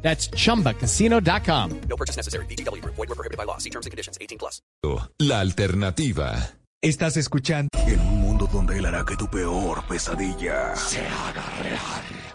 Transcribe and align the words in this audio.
That's 0.00 0.30
chumbacasino.com. 0.30 1.80
No 1.88 1.96
purchase 1.96 2.16
necessary. 2.16 2.46
BGW. 2.46 2.82
Void 2.84 2.96
were 2.96 3.14
prohibited 3.14 3.36
by 3.36 3.44
law. 3.44 3.58
See 3.58 3.70
terms 3.70 3.84
and 3.84 3.90
conditions. 3.90 4.16
18 4.20 4.38
plus. 4.38 4.62
La 5.18 5.40
alternativa. 5.40 6.54
Estás 6.80 7.16
escuchando 7.16 7.68
En 7.88 8.00
un 8.00 8.20
mundo 8.20 8.46
donde 8.46 8.78
él 8.78 8.86
hará 8.86 9.04
que 9.04 9.16
tu 9.16 9.28
peor 9.28 9.84
pesadilla 9.88 10.76
se 10.76 11.00
haga 11.00 11.44
real. 11.60 12.17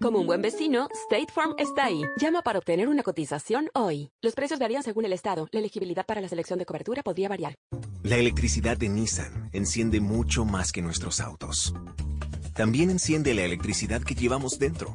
Como 0.00 0.18
un 0.18 0.26
buen 0.26 0.42
vecino, 0.42 0.88
State 1.08 1.32
Farm 1.32 1.54
está 1.56 1.86
ahí. 1.86 2.02
Llama 2.20 2.42
para 2.42 2.58
obtener 2.58 2.88
una 2.88 3.02
cotización 3.02 3.70
hoy. 3.72 4.10
Los 4.20 4.34
precios 4.34 4.60
varían 4.60 4.82
según 4.82 5.06
el 5.06 5.12
estado. 5.14 5.48
La 5.52 5.60
elegibilidad 5.60 6.04
para 6.04 6.20
la 6.20 6.28
selección 6.28 6.58
de 6.58 6.66
cobertura 6.66 7.02
podría 7.02 7.30
variar. 7.30 7.54
La 8.02 8.16
electricidad 8.16 8.76
de 8.76 8.90
Nissan 8.90 9.48
enciende 9.54 10.00
mucho 10.00 10.44
más 10.44 10.70
que 10.70 10.82
nuestros 10.82 11.18
autos. 11.20 11.74
También 12.54 12.90
enciende 12.90 13.32
la 13.32 13.44
electricidad 13.44 14.02
que 14.02 14.14
llevamos 14.14 14.58
dentro. 14.58 14.94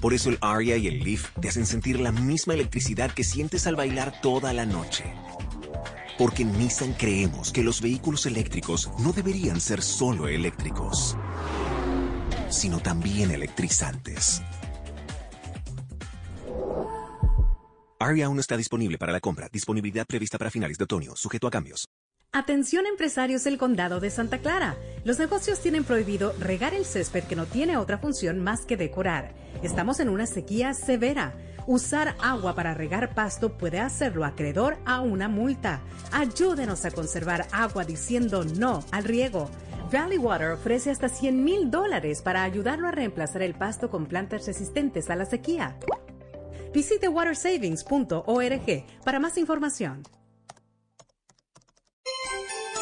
Por 0.00 0.14
eso 0.14 0.30
el 0.30 0.38
Aria 0.40 0.76
y 0.76 0.86
el 0.86 1.00
Leaf 1.02 1.36
te 1.40 1.48
hacen 1.48 1.66
sentir 1.66 1.98
la 1.98 2.12
misma 2.12 2.54
electricidad 2.54 3.10
que 3.10 3.24
sientes 3.24 3.66
al 3.66 3.74
bailar 3.74 4.20
toda 4.20 4.52
la 4.52 4.64
noche. 4.64 5.04
Porque 6.18 6.44
Nissan 6.44 6.92
creemos 6.92 7.50
que 7.50 7.64
los 7.64 7.80
vehículos 7.80 8.26
eléctricos 8.26 8.90
no 9.00 9.12
deberían 9.12 9.60
ser 9.60 9.82
solo 9.82 10.28
eléctricos 10.28 11.16
sino 12.48 12.80
también 12.80 13.30
electrizantes. 13.30 14.42
Aria 17.98 18.26
aún 18.26 18.38
está 18.38 18.56
disponible 18.56 18.98
para 18.98 19.12
la 19.12 19.20
compra. 19.20 19.48
Disponibilidad 19.50 20.06
prevista 20.06 20.36
para 20.36 20.50
finales 20.50 20.76
de 20.76 20.84
otoño, 20.84 21.16
sujeto 21.16 21.46
a 21.46 21.50
cambios. 21.50 21.86
Atención 22.36 22.84
empresarios 22.86 23.44
del 23.44 23.58
condado 23.58 24.00
de 24.00 24.10
Santa 24.10 24.38
Clara. 24.38 24.76
Los 25.04 25.20
negocios 25.20 25.60
tienen 25.60 25.84
prohibido 25.84 26.34
regar 26.40 26.74
el 26.74 26.84
césped 26.84 27.22
que 27.22 27.36
no 27.36 27.46
tiene 27.46 27.76
otra 27.76 27.98
función 27.98 28.42
más 28.42 28.66
que 28.66 28.76
decorar. 28.76 29.32
Estamos 29.62 30.00
en 30.00 30.08
una 30.08 30.26
sequía 30.26 30.74
severa. 30.74 31.32
Usar 31.68 32.16
agua 32.20 32.56
para 32.56 32.74
regar 32.74 33.14
pasto 33.14 33.56
puede 33.56 33.78
hacerlo 33.78 34.24
acreedor 34.24 34.78
a 34.84 35.00
una 35.00 35.28
multa. 35.28 35.80
Ayúdenos 36.10 36.84
a 36.84 36.90
conservar 36.90 37.46
agua 37.52 37.84
diciendo 37.84 38.44
no 38.44 38.84
al 38.90 39.04
riego. 39.04 39.48
Valley 39.94 40.18
Water 40.18 40.50
ofrece 40.50 40.90
hasta 40.90 41.08
100 41.08 41.44
mil 41.44 41.70
dólares 41.70 42.20
para 42.20 42.42
ayudarlo 42.42 42.88
a 42.88 42.90
reemplazar 42.90 43.42
el 43.42 43.54
pasto 43.54 43.90
con 43.90 44.06
plantas 44.06 44.44
resistentes 44.44 45.08
a 45.08 45.14
la 45.14 45.24
sequía. 45.24 45.76
Visite 46.72 47.06
watersavings.org 47.06 48.84
para 49.04 49.20
más 49.20 49.38
información. 49.38 50.02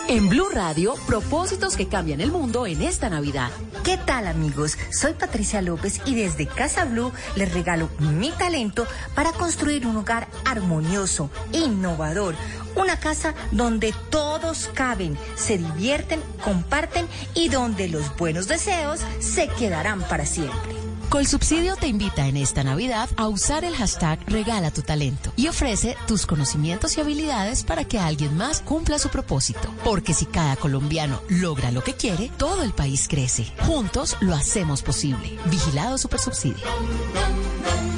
En 0.08 0.28
Blue 0.28 0.48
Radio, 0.52 0.94
propósitos 1.06 1.76
que 1.76 1.88
cambian 1.88 2.20
el 2.20 2.32
mundo 2.32 2.66
en 2.66 2.82
esta 2.82 3.08
Navidad. 3.08 3.50
¿Qué 3.84 3.96
tal 3.96 4.26
amigos? 4.26 4.76
Soy 4.90 5.14
Patricia 5.14 5.62
López 5.62 6.00
y 6.04 6.14
desde 6.14 6.46
Casa 6.46 6.84
Blue 6.84 7.12
les 7.36 7.52
regalo 7.54 7.88
mi 7.98 8.30
talento 8.32 8.86
para 9.14 9.32
construir 9.32 9.86
un 9.86 9.96
hogar 9.96 10.28
armonioso, 10.44 11.30
innovador, 11.52 12.34
una 12.74 12.98
casa 12.98 13.34
donde 13.52 13.94
todos 14.10 14.68
caben, 14.74 15.16
se 15.36 15.58
divierten, 15.58 16.20
comparten 16.44 17.06
y 17.34 17.48
donde 17.48 17.88
los 17.88 18.14
buenos 18.16 18.48
deseos 18.48 19.00
se 19.20 19.48
quedarán 19.48 20.02
para 20.02 20.26
siempre. 20.26 20.81
Colsubsidio 21.12 21.76
te 21.76 21.88
invita 21.88 22.26
en 22.26 22.38
esta 22.38 22.64
Navidad 22.64 23.06
a 23.18 23.28
usar 23.28 23.66
el 23.66 23.76
hashtag 23.76 24.18
Regala 24.30 24.70
tu 24.70 24.80
talento 24.80 25.30
y 25.36 25.48
ofrece 25.48 25.94
tus 26.08 26.24
conocimientos 26.24 26.96
y 26.96 27.02
habilidades 27.02 27.64
para 27.64 27.84
que 27.84 27.98
alguien 27.98 28.34
más 28.34 28.62
cumpla 28.62 28.98
su 28.98 29.10
propósito. 29.10 29.68
Porque 29.84 30.14
si 30.14 30.24
cada 30.24 30.56
colombiano 30.56 31.20
logra 31.28 31.70
lo 31.70 31.84
que 31.84 31.92
quiere, 31.92 32.30
todo 32.38 32.62
el 32.62 32.72
país 32.72 33.08
crece. 33.08 33.44
Juntos 33.58 34.16
lo 34.22 34.34
hacemos 34.34 34.80
posible. 34.80 35.38
Vigilado 35.50 35.98
Supersubsidio. 35.98 36.64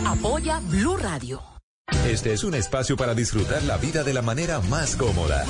Apoya 0.04 0.58
Blue 0.58 0.96
Radio. 0.96 1.40
Este 2.08 2.32
es 2.32 2.42
un 2.42 2.56
espacio 2.56 2.96
para 2.96 3.14
disfrutar 3.14 3.62
la 3.62 3.76
vida 3.76 4.02
de 4.02 4.12
la 4.12 4.22
manera 4.22 4.58
más 4.62 4.96
cómoda. 4.96 5.44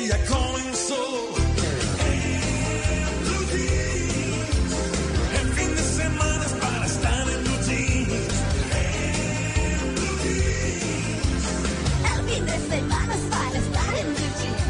Día 0.00 0.16
que 0.24 0.32
ya 0.32 0.69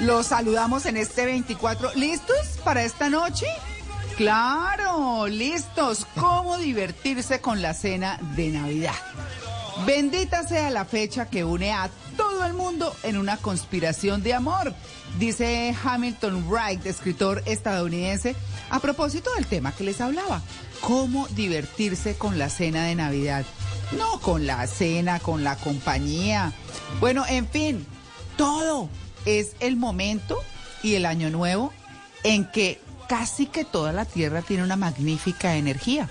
los 0.00 0.26
saludamos 0.26 0.86
en 0.86 0.96
este 0.96 1.26
24. 1.26 1.94
¿Listos 1.94 2.58
para 2.64 2.82
esta 2.82 3.10
noche? 3.10 3.46
Claro, 4.16 5.26
listos. 5.26 6.06
¿Cómo 6.18 6.58
divertirse 6.58 7.40
con 7.40 7.62
la 7.62 7.74
cena 7.74 8.18
de 8.36 8.48
Navidad? 8.48 8.94
Bendita 9.86 10.46
sea 10.46 10.70
la 10.70 10.84
fecha 10.84 11.28
que 11.30 11.44
une 11.44 11.72
a 11.72 11.90
todo 12.16 12.44
el 12.44 12.52
mundo 12.52 12.94
en 13.02 13.16
una 13.16 13.38
conspiración 13.38 14.22
de 14.22 14.34
amor, 14.34 14.74
dice 15.18 15.74
Hamilton 15.82 16.46
Wright, 16.48 16.84
escritor 16.84 17.42
estadounidense, 17.46 18.36
a 18.68 18.80
propósito 18.80 19.32
del 19.34 19.46
tema 19.46 19.72
que 19.72 19.84
les 19.84 20.00
hablaba. 20.00 20.42
¿Cómo 20.82 21.28
divertirse 21.28 22.16
con 22.16 22.38
la 22.38 22.50
cena 22.50 22.84
de 22.84 22.94
Navidad? 22.94 23.44
No 23.96 24.20
con 24.20 24.46
la 24.46 24.66
cena, 24.66 25.18
con 25.18 25.44
la 25.44 25.56
compañía. 25.56 26.52
Bueno, 27.00 27.24
en 27.26 27.48
fin, 27.48 27.86
todo 28.36 28.88
es 29.24 29.56
el 29.60 29.76
momento 29.76 30.38
y 30.82 30.94
el 30.94 31.06
año 31.06 31.30
nuevo 31.30 31.72
en 32.24 32.44
que 32.44 32.80
casi 33.08 33.46
que 33.46 33.64
toda 33.64 33.92
la 33.92 34.04
Tierra 34.04 34.42
tiene 34.42 34.62
una 34.62 34.76
magnífica 34.76 35.56
energía. 35.56 36.08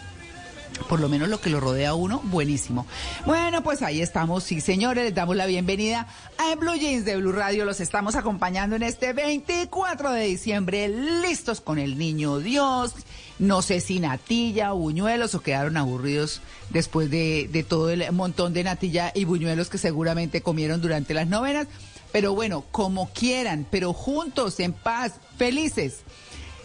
Por 0.88 1.00
lo 1.00 1.10
menos 1.10 1.28
lo 1.28 1.42
que 1.42 1.50
lo 1.50 1.60
rodea 1.60 1.90
a 1.90 1.94
uno, 1.94 2.22
buenísimo. 2.26 2.86
Bueno, 3.26 3.64
pues 3.64 3.82
ahí 3.82 4.02
estamos, 4.02 4.44
sí 4.44 4.62
señores, 4.62 5.04
les 5.04 5.14
damos 5.14 5.36
la 5.36 5.46
bienvenida 5.46 6.08
a 6.38 6.56
Blue 6.56 6.76
Jeans 6.76 7.06
de 7.06 7.18
Blue 7.18 7.32
Radio. 7.32 7.66
Los 7.66 7.80
estamos 7.80 8.16
acompañando 8.16 8.76
en 8.76 8.84
este 8.84 9.14
24 9.14 10.12
de 10.12 10.26
diciembre, 10.26 10.88
listos 10.88 11.60
con 11.60 11.80
el 11.80 11.98
niño 11.98 12.40
Dios. 12.40 12.94
No 13.40 13.62
sé 13.62 13.82
si 13.82 14.00
natilla 14.00 14.74
o 14.74 14.78
buñuelos 14.78 15.36
o 15.36 15.42
quedaron 15.42 15.78
aburridos 15.78 16.42
después 16.70 17.10
de, 17.10 17.50
de 17.52 17.64
todo 17.64 17.90
el 17.90 18.12
montón 18.12 18.54
de 18.54 18.64
natilla 18.64 19.12
y 19.14 19.26
buñuelos 19.26 19.70
que 19.70 19.78
seguramente 19.78 20.42
comieron 20.42 20.82
durante 20.82 21.14
las 21.14 21.28
novenas. 21.28 21.68
Pero 22.12 22.34
bueno, 22.34 22.64
como 22.72 23.10
quieran, 23.10 23.66
pero 23.70 23.94
juntos, 23.94 24.60
en 24.60 24.74
paz, 24.74 25.14
felices. 25.38 26.02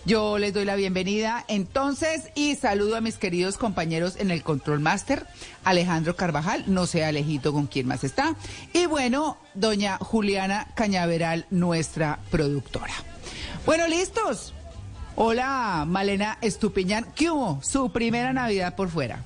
Yo 0.07 0.37
les 0.37 0.53
doy 0.53 0.67
la 0.67 0.77
bienvenida 0.77 1.47
entonces 1.49 2.25
y 2.35 2.57
saludo 2.57 2.97
a 2.97 3.01
mis 3.01 3.17
queridos 3.17 3.57
compañeros 3.57 4.17
en 4.17 4.31
el 4.31 4.43
Control 4.43 4.79
Master, 4.79 5.27
Alejandro 5.65 6.15
Carvajal, 6.15 6.65
no 6.67 6.87
sé 6.87 7.07
Alejito 7.07 7.55
con 7.55 7.67
quién 7.67 7.87
más 7.87 8.05
está, 8.05 8.37
y 8.75 8.85
bueno, 8.85 9.39
doña 9.55 9.97
Juliana 9.97 10.69
Cañaveral, 10.75 11.47
nuestra 11.49 12.19
productora. 12.31 12.93
Bueno, 13.65 13.89
listos. 13.89 14.53
Hola, 15.17 15.87
Malena 15.89 16.37
Estupiñán, 16.43 17.07
¿qué 17.15 17.31
hubo? 17.31 17.61
Su 17.63 17.91
primera 17.91 18.35
Navidad 18.35 18.77
por 18.77 18.91
fuera. 18.91 19.25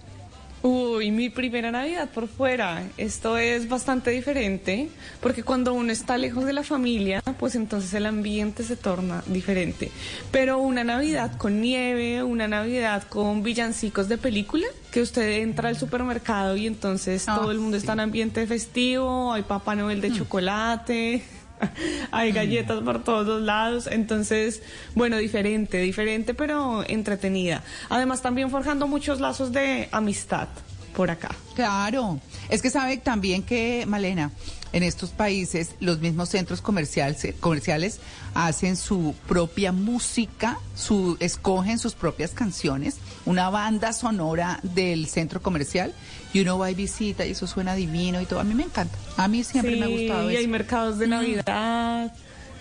Uy, 0.62 1.12
mi 1.12 1.30
primera 1.30 1.70
Navidad 1.70 2.08
por 2.10 2.26
fuera. 2.26 2.82
Esto 2.96 3.38
es 3.38 3.68
bastante 3.68 4.10
diferente 4.10 4.88
porque 5.20 5.44
cuando 5.44 5.72
uno 5.72 5.92
está 5.92 6.18
lejos 6.18 6.44
de 6.44 6.52
la 6.52 6.64
familia, 6.64 7.22
pues 7.38 7.54
entonces 7.54 7.94
el 7.94 8.06
ambiente 8.06 8.64
se 8.64 8.74
torna 8.74 9.22
diferente. 9.26 9.92
Pero 10.32 10.58
una 10.58 10.82
Navidad 10.82 11.36
con 11.36 11.60
nieve, 11.60 12.24
una 12.24 12.48
Navidad 12.48 13.04
con 13.04 13.44
villancicos 13.44 14.08
de 14.08 14.18
película, 14.18 14.66
que 14.90 15.00
usted 15.00 15.42
entra 15.42 15.68
al 15.68 15.76
supermercado 15.76 16.56
y 16.56 16.66
entonces 16.66 17.24
todo 17.24 17.52
el 17.52 17.60
mundo 17.60 17.76
está 17.76 17.92
en 17.92 18.00
ambiente 18.00 18.46
festivo, 18.46 19.32
hay 19.32 19.42
Papá 19.42 19.76
Noel 19.76 20.00
de 20.00 20.12
chocolate. 20.12 21.22
Hay 22.10 22.32
galletas 22.32 22.80
por 22.82 23.04
todos 23.04 23.42
lados, 23.42 23.88
entonces, 23.90 24.62
bueno, 24.94 25.16
diferente, 25.16 25.78
diferente, 25.78 26.34
pero 26.34 26.84
entretenida. 26.88 27.62
Además, 27.88 28.22
también 28.22 28.50
forjando 28.50 28.86
muchos 28.86 29.20
lazos 29.20 29.52
de 29.52 29.88
amistad 29.92 30.48
por 30.94 31.10
acá. 31.10 31.30
Claro, 31.54 32.20
es 32.48 32.60
que 32.62 32.70
sabe 32.70 32.96
también 32.96 33.42
que, 33.42 33.84
Malena, 33.86 34.32
en 34.72 34.82
estos 34.82 35.10
países 35.10 35.70
los 35.80 36.00
mismos 36.00 36.28
centros 36.28 36.60
comerciales, 36.60 37.34
comerciales 37.40 38.00
hacen 38.34 38.76
su 38.76 39.14
propia 39.26 39.72
música, 39.72 40.58
su, 40.74 41.16
escogen 41.20 41.78
sus 41.78 41.94
propias 41.94 42.32
canciones, 42.32 42.96
una 43.26 43.48
banda 43.50 43.92
sonora 43.92 44.60
del 44.62 45.06
centro 45.06 45.40
comercial 45.40 45.94
y 46.32 46.40
uno 46.40 46.58
va 46.58 46.70
y 46.70 46.74
visita 46.74 47.24
y 47.26 47.30
eso 47.32 47.46
suena 47.46 47.74
divino 47.74 48.20
y 48.20 48.26
todo. 48.26 48.40
A 48.40 48.44
mí 48.44 48.54
me 48.54 48.64
encanta, 48.64 48.96
a 49.16 49.28
mí 49.28 49.44
siempre 49.44 49.76
me 49.76 49.84
ha 49.86 49.88
gustado 49.88 50.30
y 50.30 50.34
eso. 50.34 50.40
hay 50.40 50.46
mercados 50.48 50.98
de 50.98 51.06
Mm. 51.06 51.10
Navidad. 51.10 52.12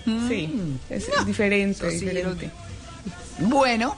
Sí, 0.06 0.54
es 0.90 1.10
No, 1.18 1.26
diferente, 1.26 1.92
sí, 1.92 2.06
diferente. 2.06 2.50
Bueno, 3.40 3.96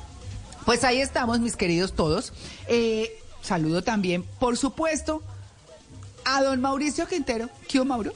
pues 0.65 0.83
ahí 0.83 0.99
estamos, 1.01 1.39
mis 1.39 1.55
queridos 1.55 1.93
todos. 1.93 2.33
Eh, 2.67 3.11
saludo 3.41 3.83
también, 3.83 4.23
por 4.39 4.57
supuesto, 4.57 5.21
a 6.25 6.41
don 6.43 6.61
Mauricio 6.61 7.07
Quintero. 7.07 7.49
¿Qué 7.67 7.83
Mauro? 7.85 8.13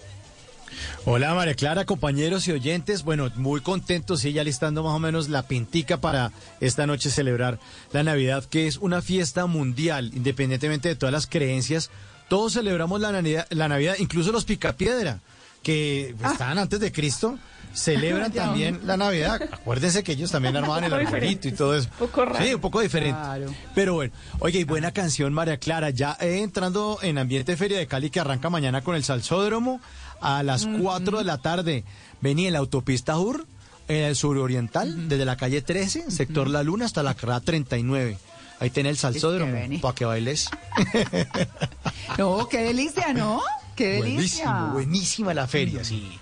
Hola 1.06 1.34
María 1.34 1.54
Clara, 1.56 1.86
compañeros 1.86 2.48
y 2.48 2.52
oyentes. 2.52 3.04
Bueno, 3.04 3.30
muy 3.36 3.62
contentos, 3.62 4.22
sí, 4.22 4.34
ya 4.34 4.44
listando 4.44 4.84
más 4.84 4.94
o 4.94 5.00
menos 5.00 5.30
la 5.30 5.44
pintica 5.44 5.98
para 5.98 6.32
esta 6.60 6.88
noche 6.88 7.10
celebrar 7.10 7.60
la 7.92 8.04
Navidad, 8.04 8.44
que 8.46 8.68
es 8.68 8.78
una 8.78 9.02
fiesta 9.02 9.46
mundial, 9.46 10.12
independientemente 10.14 10.90
de 10.90 10.96
todas 10.96 11.14
las 11.14 11.28
creencias. 11.28 11.90
Todos 12.30 12.54
celebramos 12.54 13.02
la 13.02 13.12
Navidad, 13.12 13.48
la 13.50 13.68
Navidad 13.68 13.96
incluso 14.00 14.32
los 14.32 14.46
Picapiedra, 14.46 15.20
que 15.62 16.16
estaban 16.24 16.58
antes 16.58 16.80
de 16.80 16.92
Cristo, 16.92 17.38
celebran 17.74 18.32
también 18.34 18.82
la 18.86 18.98
Navidad. 18.98 19.42
Acuérdense 19.52 20.04
que 20.04 20.14
ellos 20.14 20.32
también 20.32 20.56
armaban 20.56 20.84
el 20.84 20.94
arbolito 20.94 21.48
y 21.48 21.52
todo 21.52 21.76
eso. 21.76 21.90
Un 22.00 22.08
poco 22.08 22.26
raro. 22.26 22.46
Sí, 22.46 22.54
un 22.54 22.62
poco 22.62 22.82
diferente. 22.82 23.20
Claro. 23.20 23.54
Pero 23.76 23.94
bueno, 23.96 24.14
oye, 24.40 24.60
y 24.60 24.64
buena 24.64 24.92
canción, 24.92 25.34
María 25.34 25.58
Clara. 25.58 25.90
Ya 25.90 26.18
eh, 26.20 26.42
entrando 26.42 27.00
en 27.02 27.18
ambiente 27.18 27.58
Feria 27.58 27.78
de 27.78 27.88
Cali 27.88 28.10
que 28.10 28.20
arranca 28.20 28.50
mañana 28.50 28.82
con 28.82 28.96
el 28.96 29.04
Salsódromo 29.04 29.82
a 30.24 30.42
las 30.42 30.66
4 30.66 31.20
de 31.20 31.24
la 31.24 31.38
tarde. 31.38 31.84
Vení 32.22 32.48
en 32.48 32.54
la 32.54 32.60
autopista 32.60 33.20
UR, 33.20 33.46
en 33.88 34.04
el 34.04 34.16
suroriental, 34.16 35.10
desde 35.10 35.26
la 35.26 35.36
calle 35.36 35.62
13, 35.62 36.10
sector 36.10 36.50
La 36.50 36.64
Luna, 36.64 36.86
hasta 36.86 37.04
la 37.04 37.14
carrera 37.14 37.42
39. 37.42 38.18
Ahí 38.60 38.70
tiene 38.70 38.90
el 38.90 38.98
Salsódromo, 38.98 39.58
para 39.82 39.96
que 39.96 40.06
bailes. 40.06 40.50
No, 42.18 42.48
qué 42.48 42.60
delicia, 42.60 43.14
¿no? 43.14 43.42
Qué 43.76 43.94
delicia. 43.94 44.46
Buenísimo, 44.46 44.74
buenísima 44.74 45.34
la 45.34 45.48
feria, 45.48 45.84
sí. 45.84 46.20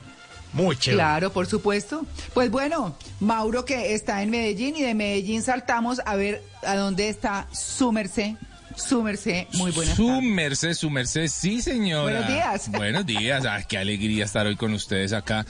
Muy 0.54 0.76
chévere. 0.78 0.98
Claro, 0.98 1.34
por 1.34 1.48
supuesto. 1.48 2.06
Pues 2.34 2.50
bueno, 2.52 2.96
Mauro 3.20 3.66
que 3.66 3.94
está 3.94 4.22
en 4.22 4.30
Medellín 4.30 4.76
y 4.76 4.82
de 4.82 4.94
Medellín 4.94 5.44
saltamos 5.44 6.02
a 6.06 6.16
ver 6.16 6.44
a 6.66 6.76
dónde 6.76 7.10
está 7.10 7.48
su 7.52 7.92
merced. 7.92 8.36
Su 8.76 9.04
merced, 9.04 9.48
muy 9.54 9.72
buenas 9.72 9.96
Su 9.96 10.08
tardes. 10.08 10.24
merced, 10.24 10.74
su 10.74 10.90
merced, 10.90 11.28
sí 11.28 11.62
señora. 11.62 12.04
Buenos 12.22 12.28
días. 12.28 12.72
Buenos 12.78 13.06
días, 13.06 13.46
ah, 13.46 13.62
qué 13.68 13.78
alegría 13.78 14.26
estar 14.26 14.46
hoy 14.48 14.56
con 14.56 14.74
ustedes 14.74 15.14
acá. 15.14 15.46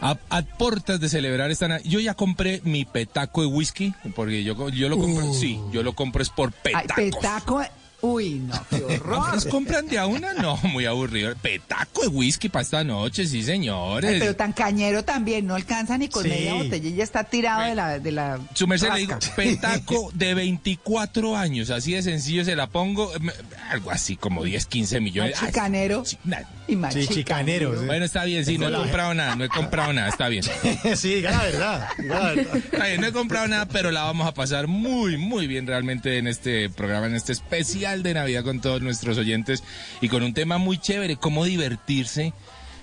A, 0.00 0.16
a 0.30 0.42
puertas 0.42 1.00
de 1.00 1.08
celebrar 1.08 1.50
esta. 1.50 1.80
Yo 1.82 2.00
ya 2.00 2.14
compré 2.14 2.60
mi 2.64 2.84
petaco 2.84 3.40
de 3.42 3.46
whisky, 3.48 3.94
porque 4.14 4.44
yo, 4.44 4.68
yo 4.70 4.88
lo 4.88 4.98
compro, 4.98 5.32
sí, 5.34 5.58
yo 5.72 5.82
lo 5.82 5.94
compro 5.94 6.22
es 6.22 6.30
por 6.30 6.52
Ay, 6.64 6.72
petacos. 6.82 6.94
petaco, 6.96 7.62
Uy, 8.04 8.34
no, 8.40 8.54
qué 8.68 8.82
horror. 8.96 9.34
¿Nos 9.34 9.46
compran 9.46 9.86
de 9.86 9.98
a 9.98 10.06
una? 10.06 10.34
No, 10.34 10.56
muy 10.64 10.84
aburrido. 10.84 11.34
Petaco 11.40 12.02
de 12.02 12.08
whisky 12.08 12.48
para 12.50 12.62
esta 12.62 12.84
noche, 12.84 13.26
sí, 13.26 13.42
señores. 13.42 14.10
Ay, 14.10 14.18
pero 14.20 14.36
tan 14.36 14.52
cañero 14.52 15.02
también, 15.04 15.46
no 15.46 15.54
alcanza 15.54 15.96
ni 15.96 16.08
con 16.08 16.22
Sí. 16.24 16.28
media 16.28 16.54
botella 16.54 16.88
y 16.88 16.94
ya 16.94 17.04
está 17.04 17.24
tirado 17.24 17.62
de 17.62 17.74
la, 17.74 17.98
de 17.98 18.12
la 18.12 18.38
Su 18.54 18.66
merced 18.66 18.90
le 18.92 19.00
digo, 19.00 19.16
petaco 19.36 20.10
de 20.14 20.34
24 20.34 21.36
años, 21.36 21.70
así 21.70 21.92
de 21.92 22.02
sencillo 22.02 22.44
se 22.44 22.56
la 22.56 22.66
pongo, 22.66 23.10
algo 23.70 23.90
así 23.90 24.16
como 24.16 24.44
10, 24.44 24.66
15 24.66 25.00
millones. 25.00 25.40
Más 25.40 25.50
chicanero. 25.50 26.04
y 26.68 26.76
más 26.76 26.92
Sí, 26.94 27.06
chicanero. 27.08 27.72
Bueno, 27.86 28.04
está 28.04 28.24
bien, 28.24 28.44
sí, 28.44 28.58
no 28.58 28.68
he 28.68 28.72
comprado 28.72 29.14
nada, 29.14 29.34
no 29.36 29.44
he 29.44 29.48
comprado 29.48 29.92
nada, 29.92 30.08
está 30.08 30.28
bien. 30.28 30.44
sí, 30.96 31.14
diga 31.16 31.30
la 31.30 31.42
verdad. 31.44 31.88
la 31.98 32.20
verdad. 32.34 32.56
Está 32.56 32.86
bien, 32.86 33.00
no 33.00 33.06
he 33.06 33.12
comprado 33.12 33.48
nada, 33.48 33.66
pero 33.66 33.90
la 33.90 34.02
vamos 34.02 34.26
a 34.26 34.34
pasar 34.34 34.66
muy, 34.66 35.16
muy 35.16 35.46
bien 35.46 35.66
realmente 35.66 36.18
en 36.18 36.26
este 36.26 36.68
programa, 36.70 37.06
en 37.06 37.14
este 37.14 37.32
especial 37.32 37.93
de 38.02 38.14
Navidad 38.14 38.44
con 38.44 38.60
todos 38.60 38.82
nuestros 38.82 39.16
oyentes 39.18 39.62
y 40.00 40.08
con 40.08 40.22
un 40.22 40.34
tema 40.34 40.58
muy 40.58 40.78
chévere, 40.78 41.16
cómo 41.16 41.44
divertirse 41.44 42.32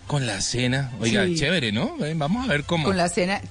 con 0.07 0.25
la 0.27 0.41
cena. 0.41 0.91
Oiga, 0.99 1.25
Sí. 1.25 1.35
chévere, 1.35 1.71
¿no? 1.71 1.95
Vamos 2.15 2.45
a 2.45 2.51
ver 2.51 2.63
cómo. 2.63 2.85
Con 2.85 2.97
la 2.97 3.09
cena. 3.09 3.41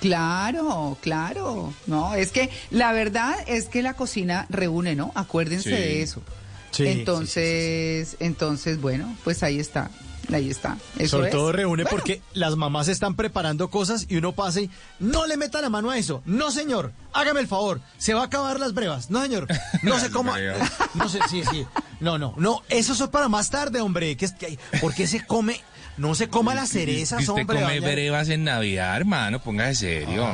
Claro, 0.00 0.96
claro. 1.00 1.72
No, 1.86 2.14
es 2.14 2.30
que 2.30 2.50
la 2.70 2.92
verdad 2.92 3.34
es 3.46 3.66
que 3.66 3.82
la 3.82 3.94
cocina 3.94 4.46
reúne, 4.48 4.94
¿no? 4.94 5.10
Acuérdense 5.14 5.70
Sí. 5.70 5.76
de 5.76 6.02
eso. 6.02 6.22
Sí, 6.70 6.86
entonces, 6.86 8.16
entonces, 8.20 8.80
bueno, 8.80 9.16
pues 9.24 9.42
ahí 9.42 9.58
está. 9.58 9.90
Ahí 10.32 10.50
está. 10.50 10.76
Eso 10.98 11.16
Sobre 11.16 11.28
es. 11.28 11.34
todo 11.34 11.52
reúne 11.52 11.84
Bueno, 11.84 11.96
porque 11.96 12.20
las 12.34 12.56
mamás 12.56 12.88
están 12.88 13.14
preparando 13.14 13.70
cosas 13.70 14.06
y 14.08 14.16
uno 14.16 14.32
pasa 14.32 14.60
y 14.60 14.70
no 14.98 15.26
le 15.26 15.36
meta 15.36 15.60
la 15.60 15.70
mano 15.70 15.90
a 15.90 15.96
eso. 15.98 16.22
No, 16.26 16.50
señor, 16.50 16.92
hágame 17.12 17.40
el 17.40 17.48
favor. 17.48 17.80
Se 17.96 18.14
va 18.14 18.22
a 18.22 18.24
acabar 18.24 18.60
las 18.60 18.74
brevas. 18.74 19.10
No, 19.10 19.22
señor. 19.22 19.46
No 19.82 19.98
se 19.98 20.10
coma. 20.10 20.36
No 20.94 21.08
sé, 21.08 21.20
sí, 21.30 21.42
sí. 21.50 21.66
No, 22.00 22.18
no, 22.18 22.34
no. 22.36 22.62
Eso 22.68 22.92
es 22.92 23.10
para 23.10 23.28
más 23.28 23.50
tarde, 23.50 23.80
hombre. 23.80 24.16
¿Qué 24.16 24.28
que 24.38 24.58
¿Por 24.80 24.94
qué 24.94 25.06
se 25.06 25.24
come? 25.24 25.60
No 25.96 26.14
se 26.14 26.28
coma 26.28 26.54
las 26.54 26.68
cerezas, 26.70 27.20
usted 27.20 27.32
hombre. 27.32 27.60
come 27.60 27.80
vaya. 27.80 27.80
brevas 27.80 28.28
en 28.28 28.44
Navidad, 28.44 28.96
hermano, 28.96 29.40
póngase 29.40 29.74
serio. 30.06 30.28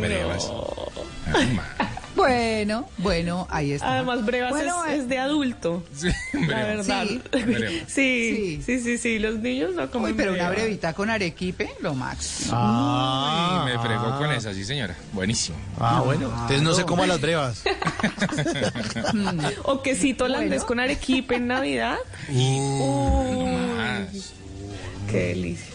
Brevas. 0.00 0.48
no. 0.48 0.66
Ay, 1.32 1.46
ma. 1.54 1.62
Bueno, 2.20 2.88
bueno, 2.98 3.46
ahí 3.50 3.72
está. 3.72 3.94
Además, 3.94 4.24
Brevas 4.24 4.50
Bueno, 4.50 4.84
es, 4.84 4.92
eh, 4.92 4.96
es 4.98 5.08
de 5.08 5.18
adulto. 5.18 5.82
la 6.32 6.46
brevas. 6.46 6.86
verdad. 6.86 7.04
Sí. 7.08 7.20
Brevas. 7.30 7.72
Sí, 7.88 8.62
sí, 8.64 8.80
sí, 8.80 8.98
sí, 8.98 9.18
los 9.18 9.36
niños 9.38 9.74
no 9.74 9.90
comen 9.90 10.12
Uy, 10.12 10.16
pero 10.16 10.32
una 10.34 10.50
brevita 10.50 10.92
con 10.92 11.08
arequipe, 11.10 11.70
lo 11.80 11.94
máximo. 11.94 12.52
Ah, 12.54 13.64
Uy, 13.66 13.72
me 13.72 13.78
fregó 13.78 14.18
con 14.18 14.30
esa, 14.32 14.52
sí, 14.54 14.64
señora. 14.64 14.94
Buenísimo. 15.12 15.56
Ah, 15.78 16.02
bueno. 16.04 16.26
Entonces 16.30 16.62
no 16.62 16.74
se 16.74 16.84
coma 16.84 17.06
las 17.06 17.20
brevas. 17.20 17.62
O 19.64 19.82
quesito 19.82 20.24
holandés 20.24 20.64
con 20.64 20.80
arequipe 20.80 21.36
en 21.36 21.46
Navidad. 21.46 21.96
Uy, 22.28 24.20
qué 25.10 25.18
delicia. 25.28 25.66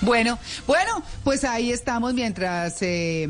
Bueno, 0.00 0.38
bueno, 0.66 1.02
pues 1.24 1.44
ahí 1.44 1.70
estamos 1.70 2.14
mientras 2.14 2.78
eh, 2.80 3.28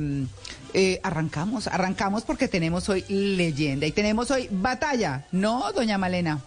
eh, 0.78 1.00
arrancamos, 1.02 1.68
arrancamos 1.68 2.24
porque 2.24 2.48
tenemos 2.48 2.86
hoy 2.90 3.02
leyenda 3.08 3.86
y 3.86 3.92
tenemos 3.92 4.30
hoy 4.30 4.46
batalla, 4.50 5.24
¿no, 5.32 5.72
doña 5.72 5.96
Malena? 5.96 6.40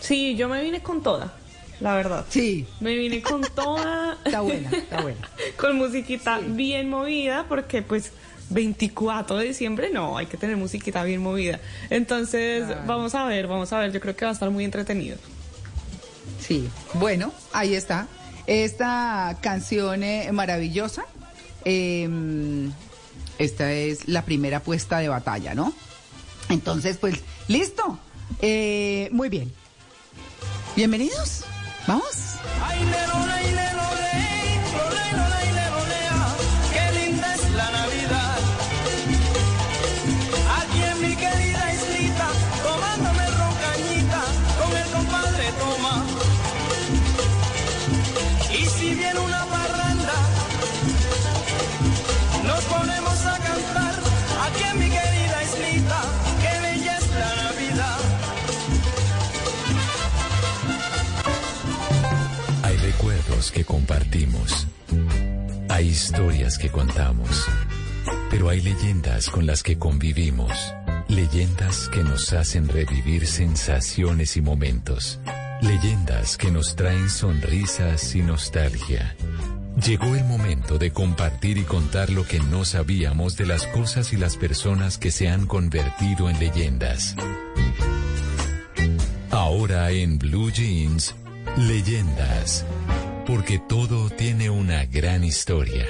Sí, 0.00 0.34
yo 0.34 0.48
me 0.48 0.60
vine 0.60 0.82
con 0.82 1.04
toda, 1.04 1.32
la 1.78 1.94
verdad. 1.94 2.26
Sí. 2.28 2.66
Me 2.80 2.96
vine 2.96 3.22
con 3.22 3.42
toda. 3.54 4.18
Está 4.24 4.40
buena, 4.40 4.70
está 4.70 5.02
buena. 5.02 5.20
con 5.56 5.76
musiquita 5.76 6.40
bien 6.40 6.90
movida, 6.90 7.46
porque 7.48 7.80
pues 7.80 8.10
24 8.50 9.36
de 9.36 9.44
diciembre 9.44 9.90
no, 9.92 10.18
hay 10.18 10.26
que 10.26 10.36
tener 10.36 10.56
musiquita 10.56 11.04
bien 11.04 11.22
movida. 11.22 11.60
Entonces, 11.90 12.66
vamos 12.88 13.14
a 13.14 13.24
ver, 13.26 13.46
vamos 13.46 13.72
a 13.72 13.78
ver, 13.78 13.92
yo 13.92 14.00
creo 14.00 14.16
que 14.16 14.24
va 14.24 14.32
a 14.32 14.34
estar 14.34 14.50
muy 14.50 14.64
entretenido. 14.64 15.16
Sí, 16.40 16.68
bueno, 16.94 17.32
ahí 17.52 17.74
está. 17.74 18.08
Esta 18.48 19.38
canción 19.40 20.02
eh, 20.02 20.28
maravillosa, 20.32 21.04
eh, 21.64 22.08
esta 23.38 23.72
es 23.72 24.08
la 24.08 24.24
primera 24.24 24.60
puesta 24.60 24.98
de 24.98 25.08
batalla, 25.08 25.54
¿no? 25.54 25.72
Entonces, 26.48 26.96
pues, 26.98 27.20
listo. 27.46 27.98
Eh, 28.40 29.08
muy 29.12 29.28
bien. 29.28 29.52
Bienvenidos. 30.76 31.44
Vamos. 31.86 32.36
Que 63.38 63.64
compartimos. 63.64 64.66
Hay 65.68 65.88
historias 65.88 66.58
que 66.58 66.70
contamos. 66.70 67.46
Pero 68.30 68.48
hay 68.48 68.60
leyendas 68.60 69.30
con 69.30 69.46
las 69.46 69.62
que 69.62 69.78
convivimos. 69.78 70.74
Leyendas 71.08 71.88
que 71.88 72.02
nos 72.02 72.32
hacen 72.32 72.68
revivir 72.68 73.26
sensaciones 73.26 74.36
y 74.36 74.42
momentos. 74.42 75.20
Leyendas 75.60 76.36
que 76.36 76.50
nos 76.50 76.74
traen 76.74 77.08
sonrisas 77.08 78.14
y 78.16 78.22
nostalgia. 78.22 79.14
Llegó 79.86 80.16
el 80.16 80.24
momento 80.24 80.76
de 80.76 80.92
compartir 80.92 81.58
y 81.58 81.62
contar 81.62 82.10
lo 82.10 82.26
que 82.26 82.40
no 82.40 82.64
sabíamos 82.64 83.36
de 83.36 83.46
las 83.46 83.66
cosas 83.68 84.12
y 84.12 84.16
las 84.16 84.36
personas 84.36 84.98
que 84.98 85.12
se 85.12 85.28
han 85.28 85.46
convertido 85.46 86.28
en 86.28 86.40
leyendas. 86.40 87.14
Ahora 89.30 89.92
en 89.92 90.18
Blue 90.18 90.50
Jeans, 90.50 91.14
leyendas. 91.56 92.64
Porque 93.28 93.58
todo 93.58 94.08
tiene 94.08 94.48
una 94.48 94.86
gran 94.86 95.22
historia. 95.22 95.86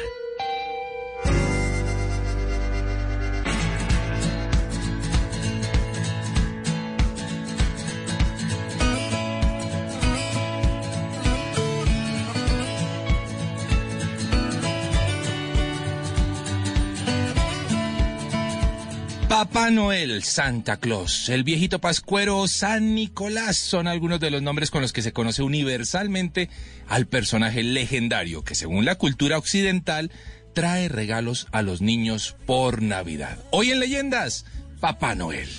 Papá 19.68 19.75
Noel, 19.75 20.22
Santa 20.22 20.78
Claus, 20.78 21.28
el 21.28 21.44
viejito 21.44 21.78
pascuero, 21.78 22.48
San 22.48 22.94
Nicolás 22.94 23.58
son 23.58 23.87
algunos 23.87 24.18
de 24.18 24.30
los 24.30 24.40
nombres 24.40 24.70
con 24.70 24.80
los 24.80 24.94
que 24.94 25.02
se 25.02 25.12
conoce 25.12 25.42
universalmente 25.42 26.48
al 26.87 27.06
personaje 27.06 27.62
legendario 27.62 28.42
que 28.42 28.54
según 28.54 28.87
la 28.87 28.94
cultura 28.94 29.37
occidental 29.37 30.10
trae 30.54 30.88
regalos 30.88 31.48
a 31.52 31.60
los 31.60 31.82
niños 31.82 32.34
por 32.46 32.80
Navidad. 32.80 33.37
Hoy 33.50 33.70
en 33.70 33.80
Leyendas, 33.80 34.46
Papá 34.80 35.14
Noel. 35.14 35.50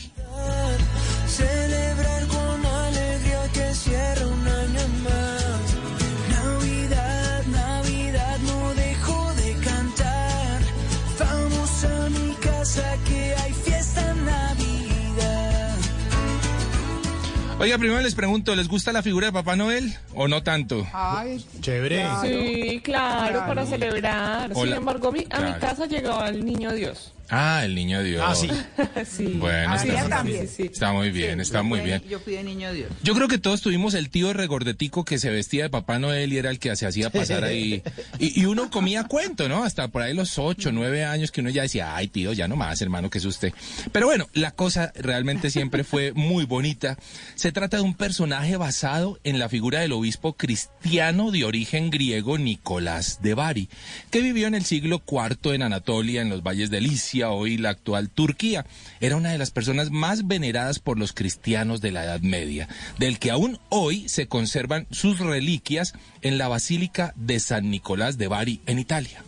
Oiga, 17.59 17.77
primero 17.77 17.99
les 17.99 18.15
pregunto, 18.15 18.55
¿les 18.55 18.69
gusta 18.69 18.93
la 18.93 19.03
figura 19.03 19.27
de 19.27 19.33
Papá 19.33 19.57
Noel 19.57 19.93
o 20.15 20.29
no 20.29 20.41
tanto? 20.43 20.87
Ay, 20.93 21.45
Chévere. 21.59 22.07
Sí, 22.21 22.79
claro, 22.81 23.39
para 23.45 23.65
celebrar. 23.65 24.55
Sin 24.55 24.71
embargo, 24.71 25.09
a 25.09 25.11
mi, 25.11 25.27
a 25.29 25.41
mi 25.41 25.53
casa 25.59 25.85
llegaba 25.85 26.29
el 26.29 26.45
niño 26.45 26.71
Dios. 26.71 27.11
Ah, 27.29 27.61
el 27.63 27.75
niño 27.75 28.01
Dios. 28.03 28.23
Ah, 28.25 28.35
sí. 28.35 28.49
sí. 29.09 29.25
Bueno, 29.37 29.73
Ah, 29.73 29.75
está, 29.75 30.09
también. 30.09 30.49
bien. 30.57 30.69
está 30.71 30.91
muy 30.93 31.11
bien, 31.11 31.39
está 31.39 31.59
Yo 31.59 31.63
muy 31.63 31.79
fui- 31.79 31.87
bien. 31.87 32.03
Yo 32.09 32.19
fui 32.19 32.33
de 32.33 32.43
niño 32.43 32.73
Dios. 32.73 32.89
Yo 33.03 33.13
creo 33.13 33.27
que 33.27 33.37
todos 33.37 33.61
tuvimos 33.61 33.93
el 33.93 34.09
tío 34.09 34.33
regordetico 34.33 35.05
que 35.05 35.19
se 35.19 35.29
vestía 35.29 35.63
de 35.63 35.69
Papá 35.69 35.99
Noel 35.99 36.33
y 36.33 36.37
era 36.37 36.49
el 36.49 36.59
que 36.59 36.75
se 36.75 36.85
hacía 36.87 37.09
pasar 37.09 37.43
ahí. 37.43 37.83
Y, 38.19 38.41
y 38.41 38.45
uno 38.45 38.69
comía 38.69 39.03
cuento, 39.05 39.47
¿no? 39.47 39.63
Hasta 39.63 39.87
por 39.87 40.01
ahí 40.01 40.13
los 40.13 40.37
ocho, 40.39 40.71
nueve 40.71 41.05
años 41.05 41.31
que 41.31 41.41
uno 41.41 41.49
ya 41.49 41.61
decía, 41.61 41.95
ay 41.95 42.07
tío, 42.07 42.33
ya 42.33 42.47
no 42.47 42.55
más, 42.55 42.81
hermano, 42.81 43.09
que 43.09 43.19
es 43.19 43.25
usted. 43.25 43.53
Pero 43.91 44.07
bueno, 44.07 44.27
la 44.33 44.51
cosa 44.51 44.91
realmente 44.95 45.49
siempre 45.51 45.83
fue 45.83 46.11
muy 46.13 46.45
bonita. 46.45 46.97
Se 47.35 47.51
trata 47.51 47.77
de 47.77 47.83
un 47.83 47.93
personaje 47.95 48.57
basado 48.57 49.19
en 49.23 49.39
la 49.39 49.47
figura 49.49 49.79
del 49.79 49.93
obispo 49.93 50.33
cristiano 50.33 51.31
de 51.31 51.45
origen 51.45 51.89
griego 51.91 52.37
Nicolás 52.37 53.19
de 53.21 53.33
Bari, 53.35 53.69
que 54.11 54.21
vivió 54.21 54.47
en 54.47 54.55
el 54.55 54.65
siglo 54.65 55.01
IV 55.07 55.53
en 55.53 55.61
Anatolia, 55.63 56.21
en 56.21 56.29
los 56.29 56.43
valles 56.43 56.69
de 56.69 56.81
Licia 56.81 57.18
Hoy 57.27 57.57
la 57.57 57.69
actual 57.69 58.09
Turquía. 58.09 58.65
Era 59.01 59.17
una 59.17 59.31
de 59.31 59.37
las 59.37 59.51
personas 59.51 59.91
más 59.91 60.27
veneradas 60.27 60.79
por 60.79 60.97
los 60.97 61.11
cristianos 61.11 61.81
de 61.81 61.91
la 61.91 62.05
Edad 62.05 62.21
Media, 62.21 62.69
del 62.97 63.19
que 63.19 63.31
aún 63.31 63.59
hoy 63.69 64.07
se 64.07 64.27
conservan 64.27 64.87
sus 64.91 65.19
reliquias 65.19 65.93
en 66.21 66.37
la 66.37 66.47
Basílica 66.47 67.13
de 67.17 67.39
San 67.39 67.69
Nicolás 67.69 68.17
de 68.17 68.27
Bari, 68.27 68.61
en 68.65 68.79
Italia. 68.79 69.23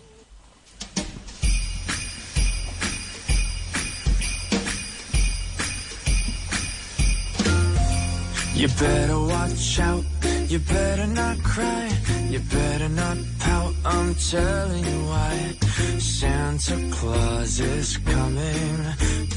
You 8.62 8.68
better 8.68 9.18
watch 9.18 9.80
out, 9.80 10.04
you 10.48 10.60
better 10.60 11.08
not 11.08 11.36
cry, 11.42 11.90
you 12.30 12.38
better 12.42 12.90
not 12.90 13.18
pout, 13.40 13.74
I'm 13.84 14.14
telling 14.14 14.86
you 14.86 15.00
why. 15.10 15.58
Santa 15.98 16.78
Claus 16.92 17.60
is 17.60 17.98
coming 17.98 18.78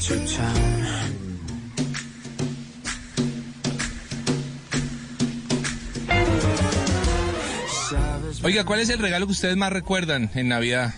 to 0.05 0.27
town. 0.27 0.85
Oiga, 8.43 8.63
¿cuál 8.63 8.81
es 8.81 8.89
el 8.89 8.99
regalo 8.99 9.25
que 9.25 9.31
ustedes 9.31 9.57
más 9.57 9.73
recuerdan 9.73 10.29
en 10.35 10.49
Navidad? 10.49 10.93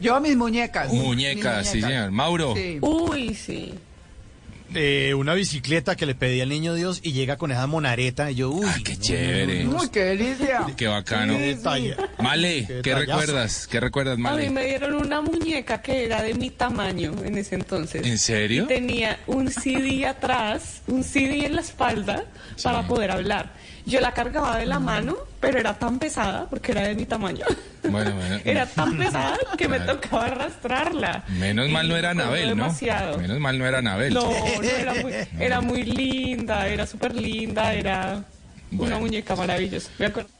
Yo 0.00 0.20
mis 0.20 0.36
muñecas. 0.36 0.92
Muñecas, 0.92 1.66
sí, 1.66 1.80
señor. 1.80 2.12
Mauro. 2.12 2.54
Sí. 2.54 2.78
Uy, 2.80 3.34
sí. 3.34 3.74
Eh, 4.74 5.14
una 5.14 5.34
bicicleta 5.34 5.96
que 5.96 6.06
le 6.06 6.14
pedí 6.14 6.40
al 6.40 6.48
niño 6.48 6.74
Dios 6.74 7.00
y 7.02 7.12
llega 7.12 7.36
con 7.36 7.50
esa 7.52 7.66
monareta 7.66 8.30
y 8.30 8.36
yo, 8.36 8.50
uy, 8.50 8.82
qué 8.84 8.96
chévere. 8.96 9.66
Uy, 9.66 9.88
qué 9.90 10.00
delicia. 10.04 10.66
Qué 10.76 10.86
bacano. 10.86 11.34
Qué 11.36 11.42
detalle. 11.56 11.96
Male, 12.18 12.66
Qué 12.66 12.80
¿qué 12.82 12.90
detallazo. 12.94 13.20
recuerdas? 13.20 13.66
¿Qué 13.66 13.80
recuerdas, 13.80 14.14
A 14.14 14.16
mí 14.16 14.22
Male? 14.22 14.50
me 14.50 14.66
dieron 14.66 14.94
una 14.94 15.20
muñeca 15.20 15.82
que 15.82 16.04
era 16.04 16.22
de 16.22 16.34
mi 16.34 16.50
tamaño 16.50 17.14
en 17.24 17.36
ese 17.38 17.54
entonces. 17.56 18.06
¿En 18.06 18.18
serio? 18.18 18.64
Y 18.64 18.66
tenía 18.68 19.18
un 19.26 19.50
CD 19.50 20.06
atrás, 20.06 20.82
un 20.86 21.04
CD 21.04 21.46
en 21.46 21.56
la 21.56 21.60
espalda 21.60 22.24
para 22.62 22.86
poder 22.86 23.10
hablar. 23.10 23.52
Yo 23.84 24.00
la 24.00 24.12
cargaba 24.12 24.58
de 24.58 24.66
la 24.66 24.78
mano, 24.78 25.16
pero 25.40 25.58
era 25.58 25.74
tan 25.74 25.98
pesada 25.98 26.46
porque 26.48 26.70
era 26.72 26.82
de 26.82 26.94
mi 26.94 27.04
tamaño. 27.04 27.44
Bueno, 27.90 28.12
bueno. 28.16 28.38
Era 28.44 28.64
tan 28.66 28.96
pesada 28.98 29.36
que 29.58 29.66
me 29.68 29.80
tocaba 29.80 30.26
arrastrarla. 30.26 31.24
Menos 31.28 31.68
mal 31.68 31.88
no 31.88 31.96
era 31.96 32.10
Anabel, 32.10 32.42
¿no? 32.56 32.64
demasiado. 32.64 33.18
Menos 33.18 33.40
mal 33.40 33.58
no 33.58 33.66
era 33.66 33.78
Anabel. 33.78 34.14
No, 34.14 34.22
no, 34.30 34.62
era 34.62 34.94
muy, 34.94 35.12
era 35.40 35.60
muy 35.60 35.82
linda, 35.82 36.68
era 36.68 36.86
súper 36.86 37.14
linda, 37.16 37.74
era 37.74 38.22
Bueno. 38.70 38.94
una 38.96 39.00
muñeca 39.04 39.34
maravillosa. 39.34 39.90
Me 39.98 40.06
acuerdo. 40.06 40.30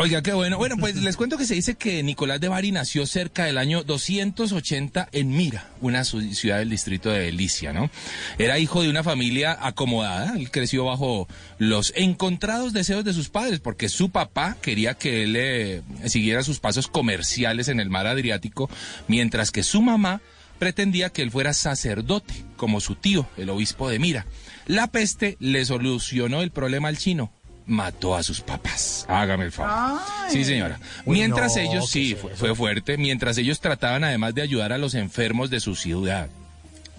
Oiga, 0.00 0.22
qué 0.22 0.32
bueno. 0.32 0.56
Bueno, 0.56 0.78
pues 0.78 0.96
les 0.96 1.14
cuento 1.14 1.36
que 1.36 1.44
se 1.44 1.54
dice 1.54 1.74
que 1.74 2.02
Nicolás 2.02 2.40
de 2.40 2.48
Bari 2.48 2.72
nació 2.72 3.04
cerca 3.06 3.44
del 3.44 3.58
año 3.58 3.84
280 3.84 5.10
en 5.12 5.28
Mira, 5.28 5.68
una 5.82 6.04
ciudad 6.04 6.58
del 6.58 6.70
distrito 6.70 7.10
de 7.10 7.18
Delicia, 7.18 7.74
¿no? 7.74 7.90
Era 8.38 8.58
hijo 8.58 8.80
de 8.80 8.88
una 8.88 9.04
familia 9.04 9.58
acomodada. 9.60 10.38
Él 10.38 10.50
creció 10.50 10.86
bajo 10.86 11.28
los 11.58 11.92
encontrados 11.96 12.72
deseos 12.72 13.04
de 13.04 13.12
sus 13.12 13.28
padres, 13.28 13.60
porque 13.60 13.90
su 13.90 14.08
papá 14.08 14.56
quería 14.62 14.94
que 14.94 15.24
él 15.24 15.36
eh, 15.36 15.82
siguiera 16.06 16.42
sus 16.44 16.60
pasos 16.60 16.88
comerciales 16.88 17.68
en 17.68 17.78
el 17.78 17.90
mar 17.90 18.06
Adriático, 18.06 18.70
mientras 19.06 19.50
que 19.50 19.62
su 19.62 19.82
mamá 19.82 20.22
pretendía 20.58 21.10
que 21.10 21.20
él 21.20 21.30
fuera 21.30 21.52
sacerdote, 21.52 22.32
como 22.56 22.80
su 22.80 22.94
tío, 22.94 23.28
el 23.36 23.50
obispo 23.50 23.90
de 23.90 23.98
Mira. 23.98 24.24
La 24.66 24.86
peste 24.86 25.36
le 25.40 25.62
solucionó 25.66 26.40
el 26.40 26.52
problema 26.52 26.88
al 26.88 26.96
chino. 26.96 27.30
Mató 27.66 28.16
a 28.16 28.22
sus 28.22 28.40
papás. 28.40 29.06
Hágame 29.08 29.44
el 29.44 29.52
favor. 29.52 30.00
Sí, 30.28 30.44
señora. 30.44 30.78
Uy, 31.04 31.18
Mientras 31.18 31.56
no, 31.56 31.62
ellos, 31.62 31.84
¿qué 31.92 32.00
sí, 32.00 32.16
fue 32.34 32.54
fuerte, 32.54 32.96
mientras 32.96 33.38
ellos 33.38 33.60
trataban 33.60 34.04
además 34.04 34.34
de 34.34 34.42
ayudar 34.42 34.72
a 34.72 34.78
los 34.78 34.94
enfermos 34.94 35.50
de 35.50 35.60
su 35.60 35.76
ciudad. 35.76 36.28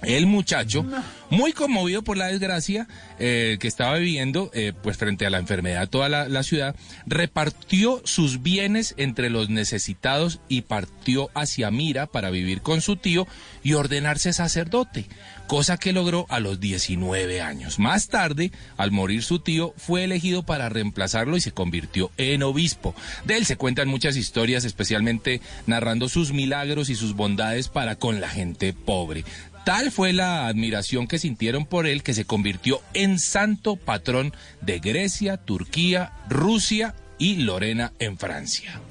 El 0.03 0.25
muchacho, 0.25 0.85
muy 1.29 1.53
conmovido 1.53 2.03
por 2.03 2.17
la 2.17 2.27
desgracia 2.27 2.87
eh, 3.19 3.57
que 3.59 3.67
estaba 3.67 3.97
viviendo, 3.97 4.49
eh, 4.53 4.73
pues 4.81 4.97
frente 4.97 5.25
a 5.25 5.29
la 5.29 5.37
enfermedad 5.37 5.89
toda 5.89 6.09
la, 6.09 6.27
la 6.27 6.43
ciudad, 6.43 6.75
repartió 7.05 8.01
sus 8.03 8.41
bienes 8.41 8.95
entre 8.97 9.29
los 9.29 9.49
necesitados 9.49 10.39
y 10.47 10.61
partió 10.61 11.29
hacia 11.35 11.71
Mira 11.71 12.07
para 12.07 12.31
vivir 12.31 12.61
con 12.61 12.81
su 12.81 12.95
tío 12.95 13.27
y 13.63 13.73
ordenarse 13.73 14.33
sacerdote, 14.33 15.05
cosa 15.47 15.77
que 15.77 15.93
logró 15.93 16.25
a 16.29 16.39
los 16.39 16.59
19 16.59 17.41
años. 17.41 17.77
Más 17.77 18.07
tarde, 18.07 18.51
al 18.77 18.91
morir 18.91 19.23
su 19.23 19.39
tío, 19.39 19.73
fue 19.77 20.03
elegido 20.03 20.43
para 20.43 20.69
reemplazarlo 20.69 21.37
y 21.37 21.41
se 21.41 21.51
convirtió 21.51 22.11
en 22.17 22.43
obispo. 22.43 22.95
De 23.25 23.37
él 23.37 23.45
se 23.45 23.57
cuentan 23.57 23.87
muchas 23.87 24.15
historias, 24.17 24.65
especialmente 24.65 25.41
narrando 25.67 26.09
sus 26.09 26.31
milagros 26.31 26.89
y 26.89 26.95
sus 26.95 27.15
bondades 27.15 27.67
para 27.67 27.95
con 27.95 28.21
la 28.21 28.29
gente 28.29 28.73
pobre. 28.73 29.23
Tal 29.63 29.91
fue 29.91 30.11
la 30.11 30.47
admiración 30.47 31.07
que 31.07 31.19
sintieron 31.19 31.65
por 31.65 31.85
él 31.85 32.01
que 32.01 32.15
se 32.15 32.25
convirtió 32.25 32.81
en 32.93 33.19
santo 33.19 33.75
patrón 33.75 34.33
de 34.61 34.79
Grecia, 34.79 35.37
Turquía, 35.37 36.13
Rusia 36.29 36.95
y 37.19 37.35
Lorena 37.35 37.93
en 37.99 38.17
Francia. 38.17 38.81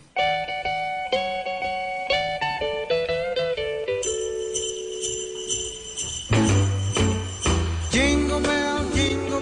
Jingle 7.91 8.41
bell, 8.41 8.93
jingle 8.95 9.41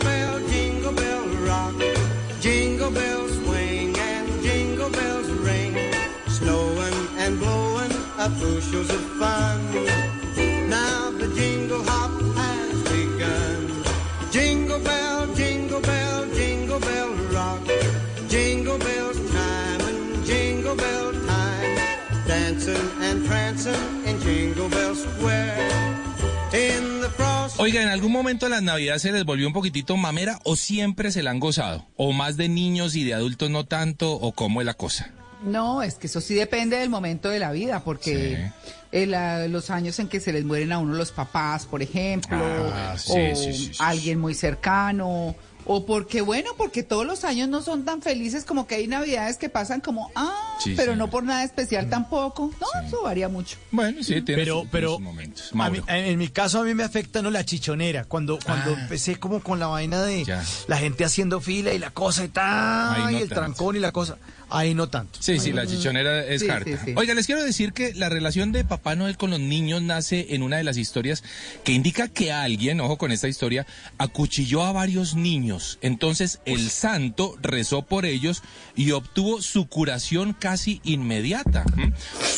Oiga, 27.60 27.82
¿en 27.82 27.88
algún 27.88 28.12
momento 28.12 28.48
las 28.48 28.62
navidades 28.62 29.02
se 29.02 29.10
les 29.10 29.24
volvió 29.24 29.46
un 29.46 29.52
poquitito 29.52 29.96
mamera 29.96 30.38
o 30.44 30.54
siempre 30.54 31.10
se 31.10 31.22
la 31.24 31.30
han 31.32 31.40
gozado? 31.40 31.86
¿O 31.96 32.12
más 32.12 32.36
de 32.36 32.48
niños 32.48 32.94
y 32.94 33.02
de 33.04 33.14
adultos 33.14 33.50
no 33.50 33.64
tanto? 33.66 34.12
¿O 34.12 34.32
cómo 34.32 34.60
es 34.60 34.66
la 34.66 34.74
cosa? 34.74 35.10
No, 35.42 35.82
es 35.82 35.94
que 35.96 36.06
eso 36.06 36.20
sí 36.20 36.34
depende 36.34 36.76
del 36.76 36.88
momento 36.88 37.28
de 37.28 37.38
la 37.40 37.50
vida, 37.52 37.82
porque 37.84 38.50
eh, 38.92 39.06
la- 39.06 39.46
los 39.48 39.70
años 39.70 39.98
en 39.98 40.08
que 40.08 40.20
se 40.20 40.32
les 40.32 40.44
mueren 40.44 40.72
a 40.72 40.78
uno 40.78 40.94
los 40.94 41.10
papás, 41.12 41.66
por 41.66 41.82
ejemplo, 41.82 42.38
Ah, 42.40 42.94
sí, 42.96 43.12
o 43.32 43.36
sí, 43.36 43.70
alguien 43.80 44.18
muy 44.20 44.34
cercano, 44.34 45.34
o 45.68 45.86
porque, 45.86 46.20
bueno, 46.22 46.50
porque 46.56 46.82
todos 46.82 47.06
los 47.06 47.22
años 47.24 47.48
no 47.48 47.62
son 47.62 47.84
tan 47.84 48.02
felices 48.02 48.44
como 48.44 48.66
que 48.66 48.74
hay 48.76 48.88
navidades 48.88 49.36
que 49.36 49.48
pasan 49.48 49.80
como, 49.80 50.10
ah, 50.16 50.56
Sí, 50.58 50.74
pero 50.76 50.92
sí. 50.94 50.98
no 50.98 51.08
por 51.08 51.22
nada 51.22 51.44
especial 51.44 51.88
tampoco. 51.88 52.50
No, 52.60 52.86
eso 52.86 53.02
varía 53.02 53.28
mucho. 53.28 53.56
Bueno, 53.70 54.02
sí, 54.02 54.20
tiene 54.22 54.42
Pero, 54.42 54.62
sus- 54.62 54.68
pero 54.72 54.90
sus 54.92 55.00
momentos. 55.00 55.42
a 55.52 55.54
mí- 55.70 55.78
Mauro. 55.78 55.84
en, 55.88 56.04
en 56.06 56.18
mi 56.18 56.28
caso 56.28 56.60
a 56.60 56.64
mí 56.64 56.74
me 56.74 56.82
afecta 56.82 57.22
no 57.22 57.30
la 57.30 57.44
chichonera. 57.44 58.04
Cuando, 58.06 58.38
cuando 58.44 58.74
Ah. 58.74 58.80
empecé 58.80 59.20
como 59.20 59.40
con 59.40 59.60
la 59.60 59.66
vaina 59.68 60.02
de 60.02 60.24
Ya. 60.24 60.42
la 60.66 60.78
gente 60.78 61.04
haciendo 61.04 61.40
fila 61.40 61.72
y 61.72 61.78
la 61.78 61.90
cosa 61.90 62.24
y 62.24 62.28
tal, 62.28 62.98
no 63.04 63.10
y 63.10 63.16
el 63.16 63.28
tanto. 63.28 63.34
trancón 63.36 63.76
y 63.76 63.78
la 63.78 63.92
cosa. 63.92 64.16
Ahí 64.50 64.74
no 64.74 64.88
tanto. 64.88 65.18
Sí, 65.22 65.38
sí, 65.38 65.52
la 65.52 65.66
chichonera 65.66 66.24
es 66.24 66.42
Sí, 66.42 66.48
harta. 66.50 66.70
sí, 66.70 66.76
sí. 66.86 66.92
Oiga, 66.96 67.14
les 67.14 67.26
quiero 67.26 67.42
decir 67.44 67.72
que 67.72 67.92
la 67.94 68.08
relación 68.08 68.52
de 68.52 68.64
Papá 68.64 68.94
Noel 68.94 69.16
con 69.16 69.30
los 69.30 69.40
niños 69.40 69.82
nace 69.82 70.34
en 70.34 70.42
una 70.42 70.56
de 70.56 70.64
las 70.64 70.76
historias 70.76 71.22
que 71.64 71.72
indica 71.72 72.08
que 72.08 72.32
alguien, 72.32 72.80
ojo 72.80 72.96
con 72.98 73.12
esta 73.12 73.28
historia, 73.28 73.66
acuchilló 73.98 74.64
a 74.64 74.72
varios 74.72 75.14
niños. 75.14 75.78
Entonces 75.82 76.40
el 76.44 76.70
santo 76.70 77.36
rezó 77.42 77.82
por 77.82 78.04
ellos 78.06 78.42
y 78.76 78.92
obtuvo 78.92 79.42
su 79.42 79.68
curación 79.68 80.32
casi 80.32 80.80
inmediata. 80.84 81.64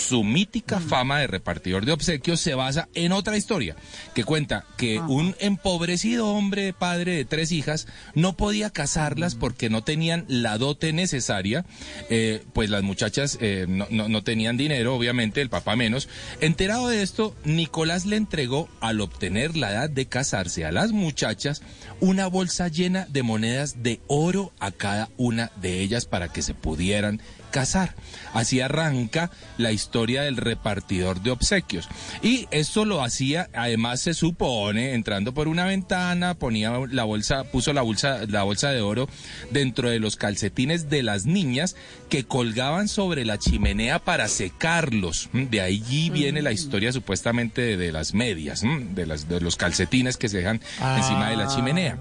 Su 0.09 0.25
mítica 0.25 0.81
fama 0.81 1.21
de 1.21 1.27
repartidor 1.27 1.85
de 1.85 1.93
obsequios 1.93 2.41
se 2.41 2.55
basa 2.55 2.89
en 2.95 3.13
otra 3.13 3.37
historia 3.37 3.77
que 4.15 4.25
cuenta 4.25 4.65
que 4.77 4.99
un 4.99 5.37
empobrecido 5.39 6.29
hombre 6.29 6.73
padre 6.73 7.15
de 7.17 7.25
tres 7.25 7.53
hijas 7.53 7.87
no 8.15 8.37
podía 8.37 8.71
casarlas 8.71 9.35
porque 9.35 9.71
no 9.71 9.83
tenían 9.85 10.25
la 10.29 10.59
dote 10.59 10.93
necesaria, 10.93 11.65
eh, 12.09 12.43
pues 12.53 12.71
las 12.71 12.83
muchachas 12.83 13.37
eh, 13.41 13.67
no, 13.69 13.87
no- 13.91 14.09
no 14.09 14.23
tenían 14.25 14.57
dinero, 14.57 14.95
obviamente, 14.95 15.41
el 15.41 15.51
papá 15.51 15.77
menos. 15.77 16.09
Enterado 16.41 16.89
de 16.89 17.03
esto, 17.03 17.35
Nicolás 17.45 18.07
le 18.07 18.17
entregó, 18.17 18.69
al 18.81 19.01
obtener 19.01 19.57
la 19.57 19.73
edad 19.73 19.91
de 19.91 20.07
casarse 20.07 20.65
a 20.65 20.73
las 20.73 20.93
muchachas, 20.93 21.63
una 22.01 22.27
bolsa 22.27 22.69
llena 22.69 23.07
de 23.11 23.23
monedas 23.23 23.83
de 23.83 24.01
oro 24.07 24.53
a 24.59 24.71
cada 24.73 25.11
una 25.17 25.51
de 25.61 25.81
ellas 25.81 26.07
para 26.07 26.33
que 26.33 26.43
se 26.43 26.55
pudieran 26.55 27.21
casar. 27.51 27.95
Así 28.33 28.61
arranca 28.61 29.31
la 29.59 29.73
historia 29.73 30.23
del 30.23 30.37
repartidor 30.37 31.21
de 31.21 31.31
obsequios. 31.31 31.89
Y 32.23 32.47
esto 32.51 32.85
lo 32.85 33.03
hacía, 33.03 33.49
además 33.53 34.01
se 34.01 34.15
supone, 34.15 34.95
entrando 34.95 35.35
por 35.35 35.49
una 35.49 35.65
ventana, 35.65 36.35
ponía 36.35 36.73
la 36.91 37.05
bolsa, 37.05 37.45
puso 37.45 37.73
la 37.73 37.83
bolsa, 37.83 38.21
la 38.29 38.43
bolsa 38.45 38.71
de 38.71 38.81
oro 38.81 39.09
dentro 39.51 39.91
de 39.91 39.99
los 39.99 40.17
calcetines 40.17 40.89
de 40.89 41.03
las 41.03 41.27
niñas 41.27 41.77
que 42.09 42.25
colgaban 42.25 42.89
sobre 42.89 43.25
la 43.25 43.39
chimenea 43.39 43.99
para 43.99 44.29
secarlos. 44.29 45.29
Mm, 45.33 45.45
De 45.45 45.61
allí 45.61 46.11
viene 46.11 46.43
la 46.43 46.53
historia 46.53 46.93
supuestamente 46.93 47.63
de, 47.63 47.77
de 47.77 47.93
las 47.93 48.15
medias, 48.15 48.63
mm, 48.63 48.95
de, 48.95 49.07
las, 49.07 49.29
de 49.29 49.41
los 49.41 49.57
calcetines 49.57 50.17
que 50.17 50.29
se 50.29 50.39
dejan 50.39 50.61
encima 50.97 51.31
de 51.31 51.37
la 51.37 51.49
chimenea 51.49 51.99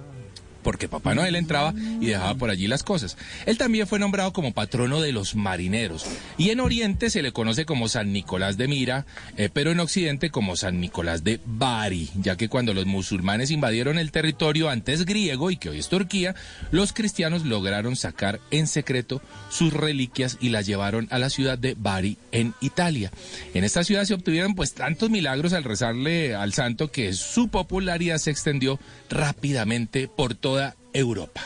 porque 0.69 0.87
Papá 0.87 1.15
Noel 1.15 1.35
entraba 1.35 1.73
y 1.99 2.05
dejaba 2.05 2.35
por 2.35 2.51
allí 2.51 2.67
las 2.67 2.83
cosas. 2.83 3.17
Él 3.47 3.57
también 3.57 3.87
fue 3.87 3.97
nombrado 3.97 4.33
como 4.33 4.53
patrono 4.53 5.01
de 5.01 5.11
los 5.11 5.33
marineros 5.33 6.05
y 6.37 6.51
en 6.51 6.59
Oriente 6.59 7.09
se 7.09 7.23
le 7.23 7.31
conoce 7.31 7.65
como 7.65 7.89
San 7.89 8.13
Nicolás 8.13 8.55
de 8.55 8.67
Mira, 8.67 9.07
eh, 9.35 9.49
pero 9.51 9.71
en 9.71 9.79
Occidente 9.79 10.29
como 10.29 10.55
San 10.55 10.79
Nicolás 10.79 11.23
de 11.23 11.39
Bari, 11.43 12.11
ya 12.21 12.35
que 12.35 12.49
cuando 12.49 12.75
los 12.75 12.85
musulmanes 12.85 13.49
invadieron 13.49 13.97
el 13.97 14.11
territorio 14.11 14.69
antes 14.69 15.05
griego 15.05 15.49
y 15.49 15.57
que 15.57 15.69
hoy 15.69 15.79
es 15.79 15.89
Turquía, 15.89 16.35
los 16.69 16.93
cristianos 16.93 17.45
lograron 17.45 17.95
sacar 17.95 18.39
en 18.51 18.67
secreto 18.67 19.23
sus 19.49 19.73
reliquias 19.73 20.37
y 20.39 20.49
las 20.49 20.67
llevaron 20.67 21.07
a 21.09 21.17
la 21.17 21.31
ciudad 21.31 21.57
de 21.57 21.75
Bari 21.75 22.19
en 22.31 22.53
Italia. 22.61 23.11
En 23.55 23.63
esta 23.63 23.83
ciudad 23.83 24.03
se 24.03 24.13
obtuvieron 24.13 24.53
pues 24.53 24.75
tantos 24.75 25.09
milagros 25.09 25.53
al 25.53 25.63
rezarle 25.63 26.35
al 26.35 26.53
santo 26.53 26.91
que 26.91 27.13
su 27.13 27.47
popularidad 27.47 28.19
se 28.19 28.29
extendió 28.29 28.79
rápidamente 29.09 30.07
por 30.07 30.35
toda 30.35 30.58
Europa. 30.93 31.41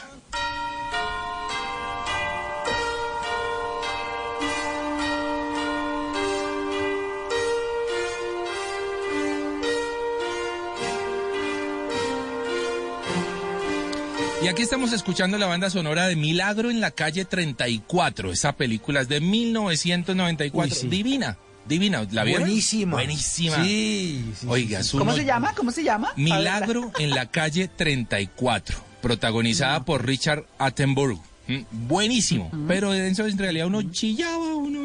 Y 14.42 14.48
aquí 14.50 14.62
estamos 14.62 14.92
escuchando 14.92 15.38
la 15.38 15.46
banda 15.46 15.70
sonora 15.70 16.08
de 16.08 16.18
Milagro 16.18 16.70
en 16.70 16.82
la 16.82 16.92
calle 16.92 17.24
34. 17.24 18.32
Esa 18.32 18.58
película 18.58 19.02
es 19.02 19.08
de 19.08 19.22
1994. 19.22 20.70
Uy, 20.76 20.82
sí. 20.82 20.88
Divina, 20.90 21.38
divina. 21.66 22.06
¿La 22.12 22.26
vieron? 22.26 22.44
Buenísima. 22.44 22.92
Buenísima. 22.98 23.64
Sí, 23.64 24.34
sí, 24.38 24.46
Oiga, 24.50 24.82
¿Cómo 24.92 25.04
uno- 25.04 25.16
se 25.16 25.24
llama? 25.24 25.54
¿Cómo 25.56 25.72
se 25.72 25.84
llama? 25.84 26.12
Milagro 26.18 26.92
en 27.00 27.12
la 27.12 27.28
calle 27.32 27.70
34, 27.70 28.76
protagonizada 29.04 29.84
por 29.84 30.08
Richard 30.08 30.46
Attenborough. 30.58 31.22
Mm, 31.46 31.88
Buenísimo, 31.90 32.50
pero 32.70 32.94
en 32.94 33.02
eso 33.04 33.28
en 33.28 33.38
realidad 33.38 33.68
uno 33.68 33.82
chillaba, 33.92 34.56
uno 34.56 34.80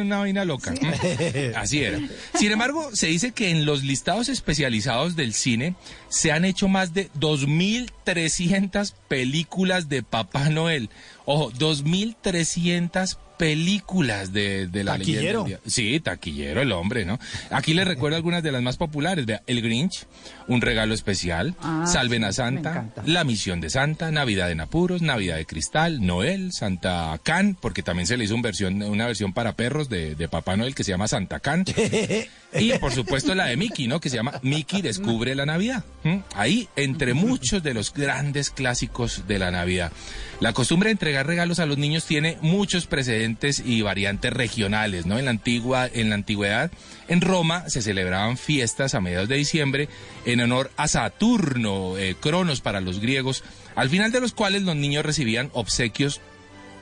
una 0.00 0.18
vaina 0.18 0.44
loca. 0.44 0.72
Mm, 0.72 1.54
Así 1.56 1.78
era. 1.78 2.00
Sin 2.34 2.50
embargo, 2.50 2.90
se 2.92 3.06
dice 3.06 3.30
que 3.30 3.50
en 3.50 3.64
los 3.64 3.84
listados 3.84 4.28
especializados 4.28 5.14
del 5.14 5.32
cine 5.32 5.76
se 6.08 6.32
han 6.32 6.44
hecho 6.44 6.66
más 6.66 6.92
de 6.92 7.10
2.300 7.12 8.92
películas 9.06 9.88
de 9.88 10.02
Papá 10.02 10.48
Noel. 10.48 10.90
Ojo, 11.24 11.52
2.300 11.52 13.16
películas 13.40 14.32
de, 14.34 14.66
de 14.66 14.84
la 14.84 14.98
leyenda 14.98 15.20
Taquillero. 15.22 15.44
día- 15.44 15.60
Sí, 15.66 15.98
taquillero 16.00 16.60
el 16.60 16.72
hombre, 16.72 17.06
¿no? 17.06 17.18
Aquí 17.50 17.72
les 17.74 17.88
recuerdo 17.88 18.16
algunas 18.16 18.42
de 18.42 18.52
las 18.52 18.60
más 18.62 18.76
populares. 18.76 19.24
Vea, 19.24 19.42
El 19.46 19.62
Grinch, 19.62 20.06
Un 20.46 20.60
regalo 20.60 20.92
especial, 20.94 21.54
Ah, 21.62 21.84
Salven 21.86 22.24
a 22.24 22.32
Santa. 22.32 22.86
La 23.06 23.24
misión 23.24 23.60
de 23.60 23.70
Santa, 23.70 24.10
Navidad 24.10 24.50
en 24.50 24.60
apuros, 24.60 25.00
Navidad 25.00 25.36
de 25.36 25.46
cristal, 25.46 26.04
Noel, 26.04 26.52
Santa 26.52 27.18
Can, 27.22 27.56
porque 27.60 27.82
también 27.82 28.06
se 28.06 28.16
le 28.16 28.24
hizo 28.24 28.34
un 28.34 28.42
versión, 28.42 28.82
una 28.82 29.06
versión 29.06 29.32
para 29.32 29.54
perros 29.54 29.88
de, 29.88 30.14
de 30.16 30.28
Papá 30.28 30.56
Noel 30.56 30.74
que 30.74 30.84
se 30.84 30.90
llama 30.90 31.08
Santa 31.08 31.40
Can. 31.40 31.64
y 32.52 32.72
por 32.78 32.92
supuesto 32.92 33.34
la 33.34 33.46
de 33.46 33.56
Mickey, 33.56 33.86
¿no? 33.86 34.00
Que 34.00 34.10
se 34.10 34.16
llama 34.16 34.38
Mickey 34.42 34.82
descubre 34.82 35.34
la 35.34 35.46
Navidad. 35.46 35.84
¿Mm? 36.02 36.16
Ahí, 36.34 36.68
entre 36.76 37.14
muchos 37.14 37.62
de 37.62 37.72
los 37.74 37.92
grandes 37.94 38.50
clásicos 38.50 39.24
de 39.28 39.38
la 39.38 39.50
Navidad. 39.50 39.92
La 40.40 40.52
costumbre 40.52 40.88
de 40.88 40.92
entregar 40.92 41.26
regalos 41.26 41.58
a 41.60 41.66
los 41.66 41.78
niños 41.78 42.04
tiene 42.06 42.38
muchos 42.40 42.86
precedentes 42.86 43.29
y 43.64 43.82
variantes 43.82 44.32
regionales, 44.32 45.06
¿no? 45.06 45.18
En 45.18 45.26
la 45.26 45.30
antigua, 45.30 45.88
en 45.92 46.08
la 46.08 46.14
antigüedad, 46.14 46.70
en 47.08 47.20
Roma 47.20 47.68
se 47.68 47.82
celebraban 47.82 48.36
fiestas 48.36 48.94
a 48.94 49.00
mediados 49.00 49.28
de 49.28 49.36
diciembre 49.36 49.88
en 50.24 50.40
honor 50.40 50.70
a 50.76 50.88
Saturno, 50.88 51.98
eh, 51.98 52.16
Cronos 52.20 52.60
para 52.60 52.80
los 52.80 53.00
griegos, 53.00 53.44
al 53.74 53.90
final 53.90 54.12
de 54.12 54.20
los 54.20 54.32
cuales 54.32 54.62
los 54.62 54.76
niños 54.76 55.04
recibían 55.04 55.50
obsequios 55.52 56.20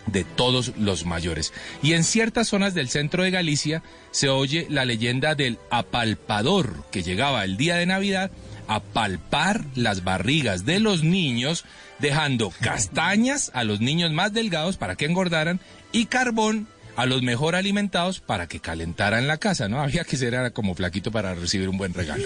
de 0.06 0.24
todos 0.24 0.72
los 0.76 1.04
mayores. 1.04 1.52
Y 1.82 1.92
en 1.92 2.04
ciertas 2.04 2.48
zonas 2.48 2.74
del 2.74 2.88
centro 2.88 3.22
de 3.22 3.30
Galicia 3.30 3.82
se 4.10 4.28
oye 4.28 4.66
la 4.70 4.84
leyenda 4.84 5.34
del 5.34 5.58
apalpador, 5.70 6.84
que 6.90 7.02
llegaba 7.02 7.44
el 7.44 7.56
día 7.56 7.76
de 7.76 7.86
Navidad 7.86 8.30
a 8.66 8.80
palpar 8.80 9.64
las 9.74 10.04
barrigas 10.04 10.64
de 10.64 10.78
los 10.78 11.02
niños, 11.02 11.64
dejando 11.98 12.52
castañas 12.60 13.50
a 13.54 13.64
los 13.64 13.80
niños 13.80 14.12
más 14.12 14.32
delgados 14.32 14.76
para 14.76 14.94
que 14.94 15.06
engordaran 15.06 15.60
y 15.92 16.06
carbón 16.06 16.66
a 16.96 17.06
los 17.06 17.22
mejor 17.22 17.54
alimentados 17.54 18.20
para 18.20 18.48
que 18.48 18.60
calentaran 18.60 19.28
la 19.28 19.38
casa, 19.38 19.68
¿no? 19.68 19.80
Había 19.82 20.04
que 20.04 20.16
ser 20.16 20.52
como 20.52 20.74
flaquito 20.74 21.10
para 21.10 21.34
recibir 21.34 21.68
un 21.68 21.78
buen 21.78 21.94
regalo. 21.94 22.24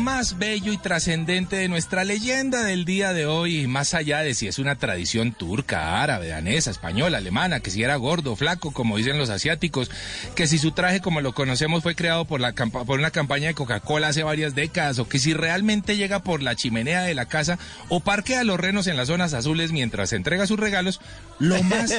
Más 0.00 0.38
bello 0.38 0.72
y 0.72 0.78
trascendente 0.78 1.56
de 1.56 1.68
nuestra 1.68 2.04
leyenda 2.04 2.62
del 2.62 2.84
día 2.84 3.12
de 3.12 3.26
hoy, 3.26 3.66
más 3.66 3.92
allá 3.92 4.20
de 4.20 4.34
si 4.34 4.48
es 4.48 4.58
una 4.58 4.76
tradición 4.76 5.32
turca, 5.32 6.02
árabe, 6.02 6.28
danesa, 6.28 6.70
española, 6.70 7.18
alemana, 7.18 7.60
que 7.60 7.70
si 7.70 7.82
era 7.82 7.96
gordo, 7.96 8.34
flaco, 8.34 8.72
como 8.72 8.96
dicen 8.96 9.18
los 9.18 9.28
asiáticos, 9.28 9.90
que 10.34 10.46
si 10.46 10.58
su 10.58 10.72
traje 10.72 11.00
como 11.00 11.20
lo 11.20 11.34
conocemos 11.34 11.82
fue 11.82 11.94
creado 11.94 12.24
por, 12.24 12.40
la 12.40 12.52
por 12.52 12.98
una 12.98 13.10
campaña 13.10 13.48
de 13.48 13.54
Coca-Cola 13.54 14.08
hace 14.08 14.22
varias 14.22 14.54
décadas, 14.54 14.98
o 14.98 15.08
que 15.08 15.18
si 15.18 15.34
realmente 15.34 15.96
llega 15.96 16.22
por 16.22 16.42
la 16.42 16.56
chimenea 16.56 17.02
de 17.02 17.14
la 17.14 17.26
casa 17.26 17.58
o 17.88 18.00
parquea 18.00 18.42
los 18.42 18.58
renos 18.58 18.86
en 18.86 18.96
las 18.96 19.08
zonas 19.08 19.34
azules 19.34 19.70
mientras 19.70 20.12
entrega 20.14 20.46
sus 20.46 20.58
regalos, 20.58 21.00
lo 21.38 21.62
más, 21.62 21.94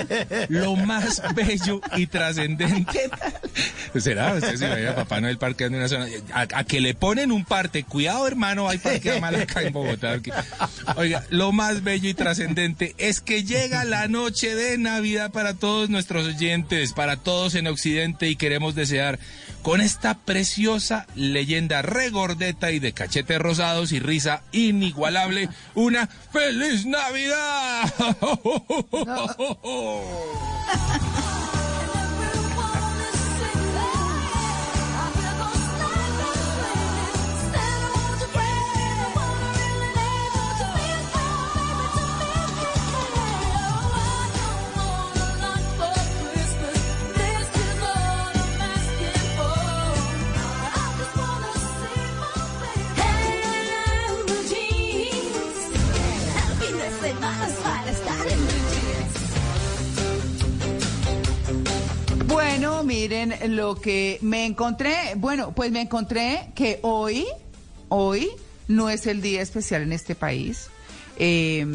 lo 0.50 0.76
más 0.76 1.22
bello 1.36 1.82
y 1.96 2.08
trascendente 2.08 3.10
¿Será? 4.00 4.34
Usted 4.34 4.56
se 4.56 4.66
imagina 4.66 4.92
a 4.92 4.96
Papá 4.96 5.22
Noel 5.22 5.38
parqueando 5.38 5.78
en 5.78 5.84
una 5.84 5.90
zona. 5.90 6.08
A, 6.34 6.64
que 6.64 6.82
le 6.82 6.94
ponen 6.94 7.32
un 7.32 7.46
parte. 7.46 7.84
Cuidado, 7.84 8.28
hermano, 8.28 8.70
hay 8.70 8.78
parquea 8.78 9.20
mal 9.20 9.36
acá 9.36 9.62
en 9.62 9.74
Bogotá. 9.74 10.20
Oiga, 10.96 11.24
lo 11.30 11.52
más 11.52 11.84
bello 11.84 12.10
y 12.10 12.14
trascendente 12.14 12.96
es 12.98 13.22
que 13.22 13.44
llega 13.44 13.84
la 13.84 14.08
noche 14.08 14.56
de 14.56 14.78
Navidad 14.78 15.32
para 15.32 15.54
todos 15.54 15.90
nuestros 15.90 16.28
oyentes, 16.28 16.94
para 16.94 17.18
todos 17.18 17.56
en 17.56 17.68
Occidente 17.68 18.30
y 18.30 18.36
queremos 18.36 18.76
desear 18.76 19.20
con 19.62 19.82
esta 19.82 20.18
preciosa 20.18 21.06
leyenda 21.16 21.82
regordeta 21.82 22.72
y 22.72 22.80
de 22.80 22.94
cachetes 22.94 23.40
rosados 23.40 23.92
y 23.92 24.00
risa 24.00 24.42
inigualable 24.52 25.50
una 25.76 26.08
feliz 26.08 26.86
Navidad. 26.86 27.94
Bueno, 62.62 62.84
miren 62.84 63.56
lo 63.56 63.74
que 63.74 64.20
me 64.22 64.46
encontré. 64.46 64.94
Bueno, 65.16 65.52
pues 65.52 65.72
me 65.72 65.82
encontré 65.82 66.52
que 66.54 66.78
hoy, 66.84 67.26
hoy 67.90 68.30
no 68.68 68.92
es 68.92 69.08
el 69.08 69.20
día 69.24 69.42
especial 69.42 69.82
en 69.82 69.92
este 69.92 70.14
país. 70.14 70.70
Eh, 71.18 71.66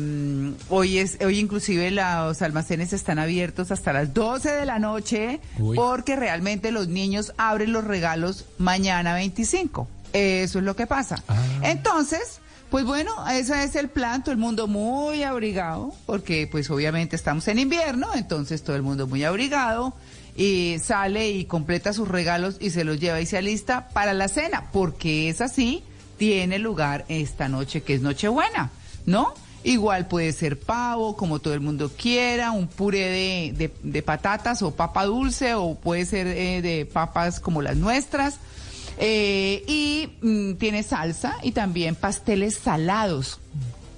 hoy 0.68 0.98
es, 0.98 1.18
hoy 1.24 1.40
inclusive 1.40 1.90
los 1.90 2.40
almacenes 2.40 2.92
están 2.92 3.18
abiertos 3.18 3.72
hasta 3.72 3.92
las 3.92 4.14
12 4.14 4.48
de 4.52 4.64
la 4.64 4.78
noche 4.78 5.40
Uy. 5.58 5.76
porque 5.76 6.14
realmente 6.14 6.70
los 6.70 6.86
niños 6.86 7.32
abren 7.36 7.72
los 7.72 7.82
regalos 7.82 8.44
mañana 8.58 9.14
25. 9.14 9.88
Eso 10.12 10.58
es 10.60 10.64
lo 10.64 10.76
que 10.76 10.86
pasa. 10.86 11.20
Entonces, 11.62 12.40
pues 12.70 12.84
bueno, 12.84 13.12
ese 13.28 13.64
es 13.64 13.74
el 13.74 13.88
plan, 13.88 14.22
todo 14.22 14.30
el 14.30 14.38
mundo 14.38 14.68
muy 14.68 15.24
abrigado, 15.24 15.92
porque 16.06 16.48
pues 16.50 16.70
obviamente 16.70 17.16
estamos 17.16 17.48
en 17.48 17.58
invierno, 17.58 18.08
entonces 18.14 18.62
todo 18.62 18.76
el 18.76 18.82
mundo 18.82 19.08
muy 19.08 19.24
abrigado. 19.24 19.94
Y 20.36 20.76
sale 20.82 21.30
y 21.30 21.44
completa 21.46 21.92
sus 21.92 22.08
regalos 22.08 22.56
y 22.60 22.70
se 22.70 22.84
los 22.84 23.00
lleva 23.00 23.20
y 23.20 23.26
se 23.26 23.38
alista 23.38 23.88
para 23.88 24.12
la 24.12 24.28
cena, 24.28 24.70
porque 24.72 25.28
es 25.30 25.40
así, 25.40 25.82
tiene 26.18 26.58
lugar 26.58 27.04
esta 27.08 27.48
noche 27.48 27.82
que 27.82 27.94
es 27.94 28.02
Nochebuena, 28.02 28.70
¿no? 29.06 29.32
Igual 29.64 30.06
puede 30.06 30.32
ser 30.32 30.60
pavo, 30.60 31.16
como 31.16 31.40
todo 31.40 31.52
el 31.54 31.60
mundo 31.60 31.90
quiera, 32.00 32.52
un 32.52 32.68
puré 32.68 33.52
de, 33.56 33.72
de- 33.82 34.02
patatas 34.02 34.62
o 34.62 34.70
papa 34.76 35.04
dulce, 35.06 35.54
o 35.54 35.74
puede 35.74 36.04
ser 36.06 36.28
eh, 36.28 36.62
de 36.62 36.86
papas 36.86 37.40
como 37.40 37.62
las 37.62 37.76
nuestras. 37.76 38.36
Eh, 38.98 39.64
y 39.66 40.08
mm, 40.24 40.54
tiene 40.54 40.82
salsa 40.84 41.36
y 41.42 41.50
también 41.52 41.96
pasteles 41.96 42.54
salados. 42.54 43.40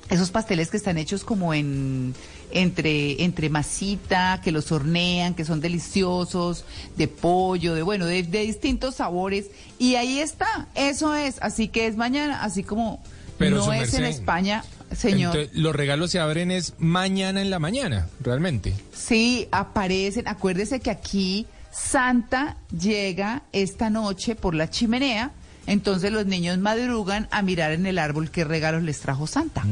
Esos 0.08 0.30
pasteles 0.30 0.70
que 0.70 0.78
están 0.78 0.96
hechos 0.96 1.22
como 1.22 1.52
en 1.52 2.14
entre 2.50 3.22
entre 3.22 3.50
masita, 3.50 4.40
que 4.42 4.52
los 4.52 4.72
hornean, 4.72 5.34
que 5.34 5.44
son 5.44 5.60
deliciosos, 5.60 6.64
de 6.96 7.08
pollo, 7.08 7.74
de 7.74 7.82
bueno, 7.82 8.06
de, 8.06 8.22
de 8.22 8.40
distintos 8.40 8.96
sabores. 8.96 9.46
Y 9.78 9.94
ahí 9.94 10.18
está, 10.18 10.68
eso 10.74 11.14
es. 11.14 11.36
Así 11.40 11.68
que 11.68 11.86
es 11.86 11.96
mañana, 11.96 12.42
así 12.42 12.62
como 12.62 13.02
Pero, 13.38 13.56
no 13.56 13.72
es 13.72 13.94
en 13.94 14.04
España, 14.04 14.64
señor. 14.96 15.36
Entonces, 15.36 15.58
los 15.58 15.74
regalos 15.74 16.10
se 16.10 16.20
abren 16.20 16.50
es 16.50 16.74
mañana 16.78 17.40
en 17.42 17.50
la 17.50 17.58
mañana, 17.58 18.08
realmente. 18.20 18.74
Sí, 18.94 19.48
aparecen. 19.52 20.28
Acuérdese 20.28 20.80
que 20.80 20.90
aquí 20.90 21.46
Santa 21.70 22.56
llega 22.76 23.42
esta 23.52 23.90
noche 23.90 24.34
por 24.34 24.54
la 24.54 24.70
chimenea. 24.70 25.32
Entonces 25.66 26.10
los 26.10 26.24
niños 26.24 26.56
madrugan 26.56 27.28
a 27.30 27.42
mirar 27.42 27.72
en 27.72 27.84
el 27.84 27.98
árbol 27.98 28.30
qué 28.30 28.42
regalos 28.44 28.82
les 28.82 29.00
trajo 29.00 29.26
Santa. 29.26 29.64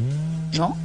¿No? 0.53 0.77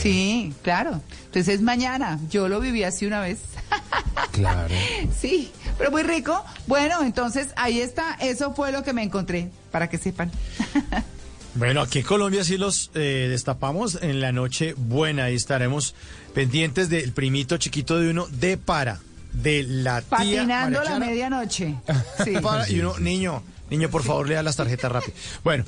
Sí, 0.00 0.52
claro. 0.62 1.00
Entonces 1.26 1.56
es 1.56 1.62
mañana. 1.62 2.18
Yo 2.30 2.48
lo 2.48 2.60
viví 2.60 2.84
así 2.84 3.06
una 3.06 3.20
vez. 3.20 3.38
Claro. 4.32 4.72
Sí, 5.18 5.50
pero 5.78 5.90
muy 5.90 6.02
rico. 6.02 6.44
Bueno, 6.68 7.02
entonces 7.02 7.48
ahí 7.56 7.80
está. 7.80 8.14
Eso 8.20 8.54
fue 8.54 8.70
lo 8.70 8.84
que 8.84 8.92
me 8.92 9.02
encontré, 9.02 9.50
para 9.72 9.88
que 9.88 9.98
sepan. 9.98 10.30
Bueno, 11.54 11.80
aquí 11.80 12.00
en 12.00 12.04
Colombia 12.04 12.44
sí 12.44 12.56
los 12.56 12.92
eh, 12.94 13.26
destapamos 13.28 13.98
en 14.00 14.20
la 14.20 14.30
noche 14.30 14.74
buena. 14.76 15.24
Ahí 15.24 15.34
estaremos 15.34 15.94
pendientes 16.32 16.88
del 16.88 17.12
primito 17.12 17.56
chiquito 17.56 17.98
de 17.98 18.10
uno 18.10 18.28
de 18.28 18.58
para, 18.58 19.00
de 19.32 19.64
la 19.64 20.00
tía. 20.02 20.08
Patinando 20.10 20.84
la 20.84 20.98
medianoche. 21.00 21.74
Sí. 22.24 22.34
Para, 22.40 22.70
y 22.70 22.78
uno, 22.78 22.98
niño, 22.98 23.42
niño, 23.70 23.88
por 23.88 24.04
favor, 24.04 24.28
lea 24.28 24.42
las 24.42 24.54
tarjetas 24.54 24.92
rápido. 24.92 25.14
Bueno, 25.42 25.64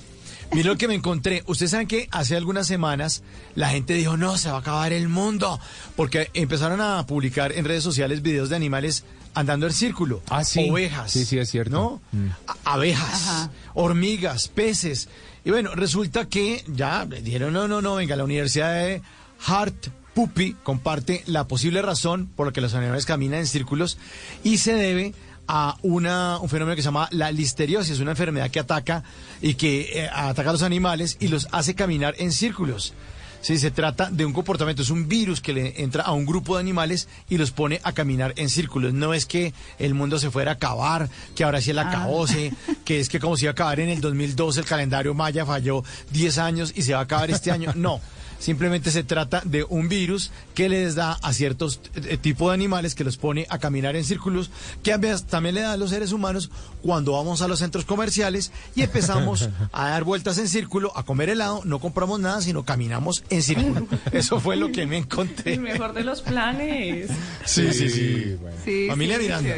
mire 0.53 0.69
lo 0.69 0.77
que 0.77 0.89
me 0.89 0.95
encontré. 0.95 1.43
Ustedes 1.47 1.71
saben 1.71 1.87
que 1.87 2.09
hace 2.11 2.37
algunas 2.37 2.67
semanas 2.67 3.23
la 3.55 3.71
gente 3.71 3.95
dijo, 3.95 4.17
no, 4.17 4.37
se 4.37 4.51
va 4.51 4.57
a 4.57 4.61
acabar 4.61 4.93
el 4.93 5.09
mundo. 5.09 5.61
Porque 5.97 6.31
empezaron 6.35 6.81
a 6.81 7.07
publicar 7.07 7.53
en 7.53 7.65
redes 7.65 7.83
sociales 7.83 8.23
videos 8.23 8.49
de 8.49 8.57
animales 8.57 9.05
andando 9.35 9.67
en 9.67 9.73
círculo. 9.73 10.23
Ah, 10.29 10.45
sí. 10.45 10.69
Ovejas. 10.71 11.11
Sí, 11.11 11.25
sí, 11.25 11.39
es 11.39 11.51
cierto. 11.51 12.01
¿No? 12.13 12.19
Mm. 12.19 12.29
Abejas, 12.65 13.51
hormigas, 13.75 14.49
peces. 14.49 15.09
Y 15.45 15.51
bueno, 15.51 15.75
resulta 15.75 16.29
que 16.29 16.65
ya 16.67 17.07
dijeron, 17.07 17.53
no, 17.53 17.69
no, 17.69 17.81
no, 17.81 17.95
venga, 17.95 18.17
la 18.17 18.25
Universidad 18.25 18.75
de 18.75 19.03
Hart 19.47 19.89
Puppy 20.15 20.57
comparte 20.63 21.23
la 21.27 21.47
posible 21.47 21.83
razón 21.83 22.27
por 22.27 22.47
la 22.47 22.53
que 22.53 22.61
los 22.61 22.75
animales 22.75 23.07
caminan 23.07 23.41
en 23.41 23.47
círculos 23.47 23.97
y 24.43 24.59
se 24.59 24.75
debe 24.75 25.15
a 25.53 25.77
una, 25.83 26.39
un 26.39 26.49
fenómeno 26.49 26.77
que 26.77 26.83
se 26.83 26.87
llama 26.87 27.09
la 27.11 27.33
listeriosis, 27.33 27.99
una 27.99 28.13
enfermedad 28.13 28.49
que 28.53 28.61
ataca 28.61 29.03
y 29.43 29.55
que 29.55 30.05
eh, 30.05 30.09
ataca 30.09 30.51
a 30.51 30.53
los 30.53 30.63
animales 30.63 31.17
y 31.19 31.27
los 31.27 31.49
hace 31.51 31.75
caminar 31.75 32.15
en 32.19 32.31
círculos. 32.31 32.95
Sí, 33.41 33.59
se 33.59 33.73
trata 33.73 34.11
de 34.11 34.25
un 34.25 34.33
comportamiento, 34.33 34.83
es 34.83 34.91
un 34.91 35.09
virus 35.09 35.41
que 35.41 35.53
le 35.53 35.83
entra 35.83 36.05
a 36.05 36.13
un 36.13 36.25
grupo 36.25 36.55
de 36.55 36.61
animales 36.61 37.09
y 37.29 37.37
los 37.37 37.51
pone 37.51 37.81
a 37.83 37.93
caminar 37.93 38.33
en 38.37 38.49
círculos. 38.49 38.93
No 38.93 39.13
es 39.13 39.27
que 39.27 39.53
el 39.81 39.95
mundo 39.95 40.21
se 40.21 40.31
fuera 40.31 40.53
a 40.53 40.55
acabar, 40.55 41.09
que 41.35 41.43
ahora 41.43 41.61
sí 41.61 41.71
el 41.71 41.81
acabose, 41.81 42.53
que 42.85 43.01
es 43.01 43.09
que 43.09 43.19
como 43.19 43.37
se 43.37 43.47
iba 43.47 43.51
a 43.51 43.53
acabar 43.53 43.81
en 43.81 43.89
el 43.89 44.01
2012 44.01 44.61
el 44.61 44.67
calendario 44.67 45.15
maya 45.15 45.45
falló 45.45 45.83
10 46.13 46.39
años 46.39 46.73
y 46.77 46.83
se 46.83 46.93
va 46.93 47.01
a 47.01 47.03
acabar 47.03 47.29
este 47.31 47.51
año. 47.51 47.73
No, 47.75 48.01
simplemente 48.41 48.91
se 48.91 49.05
trata 49.05 49.43
de 49.45 49.63
un 49.63 49.89
virus 49.89 50.33
que 50.55 50.69
les 50.69 50.97
da 50.97 51.13
a 51.23 51.33
ciertos 51.33 51.81
eh, 51.95 52.17
tipos 52.17 52.49
de 52.49 52.55
animales 52.55 52.97
que 52.97 53.05
los 53.05 53.17
pone 53.17 53.47
a 53.49 53.59
caminar 53.59 53.95
en 53.95 54.03
círculos, 54.03 54.51
que 54.83 54.93
a 54.93 54.97
veces 54.97 55.27
también 55.27 55.55
le 55.55 55.61
da 55.61 55.73
a 55.73 55.77
los 55.77 55.91
seres 55.91 56.11
humanos 56.11 56.51
cuando 56.83 57.13
vamos 57.13 57.43
a 57.43 57.49
los 57.49 57.61
centros 57.61 57.85
comerciales 57.85 58.51
y 58.75 58.83
empezamos 58.83 59.49
a 59.73 59.91
dar 59.91 60.03
vueltas 60.03 60.39
en 60.39 60.49
círculo, 60.49 60.91
a 60.97 61.05
comer 61.05 61.29
helado, 61.29 61.63
no 61.65 61.79
compramos 61.79 62.19
nada, 62.19 62.41
sino 62.41 62.65
caminamos 62.65 63.23
en 63.31 63.43
círculo. 63.43 63.87
Eso 64.11 64.41
fue 64.41 64.57
lo 64.57 64.73
que 64.73 64.87
me 64.87 64.97
encontré. 64.97 65.55
El 65.55 65.61
mejor 65.61 65.93
de 65.93 66.03
los 66.03 66.23
planes. 66.23 67.11
Sí, 67.45 67.73
sí, 67.73 67.89
sí. 67.91 68.37
Sí, 68.65 68.87
Familia 68.89 69.19
sí, 69.19 69.23
Miranda. 69.23 69.55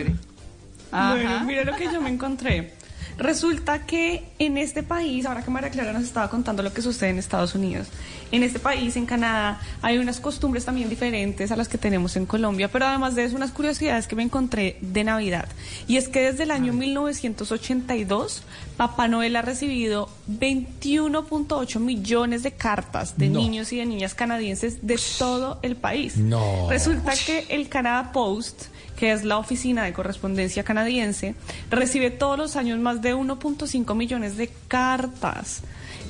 Bueno, 0.90 1.44
mira 1.44 1.64
lo 1.64 1.76
que 1.76 1.84
yo 1.84 2.00
me 2.02 2.10
encontré. 2.10 2.74
Resulta 3.22 3.86
que 3.86 4.24
en 4.40 4.58
este 4.58 4.82
país, 4.82 5.26
ahora 5.26 5.44
que 5.44 5.50
María 5.50 5.70
Clara 5.70 5.92
nos 5.92 6.02
estaba 6.02 6.28
contando 6.28 6.62
lo 6.62 6.72
que 6.72 6.82
sucede 6.82 7.10
en 7.10 7.18
Estados 7.18 7.54
Unidos, 7.54 7.86
en 8.32 8.42
este 8.42 8.58
país, 8.58 8.96
en 8.96 9.06
Canadá, 9.06 9.60
hay 9.80 9.98
unas 9.98 10.18
costumbres 10.18 10.64
también 10.64 10.88
diferentes 10.88 11.52
a 11.52 11.56
las 11.56 11.68
que 11.68 11.78
tenemos 11.78 12.16
en 12.16 12.26
Colombia, 12.26 12.68
pero 12.72 12.86
además 12.86 13.14
de 13.14 13.24
eso, 13.24 13.36
unas 13.36 13.52
curiosidades 13.52 14.08
que 14.08 14.16
me 14.16 14.24
encontré 14.24 14.76
de 14.80 15.04
Navidad. 15.04 15.48
Y 15.86 15.98
es 15.98 16.08
que 16.08 16.20
desde 16.20 16.42
el 16.42 16.50
año 16.50 16.72
1982, 16.72 18.42
Papá 18.76 19.06
Noel 19.06 19.36
ha 19.36 19.42
recibido 19.42 20.08
21.8 20.28 21.78
millones 21.78 22.42
de 22.42 22.52
cartas 22.52 23.16
de 23.18 23.28
No. 23.28 23.38
niños 23.38 23.72
y 23.72 23.76
de 23.78 23.86
niñas 23.86 24.14
canadienses 24.14 24.84
de 24.86 24.98
todo 25.18 25.60
el 25.62 25.76
país. 25.76 26.16
No. 26.16 26.68
Resulta 26.68 27.12
que 27.14 27.46
el 27.50 27.68
Canada 27.68 28.10
Post, 28.12 28.64
que 29.02 29.10
es 29.10 29.24
la 29.24 29.36
oficina 29.36 29.82
de 29.82 29.92
correspondencia 29.92 30.62
canadiense, 30.62 31.34
recibe 31.70 32.12
todos 32.12 32.38
los 32.38 32.54
años 32.54 32.78
más 32.78 33.02
de 33.02 33.16
1.5 33.16 33.96
millones 33.96 34.36
de 34.36 34.48
cartas 34.68 35.64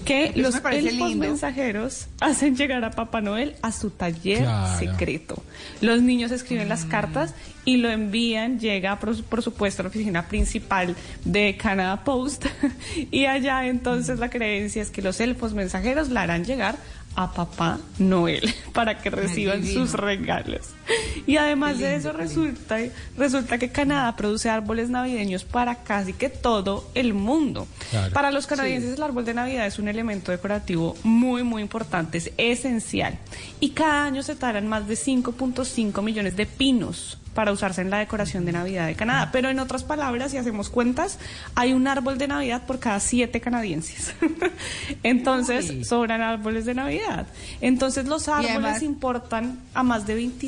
que 0.05 0.27
Eso 0.27 0.39
los 0.41 0.57
elfos 0.57 1.15
mensajeros 1.17 2.09
hacen 2.21 2.55
llegar 2.55 2.85
a 2.85 2.91
Papá 2.91 3.23
Noel 3.23 3.57
a 3.63 3.73
su 3.73 3.89
taller 3.89 4.41
Claro. 4.41 4.79
secreto. 4.79 5.43
Los 5.81 6.03
niños 6.03 6.33
escriben 6.33 6.69
las 6.69 6.85
cartas 6.85 7.35
y 7.65 7.79
lo 7.79 7.89
envían, 7.89 8.61
llega 8.61 8.99
por, 8.99 9.25
por 9.25 9.41
supuesto 9.41 9.81
a 9.81 9.85
la 9.85 9.89
oficina 9.89 10.29
principal 10.29 10.95
de 11.25 11.57
Canada 11.57 12.05
Post 12.05 12.45
y 13.11 13.25
allá 13.25 13.67
entonces 13.69 14.19
la 14.19 14.29
creencia 14.29 14.83
es 14.83 14.91
que 14.91 15.01
los 15.01 15.19
elfos 15.21 15.55
mensajeros 15.55 16.11
la 16.11 16.23
harán 16.25 16.45
llegar 16.45 16.77
a 17.15 17.33
Papá 17.33 17.79
Noel 17.99 18.55
para 18.73 18.99
que 18.99 19.09
reciban 19.09 19.65
sus 19.65 19.95
regalos. 19.95 20.71
Y 21.27 21.37
además 21.37 21.79
de 21.79 21.95
eso 21.95 22.13
resulta, 22.13 22.79
resulta 23.17 23.59
que 23.59 23.71
Canadá 23.71 24.17
produce 24.17 24.51
árboles 24.51 24.91
navideños 24.91 25.45
para 25.45 25.77
casi 25.77 26.13
que 26.13 26.29
todo 26.29 26.91
el 26.95 27.15
mundo. 27.15 27.67
Claro. 27.91 28.13
Para 28.13 28.31
los 28.31 28.47
canadienses 28.47 28.97
el 28.97 29.03
árbol 29.03 29.25
de 29.25 29.35
Navidad 29.35 29.67
es 29.67 29.79
un 29.79 29.89
elemento 29.89 30.33
decorativo 30.33 30.97
muy 31.05 31.43
muy 31.45 31.63
importante, 31.63 32.19
es 32.19 32.33
esencial. 32.37 33.19
Y 33.61 33.71
cada 33.71 34.05
año 34.05 34.23
se 34.23 34.35
talan 34.35 34.67
más 34.67 34.89
de 34.89 34.95
5.5 34.95 36.03
millones 36.03 36.37
de 36.37 36.47
pinos 36.47 37.19
para 37.35 37.51
usarse 37.53 37.81
en 37.81 37.89
la 37.91 37.99
decoración 37.99 38.45
de 38.45 38.53
Navidad 38.53 38.87
de 38.87 38.95
Canadá. 38.95 39.31
Pero 39.33 39.49
en 39.49 39.59
otras 39.59 39.85
palabras, 39.85 40.33
si 40.33 40.37
hacemos 40.37 40.69
cuentas, 40.69 41.19
hay 41.55 41.73
un 41.73 41.87
árbol 41.87 42.19
de 42.19 42.29
Navidad 42.29 42.67
por 42.67 42.79
cada 42.79 43.01
siete 43.01 43.41
canadienses. 43.41 44.15
Entonces, 45.03 45.71
Uy. 45.71 45.85
sobran 45.85 46.21
árboles 46.21 46.67
de 46.67 46.75
Navidad. 46.75 47.27
Entonces, 47.61 48.07
los 48.07 48.29
árboles 48.29 48.51
además- 48.51 48.83
importan 48.83 49.59
a 49.75 49.83
más 49.83 50.07
de 50.07 50.15
25 50.17 50.43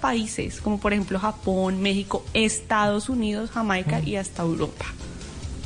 países, 0.00 0.60
como 0.60 0.78
por 0.78 0.92
ejemplo 0.92 1.18
Japón, 1.18 1.80
México, 1.82 2.24
Estados 2.34 3.08
Unidos, 3.08 3.50
Jamaica 3.50 4.00
y 4.00 4.16
hasta 4.16 4.42
Europa. 4.42 4.84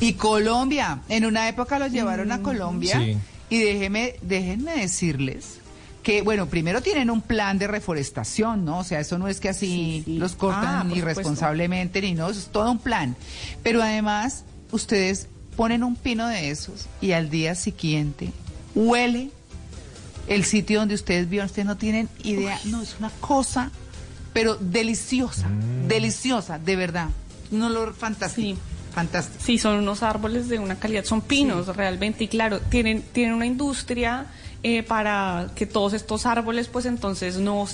Y 0.01 0.15
Colombia, 0.15 1.01
en 1.09 1.25
una 1.27 1.49
época 1.49 1.79
los 1.79 1.93
llevaron 1.93 2.29
Mm, 2.29 2.33
a 2.33 2.43
Colombia 2.43 2.99
Sí. 3.01 3.17
y 3.51 3.59
déjeme, 3.59 4.15
déjenme 4.23 4.73
decirles 4.79 5.59
que, 6.03 6.23
bueno, 6.23 6.47
primero 6.47 6.81
tienen 6.81 7.11
un 7.11 7.21
plan 7.21 7.59
de 7.59 7.67
reforestación, 7.67 8.65
¿no? 8.65 8.79
O 8.79 8.85
sea, 8.85 9.01
eso 9.01 9.19
no 9.19 9.29
es 9.29 9.39
que 9.41 9.51
así 9.51 9.67
Sí, 9.67 10.03
sí. 10.07 10.19
los 10.19 10.33
Ah, 10.33 10.39
cortan 10.39 10.89
por 10.89 10.97
irresponsablemente 10.99 12.01
ni 12.01 12.15
no, 12.15 12.31
eso 12.31 12.39
es 12.41 12.47
todo 12.47 12.71
un 12.71 12.79
plan. 12.79 13.15
Pero 13.63 13.83
además, 13.83 14.45
ustedes 14.73 15.29
ponen 15.57 15.85
un 15.85 15.97
pino 15.97 16.27
de 16.27 16.51
esos 16.51 16.87
y 17.03 17.13
al 17.13 17.29
día 17.29 17.55
siguiente 17.55 18.31
huele 18.75 19.31
el 20.27 20.45
sitio 20.45 20.79
donde 20.81 20.95
ustedes 20.95 21.29
vieron, 21.29 21.47
ustedes 21.47 21.67
no 21.67 21.77
tienen 21.77 22.09
idea, 22.23 22.59
no, 22.65 22.81
es 22.81 22.95
una 22.99 23.11
cosa, 23.21 23.71
pero 24.33 24.57
deliciosa, 24.57 25.49
Mm. 25.49 25.89
deliciosa, 25.89 26.59
de 26.59 26.77
verdad, 26.77 27.09
un 27.51 27.63
olor 27.63 27.95
fantástico, 27.95 28.59
fantástico. 28.95 29.43
Sí, 29.45 29.59
son 29.59 29.77
unos 29.79 30.03
árboles 30.03 30.49
de 30.49 30.59
una 30.59 30.77
calidad, 30.79 31.05
son 31.05 31.21
pinos 31.21 31.75
realmente 31.77 32.25
y 32.25 32.29
claro, 32.29 32.61
tienen, 32.61 33.03
tienen 33.13 33.35
una 33.35 33.47
industria 33.47 34.27
eh, 34.63 34.83
para 34.83 35.51
que 35.57 35.67
todos 35.67 35.93
estos 35.95 36.27
árboles 36.27 36.69
pues 36.69 36.85
entonces 36.87 37.39
no 37.39 37.67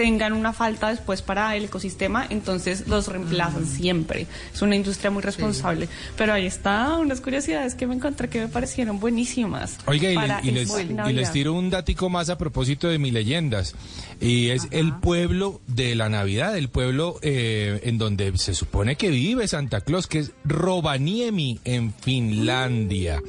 tengan 0.00 0.32
una 0.32 0.54
falta 0.54 0.88
después 0.88 1.20
para 1.20 1.54
el 1.56 1.64
ecosistema, 1.64 2.26
entonces 2.30 2.88
los 2.88 3.06
reemplazan 3.08 3.66
siempre. 3.66 4.26
Es 4.54 4.62
una 4.62 4.74
industria 4.74 5.10
muy 5.10 5.22
responsable. 5.22 5.88
Pero 6.16 6.32
ahí 6.32 6.46
está, 6.46 6.96
unas 6.96 7.20
curiosidades 7.20 7.74
que 7.74 7.86
me 7.86 7.94
encontré 7.96 8.30
que 8.30 8.40
me 8.40 8.48
parecieron 8.48 8.98
buenísimas. 8.98 9.76
Oiga, 9.86 10.10
y, 10.10 10.16
le- 10.16 10.48
y 10.48 10.50
les, 10.52 10.70
y 11.10 11.12
les 11.12 11.32
tiro 11.32 11.52
un 11.52 11.68
datico 11.68 12.08
más 12.08 12.30
a 12.30 12.38
propósito 12.38 12.88
de 12.88 12.98
mis 12.98 13.12
leyendas. 13.12 13.74
Y 14.22 14.48
es 14.48 14.68
el 14.70 14.94
pueblo 14.96 15.60
de 15.66 15.94
la 15.94 16.08
Navidad, 16.08 16.56
el 16.56 16.70
pueblo 16.70 17.18
eh, 17.20 17.80
en 17.84 17.98
donde 17.98 18.36
se 18.38 18.54
supone 18.54 18.96
que 18.96 19.10
vive 19.10 19.48
Santa 19.48 19.82
Claus, 19.82 20.06
que 20.06 20.20
es 20.20 20.32
Rovaniemi, 20.44 21.60
en 21.64 21.92
Finlandia. 21.92 23.22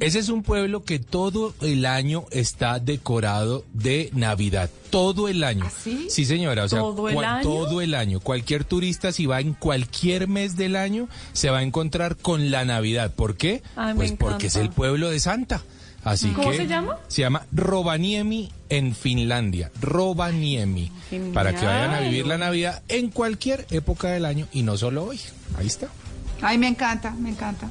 Ese 0.00 0.18
es 0.20 0.28
un 0.28 0.42
pueblo 0.42 0.84
que 0.84 0.98
todo 0.98 1.54
el 1.60 1.86
año 1.86 2.24
está 2.30 2.78
decorado 2.78 3.64
de 3.72 4.10
Navidad. 4.12 4.70
Todo 4.90 5.28
el 5.28 5.42
año. 5.42 5.64
Sí? 6.08 6.24
señora. 6.24 6.64
O 6.64 6.68
sea, 6.68 6.80
¿Todo 6.80 7.08
el 7.08 7.24
año? 7.24 7.42
todo 7.42 7.80
el 7.80 7.94
año. 7.94 8.20
Cualquier 8.20 8.64
turista, 8.64 9.12
si 9.12 9.26
va 9.26 9.40
en 9.40 9.54
cualquier 9.54 10.28
mes 10.28 10.56
del 10.56 10.76
año, 10.76 11.08
se 11.32 11.50
va 11.50 11.58
a 11.58 11.62
encontrar 11.62 12.16
con 12.16 12.50
la 12.50 12.64
Navidad. 12.64 13.12
¿Por 13.14 13.36
qué? 13.36 13.62
Ay, 13.76 13.94
pues 13.94 14.12
porque 14.12 14.46
es 14.48 14.56
el 14.56 14.70
pueblo 14.70 15.10
de 15.10 15.20
Santa. 15.20 15.62
Así 16.04 16.28
¿Cómo 16.30 16.50
que 16.50 16.58
se 16.58 16.66
llama? 16.66 16.98
Se 17.08 17.22
llama 17.22 17.46
Rovaniemi 17.50 18.52
en 18.68 18.94
Finlandia. 18.94 19.70
Rovaniemi. 19.80 20.92
Genial. 21.08 21.32
Para 21.32 21.54
que 21.54 21.64
vayan 21.64 21.94
a 21.94 22.00
vivir 22.00 22.26
la 22.26 22.36
Navidad 22.36 22.82
en 22.88 23.10
cualquier 23.10 23.66
época 23.70 24.08
del 24.08 24.26
año 24.26 24.46
y 24.52 24.62
no 24.62 24.76
solo 24.76 25.04
hoy. 25.04 25.20
Ahí 25.56 25.66
está. 25.66 25.88
Ay, 26.42 26.58
me 26.58 26.68
encanta, 26.68 27.10
me 27.12 27.30
encanta. 27.30 27.70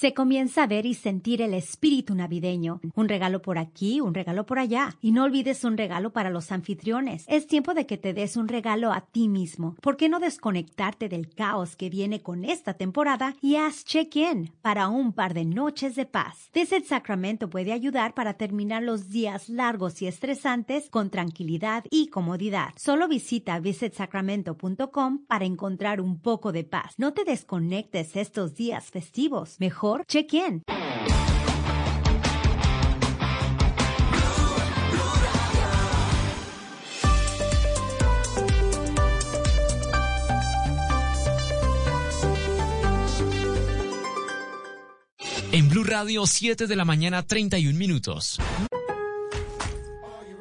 Se 0.00 0.14
comienza 0.14 0.62
a 0.62 0.66
ver 0.68 0.86
y 0.86 0.94
sentir 0.94 1.42
el 1.42 1.52
espíritu 1.54 2.14
navideño. 2.14 2.80
Un 2.94 3.08
regalo 3.08 3.42
por 3.42 3.58
aquí, 3.58 4.00
un 4.00 4.14
regalo 4.14 4.46
por 4.46 4.60
allá. 4.60 4.96
Y 5.00 5.10
no 5.10 5.24
olvides 5.24 5.64
un 5.64 5.76
regalo 5.76 6.12
para 6.12 6.30
los 6.30 6.52
anfitriones. 6.52 7.24
Es 7.26 7.48
tiempo 7.48 7.74
de 7.74 7.84
que 7.84 7.98
te 7.98 8.14
des 8.14 8.36
un 8.36 8.46
regalo 8.46 8.92
a 8.92 9.00
ti 9.00 9.26
mismo. 9.26 9.74
¿Por 9.82 9.96
qué 9.96 10.08
no 10.08 10.20
desconectarte 10.20 11.08
del 11.08 11.34
caos 11.34 11.74
que 11.74 11.90
viene 11.90 12.22
con 12.22 12.44
esta 12.44 12.74
temporada 12.74 13.34
y 13.42 13.56
haz 13.56 13.84
check-in 13.84 14.52
para 14.62 14.86
un 14.86 15.12
par 15.12 15.34
de 15.34 15.44
noches 15.44 15.96
de 15.96 16.06
paz? 16.06 16.48
Visit 16.54 16.84
Sacramento 16.84 17.50
puede 17.50 17.72
ayudar 17.72 18.14
para 18.14 18.34
terminar 18.34 18.84
los 18.84 19.08
días 19.08 19.48
largos 19.48 20.00
y 20.00 20.06
estresantes 20.06 20.90
con 20.90 21.10
tranquilidad 21.10 21.82
y 21.90 22.06
comodidad. 22.06 22.68
Solo 22.76 23.08
visita 23.08 23.58
visitsacramento.com 23.58 25.24
para 25.26 25.44
encontrar 25.44 26.00
un 26.00 26.20
poco 26.20 26.52
de 26.52 26.62
paz. 26.62 26.94
No 26.98 27.14
te 27.14 27.24
desconectes 27.24 28.14
estos 28.14 28.54
días 28.54 28.92
festivos. 28.92 29.56
Mejor 29.58 29.87
check-in. 30.06 30.62
En 45.50 45.68
Blue 45.68 45.84
Radio, 45.84 46.26
7 46.26 46.66
de 46.66 46.76
la 46.76 46.84
mañana, 46.84 47.26
31 47.26 47.76
minutos. 47.78 48.38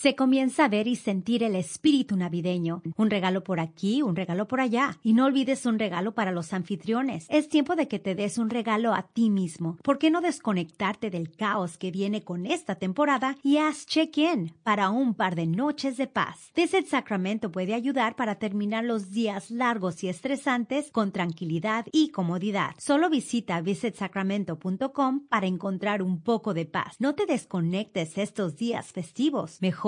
Se 0.00 0.14
comienza 0.14 0.64
a 0.64 0.68
ver 0.68 0.86
y 0.86 0.94
sentir 0.94 1.42
el 1.42 1.56
espíritu 1.56 2.16
navideño. 2.16 2.82
Un 2.96 3.10
regalo 3.10 3.42
por 3.42 3.58
aquí, 3.58 4.00
un 4.00 4.14
regalo 4.14 4.46
por 4.46 4.60
allá. 4.60 4.96
Y 5.02 5.12
no 5.12 5.24
olvides 5.24 5.66
un 5.66 5.76
regalo 5.76 6.14
para 6.14 6.30
los 6.30 6.52
anfitriones. 6.52 7.26
Es 7.28 7.48
tiempo 7.48 7.74
de 7.74 7.88
que 7.88 7.98
te 7.98 8.14
des 8.14 8.38
un 8.38 8.48
regalo 8.48 8.94
a 8.94 9.08
ti 9.08 9.28
mismo. 9.28 9.76
¿Por 9.82 9.98
qué 9.98 10.12
no 10.12 10.20
desconectarte 10.20 11.10
del 11.10 11.32
caos 11.32 11.78
que 11.78 11.90
viene 11.90 12.22
con 12.22 12.46
esta 12.46 12.76
temporada 12.76 13.38
y 13.42 13.56
haz 13.56 13.86
check-in 13.86 14.54
para 14.62 14.90
un 14.90 15.14
par 15.14 15.34
de 15.34 15.48
noches 15.48 15.96
de 15.96 16.06
paz? 16.06 16.52
Visit 16.54 16.86
Sacramento 16.86 17.50
puede 17.50 17.74
ayudar 17.74 18.14
para 18.14 18.36
terminar 18.36 18.84
los 18.84 19.10
días 19.10 19.50
largos 19.50 20.04
y 20.04 20.08
estresantes 20.08 20.92
con 20.92 21.10
tranquilidad 21.10 21.86
y 21.90 22.10
comodidad. 22.10 22.76
Solo 22.78 23.10
visita 23.10 23.60
visitsacramento.com 23.62 25.26
para 25.28 25.48
encontrar 25.48 26.02
un 26.02 26.20
poco 26.20 26.54
de 26.54 26.66
paz. 26.66 26.94
No 27.00 27.16
te 27.16 27.26
desconectes 27.26 28.16
estos 28.16 28.54
días 28.54 28.92
festivos. 28.92 29.58
Mejor 29.60 29.87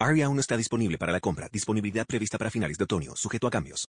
Aria 0.00 0.26
aún 0.26 0.36
no 0.36 0.40
está 0.40 0.56
disponible 0.56 0.96
para 0.96 1.10
la 1.10 1.18
compra. 1.18 1.48
Disponibilidad 1.52 2.06
prevista 2.06 2.38
para 2.38 2.50
finales 2.50 2.78
de 2.78 2.84
otoño, 2.84 3.16
sujeto 3.16 3.48
a 3.48 3.50
cambios. 3.50 3.88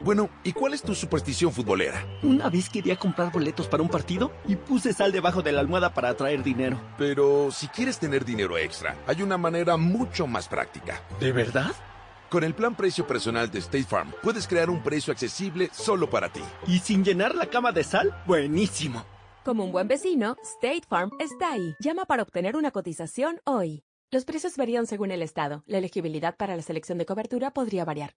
Bueno, 0.00 0.30
¿y 0.44 0.52
cuál 0.52 0.74
es 0.74 0.82
tu 0.82 0.94
superstición 0.94 1.52
futbolera? 1.52 2.04
Una 2.22 2.48
vez 2.48 2.68
quería 2.68 2.96
comprar 2.96 3.32
boletos 3.32 3.66
para 3.66 3.82
un 3.82 3.88
partido 3.88 4.32
y 4.46 4.54
puse 4.54 4.92
sal 4.92 5.10
debajo 5.10 5.42
de 5.42 5.52
la 5.52 5.60
almohada 5.60 5.94
para 5.94 6.10
atraer 6.10 6.42
dinero. 6.42 6.80
Pero 6.98 7.50
si 7.50 7.66
quieres 7.68 7.98
tener 7.98 8.24
dinero 8.24 8.56
extra, 8.58 8.96
hay 9.06 9.22
una 9.22 9.36
manera 9.36 9.76
mucho 9.76 10.26
más 10.26 10.48
práctica. 10.48 11.02
¿De 11.18 11.32
verdad? 11.32 11.72
Con 12.28 12.44
el 12.44 12.54
plan 12.54 12.76
precio 12.76 13.06
personal 13.06 13.50
de 13.50 13.60
State 13.60 13.84
Farm, 13.84 14.12
puedes 14.22 14.46
crear 14.46 14.70
un 14.70 14.82
precio 14.82 15.12
accesible 15.12 15.70
solo 15.72 16.10
para 16.10 16.28
ti. 16.32 16.42
¿Y 16.66 16.78
sin 16.80 17.04
llenar 17.04 17.34
la 17.34 17.46
cama 17.46 17.72
de 17.72 17.84
sal? 17.84 18.14
Buenísimo. 18.26 19.04
Como 19.44 19.64
un 19.64 19.72
buen 19.72 19.88
vecino, 19.88 20.36
State 20.42 20.82
Farm 20.88 21.10
está 21.20 21.52
ahí. 21.52 21.74
Llama 21.80 22.04
para 22.04 22.22
obtener 22.22 22.56
una 22.56 22.70
cotización 22.70 23.40
hoy. 23.44 23.82
Los 24.12 24.24
precios 24.24 24.56
varían 24.56 24.86
según 24.86 25.10
el 25.10 25.20
estado. 25.20 25.64
La 25.66 25.78
elegibilidad 25.78 26.36
para 26.36 26.54
la 26.54 26.62
selección 26.62 26.96
de 26.96 27.06
cobertura 27.06 27.52
podría 27.52 27.84
variar. 27.84 28.14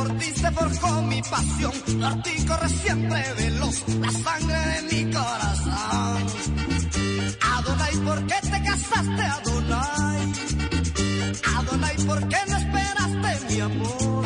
Por 0.00 0.18
ti 0.18 0.32
se 0.34 0.50
forjó 0.52 1.02
mi 1.02 1.20
pasión, 1.22 1.72
por 2.00 2.22
ti 2.22 2.46
corre 2.46 2.68
siempre 2.68 3.22
veloz 3.36 3.76
la 4.04 4.10
sangre 4.10 4.58
de 4.72 4.78
mi 4.90 5.12
corazón. 5.12 6.18
Adonai, 7.56 7.96
¿por 8.08 8.26
qué 8.26 8.38
te 8.52 8.62
casaste, 8.68 9.22
Adonai? 9.38 10.32
Adonai, 11.56 11.96
¿por 12.08 12.28
qué 12.28 12.40
no 12.48 12.56
esperaste 12.64 13.30
mi 13.48 13.60
amor? 13.60 14.24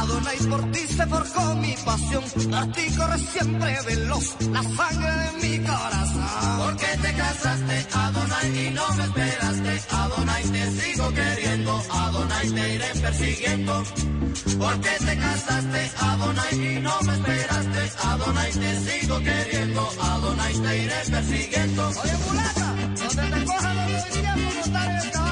Adonai, 0.00 0.38
por 0.50 0.62
ti 0.72 0.82
se 0.96 1.06
forjó 1.06 1.54
mi 1.56 1.74
pasión, 1.88 2.24
por 2.52 2.72
ti 2.72 2.84
corre 2.96 3.18
siempre 3.32 3.78
veloz 3.86 4.26
la 4.52 4.62
sangre 4.62 5.12
de 5.22 5.30
mi 5.42 5.54
corazón. 5.66 6.58
¿Por 6.62 6.76
qué 6.76 6.92
te 7.02 7.12
casaste, 7.22 7.86
Adonai, 7.92 8.66
y 8.66 8.70
no 8.70 8.88
me 8.96 9.04
esperaste? 9.04 9.47
Adonai, 9.90 10.42
te 10.44 10.70
sigo 10.70 11.12
queriendo, 11.12 11.82
Adonai, 11.90 12.50
te 12.50 12.74
iré 12.74 12.90
persiguiendo. 13.00 13.84
¿Por 14.58 14.80
qué 14.80 14.90
te 15.06 15.16
casaste, 15.16 15.90
Adonai, 15.98 16.54
y 16.54 16.80
no 16.80 17.00
me 17.02 17.12
esperaste? 17.14 17.92
Adonai, 18.04 18.52
te 18.52 18.80
sigo 18.80 19.18
queriendo, 19.20 19.88
Adonai, 20.00 20.54
te 20.54 20.78
iré 20.84 21.00
persiguiendo. 21.10 21.88
Oye, 21.88 22.16
mulata, 22.26 22.74
donde 22.96 23.38
te 23.38 23.44
coja 23.44 23.74
lo 23.74 23.82
doy 23.82 24.10
tiempo 24.10 24.54
montar 24.60 24.88
en 24.88 24.96
el 24.96 25.10
caballo. 25.10 25.27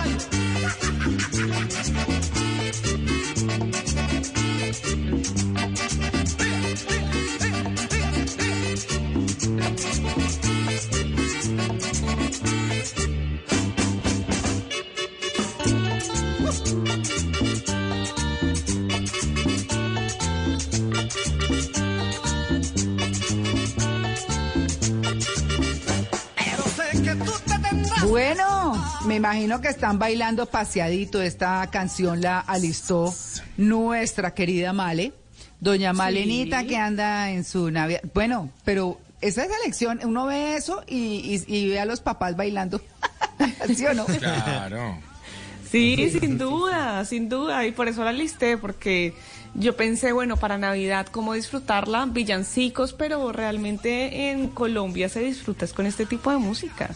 Bueno, 28.20 28.72
me 29.04 29.16
imagino 29.16 29.60
que 29.60 29.68
están 29.68 29.98
bailando 29.98 30.46
paseadito. 30.46 31.20
Esta 31.20 31.68
canción 31.70 32.22
la 32.22 32.40
alistó 32.40 33.14
nuestra 33.58 34.32
querida 34.32 34.72
Male, 34.72 35.12
doña 35.60 35.92
Malenita 35.92 36.64
que 36.64 36.78
anda 36.78 37.28
en 37.30 37.44
su 37.44 37.70
Navidad. 37.70 38.00
Bueno, 38.14 38.48
pero 38.64 38.98
esa 39.20 39.44
selección, 39.46 40.00
uno 40.02 40.24
ve 40.24 40.56
eso 40.56 40.82
y, 40.86 41.44
y- 41.46 41.54
y 41.58 41.68
ve 41.68 41.78
a 41.78 41.84
los 41.84 42.00
papás 42.00 42.34
bailando. 42.38 42.80
¿Sí 43.76 43.84
o 43.84 43.92
no? 43.92 44.06
Claro. 44.06 44.98
Sí, 45.70 46.08
sin 46.18 46.38
duda, 46.38 47.04
sin 47.04 47.28
duda. 47.28 47.66
Y 47.66 47.72
por 47.72 47.86
eso 47.86 48.02
la 48.02 48.12
listé, 48.12 48.56
porque 48.56 49.12
yo 49.58 49.76
pensé, 49.76 50.12
bueno, 50.12 50.36
para 50.36 50.58
Navidad, 50.58 51.06
cómo 51.10 51.34
disfrutarla, 51.34 52.06
villancicos, 52.06 52.92
pero 52.92 53.32
realmente 53.32 54.30
en 54.30 54.48
Colombia 54.48 55.08
se 55.08 55.20
disfruta 55.20 55.64
es 55.64 55.72
con 55.72 55.86
este 55.86 56.06
tipo 56.06 56.30
de 56.30 56.36
música. 56.38 56.90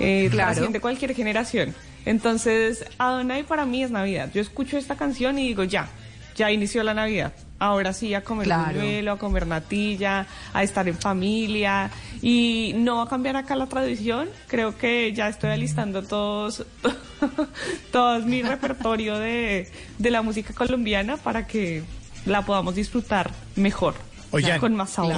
Eh, 0.00 0.28
Claro. 0.30 0.52
trasciende 0.52 0.80
cualquier 0.80 1.14
generación. 1.14 1.74
Entonces, 2.04 2.84
Adonai 2.98 3.44
para 3.44 3.64
mí 3.66 3.82
es 3.84 3.90
Navidad. 3.90 4.30
Yo 4.34 4.40
escucho 4.40 4.76
esta 4.76 4.96
canción 4.96 5.38
y 5.38 5.48
digo, 5.48 5.64
ya, 5.64 5.88
ya 6.36 6.50
inició 6.50 6.82
la 6.82 6.94
Navidad. 6.94 7.32
Ahora 7.58 7.92
sí, 7.92 8.12
a 8.14 8.24
comer 8.24 8.46
Claro. 8.46 8.80
buñuelo, 8.80 9.12
a 9.12 9.18
comer 9.18 9.46
natilla, 9.46 10.26
a 10.52 10.62
estar 10.64 10.88
en 10.88 10.96
familia. 10.98 11.90
Y 12.20 12.72
no 12.76 12.96
va 12.96 13.04
a 13.04 13.08
cambiar 13.08 13.36
acá 13.36 13.54
la 13.54 13.66
tradición. 13.66 14.28
Creo 14.48 14.76
que 14.76 15.12
ya 15.12 15.28
estoy 15.28 15.50
alistando 15.50 16.02
todos, 16.02 16.64
todo 17.92 18.18
mi 18.20 18.42
repertorio 18.42 19.18
de, 19.18 19.70
de 19.98 20.10
la 20.10 20.22
música 20.22 20.52
colombiana 20.54 21.16
para 21.16 21.46
que 21.46 21.82
la 22.26 22.42
podamos 22.42 22.74
disfrutar 22.74 23.30
mejor. 23.56 23.94
Oigan, 24.32 24.58
con 24.60 24.74
más 24.74 24.90
sabor. 24.90 25.14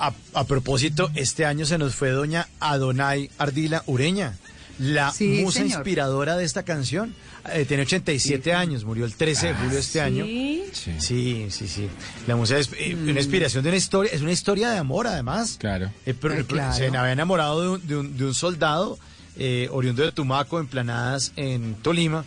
A, 0.00 0.12
a 0.34 0.44
propósito, 0.44 1.10
este 1.16 1.44
año 1.44 1.64
se 1.66 1.78
nos 1.78 1.96
fue 1.96 2.10
doña 2.10 2.46
Adonai 2.60 3.30
Ardila 3.38 3.82
Ureña, 3.86 4.36
la 4.78 5.10
Sí, 5.12 5.40
musa 5.42 5.60
señor. 5.60 5.78
inspiradora 5.78 6.36
de 6.36 6.44
esta 6.44 6.62
canción. 6.64 7.14
Eh, 7.52 7.64
tiene 7.66 7.82
87 7.84 8.52
años, 8.52 8.84
murió 8.84 9.04
el 9.04 9.14
13 9.14 9.48
de 9.48 9.54
julio 9.54 9.70
de 9.74 9.80
este 9.80 10.00
año. 10.00 10.24
¿Sí? 10.24 10.64
Sí, 10.98 11.46
sí, 11.50 11.66
sí. 11.68 11.88
La 12.26 12.36
musa 12.36 12.58
es 12.58 12.70
eh, 12.78 12.94
una 12.94 13.18
inspiración 13.20 13.62
de 13.64 13.70
una 13.70 13.78
historia, 13.78 14.12
es 14.12 14.20
una 14.22 14.32
historia 14.32 14.70
de 14.70 14.78
amor 14.78 15.06
además. 15.06 15.56
Claro. 15.58 15.86
Eh, 16.06 16.14
pero- 16.14 16.34
Ay, 16.34 16.42
pero 16.44 16.46
claro. 16.46 16.74
Se 16.74 16.86
había 16.86 17.12
enamorado 17.12 17.60
de 17.62 17.68
un, 17.68 17.86
de 17.86 17.96
un- 17.96 18.16
de 18.16 18.24
un 18.26 18.34
soldado 18.34 18.98
eh, 19.36 19.68
oriundo 19.70 20.02
de 20.02 20.10
Tumaco, 20.12 20.58
en 20.58 20.66
Planadas, 20.66 21.32
en 21.36 21.74
Tolima. 21.76 22.24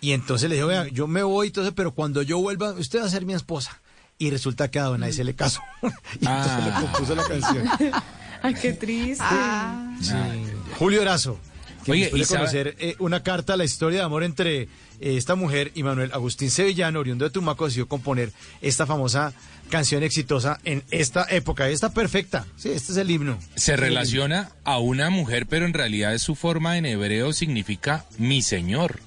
Y 0.00 0.12
entonces 0.12 0.48
le 0.50 0.56
dijo, 0.56 0.66
vea, 0.68 0.86
yo 0.88 1.06
me 1.06 1.22
voy, 1.22 1.46
entonces, 1.48 1.72
pero 1.76 1.92
cuando 1.92 2.22
yo 2.22 2.38
vuelva, 2.38 2.72
usted 2.72 3.00
va 3.00 3.04
a 3.06 3.08
ser 3.10 3.24
mi 3.26 3.32
esposa. 3.34 3.80
Y 4.18 4.30
resulta 4.30 4.70
que 4.70 4.78
a 4.78 4.84
Adonai 4.84 5.12
se 5.12 5.24
le 5.24 5.34
casó. 5.34 5.60
y 5.82 5.86
entonces 6.26 6.64
le 6.64 6.70
Ah. 6.70 6.78
compuso 6.80 7.14
la 7.14 7.24
canción. 7.24 7.68
Ay, 8.42 8.54
qué 8.54 8.72
triste. 8.74 9.24
Sí. 10.02 10.12
Julio 10.78 11.00
Erazo. 11.02 11.38
Que 11.84 11.92
Oye, 11.92 12.00
después 12.02 12.28
de 12.28 12.36
conocer 12.36 12.76
eh, 12.78 12.96
una 12.98 13.22
carta 13.22 13.54
a 13.54 13.56
la 13.56 13.64
historia 13.64 14.00
de 14.00 14.04
amor 14.04 14.24
entre 14.24 14.62
eh, 14.62 14.68
esta 15.00 15.34
mujer 15.34 15.70
y 15.74 15.82
Manuel 15.82 16.10
Agustín 16.12 16.50
Sevillano, 16.50 17.00
oriundo 17.00 17.24
de 17.24 17.30
Tumaco, 17.30 17.66
decidió 17.66 17.86
componer 17.88 18.32
esta 18.62 18.86
famosa 18.86 19.32
canción 19.70 20.02
exitosa 20.02 20.58
en 20.64 20.82
esta 20.90 21.26
época. 21.30 21.68
Está 21.68 21.92
perfecta. 21.92 22.46
Sí, 22.56 22.70
este 22.70 22.92
es 22.92 22.98
el 22.98 23.10
himno. 23.10 23.38
Se 23.56 23.76
relaciona 23.76 24.50
a 24.64 24.78
una 24.78 25.10
mujer, 25.10 25.46
pero 25.46 25.66
en 25.66 25.74
realidad 25.74 26.16
su 26.18 26.34
forma 26.34 26.78
en 26.78 26.86
hebreo 26.86 27.32
significa 27.32 28.04
mi 28.18 28.42
señor. 28.42 29.00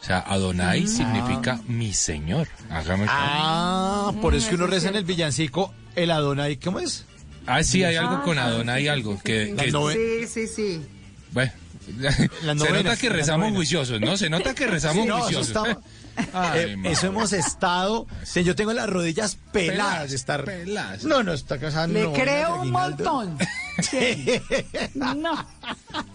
O 0.00 0.04
sea, 0.04 0.18
Adonai 0.18 0.88
significa 0.88 1.60
mi 1.68 1.92
señor. 1.92 2.48
Hágame 2.70 3.06
caso. 3.06 3.16
Ah, 3.20 4.12
por 4.20 4.34
eso 4.34 4.48
que 4.48 4.56
uno 4.56 4.66
reza 4.66 4.88
en 4.88 4.96
el 4.96 5.04
villancico 5.04 5.72
el 5.94 6.10
Adonai. 6.10 6.56
¿Cómo 6.56 6.80
es? 6.80 7.04
Ah, 7.46 7.62
sí, 7.62 7.84
hay 7.84 7.96
algo 7.96 8.22
con 8.22 8.38
Adonai, 8.38 8.88
algo. 8.88 9.20
Que, 9.22 9.54
que- 9.56 9.70
Sí, 9.92 10.26
sí, 10.26 10.46
sí. 10.48 10.80
bueno, 11.32 11.52
se 12.42 12.54
nota 12.54 12.96
que 12.96 13.08
rezamos 13.08 13.52
juiciosos, 13.52 14.00
¿no? 14.00 14.16
Se 14.16 14.30
nota 14.30 14.54
que 14.54 14.66
rezamos 14.66 15.02
Sí, 15.04 15.08
no, 15.08 15.16
eso 15.28 15.38
juiciosos. 15.44 15.76
Ay, 16.34 16.60
Eh, 16.60 16.76
eso 16.84 17.06
hemos 17.06 17.32
estado. 17.32 18.06
sí, 18.22 18.44
yo 18.44 18.54
tengo 18.54 18.72
las 18.74 18.88
rodillas 18.88 19.38
peladas 19.50 20.10
de 20.10 20.16
estar. 20.16 20.44
Peladas. 20.44 21.04
No, 21.04 21.22
no, 21.22 21.32
está 21.32 21.58
casada. 21.58 21.86
Le 21.86 22.02
no, 22.04 22.12
creo 22.12 22.48
no, 22.48 22.54
un 22.54 22.60
Aguinaldo. 22.76 23.04
montón. 23.14 23.38
Sí. 23.82 24.40
No. 24.94 25.46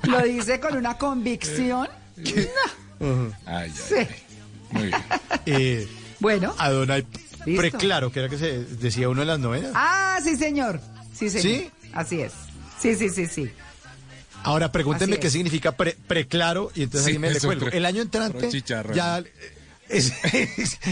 Lo 0.03 0.21
dice 0.21 0.59
con 0.59 0.77
una 0.77 0.97
convicción. 0.97 1.87
Ujú. 2.99 3.33
Ay, 3.45 3.71
ay, 3.71 3.73
Sí. 3.73 3.95
ay. 3.95 4.07
Muy 4.71 4.83
bien. 4.83 5.01
Eh, 5.47 5.87
Bueno. 6.19 6.53
Adonai 6.57 7.05
Listo. 7.45 7.61
Preclaro, 7.61 8.11
que 8.11 8.19
era 8.19 8.29
que 8.29 8.37
se 8.37 8.59
decía 8.65 9.07
uno 9.09 9.21
en 9.21 9.27
las 9.29 9.39
novenas. 9.39 9.71
Ah, 9.73 10.19
sí, 10.23 10.35
señor. 10.35 10.81
Sí, 11.13 11.29
señor. 11.29 11.43
¿Sí? 11.43 11.71
Así 11.93 12.21
es. 12.21 12.33
Sí, 12.79 12.93
sí, 12.95 13.09
sí, 13.09 13.25
sí. 13.25 13.49
Ahora 14.47 14.71
precúntenme 14.71 15.15
Así 15.15 15.21
qué 15.21 15.29
significa 15.29 15.73
pre- 15.73 15.97
preclaro 16.07 16.71
y 16.73 16.83
entonces 16.83 17.05
Sí, 17.07 17.11
ahí 17.11 17.19
me 17.19 17.31
le 17.31 17.39
cuelgo. 17.41 17.67
El 17.67 17.85
año 17.85 18.01
entrante 18.01 18.49
ya 18.95 19.19
eh, 19.19 19.25
es- 19.89 20.13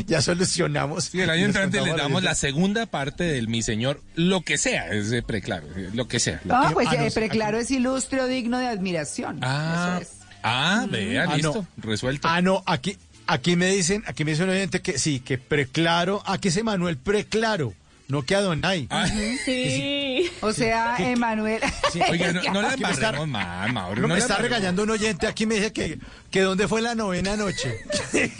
ya 0.08 0.22
solucionamos. 0.22 1.06
Sí, 1.06 1.22
el 1.22 1.30
año 1.30 1.46
entrante 1.46 1.80
le 1.82 1.94
damos 1.94 2.22
la 2.22 2.36
segunda 2.36 2.86
parte 2.86 3.24
del 3.24 3.48
Mi 3.48 3.62
Señor, 3.62 4.02
lo 4.16 4.42
que 4.42 4.58
sea, 4.58 4.90
es 4.90 5.10
de 5.10 5.24
preclaro, 5.24 5.68
lo 5.94 6.06
que 6.08 6.20
sea. 6.20 6.42
No, 6.44 6.70
pues 6.74 6.88
Ah, 6.90 6.96
no, 6.98 7.02
eh, 7.04 7.10
sí, 7.10 7.16
preclaro 7.16 7.58
es 7.58 7.72
ilustre 7.72 8.20
o 8.22 8.28
digno 8.28 8.58
de 8.60 8.68
admiración. 8.68 9.40
Ah, 9.42 10.00
Eso 10.02 10.12
es. 10.12 10.18
ah, 10.44 10.86
vea, 10.92 11.24
Ah, 11.24 11.28
no. 11.28 11.36
listo, 11.36 11.68
resuelto. 11.78 12.28
Ah, 12.30 12.42
no, 12.42 12.62
aquí, 12.66 12.98
aquí 13.26 13.56
me 13.56 13.68
dicen, 13.68 14.04
aquí 14.06 14.26
me 14.26 14.32
dice 14.32 14.44
un 14.44 14.50
oyente 14.50 14.82
que 14.82 15.00
sí, 15.00 15.22
que 15.22 15.38
preclaro, 15.38 16.22
aquí 16.26 16.50
es 16.50 16.58
Emanuel 16.58 16.98
preclaro, 16.98 17.74
no 18.08 18.22
que 18.24 18.36
Adonai. 18.36 18.88
Ah, 18.90 19.08
Sí. 19.46 20.30
O 20.42 20.52
sea, 20.54 20.96
Emanuel. 21.00 21.62
Oiga, 22.10 22.32
no, 22.34 22.54
no 22.54 22.62
la 22.62 22.70
Aquí 22.72 22.84
me 22.84 22.90
está- 22.92 23.08
embarremos 23.08 23.28
más, 23.28 23.74
Mauro. 23.74 24.02
No, 24.02 24.08
no 24.08 24.14
me 24.14 24.20
está 24.20 24.34
embarremos. 24.36 24.58
regañando 24.58 24.84
un 24.84 24.90
oyente, 24.92 25.28
aquí 25.28 25.46
me 25.46 25.56
dice 25.56 25.74
que, 25.74 26.00
que 26.32 26.42
dónde 26.42 26.68
fue 26.68 26.82
la 26.82 26.96
novena 26.96 27.36
noche. 27.36 27.80
Sí. 28.12 28.32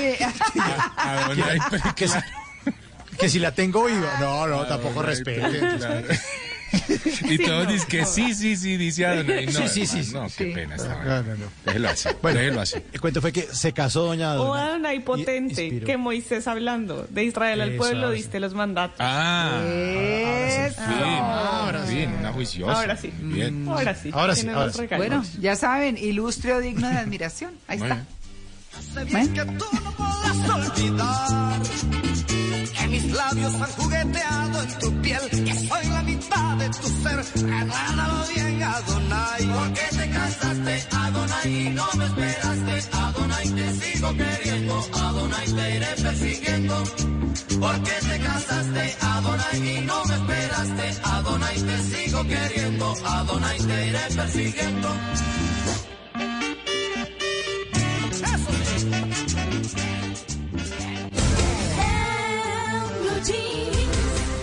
Ay, 0.96 1.58
pero 1.70 1.94
que, 1.94 2.06
si, 2.08 2.12
claro. 2.14 2.26
que 3.18 3.28
si 3.28 3.38
la 3.38 3.52
tengo 3.52 3.84
viva. 3.84 4.18
No, 4.20 4.46
no, 4.46 4.66
tampoco 4.66 5.00
ay, 5.00 5.06
respete. 5.06 5.58
claro. 5.78 6.06
Y 7.24 7.38
todos 7.38 7.68
dicen 7.68 7.88
que 7.88 8.04
sí, 8.06 8.34
sí, 8.34 8.56
sí, 8.56 8.76
dice 8.76 9.06
Adonai. 9.06 9.46
No, 9.46 9.52
Sí, 9.52 9.86
sí, 9.86 10.02
sí, 10.04 10.12
No, 10.12 10.24
qué 10.24 10.30
sí. 10.30 10.50
pena 10.54 10.74
esta 10.76 11.04
No, 11.04 11.22
no, 11.22 11.34
no. 11.36 11.46
Déjelo 11.64 11.88
así, 11.88 12.08
Bueno, 12.22 12.38
déjelo 12.40 12.60
así. 12.60 12.76
El 12.92 13.00
cuento 13.00 13.20
fue 13.20 13.32
que 13.32 13.42
se 13.52 13.72
casó 13.72 14.02
doña 14.04 14.34
O 14.34 14.54
Adonai. 14.54 14.68
Adonai 14.68 15.00
potente, 15.04 15.80
que 15.80 15.96
Moisés 15.96 16.46
hablando, 16.48 17.06
de 17.10 17.24
Israel 17.24 17.60
al 17.60 17.72
pueblo 17.76 18.10
diste 18.10 18.40
los 18.40 18.54
mandatos. 18.54 18.96
Ah, 19.00 19.60
bien, 19.64 20.74
ahora 21.20 21.86
sí. 21.86 21.94
bien, 21.94 22.14
una 22.18 22.32
juiciosa. 22.32 22.72
Ahora 22.80 22.96
sí. 22.96 23.12
Bien. 23.20 23.66
Ahora 23.68 23.94
sí. 23.94 24.10
Ahora 24.12 24.34
sí, 24.34 24.42
tiene 24.42 24.56
ahora 24.56 24.72
sí. 24.72 24.86
Bueno, 24.96 25.24
ya 25.40 25.56
saben, 25.56 25.96
ilustre 25.98 26.52
o 26.54 26.60
digno 26.60 26.88
de 26.88 26.96
admiración. 26.96 27.52
Ahí 27.68 27.78
está. 27.78 28.04
bien 29.04 29.32
que 29.34 29.44
tú 29.44 29.64
no 29.84 29.92
podrás 29.96 30.70
olvidar 30.72 31.62
que 32.78 32.88
mis 32.88 33.04
labios 33.12 33.54
han 33.54 33.70
jugueteado 33.72 34.62
en 34.62 34.78
tu 34.78 34.92
piel, 35.02 35.20
que 35.30 35.54
soy 35.54 35.86
de 36.58 36.68
tu 36.70 36.88
ser. 37.02 37.16
Recuérdalo 37.16 38.26
bien, 38.34 38.62
Adonai. 38.62 39.44
¿Por 39.46 39.72
qué 39.72 39.96
te 39.96 40.10
casaste, 40.10 40.86
Adonai, 40.90 41.66
y 41.66 41.70
no 41.70 41.86
me 41.96 42.04
esperaste, 42.06 42.96
Adonai? 42.96 43.48
Te 43.50 43.74
sigo 43.74 44.08
queriendo, 44.16 44.84
Adonai, 44.92 45.46
te 45.46 45.76
iré 45.76 45.86
persiguiendo. 46.02 46.84
¿Por 47.60 47.82
qué 47.82 47.96
te 48.08 48.20
casaste, 48.20 48.96
Adonai, 49.00 49.76
y 49.76 49.80
no 49.86 50.04
me 50.04 50.14
esperaste, 50.14 51.00
Adonai? 51.04 51.56
Te 51.62 51.82
sigo 51.82 52.22
queriendo, 52.24 52.94
Adonai, 53.06 53.58
te 53.58 53.86
iré 53.88 54.00
persiguiendo. 54.16 54.88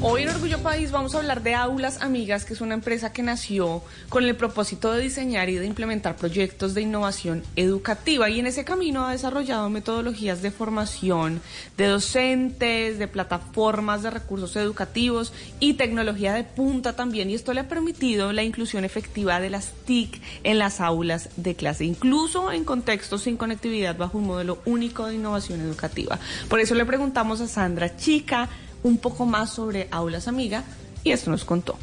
Hoy 0.00 0.22
en 0.22 0.28
Orgullo 0.28 0.60
País 0.60 0.92
vamos 0.92 1.16
a 1.16 1.18
hablar 1.18 1.42
de 1.42 1.56
Aulas 1.56 2.02
Amigas, 2.02 2.44
que 2.44 2.52
es 2.52 2.60
una 2.60 2.74
empresa 2.74 3.12
que 3.12 3.24
nació 3.24 3.82
con 4.08 4.22
el 4.22 4.36
propósito 4.36 4.92
de 4.92 5.02
diseñar 5.02 5.48
y 5.48 5.56
de 5.56 5.66
implementar 5.66 6.14
proyectos 6.14 6.72
de 6.72 6.82
innovación 6.82 7.42
educativa 7.56 8.30
y 8.30 8.38
en 8.38 8.46
ese 8.46 8.64
camino 8.64 9.04
ha 9.04 9.10
desarrollado 9.10 9.68
metodologías 9.70 10.40
de 10.40 10.52
formación 10.52 11.40
de 11.76 11.86
docentes, 11.86 13.00
de 13.00 13.08
plataformas 13.08 14.04
de 14.04 14.10
recursos 14.10 14.54
educativos 14.54 15.32
y 15.58 15.74
tecnología 15.74 16.32
de 16.32 16.44
punta 16.44 16.94
también 16.94 17.28
y 17.28 17.34
esto 17.34 17.52
le 17.52 17.60
ha 17.60 17.68
permitido 17.68 18.32
la 18.32 18.44
inclusión 18.44 18.84
efectiva 18.84 19.40
de 19.40 19.50
las 19.50 19.72
TIC 19.84 20.22
en 20.44 20.60
las 20.60 20.80
aulas 20.80 21.28
de 21.34 21.56
clase, 21.56 21.84
incluso 21.84 22.52
en 22.52 22.62
contextos 22.64 23.22
sin 23.22 23.36
conectividad 23.36 23.96
bajo 23.96 24.18
un 24.18 24.28
modelo 24.28 24.60
único 24.64 25.06
de 25.06 25.16
innovación 25.16 25.60
educativa. 25.60 26.20
Por 26.48 26.60
eso 26.60 26.76
le 26.76 26.86
preguntamos 26.86 27.40
a 27.40 27.48
Sandra 27.48 27.96
Chica, 27.96 28.48
un 28.82 28.98
poco 28.98 29.26
más 29.26 29.50
sobre 29.50 29.88
Aulas 29.90 30.28
Amiga 30.28 30.64
y 31.04 31.12
esto 31.12 31.30
nos 31.30 31.44
contó. 31.44 31.78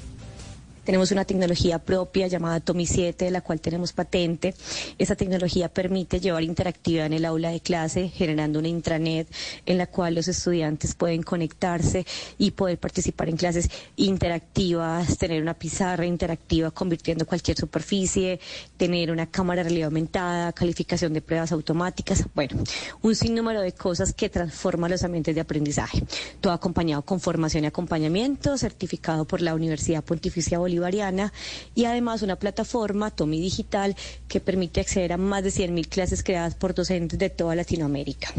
Tenemos 0.86 1.12
una 1.12 1.26
tecnología 1.26 1.80
propia 1.80 2.28
llamada 2.28 2.60
Tomi 2.60 2.86
7, 2.86 3.26
de 3.26 3.32
la 3.32 3.42
cual 3.42 3.60
tenemos 3.60 3.92
patente. 3.92 4.54
Esa 5.00 5.16
tecnología 5.16 5.68
permite 5.68 6.20
llevar 6.20 6.44
interactividad 6.44 7.08
en 7.08 7.14
el 7.14 7.26
aula 7.26 7.50
de 7.50 7.60
clase, 7.60 8.10
generando 8.10 8.60
una 8.60 8.68
intranet 8.68 9.28
en 9.66 9.80
la 9.80 9.88
cual 9.88 10.14
los 10.14 10.28
estudiantes 10.28 10.94
pueden 10.94 11.24
conectarse 11.24 12.06
y 12.38 12.52
poder 12.52 12.78
participar 12.78 13.30
en 13.30 13.38
clases 13.38 13.68
interactivas, 13.96 15.18
tener 15.18 15.42
una 15.42 15.56
pizarra 15.56 16.06
interactiva 16.06 16.70
convirtiendo 16.70 17.26
cualquier 17.26 17.58
superficie, 17.58 18.40
tener 18.78 19.10
una 19.10 19.26
cámara 19.26 19.64
de 19.64 19.70
realidad 19.70 19.88
aumentada, 19.88 20.54
calificación 20.54 21.14
de 21.14 21.22
pruebas 21.22 21.52
automáticas. 21.52 22.26
Bueno, 22.36 22.62
un 23.02 23.16
sinnúmero 23.16 23.62
de 23.62 23.72
cosas 23.72 24.14
que 24.14 24.30
transforman 24.30 24.92
los 24.92 25.04
ambientes 25.04 25.34
de 25.34 25.42
aprendizaje. 25.42 26.04
Todo 26.40 26.54
acompañado 26.54 27.02
con 27.02 27.20
formación 27.20 27.64
y 27.64 27.68
acompañamiento, 27.68 28.56
certificado 28.56 29.26
por 29.26 29.42
la 29.42 29.56
Universidad 29.56 30.04
Pontificia 30.04 30.60
Bolivariana 30.76 31.34
y 31.74 31.86
además 31.86 32.22
una 32.22 32.36
plataforma, 32.36 33.12
Tomi 33.12 33.40
Digital, 33.40 33.96
que 34.28 34.40
permite 34.40 34.82
acceder 34.82 35.14
a 35.14 35.18
más 35.18 35.44
de 35.44 35.50
100.000 35.50 35.88
clases 35.88 36.24
creadas 36.24 36.56
por 36.56 36.74
docentes 36.74 37.18
de 37.18 37.30
toda 37.30 37.56
Latinoamérica. 37.56 38.34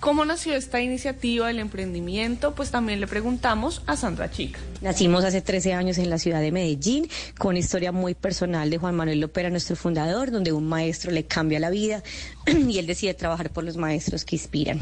¿Cómo 0.00 0.24
nació 0.24 0.54
esta 0.54 0.80
iniciativa 0.80 1.48
del 1.48 1.58
emprendimiento? 1.58 2.54
Pues 2.54 2.70
también 2.70 3.00
le 3.00 3.06
preguntamos 3.06 3.82
a 3.84 3.98
Sandra 3.98 4.30
Chica. 4.30 4.58
Nacimos 4.80 5.24
hace 5.24 5.42
13 5.42 5.74
años 5.74 5.98
en 5.98 6.08
la 6.08 6.18
ciudad 6.18 6.40
de 6.40 6.50
Medellín, 6.50 7.06
con 7.36 7.50
una 7.50 7.58
historia 7.58 7.92
muy 7.92 8.14
personal 8.14 8.70
de 8.70 8.78
Juan 8.78 8.94
Manuel 8.94 9.20
Lopera, 9.20 9.50
nuestro 9.50 9.76
fundador, 9.76 10.30
donde 10.30 10.52
un 10.52 10.66
maestro 10.66 11.10
le 11.10 11.24
cambia 11.24 11.60
la 11.60 11.68
vida 11.68 12.02
y 12.46 12.78
él 12.78 12.86
decide 12.86 13.12
trabajar 13.12 13.50
por 13.50 13.62
los 13.62 13.76
maestros 13.76 14.24
que 14.24 14.36
inspiran. 14.36 14.78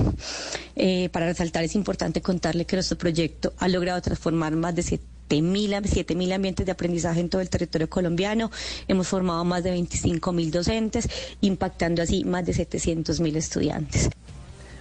Eh, 0.76 1.08
para 1.10 1.26
resaltar, 1.26 1.64
es 1.64 1.74
importante 1.74 2.22
contarle 2.22 2.64
que 2.64 2.76
nuestro 2.76 2.96
proyecto 2.96 3.54
ha 3.58 3.66
logrado 3.66 4.00
transformar 4.00 4.54
más 4.54 4.76
de 4.76 4.84
7 4.84 5.17
mil 5.36 6.32
ambientes 6.32 6.66
de 6.66 6.72
aprendizaje 6.72 7.20
en 7.20 7.28
todo 7.28 7.40
el 7.40 7.50
territorio 7.50 7.88
colombiano. 7.88 8.50
Hemos 8.88 9.08
formado 9.08 9.44
más 9.44 9.62
de 9.62 9.70
25 9.70 10.32
mil 10.32 10.50
docentes, 10.50 11.08
impactando 11.40 12.02
así 12.02 12.24
más 12.24 12.46
de 12.46 12.54
700 12.54 13.20
mil 13.20 13.36
estudiantes. 13.36 14.10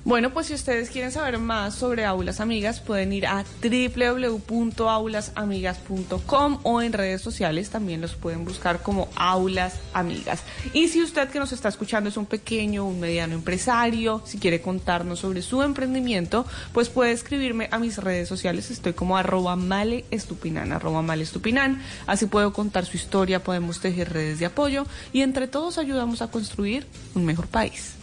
Bueno, 0.08 0.32
pues 0.32 0.48
si 0.48 0.54
ustedes 0.54 0.90
quieren 0.90 1.12
saber 1.12 1.38
más 1.38 1.76
sobre 1.76 2.06
Aulas 2.06 2.40
Amigas, 2.40 2.80
pueden 2.80 3.12
ir 3.12 3.28
a 3.28 3.44
www.aulasamigas.com 3.62 6.60
o 6.64 6.82
en 6.82 6.94
redes 6.94 7.22
sociales 7.22 7.70
también 7.70 8.00
los 8.00 8.16
pueden 8.16 8.46
buscar 8.46 8.82
como 8.82 9.10
Aulas 9.18 9.82
Amigas. 9.92 10.44
Y 10.72 10.88
si 10.88 11.04
usted 11.04 11.28
que 11.28 11.40
nos 11.40 11.52
está 11.52 11.68
escuchando 11.68 12.10
es 12.10 12.16
un 12.16 12.26
pequeño, 12.26 12.86
un 12.86 13.02
mediano 13.02 13.36
empresario, 13.36 14.22
si 14.24 14.38
quiere 14.38 14.62
contarnos 14.62 15.20
sobre 15.20 15.42
su 15.42 15.62
emprendimiento, 15.62 16.46
pues 16.72 16.88
puede 16.88 17.12
escribirme 17.12 17.68
a 17.72 17.78
mis 17.78 17.98
redes 17.98 18.30
sociales. 18.30 18.72
Estoy 18.72 18.94
como 18.94 19.18
arroba 19.18 19.58
maleestupinan, 19.58 20.72
arroba 20.72 21.02
maleestupinan. 21.02 21.82
Así 22.06 22.28
puedo 22.28 22.54
contar 22.54 22.86
su 22.86 22.96
historia, 22.96 23.44
podemos 23.44 23.82
tejer 23.82 24.14
redes 24.14 24.40
de 24.40 24.46
apoyo 24.46 24.86
y 25.12 25.20
entre 25.20 25.50
todos 25.50 25.78
ayudamos 25.78 26.22
a 26.22 26.32
construir 26.32 26.88
un 27.14 27.26
mejor 27.26 27.48
país. 27.48 27.96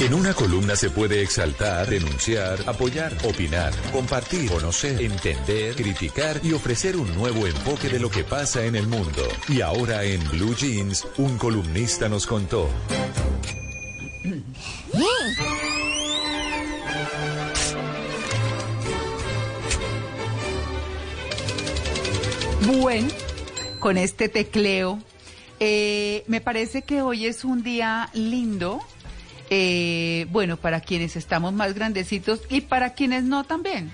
En 0.00 0.14
una 0.14 0.32
columna 0.32 0.76
se 0.76 0.90
puede 0.90 1.22
exaltar, 1.22 1.88
denunciar, 1.88 2.60
apoyar, 2.66 3.12
opinar, 3.24 3.72
compartir, 3.90 4.48
conocer, 4.48 5.02
entender, 5.02 5.74
criticar 5.74 6.40
y 6.44 6.52
ofrecer 6.52 6.96
un 6.96 7.12
nuevo 7.16 7.48
enfoque 7.48 7.88
de 7.88 7.98
lo 7.98 8.08
que 8.08 8.22
pasa 8.22 8.64
en 8.64 8.76
el 8.76 8.86
mundo. 8.86 9.22
Y 9.48 9.60
ahora 9.60 10.04
en 10.04 10.22
Blue 10.30 10.54
Jeans, 10.54 11.04
un 11.16 11.36
columnista 11.36 12.08
nos 12.08 12.28
contó. 12.28 12.70
Bueno, 22.62 23.08
con 23.80 23.98
este 23.98 24.28
tecleo, 24.28 25.00
eh, 25.58 26.22
me 26.28 26.40
parece 26.40 26.82
que 26.82 27.02
hoy 27.02 27.26
es 27.26 27.44
un 27.44 27.64
día 27.64 28.10
lindo. 28.12 28.80
Eh, 29.50 30.26
bueno, 30.30 30.56
para 30.56 30.80
quienes 30.80 31.16
estamos 31.16 31.52
más 31.52 31.74
grandecitos 31.74 32.40
y 32.50 32.62
para 32.62 32.94
quienes 32.94 33.24
no 33.24 33.44
también. 33.44 33.90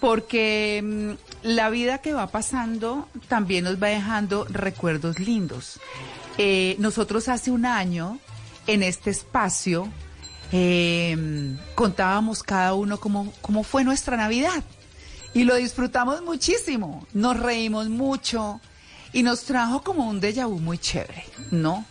Porque 0.00 0.82
mm, 0.82 1.46
la 1.46 1.70
vida 1.70 1.98
que 1.98 2.12
va 2.12 2.26
pasando 2.26 3.08
también 3.28 3.64
nos 3.64 3.82
va 3.82 3.88
dejando 3.88 4.44
recuerdos 4.44 5.18
lindos. 5.18 5.80
Eh, 6.38 6.76
nosotros 6.78 7.28
hace 7.28 7.50
un 7.50 7.66
año, 7.66 8.18
en 8.66 8.82
este 8.82 9.10
espacio, 9.10 9.88
eh, 10.52 11.56
contábamos 11.74 12.42
cada 12.42 12.74
uno 12.74 13.00
cómo, 13.00 13.32
cómo 13.40 13.64
fue 13.64 13.84
nuestra 13.84 14.16
Navidad. 14.16 14.62
Y 15.34 15.44
lo 15.44 15.54
disfrutamos 15.54 16.22
muchísimo, 16.22 17.06
nos 17.14 17.40
reímos 17.40 17.88
mucho 17.88 18.60
y 19.14 19.22
nos 19.22 19.44
trajo 19.44 19.82
como 19.82 20.08
un 20.08 20.20
déjà 20.20 20.46
vu 20.46 20.58
muy 20.58 20.76
chévere, 20.78 21.24
¿no? 21.50 21.86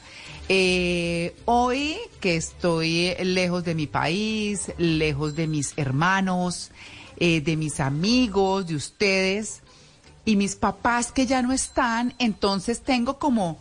Eh, 0.54 1.34
hoy 1.46 1.96
que 2.20 2.36
estoy 2.36 3.16
lejos 3.24 3.64
de 3.64 3.74
mi 3.74 3.88
país, 3.88 4.74
lejos 4.78 5.34
de 5.34 5.48
mis 5.48 5.74
hermanos, 5.78 6.72
eh, 7.16 7.40
de 7.40 7.56
mis 7.56 7.80
amigos, 7.80 8.68
de 8.68 8.76
ustedes 8.76 9.62
y 10.26 10.36
mis 10.36 10.58
papás 10.58 11.14
que 11.14 11.26
ya 11.26 11.42
no 11.42 11.54
están, 11.54 12.14
entonces 12.20 12.82
tengo 12.82 13.18
como 13.18 13.60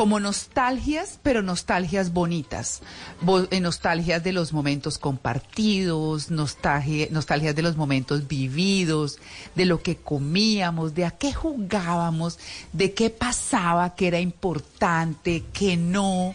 como 0.00 0.18
nostalgias, 0.18 1.18
pero 1.22 1.42
nostalgias 1.42 2.10
bonitas, 2.14 2.80
Bo- 3.20 3.46
eh, 3.50 3.60
nostalgias 3.60 4.24
de 4.24 4.32
los 4.32 4.54
momentos 4.54 4.96
compartidos, 4.96 6.30
nostalgia, 6.30 7.08
nostalgias 7.10 7.54
de 7.54 7.60
los 7.60 7.76
momentos 7.76 8.26
vividos, 8.26 9.18
de 9.54 9.66
lo 9.66 9.82
que 9.82 9.96
comíamos, 9.96 10.94
de 10.94 11.04
a 11.04 11.10
qué 11.10 11.34
jugábamos, 11.34 12.38
de 12.72 12.94
qué 12.94 13.10
pasaba, 13.10 13.94
que 13.94 14.06
era 14.06 14.20
importante, 14.20 15.44
que 15.52 15.76
no. 15.76 16.34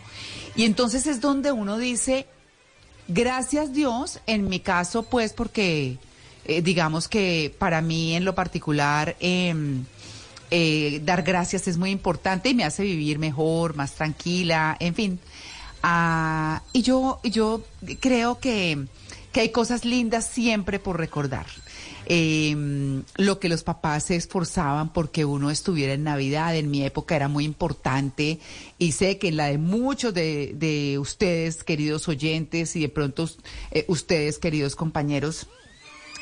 Y 0.55 0.65
entonces 0.65 1.07
es 1.07 1.19
donde 1.19 1.51
uno 1.51 1.79
dice, 1.79 2.27
gracias 3.07 3.73
Dios, 3.73 4.19
en 4.27 4.47
mi 4.47 4.59
caso 4.59 5.01
pues 5.01 5.33
porque 5.33 5.97
eh, 6.45 6.61
digamos 6.61 7.07
que 7.07 7.51
para 7.57 7.81
mí 7.81 8.15
en 8.15 8.25
lo 8.25 8.35
particular... 8.35 9.15
em, 9.19 9.85
eh, 10.51 11.01
dar 11.03 11.23
gracias 11.23 11.67
es 11.67 11.77
muy 11.77 11.91
importante 11.91 12.49
y 12.49 12.53
me 12.53 12.63
hace 12.63 12.83
vivir 12.83 13.19
mejor, 13.19 13.75
más 13.75 13.93
tranquila, 13.93 14.77
en 14.79 14.95
fin. 14.95 15.19
Ah, 15.83 16.61
y 16.73 16.81
yo, 16.81 17.19
yo 17.23 17.63
creo 17.99 18.39
que, 18.39 18.87
que 19.31 19.41
hay 19.41 19.49
cosas 19.49 19.85
lindas 19.85 20.25
siempre 20.25 20.79
por 20.79 20.97
recordar. 20.97 21.45
Eh, 22.07 23.01
lo 23.17 23.39
que 23.39 23.49
los 23.49 23.63
papás 23.63 24.05
se 24.05 24.15
esforzaban 24.15 24.93
porque 24.93 25.25
uno 25.25 25.49
estuviera 25.49 25.93
en 25.93 26.03
Navidad, 26.03 26.55
en 26.55 26.69
mi 26.69 26.83
época 26.83 27.15
era 27.15 27.27
muy 27.27 27.45
importante 27.45 28.39
y 28.77 28.91
sé 28.91 29.17
que 29.17 29.29
en 29.29 29.37
la 29.37 29.47
de 29.47 29.57
muchos 29.57 30.13
de, 30.13 30.53
de 30.55 30.99
ustedes, 30.99 31.63
queridos 31.63 32.07
oyentes, 32.07 32.75
y 32.75 32.81
de 32.81 32.89
pronto 32.89 33.27
eh, 33.71 33.85
ustedes, 33.87 34.37
queridos 34.37 34.75
compañeros, 34.75 35.47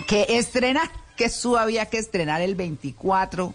que 0.08 0.26
estrenar, 0.30 0.90
que 1.16 1.26
eso 1.26 1.58
había 1.58 1.86
que 1.88 1.98
estrenar 1.98 2.42
el 2.42 2.56
24, 2.56 3.54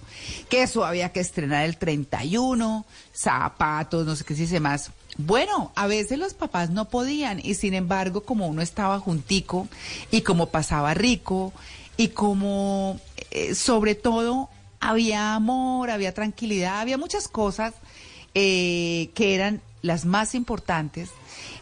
que 0.49 0.63
eso 0.63 0.85
había 0.85 1.13
que 1.13 1.21
estrenar 1.21 1.65
el 1.65 1.77
31, 1.77 2.85
zapatos, 3.13 4.07
no 4.07 4.17
sé 4.17 4.25
qué 4.25 4.35
se 4.35 4.43
dice 4.43 4.61
más. 4.61 4.91
Bueno, 5.17 5.73
a 5.75 5.87
veces 5.89 6.19
los 6.19 6.35
papás 6.35 6.71
no 6.71 6.89
podían 6.89 7.41
y 7.43 7.55
sin 7.55 7.75
embargo 7.75 8.23
como 8.23 8.47
uno 8.47 8.63
estaba 8.63 9.01
juntico 9.01 9.69
y 10.13 10.21
como 10.21 10.51
pasaba 10.51 10.95
rico 10.95 11.53
y 11.97 12.09
como 12.09 13.01
eh, 13.33 13.57
sobre 13.57 13.97
todo 13.97 14.49
había 14.81 15.35
amor, 15.35 15.91
había 15.91 16.15
tranquilidad, 16.15 16.81
había 16.81 16.99
muchas 16.99 17.27
cosas 17.27 17.75
eh, 18.35 19.11
que 19.15 19.35
eran 19.35 19.61
las 19.83 20.05
más 20.05 20.35
importantes. 20.35 21.11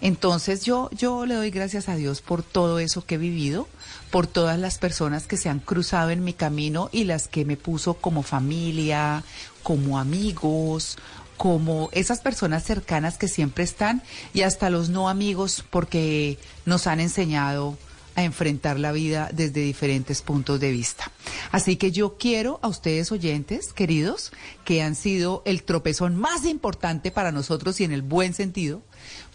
Entonces 0.01 0.64
yo, 0.64 0.90
yo 0.92 1.24
le 1.26 1.34
doy 1.34 1.51
gracias 1.51 1.88
a 1.88 1.97
Dios 1.97 2.20
por 2.20 2.42
todo 2.42 2.78
eso 2.78 3.05
que 3.05 3.14
he 3.14 3.18
vivido, 3.18 3.68
por 4.11 4.26
todas 4.26 4.59
las 4.59 4.78
personas 4.78 5.26
que 5.26 5.36
se 5.36 5.48
han 5.48 5.61
cruzado 5.61 6.11
en 6.11 6.24
mi 6.24 6.32
camino 6.32 6.88
y 6.92 7.04
las 7.04 7.28
que 7.28 7.44
me 7.44 7.57
puso 7.57 7.94
como 7.94 8.22
familia, 8.22 9.24
como 9.62 9.98
amigos, 9.98 10.96
como 11.36 11.88
esas 11.92 12.20
personas 12.20 12.64
cercanas 12.64 13.18
que 13.18 13.28
siempre 13.28 13.64
están 13.64 14.02
y 14.32 14.42
hasta 14.42 14.70
los 14.70 14.88
no 14.88 15.09
amigos 15.09 15.64
porque 15.70 16.38
nos 16.64 16.86
han 16.86 17.00
enseñado 17.00 17.76
a 18.16 18.24
enfrentar 18.24 18.80
la 18.80 18.92
vida 18.92 19.28
desde 19.32 19.61
diferentes 19.61 20.22
puntos 20.22 20.59
de 20.59 20.72
vista. 20.72 21.12
Así 21.52 21.76
que 21.76 21.92
yo 21.92 22.16
quiero 22.16 22.59
a 22.62 22.68
ustedes 22.68 23.12
oyentes, 23.12 23.74
queridos, 23.74 24.32
que 24.64 24.82
han 24.82 24.94
sido 24.94 25.42
el 25.44 25.62
tropezón 25.62 26.16
más 26.16 26.46
importante 26.46 27.11
para 27.11 27.30
nosotros 27.30 27.78
y 27.80 27.84
en 27.84 27.92
el 27.92 28.00
buen 28.00 28.32
sentido, 28.32 28.82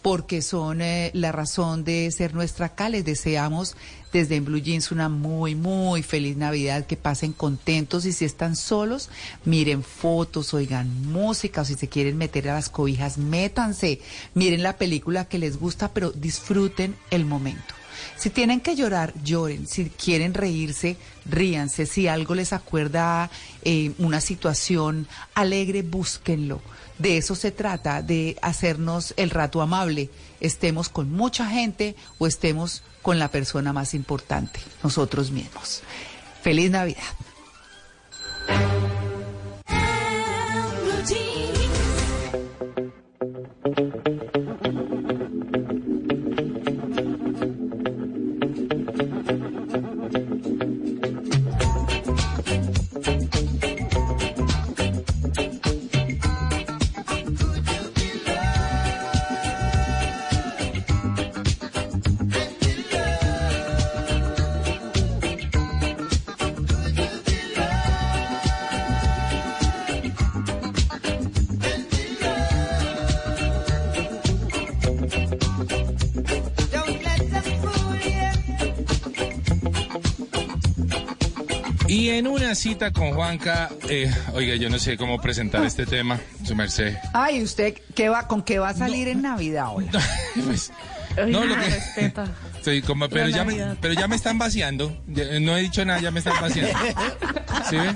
porque 0.02 0.42
son 0.42 0.82
eh, 0.82 1.12
la 1.14 1.32
razón 1.32 1.84
de 1.84 2.10
ser 2.12 2.34
nuestra 2.34 2.68
acá. 2.68 2.90
Les 2.90 3.06
deseamos 3.06 3.76
desde 4.12 4.36
en 4.36 4.46
Blue 4.46 4.60
Jeans 4.60 4.92
una 4.92 5.10
muy, 5.10 5.56
muy 5.56 6.04
feliz 6.04 6.36
Navidad, 6.38 6.86
que 6.86 6.98
pasen 6.98 7.34
contentos 7.34 8.06
y 8.06 8.12
si 8.12 8.26
están 8.26 8.56
solos, 8.56 9.10
miren 9.46 9.84
fotos, 9.84 10.54
oigan 10.54 11.12
música 11.12 11.62
o 11.62 11.66
si 11.66 11.76
se 11.76 11.88
quieren 11.88 12.18
meter 12.18 12.50
a 12.50 12.56
las 12.56 12.70
cobijas, 12.70 13.18
métanse, 13.18 14.02
miren 14.34 14.64
la 14.64 14.78
película 14.78 15.26
que 15.26 15.40
les 15.40 15.58
gusta, 15.58 15.94
pero 15.94 16.12
disfruten 16.12 16.96
el 17.10 17.26
momento. 17.26 17.76
Si 18.18 18.30
tienen 18.30 18.62
que 18.62 18.76
llorar, 18.76 19.14
lloren. 19.24 19.68
Si 19.68 19.86
quieren 19.90 20.34
reírse, 20.34 20.98
ríanse. 21.26 21.86
Si 21.86 22.08
algo 22.08 22.36
les 22.36 22.54
acuerda 22.54 23.30
eh, 23.64 23.94
una 23.98 24.22
situación 24.22 25.08
alegre, 25.34 25.82
búsquenlo. 25.82 26.62
De 27.02 27.18
eso 27.18 27.34
se 27.34 27.50
trata, 27.50 28.04
de 28.04 28.38
hacernos 28.44 29.16
el 29.18 29.32
rato 29.32 29.64
amable. 29.64 30.12
Estemos 30.40 30.88
con 30.88 31.12
mucha 31.12 31.48
gente 31.48 31.96
o 32.20 32.28
estemos 32.28 32.84
con 33.02 33.18
la 33.18 33.30
persona 33.30 33.74
más 33.74 33.96
importante, 33.96 34.60
nosotros 34.84 35.32
mismos. 35.32 35.82
Feliz 36.44 36.70
Navidad. 36.70 37.02
Una 82.52 82.56
cita 82.58 82.92
con 82.92 83.14
Juanca, 83.14 83.70
eh, 83.88 84.14
oiga, 84.34 84.56
yo 84.56 84.70
no 84.70 84.78
sé 84.78 84.98
cómo 84.98 85.22
presentar 85.22 85.64
este 85.64 85.86
tema, 85.86 86.20
su 86.44 86.54
merced. 86.54 86.98
Ay, 87.14 87.42
¿usted 87.42 87.76
qué 87.96 88.10
va, 88.10 88.28
con 88.28 88.42
qué 88.44 88.60
va 88.60 88.70
a 88.70 88.74
salir 88.74 89.08
en 89.08 89.22
Navidad 89.22 89.68
ahora? 89.68 89.88
Pues, 90.46 90.72
no, 91.30 91.46
lo 91.46 91.56
que... 91.56 92.14
Sí, 92.64 92.82
como, 92.84 93.10
pero, 93.10 93.28
ya 93.30 93.44
me, 93.44 93.56
pero 93.82 93.94
ya 93.96 94.08
me 94.08 94.16
están 94.16 94.38
vaciando. 94.38 94.96
Ya- 95.08 95.40
No 95.40 95.58
he 95.58 95.62
dicho 95.62 95.84
nada, 95.84 96.00
ya 96.00 96.12
me 96.12 96.20
están 96.20 96.40
vaciando. 96.40 96.78
¿Sí 97.70 97.76
ve? 97.78 97.96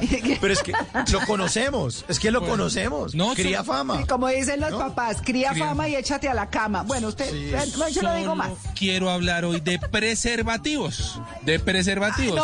Pero 0.40 0.52
es 0.52 0.62
que 0.62 0.72
lo 1.10 1.20
conocemos, 1.26 2.04
es 2.08 2.18
que 2.20 2.30
lo 2.30 2.44
conocemos. 2.46 3.14
no, 3.14 3.34
cría 3.34 3.64
fama. 3.64 3.98
Sí, 4.00 4.06
como 4.06 4.28
dicen 4.28 4.60
los 4.60 4.70
¿No? 4.72 4.78
papá, 4.78 5.14
cría, 5.24 5.50
Cría- 5.52 5.68
fama 5.68 5.88
y 5.88 5.96
échate 5.96 6.28
a 6.28 6.34
la 6.34 6.50
cama. 6.50 6.82
Bueno, 6.82 7.08
usted, 7.08 7.26
eh, 7.32 7.64
no, 7.78 7.88
yo 7.88 8.02
no 8.02 8.14
digo 8.16 8.34
más. 8.34 8.50
Quiero 8.78 9.08
hablar 9.10 9.44
hoy 9.44 9.60
de 9.60 9.78
preservativos. 9.78 11.20
De 11.42 11.58
preservativos. 11.58 12.40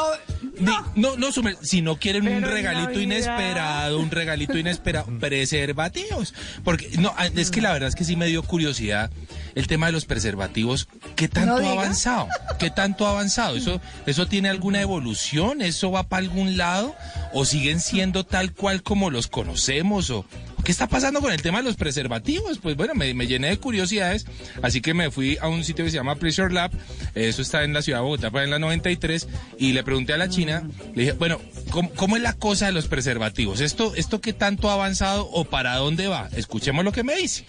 Ni- 0.59 0.73
no, 1.01 1.17
no, 1.17 1.33
sumer- 1.33 1.59
si 1.63 1.83
no 1.83 1.97
quieren 1.97 2.29
un 2.29 2.43
Pero 2.43 2.53
regalito 2.55 3.01
inesperado, 3.01 3.99
un 3.99 4.11
regalito 4.11 4.57
inesperado, 4.59 5.07
preservativos. 5.21 6.35
Porque, 6.63 6.89
no, 6.99 7.13
ah, 7.17 7.27
es 7.27 7.51
que 7.51 7.61
la 7.61 7.73
verdad 7.73 7.89
es 7.89 7.95
que 7.95 8.05
sí 8.05 8.17
me 8.17 8.27
dio 8.27 8.43
curiosidad 8.43 9.11
el 9.55 9.67
tema 9.67 9.87
de 9.87 9.93
los 9.93 10.05
preservativos. 10.05 10.89
¿Qué 11.17 11.29
tanto 11.29 11.61
No 11.61 11.69
ha 11.69 11.73
avanzado? 11.73 12.29
¿Qué 12.59 12.71
tanto 12.71 13.07
ha 13.07 13.11
avanzado? 13.11 13.57
¿Eso, 13.57 13.81
¿Eso 14.07 14.27
tiene 14.27 14.49
alguna 14.49 14.81
evolución? 14.81 15.63
¿Eso 15.63 15.91
va 15.91 16.05
para 16.05 16.23
algún 16.23 16.57
lado? 16.57 16.95
¿O 17.33 17.45
siguen 17.45 17.81
siendo 17.81 18.25
tal 18.25 18.53
cual 18.53 18.83
como 18.83 19.11
los 19.11 19.27
conocemos? 19.27 20.11
¿O 20.11 20.25
qué 20.65 20.73
está 20.73 20.89
pasando 20.89 21.21
con 21.21 21.33
el 21.33 21.43
tema 21.43 21.59
de 21.59 21.65
los 21.65 21.77
preservativos? 21.77 22.59
Pues 22.59 22.77
bueno, 22.77 22.95
me, 22.95 23.15
llené 23.27 23.49
de 23.49 23.59
curiosidades, 23.59 24.27
así 24.63 24.81
que 24.81 24.95
me 24.95 25.11
fui 25.11 25.37
a 25.41 25.49
un 25.49 25.63
sitio 25.63 25.85
que 25.85 25.91
se 25.91 25.97
llama 25.97 26.17
Pleasure 26.17 26.53
Lab, 26.53 26.73
eso 27.15 27.43
está 27.43 27.65
en 27.65 27.73
la 27.73 27.83
ciudad 27.83 27.99
de 27.99 28.05
Bogotá, 28.05 28.31
en 28.43 28.51
la 28.51 28.59
93, 28.59 29.29
y 29.59 29.73
le 29.73 29.85
pregunté 29.85 30.15
a 30.15 30.17
la 30.17 30.29
china, 30.29 30.69
le 30.95 31.03
dije, 31.03 31.13
bueno, 31.13 31.41
¿cómo, 31.71 31.91
cómo 31.91 32.17
es 32.17 32.23
la 32.23 32.33
cosa 32.33 32.67
de 32.67 32.73
los 32.73 32.89
preservativos? 32.89 33.61
¿Esto, 33.61 33.95
¿Esto 33.95 34.21
qué 34.21 34.33
tanto 34.33 34.71
ha 34.71 34.75
avanzado 34.75 35.29
o 35.31 35.45
para 35.45 35.77
dónde 35.77 36.09
va? 36.09 36.29
Escuchemos 36.35 36.85
lo 36.85 36.93
que 36.93 37.05
me 37.05 37.15
dice. 37.15 37.45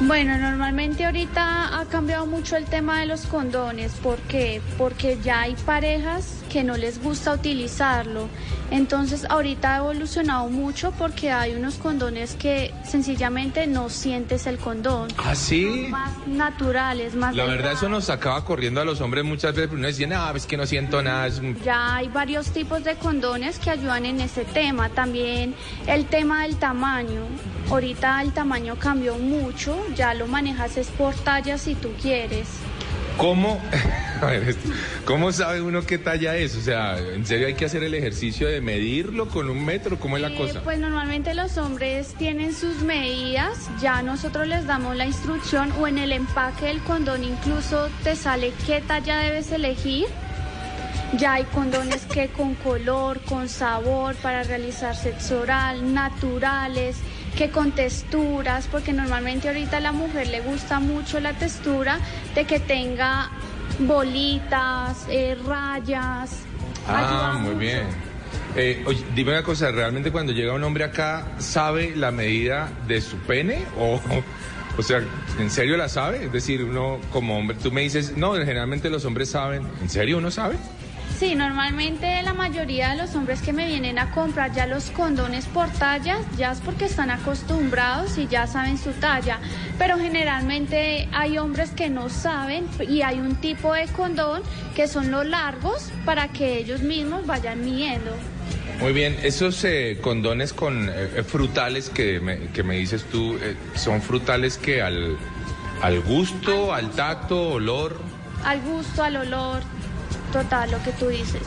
Bueno, 0.00 0.36
normalmente 0.36 1.06
ahorita 1.06 1.80
ha 1.80 1.84
cambiado 1.86 2.26
mucho 2.26 2.56
el 2.56 2.66
tema 2.66 3.00
de 3.00 3.06
los 3.06 3.22
condones. 3.22 3.92
¿Por 3.92 4.18
qué? 4.18 4.60
Porque 4.76 5.18
ya 5.24 5.42
hay 5.42 5.54
parejas 5.54 6.42
que 6.50 6.64
no 6.64 6.76
les 6.76 7.02
gusta 7.02 7.32
utilizarlo. 7.32 8.28
Entonces 8.70 9.24
ahorita 9.28 9.74
ha 9.74 9.78
evolucionado 9.78 10.48
mucho 10.48 10.92
porque 10.92 11.30
hay 11.30 11.54
unos 11.54 11.76
condones 11.76 12.34
que 12.34 12.74
sencillamente 12.84 13.66
no 13.66 13.88
sientes 13.88 14.46
el 14.46 14.58
condón. 14.58 15.08
¿Ah, 15.16 15.34
sí? 15.34 15.86
Más 15.88 16.12
naturales, 16.26 17.14
más 17.14 17.34
La 17.34 17.44
verdad, 17.44 17.72
eso 17.72 17.88
nos 17.88 18.04
sacaba 18.04 18.44
corriendo 18.44 18.80
a 18.80 18.84
los 18.84 19.00
hombres 19.00 19.24
muchas 19.24 19.54
veces, 19.54 19.72
uno 19.72 19.86
decía, 19.86 20.06
no, 20.06 20.36
es 20.36 20.46
que 20.46 20.56
no 20.56 20.66
siento 20.66 21.02
nada. 21.02 21.26
es 21.26 21.38
un-". 21.38 21.58
Ya 21.62 21.96
hay 21.96 22.08
varios 22.08 22.50
tipos 22.50 22.84
de 22.84 22.96
condones 22.96 23.58
que 23.58 23.70
ayudan 23.70 24.04
en 24.04 24.20
ese 24.20 24.44
tema. 24.44 24.88
También 24.90 25.54
el 25.86 26.04
tema 26.06 26.42
del 26.42 26.56
tamaño. 26.56 27.22
Ahorita 27.70 28.22
el 28.22 28.32
tamaño 28.32 28.76
cambió 28.76 29.15
mucho, 29.18 29.76
ya 29.94 30.14
lo 30.14 30.26
manejas 30.26 30.76
es 30.76 30.88
por 30.88 31.14
tallas 31.14 31.62
si 31.62 31.74
tú 31.74 31.90
quieres. 32.00 32.46
¿Cómo, 33.16 33.58
a 34.20 34.26
ver, 34.26 34.46
esto, 34.50 34.68
¿Cómo 35.06 35.32
sabe 35.32 35.62
uno 35.62 35.80
qué 35.86 35.96
talla 35.96 36.36
es? 36.36 36.54
O 36.54 36.60
sea, 36.60 36.98
¿en 36.98 37.24
serio 37.24 37.46
hay 37.46 37.54
que 37.54 37.64
hacer 37.64 37.82
el 37.82 37.94
ejercicio 37.94 38.46
de 38.46 38.60
medirlo 38.60 39.28
con 39.28 39.48
un 39.48 39.64
metro? 39.64 39.98
¿Cómo 39.98 40.16
es 40.16 40.22
la 40.22 40.28
Eh, 40.28 40.36
cosa? 40.36 40.60
Pues 40.62 40.78
normalmente 40.78 41.32
los 41.32 41.56
hombres 41.56 42.14
tienen 42.18 42.54
sus 42.54 42.82
medidas, 42.82 43.70
ya 43.80 44.02
nosotros 44.02 44.46
les 44.46 44.66
damos 44.66 44.96
la 44.96 45.06
instrucción 45.06 45.72
o 45.80 45.86
en 45.88 45.96
el 45.96 46.12
empaque 46.12 46.66
del 46.66 46.80
condón 46.80 47.24
incluso 47.24 47.88
te 48.04 48.16
sale 48.16 48.52
qué 48.66 48.82
talla 48.86 49.16
debes 49.18 49.50
elegir. 49.50 50.04
Ya 51.16 51.34
hay 51.34 51.44
condones 51.44 52.04
que 52.04 52.28
con 52.28 52.54
color, 52.56 53.20
con 53.22 53.48
sabor 53.48 54.14
para 54.16 54.42
realizar 54.42 54.94
sexo 54.94 55.40
oral, 55.40 55.94
naturales, 55.94 56.96
que 57.36 57.50
con 57.50 57.72
texturas, 57.72 58.66
porque 58.66 58.92
normalmente 58.92 59.48
ahorita 59.48 59.76
a 59.76 59.80
la 59.80 59.92
mujer 59.92 60.26
le 60.28 60.40
gusta 60.40 60.80
mucho 60.80 61.20
la 61.20 61.34
textura 61.34 62.00
de 62.34 62.44
que 62.46 62.58
tenga 62.58 63.30
bolitas, 63.78 65.06
eh, 65.08 65.36
rayas. 65.46 66.30
Ah, 66.88 67.34
muy 67.38 67.48
mucho. 67.50 67.58
bien. 67.58 67.82
Eh, 68.56 68.82
oye, 68.86 69.04
dime 69.14 69.32
una 69.32 69.42
cosa, 69.42 69.70
¿realmente 69.70 70.10
cuando 70.10 70.32
llega 70.32 70.54
un 70.54 70.64
hombre 70.64 70.84
acá 70.84 71.26
sabe 71.38 71.94
la 71.94 72.10
medida 72.10 72.70
de 72.88 73.00
su 73.00 73.16
pene? 73.18 73.64
O, 73.78 74.00
o 74.78 74.82
sea, 74.82 75.02
¿en 75.38 75.50
serio 75.50 75.76
la 75.76 75.88
sabe? 75.88 76.24
Es 76.24 76.32
decir, 76.32 76.62
uno 76.64 76.98
como 77.10 77.38
hombre, 77.38 77.56
tú 77.62 77.70
me 77.72 77.82
dices, 77.82 78.16
no, 78.16 78.34
generalmente 78.34 78.90
los 78.90 79.04
hombres 79.04 79.30
saben. 79.30 79.62
¿En 79.80 79.88
serio 79.88 80.18
uno 80.18 80.30
sabe? 80.30 80.56
Sí, 81.18 81.34
normalmente 81.34 82.20
la 82.22 82.34
mayoría 82.34 82.90
de 82.90 82.96
los 82.96 83.14
hombres 83.14 83.40
que 83.40 83.54
me 83.54 83.66
vienen 83.66 83.98
a 83.98 84.10
comprar 84.10 84.52
ya 84.52 84.66
los 84.66 84.90
condones 84.90 85.46
por 85.46 85.70
tallas, 85.70 86.18
ya 86.36 86.52
es 86.52 86.60
porque 86.60 86.84
están 86.84 87.10
acostumbrados 87.10 88.18
y 88.18 88.26
ya 88.26 88.46
saben 88.46 88.76
su 88.76 88.90
talla. 88.92 89.38
Pero 89.78 89.96
generalmente 89.96 91.08
hay 91.12 91.38
hombres 91.38 91.70
que 91.70 91.88
no 91.88 92.10
saben 92.10 92.66
y 92.86 93.00
hay 93.00 93.18
un 93.18 93.34
tipo 93.36 93.72
de 93.72 93.86
condón 93.86 94.42
que 94.74 94.88
son 94.88 95.10
los 95.10 95.24
largos 95.24 95.90
para 96.04 96.28
que 96.28 96.58
ellos 96.58 96.82
mismos 96.82 97.26
vayan 97.26 97.64
midiendo. 97.64 98.10
Muy 98.80 98.92
bien, 98.92 99.16
esos 99.22 99.64
eh, 99.64 99.98
condones 100.02 100.52
con 100.52 100.90
eh, 100.90 101.22
frutales 101.26 101.88
que 101.88 102.20
me, 102.20 102.48
que 102.48 102.62
me 102.62 102.76
dices 102.76 103.06
tú, 103.10 103.38
eh, 103.40 103.56
¿son 103.74 104.02
frutales 104.02 104.58
que 104.58 104.82
al, 104.82 105.16
al 105.80 106.00
gusto, 106.02 106.74
al 106.74 106.90
tacto, 106.90 107.52
olor? 107.52 107.98
Al 108.44 108.60
gusto, 108.60 109.02
al 109.02 109.16
olor, 109.16 109.62
total, 110.32 110.70
lo 110.70 110.82
que 110.82 110.92
tú 110.92 111.08
dices. 111.08 111.42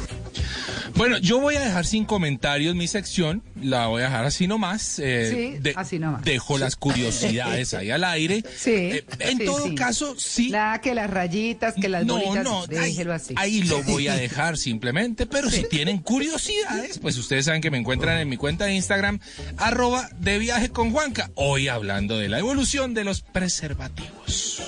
Bueno, 0.95 1.17
yo 1.19 1.39
voy 1.39 1.55
a 1.55 1.61
dejar 1.61 1.85
sin 1.85 2.03
comentarios 2.03 2.75
mi 2.75 2.87
sección, 2.87 3.41
la 3.61 3.87
voy 3.87 4.01
a 4.01 4.05
dejar 4.05 4.25
así 4.25 4.47
nomás. 4.47 4.99
eh, 4.99 5.29
Sí, 5.53 5.59
de- 5.61 5.73
así 5.77 5.99
nomás. 5.99 6.23
Dejo 6.25 6.57
las 6.57 6.75
curiosidades 6.75 7.73
ahí 7.73 7.91
al 7.91 8.03
aire. 8.03 8.43
Sí. 8.57 8.71
Eh, 8.71 9.05
en 9.19 9.37
sí, 9.37 9.45
todo 9.45 9.65
sí. 9.67 9.75
caso, 9.75 10.15
sí. 10.17 10.49
Nada 10.49 10.81
que 10.81 10.93
las 10.95 11.09
rayitas, 11.09 11.75
que 11.75 11.87
las 11.89 12.05
no, 12.05 12.17
bolitas, 12.17 12.43
no, 12.43 12.67
déjelo 12.67 13.11
ahí, 13.13 13.15
así. 13.17 13.33
ahí 13.37 13.63
lo 13.63 13.81
voy 13.83 14.07
a 14.07 14.15
dejar 14.15 14.57
simplemente, 14.57 15.25
pero 15.25 15.49
si 15.49 15.63
tienen 15.69 15.99
curiosidades, 15.99 16.97
pues 16.99 17.17
ustedes 17.17 17.45
saben 17.45 17.61
que 17.61 17.71
me 17.71 17.77
encuentran 17.77 18.17
en 18.17 18.27
mi 18.27 18.35
cuenta 18.35 18.65
de 18.65 18.73
Instagram, 18.73 19.19
arroba 19.57 20.09
de 20.19 20.37
viaje 20.39 20.69
con 20.69 20.91
Juanca, 20.91 21.29
hoy 21.35 21.67
hablando 21.69 22.17
de 22.17 22.27
la 22.29 22.39
evolución 22.39 22.93
de 22.93 23.03
los 23.05 23.21
preservativos. 23.21 24.63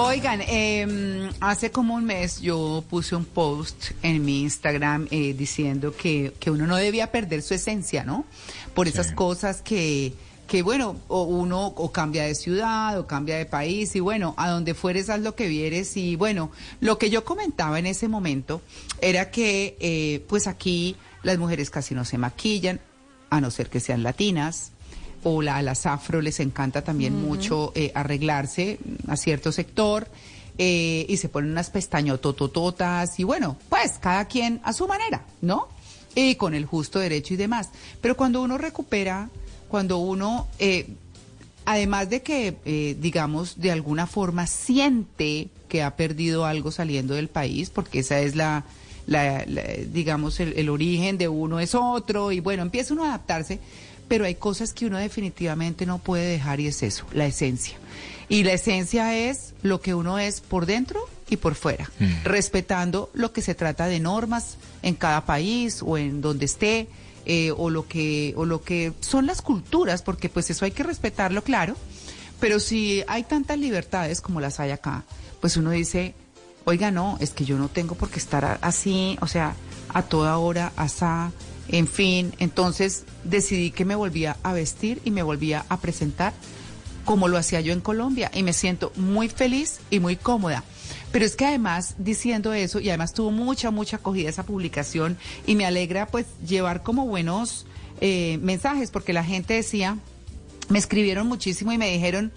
Oigan, 0.00 0.40
eh, 0.42 1.28
hace 1.40 1.72
como 1.72 1.96
un 1.96 2.04
mes 2.04 2.40
yo 2.40 2.84
puse 2.88 3.16
un 3.16 3.24
post 3.24 3.90
en 4.04 4.24
mi 4.24 4.42
Instagram 4.42 5.08
eh, 5.10 5.34
diciendo 5.36 5.92
que, 5.92 6.32
que 6.38 6.52
uno 6.52 6.68
no 6.68 6.76
debía 6.76 7.10
perder 7.10 7.42
su 7.42 7.54
esencia, 7.54 8.04
¿no? 8.04 8.24
Por 8.74 8.86
esas 8.86 9.10
cosas 9.10 9.60
que, 9.60 10.14
que, 10.46 10.62
bueno, 10.62 10.94
o 11.08 11.24
uno 11.24 11.66
o 11.66 11.90
cambia 11.90 12.22
de 12.22 12.36
ciudad 12.36 12.96
o 12.96 13.08
cambia 13.08 13.38
de 13.38 13.46
país 13.46 13.96
y 13.96 14.00
bueno, 14.00 14.34
a 14.36 14.48
donde 14.48 14.72
fueres 14.74 15.10
haz 15.10 15.18
lo 15.20 15.34
que 15.34 15.48
vieres 15.48 15.96
y 15.96 16.14
bueno, 16.14 16.52
lo 16.78 16.96
que 16.96 17.10
yo 17.10 17.24
comentaba 17.24 17.80
en 17.80 17.86
ese 17.86 18.06
momento 18.06 18.62
era 19.00 19.32
que 19.32 19.76
eh, 19.80 20.24
pues 20.28 20.46
aquí 20.46 20.94
las 21.24 21.38
mujeres 21.38 21.70
casi 21.70 21.96
no 21.96 22.04
se 22.04 22.18
maquillan, 22.18 22.78
a 23.30 23.40
no 23.40 23.50
ser 23.50 23.68
que 23.68 23.80
sean 23.80 24.04
latinas 24.04 24.70
o 25.24 25.42
la, 25.42 25.56
a 25.56 25.62
las 25.62 25.86
afro 25.86 26.20
les 26.20 26.40
encanta 26.40 26.82
también 26.82 27.14
mucho 27.20 27.72
eh, 27.74 27.90
arreglarse 27.94 28.78
a 29.08 29.16
cierto 29.16 29.52
sector 29.52 30.06
eh, 30.58 31.06
y 31.08 31.16
se 31.16 31.28
ponen 31.28 31.50
unas 31.52 31.70
pestañototototas 31.70 33.18
y 33.18 33.24
bueno, 33.24 33.56
pues 33.68 33.92
cada 34.00 34.24
quien 34.26 34.60
a 34.64 34.72
su 34.72 34.86
manera, 34.88 35.24
¿no? 35.40 35.68
Y 36.14 36.34
con 36.36 36.54
el 36.54 36.66
justo 36.66 36.98
derecho 36.98 37.34
y 37.34 37.36
demás. 37.36 37.70
Pero 38.00 38.16
cuando 38.16 38.42
uno 38.42 38.58
recupera, 38.58 39.28
cuando 39.68 39.98
uno, 39.98 40.48
eh, 40.58 40.88
además 41.64 42.10
de 42.10 42.22
que, 42.22 42.56
eh, 42.64 42.96
digamos, 42.98 43.60
de 43.60 43.70
alguna 43.70 44.06
forma 44.06 44.46
siente 44.46 45.48
que 45.68 45.82
ha 45.82 45.96
perdido 45.96 46.44
algo 46.46 46.70
saliendo 46.70 47.14
del 47.14 47.28
país, 47.28 47.70
porque 47.70 48.00
esa 48.00 48.18
es 48.20 48.34
la, 48.34 48.64
la- 49.06 49.44
la- 49.46 49.62
digamos, 49.92 50.40
el, 50.40 50.54
el 50.56 50.70
origen 50.70 51.18
de 51.18 51.28
uno 51.28 51.60
es 51.60 51.74
otro 51.74 52.32
y 52.32 52.40
bueno, 52.40 52.62
empieza 52.62 52.94
uno 52.94 53.04
a 53.04 53.08
adaptarse, 53.08 53.60
pero 54.08 54.24
hay 54.24 54.34
cosas 54.34 54.72
que 54.72 54.86
uno 54.86 54.98
definitivamente 54.98 55.86
no 55.86 55.98
puede 55.98 56.26
dejar 56.26 56.60
y 56.60 56.66
es 56.66 56.82
eso, 56.82 57.04
la 57.12 57.26
esencia. 57.26 57.76
Y 58.28 58.42
la 58.42 58.52
esencia 58.52 59.16
es 59.16 59.54
lo 59.62 59.80
que 59.80 59.94
uno 59.94 60.18
es 60.18 60.40
por 60.40 60.66
dentro 60.66 61.08
y 61.30 61.36
por 61.36 61.54
fuera, 61.54 61.90
respetando 62.24 63.10
lo 63.14 63.32
que 63.32 63.42
se 63.42 63.54
trata 63.54 63.86
de 63.86 64.00
normas 64.00 64.56
en 64.82 64.94
cada 64.94 65.24
país 65.24 65.82
o 65.84 65.96
en 65.98 66.20
donde 66.20 66.46
esté, 66.46 66.88
eh, 67.26 67.52
o 67.56 67.68
lo 67.68 67.86
que 67.86 68.32
o 68.36 68.46
lo 68.46 68.62
que 68.62 68.92
son 69.00 69.26
las 69.26 69.42
culturas, 69.42 70.02
porque 70.02 70.28
pues 70.28 70.48
eso 70.50 70.64
hay 70.64 70.70
que 70.70 70.82
respetarlo, 70.82 71.42
claro. 71.42 71.76
Pero 72.40 72.60
si 72.60 73.02
hay 73.08 73.24
tantas 73.24 73.58
libertades 73.58 74.20
como 74.20 74.40
las 74.40 74.60
hay 74.60 74.70
acá, 74.70 75.04
pues 75.40 75.56
uno 75.56 75.70
dice, 75.70 76.14
oiga, 76.64 76.90
no, 76.90 77.16
es 77.20 77.30
que 77.30 77.44
yo 77.44 77.58
no 77.58 77.68
tengo 77.68 77.94
por 77.94 78.10
qué 78.10 78.18
estar 78.18 78.58
así, 78.62 79.18
o 79.20 79.26
sea, 79.26 79.54
a 79.88 80.02
toda 80.02 80.38
hora, 80.38 80.72
asá, 80.76 81.32
en 81.68 81.86
fin. 81.86 82.34
Entonces 82.38 83.04
decidí 83.24 83.70
que 83.70 83.84
me 83.84 83.94
volvía 83.94 84.36
a 84.42 84.52
vestir 84.52 85.00
y 85.04 85.10
me 85.10 85.22
volvía 85.22 85.64
a 85.68 85.80
presentar 85.80 86.32
como 87.04 87.28
lo 87.28 87.38
hacía 87.38 87.62
yo 87.62 87.72
en 87.72 87.80
Colombia 87.80 88.30
y 88.34 88.42
me 88.42 88.52
siento 88.52 88.92
muy 88.96 89.28
feliz 89.30 89.80
y 89.88 89.98
muy 89.98 90.16
cómoda. 90.16 90.62
Pero 91.10 91.24
es 91.24 91.36
que 91.36 91.46
además, 91.46 91.94
diciendo 91.96 92.52
eso, 92.52 92.80
y 92.80 92.90
además 92.90 93.14
tuvo 93.14 93.30
mucha, 93.30 93.70
mucha 93.70 93.96
acogida 93.96 94.28
esa 94.28 94.44
publicación 94.44 95.16
y 95.46 95.54
me 95.54 95.64
alegra 95.64 96.06
pues 96.06 96.26
llevar 96.46 96.82
como 96.82 97.06
buenos 97.06 97.64
eh, 98.02 98.38
mensajes 98.42 98.90
porque 98.90 99.14
la 99.14 99.24
gente 99.24 99.54
decía, 99.54 99.96
me 100.68 100.78
escribieron 100.78 101.26
muchísimo 101.26 101.72
y 101.72 101.78
me 101.78 101.90
dijeron, 101.90 102.30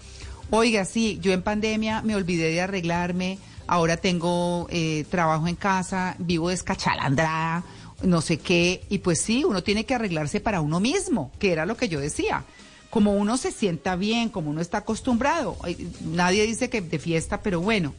oiga, 0.50 0.86
sí, 0.86 1.18
yo 1.20 1.32
en 1.32 1.42
pandemia 1.42 2.00
me 2.00 2.16
olvidé 2.16 2.50
de 2.50 2.62
arreglarme, 2.62 3.38
ahora 3.66 3.98
tengo 3.98 4.68
eh, 4.70 5.04
trabajo 5.10 5.48
en 5.48 5.54
casa, 5.54 6.16
vivo 6.18 6.48
descachalandrada, 6.48 7.62
no 8.02 8.20
sé 8.20 8.38
qué, 8.38 8.84
y 8.88 8.98
pues 8.98 9.20
sí, 9.20 9.44
uno 9.44 9.62
tiene 9.62 9.84
que 9.84 9.94
arreglarse 9.94 10.40
para 10.40 10.60
uno 10.60 10.80
mismo, 10.80 11.32
que 11.38 11.52
era 11.52 11.66
lo 11.66 11.76
que 11.76 11.88
yo 11.88 12.00
decía. 12.00 12.44
Como 12.90 13.14
uno 13.14 13.36
se 13.36 13.52
sienta 13.52 13.96
bien, 13.96 14.28
como 14.28 14.50
uno 14.50 14.60
está 14.60 14.78
acostumbrado. 14.78 15.56
Nadie 16.04 16.46
dice 16.46 16.68
que 16.68 16.82
de 16.82 16.98
fiesta, 16.98 17.40
pero 17.40 17.60
bueno. 17.60 17.94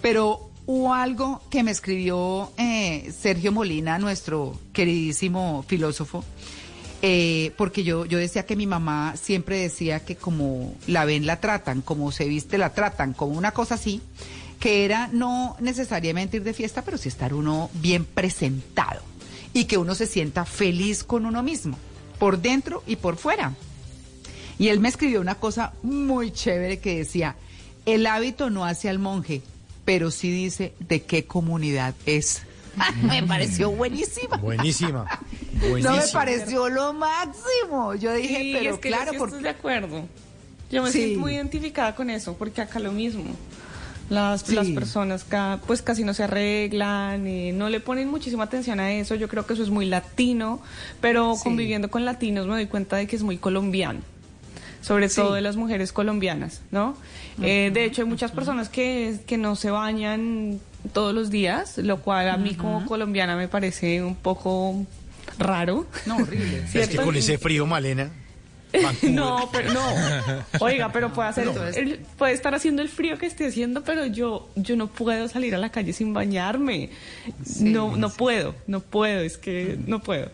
Pero 0.00 0.50
hubo 0.66 0.94
algo 0.94 1.42
que 1.50 1.62
me 1.62 1.70
escribió 1.70 2.52
eh, 2.56 3.12
Sergio 3.18 3.50
Molina, 3.50 3.98
nuestro 3.98 4.56
queridísimo 4.72 5.64
filósofo, 5.66 6.24
eh, 7.02 7.52
porque 7.56 7.84
yo, 7.84 8.04
yo 8.04 8.18
decía 8.18 8.46
que 8.46 8.54
mi 8.54 8.66
mamá 8.66 9.14
siempre 9.16 9.58
decía 9.58 10.04
que 10.04 10.14
como 10.14 10.74
la 10.86 11.04
ven, 11.04 11.26
la 11.26 11.40
tratan, 11.40 11.80
como 11.80 12.12
se 12.12 12.26
viste, 12.26 12.58
la 12.58 12.74
tratan, 12.74 13.14
como 13.14 13.36
una 13.36 13.52
cosa 13.52 13.76
así, 13.76 14.02
que 14.60 14.84
era 14.84 15.08
no 15.12 15.56
necesariamente 15.58 16.36
ir 16.36 16.44
de 16.44 16.52
fiesta, 16.52 16.82
pero 16.82 16.98
sí 16.98 17.08
estar 17.08 17.34
uno 17.34 17.70
bien 17.74 18.04
presentado 18.04 19.00
y 19.52 19.64
que 19.64 19.78
uno 19.78 19.94
se 19.94 20.06
sienta 20.06 20.44
feliz 20.44 21.04
con 21.04 21.26
uno 21.26 21.42
mismo, 21.42 21.78
por 22.18 22.40
dentro 22.40 22.82
y 22.86 22.96
por 22.96 23.16
fuera. 23.16 23.54
Y 24.58 24.68
él 24.68 24.80
me 24.80 24.88
escribió 24.88 25.20
una 25.20 25.36
cosa 25.36 25.72
muy 25.82 26.30
chévere 26.32 26.78
que 26.80 26.98
decía, 26.98 27.36
el 27.86 28.06
hábito 28.06 28.50
no 28.50 28.64
hace 28.64 28.88
al 28.88 28.98
monje, 28.98 29.42
pero 29.84 30.10
sí 30.10 30.30
dice 30.30 30.74
de 30.80 31.02
qué 31.02 31.24
comunidad 31.24 31.94
es. 32.06 32.42
me 33.02 33.22
pareció 33.22 33.70
buenísima. 33.70 34.36
Buenísima. 34.36 35.06
No 35.82 35.96
me 35.96 36.06
pareció 36.12 36.68
lo 36.68 36.92
máximo. 36.92 37.92
Yo 37.96 38.12
dije, 38.14 38.42
Sí, 38.42 38.52
pero 38.56 38.74
es 38.74 38.80
que 38.80 38.88
claro, 38.90 39.06
yo 39.06 39.10
sí 39.12 39.18
porque 39.18 39.34
estoy 39.34 39.42
de 39.42 39.48
acuerdo. 39.50 40.08
Yo 40.70 40.82
me 40.84 40.92
Sí. 40.92 40.98
siento 40.98 41.18
muy 41.20 41.34
identificada 41.34 41.96
con 41.96 42.10
eso, 42.10 42.34
porque 42.36 42.60
acá 42.60 42.78
lo 42.78 42.92
mismo. 42.92 43.24
Las, 44.10 44.40
Sí. 44.42 44.54
las 44.54 44.66
personas 44.68 45.24
ca- 45.24 45.60
pues 45.66 45.82
casi 45.82 46.02
no 46.04 46.14
se 46.14 46.22
arreglan, 46.24 47.26
eh, 47.26 47.52
no 47.52 47.68
le 47.68 47.80
ponen 47.80 48.08
muchísima 48.08 48.44
atención 48.44 48.80
a 48.80 48.92
eso. 48.92 49.14
Yo 49.14 49.28
creo 49.28 49.46
que 49.46 49.52
eso 49.52 49.62
es 49.62 49.70
muy 49.70 49.84
latino, 49.86 50.60
pero 51.00 51.34
Sí. 51.36 51.42
conviviendo 51.44 51.90
con 51.90 52.04
latinos 52.04 52.46
me 52.46 52.54
doy 52.54 52.66
cuenta 52.66 52.96
de 52.96 53.06
que 53.06 53.16
es 53.16 53.22
muy 53.22 53.36
colombiano. 53.36 54.00
Sobre 54.80 55.08
Sí. 55.08 55.16
todo 55.16 55.34
de 55.34 55.40
las 55.42 55.56
mujeres 55.56 55.92
colombianas, 55.92 56.62
¿no? 56.70 56.96
Eh, 57.42 57.70
de 57.74 57.84
hecho, 57.84 58.02
hay 58.02 58.08
muchas 58.08 58.30
personas 58.32 58.68
que, 58.68 59.18
que 59.26 59.36
no 59.36 59.56
se 59.56 59.70
bañan 59.70 60.60
todos 60.92 61.12
los 61.14 61.30
días, 61.30 61.76
lo 61.78 61.98
cual 62.00 62.30
a 62.30 62.36
mí 62.38 62.54
como 62.54 62.86
colombiana 62.86 63.36
me 63.36 63.48
parece 63.48 64.02
un 64.02 64.14
poco 64.14 64.86
raro. 65.38 65.86
No, 66.06 66.16
horrible. 66.16 66.62
Es 66.74 66.88
que 66.88 66.96
con 66.96 67.14
ese 67.16 67.36
frío, 67.38 67.66
Malena. 67.66 68.10
No, 69.02 69.48
pero 69.52 69.72
no. 69.72 69.82
Oiga, 70.60 70.90
pero 70.92 71.12
puede 71.12 71.28
hacer, 71.30 71.48
el- 71.76 71.98
puede 72.18 72.32
estar 72.34 72.54
haciendo 72.54 72.82
el 72.82 72.88
frío 72.88 73.16
que 73.18 73.26
esté 73.26 73.46
haciendo, 73.46 73.82
pero 73.82 74.06
yo, 74.06 74.48
yo 74.56 74.76
no 74.76 74.88
puedo 74.88 75.26
salir 75.28 75.54
a 75.54 75.58
la 75.58 75.70
calle 75.70 75.92
sin 75.92 76.12
bañarme. 76.12 76.90
no, 77.60 77.96
no 77.96 78.10
puedo, 78.10 78.54
no 78.66 78.80
puedo, 78.80 79.20
es 79.22 79.38
que 79.38 79.78
no 79.86 80.00
puedo. 80.02 80.30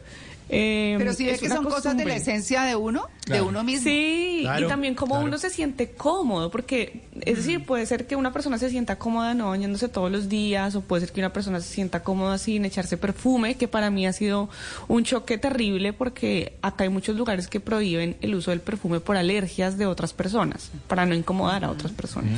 Eh, 0.55 0.95
Pero 0.99 1.13
si 1.15 1.25
ves 1.25 1.35
es 1.35 1.41
que 1.41 1.49
son 1.49 1.65
cosas 1.65 1.97
de 1.97 2.05
la 2.05 2.15
esencia 2.17 2.63
de 2.63 2.77
uno, 2.77 3.09
de 3.27 3.41
uno 3.41 3.65
mismo. 3.65 3.85
Sí, 3.85 4.41
Claro, 4.43 4.67
y 4.67 4.69
también 4.69 4.95
cómo 4.95 5.15
claro. 5.15 5.27
uno 5.27 5.39
se 5.39 5.51
siente 5.51 5.91
cómodo, 5.91 6.51
porque 6.51 7.03
es 7.23 7.39
decir, 7.39 7.65
puede 7.65 7.87
ser 7.87 8.07
que 8.07 8.15
una 8.15 8.33
persona 8.33 8.59
se 8.59 8.71
sienta 8.71 8.97
cómoda 8.99 9.35
no 9.35 9.49
bañándose 9.51 9.89
todos 9.89 10.11
los 10.11 10.29
días, 10.29 10.75
o 10.75 10.83
puede 10.83 11.07
ser 11.07 11.13
que 11.13 11.21
una 11.21 11.33
persona 11.33 11.61
se 11.61 11.73
sienta 11.73 12.03
cómoda 12.03 12.39
sin 12.39 12.65
echarse 12.65 12.97
perfume, 12.97 13.57
que 13.57 13.69
para 13.69 13.91
mí 13.91 14.07
ha 14.07 14.13
sido 14.13 14.49
un 14.89 15.05
choque 15.05 15.39
terrible 15.39 15.93
porque 15.93 16.55
acá 16.63 16.85
hay 16.85 16.91
muchos 16.91 17.17
lugares 17.17 17.49
que 17.49 17.61
prohíben 17.61 18.17
el 18.21 18.35
uso 18.35 18.51
del 18.51 18.61
perfume 18.61 19.01
por 19.01 19.17
alergias 19.17 19.79
de 19.79 19.87
otras 19.87 20.13
personas, 20.13 20.71
para 20.87 21.07
no 21.07 21.15
incomodar 21.15 21.65
a 21.65 21.71
otras 21.71 21.93
personas. 21.93 22.33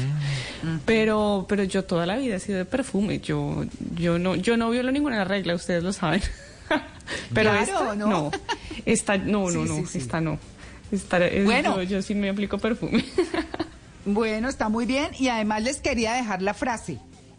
Pero, 0.85 1.47
pero 1.49 1.65
yo 1.65 1.85
toda 1.85 2.07
la 2.07 2.17
vida 2.17 2.37
he 2.37 2.41
sido 2.41 2.59
de 2.59 2.65
perfume, 2.65 3.21
yo, 3.21 3.65
yo 3.95 4.19
no, 4.19 4.37
yo 4.37 4.57
no 4.57 4.71
violo 4.71 4.91
ninguna 4.93 5.25
regla, 5.25 5.55
ustedes 5.55 5.83
lo 5.83 5.93
saben. 5.93 6.23
Pero 7.35 7.51
Claro, 7.51 7.63
esta, 7.63 7.95
¿no? 7.95 8.07
no. 8.09 8.31
Esta, 8.85 9.17
no, 9.19 9.51
no, 9.51 9.65
Sí, 9.65 9.69
no, 9.69 9.77
sí, 9.77 9.87
sí. 9.87 9.99
esta 9.99 10.21
no. 10.21 10.39
Esta, 10.93 11.25
es- 11.27 11.45
Bueno. 11.45 11.77
yo, 11.77 11.83
yo 11.83 12.03
sí 12.03 12.15
me 12.15 12.29
aplico 12.31 12.59
perfume. 12.59 13.05
Bueno, 14.09 14.49
está 14.49 14.69
muy 14.69 14.87
bien. 14.87 15.09
Y 15.19 15.27
además 15.29 15.65
les 15.65 15.81
quería 15.81 16.13
dejar 16.13 16.41
la 16.41 16.55
frase. 16.55 16.99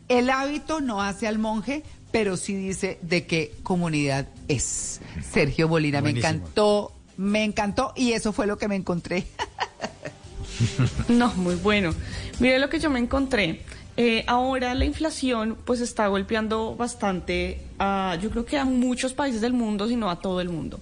El 0.10 0.30
hábito 0.30 0.82
no 0.82 1.02
hace 1.02 1.26
al 1.26 1.40
monje, 1.40 1.82
pero 2.12 2.36
sí 2.36 2.56
dice 2.56 3.00
de 3.02 3.26
qué 3.26 3.54
comunidad 3.64 4.28
es. 4.50 5.00
Sergio 5.32 5.70
Bolina, 5.70 6.02
me 6.02 6.10
encantó, 6.10 6.92
me 7.16 7.46
encantó 7.46 7.94
y 7.96 8.12
eso 8.12 8.34
fue 8.34 8.48
lo 8.48 8.58
que 8.58 8.68
me 8.68 8.76
encontré. 8.76 9.26
No, 11.08 11.34
muy 11.36 11.56
bueno. 11.56 11.94
Mire 12.40 12.58
lo 12.60 12.70
que 12.70 12.80
yo 12.80 12.90
me 12.90 13.00
encontré. 13.00 13.62
Eh, 14.00 14.24
ahora 14.28 14.76
la 14.76 14.86
inflación 14.86 15.58
pues 15.66 15.82
está 15.82 16.06
golpeando 16.06 16.76
bastante 16.76 17.60
a, 17.80 18.16
yo 18.22 18.30
creo 18.30 18.46
que 18.46 18.58
a 18.58 18.64
muchos 18.64 19.14
países 19.14 19.42
del 19.42 19.54
mundo, 19.54 19.88
sino 19.88 20.12
a 20.12 20.20
todo 20.20 20.40
el 20.40 20.50
mundo. 20.50 20.80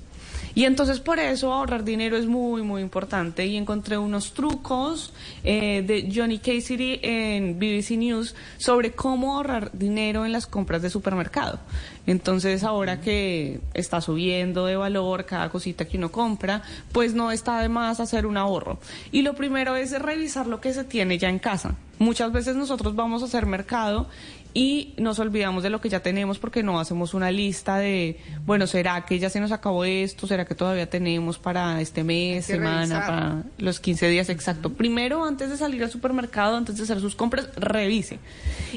Y 0.55 0.63
entonces 0.63 1.01
por 1.01 1.19
eso 1.19 1.53
ahorrar 1.53 1.83
dinero 1.83 2.15
es 2.15 2.25
muy, 2.25 2.63
muy 2.63 2.81
importante. 2.81 3.45
Y 3.45 3.57
encontré 3.57 3.97
unos 3.97 4.33
trucos 4.33 5.13
eh, 5.43 5.83
de 5.85 6.09
Johnny 6.13 6.39
Cassidy 6.39 6.99
en 7.03 7.59
BBC 7.59 7.91
News 7.97 8.35
sobre 8.57 8.93
cómo 8.93 9.35
ahorrar 9.35 9.69
dinero 9.73 10.25
en 10.25 10.31
las 10.31 10.47
compras 10.47 10.81
de 10.81 10.89
supermercado. 10.89 11.59
Entonces 12.07 12.63
ahora 12.63 13.01
que 13.01 13.59
está 13.73 13.99
subiendo 13.99 14.65
de 14.65 14.77
valor 14.77 15.25
cada 15.25 15.49
cosita 15.49 15.85
que 15.85 15.97
uno 15.97 16.11
compra, 16.11 16.61
pues 16.93 17.13
no 17.13 17.31
está 17.31 17.59
de 17.59 17.67
más 17.67 17.99
hacer 17.99 18.25
un 18.25 18.37
ahorro. 18.37 18.79
Y 19.11 19.23
lo 19.23 19.35
primero 19.35 19.75
es 19.75 19.99
revisar 20.01 20.47
lo 20.47 20.61
que 20.61 20.73
se 20.73 20.85
tiene 20.85 21.17
ya 21.17 21.29
en 21.29 21.39
casa. 21.39 21.75
Muchas 21.99 22.31
veces 22.31 22.55
nosotros 22.55 22.95
vamos 22.95 23.21
a 23.21 23.25
hacer 23.25 23.45
mercado 23.45 24.07
y 24.55 24.93
nos 24.95 25.19
olvidamos 25.19 25.63
de 25.63 25.69
lo 25.69 25.81
que 25.81 25.89
ya 25.89 25.99
tenemos 25.99 26.39
porque 26.39 26.63
no 26.63 26.79
hacemos 26.79 27.13
una 27.13 27.29
lista 27.29 27.77
de, 27.77 28.21
bueno, 28.45 28.67
¿será 28.67 29.05
que 29.05 29.19
ya 29.19 29.29
se 29.29 29.41
nos 29.41 29.51
acabó 29.51 29.83
esto? 29.83 30.27
¿Será 30.27 30.45
que 30.45 30.55
todavía 30.55 30.89
tenemos 30.89 31.37
para 31.37 31.81
este 31.81 32.05
mes, 32.05 32.45
semana, 32.45 32.79
revisar. 32.79 33.05
para 33.05 33.43
los 33.57 33.81
15 33.81 34.07
días 34.07 34.29
exacto? 34.29 34.71
Primero, 34.71 35.25
antes 35.25 35.49
de 35.49 35.57
salir 35.57 35.83
al 35.83 35.91
supermercado, 35.91 36.55
antes 36.55 36.77
de 36.77 36.83
hacer 36.83 37.01
sus 37.01 37.17
compras, 37.17 37.49
revise. 37.57 38.19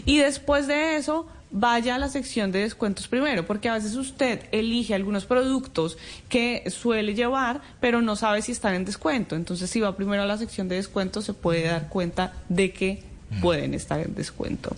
Y 0.04 0.18
después 0.18 0.66
de 0.66 0.96
eso, 0.96 1.28
vaya 1.52 1.94
a 1.94 1.98
la 2.00 2.08
sección 2.08 2.50
de 2.50 2.58
descuentos 2.58 3.06
primero, 3.06 3.46
porque 3.46 3.68
a 3.68 3.74
veces 3.74 3.94
usted 3.94 4.46
elige 4.50 4.96
algunos 4.96 5.26
productos 5.26 5.96
que 6.28 6.68
suele 6.70 7.14
llevar, 7.14 7.60
pero 7.80 8.02
no 8.02 8.16
sabe 8.16 8.42
si 8.42 8.50
están 8.50 8.74
en 8.74 8.84
descuento. 8.84 9.36
Entonces, 9.36 9.70
si 9.70 9.78
va 9.78 9.96
primero 9.96 10.24
a 10.24 10.26
la 10.26 10.38
sección 10.38 10.66
de 10.66 10.74
descuentos, 10.74 11.24
se 11.24 11.34
puede 11.34 11.68
dar 11.68 11.88
cuenta 11.88 12.32
de 12.48 12.72
que 12.72 13.06
pueden 13.40 13.74
estar 13.74 14.00
en 14.00 14.14
descuento. 14.14 14.74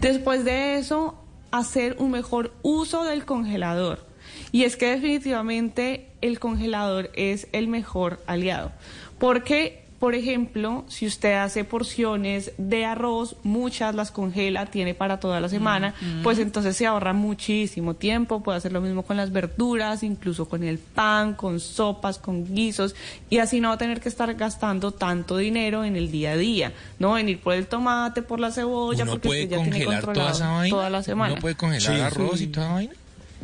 Después 0.00 0.44
de 0.44 0.78
eso, 0.78 1.14
hacer 1.50 1.96
un 1.98 2.10
mejor 2.10 2.52
uso 2.62 3.04
del 3.04 3.24
congelador. 3.24 4.04
Y 4.52 4.64
es 4.64 4.76
que 4.76 4.90
definitivamente 4.90 6.08
el 6.20 6.40
congelador 6.40 7.10
es 7.14 7.48
el 7.52 7.68
mejor 7.68 8.20
aliado. 8.26 8.72
Porque, 9.18 9.84
por 10.00 10.14
ejemplo, 10.14 10.84
si 10.88 11.06
usted 11.06 11.34
hace 11.34 11.62
porciones 11.62 12.52
de 12.56 12.86
arroz, 12.86 13.36
muchas 13.42 13.94
las 13.94 14.10
congela, 14.10 14.64
tiene 14.66 14.94
para 14.94 15.20
toda 15.20 15.40
la 15.40 15.48
semana, 15.50 15.94
Mm, 16.00 16.20
mm. 16.20 16.22
pues 16.22 16.38
entonces 16.38 16.74
se 16.74 16.86
ahorra 16.86 17.12
muchísimo 17.12 17.92
tiempo. 17.94 18.42
Puede 18.42 18.56
hacer 18.56 18.72
lo 18.72 18.80
mismo 18.80 19.02
con 19.02 19.18
las 19.18 19.30
verduras, 19.30 20.02
incluso 20.02 20.48
con 20.48 20.64
el 20.64 20.78
pan, 20.78 21.34
con 21.34 21.60
sopas, 21.60 22.18
con 22.18 22.46
guisos. 22.54 22.94
Y 23.28 23.38
así 23.38 23.60
no 23.60 23.68
va 23.68 23.74
a 23.74 23.78
tener 23.78 24.00
que 24.00 24.08
estar 24.08 24.32
gastando 24.34 24.90
tanto 24.92 25.36
dinero 25.36 25.84
en 25.84 25.96
el 25.96 26.10
día 26.10 26.30
a 26.32 26.36
día, 26.38 26.72
¿no? 26.98 27.18
En 27.18 27.28
ir 27.28 27.38
por 27.38 27.52
el 27.52 27.66
tomate, 27.66 28.22
por 28.22 28.40
la 28.40 28.50
cebolla, 28.52 29.02
Uno 29.02 29.12
porque 29.12 29.28
puede 29.28 29.42
usted 29.44 29.56
ya 29.58 29.62
tiene 29.62 29.84
congelar 29.84 30.00
toda 30.00 30.06
controlado 30.14 30.34
esa 30.34 30.48
vaina. 30.50 30.76
toda 30.76 30.90
la 30.90 31.02
semana. 31.02 31.32
Uno 31.34 31.40
puede 31.42 31.54
congelar 31.56 31.94
Sí. 31.96 32.00
arroz 32.00 32.34
y 32.36 32.38
Sí. 32.38 32.46
toda 32.46 32.72
vaina. 32.72 32.92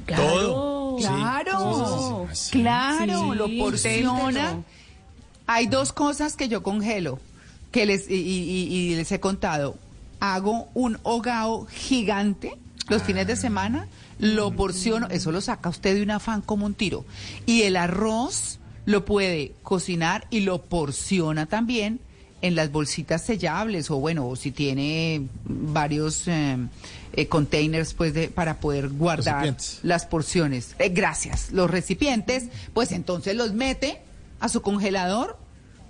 Claro, 0.06 0.96
Claro, 0.98 2.26
Sí. 2.32 2.50
claro, 2.62 3.32
Sí, 3.32 3.38
lo 3.38 3.48
porciona. 3.58 4.62
Hay 5.46 5.66
dos 5.66 5.92
cosas 5.92 6.34
que 6.36 6.48
yo 6.48 6.62
congelo, 6.62 7.18
que 7.72 7.86
les 7.86 8.10
y, 8.10 8.14
y- 8.14 8.68
y 8.74 8.94
les 8.96 9.10
he 9.12 9.20
contado. 9.20 9.76
Hago 10.20 10.68
un 10.74 10.98
hogao 11.02 11.66
gigante 11.66 12.56
los 12.88 13.02
fines 13.02 13.26
de 13.26 13.36
semana, 13.36 13.86
lo 14.18 14.52
porciono, 14.52 15.08
eso 15.08 15.30
lo 15.32 15.40
saca 15.40 15.68
usted 15.68 15.94
de 15.96 16.02
un 16.02 16.10
afán 16.10 16.40
como 16.40 16.66
un 16.66 16.74
tiro. 16.74 17.04
Y 17.44 17.62
el 17.62 17.76
arroz 17.76 18.58
lo 18.86 19.04
puede 19.04 19.52
cocinar 19.62 20.26
y 20.30 20.40
lo 20.40 20.62
porciona 20.62 21.46
también 21.46 22.00
en 22.42 22.54
las 22.54 22.70
bolsitas 22.70 23.22
sellables 23.24 23.90
o 23.90 23.96
bueno, 23.96 24.28
o 24.28 24.36
si 24.36 24.52
tiene 24.52 25.22
varios 25.44 26.28
eh, 26.28 26.56
eh, 27.14 27.26
containers 27.26 27.94
pues 27.94 28.14
de, 28.14 28.28
para 28.28 28.58
poder 28.60 28.88
guardar 28.88 29.42
las 29.82 30.06
porciones. 30.06 30.76
Eh, 30.78 30.90
gracias. 30.90 31.50
Los 31.52 31.70
recipientes, 31.70 32.44
pues 32.72 32.92
entonces 32.92 33.34
los 33.34 33.52
mete 33.54 34.00
a 34.40 34.48
su 34.48 34.62
congelador. 34.62 35.38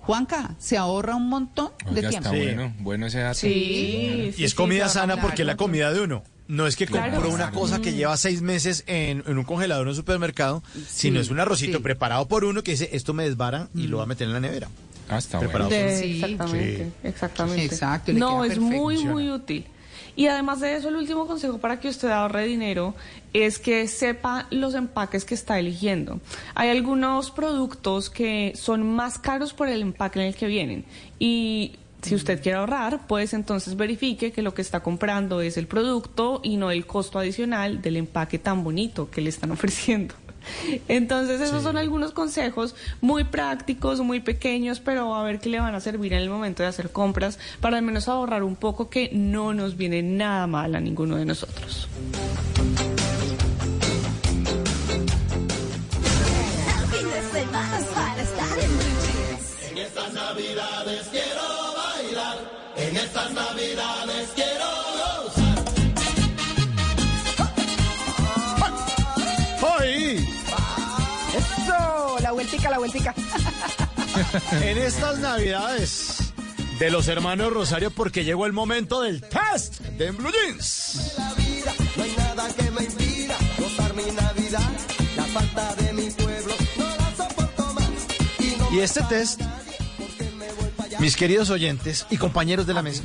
Juanca, 0.03 0.55
se 0.61 0.76
ahorra 0.78 1.16
un 1.16 1.28
montón 1.28 1.72
de 1.90 1.99
Oiga, 1.99 2.11
tiempo. 2.11 2.28
está 2.28 2.38
Sí. 2.38 2.44
bueno, 2.44 2.74
bueno 2.78 3.07
ese 3.07 3.18
dato. 3.18 3.34
Sí, 3.40 4.32
Y 4.36 4.44
es 4.44 4.55
comida 4.55 4.88
sana 4.88 5.14
claro. 5.14 5.22
porque 5.28 5.42
es 5.42 5.47
la 5.47 5.57
comida 5.57 5.92
de 5.92 6.01
uno. 6.01 6.22
No 6.47 6.68
es 6.68 6.76
que 6.76 6.86
Claro. 6.86 7.11
compró 7.14 7.30
una 7.30 7.47
Claro. 7.51 7.59
cosa 7.59 7.80
que 7.80 7.92
lleva 7.92 8.16
seis 8.16 8.40
meses 8.40 8.84
en, 8.86 9.24
en 9.26 9.36
un 9.36 9.42
congelador 9.42 9.82
en 9.82 9.88
un 9.88 9.97
supermercado, 9.97 10.62
sino 10.88 11.18
es 11.18 11.28
un 11.30 11.40
arrocito 11.40 11.78
sí. 11.78 11.82
preparado 11.82 12.28
por 12.28 12.44
uno 12.44 12.62
que 12.62 12.70
dice, 12.70 12.88
esto 12.92 13.14
me 13.14 13.24
desvara 13.24 13.68
y 13.74 13.88
lo 13.88 13.97
va 13.97 14.05
a 14.05 14.07
meter 14.07 14.28
en 14.28 14.32
la 14.34 14.38
nevera. 14.38 14.68
Ah, 15.09 15.18
está 15.18 15.40
Preparado 15.40 15.70
bueno. 15.70 15.84
De- 15.84 15.99
Sí. 15.99 16.22
exactamente, 16.22 16.76
Sí. 16.84 16.92
exactamente. 17.09 17.64
Exacto, 17.64 18.12
no, 18.12 18.44
es 18.44 18.51
perfecto. 18.55 18.76
muy, 18.76 19.05
muy 19.05 19.30
útil. 19.30 19.66
Y 20.16 20.28
además 20.28 20.60
de 20.60 20.74
eso, 20.74 20.88
el 20.88 20.96
último 20.96 21.26
consejo 21.26 21.58
para 21.58 21.78
que 21.78 21.88
usted 21.88 22.08
ahorre 22.08 22.46
dinero 22.46 22.94
es 23.34 23.58
que 23.58 23.86
sepa 23.86 24.46
los 24.50 24.74
empaques 24.74 25.26
que 25.26 25.34
está 25.34 25.58
eligiendo. 25.58 26.20
Hay 26.54 26.70
algunos 26.70 27.30
productos 27.30 28.08
que 28.08 28.54
son 28.56 28.94
más 28.94 29.18
caros 29.18 29.52
por 29.52 29.68
el 29.68 29.82
empaque 29.82 30.20
en 30.20 30.26
el 30.26 30.34
que 30.34 30.46
vienen. 30.46 30.86
Y 31.18 31.76
si 32.00 32.14
usted 32.14 32.42
quiere 32.42 32.58
ahorrar, 32.58 33.06
pues 33.06 33.34
entonces 33.34 33.76
verifique 33.76 34.32
que 34.32 34.40
lo 34.40 34.54
que 34.54 34.62
está 34.62 34.80
comprando 34.80 35.42
es 35.42 35.58
el 35.58 35.66
producto 35.66 36.40
y 36.42 36.56
no 36.56 36.70
el 36.70 36.86
costo 36.86 37.18
adicional 37.18 37.82
del 37.82 37.96
empaque 37.96 38.38
tan 38.38 38.64
bonito 38.64 39.10
que 39.10 39.20
le 39.20 39.28
están 39.28 39.50
ofreciendo. 39.52 40.14
Entonces 40.88 41.40
esos 41.40 41.62
son 41.62 41.76
algunos 41.76 42.12
consejos 42.12 42.74
muy 43.01 43.24
prácticos, 43.24 44.01
muy 44.01 44.20
pequeños, 44.20 44.80
pero 44.80 45.14
a 45.14 45.22
ver 45.22 45.40
qué 45.40 45.49
le 45.49 45.61
van 45.61 45.74
a 45.74 45.80
servir 45.80 46.12
en 46.12 46.20
el 46.20 46.30
momento 46.30 46.62
de 46.62 46.68
hacer 46.68 46.90
compras 46.90 47.38
para 47.61 47.78
al 47.78 47.82
menos 47.82 48.09
ahorrar 48.09 48.42
un 48.42 48.57
poco 48.57 48.90
que 48.90 49.11
no 49.12 49.55
nos 49.55 49.76
viene 49.76 50.03
nada 50.03 50.47
mal 50.47 50.74
a 50.74 50.80
ninguno 50.80 51.16
de 51.16 51.24
nosotros. 51.24 51.88
En 59.70 59.78
estas 59.78 60.12
navidades 60.12 61.09
quiero 61.11 61.42
bailar. 61.76 62.38
En 62.76 62.97
estas 62.97 63.32
navidades 63.32 64.30
quiero 64.34 64.65
vueltica, 72.68 72.70
la 72.70 72.78
vueltica. 72.78 73.14
En 74.62 74.78
estas 74.78 75.18
navidades 75.18 76.32
de 76.78 76.90
los 76.90 77.08
hermanos 77.08 77.52
Rosario 77.52 77.90
porque 77.90 78.24
llegó 78.24 78.46
el 78.46 78.52
momento 78.52 79.02
del 79.02 79.20
test 79.20 79.80
de 79.80 80.10
Blue 80.10 80.30
Jeans. 80.30 81.14
la 81.18 81.34
vida, 81.34 81.74
no 81.96 82.02
hay 82.02 82.14
nada 82.16 82.48
que 82.54 82.70
me 82.70 82.84
impida 82.84 83.36
gozar 83.58 83.94
mi 83.94 84.04
Navidad. 84.04 84.70
La 85.16 85.24
falta 85.24 85.74
de 85.76 85.92
mi 85.92 86.10
pueblo 86.10 86.54
no 86.76 86.84
la 86.96 87.16
soporto 87.16 87.74
más. 87.74 87.90
Y 88.38 88.56
no 88.58 88.72
Y 88.72 88.80
este 88.80 89.02
test, 89.02 89.40
mis 90.98 91.16
queridos 91.16 91.50
oyentes 91.50 92.06
y 92.10 92.16
compañeros 92.16 92.66
de 92.66 92.74
la 92.74 92.82
mesa, 92.82 93.02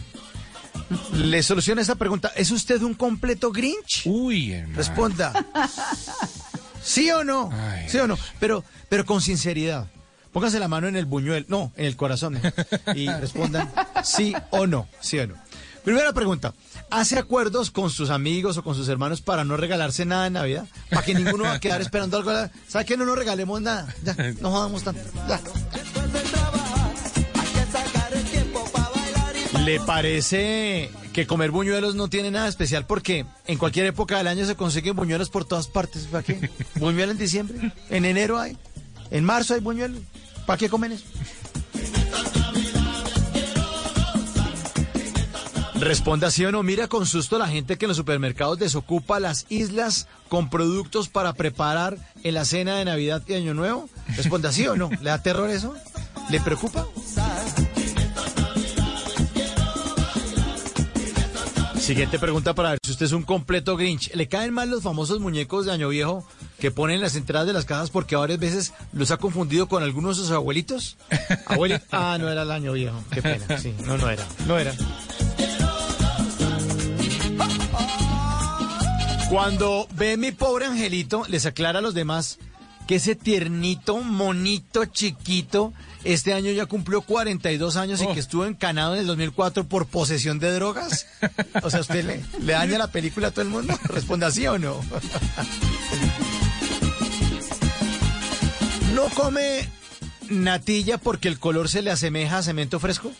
le 1.13 1.43
soluciona 1.43 1.81
esta 1.81 1.95
pregunta. 1.95 2.31
¿Es 2.35 2.51
usted 2.51 2.81
un 2.81 2.93
completo 2.93 3.51
Grinch? 3.51 4.03
Uy, 4.05 4.53
hermano. 4.53 4.77
Responda. 4.77 5.45
¿Sí 6.83 7.11
o 7.11 7.23
no? 7.23 7.51
¿Sí 7.87 7.97
o 7.97 8.07
no? 8.07 8.17
Pero, 8.39 8.63
pero 8.89 9.05
con 9.05 9.21
sinceridad. 9.21 9.87
Póngase 10.31 10.59
la 10.59 10.67
mano 10.67 10.87
en 10.87 10.95
el 10.95 11.05
buñuel, 11.05 11.45
no, 11.49 11.71
en 11.75 11.85
el 11.85 11.95
corazón. 11.95 12.39
Y 12.95 13.07
respondan 13.09 13.71
sí 14.03 14.33
o 14.51 14.65
no, 14.65 14.87
sí 15.01 15.19
o 15.19 15.27
no. 15.27 15.35
Primera 15.83 16.13
pregunta. 16.13 16.53
¿Hace 16.89 17.17
acuerdos 17.17 17.71
con 17.71 17.89
sus 17.89 18.09
amigos 18.09 18.57
o 18.57 18.63
con 18.63 18.75
sus 18.75 18.87
hermanos 18.87 19.21
para 19.21 19.43
no 19.43 19.57
regalarse 19.57 20.05
nada 20.05 20.27
en 20.27 20.33
Navidad? 20.33 20.65
Para 20.89 21.03
que 21.03 21.15
ninguno 21.15 21.45
va 21.45 21.53
a 21.53 21.59
quedar 21.59 21.81
esperando 21.81 22.17
algo. 22.17 22.31
¿Sabe 22.67 22.85
que 22.85 22.97
no 22.97 23.05
nos 23.05 23.17
regalemos 23.17 23.61
nada? 23.61 23.93
Ya, 24.03 24.15
no 24.39 24.51
jodamos 24.51 24.83
tanto. 24.83 25.01
Ya. 25.27 25.39
¿Le 29.59 29.79
parece 29.81 30.91
que 31.13 31.27
comer 31.27 31.51
buñuelos 31.51 31.95
no 31.95 32.09
tiene 32.09 32.31
nada 32.31 32.47
especial? 32.47 32.85
Porque 32.85 33.25
en 33.47 33.57
cualquier 33.57 33.85
época 33.85 34.17
del 34.17 34.27
año 34.27 34.45
se 34.45 34.55
consiguen 34.55 34.95
buñuelos 34.95 35.29
por 35.29 35.45
todas 35.45 35.67
partes. 35.67 36.07
¿Para 36.07 36.23
qué? 36.23 36.49
¿Buñuelo 36.75 37.11
en 37.11 37.17
diciembre? 37.17 37.71
¿En 37.89 38.05
enero 38.05 38.39
hay? 38.39 38.57
¿En 39.11 39.23
marzo 39.23 39.53
hay 39.53 39.59
buñuelo? 39.59 39.99
¿Para 40.45 40.57
qué 40.57 40.69
comen 40.69 40.93
eso? 40.93 41.05
Responda 45.81 46.29
sí 46.29 46.45
o 46.45 46.51
no. 46.51 46.61
Mira 46.61 46.87
con 46.87 47.07
susto 47.07 47.39
la 47.39 47.47
gente 47.47 47.77
que 47.77 47.85
en 47.85 47.89
los 47.89 47.97
supermercados 47.97 48.59
desocupa 48.59 49.19
las 49.19 49.47
islas 49.49 50.07
con 50.29 50.49
productos 50.49 51.09
para 51.09 51.33
preparar 51.33 51.97
en 52.23 52.35
la 52.35 52.45
cena 52.45 52.77
de 52.77 52.85
Navidad 52.85 53.23
y 53.27 53.33
Año 53.33 53.55
Nuevo. 53.55 53.89
Responda 54.15 54.51
sí 54.51 54.67
o 54.67 54.75
no. 54.75 54.89
¿Le 54.89 55.09
da 55.09 55.23
terror 55.23 55.49
eso? 55.49 55.73
¿Le 56.29 56.39
preocupa? 56.39 56.85
Siguiente 61.91 62.19
pregunta 62.19 62.55
para 62.55 62.69
ver 62.69 62.79
si 62.81 62.91
usted 62.91 63.07
es 63.07 63.11
un 63.11 63.23
completo 63.23 63.75
Grinch. 63.75 64.15
¿Le 64.15 64.29
caen 64.29 64.53
mal 64.53 64.69
los 64.69 64.81
famosos 64.81 65.19
muñecos 65.19 65.65
de 65.65 65.73
Año 65.73 65.89
Viejo 65.89 66.25
que 66.57 66.71
ponen 66.71 66.95
en 66.95 67.01
las 67.01 67.17
entradas 67.17 67.47
de 67.47 67.51
las 67.51 67.65
casas 67.65 67.89
porque 67.89 68.15
varias 68.15 68.39
veces 68.39 68.73
los 68.93 69.11
ha 69.11 69.17
confundido 69.17 69.67
con 69.67 69.83
algunos 69.83 70.15
de 70.15 70.23
sus 70.23 70.31
abuelitos? 70.31 70.95
Abuelito. 71.47 71.83
Ah, 71.91 72.15
no 72.17 72.29
era 72.29 72.43
el 72.43 72.51
Año 72.51 72.71
Viejo. 72.71 72.97
Qué 73.11 73.21
pena. 73.21 73.57
Sí, 73.57 73.75
no, 73.85 73.97
no 73.97 74.09
era. 74.09 74.25
No 74.47 74.57
era. 74.57 74.73
Cuando 79.29 79.85
ve 79.93 80.15
mi 80.15 80.31
pobre 80.31 80.67
angelito, 80.67 81.25
les 81.27 81.45
aclara 81.45 81.79
a 81.79 81.81
los 81.81 81.93
demás 81.93 82.39
que 82.87 82.95
ese 82.95 83.15
tiernito, 83.15 83.97
monito, 83.97 84.85
chiquito, 84.85 85.73
este 86.03 86.33
año 86.33 86.51
ya 86.51 86.65
cumplió 86.65 87.01
42 87.01 87.75
años 87.75 88.01
y 88.01 88.07
que 88.07 88.19
estuvo 88.19 88.45
encanado 88.45 88.93
en 88.95 89.01
el 89.01 89.07
2004 89.07 89.65
por 89.67 89.85
posesión 89.85 90.39
de 90.39 90.51
drogas. 90.51 91.07
O 91.63 91.69
sea, 91.69 91.81
¿usted 91.81 92.03
le, 92.05 92.23
le 92.43 92.53
daña 92.53 92.77
la 92.77 92.87
película 92.87 93.27
a 93.27 93.31
todo 93.31 93.43
el 93.43 93.49
mundo? 93.49 93.77
Responda 93.85 94.31
sí 94.31 94.47
o 94.47 94.57
no. 94.57 94.79
¿No 98.95 99.03
come 99.09 99.69
natilla 100.29 100.97
porque 100.97 101.27
el 101.27 101.39
color 101.39 101.69
se 101.69 101.81
le 101.81 101.91
asemeja 101.91 102.39
a 102.39 102.43
cemento 102.43 102.79
fresco? 102.79 103.11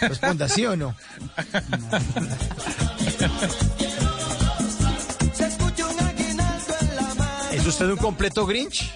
Responda 0.00 0.48
sí 0.48 0.66
o 0.66 0.76
no. 0.76 0.94
¿Es 7.52 7.66
usted 7.66 7.86
un 7.90 7.96
completo 7.96 8.46
Grinch? 8.46 8.92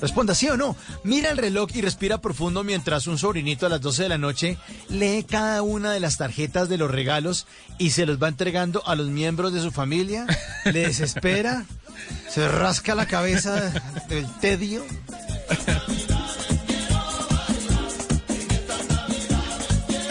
Responda 0.00 0.34
sí 0.34 0.48
o 0.48 0.56
no. 0.56 0.76
Mira 1.04 1.30
el 1.30 1.38
reloj 1.38 1.70
y 1.74 1.80
respira 1.80 2.20
profundo 2.20 2.64
mientras 2.64 3.06
un 3.06 3.18
sobrinito 3.18 3.66
a 3.66 3.68
las 3.68 3.80
12 3.80 4.04
de 4.04 4.08
la 4.08 4.18
noche 4.18 4.58
lee 4.88 5.24
cada 5.28 5.62
una 5.62 5.92
de 5.92 6.00
las 6.00 6.18
tarjetas 6.18 6.68
de 6.68 6.78
los 6.78 6.90
regalos 6.90 7.46
y 7.78 7.90
se 7.90 8.06
los 8.06 8.22
va 8.22 8.28
entregando 8.28 8.86
a 8.86 8.94
los 8.94 9.08
miembros 9.08 9.52
de 9.52 9.60
su 9.60 9.70
familia. 9.70 10.26
Le 10.64 10.86
desespera, 10.86 11.64
se 12.28 12.48
rasca 12.48 12.94
la 12.94 13.06
cabeza 13.06 13.72
del 14.08 14.26
tedio. 14.40 14.84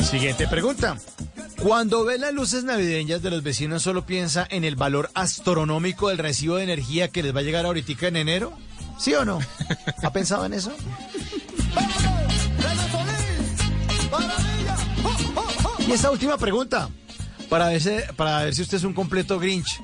Siguiente 0.10 0.48
pregunta. 0.48 0.98
Cuando 1.62 2.06
ve 2.06 2.18
las 2.18 2.34
luces 2.34 2.64
navideñas 2.64 3.22
de 3.22 3.32
los 3.32 3.44
vecinos, 3.44 3.84
¿solo 3.84 4.06
piensa 4.06 4.48
en 4.50 4.64
el 4.64 4.76
valor 4.76 5.10
astronómico 5.16 6.10
del 6.10 6.20
recibo 6.20 6.58
de 6.58 6.64
energía 6.64 7.08
que 7.08 7.24
les 7.24 7.36
va 7.36 7.40
a 7.40 7.44
llegar 7.44 7.66
ahorita 7.66 8.08
en 8.08 8.16
enero? 8.16 8.54
¿Sí 8.98 9.14
o 9.14 9.24
no? 9.24 9.40
¿Ha 10.04 10.12
pensado 10.12 10.46
en 10.46 10.54
eso? 10.54 10.72
Y 15.88 15.92
esta 15.92 16.12
última 16.12 16.38
pregunta, 16.38 16.90
para 17.50 17.68
para 18.16 18.44
ver 18.44 18.54
si 18.54 18.62
usted 18.62 18.78
es 18.78 18.84
un 18.84 18.94
completo 18.94 19.40
Grinch. 19.40 19.82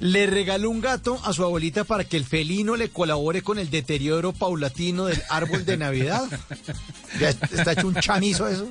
Le 0.00 0.26
regaló 0.26 0.70
un 0.70 0.80
gato 0.80 1.20
a 1.24 1.32
su 1.32 1.44
abuelita 1.44 1.84
para 1.84 2.04
que 2.04 2.16
el 2.16 2.24
felino 2.24 2.76
le 2.76 2.88
colabore 2.88 3.42
con 3.42 3.58
el 3.58 3.70
deterioro 3.70 4.32
paulatino 4.32 5.06
del 5.06 5.22
árbol 5.28 5.64
de 5.64 5.76
Navidad. 5.76 6.26
Ya 7.20 7.30
está 7.30 7.72
hecho 7.72 7.86
un 7.86 7.94
chamizo 7.94 8.48
eso. 8.48 8.68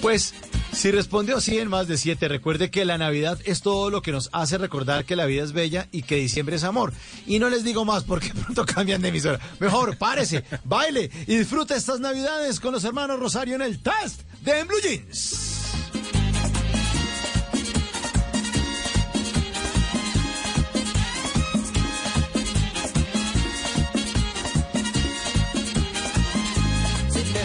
Pues, 0.00 0.34
si 0.72 0.90
respondió 0.90 1.40
sí 1.40 1.58
en 1.58 1.68
más 1.68 1.88
de 1.88 1.98
siete, 1.98 2.28
recuerde 2.28 2.70
que 2.70 2.84
la 2.84 2.98
Navidad 2.98 3.38
es 3.44 3.62
todo 3.62 3.90
lo 3.90 4.02
que 4.02 4.12
nos 4.12 4.28
hace 4.32 4.58
recordar 4.58 5.04
que 5.04 5.16
la 5.16 5.26
vida 5.26 5.44
es 5.44 5.52
bella 5.52 5.88
y 5.92 6.02
que 6.02 6.16
diciembre 6.16 6.56
es 6.56 6.64
amor. 6.64 6.92
Y 7.26 7.38
no 7.38 7.48
les 7.48 7.64
digo 7.64 7.84
más 7.84 8.04
porque 8.04 8.32
pronto 8.34 8.64
cambian 8.64 9.02
de 9.02 9.08
emisora. 9.08 9.40
Mejor, 9.60 9.96
párese, 9.96 10.44
baile 10.64 11.10
y 11.26 11.36
disfrute 11.36 11.74
estas 11.74 12.00
Navidades 12.00 12.60
con 12.60 12.72
los 12.72 12.84
hermanos 12.84 13.18
Rosario 13.18 13.54
en 13.54 13.62
el 13.62 13.80
test 13.80 14.22
de 14.42 14.64
Blue 14.64 14.80
Jeans. 14.82 15.58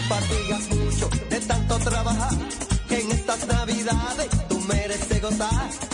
Fatigas 0.08 0.68
mucho 0.70 1.08
de 1.30 1.40
tanto 1.40 1.78
trabajar, 1.78 2.32
en 2.90 3.10
estas 3.12 3.46
navidades 3.46 4.28
tú 4.48 4.60
mereces 4.60 5.22
gozar. 5.22 5.93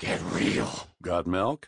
Get 0.00 0.20
real. 0.32 0.86
Got 1.02 1.26
milk? 1.26 1.66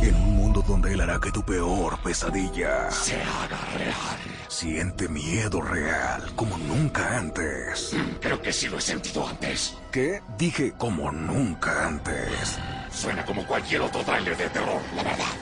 En 0.00 0.14
un 0.14 0.36
mundo 0.36 0.62
donde 0.68 0.92
él 0.92 1.00
hará 1.00 1.18
que 1.18 1.32
tu 1.32 1.42
peor 1.44 2.00
pesadilla 2.00 2.92
se 2.92 3.16
haga 3.22 3.58
real. 3.76 4.18
Siente 4.46 5.08
miedo 5.08 5.60
real 5.60 6.32
como 6.36 6.56
nunca 6.58 7.18
antes. 7.18 7.96
Creo 8.20 8.40
que 8.40 8.52
sí 8.52 8.68
lo 8.68 8.78
he 8.78 8.80
sentido 8.80 9.26
antes. 9.26 9.76
¿Qué? 9.90 10.20
Dije 10.38 10.74
como 10.78 11.10
nunca 11.10 11.88
antes. 11.88 12.56
Suena 12.92 13.24
como 13.24 13.44
cualquier 13.44 13.80
otro 13.80 14.04
tráiler 14.04 14.36
de 14.36 14.48
terror, 14.48 14.80
la 14.94 15.02
verdad. 15.02 15.41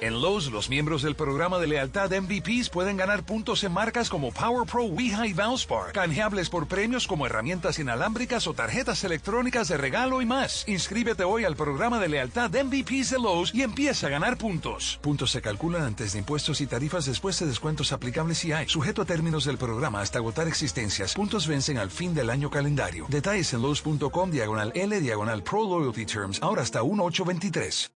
En 0.00 0.22
Lowe's, 0.22 0.52
los 0.52 0.70
miembros 0.70 1.02
del 1.02 1.16
programa 1.16 1.58
de 1.58 1.66
lealtad 1.66 2.12
MVPs 2.12 2.68
pueden 2.70 2.96
ganar 2.96 3.24
puntos 3.24 3.64
en 3.64 3.72
marcas 3.72 4.08
como 4.08 4.30
Power 4.30 4.64
Pro, 4.64 4.84
Weha 4.84 5.26
y 5.26 5.32
Valspar, 5.32 5.90
canjeables 5.90 6.48
por 6.50 6.68
premios 6.68 7.08
como 7.08 7.26
herramientas 7.26 7.80
inalámbricas 7.80 8.46
o 8.46 8.54
tarjetas 8.54 9.02
electrónicas 9.02 9.66
de 9.66 9.76
regalo 9.76 10.22
y 10.22 10.26
más. 10.26 10.62
Inscríbete 10.68 11.24
hoy 11.24 11.44
al 11.44 11.56
programa 11.56 11.98
de 11.98 12.08
lealtad 12.10 12.50
MVPs 12.50 13.10
de 13.10 13.18
Lowe's 13.18 13.52
y 13.52 13.62
empieza 13.62 14.06
a 14.06 14.10
ganar 14.10 14.38
puntos. 14.38 15.00
Puntos 15.02 15.32
se 15.32 15.42
calculan 15.42 15.82
antes 15.82 16.12
de 16.12 16.20
impuestos 16.20 16.60
y 16.60 16.68
tarifas 16.68 17.04
después 17.06 17.36
de 17.40 17.46
descuentos 17.46 17.92
aplicables 17.92 18.38
si 18.38 18.52
hay. 18.52 18.68
Sujeto 18.68 19.02
a 19.02 19.04
términos 19.04 19.46
del 19.46 19.58
programa 19.58 20.00
hasta 20.00 20.18
agotar 20.18 20.46
existencias. 20.46 21.14
Puntos 21.14 21.48
vencen 21.48 21.76
al 21.76 21.90
fin 21.90 22.14
del 22.14 22.30
año 22.30 22.50
calendario. 22.50 23.06
Detalles 23.08 23.52
en 23.52 23.62
Lowe's.com 23.62 24.30
diagonal 24.30 24.70
L 24.76 25.00
diagonal 25.00 25.42
Pro 25.42 25.64
Loyalty 25.64 26.06
Terms. 26.06 26.40
Ahora 26.40 26.62
hasta 26.62 26.84
1823. 26.84 27.90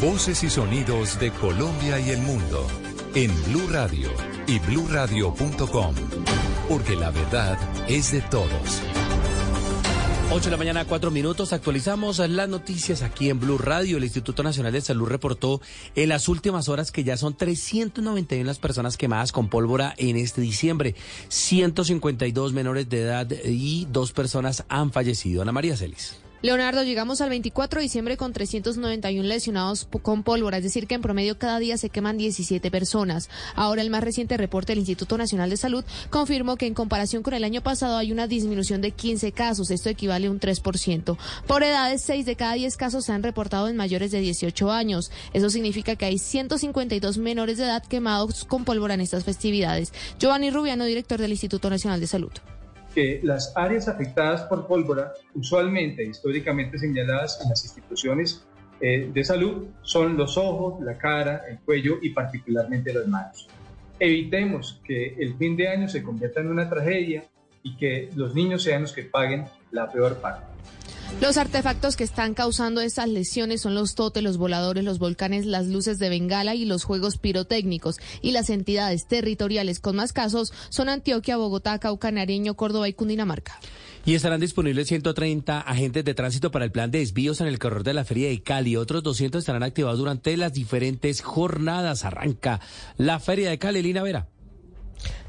Voces 0.00 0.42
y 0.44 0.50
sonidos 0.50 1.18
de 1.18 1.30
Colombia 1.30 1.98
y 1.98 2.10
el 2.10 2.20
mundo 2.20 2.66
en 3.14 3.30
Blue 3.44 3.68
Radio 3.70 4.10
y 4.46 4.58
bluradio.com, 4.58 5.94
porque 6.68 6.96
la 6.96 7.10
verdad 7.10 7.58
es 7.88 8.12
de 8.12 8.20
todos. 8.22 8.82
8 10.30 10.46
de 10.46 10.50
la 10.50 10.56
mañana, 10.56 10.84
4 10.84 11.10
minutos. 11.10 11.52
Actualizamos 11.52 12.18
las 12.18 12.48
noticias 12.48 13.02
aquí 13.02 13.30
en 13.30 13.38
Blue 13.38 13.56
Radio. 13.56 13.98
El 13.98 14.04
Instituto 14.04 14.42
Nacional 14.42 14.72
de 14.72 14.80
Salud 14.80 15.06
reportó 15.06 15.60
en 15.94 16.08
las 16.08 16.28
últimas 16.28 16.68
horas 16.68 16.90
que 16.90 17.04
ya 17.04 17.16
son 17.16 17.36
391 17.36 18.44
las 18.44 18.58
personas 18.58 18.96
quemadas 18.96 19.30
con 19.30 19.48
pólvora 19.48 19.94
en 19.96 20.16
este 20.16 20.40
diciembre. 20.40 20.96
152 21.28 22.52
menores 22.52 22.88
de 22.88 23.02
edad 23.02 23.30
y 23.44 23.86
dos 23.90 24.12
personas 24.12 24.64
han 24.68 24.90
fallecido. 24.90 25.42
Ana 25.42 25.52
María 25.52 25.76
Celis. 25.76 26.23
Leonardo, 26.44 26.82
llegamos 26.82 27.22
al 27.22 27.30
24 27.30 27.78
de 27.78 27.84
diciembre 27.84 28.18
con 28.18 28.34
391 28.34 29.26
lesionados 29.26 29.88
con 30.02 30.22
pólvora, 30.22 30.58
es 30.58 30.62
decir, 30.62 30.86
que 30.86 30.94
en 30.94 31.00
promedio 31.00 31.38
cada 31.38 31.58
día 31.58 31.78
se 31.78 31.88
queman 31.88 32.18
17 32.18 32.70
personas. 32.70 33.30
Ahora 33.54 33.80
el 33.80 33.88
más 33.88 34.04
reciente 34.04 34.36
reporte 34.36 34.72
del 34.72 34.80
Instituto 34.80 35.16
Nacional 35.16 35.48
de 35.48 35.56
Salud 35.56 35.86
confirmó 36.10 36.56
que 36.56 36.66
en 36.66 36.74
comparación 36.74 37.22
con 37.22 37.32
el 37.32 37.44
año 37.44 37.62
pasado 37.62 37.96
hay 37.96 38.12
una 38.12 38.26
disminución 38.26 38.82
de 38.82 38.90
15 38.90 39.32
casos, 39.32 39.70
esto 39.70 39.88
equivale 39.88 40.26
a 40.26 40.30
un 40.30 40.38
3%. 40.38 41.16
Por 41.46 41.62
edades, 41.62 42.02
6 42.02 42.26
de 42.26 42.36
cada 42.36 42.52
10 42.52 42.76
casos 42.76 43.06
se 43.06 43.12
han 43.12 43.22
reportado 43.22 43.68
en 43.68 43.76
mayores 43.76 44.10
de 44.10 44.20
18 44.20 44.70
años. 44.70 45.10
Eso 45.32 45.48
significa 45.48 45.96
que 45.96 46.04
hay 46.04 46.18
152 46.18 47.16
menores 47.16 47.56
de 47.56 47.64
edad 47.64 47.82
quemados 47.82 48.44
con 48.44 48.66
pólvora 48.66 48.92
en 48.92 49.00
estas 49.00 49.24
festividades. 49.24 49.94
Giovanni 50.18 50.50
Rubiano, 50.50 50.84
director 50.84 51.18
del 51.18 51.30
Instituto 51.30 51.70
Nacional 51.70 52.00
de 52.00 52.06
Salud 52.06 52.32
que 52.94 53.20
las 53.22 53.52
áreas 53.56 53.88
afectadas 53.88 54.42
por 54.42 54.66
pólvora, 54.66 55.12
usualmente 55.34 56.04
históricamente 56.04 56.78
señaladas 56.78 57.40
en 57.42 57.50
las 57.50 57.64
instituciones 57.64 58.46
eh, 58.80 59.10
de 59.12 59.24
salud, 59.24 59.66
son 59.82 60.16
los 60.16 60.38
ojos, 60.38 60.82
la 60.82 60.96
cara, 60.96 61.42
el 61.48 61.58
cuello 61.58 61.98
y 62.00 62.10
particularmente 62.10 62.92
las 62.92 63.06
manos. 63.06 63.48
Evitemos 63.98 64.80
que 64.84 65.14
el 65.18 65.36
fin 65.36 65.56
de 65.56 65.68
año 65.68 65.88
se 65.88 66.02
convierta 66.02 66.40
en 66.40 66.48
una 66.48 66.68
tragedia 66.68 67.24
y 67.62 67.76
que 67.76 68.10
los 68.14 68.34
niños 68.34 68.62
sean 68.62 68.82
los 68.82 68.92
que 68.92 69.04
paguen 69.04 69.44
la 69.70 69.90
peor 69.90 70.16
parte. 70.18 70.53
Los 71.20 71.38
artefactos 71.38 71.96
que 71.96 72.04
están 72.04 72.34
causando 72.34 72.80
estas 72.80 73.08
lesiones 73.08 73.62
son 73.62 73.74
los 73.74 73.94
totes, 73.94 74.22
los 74.22 74.36
voladores, 74.36 74.84
los 74.84 74.98
volcanes, 74.98 75.46
las 75.46 75.68
luces 75.68 75.98
de 75.98 76.10
bengala 76.10 76.54
y 76.54 76.64
los 76.64 76.84
juegos 76.84 77.16
pirotécnicos. 77.16 77.96
Y 78.20 78.32
las 78.32 78.50
entidades 78.50 79.06
territoriales 79.06 79.80
con 79.80 79.96
más 79.96 80.12
casos 80.12 80.52
son 80.68 80.88
Antioquia, 80.88 81.36
Bogotá, 81.36 81.78
Cauca, 81.78 82.10
Nariño, 82.10 82.54
Córdoba 82.54 82.88
y 82.88 82.94
Cundinamarca. 82.94 83.58
Y 84.04 84.14
estarán 84.14 84.40
disponibles 84.40 84.88
130 84.88 85.60
agentes 85.60 86.04
de 86.04 86.12
tránsito 86.12 86.50
para 86.50 86.66
el 86.66 86.72
plan 86.72 86.90
de 86.90 86.98
desvíos 86.98 87.40
en 87.40 87.46
el 87.46 87.58
corredor 87.58 87.84
de 87.84 87.94
la 87.94 88.04
Feria 88.04 88.28
de 88.28 88.42
Cali. 88.42 88.76
Otros 88.76 89.02
200 89.02 89.38
estarán 89.38 89.62
activados 89.62 89.98
durante 89.98 90.36
las 90.36 90.52
diferentes 90.52 91.22
jornadas. 91.22 92.04
Arranca 92.04 92.60
la 92.98 93.18
Feria 93.18 93.48
de 93.48 93.58
Cali, 93.58 93.80
Lina 93.80 94.02
Vera. 94.02 94.28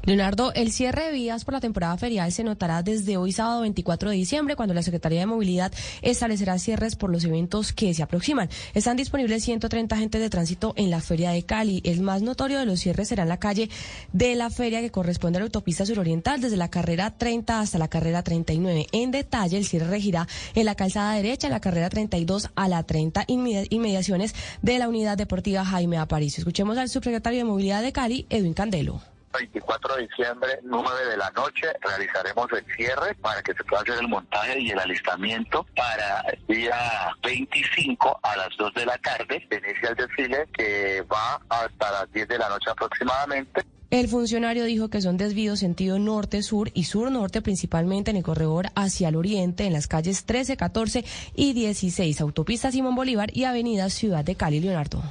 Leonardo, 0.06 0.52
el 0.54 0.70
cierre 0.70 1.06
de 1.06 1.12
vías 1.12 1.44
por 1.44 1.54
la 1.54 1.60
temporada 1.60 1.96
ferial 1.96 2.30
se 2.30 2.44
notará 2.44 2.84
desde 2.84 3.16
hoy 3.16 3.32
sábado 3.32 3.62
24 3.62 4.10
de 4.10 4.16
diciembre, 4.16 4.54
cuando 4.54 4.72
la 4.72 4.82
Secretaría 4.82 5.18
de 5.18 5.26
Movilidad 5.26 5.72
establecerá 6.00 6.58
cierres 6.60 6.94
por 6.94 7.10
los 7.10 7.24
eventos 7.24 7.72
que 7.72 7.92
se 7.92 8.04
aproximan. 8.04 8.48
Están 8.74 8.96
disponibles 8.96 9.42
130 9.42 9.96
agentes 9.96 10.20
de 10.20 10.30
tránsito 10.30 10.74
en 10.76 10.90
la 10.90 11.00
Feria 11.00 11.32
de 11.32 11.42
Cali. 11.42 11.82
El 11.84 12.02
más 12.02 12.22
notorio 12.22 12.60
de 12.60 12.66
los 12.66 12.78
cierres 12.78 13.08
será 13.08 13.24
en 13.24 13.28
la 13.28 13.38
calle 13.38 13.68
de 14.12 14.36
la 14.36 14.48
feria 14.48 14.80
que 14.80 14.92
corresponde 14.92 15.38
a 15.38 15.40
la 15.40 15.46
autopista 15.46 15.84
suroriental, 15.84 16.40
desde 16.40 16.56
la 16.56 16.70
carrera 16.70 17.16
30 17.18 17.58
hasta 17.58 17.78
la 17.78 17.88
carrera 17.88 18.22
39. 18.22 18.86
En 18.92 19.10
detalle, 19.10 19.58
el 19.58 19.64
cierre 19.64 19.88
regirá 19.88 20.28
en 20.54 20.66
la 20.66 20.76
calzada 20.76 21.14
derecha, 21.14 21.48
en 21.48 21.52
la 21.52 21.60
carrera 21.60 21.88
32 21.88 22.50
a 22.54 22.68
la 22.68 22.84
30, 22.84 23.24
inmediaciones 23.26 24.34
de 24.62 24.78
la 24.78 24.88
unidad 24.88 25.16
deportiva 25.16 25.64
Jaime 25.64 25.98
Aparicio. 25.98 26.42
Escuchemos 26.42 26.78
al 26.78 26.88
subsecretario 26.88 27.40
de 27.40 27.44
Movilidad 27.44 27.82
de 27.82 27.92
Cali, 27.92 28.26
Edwin 28.30 28.54
Candelo. 28.54 29.15
24 29.36 29.96
de 29.96 30.02
diciembre, 30.02 30.60
9 30.62 31.06
de 31.10 31.16
la 31.16 31.30
noche, 31.30 31.66
realizaremos 31.80 32.46
el 32.52 32.64
cierre 32.76 33.14
para 33.16 33.42
que 33.42 33.52
se 33.54 33.64
pueda 33.64 33.82
hacer 33.82 33.98
el 34.00 34.08
montaje 34.08 34.60
y 34.60 34.70
el 34.70 34.78
alistamiento 34.78 35.66
para 35.76 36.20
el 36.22 36.46
día 36.46 36.76
25 37.22 38.20
a 38.22 38.36
las 38.36 38.48
2 38.58 38.74
de 38.74 38.86
la 38.86 38.98
tarde. 38.98 39.46
Inicia 39.50 39.90
el 39.90 39.96
desfile 39.96 40.48
que 40.52 41.02
va 41.12 41.40
hasta 41.48 41.92
las 41.92 42.12
10 42.12 42.28
de 42.28 42.38
la 42.38 42.48
noche 42.48 42.70
aproximadamente. 42.70 43.64
El 43.90 44.08
funcionario 44.08 44.64
dijo 44.64 44.88
que 44.88 45.00
son 45.00 45.16
desvíos 45.16 45.60
sentido 45.60 46.00
norte-sur 46.00 46.70
y 46.74 46.84
sur-norte, 46.84 47.40
principalmente 47.40 48.10
en 48.10 48.16
el 48.16 48.24
corredor 48.24 48.66
hacia 48.74 49.08
el 49.08 49.16
oriente, 49.16 49.64
en 49.64 49.72
las 49.72 49.86
calles 49.86 50.24
13, 50.24 50.56
14 50.56 51.04
y 51.36 51.52
16, 51.52 52.20
autopista 52.20 52.72
Simón 52.72 52.96
Bolívar 52.96 53.30
y 53.32 53.44
avenida 53.44 53.88
Ciudad 53.88 54.24
de 54.24 54.34
Cali, 54.34 54.58
Leonardo. 54.58 55.02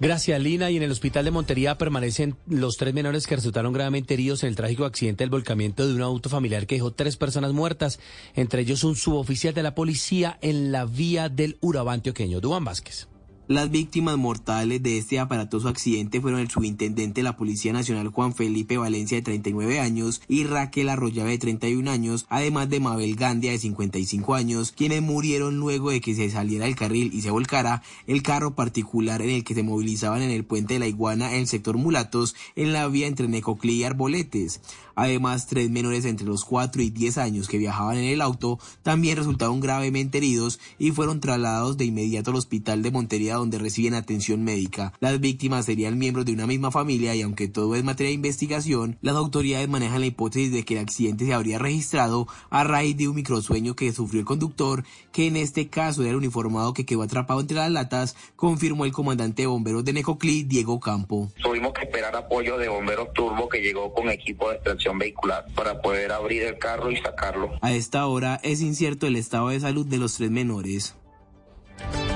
Gracias, 0.00 0.40
Lina. 0.40 0.70
Y 0.70 0.78
en 0.78 0.82
el 0.82 0.90
hospital 0.90 1.26
de 1.26 1.30
Montería 1.30 1.76
permanecen 1.76 2.36
los 2.48 2.78
tres 2.78 2.94
menores 2.94 3.26
que 3.26 3.36
resultaron 3.36 3.74
gravemente 3.74 4.14
heridos 4.14 4.42
en 4.42 4.48
el 4.48 4.56
trágico 4.56 4.86
accidente 4.86 5.24
del 5.24 5.30
volcamiento 5.30 5.86
de 5.86 5.94
un 5.94 6.00
auto 6.00 6.30
familiar 6.30 6.66
que 6.66 6.76
dejó 6.76 6.90
tres 6.92 7.18
personas 7.18 7.52
muertas, 7.52 8.00
entre 8.34 8.62
ellos 8.62 8.82
un 8.82 8.96
suboficial 8.96 9.52
de 9.52 9.62
la 9.62 9.74
policía 9.74 10.38
en 10.40 10.72
la 10.72 10.86
vía 10.86 11.28
del 11.28 11.58
Urabá 11.60 11.92
antioqueño. 11.92 12.40
Duan 12.40 12.64
Vázquez. 12.64 13.09
Las 13.50 13.68
víctimas 13.68 14.16
mortales 14.16 14.80
de 14.80 14.96
este 14.96 15.18
aparatoso 15.18 15.68
accidente 15.68 16.20
fueron 16.20 16.38
el 16.38 16.48
subintendente 16.48 17.18
de 17.18 17.24
la 17.24 17.36
Policía 17.36 17.72
Nacional 17.72 18.06
Juan 18.06 18.32
Felipe 18.32 18.78
Valencia 18.78 19.16
de 19.18 19.22
39 19.22 19.80
años 19.80 20.22
y 20.28 20.44
Raquel 20.44 20.88
Arroyave 20.88 21.32
de 21.32 21.38
31 21.38 21.90
años, 21.90 22.26
además 22.28 22.70
de 22.70 22.78
Mabel 22.78 23.16
Gandia 23.16 23.50
de 23.50 23.58
55 23.58 24.36
años, 24.36 24.70
quienes 24.70 25.02
murieron 25.02 25.58
luego 25.58 25.90
de 25.90 26.00
que 26.00 26.14
se 26.14 26.30
saliera 26.30 26.66
del 26.66 26.76
carril 26.76 27.10
y 27.12 27.22
se 27.22 27.32
volcara 27.32 27.82
el 28.06 28.22
carro 28.22 28.54
particular 28.54 29.20
en 29.20 29.30
el 29.30 29.42
que 29.42 29.54
se 29.54 29.64
movilizaban 29.64 30.22
en 30.22 30.30
el 30.30 30.44
puente 30.44 30.74
de 30.74 30.80
la 30.80 30.86
Iguana 30.86 31.32
en 31.32 31.40
el 31.40 31.48
sector 31.48 31.76
Mulatos 31.76 32.36
en 32.54 32.72
la 32.72 32.86
vía 32.86 33.08
entre 33.08 33.26
Necoclí 33.26 33.72
y 33.72 33.82
Arboletes. 33.82 34.60
Además, 35.00 35.46
tres 35.46 35.70
menores 35.70 36.04
entre 36.04 36.26
los 36.26 36.44
4 36.44 36.82
y 36.82 36.90
10 36.90 37.16
años 37.16 37.48
que 37.48 37.56
viajaban 37.56 37.96
en 37.96 38.04
el 38.04 38.20
auto 38.20 38.58
también 38.82 39.16
resultaron 39.16 39.58
gravemente 39.58 40.18
heridos 40.18 40.60
y 40.78 40.90
fueron 40.90 41.20
trasladados 41.20 41.78
de 41.78 41.86
inmediato 41.86 42.32
al 42.32 42.36
hospital 42.36 42.82
de 42.82 42.90
Montería 42.90 43.36
donde 43.36 43.56
reciben 43.56 43.94
atención 43.94 44.44
médica. 44.44 44.92
Las 45.00 45.18
víctimas 45.18 45.64
serían 45.64 45.96
miembros 45.96 46.26
de 46.26 46.34
una 46.34 46.46
misma 46.46 46.70
familia 46.70 47.14
y 47.14 47.22
aunque 47.22 47.48
todo 47.48 47.76
es 47.76 47.82
materia 47.82 48.10
de 48.10 48.16
investigación, 48.16 48.98
las 49.00 49.16
autoridades 49.16 49.70
manejan 49.70 50.00
la 50.00 50.06
hipótesis 50.06 50.52
de 50.52 50.66
que 50.66 50.74
el 50.74 50.80
accidente 50.80 51.24
se 51.24 51.32
habría 51.32 51.58
registrado 51.58 52.28
a 52.50 52.62
raíz 52.64 52.94
de 52.98 53.08
un 53.08 53.14
microsueño 53.14 53.74
que 53.74 53.94
sufrió 53.94 54.20
el 54.20 54.26
conductor, 54.26 54.84
que 55.12 55.28
en 55.28 55.36
este 55.36 55.68
caso 55.68 56.02
era 56.02 56.10
el 56.10 56.16
uniformado 56.16 56.74
que 56.74 56.84
quedó 56.84 57.04
atrapado 57.04 57.40
entre 57.40 57.56
las 57.56 57.70
latas, 57.70 58.16
confirmó 58.36 58.84
el 58.84 58.92
comandante 58.92 59.44
de 59.44 59.46
bomberos 59.46 59.82
de 59.82 59.94
Necoclí, 59.94 60.42
Diego 60.42 60.78
Campo. 60.78 61.30
Tuvimos 61.42 61.72
que 61.72 61.84
esperar 61.84 62.14
apoyo 62.14 62.58
de 62.58 62.68
bomberos 62.68 63.14
turbo 63.14 63.48
que 63.48 63.62
llegó 63.62 63.94
con 63.94 64.10
equipo 64.10 64.50
de 64.50 64.56
extracción 64.56 64.89
vehicular 64.98 65.46
para 65.54 65.80
poder 65.80 66.12
abrir 66.12 66.42
el 66.42 66.58
carro 66.58 66.90
y 66.90 66.96
sacarlo. 66.96 67.50
A 67.60 67.72
esta 67.72 68.06
hora 68.06 68.40
es 68.42 68.60
incierto 68.60 69.06
el 69.06 69.16
estado 69.16 69.48
de 69.48 69.60
salud 69.60 69.86
de 69.86 69.98
los 69.98 70.14
tres 70.14 70.30
menores. 70.30 70.94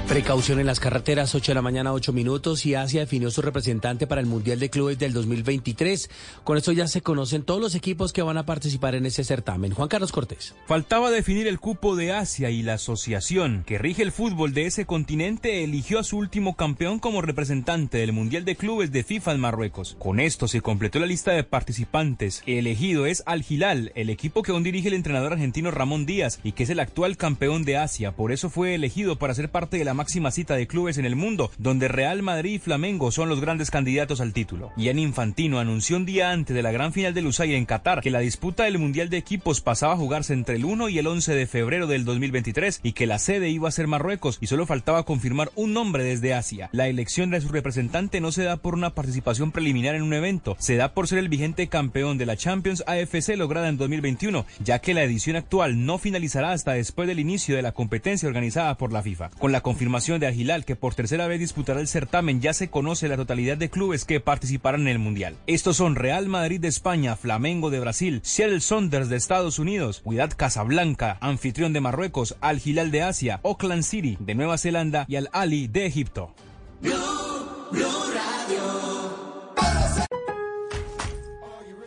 Precaución 0.08 0.60
en 0.60 0.66
las 0.66 0.80
carreteras, 0.80 1.34
8 1.34 1.52
de 1.52 1.54
la 1.54 1.62
mañana, 1.62 1.94
8 1.94 2.12
minutos, 2.12 2.66
y 2.66 2.74
Asia 2.74 3.00
definió 3.00 3.30
su 3.30 3.40
representante 3.40 4.06
para 4.06 4.20
el 4.20 4.26
Mundial 4.26 4.60
de 4.60 4.68
Clubes 4.68 4.98
del 4.98 5.14
2023. 5.14 6.10
Con 6.44 6.58
esto 6.58 6.72
ya 6.72 6.86
se 6.88 7.00
conocen 7.00 7.42
todos 7.42 7.60
los 7.60 7.74
equipos 7.74 8.12
que 8.12 8.20
van 8.20 8.36
a 8.36 8.44
participar 8.44 8.94
en 8.94 9.06
ese 9.06 9.24
certamen. 9.24 9.72
Juan 9.72 9.88
Carlos 9.88 10.12
Cortés. 10.12 10.54
Faltaba 10.66 11.10
definir 11.10 11.46
el 11.46 11.58
cupo 11.58 11.96
de 11.96 12.12
Asia 12.12 12.50
y 12.50 12.62
la 12.62 12.74
asociación 12.74 13.64
que 13.66 13.78
rige 13.78 14.02
el 14.02 14.12
fútbol 14.12 14.52
de 14.52 14.66
ese 14.66 14.84
continente 14.84 15.64
eligió 15.64 15.98
a 15.98 16.04
su 16.04 16.18
último 16.18 16.54
campeón 16.54 16.98
como 16.98 17.22
representante 17.22 17.96
del 17.96 18.12
Mundial 18.12 18.44
de 18.44 18.56
Clubes 18.56 18.92
de 18.92 19.04
FIFA 19.04 19.32
en 19.32 19.40
Marruecos. 19.40 19.96
Con 19.98 20.20
esto 20.20 20.48
se 20.48 20.60
completó 20.60 20.98
la 20.98 21.06
lista 21.06 21.32
de 21.32 21.44
participantes. 21.44 22.42
El 22.44 22.58
elegido 22.58 23.06
es 23.06 23.22
Al 23.24 23.42
Hilal, 23.48 23.90
el 23.94 24.10
equipo 24.10 24.42
que 24.42 24.52
aún 24.52 24.62
dirige 24.62 24.88
el 24.88 24.94
entrenador 24.94 25.32
argentino 25.32 25.70
Ramón 25.70 26.04
Díaz 26.04 26.40
y 26.44 26.52
que 26.52 26.64
es 26.64 26.70
el 26.70 26.80
actual 26.80 27.16
campeón 27.16 27.64
de 27.64 27.78
Asia. 27.78 28.12
Por 28.12 28.32
eso 28.32 28.50
fue 28.50 28.74
elegido 28.74 29.18
para 29.18 29.34
ser 29.34 29.50
parte 29.54 29.78
de 29.78 29.84
la 29.84 29.94
máxima 29.94 30.32
cita 30.32 30.56
de 30.56 30.66
clubes 30.66 30.98
en 30.98 31.04
el 31.04 31.14
mundo, 31.14 31.52
donde 31.58 31.86
Real 31.86 32.22
Madrid 32.22 32.54
y 32.54 32.58
Flamengo 32.58 33.12
son 33.12 33.28
los 33.28 33.40
grandes 33.40 33.70
candidatos 33.70 34.20
al 34.20 34.32
título. 34.32 34.72
Ian 34.76 34.98
Infantino 34.98 35.60
anunció 35.60 35.96
un 35.96 36.04
día 36.04 36.32
antes 36.32 36.56
de 36.56 36.62
la 36.62 36.72
gran 36.72 36.92
final 36.92 37.14
de 37.14 37.22
Lusail 37.22 37.54
en 37.54 37.64
Qatar 37.64 38.00
que 38.00 38.10
la 38.10 38.18
disputa 38.18 38.64
del 38.64 38.78
Mundial 38.78 39.10
de 39.10 39.18
Equipos 39.18 39.60
pasaba 39.60 39.92
a 39.92 39.96
jugarse 39.96 40.32
entre 40.32 40.56
el 40.56 40.64
1 40.64 40.88
y 40.88 40.98
el 40.98 41.06
11 41.06 41.36
de 41.36 41.46
febrero 41.46 41.86
del 41.86 42.04
2023 42.04 42.80
y 42.82 42.94
que 42.94 43.06
la 43.06 43.20
sede 43.20 43.48
iba 43.48 43.68
a 43.68 43.70
ser 43.70 43.86
Marruecos 43.86 44.38
y 44.40 44.48
solo 44.48 44.66
faltaba 44.66 45.04
confirmar 45.04 45.52
un 45.54 45.72
nombre 45.72 46.02
desde 46.02 46.34
Asia. 46.34 46.68
La 46.72 46.88
elección 46.88 47.30
de 47.30 47.40
su 47.40 47.48
representante 47.48 48.20
no 48.20 48.32
se 48.32 48.42
da 48.42 48.56
por 48.56 48.74
una 48.74 48.90
participación 48.90 49.52
preliminar 49.52 49.94
en 49.94 50.02
un 50.02 50.14
evento, 50.14 50.56
se 50.58 50.74
da 50.74 50.94
por 50.94 51.06
ser 51.06 51.18
el 51.18 51.28
vigente 51.28 51.68
campeón 51.68 52.18
de 52.18 52.26
la 52.26 52.36
Champions 52.36 52.82
AFC 52.88 53.36
lograda 53.36 53.68
en 53.68 53.76
2021, 53.76 54.46
ya 54.64 54.80
que 54.80 54.94
la 54.94 55.04
edición 55.04 55.36
actual 55.36 55.86
no 55.86 55.98
finalizará 55.98 56.50
hasta 56.50 56.72
después 56.72 57.06
del 57.06 57.20
inicio 57.20 57.54
de 57.54 57.62
la 57.62 57.70
competencia 57.70 58.28
organizada 58.28 58.76
por 58.76 58.92
la 58.92 59.02
FIFA. 59.02 59.30
Con 59.44 59.52
la 59.52 59.60
confirmación 59.60 60.20
de 60.20 60.26
Agilal, 60.26 60.64
que 60.64 60.74
por 60.74 60.94
tercera 60.94 61.26
vez 61.26 61.38
disputará 61.38 61.78
el 61.78 61.86
certamen, 61.86 62.40
ya 62.40 62.54
se 62.54 62.70
conoce 62.70 63.08
la 63.08 63.18
totalidad 63.18 63.58
de 63.58 63.68
clubes 63.68 64.06
que 64.06 64.18
participarán 64.18 64.80
en 64.80 64.88
el 64.88 64.98
Mundial. 64.98 65.36
Estos 65.46 65.76
son 65.76 65.96
Real 65.96 66.28
Madrid 66.28 66.60
de 66.60 66.68
España, 66.68 67.14
Flamengo 67.14 67.68
de 67.68 67.78
Brasil, 67.78 68.20
Seattle 68.24 68.62
Saunders 68.62 69.10
de 69.10 69.16
Estados 69.16 69.58
Unidos, 69.58 70.00
Huidad 70.02 70.32
Casablanca, 70.34 71.18
anfitrión 71.20 71.74
de 71.74 71.82
Marruecos, 71.82 72.36
Al 72.40 72.58
Hilal 72.64 72.90
de 72.90 73.02
Asia, 73.02 73.40
Auckland 73.44 73.82
City 73.82 74.16
de 74.18 74.34
Nueva 74.34 74.56
Zelanda 74.56 75.04
y 75.08 75.16
Al 75.16 75.28
Ali 75.34 75.68
de 75.68 75.84
Egipto. 75.84 76.34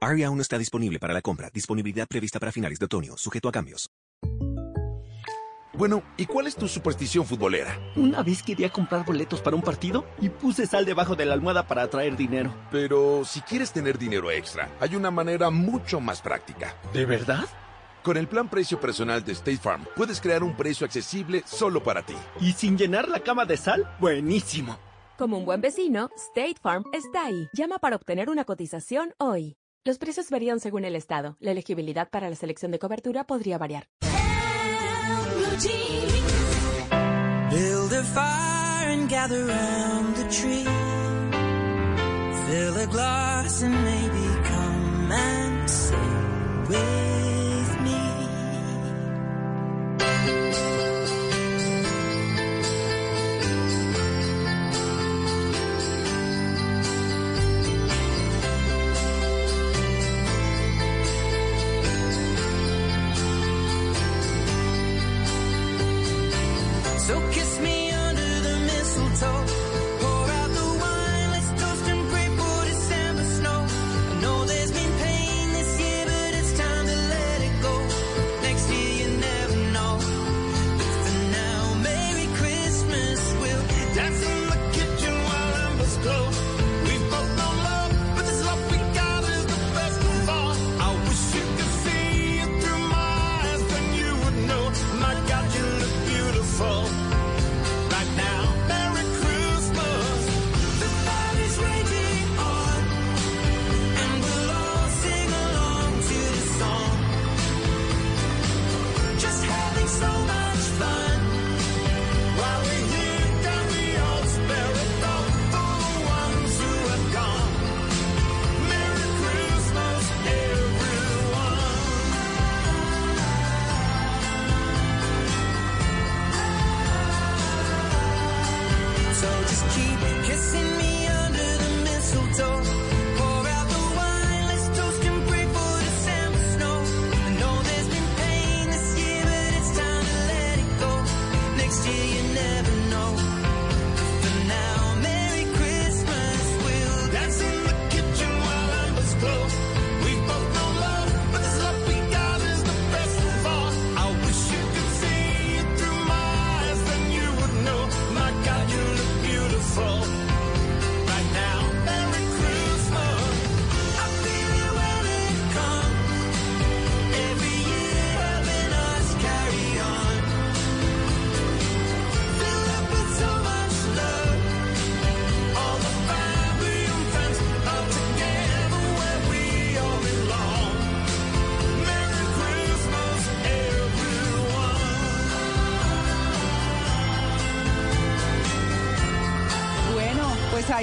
Aria 0.00 0.26
aún 0.26 0.36
no 0.36 0.42
está 0.42 0.58
disponible 0.58 0.98
para 0.98 1.14
la 1.14 1.22
compra. 1.22 1.50
Disponibilidad 1.52 2.06
prevista 2.06 2.38
para 2.38 2.52
finales 2.52 2.78
de 2.78 2.84
otoño, 2.84 3.16
sujeto 3.16 3.48
a 3.48 3.52
cambios. 3.52 3.88
Bueno, 5.72 6.02
¿y 6.16 6.24
cuál 6.24 6.46
es 6.46 6.56
tu 6.56 6.68
superstición 6.68 7.26
futbolera? 7.26 7.78
Una 7.96 8.22
vez 8.22 8.42
quería 8.42 8.70
comprar 8.70 9.04
boletos 9.04 9.42
para 9.42 9.56
un 9.56 9.62
partido 9.62 10.06
y 10.20 10.30
puse 10.30 10.66
sal 10.66 10.86
debajo 10.86 11.16
de 11.16 11.26
la 11.26 11.34
almohada 11.34 11.66
para 11.66 11.82
atraer 11.82 12.16
dinero. 12.16 12.54
Pero 12.70 13.26
si 13.26 13.42
quieres 13.42 13.72
tener 13.72 13.98
dinero 13.98 14.30
extra, 14.30 14.70
hay 14.80 14.96
una 14.96 15.10
manera 15.10 15.50
mucho 15.50 16.00
más 16.00 16.22
práctica. 16.22 16.74
¿De 16.94 17.04
verdad? 17.04 17.44
Con 18.02 18.16
el 18.16 18.26
plan 18.26 18.48
precio 18.48 18.80
personal 18.80 19.22
de 19.22 19.32
State 19.32 19.58
Farm, 19.58 19.84
puedes 19.94 20.20
crear 20.20 20.42
un 20.42 20.56
precio 20.56 20.86
accesible 20.86 21.42
solo 21.44 21.82
para 21.82 22.06
ti. 22.06 22.14
¿Y 22.40 22.52
sin 22.52 22.78
llenar 22.78 23.08
la 23.08 23.20
cama 23.20 23.44
de 23.44 23.58
sal? 23.58 23.86
Buenísimo. 24.00 24.78
Como 25.18 25.36
un 25.36 25.44
buen 25.44 25.60
vecino, 25.60 26.08
State 26.16 26.56
Farm 26.62 26.84
está 26.92 27.26
ahí. 27.26 27.48
Llama 27.52 27.78
para 27.78 27.96
obtener 27.96 28.30
una 28.30 28.44
cotización 28.44 29.12
hoy. 29.18 29.56
Los 29.86 29.98
precios 29.98 30.30
varían 30.30 30.58
según 30.58 30.84
el 30.84 30.96
estado. 30.96 31.36
La 31.38 31.52
elegibilidad 31.52 32.10
para 32.10 32.28
la 32.28 32.34
selección 32.34 32.72
de 32.72 32.80
cobertura 32.80 33.22
podría 33.22 33.56
variar. 33.56 33.86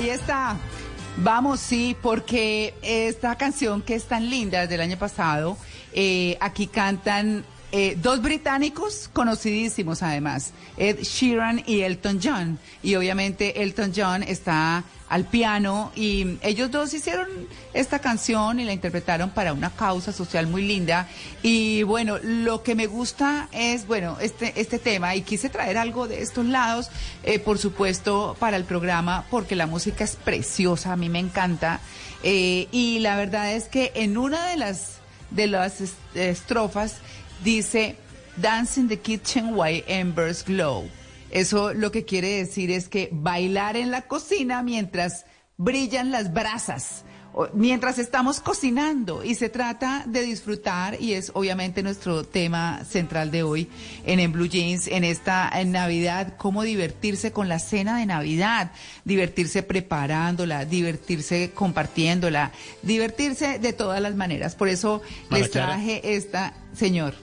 Ahí 0.03 0.09
está. 0.09 0.57
Vamos, 1.17 1.61
sí, 1.61 1.95
porque 2.01 2.73
esta 2.81 3.37
canción 3.37 3.81
que 3.81 3.95
es 3.95 4.03
tan 4.05 4.29
linda 4.29 4.61
desde 4.61 4.75
el 4.75 4.81
año 4.81 4.97
pasado, 4.97 5.57
eh, 5.93 6.37
aquí 6.41 6.67
cantan 6.67 7.45
eh, 7.71 7.97
dos 8.01 8.21
británicos 8.21 9.09
conocidísimos 9.13 10.03
además, 10.03 10.51
Ed 10.75 10.99
Sheeran 11.03 11.63
y 11.65 11.81
Elton 11.81 12.19
John. 12.21 12.59
Y 12.81 12.95
obviamente 12.95 13.63
Elton 13.63 13.93
John 13.95 14.23
está 14.23 14.83
al 15.13 15.25
piano 15.25 15.91
y 15.95 16.39
ellos 16.41 16.71
dos 16.71 16.91
hicieron 16.91 17.27
esta 17.75 17.99
canción 17.99 18.59
y 18.59 18.65
la 18.65 18.73
interpretaron 18.73 19.29
para 19.29 19.53
una 19.53 19.69
causa 19.69 20.11
social 20.11 20.47
muy 20.47 20.63
linda. 20.63 21.07
Y 21.43 21.83
bueno, 21.83 22.17
lo 22.23 22.63
que 22.63 22.73
me 22.73 22.87
gusta 22.87 23.47
es, 23.51 23.85
bueno, 23.85 24.17
este, 24.19 24.59
este 24.59 24.79
tema 24.79 25.15
y 25.15 25.21
quise 25.21 25.49
traer 25.49 25.77
algo 25.77 26.07
de 26.07 26.23
estos 26.23 26.47
lados, 26.47 26.89
eh, 27.23 27.37
por 27.37 27.59
supuesto, 27.59 28.35
para 28.39 28.57
el 28.57 28.63
programa, 28.63 29.25
porque 29.29 29.55
la 29.55 29.67
música 29.67 30.03
es 30.03 30.15
preciosa, 30.15 30.93
a 30.93 30.95
mí 30.95 31.09
me 31.09 31.19
encanta. 31.19 31.79
Eh, 32.23 32.67
y 32.71 32.97
la 32.99 33.15
verdad 33.15 33.53
es 33.53 33.65
que 33.65 33.91
en 33.93 34.17
una 34.17 34.47
de 34.47 34.57
las, 34.57 34.93
de 35.29 35.45
las 35.45 35.79
est- 35.79 36.15
estrofas 36.15 36.95
dice, 37.43 37.97
Dance 38.37 38.79
in 38.79 38.87
the 38.87 38.97
kitchen 38.97 39.51
while 39.53 39.83
embers 39.85 40.43
glow. 40.43 40.89
Eso 41.33 41.73
lo 41.73 41.91
que 41.91 42.05
quiere 42.05 42.37
decir 42.37 42.69
es 42.69 42.87
que 42.87 43.09
bailar 43.11 43.75
en 43.75 43.89
la 43.89 44.03
cocina 44.03 44.61
mientras 44.61 45.25
brillan 45.57 46.11
las 46.11 46.31
brasas, 46.31 47.05
mientras 47.55 47.97
estamos 47.97 48.39
cocinando. 48.39 49.23
Y 49.23 49.33
se 49.33 49.49
trata 49.49 50.03
de 50.05 50.21
disfrutar, 50.21 51.01
y 51.01 51.13
es 51.13 51.31
obviamente 51.33 51.81
nuestro 51.81 52.23
tema 52.23 52.83
central 52.87 53.31
de 53.31 53.41
hoy 53.41 53.67
en, 54.05 54.19
en 54.19 54.31
Blue 54.31 54.45
Jeans, 54.45 54.85
en 54.85 55.03
esta 55.03 55.49
en 55.55 55.71
Navidad, 55.71 56.35
cómo 56.37 56.61
divertirse 56.61 57.31
con 57.31 57.49
la 57.49 57.57
cena 57.57 57.97
de 57.97 58.05
Navidad, 58.05 58.71
divertirse 59.03 59.63
preparándola, 59.63 60.65
divertirse 60.65 61.49
compartiéndola, 61.55 62.51
divertirse 62.83 63.57
de 63.57 63.73
todas 63.73 63.99
las 64.03 64.13
maneras. 64.13 64.53
Por 64.53 64.67
eso 64.67 65.01
Mara 65.31 65.41
les 65.41 65.51
Clara. 65.51 65.67
traje 65.73 66.15
esta, 66.15 66.53
señor. 66.75 67.15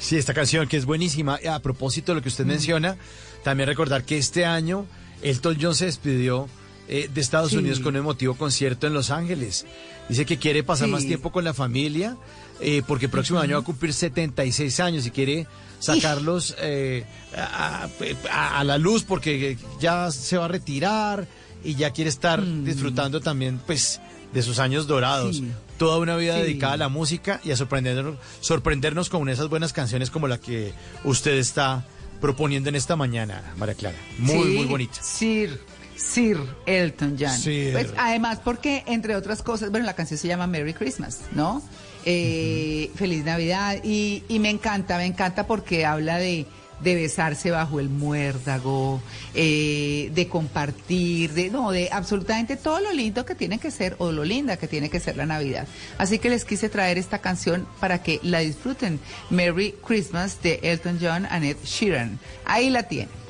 Sí, 0.00 0.16
esta 0.16 0.34
canción 0.34 0.66
que 0.66 0.76
es 0.76 0.86
buenísima. 0.86 1.38
A 1.48 1.60
propósito 1.60 2.12
de 2.12 2.16
lo 2.16 2.22
que 2.22 2.28
usted 2.28 2.44
menciona, 2.44 2.96
también 3.44 3.68
recordar 3.68 4.04
que 4.04 4.18
este 4.18 4.44
año 4.46 4.86
Elton 5.22 5.56
John 5.60 5.74
se 5.74 5.86
despidió 5.86 6.48
eh, 6.88 7.10
de 7.12 7.20
Estados 7.20 7.50
Sí. 7.50 7.56
Unidos 7.58 7.80
con 7.80 7.94
un 7.94 8.00
emotivo 8.00 8.34
concierto 8.34 8.86
en 8.86 8.94
Los 8.94 9.10
Ángeles. 9.10 9.66
Dice 10.08 10.24
que 10.24 10.38
quiere 10.38 10.62
pasar 10.62 10.86
Sí. 10.86 10.92
más 10.92 11.04
tiempo 11.04 11.30
con 11.32 11.44
la 11.44 11.52
familia 11.54 12.16
eh, 12.60 12.82
porque 12.86 13.06
el 13.06 13.10
próximo 13.10 13.38
año 13.40 13.56
va 13.56 13.60
a 13.62 13.64
cumplir 13.64 13.92
76 13.92 14.80
años 14.80 15.06
y 15.06 15.10
quiere 15.10 15.46
sacarlos 15.80 16.56
eh, 16.60 17.04
a, 17.36 17.88
a- 18.32 18.58
a 18.60 18.64
la 18.64 18.78
luz 18.78 19.04
porque 19.04 19.56
ya 19.80 20.10
se 20.10 20.36
va 20.38 20.46
a 20.46 20.48
retirar 20.48 21.26
y 21.62 21.74
ya 21.74 21.90
quiere 21.92 22.08
estar 22.10 22.42
disfrutando 22.64 23.20
también 23.20 23.60
pues 23.66 24.00
de 24.32 24.42
sus 24.42 24.58
años 24.58 24.86
dorados. 24.86 25.36
Sí. 25.36 25.48
Toda 25.78 25.98
una 25.98 26.16
vida 26.16 26.34
Sí. 26.36 26.40
dedicada 26.42 26.72
a 26.72 26.76
la 26.78 26.88
música 26.88 27.40
y 27.44 27.50
a 27.52 27.56
sorprendernos, 27.56 28.16
sorprendernos 28.40 29.08
con 29.10 29.28
esas 29.28 29.48
buenas 29.48 29.72
canciones 29.72 30.10
como 30.10 30.26
la 30.26 30.38
que 30.38 30.72
usted 31.04 31.34
está 31.34 31.84
proponiendo 32.20 32.68
en 32.68 32.74
esta 32.74 32.96
mañana, 32.96 33.42
María 33.56 33.74
Clara. 33.74 33.96
Muy, 34.18 34.34
Sí, 34.52 34.56
muy 34.56 34.66
bonita. 34.66 35.02
Sir, 35.02 35.60
Sir 35.96 36.38
Elton 36.66 37.16
John. 37.18 37.30
Sir. 37.36 37.72
Pues 37.72 37.88
además 37.96 38.40
porque, 38.44 38.84
entre 38.86 39.16
otras 39.16 39.42
cosas, 39.42 39.70
bueno, 39.70 39.86
la 39.86 39.94
canción 39.94 40.18
se 40.18 40.28
llama 40.28 40.46
Merry 40.46 40.74
Christmas, 40.74 41.20
¿no? 41.32 41.62
Eh, 42.04 42.90
Feliz 42.94 43.24
Navidad. 43.24 43.78
Y, 43.84 44.22
y 44.28 44.38
me 44.38 44.50
encanta, 44.50 44.96
me 44.96 45.06
encanta 45.06 45.46
porque 45.46 45.84
habla 45.84 46.18
de, 46.18 46.46
de 46.80 46.94
besarse 46.94 47.50
bajo 47.50 47.80
el 47.80 47.88
muérdago, 47.88 49.00
eh, 49.34 50.10
de 50.14 50.28
compartir, 50.28 51.32
de, 51.32 51.50
no, 51.50 51.70
de 51.70 51.88
absolutamente 51.92 52.56
todo 52.56 52.80
lo 52.80 52.92
lindo 52.92 53.24
que 53.24 53.34
tiene 53.34 53.58
que 53.58 53.70
ser, 53.70 53.96
o 53.98 54.12
lo 54.12 54.24
linda 54.24 54.56
que 54.56 54.68
tiene 54.68 54.90
que 54.90 55.00
ser 55.00 55.16
la 55.16 55.26
Navidad. 55.26 55.66
Así 55.98 56.18
que 56.18 56.30
les 56.30 56.44
quise 56.44 56.68
traer 56.68 56.98
esta 56.98 57.18
canción 57.18 57.66
para 57.80 58.02
que 58.02 58.20
la 58.22 58.40
disfruten. 58.40 59.00
Merry 59.30 59.74
Christmas 59.86 60.40
de 60.42 60.60
Elton 60.62 60.98
John 61.00 61.26
Ed 61.26 61.56
Sheeran. 61.64 62.18
Ahí 62.44 62.70
la 62.70 62.84
tienen. 62.84 63.27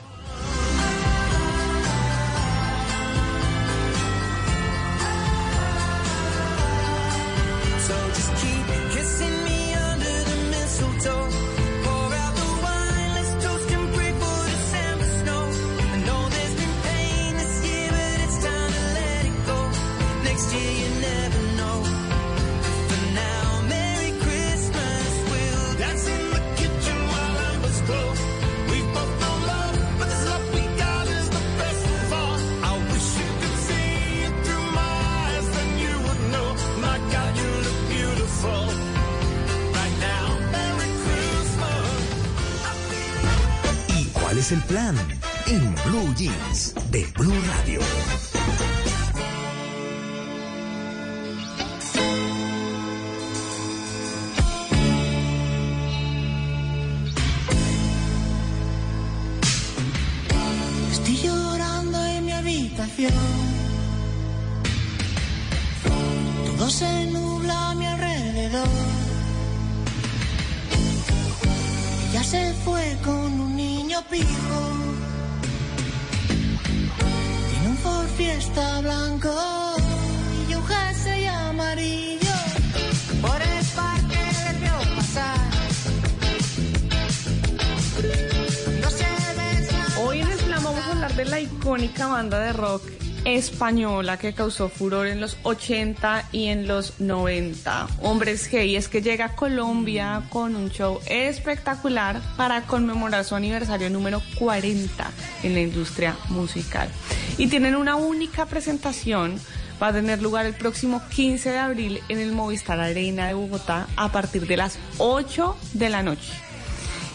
Española 93.50 94.18
que 94.18 94.34
causó 94.34 94.68
furor 94.68 95.06
en 95.06 95.20
los 95.20 95.36
80 95.42 96.28
y 96.32 96.46
en 96.46 96.68
los 96.68 97.00
90. 97.00 97.88
Hombres 98.02 98.50
G, 98.50 98.66
y 98.66 98.76
es 98.76 98.88
que 98.88 99.02
llega 99.02 99.26
a 99.26 99.36
Colombia 99.36 100.22
con 100.28 100.54
un 100.56 100.70
show 100.70 101.00
espectacular 101.06 102.20
para 102.36 102.62
conmemorar 102.62 103.24
su 103.24 103.34
aniversario 103.34 103.90
número 103.90 104.22
40 104.38 105.10
en 105.42 105.54
la 105.54 105.60
industria 105.60 106.16
musical. 106.28 106.88
Y 107.36 107.48
tienen 107.48 107.74
una 107.74 107.96
única 107.96 108.46
presentación. 108.46 109.40
Va 109.82 109.88
a 109.88 109.92
tener 109.92 110.20
lugar 110.20 110.44
el 110.44 110.54
próximo 110.54 111.00
15 111.08 111.50
de 111.50 111.58
abril 111.58 112.00
en 112.08 112.18
el 112.18 112.32
Movistar 112.32 112.80
Arena 112.80 113.28
de 113.28 113.34
Bogotá 113.34 113.86
a 113.96 114.10
partir 114.10 114.46
de 114.46 114.56
las 114.56 114.78
8 114.98 115.56
de 115.74 115.88
la 115.88 116.02
noche. 116.02 116.47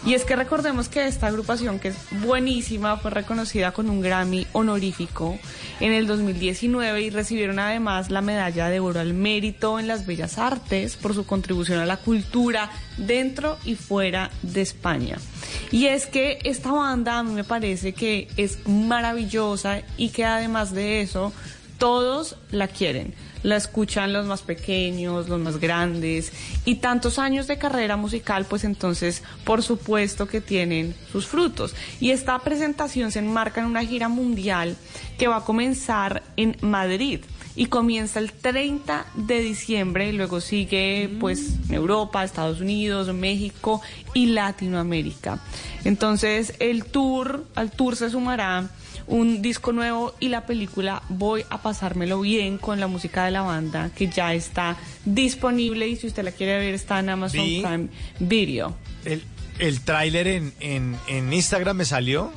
Y 0.06 0.12
es 0.12 0.24
que 0.26 0.36
recordemos 0.36 0.90
que 0.90 1.06
esta 1.06 1.28
agrupación, 1.28 1.78
que 1.78 1.88
es 1.88 1.96
buenísima, 2.22 2.98
fue 2.98 3.10
reconocida 3.10 3.72
con 3.72 3.88
un 3.88 4.02
Grammy 4.02 4.46
honorífico 4.52 5.38
en 5.80 5.92
el 5.92 6.06
2019 6.06 7.00
y 7.00 7.08
recibieron 7.08 7.58
además 7.58 8.10
la 8.10 8.20
medalla 8.20 8.68
de 8.68 8.80
oro 8.80 9.00
al 9.00 9.14
mérito 9.14 9.78
en 9.78 9.88
las 9.88 10.04
bellas 10.04 10.36
artes 10.36 10.96
por 10.96 11.14
su 11.14 11.24
contribución 11.24 11.78
a 11.78 11.86
la 11.86 11.96
cultura 11.96 12.70
dentro 12.98 13.56
y 13.64 13.76
fuera 13.76 14.30
de 14.42 14.60
España. 14.60 15.16
Y 15.70 15.86
es 15.86 16.06
que 16.06 16.38
esta 16.44 16.70
banda 16.70 17.18
a 17.18 17.22
mí 17.22 17.32
me 17.32 17.44
parece 17.44 17.94
que 17.94 18.28
es 18.36 18.58
maravillosa 18.68 19.80
y 19.96 20.10
que 20.10 20.26
además 20.26 20.72
de 20.72 21.00
eso 21.00 21.32
todos 21.78 22.36
la 22.50 22.68
quieren. 22.68 23.14
La 23.44 23.56
escuchan 23.56 24.12
los 24.12 24.26
más 24.26 24.42
pequeños, 24.42 25.28
los 25.28 25.38
más 25.38 25.58
grandes 25.58 26.32
y 26.64 26.76
tantos 26.76 27.18
años 27.18 27.46
de 27.46 27.58
carrera 27.58 27.96
musical, 27.96 28.46
pues 28.46 28.64
entonces 28.64 29.22
por 29.44 29.62
supuesto 29.62 30.26
que 30.26 30.40
tienen 30.40 30.94
sus 31.12 31.26
frutos. 31.26 31.76
Y 32.00 32.10
esta 32.10 32.38
presentación 32.38 33.12
se 33.12 33.18
enmarca 33.20 33.60
en 33.60 33.66
una 33.66 33.84
gira 33.84 34.08
mundial 34.08 34.76
que 35.18 35.28
va 35.28 35.36
a 35.36 35.44
comenzar 35.44 36.22
en 36.36 36.56
Madrid 36.62 37.20
y 37.54 37.66
comienza 37.66 38.18
el 38.18 38.32
30 38.32 39.06
de 39.14 39.40
diciembre, 39.40 40.08
y 40.08 40.12
luego 40.12 40.40
sigue 40.40 41.14
pues 41.20 41.54
Europa, 41.70 42.24
Estados 42.24 42.60
Unidos, 42.60 43.12
México 43.14 43.80
y 44.14 44.26
Latinoamérica. 44.26 45.38
Entonces 45.84 46.54
el 46.58 46.86
tour, 46.86 47.44
al 47.54 47.70
tour 47.70 47.94
se 47.94 48.10
sumará 48.10 48.70
un 49.06 49.42
disco 49.42 49.72
nuevo 49.72 50.14
y 50.20 50.28
la 50.28 50.46
película 50.46 51.02
Voy 51.08 51.44
a 51.50 51.60
pasármelo 51.62 52.20
bien 52.20 52.58
con 52.58 52.80
la 52.80 52.86
música 52.86 53.24
de 53.24 53.30
la 53.30 53.42
banda 53.42 53.90
que 53.96 54.08
ya 54.08 54.32
está 54.34 54.76
disponible 55.04 55.88
y 55.88 55.96
si 55.96 56.06
usted 56.06 56.24
la 56.24 56.32
quiere 56.32 56.58
ver 56.58 56.74
está 56.74 57.00
en 57.00 57.08
Amazon 57.10 57.44
Vi- 57.44 57.60
Prime 57.62 57.88
Video. 58.20 58.76
El, 59.04 59.22
el 59.58 59.80
tráiler 59.82 60.26
en, 60.26 60.52
en, 60.60 60.96
en 61.08 61.32
Instagram 61.32 61.76
me 61.76 61.84
salió. 61.84 62.32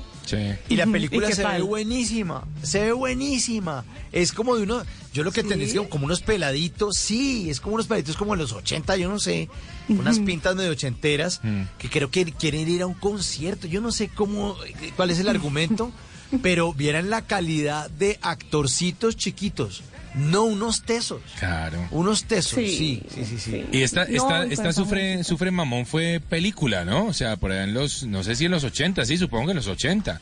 Y 0.68 0.76
la 0.76 0.86
película 0.88 1.28
¿Y 1.28 1.30
qué 1.30 1.36
se 1.38 1.48
ve 1.48 1.62
buenísima, 1.62 2.44
se 2.62 2.82
ve 2.82 2.92
buenísima. 2.92 3.86
Es 4.12 4.34
como 4.34 4.58
de 4.58 4.64
uno, 4.64 4.84
yo 5.14 5.24
lo 5.24 5.32
que 5.32 5.42
¿Sí? 5.42 5.48
tendría 5.48 5.70
es 5.70 5.78
como, 5.78 5.90
como 5.90 6.06
unos 6.08 6.20
peladitos, 6.22 6.98
sí, 6.98 7.50
es 7.50 7.62
como 7.62 7.76
unos 7.76 7.88
peladitos 7.88 8.18
como 8.18 8.34
en 8.34 8.42
los 8.42 8.52
80, 8.52 8.98
yo 8.98 9.08
no 9.08 9.20
sé, 9.20 9.48
unas 9.88 10.20
pintas 10.20 10.54
medio 10.58 10.72
ochenteras, 10.72 11.40
que 11.78 11.90
creo 11.90 12.12
que 12.12 12.26
quieren 12.34 12.68
ir 12.68 12.82
a 12.82 12.88
un 12.88 12.94
concierto, 12.94 13.68
yo 13.68 13.80
no 13.80 13.94
sé 13.94 14.10
cómo, 14.10 14.58
cuál 14.98 15.12
es 15.12 15.20
el 15.20 15.30
argumento, 15.30 15.94
pero 16.42 16.74
vieran 16.74 17.10
la 17.10 17.22
calidad 17.24 17.90
de 17.92 18.18
actorcitos 18.22 19.16
chiquitos, 19.18 19.84
no 20.16 20.44
unos 20.46 20.82
tesos. 20.84 21.22
Claro. 21.40 21.88
Unos 21.92 22.24
tesos, 22.26 22.54
Sí, 22.54 22.68
sí, 22.78 23.04
sí, 23.14 23.26
sí, 23.26 23.38
sí. 23.40 23.66
Y 23.72 23.82
esta, 23.84 24.04
esta, 24.04 24.46
y 24.48 24.54
esta 24.54 24.74
sufre, 24.74 25.24
sufre 25.24 25.52
mamón 25.52 25.86
fue 25.86 26.20
película, 26.28 26.86
¿no? 26.86 27.06
O 27.06 27.14
sea, 27.14 27.36
por 27.38 27.52
allá 27.52 27.64
en 27.64 27.74
los, 27.74 28.04
no 28.04 28.24
sé 28.24 28.36
si 28.36 28.46
en 28.46 28.52
los 28.52 28.64
80, 28.64 29.06
sí, 29.06 29.18
supongo 29.18 29.46
que 29.46 29.52
en 29.52 29.58
los 29.58 29.68
80, 29.68 30.20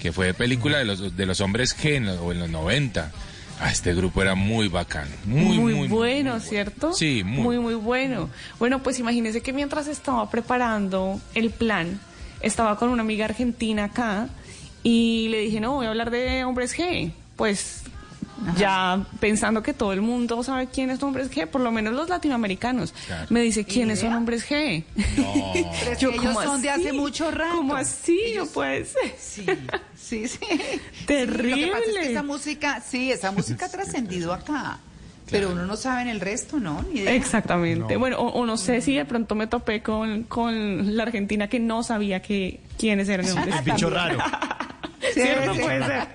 que 0.00 0.12
fue 0.12 0.34
película 0.34 0.78
de 0.78 0.84
los, 0.84 1.16
de 1.16 1.26
los 1.26 1.40
hombres 1.40 1.76
G 1.76 1.96
en 1.96 2.06
los- 2.06 2.18
o 2.20 2.32
en 2.32 2.38
los 2.40 2.50
90. 2.50 3.12
Ah, 3.60 3.70
este 3.70 3.94
grupo 3.94 4.20
era 4.20 4.34
muy 4.34 4.66
bacán, 4.66 5.08
muy, 5.26 5.58
muy, 5.58 5.74
muy, 5.74 5.88
bueno, 5.88 6.40
¿cierto? 6.40 6.92
Sí, 6.92 7.22
muy. 7.24 7.42
muy, 7.42 7.58
muy 7.58 7.74
bueno. 7.76 8.28
Bueno, 8.58 8.82
pues 8.82 8.98
imagínese 8.98 9.42
que 9.42 9.52
mientras 9.52 9.86
estaba 9.86 10.28
preparando 10.28 11.20
el 11.34 11.50
plan, 11.50 12.00
estaba 12.40 12.76
con 12.76 12.88
una 12.88 13.02
amiga 13.02 13.26
argentina 13.26 13.84
acá 13.84 14.28
y 14.84 15.28
le 15.30 15.40
dije, 15.40 15.58
no, 15.60 15.72
voy 15.74 15.86
a 15.86 15.88
hablar 15.88 16.10
de 16.10 16.44
hombres 16.44 16.76
G. 16.76 17.10
Pues 17.34 17.82
ya 18.58 19.06
pensando 19.20 19.62
que 19.62 19.72
todo 19.72 19.92
el 19.92 20.02
mundo 20.02 20.42
sabe 20.42 20.66
quiénes 20.66 20.98
son 20.98 21.08
hombres 21.08 21.30
G, 21.30 21.46
por 21.46 21.60
lo 21.60 21.72
menos 21.72 21.94
los 21.94 22.08
latinoamericanos. 22.08 22.92
Claro. 23.06 23.26
Me 23.30 23.40
dice, 23.40 23.64
¿quiénes 23.64 24.00
son 24.00 24.12
hombres 24.12 24.48
G? 24.48 24.84
Pero 24.94 25.92
es 25.92 25.98
que 25.98 26.06
ellos 26.06 26.44
son 26.44 26.62
de 26.62 26.70
hace 26.70 26.92
mucho 26.92 27.30
rato. 27.30 27.56
¿Cómo 27.56 27.74
así? 27.74 28.34
No 28.36 28.46
puede 28.46 28.84
ser. 28.84 29.14
Sí, 29.18 29.46
sí, 29.96 30.28
sí. 30.28 30.38
Terrible. 31.06 31.54
Sí, 31.54 31.60
lo 31.60 31.66
que 31.66 31.72
pasa 31.72 31.84
es 31.90 31.98
que 32.06 32.12
esa 32.12 32.22
música, 32.22 32.82
sí, 32.86 33.10
esa 33.10 33.30
música 33.32 33.66
ha 33.66 33.70
trascendido 33.70 34.32
acá. 34.32 34.78
Pero 35.30 35.52
uno 35.52 35.64
no 35.64 35.74
sabe 35.76 36.02
en 36.02 36.08
el 36.08 36.20
resto, 36.20 36.60
¿no? 36.60 36.84
Ni 36.92 37.00
idea. 37.00 37.14
Exactamente. 37.14 37.96
Bueno, 37.96 38.18
o, 38.18 38.28
o 38.28 38.44
no 38.44 38.58
sé 38.58 38.82
si 38.82 38.94
de 38.94 39.06
pronto 39.06 39.34
me 39.34 39.46
topé 39.46 39.82
con, 39.82 40.24
con 40.24 40.94
la 40.96 41.04
Argentina 41.04 41.48
que 41.48 41.58
no 41.58 41.82
sabía 41.82 42.20
que 42.20 42.60
quiénes 42.78 43.08
eran 43.08 43.30
hombres. 43.30 43.56
El 43.56 43.64
bicho 43.64 43.88
raro. 43.88 44.18
¿Cierto? 45.14 45.54
Puede 45.54 45.84
ser. 45.84 46.08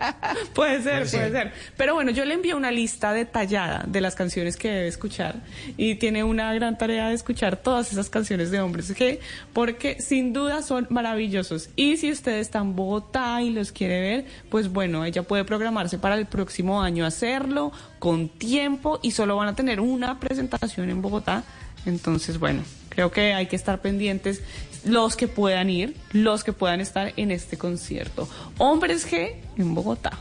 Puede 0.54 0.84
ser, 0.84 1.10
puede 1.10 1.32
ser. 1.32 1.54
Pero 1.78 1.94
bueno, 1.94 2.12
yo 2.12 2.26
le 2.26 2.34
envié 2.34 2.54
una 2.54 2.72
lista 2.72 3.14
detallada 3.14 3.84
de 3.88 4.02
las 4.02 4.16
canciones 4.16 4.58
que 4.58 4.70
debe 4.70 4.88
escuchar 4.88 5.36
y 5.78 5.96
tiene 5.96 6.24
una 6.24 6.54
gran 6.54 6.78
tarea 6.78 7.10
de 7.10 7.16
escuchar 7.16 7.58
todas 7.58 7.92
esas 7.92 8.10
canciones 8.10 8.52
de 8.52 8.60
hombres 8.60 8.96
G 8.96 9.20
porque 9.54 10.02
sin 10.02 10.34
duda 10.34 10.62
son 10.62 10.88
maravillosos. 10.90 11.70
Y 11.76 11.98
si 11.98 12.12
usted 12.12 12.40
está 12.40 12.60
en 12.60 12.76
Bogotá 12.76 13.42
y 13.42 13.52
los 13.52 13.72
quiere 13.72 14.02
ver, 14.02 14.26
pues 14.50 14.70
bueno, 14.72 15.06
ella 15.06 15.24
puede 15.24 15.44
programarse 15.46 15.98
para 15.98 16.16
el 16.16 16.26
próximo 16.26 16.82
año 16.82 17.06
hacerlo 17.06 17.72
con 18.00 18.30
tiempo 18.30 19.00
y 19.02 19.12
solo 19.12 19.36
van 19.36 19.50
a 19.50 19.56
tener 19.56 19.80
una 19.80 20.20
presentación 20.20 20.90
en 20.90 21.02
Bogotá. 21.02 21.44
Entonces, 21.86 22.40
bueno, 22.40 22.64
creo 22.90 23.12
que 23.12 23.34
hay 23.34 23.48
que 23.48 23.56
estar 23.56 23.80
pendientes 23.82 24.42
los 24.84 25.16
que 25.16 25.28
puedan 25.28 25.70
ir, 25.70 25.96
los 26.12 26.44
que 26.44 26.54
puedan 26.54 26.82
estar 26.82 27.14
en 27.18 27.32
este 27.32 27.58
concierto. 27.58 28.28
Hombres 28.58 29.10
G 29.10 29.36
en 29.58 29.76
Bogotá. 29.76 30.18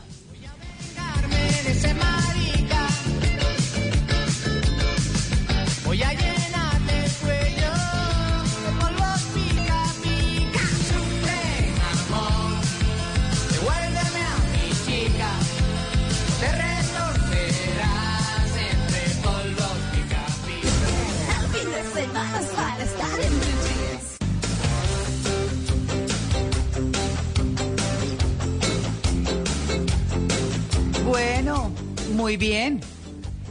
Muy 32.19 32.35
bien. 32.37 32.81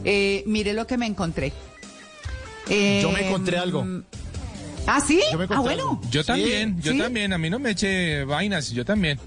Eh, 0.05 0.43
mire 0.47 0.75
lo 0.75 0.87
que 0.87 0.99
me 0.99 1.07
encontré. 1.07 1.53
Eh, 2.69 3.01
Yo 3.03 3.11
me 3.11 3.27
encontré 3.27 3.57
algo. 3.59 3.85
¿Ah, 4.87 5.01
sí? 5.01 5.21
Yo 5.33 5.39
me 5.39 5.45
Ah, 5.45 5.47
encontré 5.47 5.75
bueno. 5.77 5.91
algo. 5.91 6.01
Yo 6.11 6.23
Sí, 6.23 6.27
también, 6.27 6.81
yo 6.81 6.93
¿sí? 6.93 6.99
también, 6.99 7.33
a 7.33 7.39
mí 7.39 7.49
no 7.49 7.59
me 7.59 7.71
eche 7.71 8.25
vainas, 8.25 8.71
yo 8.71 8.85
también. 8.85 9.19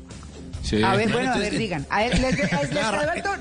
Sí. 0.64 0.82
A 0.84 0.96
ver, 0.96 1.08
Claro, 1.08 1.20
bueno, 1.20 1.34
a 1.34 1.38
ver, 1.40 1.58
digan. 1.58 1.88
A 1.90 2.00
ver, 2.02 2.20
les, 2.20 2.38
les. 2.38 2.52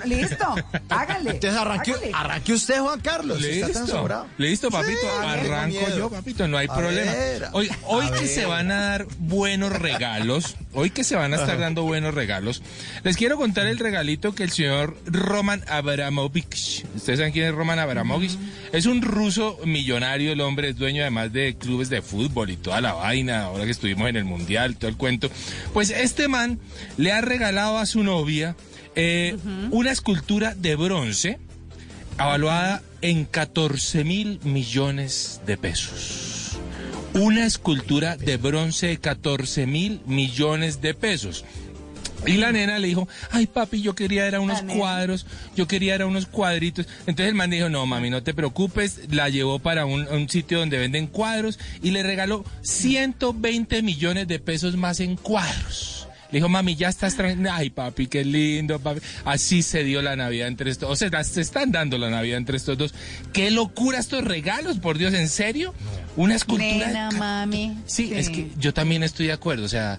Listo, 0.07 0.55
háganle. 0.89 1.31
Entonces 1.33 1.61
arranque, 1.61 1.93
háganle. 1.93 2.11
arranque 2.15 2.53
usted, 2.53 2.79
Juan 2.81 3.01
Carlos. 3.01 3.39
si 3.43 3.49
está 3.51 3.69
tan 3.73 3.83
Listo, 3.83 3.97
sobrado. 3.99 4.27
listo, 4.39 4.71
papito, 4.71 4.99
Sí, 5.01 5.27
arranco 5.27 5.97
yo, 5.97 6.11
papito, 6.11 6.49
no 6.49 6.57
hay 6.59 6.67
A 6.71 6.75
problema. 6.75 7.13
ver, 7.13 7.47
hoy 7.53 7.71
hoy 7.85 8.07
que 8.07 8.21
ver. 8.21 8.29
se 8.29 8.47
van 8.47 8.71
a 8.71 8.81
dar 8.81 9.07
buenos 9.19 9.73
regalos, 9.73 10.57
hoy 10.73 10.91
que 10.91 11.05
se 11.05 11.15
van 11.17 11.33
a 11.33 11.37
estar 11.37 11.51
Ajá. 11.57 11.61
dando 11.61 11.83
buenos 11.83 12.15
regalos, 12.15 12.63
les 13.05 13.17
quiero 13.17 13.37
contar 13.37 13.67
el 13.67 13.79
regalito 13.79 14.35
que 14.35 14.43
el 14.45 14.51
señor 14.51 14.97
Roman 15.07 15.63
Abramovich, 15.69 16.85
ustedes 16.97 17.19
saben 17.19 17.33
quién 17.33 17.47
es 17.47 17.55
Roman 17.55 17.79
Abramovich, 17.79 18.37
es 18.73 18.87
un 18.87 19.03
ruso 19.03 19.59
millonario, 19.65 20.33
el 20.33 20.41
hombre 20.41 20.71
es 20.71 20.77
dueño 20.77 21.03
además 21.03 21.33
de 21.33 21.55
clubes 21.57 21.91
de 21.91 22.03
fútbol 22.03 22.51
y 22.51 22.57
toda 22.57 22.81
la 22.81 22.95
vaina, 22.95 23.45
ahora 23.45 23.65
que 23.65 23.71
estuvimos 23.71 24.09
en 24.09 24.17
el 24.17 24.25
mundial, 24.25 24.77
todo 24.77 24.89
el 24.89 24.97
cuento. 24.97 25.31
Pues 25.73 25.91
este 25.91 26.29
man 26.29 26.59
le 26.97 27.10
ha 27.13 27.21
regalado 27.21 27.79
a 27.79 27.87
su 27.87 28.03
novia 28.03 28.57
eh, 28.95 29.37
una 29.71 29.93
escultura 29.93 30.55
de 30.55 30.77
bronce 30.77 31.39
avaluada 32.17 32.83
en 33.03 33.25
14 33.25 34.05
mil 34.05 34.41
millones 34.43 35.41
de 35.47 35.57
pesos. 35.57 36.59
Una 37.15 37.47
escultura 37.47 38.17
de 38.17 38.37
bronce 38.37 38.89
de 38.89 38.99
14 38.99 39.67
mil 39.67 40.01
millones 40.07 40.81
de 40.81 40.95
pesos. 40.95 41.45
Y 42.27 42.35
la 42.35 42.53
nena 42.53 42.79
le 42.79 42.89
dijo, 42.89 43.09
ay 43.31 43.47
papi, 43.47 43.81
yo 43.81 43.95
quería 43.95 44.27
era 44.27 44.41
unos 44.41 44.61
cuadros, 44.63 45.27
yo 45.57 45.67
quería 45.67 45.95
era 45.95 46.07
unos 46.07 46.27
cuadritos. 46.27 46.87
Entonces 47.01 47.29
el 47.29 47.35
man 47.35 47.51
dijo, 47.51 47.71
no 47.71 47.87
mami, 47.87 48.11
no 48.11 48.23
te 48.23 48.35
preocupes, 48.35 49.01
la 49.11 49.31
llevó 49.31 49.59
para 49.59 49.87
un, 49.87 50.07
un 50.07 50.29
sitio 50.29 50.59
donde 50.59 50.79
venden 50.79 51.07
cuadros 51.07 51.59
y 51.83 51.91
le 51.93 52.03
regaló 52.03 52.45
120 52.63 53.83
millones 53.83 54.29
de 54.29 54.39
pesos 54.39 54.77
más 54.77 55.01
en 55.01 55.17
cuadros. 55.17 56.00
Le 56.33 56.39
dijo, 56.39 56.49
mami, 56.49 56.77
ya 56.77 56.89
estás 56.89 57.17
tranquila. 57.17 57.57
Ay, 57.57 57.71
papi, 57.71 58.07
qué 58.07 58.25
lindo, 58.25 58.79
papi. 58.79 59.01
Así 59.25 59.63
se 59.63 59.85
dio 59.85 60.01
la 60.03 60.17
Navidad 60.17 60.49
entre 60.49 60.71
estos. 60.71 60.91
O 60.91 60.97
sea, 60.97 61.25
se 61.25 61.41
están 61.41 61.73
dando 61.73 61.99
la 61.99 62.11
Navidad 62.11 62.39
entre 62.39 62.57
estos 62.57 62.79
dos. 62.79 62.95
Qué 63.33 63.51
locura 63.51 63.99
estos 63.99 64.25
regalos, 64.25 64.79
por 64.79 64.99
Dios, 64.99 65.13
¿en 65.15 65.29
serio? 65.29 65.75
Una 66.17 66.37
escultura. 66.37 66.87
Nena, 66.87 67.11
mami. 67.11 67.77
Sí, 67.87 68.13
es 68.15 68.31
que 68.31 68.51
yo 68.59 68.73
también 68.73 69.03
estoy 69.03 69.27
de 69.27 69.33
acuerdo, 69.33 69.65
o 69.65 69.69
sea, 69.69 69.99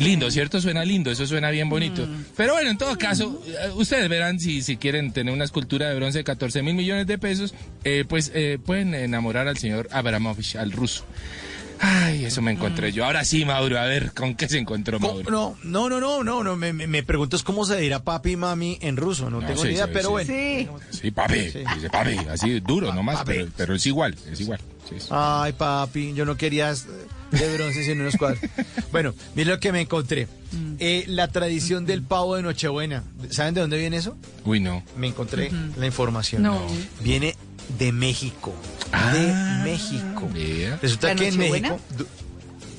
lindo, 0.00 0.30
¿cierto? 0.30 0.60
Suena 0.60 0.84
lindo, 0.84 1.10
eso 1.10 1.26
suena 1.26 1.50
bien 1.50 1.68
bonito. 1.68 2.06
Pero 2.36 2.54
bueno, 2.54 2.70
en 2.70 2.78
todo 2.78 2.96
caso, 2.98 3.42
eh, 3.46 3.70
ustedes 3.74 4.08
verán 4.08 4.38
si, 4.40 4.62
si 4.62 4.76
quieren 4.76 5.12
tener 5.12 5.32
una 5.32 5.44
escultura 5.44 5.88
de 5.88 5.94
bronce 5.96 6.18
de 6.18 6.24
14 6.24 6.62
mil 6.62 6.74
millones 6.74 7.06
de 7.06 7.18
pesos, 7.18 7.54
eh, 7.84 8.04
pues 8.08 8.30
eh, 8.34 8.58
pueden 8.64 8.94
enamorar 8.94 9.48
al 9.48 9.56
señor 9.56 9.88
Abramovich, 9.92 10.56
al 10.56 10.72
ruso. 10.72 11.04
Ay, 11.80 12.24
eso 12.24 12.42
me 12.42 12.52
encontré 12.52 12.92
yo. 12.92 13.04
Ahora 13.04 13.24
sí, 13.24 13.44
Mauro, 13.44 13.78
a 13.78 13.84
ver, 13.84 14.12
¿con 14.12 14.34
qué 14.34 14.48
se 14.48 14.58
encontró 14.58 14.98
Mauro? 14.98 15.30
No, 15.30 15.56
no, 15.62 15.88
no, 15.88 16.00
no, 16.00 16.24
no, 16.24 16.42
no. 16.44 16.56
Me, 16.56 16.72
me, 16.72 17.04
es 17.32 17.42
cómo 17.42 17.64
se 17.64 17.76
dirá 17.78 18.02
papi 18.02 18.32
y 18.32 18.36
mami 18.36 18.78
en 18.80 18.96
ruso. 18.96 19.28
No, 19.30 19.40
No, 19.40 19.46
tengo 19.46 19.62
sí, 19.62 19.68
ni 19.68 19.74
idea, 19.74 19.86
sí, 19.86 19.90
pero 19.92 20.08
sí. 20.08 20.12
bueno. 20.12 20.32
Sí. 20.90 20.98
Sí, 21.02 21.10
papi, 21.10 21.34
dice 21.38 21.90
papi, 21.90 22.16
así 22.30 22.60
duro 22.60 22.92
nomás, 22.92 23.16
papi. 23.16 23.32
pero, 23.32 23.48
pero 23.56 23.74
es 23.74 23.86
igual, 23.86 24.16
es 24.30 24.40
igual. 24.40 24.60
sí, 24.88 24.96
sí. 24.98 25.06
Ay, 25.10 25.52
papi, 25.52 26.14
yo 26.14 26.24
no 26.24 26.36
quería 26.36 26.70
eh, 26.72 26.76
de 27.30 27.54
bronce 27.56 27.84
sino 27.84 28.02
unos 28.02 28.16
cuadros. 28.16 28.40
bueno, 28.92 29.14
mira 29.34 29.50
lo 29.52 29.60
que 29.60 29.72
me 29.72 29.80
encontré. 29.80 30.28
Eh, 30.78 31.04
la 31.08 31.28
tradición 31.28 31.84
del 31.84 32.02
pavo 32.02 32.36
de 32.36 32.42
Nochebuena. 32.42 33.02
¿Saben 33.30 33.52
de 33.54 33.60
dónde 33.60 33.78
viene 33.78 33.96
eso? 33.98 34.16
Uy, 34.44 34.60
no. 34.60 34.82
Me 34.96 35.08
encontré 35.08 35.50
la 35.76 35.86
información. 35.86 36.42
No. 36.42 36.60
Viene 37.00 37.36
de 37.78 37.92
México. 37.92 38.54
Ah, 38.92 39.12
de 39.12 39.70
México. 39.70 40.28
Resulta 40.80 41.08
¿La 41.08 41.14
que 41.14 41.28
en? 41.28 41.38
México. 41.38 41.80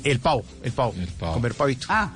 El 0.03 0.19
pavo, 0.19 0.43
el 0.63 0.71
pavo. 0.71 0.93
El 0.97 1.07
pavo. 1.07 1.33
Comer 1.33 1.53
pavito. 1.53 1.87
Ah, 1.89 2.13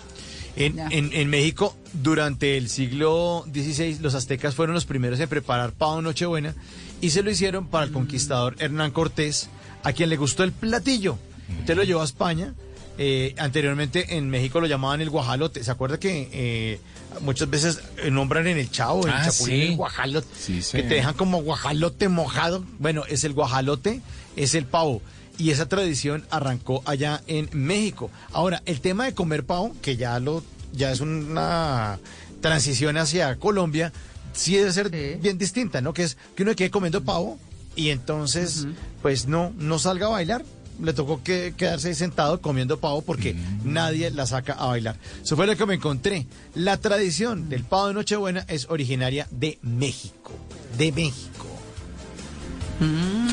En, 0.55 0.77
en- 0.79 1.11
en 1.13 1.29
México, 1.29 1.75
durante 1.93 2.57
el 2.57 2.67
siglo 2.69 3.45
XVI, 3.53 3.99
los 4.01 4.15
aztecas 4.15 4.53
fueron 4.55 4.73
los 4.73 4.85
primeros 4.85 5.19
en 5.19 5.27
preparar 5.27 5.71
pavo 5.71 6.01
Nochebuena 6.01 6.53
y 6.99 7.09
se 7.11 7.23
lo 7.23 7.31
hicieron 7.31 7.67
para 7.67 7.85
el 7.85 7.91
conquistador 7.91 8.55
Hernán 8.59 8.91
Cortés, 8.91 9.49
a 9.83 9.93
quien 9.93 10.09
le 10.09 10.17
gustó 10.17 10.43
el 10.43 10.51
platillo. 10.51 11.17
Entonces 11.49 11.75
lo 11.77 11.83
llevó 11.83 12.01
a 12.01 12.05
España. 12.05 12.53
Eh, 12.97 13.33
anteriormente 13.37 14.17
en 14.17 14.29
México 14.29 14.59
lo 14.61 14.67
llamaban 14.67 15.01
el 15.01 15.09
guajalote. 15.09 15.63
¿Se 15.63 15.71
acuerda 15.71 15.99
que 15.99 16.29
eh, 16.33 16.79
muchas 17.21 17.49
veces 17.49 17.79
eh, 18.03 18.11
nombran 18.11 18.47
en 18.47 18.57
el 18.57 18.69
chavo, 18.69 19.03
en 19.07 19.13
el 19.13 19.19
Ah, 19.19 19.25
chapulín, 19.25 19.61
sí. 19.61 19.67
el 19.67 19.75
guajalote? 19.77 20.27
Sí, 20.37 20.55
que 20.57 20.61
sí. 20.61 20.71
te 20.77 20.95
dejan 20.95 21.13
como 21.15 21.41
guajalote 21.41 22.09
mojado. 22.09 22.63
Bueno, 22.79 23.03
es 23.07 23.23
el 23.23 23.33
guajalote, 23.33 24.01
es 24.35 24.53
el 24.55 24.65
pavo. 24.65 25.01
Y 25.37 25.49
esa 25.51 25.67
tradición 25.67 26.25
arrancó 26.29 26.83
allá 26.85 27.21
en 27.27 27.49
México. 27.53 28.11
Ahora, 28.33 28.61
el 28.65 28.81
tema 28.81 29.05
de 29.05 29.13
comer 29.15 29.43
pavo, 29.45 29.75
que 29.81 29.95
ya 29.97 30.19
lo, 30.19 30.43
ya 30.73 30.91
es 30.91 30.99
una 30.99 31.97
transición 32.41 32.97
hacia 32.97 33.35
Colombia, 33.37 33.91
sí 34.33 34.55
debe 34.57 34.71
ser 34.71 34.89
bien 34.89 35.37
distinta, 35.37 35.81
¿no? 35.81 35.93
Que 35.93 36.03
es 36.03 36.17
que 36.35 36.43
uno 36.43 36.55
quede 36.55 36.69
comiendo 36.69 37.03
pavo 37.03 37.39
y 37.75 37.89
entonces, 37.89 38.67
pues 39.01 39.27
no, 39.27 39.51
no 39.57 39.79
salga 39.79 40.07
a 40.07 40.09
bailar. 40.09 40.43
Le 40.79 40.93
tocó 40.93 41.21
que 41.23 41.53
quedarse 41.57 41.89
ahí 41.89 41.95
sentado 41.95 42.41
comiendo 42.41 42.79
pavo 42.79 43.01
porque 43.01 43.35
nadie 43.63 44.09
la 44.11 44.25
saca 44.25 44.53
a 44.53 44.67
bailar. 44.67 44.95
Eso 45.23 45.35
fue 45.35 45.45
lo 45.47 45.55
que 45.55 45.65
me 45.65 45.75
encontré. 45.75 46.25
La 46.55 46.77
tradición 46.77 47.49
del 47.49 47.63
pavo 47.63 47.87
de 47.89 47.93
Nochebuena 47.93 48.45
es 48.47 48.67
originaria 48.69 49.27
de 49.31 49.59
México. 49.61 50.31
De 50.77 50.91
México. 50.91 51.47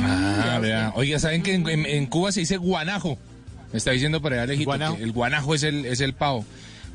Ah, 0.02 0.58
vea. 0.60 0.92
Oiga, 0.94 1.18
¿saben 1.18 1.42
que 1.42 1.54
en, 1.54 1.68
en- 1.68 1.86
en 1.86 2.06
Cuba 2.06 2.32
se 2.32 2.40
dice 2.40 2.56
guanajo? 2.56 3.18
Me 3.72 3.78
está 3.78 3.90
diciendo 3.92 4.20
por 4.20 4.32
allá 4.32 4.46
lejito 4.46 4.66
¿Guanajo? 4.70 4.96
que 4.96 5.02
el 5.02 5.12
guanajo 5.12 5.54
es 5.54 5.62
el, 5.62 5.84
es 5.86 6.00
el 6.00 6.14
pavo. 6.14 6.44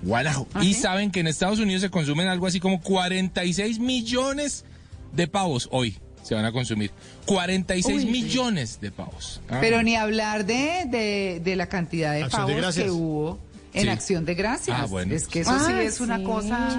Guanajo. 0.02 0.48
y 0.62 0.74
saben 0.74 1.12
que 1.12 1.22
en 1.22 1.28
Estados 1.28 1.60
Unidos 1.60 1.82
se 1.82 1.90
consumen 1.90 2.28
algo 2.28 2.46
así 2.46 2.60
como 2.60 2.82
46 2.82 3.80
millones 3.80 4.66
de 5.14 5.28
pavos 5.28 5.70
hoy. 5.72 5.98
Se 6.24 6.34
van 6.36 6.46
a 6.46 6.52
consumir. 6.52 6.92
46 7.26 7.96
Uy, 7.98 8.02
sí. 8.04 8.08
millones 8.10 8.80
de 8.82 8.92
pavos. 8.92 9.42
Ah. 9.50 9.58
pero 9.62 9.84
ni 9.84 9.96
hablar 9.96 10.46
de, 10.46 10.86
de, 10.88 11.42
de 11.44 11.56
la 11.56 11.68
cantidad 11.68 12.14
de 12.14 12.24
Acción 12.24 12.48
pavos 12.48 12.76
que 12.76 12.90
hubo 12.90 13.40
en 13.74 13.84
Sí. 13.84 13.90
Acción 13.90 14.26
de 14.26 14.36
Gracias. 14.36 14.78
Ah, 14.80 14.86
bueno. 14.86 15.14
Es 15.16 15.28
que 15.28 15.42
eso 15.42 15.52
Ah, 15.52 15.66
sí 15.68 15.74
es 15.74 16.00
una 16.00 16.18
sí. 16.18 16.24
cosa, 16.24 16.70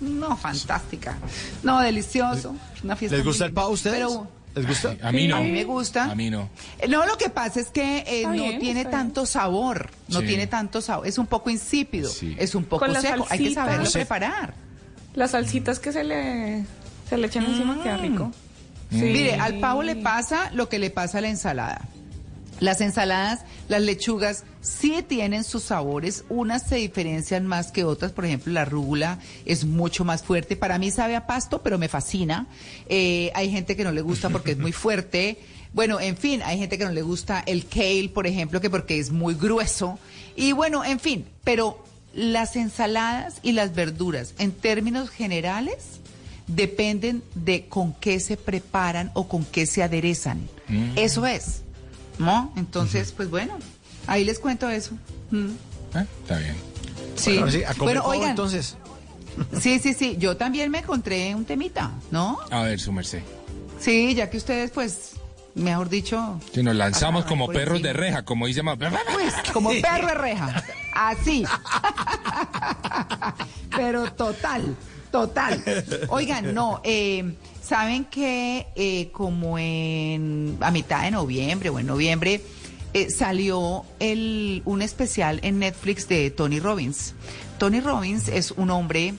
no, 0.00 0.36
fantástica. 0.36 1.16
No, 1.62 1.80
delicioso. 1.80 2.54
Una 2.84 2.96
fiesta 2.96 3.16
¿Les 3.16 3.24
gusta 3.24 3.44
el 3.46 3.52
pavo 3.52 3.68
a 3.68 3.70
ustedes? 3.72 3.96
Pero, 3.96 4.26
¿Les 4.56 4.66
gusta? 4.66 4.96
A 5.00 5.12
mí 5.12 5.28
no. 5.28 5.36
A 5.36 5.40
mí 5.42 5.52
me 5.52 5.62
gusta. 5.62 6.10
A 6.10 6.14
mí 6.16 6.28
no. 6.28 6.50
Eh, 6.80 6.88
No, 6.88 7.06
lo 7.06 7.16
que 7.16 7.30
pasa 7.30 7.60
es 7.60 7.68
que 7.68 8.02
eh, 8.06 8.24
no 8.24 8.32
bien, 8.32 8.58
tiene 8.58 8.84
tanto 8.84 9.24
sabor, 9.26 9.90
no 10.08 10.20
Sí. 10.20 10.26
tiene 10.26 10.48
tanto 10.48 10.80
sabor, 10.80 11.06
es 11.06 11.18
un 11.18 11.26
poco 11.28 11.50
insípido, 11.50 12.10
Sí. 12.10 12.34
es 12.36 12.56
un 12.56 12.64
poco 12.64 12.84
seco, 13.00 13.26
hay 13.30 13.38
que 13.38 13.54
saberlo 13.54 13.84
No 13.84 13.90
sé. 13.90 14.00
preparar. 14.00 14.54
Las 15.14 15.30
salsitas 15.30 15.78
que 15.78 15.92
se 15.92 16.02
le, 16.02 16.64
se 17.08 17.16
le 17.16 17.26
echan 17.28 17.44
encima 17.44 17.80
queda 17.80 17.96
rico. 17.98 18.32
Mire, 18.90 19.34
al 19.34 19.60
pavo 19.60 19.82
le 19.82 19.96
pasa 19.96 20.50
lo 20.52 20.68
que 20.68 20.78
le 20.78 20.90
pasa 20.90 21.18
a 21.18 21.20
la 21.20 21.28
ensalada. 21.28 21.82
Las 22.60 22.82
ensaladas, 22.82 23.40
las 23.68 23.80
lechugas 23.80 24.44
sí 24.60 25.02
tienen 25.06 25.44
sus 25.44 25.62
sabores, 25.62 26.24
unas 26.28 26.68
se 26.68 26.76
diferencian 26.76 27.46
más 27.46 27.72
que 27.72 27.84
otras, 27.84 28.12
por 28.12 28.26
ejemplo 28.26 28.52
la 28.52 28.66
rúgula 28.66 29.18
es 29.46 29.64
mucho 29.64 30.04
más 30.04 30.22
fuerte, 30.22 30.56
para 30.56 30.78
mí 30.78 30.90
sabe 30.90 31.16
a 31.16 31.26
pasto, 31.26 31.62
pero 31.62 31.78
me 31.78 31.88
fascina. 31.88 32.46
Eh, 32.86 33.32
hay 33.34 33.50
gente 33.50 33.76
que 33.76 33.84
no 33.84 33.92
le 33.92 34.02
gusta 34.02 34.28
porque 34.28 34.52
es 34.52 34.58
muy 34.58 34.72
fuerte. 34.72 35.38
Bueno, 35.72 36.00
en 36.00 36.18
fin, 36.18 36.42
hay 36.44 36.58
gente 36.58 36.76
que 36.76 36.84
no 36.84 36.92
le 36.92 37.00
gusta 37.00 37.42
el 37.46 37.66
kale, 37.66 38.10
por 38.12 38.26
ejemplo, 38.26 38.60
que 38.60 38.68
porque 38.68 38.98
es 38.98 39.10
muy 39.10 39.34
grueso. 39.34 39.98
Y 40.36 40.52
bueno, 40.52 40.84
en 40.84 41.00
fin, 41.00 41.26
pero 41.44 41.82
las 42.12 42.56
ensaladas 42.56 43.36
y 43.42 43.52
las 43.52 43.74
verduras, 43.74 44.34
en 44.38 44.52
términos 44.52 45.08
generales, 45.08 45.99
dependen 46.54 47.22
de 47.34 47.66
con 47.68 47.92
qué 47.94 48.20
se 48.20 48.36
preparan 48.36 49.10
o 49.14 49.28
con 49.28 49.44
qué 49.44 49.66
se 49.66 49.82
aderezan. 49.82 50.48
Mm. 50.68 50.92
Eso 50.96 51.26
es. 51.26 51.62
¿No? 52.18 52.52
Entonces, 52.56 53.12
pues 53.12 53.30
bueno, 53.30 53.58
ahí 54.06 54.24
les 54.24 54.38
cuento 54.38 54.68
eso. 54.68 54.92
Mm. 55.30 55.48
Ah, 55.94 56.04
Está 56.22 56.38
bien. 56.38 56.54
Sí. 57.16 57.34
Bueno, 57.34 57.50
sí, 57.50 57.64
a 57.64 57.68
comer 57.68 57.78
Bueno, 57.78 58.00
pavo, 58.02 58.12
oigan. 58.12 58.30
entonces. 58.30 58.76
Sí, 59.60 59.78
sí, 59.78 59.94
sí. 59.94 60.16
Yo 60.18 60.36
también 60.36 60.70
me 60.70 60.78
encontré 60.80 61.34
un 61.34 61.44
temita, 61.44 61.92
¿no? 62.10 62.38
A 62.50 62.62
ver, 62.64 62.80
su 62.80 62.92
merced. 62.92 63.22
Sí, 63.78 64.14
ya 64.14 64.28
que 64.28 64.36
ustedes, 64.36 64.70
pues, 64.72 65.12
mejor 65.54 65.88
dicho, 65.88 66.38
Si 66.52 66.62
nos 66.62 66.74
lanzamos 66.74 67.24
como 67.24 67.46
perros 67.46 67.76
encima. 67.78 67.88
de 67.88 67.92
reja, 67.94 68.24
como 68.24 68.46
dice 68.46 68.62
más. 68.62 68.76
pues, 68.76 69.32
como 69.52 69.70
perro 69.80 70.08
de 70.08 70.14
reja. 70.14 70.62
Así. 70.94 71.44
Pero 73.76 74.12
total, 74.12 74.76
total. 75.10 75.62
Oigan, 76.08 76.54
no, 76.54 76.80
eh, 76.84 77.34
saben 77.62 78.04
que 78.04 78.66
eh, 78.74 79.10
como 79.12 79.58
en 79.58 80.56
a 80.60 80.70
mitad 80.70 81.02
de 81.02 81.10
noviembre 81.10 81.70
o 81.70 81.78
en 81.78 81.86
noviembre 81.86 82.40
eh, 82.92 83.08
salió 83.10 83.84
el, 84.00 84.62
un 84.64 84.82
especial 84.82 85.38
en 85.42 85.60
Netflix 85.60 86.08
de 86.08 86.30
Tony 86.30 86.58
Robbins. 86.58 87.14
Tony 87.58 87.80
Robbins 87.80 88.26
es 88.26 88.50
un 88.50 88.70
hombre, 88.70 89.14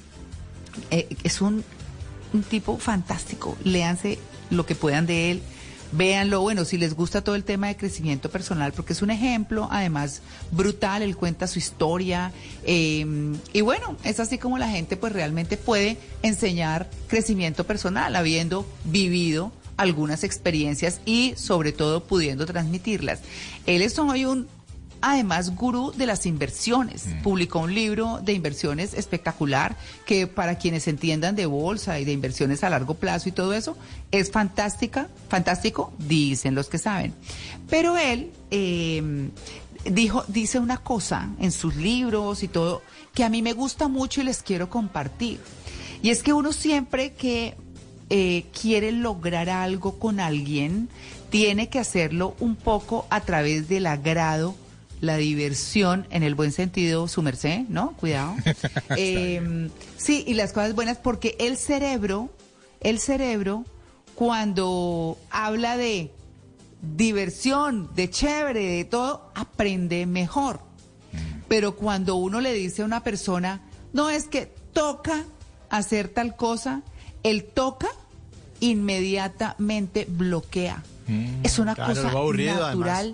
eh, 0.89 1.07
es 1.23 1.39
un, 1.39 1.63
tipo 2.49 2.77
fantástico. 2.77 3.57
Léanse 3.63 4.19
lo 4.49 4.65
que 4.65 4.75
puedan 4.75 5.05
de 5.05 5.31
él. 5.31 5.41
Véanlo, 5.93 6.41
bueno, 6.41 6.63
si 6.63 6.77
les 6.77 6.93
gusta 6.93 7.21
todo 7.21 7.35
el 7.35 7.43
tema 7.43 7.67
de 7.67 7.75
crecimiento 7.75 8.29
personal, 8.29 8.71
porque 8.71 8.93
es 8.93 9.01
un 9.01 9.11
ejemplo, 9.11 9.67
además, 9.71 10.21
brutal, 10.51 11.01
él 11.01 11.17
cuenta 11.17 11.47
su 11.47 11.59
historia, 11.59 12.31
eh, 12.63 13.05
y 13.51 13.61
bueno, 13.61 13.97
es 14.03 14.19
así 14.19 14.37
como 14.37 14.57
la 14.57 14.69
gente 14.69 14.95
pues 14.95 15.11
realmente 15.11 15.57
puede 15.57 15.97
enseñar 16.23 16.89
crecimiento 17.07 17.65
personal, 17.65 18.15
habiendo 18.15 18.65
vivido 18.85 19.51
algunas 19.77 20.23
experiencias 20.23 21.01
y 21.05 21.33
sobre 21.35 21.71
todo 21.71 22.03
pudiendo 22.03 22.45
transmitirlas. 22.45 23.19
Él 23.65 23.81
es 23.81 23.97
hoy 23.99 24.25
un 24.25 24.47
además 25.01 25.55
gurú 25.55 25.91
de 25.91 26.05
las 26.05 26.25
inversiones. 26.25 27.05
Publicó 27.23 27.59
un 27.59 27.73
libro 27.73 28.19
de 28.23 28.33
inversiones 28.33 28.93
espectacular 28.93 29.75
que 30.05 30.27
para 30.27 30.57
quienes 30.57 30.87
entiendan 30.87 31.35
de 31.35 31.45
bolsa 31.45 31.99
y 31.99 32.05
de 32.05 32.11
inversiones 32.11 32.63
a 32.63 32.69
largo 32.69 32.93
plazo 32.93 33.29
y 33.29 33.31
todo 33.31 33.53
eso, 33.53 33.77
es 34.11 34.31
fantástica, 34.31 35.09
fantástico, 35.29 35.93
dicen 35.97 36.55
los 36.55 36.67
que 36.67 36.77
saben. 36.77 37.13
Pero 37.69 37.97
él 37.97 38.31
eh, 38.51 39.29
dijo, 39.85 40.23
dice 40.27 40.59
una 40.59 40.77
cosa 40.77 41.29
en 41.39 41.51
sus 41.51 41.75
libros 41.75 42.43
y 42.43 42.47
todo 42.47 42.81
que 43.13 43.23
a 43.23 43.29
mí 43.29 43.41
me 43.41 43.53
gusta 43.53 43.87
mucho 43.87 44.21
y 44.21 44.25
les 44.25 44.41
quiero 44.41 44.69
compartir. 44.69 45.39
Y 46.01 46.09
es 46.09 46.23
que 46.23 46.33
uno 46.33 46.53
siempre 46.53 47.13
que 47.13 47.55
eh, 48.09 48.45
quiere 48.59 48.91
lograr 48.91 49.49
algo 49.49 49.99
con 49.99 50.19
alguien, 50.19 50.89
tiene 51.29 51.69
que 51.69 51.79
hacerlo 51.79 52.35
un 52.39 52.55
poco 52.55 53.05
a 53.09 53.21
través 53.21 53.69
del 53.69 53.87
agrado, 53.87 54.55
la 55.01 55.17
diversión, 55.17 56.07
en 56.11 56.23
el 56.23 56.35
buen 56.35 56.51
sentido, 56.51 57.07
su 57.07 57.21
merced, 57.21 57.61
¿no? 57.69 57.91
Cuidado. 57.97 58.35
Eh, 58.97 59.69
sí, 59.97 60.23
y 60.27 60.33
las 60.35 60.53
cosas 60.53 60.73
buenas, 60.75 60.97
porque 60.97 61.35
el 61.39 61.57
cerebro, 61.57 62.29
el 62.81 62.99
cerebro, 62.99 63.65
cuando 64.15 65.17
habla 65.31 65.75
de 65.77 66.11
diversión, 66.81 67.89
de 67.95 68.09
chévere, 68.09 68.65
de 68.65 68.85
todo, 68.85 69.29
aprende 69.35 70.05
mejor. 70.05 70.59
Pero 71.47 71.75
cuando 71.75 72.15
uno 72.15 72.39
le 72.41 72.53
dice 72.53 72.81
a 72.81 72.85
una 72.85 73.03
persona, 73.03 73.61
no 73.93 74.09
es 74.09 74.25
que 74.25 74.45
toca 74.73 75.23
hacer 75.69 76.07
tal 76.09 76.35
cosa, 76.35 76.81
el 77.23 77.43
toca 77.43 77.87
inmediatamente 78.59 80.05
bloquea. 80.07 80.83
es 81.43 81.59
una 81.59 81.75
Claro, 81.75 81.93
cosa 81.93 82.03
natural. 82.03 82.61
además. 82.61 83.05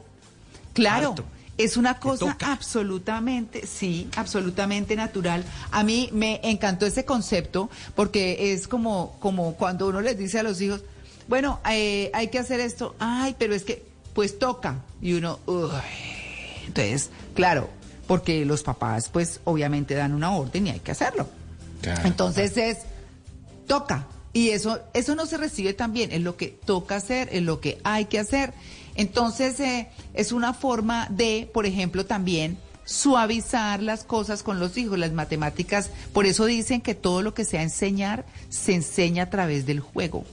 Claro. 0.74 1.10
Harto. 1.10 1.26
Es 1.58 1.76
una 1.76 2.00
cosa 2.00 2.38
absolutamente, 2.42 3.66
sí, 3.66 4.10
absolutamente 4.16 4.96
natural. 4.96 5.44
A 5.72 5.84
mí 5.84 6.10
me 6.14 6.40
encantó 6.44 6.86
ese 6.86 7.04
concepto 7.04 7.70
porque 7.96 8.54
es 8.54 8.68
como, 8.68 9.16
como 9.20 9.56
cuando 9.56 9.88
uno 9.88 10.02
les 10.02 10.18
dice 10.18 10.40
a 10.40 10.44
los 10.44 10.62
hijos, 10.62 10.82
bueno, 11.28 11.60
eh, 11.70 12.12
hay 12.14 12.28
que 12.28 12.40
hacer 12.40 12.60
esto, 12.60 12.96
ay, 13.00 13.36
pero 13.40 13.56
es 13.56 13.64
que, 13.64 13.84
pues 14.14 14.38
toca. 14.40 14.84
Y 15.02 15.14
uno, 15.14 15.40
uy, 15.46 15.70
Entonces, 16.68 17.10
claro, 17.34 17.70
porque 18.08 18.46
los 18.46 18.64
papás 18.64 19.10
pues 19.10 19.42
obviamente 19.44 19.94
dan 19.96 20.14
una 20.14 20.32
orden 20.36 20.68
y 20.68 20.70
hay 20.72 20.80
que 20.80 20.92
hacerlo. 20.92 21.28
Entonces 22.04 22.58
es, 22.58 22.80
toca. 23.68 24.08
Y 24.34 24.50
eso, 24.50 24.80
eso 24.94 25.16
no 25.16 25.26
se 25.26 25.38
recibe 25.38 25.74
tan 25.74 25.94
bien, 25.94 26.12
es 26.12 26.22
lo 26.22 26.38
que 26.38 26.48
toca 26.48 26.98
hacer, 26.98 27.30
es 27.32 27.42
lo 27.42 27.60
que 27.60 27.80
hay 27.84 28.06
que 28.06 28.20
hacer. 28.20 28.54
Entonces 28.98 29.60
eh, 29.60 29.88
es 30.14 30.32
una 30.32 30.54
forma 30.54 31.08
de, 31.10 31.50
por 31.54 31.66
ejemplo, 31.66 32.06
también 32.06 32.58
suavizar 32.84 33.84
las 33.84 34.06
cosas 34.06 34.44
con 34.44 34.60
los 34.60 34.78
hijos, 34.78 34.98
las 34.98 35.12
matemáticas. 35.12 35.90
Por 36.14 36.26
eso 36.26 36.46
dicen 36.46 36.82
que 36.82 36.96
todo 36.96 37.22
lo 37.22 37.34
que 37.34 37.46
sea 37.46 37.62
enseñar 37.62 38.26
se 38.50 38.74
enseña 38.74 39.24
a 39.24 39.30
través 39.30 39.66
del 39.66 39.80
juego. 39.82 40.26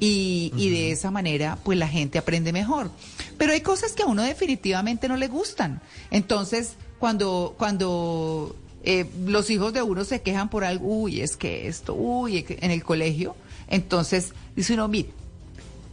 Y, 0.00 0.52
y 0.56 0.70
de 0.70 0.92
esa 0.92 1.10
manera, 1.10 1.58
pues 1.62 1.78
la 1.78 1.88
gente 1.88 2.18
aprende 2.18 2.52
mejor. 2.52 2.90
Pero 3.38 3.52
hay 3.52 3.60
cosas 3.60 3.92
que 3.92 4.02
a 4.02 4.06
uno 4.06 4.22
definitivamente 4.22 5.08
no 5.08 5.16
le 5.16 5.28
gustan. 5.28 5.80
Entonces, 6.10 6.74
cuando, 6.98 7.54
cuando 7.56 8.56
eh, 8.82 9.08
los 9.26 9.50
hijos 9.50 9.72
de 9.72 9.82
uno 9.82 10.04
se 10.04 10.20
quejan 10.20 10.50
por 10.50 10.64
algo, 10.64 10.86
uy, 10.86 11.20
es 11.20 11.36
que 11.36 11.68
esto, 11.68 11.94
uy, 11.94 12.44
en 12.48 12.70
el 12.70 12.82
colegio, 12.82 13.36
entonces 13.68 14.32
dice 14.56 14.74
uno, 14.74 14.88
mire, 14.88 15.10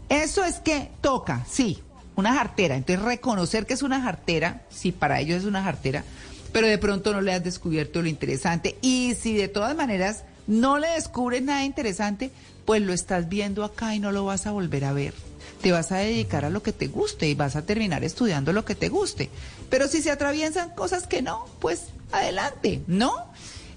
eso 0.10 0.44
es 0.44 0.60
que 0.60 0.90
toca, 1.02 1.46
sí, 1.50 1.80
una 2.18 2.34
jartera. 2.34 2.76
Entonces, 2.76 3.06
reconocer 3.06 3.66
que 3.66 3.74
es 3.74 3.84
una 3.84 4.02
jartera, 4.02 4.64
sí, 4.70 4.92
para 4.92 5.22
ellos 5.22 5.40
es 5.40 5.46
una 5.46 5.64
jartera, 5.64 6.04
pero 6.52 6.68
de 6.68 6.78
pronto 6.78 7.14
no 7.14 7.22
le 7.22 7.32
has 7.32 7.44
descubierto 7.44 8.02
lo 8.02 8.10
interesante. 8.10 8.78
Y 8.82 9.16
si 9.16 9.36
de 9.36 9.48
todas 9.48 9.76
maneras 9.76 10.24
no 10.48 10.80
le 10.80 10.90
descubres 10.90 11.42
nada 11.44 11.64
interesante, 11.64 12.32
pues 12.66 12.82
lo 12.82 12.92
estás 12.92 13.30
viendo 13.30 13.64
acá 13.64 13.96
y 13.96 14.00
no 14.00 14.12
lo 14.12 14.26
vas 14.26 14.48
a 14.48 14.52
volver 14.52 14.84
a 14.84 14.94
ver. 14.94 15.14
Te 15.62 15.72
vas 15.72 15.92
a 15.92 15.98
dedicar 15.98 16.44
a 16.46 16.50
lo 16.50 16.62
que 16.62 16.74
te 16.74 16.88
guste 16.88 17.28
y 17.28 17.36
vas 17.36 17.56
a 17.56 17.66
terminar 17.66 18.04
estudiando 18.04 18.52
lo 18.52 18.66
que 18.66 18.76
te 18.76 18.90
guste. 18.90 19.30
Pero 19.70 19.88
si 19.88 20.02
se 20.02 20.12
atraviesan 20.12 20.72
cosas 20.72 21.08
que 21.08 21.22
no, 21.22 21.46
pues 21.60 21.88
adelante, 22.12 22.82
¿no? 22.88 23.14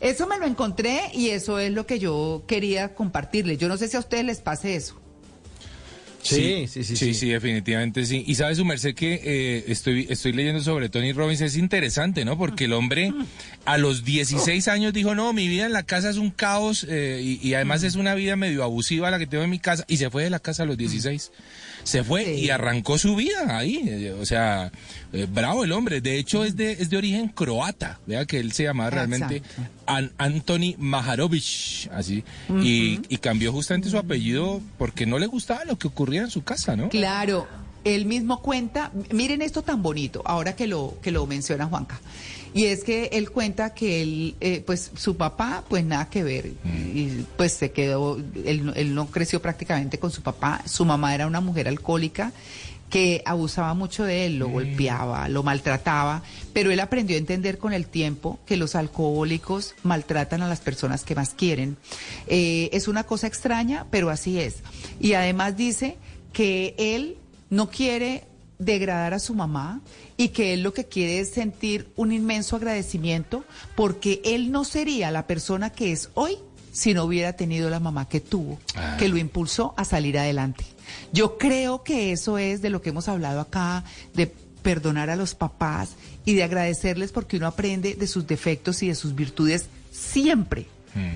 Eso 0.00 0.26
me 0.26 0.38
lo 0.38 0.46
encontré 0.46 1.10
y 1.12 1.30
eso 1.30 1.58
es 1.58 1.72
lo 1.72 1.86
que 1.86 1.98
yo 1.98 2.42
quería 2.46 2.94
compartirles. 2.94 3.58
Yo 3.58 3.68
no 3.68 3.76
sé 3.76 3.88
si 3.88 3.96
a 3.96 4.00
ustedes 4.00 4.24
les 4.24 4.40
pase 4.40 4.74
eso. 4.74 4.99
Sí, 6.22 6.66
sí, 6.68 6.84
sí, 6.84 6.96
sí, 6.96 7.14
sí, 7.14 7.28
definitivamente 7.30 8.04
sí. 8.04 8.24
Y 8.26 8.34
sabe 8.34 8.54
su 8.54 8.64
merced 8.64 8.94
que 8.94 9.20
eh, 9.22 9.64
estoy, 9.68 10.06
estoy 10.10 10.32
leyendo 10.32 10.62
sobre 10.62 10.88
Tony 10.88 11.12
Robbins, 11.12 11.40
es 11.40 11.56
interesante, 11.56 12.24
¿no? 12.24 12.36
Porque 12.36 12.66
el 12.66 12.72
hombre 12.72 13.12
a 13.64 13.78
los 13.78 14.04
16 14.04 14.68
años 14.68 14.92
dijo, 14.92 15.14
no, 15.14 15.32
mi 15.32 15.48
vida 15.48 15.66
en 15.66 15.72
la 15.72 15.84
casa 15.84 16.10
es 16.10 16.16
un 16.16 16.30
caos 16.30 16.86
eh, 16.88 17.20
y, 17.22 17.46
y 17.46 17.54
además 17.54 17.82
es 17.82 17.96
una 17.96 18.14
vida 18.14 18.36
medio 18.36 18.62
abusiva 18.64 19.10
la 19.10 19.18
que 19.18 19.26
tengo 19.26 19.44
en 19.44 19.50
mi 19.50 19.58
casa 19.58 19.84
y 19.88 19.96
se 19.96 20.10
fue 20.10 20.24
de 20.24 20.30
la 20.30 20.40
casa 20.40 20.64
a 20.64 20.66
los 20.66 20.76
16. 20.76 21.32
Se 21.84 22.04
fue 22.04 22.34
y 22.34 22.50
arrancó 22.50 22.98
su 22.98 23.16
vida 23.16 23.56
ahí, 23.58 24.08
o 24.20 24.24
sea, 24.26 24.70
eh, 25.12 25.26
bravo 25.32 25.64
el 25.64 25.72
hombre. 25.72 26.00
De 26.00 26.18
hecho 26.18 26.44
es 26.44 26.56
de, 26.56 26.72
es 26.72 26.90
de 26.90 26.96
origen 26.96 27.28
croata, 27.28 27.98
vea 28.06 28.24
que 28.26 28.38
él 28.38 28.52
se 28.52 28.64
llamaba 28.64 28.90
realmente 28.90 29.42
An- 29.86 30.12
Anthony 30.18 30.74
Maharovic, 30.78 31.90
así, 31.92 32.22
y, 32.62 33.00
y 33.08 33.16
cambió 33.18 33.52
justamente 33.52 33.90
su 33.90 33.98
apellido 33.98 34.60
porque 34.78 35.06
no 35.06 35.18
le 35.18 35.26
gustaba 35.26 35.64
lo 35.64 35.78
que 35.78 35.88
ocurría 35.88 36.22
en 36.22 36.30
su 36.30 36.42
casa, 36.42 36.76
¿no? 36.76 36.88
Claro, 36.88 37.48
él 37.84 38.04
mismo 38.06 38.42
cuenta, 38.42 38.92
miren 39.12 39.42
esto 39.42 39.62
tan 39.62 39.82
bonito, 39.82 40.22
ahora 40.24 40.54
que 40.56 40.66
lo, 40.66 40.96
que 41.02 41.10
lo 41.10 41.26
menciona 41.26 41.66
Juanca. 41.66 42.00
Y 42.52 42.64
es 42.64 42.82
que 42.82 43.10
él 43.12 43.30
cuenta 43.30 43.74
que 43.74 44.02
él, 44.02 44.34
eh, 44.40 44.62
pues 44.66 44.90
su 44.96 45.16
papá, 45.16 45.62
pues 45.68 45.84
nada 45.84 46.10
que 46.10 46.24
ver, 46.24 46.46
y 46.66 47.24
pues 47.36 47.52
se 47.52 47.70
quedó, 47.70 48.18
él, 48.44 48.66
no- 48.66 48.74
él 48.74 48.94
no 48.94 49.06
creció 49.06 49.40
prácticamente 49.40 49.98
con 49.98 50.10
su 50.10 50.22
papá, 50.22 50.62
su 50.66 50.84
mamá 50.84 51.14
era 51.14 51.26
una 51.28 51.40
mujer 51.40 51.68
alcohólica 51.68 52.32
que 52.90 53.22
abusaba 53.24 53.72
mucho 53.74 54.02
de 54.02 54.26
él, 54.26 54.40
lo 54.40 54.48
golpeaba, 54.48 55.28
lo 55.28 55.44
maltrataba, 55.44 56.24
pero 56.52 56.72
él 56.72 56.80
aprendió 56.80 57.14
a 57.14 57.20
entender 57.20 57.56
con 57.56 57.72
el 57.72 57.86
tiempo 57.86 58.40
que 58.46 58.56
los 58.56 58.74
alcohólicos 58.74 59.76
maltratan 59.84 60.42
a 60.42 60.48
las 60.48 60.58
personas 60.58 61.04
que 61.04 61.14
más 61.14 61.32
quieren. 61.34 61.76
Eh, 62.26 62.68
es 62.72 62.88
una 62.88 63.04
cosa 63.04 63.28
extraña, 63.28 63.86
pero 63.92 64.10
así 64.10 64.40
es. 64.40 64.56
Y 64.98 65.12
además 65.12 65.56
dice 65.56 65.98
que 66.32 66.74
él 66.78 67.16
no 67.50 67.68
quiere 67.68 68.24
degradar 68.58 69.14
a 69.14 69.18
su 69.18 69.34
mamá 69.34 69.80
y 70.16 70.28
que 70.28 70.52
él 70.52 70.62
lo 70.62 70.74
que 70.74 70.84
quiere 70.84 71.20
es 71.20 71.30
sentir 71.30 71.90
un 71.96 72.12
inmenso 72.12 72.56
agradecimiento 72.56 73.44
porque 73.74 74.20
él 74.24 74.52
no 74.52 74.64
sería 74.64 75.10
la 75.10 75.26
persona 75.26 75.70
que 75.70 75.92
es 75.92 76.10
hoy 76.14 76.38
si 76.72 76.94
no 76.94 77.04
hubiera 77.04 77.32
tenido 77.32 77.68
la 77.68 77.80
mamá 77.80 78.08
que 78.08 78.20
tuvo, 78.20 78.58
que 78.98 79.08
lo 79.08 79.16
impulsó 79.16 79.74
a 79.76 79.84
salir 79.84 80.18
adelante. 80.18 80.64
Yo 81.12 81.36
creo 81.36 81.82
que 81.82 82.12
eso 82.12 82.38
es 82.38 82.62
de 82.62 82.70
lo 82.70 82.80
que 82.80 82.90
hemos 82.90 83.08
hablado 83.08 83.40
acá, 83.40 83.82
de 84.14 84.32
perdonar 84.62 85.10
a 85.10 85.16
los 85.16 85.34
papás 85.34 85.96
y 86.24 86.34
de 86.34 86.44
agradecerles 86.44 87.10
porque 87.10 87.38
uno 87.38 87.46
aprende 87.46 87.94
de 87.94 88.06
sus 88.06 88.26
defectos 88.26 88.82
y 88.82 88.88
de 88.88 88.94
sus 88.94 89.14
virtudes 89.14 89.66
siempre 89.90 90.66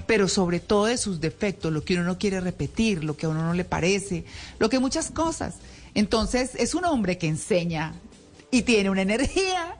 pero 0.06 0.28
sobre 0.28 0.60
todo 0.60 0.86
de 0.86 0.96
sus 0.96 1.20
defectos, 1.20 1.72
lo 1.72 1.84
que 1.84 1.94
uno 1.94 2.04
no 2.04 2.18
quiere 2.18 2.40
repetir, 2.40 3.02
lo 3.02 3.16
que 3.16 3.26
a 3.26 3.28
uno 3.28 3.42
no 3.42 3.54
le 3.54 3.64
parece, 3.64 4.24
lo 4.58 4.68
que 4.68 4.78
muchas 4.78 5.10
cosas. 5.10 5.56
Entonces 5.94 6.52
es 6.56 6.74
un 6.74 6.84
hombre 6.84 7.18
que 7.18 7.28
enseña 7.28 7.94
y 8.50 8.62
tiene 8.62 8.90
una 8.90 9.02
energía 9.02 9.76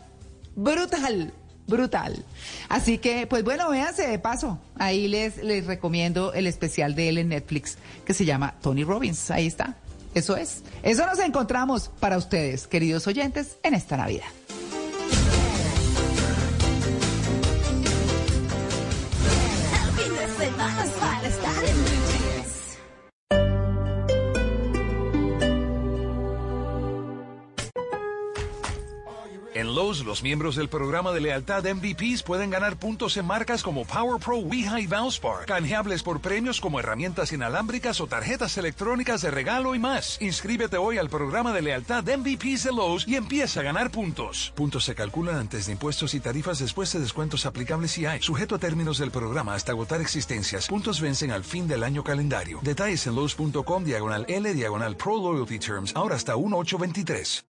brutal, 0.57 1.33
brutal. 1.67 2.25
Así 2.69 2.99
que, 2.99 3.27
pues 3.27 3.45
bueno, 3.45 3.69
véanse 3.71 4.07
de 4.07 4.19
paso. 4.19 4.59
Ahí 4.77 5.09
les, 5.09 5.43
les 5.43 5.67
recomiendo 5.67 6.33
el 6.33 6.47
especial 6.47 6.95
de 6.95 7.09
él 7.09 7.19
en 7.19 7.29
Netflix 7.29 7.79
que 8.05 8.15
se 8.15 8.25
llama 8.25 8.55
Tony 8.61 8.85
Robbins. 8.85 9.31
Ahí 9.31 9.47
está. 9.47 9.77
Eso 10.15 10.37
es. 10.37 10.63
Eso 10.83 11.07
nos 11.07 11.19
encontramos 11.19 11.91
para 12.01 12.17
ustedes, 12.17 12.69
queridos 12.69 13.07
oyentes, 13.07 13.57
en 13.65 13.75
esta 13.75 13.97
Navidad. 13.97 14.27
Lowe's, 29.75 30.05
los 30.05 30.23
miembros 30.23 30.55
del 30.55 30.69
programa 30.69 31.11
de 31.11 31.21
lealtad 31.21 31.65
MVPs 31.65 32.23
pueden 32.23 32.51
ganar 32.51 32.77
puntos 32.79 33.17
en 33.17 33.27
marcas 33.27 33.63
como 33.63 33.85
Power 33.85 34.21
Pro, 34.21 34.39
Weha 34.39 34.81
y 34.81 34.87
Valspar, 34.87 35.47
canjeables 35.47 36.05
por 36.05 36.21
premios 36.21 36.61
como 36.61 36.79
herramientas 36.79 37.33
inalámbricas 37.33 38.01
o 38.01 38.07
tarjetas 38.07 38.57
electrónicas 38.57 39.23
de 39.23 39.33
regalo 39.33 39.75
y 39.75 39.81
más. 39.81 40.21
Inscríbete 40.21 40.77
hoy 40.77 40.99
al 40.99 41.11
programa 41.11 41.53
de 41.53 41.63
lealtad 41.63 42.05
MVPs 42.05 42.65
de 42.65 42.73
Lowe's 42.73 43.09
y 43.09 43.17
empieza 43.17 43.61
a 43.61 43.65
ganar 43.65 43.91
puntos. 43.91 44.53
Puntos 44.55 44.85
se 44.85 44.95
calculan 44.95 45.37
antes 45.37 45.67
de 45.67 45.73
impuestos 45.73 46.15
y 46.15 46.21
tarifas 46.21 46.61
después 46.61 46.93
de 46.93 47.01
descuentos 47.01 47.45
aplicables 47.45 47.91
si 47.91 48.07
hay. 48.07 48.23
Sujeto 48.23 48.55
a 48.55 48.59
términos 48.59 48.99
del 48.99 49.11
programa 49.11 49.55
hasta 49.55 49.73
agotar 49.73 50.01
existencias. 50.01 50.69
Puntos 50.69 51.01
vencen 51.01 51.33
al 51.33 51.43
fin 51.43 51.67
del 51.67 51.83
año 51.83 52.05
calendario. 52.05 52.61
Detalles 52.63 53.07
en 53.09 53.17
Lowe's.com 53.17 53.85
diagonal 53.85 54.25
L 54.29 54.55
diagonal 54.55 54.97
Pro 54.97 55.17
Loyalty 55.17 55.59
Terms. 55.59 55.93
Ahora 55.97 56.15
hasta 56.15 56.37
1823. 56.37 57.54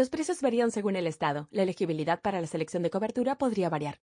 Los 0.00 0.08
precios 0.08 0.40
varían 0.40 0.70
según 0.70 0.96
el 0.96 1.06
estado. 1.06 1.46
La 1.50 1.62
elegibilidad 1.62 2.22
para 2.22 2.40
la 2.40 2.46
selección 2.46 2.82
de 2.82 2.88
cobertura 2.88 3.36
podría 3.36 3.68
variar. 3.68 4.00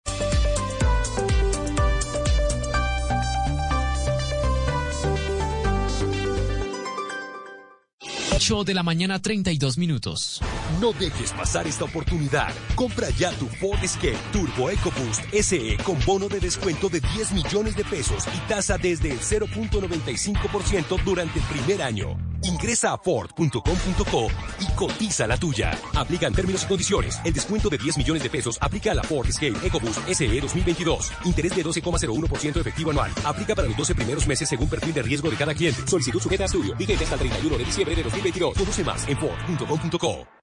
8 8.33 8.63
de 8.63 8.73
la 8.73 8.81
mañana 8.81 9.21
32 9.21 9.77
minutos. 9.77 10.41
No 10.79 10.93
dejes 10.93 11.31
pasar 11.33 11.67
esta 11.67 11.85
oportunidad. 11.85 12.53
Compra 12.75 13.09
ya 13.11 13.31
tu 13.31 13.47
Ford 13.47 13.83
Escape 13.83 14.17
Turbo 14.31 14.69
EcoBoost 14.69 15.23
SE 15.41 15.77
con 15.83 15.97
bono 16.05 16.27
de 16.27 16.39
descuento 16.39 16.89
de 16.89 16.99
10 16.99 17.31
millones 17.33 17.75
de 17.75 17.83
pesos 17.83 18.25
y 18.33 18.37
tasa 18.49 18.77
desde 18.77 19.11
el 19.11 19.19
0.95% 19.19 21.03
durante 21.03 21.39
el 21.39 21.45
primer 21.45 21.81
año. 21.81 22.17
Ingresa 22.43 22.93
a 22.93 22.97
Ford.com.co 22.97 24.27
y 24.59 24.65
cotiza 24.75 25.25
la 25.27 25.37
tuya. 25.37 25.77
Aplican 25.95 26.33
términos 26.33 26.63
y 26.63 26.67
condiciones. 26.67 27.19
El 27.23 27.33
descuento 27.33 27.69
de 27.69 27.77
10 27.77 27.97
millones 27.97 28.23
de 28.23 28.29
pesos 28.29 28.57
aplica 28.59 28.91
a 28.91 28.95
la 28.95 29.03
Ford 29.03 29.27
Escape 29.27 29.65
EcoBoost 29.65 30.09
SE 30.09 30.27
2022. 30.41 31.11
Interés 31.25 31.55
de 31.55 31.63
12,01% 31.63 32.59
efectivo 32.59 32.91
anual. 32.91 33.11
Aplica 33.23 33.55
para 33.55 33.67
los 33.67 33.77
12 33.77 33.95
primeros 33.95 34.27
meses 34.27 34.49
según 34.49 34.67
perfil 34.67 34.93
de 34.93 35.01
riesgo 35.01 35.29
de 35.29 35.37
cada 35.37 35.53
cliente. 35.53 35.87
Solicitud 35.87 36.19
sujeta 36.19 36.43
a 36.43 36.45
estudio. 36.47 36.75
Vigente 36.75 37.03
hasta 37.03 37.15
el 37.15 37.21
31 37.21 37.57
de 37.57 37.63
diciembre 37.63 37.95
de 37.95 38.03
2022. 38.03 38.57
Conoce 38.57 38.83
más 38.83 39.07
en 39.07 39.17
Ford.com.co. 39.17 40.42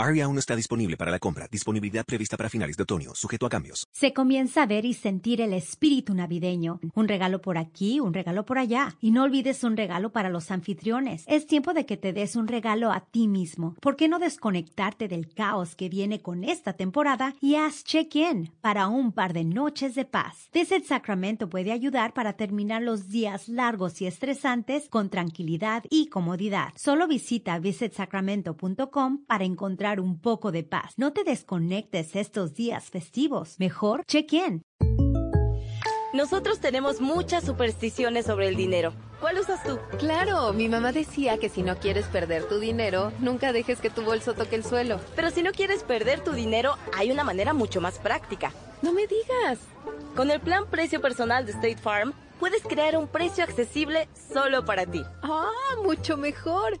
Aria 0.00 0.24
aún 0.24 0.34
no 0.34 0.40
está 0.40 0.56
disponible 0.56 0.96
para 0.96 1.10
la 1.10 1.18
compra. 1.18 1.46
Disponibilidad 1.50 2.06
prevista 2.06 2.36
para 2.36 2.48
finales 2.48 2.76
de 2.76 2.84
otoño, 2.84 3.14
sujeto 3.14 3.44
a 3.44 3.50
cambios. 3.50 3.86
Se 3.92 4.14
comienza 4.14 4.62
a 4.62 4.66
ver 4.66 4.86
y 4.86 4.94
sentir 4.94 5.40
el 5.42 5.52
espíritu 5.52 6.14
navideño. 6.14 6.80
Un 6.94 7.06
regalo 7.06 7.42
por 7.42 7.58
aquí, 7.58 8.00
un 8.00 8.14
regalo 8.14 8.46
por 8.46 8.58
allá. 8.58 8.96
Y 9.00 9.10
no 9.10 9.24
olvides 9.24 9.62
un 9.62 9.76
regalo 9.76 10.10
para 10.10 10.30
los 10.30 10.50
anfitriones. 10.50 11.24
Es 11.26 11.46
tiempo 11.46 11.74
de 11.74 11.84
que 11.84 11.98
te 11.98 12.12
des 12.14 12.36
un 12.36 12.48
regalo 12.48 12.90
a 12.92 13.00
ti 13.00 13.28
mismo. 13.28 13.76
¿Por 13.80 13.96
qué 13.96 14.08
no 14.08 14.18
desconectarte 14.18 15.06
del 15.06 15.34
caos 15.34 15.74
que 15.74 15.88
viene 15.90 16.22
con 16.22 16.44
esta 16.44 16.72
temporada 16.72 17.34
y 17.40 17.56
haz 17.56 17.84
check-in 17.84 18.50
para 18.62 18.88
un 18.88 19.12
par 19.12 19.34
de 19.34 19.44
noches 19.44 19.94
de 19.94 20.06
paz? 20.06 20.48
Visit 20.52 20.84
Sacramento 20.84 21.50
puede 21.50 21.72
ayudar 21.72 22.14
para 22.14 22.34
terminar 22.34 22.80
los 22.80 23.08
días 23.08 23.48
largos 23.48 24.00
y 24.00 24.06
estresantes 24.06 24.88
con 24.88 25.10
tranquilidad 25.10 25.84
y 25.90 26.06
comodidad. 26.06 26.72
Solo 26.76 27.06
visita 27.06 27.58
visitsacramento.com 27.58 29.24
para 29.26 29.44
encontrar 29.44 29.89
un 29.98 30.20
poco 30.20 30.52
de 30.52 30.62
paz. 30.62 30.94
No 30.98 31.12
te 31.12 31.24
desconectes 31.24 32.14
estos 32.14 32.54
días 32.54 32.90
festivos. 32.90 33.56
Mejor 33.58 34.04
check-in. 34.06 34.62
Nosotros 36.12 36.58
tenemos 36.58 37.00
muchas 37.00 37.44
supersticiones 37.44 38.26
sobre 38.26 38.48
el 38.48 38.56
dinero. 38.56 38.92
¿Cuál 39.20 39.38
usas 39.38 39.62
tú? 39.62 39.78
Claro, 39.98 40.52
mi 40.52 40.68
mamá 40.68 40.90
decía 40.90 41.38
que 41.38 41.48
si 41.48 41.62
no 41.62 41.76
quieres 41.76 42.06
perder 42.06 42.48
tu 42.48 42.58
dinero, 42.58 43.12
nunca 43.20 43.52
dejes 43.52 43.80
que 43.80 43.90
tu 43.90 44.02
bolso 44.02 44.34
toque 44.34 44.56
el 44.56 44.64
suelo. 44.64 45.00
Pero 45.14 45.30
si 45.30 45.42
no 45.42 45.52
quieres 45.52 45.84
perder 45.84 46.24
tu 46.24 46.32
dinero, 46.32 46.76
hay 46.96 47.12
una 47.12 47.22
manera 47.22 47.52
mucho 47.52 47.80
más 47.80 47.98
práctica. 47.98 48.52
No 48.82 48.92
me 48.92 49.06
digas. 49.06 49.58
Con 50.16 50.30
el 50.32 50.40
plan 50.40 50.66
precio 50.68 51.00
personal 51.00 51.46
de 51.46 51.52
State 51.52 51.76
Farm, 51.76 52.12
puedes 52.40 52.62
crear 52.64 52.96
un 52.96 53.06
precio 53.06 53.44
accesible 53.44 54.08
solo 54.32 54.64
para 54.64 54.86
ti. 54.86 55.02
Ah, 55.22 55.50
mucho 55.84 56.16
mejor. 56.16 56.80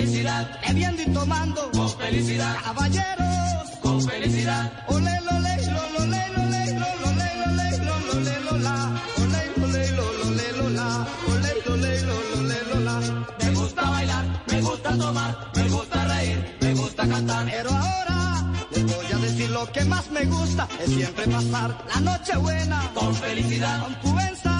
Felicidad. 0.00 0.60
Bebiendo 0.66 1.02
y 1.02 1.06
tomando. 1.06 1.70
Con 1.72 1.90
felicidad. 1.90 2.56
Caballeros. 2.64 3.70
Con 3.82 4.02
felicidad. 4.02 4.72
Ole, 4.88 5.14
ole, 5.30 5.66
lo, 5.66 5.82
lo, 5.94 6.06
le, 6.06 6.22
lo, 6.36 6.44
le, 6.52 6.64
lo, 6.80 6.88
lo, 7.02 7.10
le, 7.20 7.28
lo, 7.40 7.46
le, 7.58 7.78
lo, 7.86 7.94
lo, 8.06 8.20
le, 8.20 8.40
lo, 8.40 8.58
la. 8.58 8.76
Ole, 9.20 9.40
ole, 9.64 9.90
lo, 9.92 10.12
lo, 10.12 10.30
le, 10.38 10.52
lo, 10.52 10.68
la. 10.70 11.06
Ole, 11.28 11.52
ole, 11.72 12.02
lo, 12.02 12.16
lo, 12.34 12.42
le, 12.48 12.58
lo, 12.70 12.80
la. 12.80 12.96
Me 13.40 13.50
gusta 13.54 13.82
bailar, 13.90 14.24
me 14.50 14.60
gusta 14.60 14.96
tomar, 14.96 15.50
me 15.54 15.68
gusta 15.68 16.04
reír, 16.06 16.56
me 16.60 16.74
gusta 16.74 17.08
cantar. 17.08 17.44
Pero 17.50 17.70
ahora 17.70 18.52
les 18.72 18.86
voy 18.86 19.06
a 19.12 19.18
decir 19.18 19.50
lo 19.50 19.72
que 19.72 19.84
más 19.84 20.10
me 20.10 20.24
gusta 20.24 20.68
es 20.82 20.90
siempre 20.94 21.26
pasar 21.26 21.76
la 21.94 22.00
noche 22.00 22.36
buena 22.36 22.90
con 22.94 23.14
felicidad, 23.14 23.80
con 23.82 23.94
cubenza, 23.94 24.50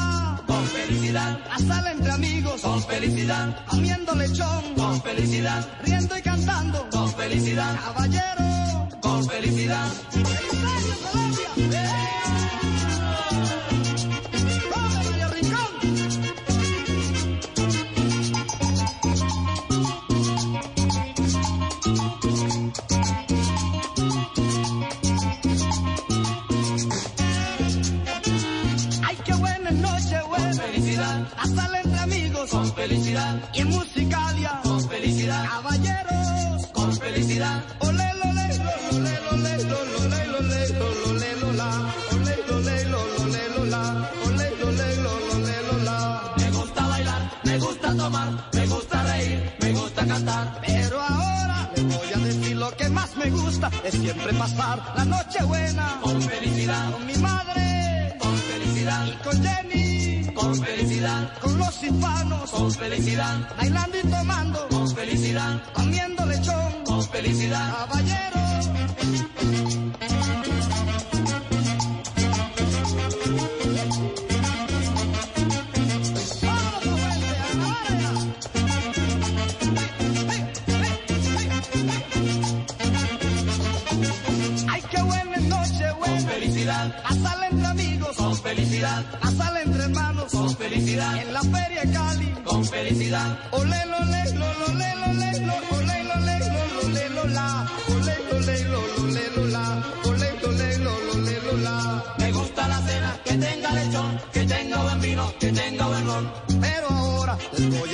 con 0.60 0.68
felicidad, 0.68 1.38
pasarla 1.48 1.92
entre 1.92 2.12
amigos. 2.12 2.60
Con 2.60 2.82
felicidad, 2.82 3.64
comiendo 3.66 4.14
lechón. 4.14 4.74
Con 4.76 5.02
felicidad, 5.02 5.66
riendo 5.82 6.18
y 6.18 6.22
cantando. 6.22 6.86
Con 6.90 7.10
felicidad, 7.14 7.80
caballero. 7.80 8.88
Con 9.00 9.26
felicidad. 9.26 9.86
¡Feliz 10.10 10.96
Colombia! 11.10 11.80
¡Eh! 11.80 12.29
Felicidad. 31.24 31.36
Pasarla 31.36 31.80
entre 31.80 31.98
amigos. 31.98 32.50
Con 32.50 32.74
felicidad. 32.74 33.50
Y 33.54 33.60
en 33.60 33.68
musicalia. 33.68 34.60
Con 34.62 34.88
felicidad. 34.88 35.44
Caballeros. 35.48 36.66
Con 36.72 36.96
felicidad. 36.96 37.64
Ole, 37.80 38.10
ole, 38.24 38.58
lo, 38.58 38.92
lo, 38.92 38.98
le, 39.04 39.20
lo, 39.20 39.36
le, 39.36 39.64
lo, 39.64 39.84
lo, 39.84 40.08
le, 40.08 40.26
lo, 40.26 40.40
le, 40.40 40.68
lo, 40.68 40.94
lo, 40.94 41.12
le, 41.18 41.36
lo, 41.40 41.52
la. 41.52 41.94
Ole, 42.12 42.36
lo, 42.48 42.60
le, 42.60 42.84
lo, 42.84 43.02
lo, 43.18 43.26
le, 43.26 43.48
lo, 43.56 43.64
la. 43.66 44.10
Ole, 44.26 44.50
lo, 44.60 44.70
le, 44.70 44.96
lo, 44.96 45.20
lo, 45.20 45.38
le, 45.46 45.62
lo, 45.62 45.78
la. 45.84 46.34
Me 46.36 46.50
gusta 46.50 46.86
bailar, 46.86 47.22
me 47.44 47.58
gusta 47.58 47.96
tomar, 47.96 48.48
me 48.52 48.66
gusta 48.66 49.02
reír, 49.04 49.52
me 49.60 49.72
gusta 49.72 50.06
cantar. 50.06 50.60
Pero 50.66 51.00
ahora 51.00 51.70
voy 51.76 52.12
a 52.14 52.18
decir 52.18 52.56
lo 52.56 52.70
que 52.76 52.88
más 52.88 53.16
me 53.16 53.30
gusta 53.30 53.70
es 53.84 53.94
siempre 53.94 54.32
pasar 54.34 54.92
la 54.96 55.04
noche 55.04 55.42
buena. 55.44 56.00
Con 56.02 56.20
felicidad. 56.22 56.92
Con 56.92 57.06
mi 57.06 57.16
madre. 57.16 58.16
Con 58.18 58.36
felicidad. 58.36 59.06
Y 59.06 59.12
con 59.24 59.42
Jenny. 59.42 59.89
Con 60.34 60.54
felicidad. 60.56 61.38
Con 61.40 61.58
los 61.58 61.82
hispanos, 61.82 62.50
con 62.50 62.70
felicidad. 62.72 63.56
Bailando 63.56 63.98
y 63.98 64.02
tomando, 64.08 64.68
con 64.68 64.90
felicidad. 64.94 65.62
Comiendo 65.72 66.26
lechón, 66.26 66.84
con 66.84 67.02
felicidad. 67.08 67.86
Caballero. 67.88 68.40
Ay, 84.68 84.82
qué 84.90 85.02
buena 85.02 85.36
noche, 85.36 85.92
buena. 85.98 86.16
Con 86.16 86.28
felicidad. 86.28 87.02
A 87.04 87.14
sala 87.14 87.48
entre 87.48 87.66
amigos. 87.66 88.16
Con 88.16 88.36
felicidad. 88.36 89.04
A 89.22 89.30
hermanos. 89.30 89.59
Con 90.30 90.56
felicidad. 90.56 91.16
En 91.16 91.32
la 91.32 91.40
feria 91.42 91.82
de 91.84 91.92
Cali. 91.92 92.34
Con 92.44 92.64
felicidad. 92.64 93.38
Ole, 93.50 93.86
lo, 93.86 93.98
le, 94.04 94.32
lo, 94.34 94.58
lo, 94.58 94.74
le, 94.74 95.89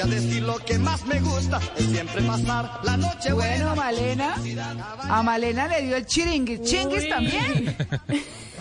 a 0.07 0.09
decir 0.09 0.43
lo 0.43 0.57
que 0.59 0.79
más 0.79 1.05
me 1.07 1.21
gusta. 1.21 1.61
Es 1.77 1.87
siempre 1.87 2.23
pasar 2.23 2.81
la 2.85 2.97
noche 2.97 3.33
Bueno, 3.33 3.75
Malena, 3.75 4.35
a 5.03 5.23
Malena 5.23 5.67
le 5.69 5.83
dio 5.83 5.97
el 5.97 6.07
chiringuis. 6.07 6.63
¿Chinguis 6.63 7.05
Uy. 7.05 7.09
también? 7.09 7.77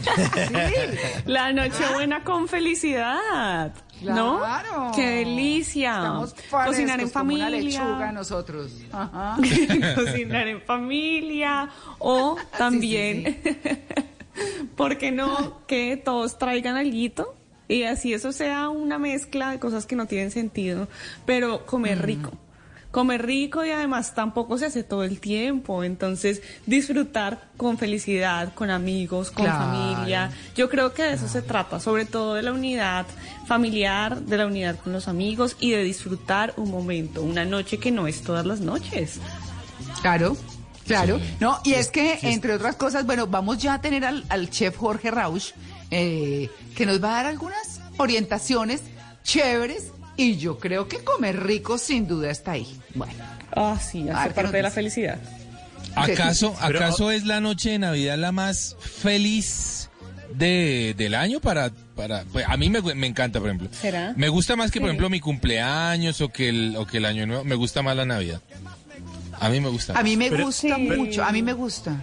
La 1.25 1.51
Nochebuena 1.51 2.23
con 2.23 2.47
felicidad. 2.47 3.73
¿No? 4.01 4.37
Claro. 4.37 4.91
¡Qué 4.95 5.07
delicia! 5.25 5.95
Estamos 5.95 6.33
Cocinar 6.51 6.99
en 6.99 7.09
frescos 7.09 7.11
como 7.13 7.33
una 7.33 7.45
familia. 7.45 7.49
lechuga 7.49 8.11
nosotros. 8.11 8.71
Ajá. 8.91 9.37
Cocinar 9.95 10.47
en 10.47 10.61
familia. 10.61 11.69
O 11.99 12.37
también, 12.57 13.41
¿por 14.75 14.97
qué 14.97 15.11
no 15.11 15.61
que 15.65 15.97
todos 15.97 16.37
traigan 16.37 16.75
alguito? 16.75 17.35
Y 17.67 17.83
así 17.83 18.13
eso 18.13 18.31
sea 18.31 18.69
una 18.69 18.99
mezcla 18.99 19.51
de 19.51 19.59
cosas 19.59 19.85
que 19.85 19.95
no 19.95 20.05
tienen 20.05 20.31
sentido, 20.31 20.87
pero 21.25 21.65
comer 21.65 22.05
rico. 22.05 22.31
Comer 22.91 23.25
rico 23.25 23.65
y 23.65 23.71
además 23.71 24.15
tampoco 24.15 24.57
se 24.57 24.67
hace 24.67 24.83
todo 24.83 25.03
el 25.03 25.19
tiempo, 25.19 25.83
entonces 25.83 26.41
disfrutar 26.65 27.49
con 27.57 27.77
felicidad, 27.77 28.53
con 28.53 28.69
amigos, 28.69 29.31
con 29.31 29.43
Claro. 29.45 29.65
familia. 29.65 30.31
Yo 30.55 30.69
creo 30.69 30.93
que 30.93 31.03
de 31.03 31.13
eso 31.15 31.27
se 31.27 31.41
trata, 31.41 31.81
sobre 31.81 32.05
todo 32.05 32.35
de 32.35 32.43
la 32.43 32.53
unidad 32.53 33.05
familiar, 33.47 34.21
de 34.21 34.37
la 34.37 34.45
unidad 34.45 34.77
con 34.79 34.93
los 34.93 35.09
amigos 35.09 35.57
y 35.59 35.71
de 35.71 35.83
disfrutar 35.83 36.53
un 36.55 36.71
momento, 36.71 37.21
una 37.21 37.43
noche 37.43 37.79
que 37.79 37.91
no 37.91 38.07
es 38.07 38.21
todas 38.21 38.45
las 38.45 38.61
noches. 38.61 39.19
Claro, 40.01 40.37
claro. 40.87 41.19
No, 41.41 41.59
y 41.65 41.73
es 41.73 41.91
que, 41.91 42.19
entre 42.21 42.53
otras 42.53 42.77
cosas, 42.77 43.05
bueno, 43.05 43.27
vamos 43.27 43.57
ya 43.57 43.73
a 43.73 43.81
tener 43.81 44.05
al, 44.05 44.23
al 44.29 44.49
chef 44.49 44.77
Jorge 44.77 45.11
Rausch, 45.11 45.51
eh, 45.91 46.49
que 46.75 46.85
nos 46.85 47.03
va 47.03 47.09
a 47.09 47.13
dar 47.23 47.25
algunas 47.27 47.79
orientaciones 47.97 48.81
chéveres, 49.23 49.91
y 50.17 50.37
yo 50.37 50.59
creo 50.59 50.87
que 50.87 51.03
comer 51.03 51.43
rico 51.43 51.77
sin 51.77 52.07
duda 52.07 52.31
está 52.31 52.51
ahí. 52.51 52.79
Bueno. 52.93 53.13
Ah, 53.55 53.77
sí, 53.79 54.07
A 54.09 54.13
hace 54.13 54.19
ver, 54.23 54.27
¿qué 54.29 54.41
parte 54.41 54.57
de 54.57 54.63
la 54.63 54.71
felicidad. 54.71 55.19
¿Acaso, 55.95 56.55
acaso 56.59 57.11
es 57.11 57.25
la 57.25 57.39
noche 57.41 57.71
de 57.71 57.79
Navidad 57.79 58.17
la 58.17 58.31
más 58.31 58.75
feliz 58.79 59.89
de, 60.33 60.93
del 60.97 61.15
año 61.15 61.39
para, 61.39 61.71
para 61.95 62.23
pues, 62.25 62.45
a 62.47 62.57
mí 62.57 62.69
me, 62.69 62.81
me 62.81 63.07
encanta, 63.07 63.39
por 63.39 63.47
ejemplo. 63.49 63.69
¿Será? 63.71 64.13
Me 64.17 64.27
gusta 64.29 64.55
más 64.55 64.71
que, 64.71 64.79
por 64.81 64.89
ejemplo, 64.89 65.09
mi 65.09 65.19
cumpleaños 65.21 66.19
o 66.21 66.29
que 66.29 66.49
el, 66.49 66.75
o 66.77 66.85
que 66.85 66.97
el 66.97 67.05
año 67.05 67.25
nuevo. 67.25 67.43
Me 67.45 67.55
gusta 67.55 67.81
más 67.81 67.95
la 67.95 68.05
Navidad. 68.05 68.41
A 69.39 69.49
mí 69.49 69.59
me 69.61 69.69
gusta. 69.69 69.97
A 69.97 70.03
mí 70.03 70.17
me 70.17 70.29
Pero- 70.29 70.45
gusta 70.45 70.75
Sí. 70.75 70.81
mucho, 70.81 71.23
a 71.23 71.31
mí 71.31 71.41
me 71.41 71.53
gusta. 71.53 71.95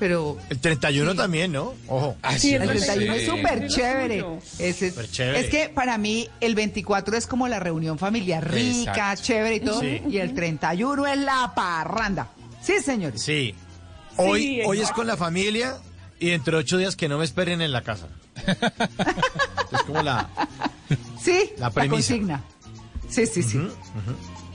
Pero 0.00 0.38
El 0.48 0.58
31 0.58 1.14
también, 1.14 1.52
¿no? 1.52 1.74
Ojo. 1.86 2.16
Ah, 2.22 2.36
Sí, 2.38 2.54
el 2.54 2.62
no 2.64 2.68
31 2.70 3.12
sé. 3.14 3.20
es 3.22 3.28
súper 3.30 3.68
Sí, 3.70 3.76
chévere. 3.76 4.24
es, 4.58 4.76
Súper 4.76 5.10
chévere. 5.10 5.40
es 5.40 5.46
que 5.50 5.68
para 5.68 5.98
mí 5.98 6.26
el 6.40 6.54
24 6.54 7.16
es 7.18 7.26
como 7.26 7.46
la 7.46 7.60
reunión 7.60 7.98
familiar 7.98 8.50
rica, 8.50 8.90
Exacto. 8.92 9.22
chévere 9.24 9.54
y 9.56 9.60
todo. 9.60 9.80
Sí. 9.82 10.00
Y 10.10 10.16
el 10.18 10.34
31 10.34 11.06
es 11.06 11.18
la 11.18 11.52
parranda. 11.54 12.28
Sí, 12.62 12.80
señores. 12.82 13.20
Sí. 13.22 13.54
Hoy, 14.16 14.42
Sí, 14.42 14.60
hoy 14.66 14.80
es 14.80 14.90
con 14.90 15.06
la 15.06 15.16
familia 15.16 15.76
y 16.18 16.30
dentro 16.30 16.56
de 16.56 16.64
ocho 16.64 16.78
días 16.78 16.96
que 16.96 17.08
no 17.08 17.18
me 17.18 17.24
esperen 17.24 17.60
en 17.62 17.70
la 17.70 17.82
casa. 17.82 18.08
es 18.46 19.82
como 19.86 20.02
la... 20.02 20.28
Sí, 21.22 21.52
La 21.58 21.66
la, 21.66 21.70
premisa. 21.70 21.92
consigna. 21.94 22.42
Sí, 23.08 23.26
sí, 23.26 23.42
sí. 23.42 23.60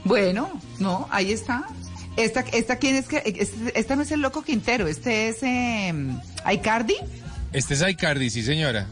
Bueno, 0.04 0.60
no, 0.80 1.06
ahí 1.10 1.30
está. 1.32 1.66
Esta, 2.16 2.40
esta 2.52 2.76
quién 2.76 2.96
es 2.96 3.06
que, 3.08 3.22
este, 3.24 3.78
esta 3.78 3.94
no 3.96 4.02
es 4.02 4.10
el 4.10 4.20
loco 4.20 4.42
Quintero, 4.42 4.86
este 4.86 5.28
es 5.28 5.42
eh, 5.42 5.92
Aicardi. 6.44 6.96
Este 7.52 7.74
es 7.74 7.82
Icardi, 7.86 8.30
sí, 8.30 8.42
señora. 8.42 8.86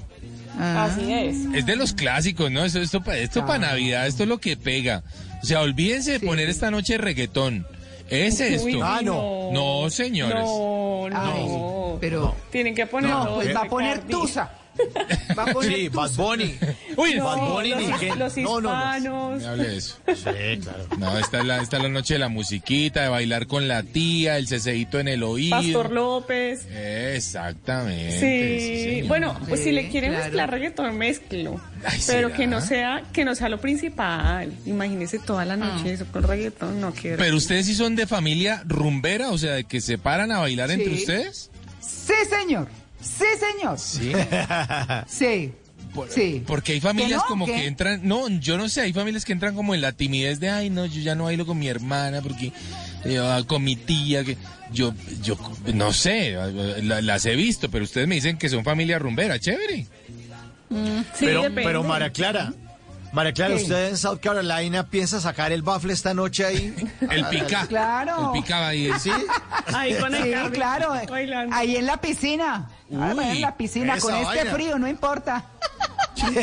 Ah. 0.58 0.84
Así 0.84 1.12
es. 1.12 1.36
Es 1.54 1.66
de 1.66 1.74
los 1.76 1.92
clásicos, 1.94 2.50
¿no? 2.50 2.64
Esto, 2.64 2.80
esto, 2.80 3.02
esto 3.12 3.44
para 3.46 3.58
Navidad, 3.58 4.06
esto 4.06 4.22
es 4.22 4.28
lo 4.28 4.38
que 4.38 4.56
pega. 4.56 5.02
O 5.42 5.46
sea, 5.46 5.60
olvídense 5.62 6.12
de 6.12 6.18
Sí. 6.20 6.26
poner 6.26 6.48
esta 6.48 6.70
noche 6.70 6.96
reggaetón. 6.98 7.66
Es 8.08 8.40
esto. 8.40 8.66
Uy, 8.66 8.80
Ah, 8.82 9.00
no. 9.02 9.50
No, 9.52 9.88
señores. 9.90 10.34
No, 10.36 11.08
no. 11.08 11.92
Ay, 11.92 11.98
pero 12.00 12.36
Tienen 12.52 12.74
que 12.74 12.86
ponerlo. 12.86 13.24
no, 13.24 13.34
pues 13.36 13.54
va 13.54 13.62
a 13.62 13.68
poner. 13.68 14.00
Tusa. 14.04 14.50
Sí, 15.62 15.88
Bad. 15.88 16.10
Bunny. 16.16 16.54
Uy, 16.96 17.14
No, 17.16 17.24
Bad 17.24 17.48
Bunny 17.48 17.68
los, 17.70 18.02
ni 18.02 18.08
los 18.18 18.36
No, 18.38 18.60
no, 18.60 19.00
no. 19.00 19.30
me 19.36 19.46
hable 19.46 19.68
de 19.68 19.76
eso. 19.76 19.96
Sí, 20.14 20.58
claro. 20.62 20.86
No, 20.98 21.18
esta 21.18 21.38
es, 21.40 21.44
la, 21.44 21.62
esta 21.62 21.76
es 21.78 21.82
la 21.82 21.88
noche 21.88 22.14
de 22.14 22.20
la 22.20 22.28
musiquita, 22.28 23.02
de 23.02 23.08
bailar 23.08 23.46
con 23.46 23.66
la 23.68 23.82
tía, 23.82 24.36
el 24.38 24.46
ceseíto 24.48 25.00
en 25.00 25.08
el 25.08 25.22
oído. 25.22 25.56
Pastor 25.56 25.90
López. 25.92 26.66
Exactamente. 26.72 28.20
Sí, 29.00 29.02
bueno, 29.08 29.38
pues 29.48 29.62
si 29.62 29.72
le 29.72 29.88
quieren 29.88 30.10
claro. 30.10 30.24
mezclar 30.24 30.50
reggaetón, 30.50 30.98
mézclelo. 30.98 31.60
Ay, 31.84 32.00
Pero 32.06 32.28
¿será? 32.28 32.36
que 32.36 32.46
no 32.46 32.60
sea, 32.60 33.02
que 33.12 33.24
no 33.24 33.34
sea 33.34 33.48
lo 33.48 33.60
principal. 33.60 34.52
Imagínese 34.66 35.18
toda 35.18 35.44
la 35.44 35.56
noche 35.56 35.92
eso 35.94 36.06
con 36.12 36.22
reggaetón, 36.22 36.80
no 36.80 36.92
quiero. 36.92 37.18
Pero 37.18 37.36
ustedes 37.36 37.66
sí 37.66 37.74
son 37.74 37.96
de 37.96 38.06
familia 38.06 38.62
rumbera, 38.66 39.30
o 39.30 39.38
sea, 39.38 39.52
de 39.54 39.64
que 39.64 39.80
se 39.80 39.98
paran 39.98 40.32
a 40.32 40.38
bailar 40.38 40.68
Sí. 40.70 40.74
entre 40.74 40.94
ustedes. 40.94 41.50
Sí, 41.80 42.14
señor. 42.28 42.68
Sí, 43.04 43.24
señor. 43.38 43.78
Sí. 43.78 44.12
Sí. 45.06 45.52
Por- 45.94 46.10
Sí. 46.10 46.42
Porque 46.44 46.72
hay 46.72 46.80
familias 46.80 47.10
¿Que 47.22 47.26
no? 47.26 47.28
como 47.28 47.46
¿Qué? 47.46 47.52
que 47.52 47.66
entran, 47.66 48.00
no, 48.02 48.28
yo 48.28 48.58
no 48.58 48.68
sé, 48.68 48.80
hay 48.80 48.92
familias 48.92 49.24
que 49.24 49.32
entran 49.32 49.54
como 49.54 49.74
en 49.76 49.80
la 49.80 49.92
timidez 49.92 50.40
de, 50.40 50.50
ay, 50.50 50.68
no, 50.70 50.86
yo 50.86 51.00
ya 51.00 51.14
no 51.14 51.24
bailo 51.24 51.46
con 51.46 51.56
mi 51.56 51.68
hermana, 51.68 52.20
porque 52.20 52.52
eh, 53.04 53.18
ah, 53.22 53.42
con 53.46 53.62
mi 53.62 53.76
tía, 53.76 54.24
que 54.24 54.36
yo, 54.72 54.92
yo, 55.22 55.36
no 55.72 55.92
sé, 55.92 56.32
la- 56.82 57.00
las 57.00 57.26
he 57.26 57.36
visto, 57.36 57.70
pero 57.70 57.84
ustedes 57.84 58.08
me 58.08 58.16
dicen 58.16 58.38
que 58.38 58.48
son 58.48 58.64
familia 58.64 58.98
rumbera, 58.98 59.38
chévere. 59.38 59.86
Sí, 60.68 61.26
pero, 61.26 61.42
depende. 61.42 61.62
pero 61.62 61.84
María 61.84 62.10
Clara, 62.10 62.52
María 63.14 63.32
Clara, 63.32 63.54
¿Qué? 63.56 63.62
¿usted 63.62 63.88
en 63.90 63.96
South 63.96 64.18
Carolina 64.20 64.88
piensa 64.90 65.20
sacar 65.20 65.52
el 65.52 65.62
bafle 65.62 65.92
esta 65.92 66.12
noche 66.14 66.44
ahí? 66.44 66.74
El 67.10 67.24
pica. 67.28 67.66
Claro. 67.68 68.32
El 68.34 68.40
pica 68.42 68.60
va 68.60 68.68
ahí. 68.68 68.90
¿Sí? 68.98 69.10
Ahí 69.72 69.94
con 69.98 70.14
el 70.14 70.24
Sí, 70.24 70.50
claro. 70.52 70.94
bailando. 71.08 71.54
Ahí 71.56 71.76
en 71.76 71.86
la 71.86 71.96
piscina. 72.00 72.68
Ah, 72.96 73.12
Uy, 73.16 73.24
en 73.24 73.40
la 73.40 73.56
piscina, 73.56 73.94
esa 73.96 74.06
con 74.06 74.14
este 74.16 74.34
vaina. 74.36 74.50
frío, 74.52 74.78
no 74.78 74.88
importa. 74.88 75.44
Sí, 76.14 76.24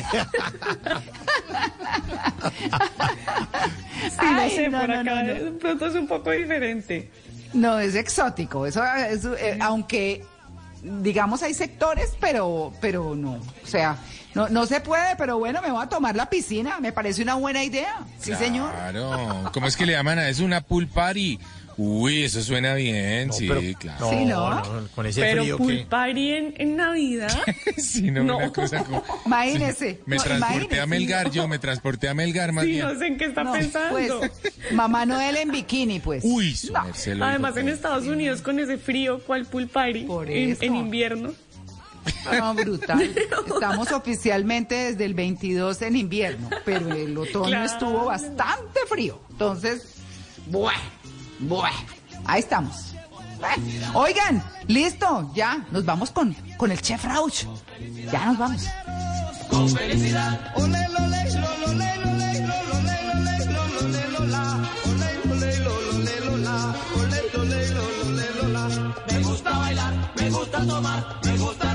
no 4.22 4.40
Ay, 4.40 4.52
sé, 4.52 4.70
no, 4.70 4.80
por 4.80 4.90
no, 4.90 4.94
acá 5.02 5.04
no, 5.04 5.16
no. 5.24 5.34
de 5.34 5.52
pronto 5.60 5.86
es 5.88 5.96
un 5.96 6.08
poco 6.08 6.32
diferente. 6.32 7.12
No, 7.54 7.80
es 7.80 7.96
exótico. 7.96 8.66
Eso, 8.66 8.84
eso, 8.86 9.36
eh, 9.36 9.58
aunque, 9.62 10.24
digamos, 10.84 11.44
hay 11.44 11.54
sectores, 11.54 12.16
pero, 12.20 12.74
pero 12.82 13.16
no. 13.16 13.34
O 13.34 13.68
sea, 13.68 13.98
no, 14.34 14.50
no 14.50 14.66
se 14.66 14.80
puede, 14.82 15.16
pero 15.18 15.38
bueno, 15.40 15.62
me 15.62 15.72
voy 15.72 15.84
a 15.84 15.88
tomar 15.90 16.16
la 16.16 16.30
piscina. 16.30 16.80
Me 16.80 16.92
parece 16.92 17.22
una 17.22 17.36
buena 17.36 17.64
idea. 17.64 18.00
Sí, 18.20 18.34
señor. 18.36 18.72
Claro. 18.72 19.50
¿Cómo 19.54 19.68
es 19.68 19.76
que 19.78 19.86
le 19.86 19.94
llaman 19.94 20.20
a 20.20 20.30
eso? 20.30 20.44
Una 20.46 20.62
pool 20.62 20.88
party. 20.88 21.40
Uy, 21.78 22.24
eso 22.24 22.42
suena 22.44 22.76
bien, 22.76 23.32
sí, 23.34 23.48
pero- 23.48 23.62
claro. 23.80 24.10
Sí, 24.10 24.26
¿no? 24.26 24.62
con 24.94 25.06
ese 25.08 25.22
Pero 25.22 25.42
frío 25.42 25.58
pool 25.58 25.78
que... 25.78 25.86
party 25.86 26.32
en, 26.34 26.54
en 26.58 26.76
Navidad. 26.76 27.32
Sí, 27.78 28.12
no, 28.12 28.24
No. 28.24 28.38
una 28.38 28.52
cosa 28.52 28.84
como... 28.84 29.04
Imagínese. 29.26 30.02
Me 30.06 30.18
no, 30.18 30.22
transporté 30.24 30.56
imagínese. 30.58 30.82
a 30.82 30.86
Melgar, 30.86 31.32
yo 31.32 31.48
me 31.48 31.58
transporté 31.60 32.10
a 32.10 32.14
Melgar 32.14 32.52
más 32.52 32.66
sí, 32.66 32.72
bien. 32.72 32.88
no 32.88 33.00
sé 33.00 33.08
en 33.08 33.18
qué 33.18 33.26
está 33.26 33.44
No, 33.46 33.54
pensando. 33.54 33.90
pues, 34.20 34.32
mamá 34.74 35.06
Noel 35.06 35.38
en 35.38 35.50
bikini, 35.52 36.00
pues. 36.02 36.24
Uy, 36.26 36.56
su 36.56 36.74
Además, 36.76 37.58
en. 37.58 37.70
Estados 37.70 38.06
Unidos 38.06 38.42
con 38.42 38.60
ese 38.60 38.78
frío, 38.78 39.20
¿cuál 39.26 39.46
pool 39.46 39.68
party? 39.68 40.04
Por 40.04 40.30
En, 40.30 40.52
eso. 40.52 40.64
en 40.64 40.76
invierno. 40.76 41.34
No, 42.38 42.54
brutal. 42.54 43.02
Estamos 43.48 43.92
oficialmente 43.92 44.76
desde 44.76 45.06
el 45.06 45.14
22 45.14 45.82
en 45.84 45.96
invierno, 45.96 46.50
pero 46.66 46.92
el 46.94 47.18
otoño 47.18 47.48
Claro. 47.48 47.66
estuvo 47.66 48.06
bastante 48.06 48.80
frío. 48.88 49.20
Entonces, 49.32 49.96
bueno, 50.48 50.80
bueno, 51.40 51.76
ahí 52.26 52.40
estamos. 52.40 52.94
Oigan, 53.96 54.44
listo, 54.68 55.32
ya, 55.34 55.66
nos 55.72 55.84
vamos 55.84 56.12
con, 56.12 56.36
con 56.58 56.72
el 56.72 56.80
chef 56.82 57.04
Rauch. 57.06 57.46
Ya 58.12 58.26
nos 58.28 58.38
vamos. 58.38 58.64
con 59.50 59.68
felicidad. 59.70 60.54
Ole, 60.56 60.88
lo, 60.90 61.08
le, 61.08 61.32
lo, 61.34 61.58
lo, 61.58 61.74
le, 61.74 61.96
lo, 61.98 62.18
le, 62.18 62.40
lo, 62.42 62.64
lo, 62.68 62.82
le, 62.82 63.04
lo, 63.04 63.16
le, 63.24 63.46
lo, 63.46 63.68
lo, 63.68 63.88
le, 63.88 64.08
lo, 64.12 64.26
la. 64.28 64.70
Ole, 64.86 65.20
lo, 65.26 65.36
le, 65.36 65.58
lo, 65.60 65.82
lo, 65.82 65.98
le, 66.00 66.20
lo, 66.22 66.38
la. 66.38 66.76
Ole, 66.96 67.22
lo, 67.34 67.44
le, 67.44 67.70
lo, 67.74 67.82
lo, 67.82 68.12
le, 68.12 68.30
lo, 68.36 68.48
la. 68.50 68.96
Me 69.12 69.20
gusta 69.24 69.58
bailar, 69.58 69.94
me 70.18 70.30
gusta 70.30 70.66
tomar, 70.68 71.20
me 71.26 71.38
gusta 71.38 71.71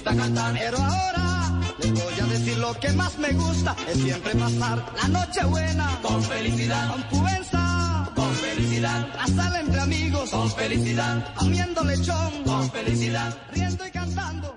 gusta 0.00 0.16
cantar. 0.16 0.54
Pero 0.58 0.78
ahora 0.78 1.60
les 1.78 1.92
voy 1.92 2.20
a 2.20 2.26
decir 2.26 2.56
lo 2.58 2.72
que 2.80 2.92
más 2.92 3.18
me 3.18 3.32
gusta 3.32 3.76
es 3.88 3.98
siempre 3.98 4.34
pasar 4.34 4.84
la 5.02 5.08
noche 5.08 5.44
buena 5.44 5.98
con 6.02 6.22
felicidad, 6.22 6.90
con 6.90 7.02
puenza, 7.20 8.10
con 8.14 8.34
felicidad, 8.34 9.12
pasar 9.14 9.60
entre 9.60 9.80
amigos 9.80 10.30
con 10.30 10.50
felicidad, 10.50 11.34
comiendo 11.34 11.84
lechón 11.84 12.44
con 12.44 12.70
felicidad, 12.70 13.36
riendo 13.52 13.86
y 13.86 13.90
cantando. 13.90 14.56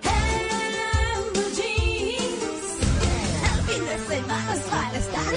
El 3.44 3.62
fin 3.68 3.86
de 3.86 4.16
semana 4.16 4.54
es 4.54 4.62
para 4.62 4.98
estar 4.98 5.36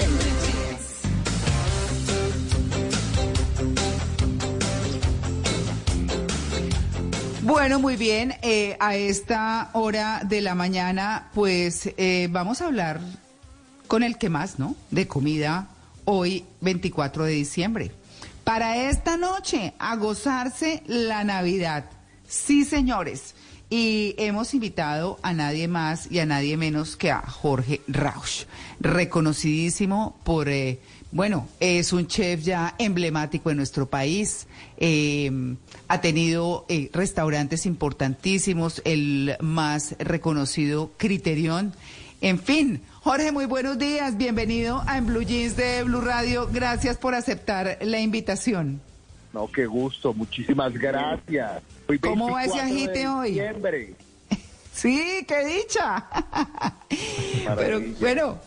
Bueno, 7.47 7.79
muy 7.79 7.95
bien. 7.95 8.33
eh, 8.41 8.75
a 8.81 8.97
esta 8.97 9.69
hora 9.71 10.21
de 10.25 10.41
la 10.41 10.53
mañana, 10.53 11.29
pues 11.33 11.89
eh, 11.95 12.27
vamos 12.29 12.61
a 12.61 12.65
hablar 12.65 12.99
con 13.87 14.03
el 14.03 14.17
que 14.17 14.27
más, 14.27 14.59
¿no? 14.59 14.75
De 14.91 15.07
comida 15.07 15.69
hoy, 16.03 16.43
24 16.59 17.23
de 17.23 17.31
diciembre. 17.31 17.91
Para 18.43 18.89
esta 18.89 19.15
noche, 19.15 19.73
a 19.79 19.95
gozarse 19.95 20.83
la 20.87 21.23
Navidad. 21.23 21.85
Sí, 22.27 22.65
señores. 22.65 23.33
Y 23.69 24.13
hemos 24.17 24.53
invitado 24.53 25.17
a 25.23 25.31
nadie 25.31 25.69
más 25.69 26.11
y 26.11 26.19
a 26.19 26.25
nadie 26.25 26.57
menos 26.57 26.97
que 26.97 27.11
a 27.11 27.21
Jorge 27.21 27.79
Rausch, 27.87 28.43
reconocidísimo 28.81 30.19
por, 30.25 30.49
eh, 30.49 30.81
bueno, 31.17 31.49
es 31.59 31.93
un 31.93 32.05
chef 32.05 32.43
ya 32.43 32.75
emblemático 32.77 33.49
en 33.49 33.57
nuestro 33.57 33.87
país. 33.87 34.45
eh, 34.77 35.31
ha 35.87 35.99
tenido 35.99 36.65
eh, 36.69 36.91
restaurantes 36.93 37.65
importantísimos, 37.65 38.83
el 38.85 39.35
más 39.39 39.95
reconocido 39.97 40.91
Criterion. 40.97 41.73
En 42.21 42.37
fin, 42.37 42.83
Jorge, 43.01 43.31
muy 43.31 43.45
buenos 43.45 43.79
días. 43.79 44.15
Bienvenido 44.15 44.83
a 44.85 44.99
En 44.99 45.07
Blue 45.07 45.23
Jeans 45.23 45.57
de 45.57 45.81
Blue 45.83 46.01
Radio. 46.01 46.47
Gracias 46.53 46.97
por 46.97 47.15
aceptar 47.15 47.79
la 47.81 47.99
invitación. 47.99 48.79
No, 49.33 49.51
qué 49.51 49.65
gusto, 49.65 50.13
muchísimas 50.13 50.71
gracias. 50.73 51.63
Hoy 51.87 51.97
¿Cómo 51.97 52.29
va 52.29 52.43
ese 52.43 52.57
24 52.57 52.63
de 52.63 52.75
agite 52.75 53.07
hoy? 53.07 53.95
Sí, 54.71 55.25
qué 55.27 55.43
dicha. 55.43 56.05
Pero 57.55 57.81
bueno, 57.99 58.37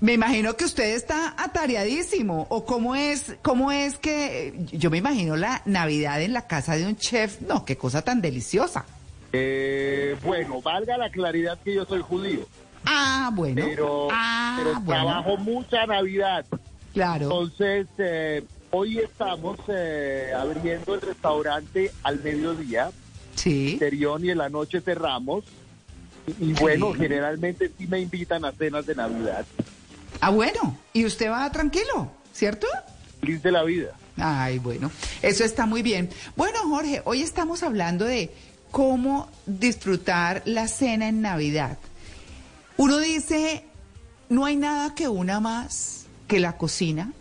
me 0.00 0.12
imagino 0.14 0.56
que 0.56 0.64
usted 0.64 0.94
está 0.94 1.34
atareadísimo. 1.38 2.46
¿O 2.50 2.64
cómo 2.64 2.94
es, 2.94 3.34
cómo 3.42 3.72
es 3.72 3.96
que 3.98 4.54
yo 4.72 4.90
me 4.90 4.98
imagino 4.98 5.36
la 5.36 5.62
Navidad 5.64 6.20
en 6.22 6.32
la 6.32 6.46
casa 6.46 6.76
de 6.76 6.86
un 6.86 6.96
chef? 6.96 7.40
No, 7.42 7.64
qué 7.64 7.76
cosa 7.76 8.02
tan 8.02 8.20
deliciosa. 8.20 8.84
Eh, 9.32 10.16
bueno, 10.24 10.60
valga 10.62 10.96
la 10.96 11.10
claridad 11.10 11.58
que 11.62 11.74
yo 11.74 11.84
soy 11.84 12.00
judío, 12.00 12.46
Ah, 12.84 13.30
bueno. 13.34 13.62
pero, 13.66 14.08
Ah, 14.12 14.54
pero 14.58 14.80
bueno. 14.80 15.04
trabajo 15.04 15.36
mucha 15.38 15.86
Navidad. 15.86 16.46
Claro. 16.94 17.24
Entonces, 17.24 17.86
eh, 17.98 18.44
hoy 18.70 18.98
estamos 18.98 19.58
eh, 19.68 20.32
abriendo 20.38 20.94
el 20.94 21.00
restaurante 21.00 21.90
al 22.02 22.20
mediodía. 22.22 22.90
Sí. 23.34 23.76
Terión 23.78 24.24
y 24.24 24.30
en 24.30 24.38
la 24.38 24.48
noche 24.48 24.80
cerramos. 24.80 25.44
Y, 26.40 26.50
y 26.50 26.52
bueno, 26.54 26.92
generalmente 26.94 27.70
sí 27.76 27.86
me 27.86 28.00
invitan 28.00 28.44
a 28.44 28.52
cenas 28.52 28.86
de 28.86 28.94
Navidad. 28.94 29.44
Ah, 30.20 30.30
bueno. 30.30 30.78
Y 30.92 31.04
usted 31.04 31.30
va 31.30 31.50
tranquilo, 31.50 32.10
¿cierto? 32.32 32.66
Feliz 33.20 33.42
de 33.42 33.52
la 33.52 33.62
vida. 33.62 33.92
Ay, 34.16 34.58
bueno, 34.58 34.90
eso 35.22 35.44
está 35.44 35.66
muy 35.66 35.82
bien. 35.82 36.08
Bueno, 36.36 36.58
Jorge, 36.68 37.02
hoy 37.04 37.22
estamos 37.22 37.62
hablando 37.62 38.04
de 38.06 38.32
cómo 38.70 39.28
disfrutar 39.44 40.42
la 40.46 40.68
cena 40.68 41.08
en 41.08 41.20
Navidad. 41.20 41.78
Uno 42.78 42.98
dice, 42.98 43.64
no 44.28 44.44
hay 44.46 44.56
nada 44.56 44.94
que 44.94 45.08
una 45.08 45.40
más 45.40 46.06
que 46.28 46.40
la 46.40 46.56
cocina, 46.56 47.12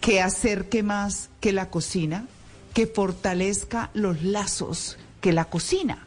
que 0.00 0.20
acerque 0.20 0.82
más 0.82 1.30
que 1.40 1.52
la 1.52 1.70
cocina, 1.70 2.26
que 2.74 2.86
fortalezca 2.86 3.90
los 3.94 4.22
lazos 4.22 4.98
que 5.20 5.32
la 5.32 5.46
cocina. 5.46 6.06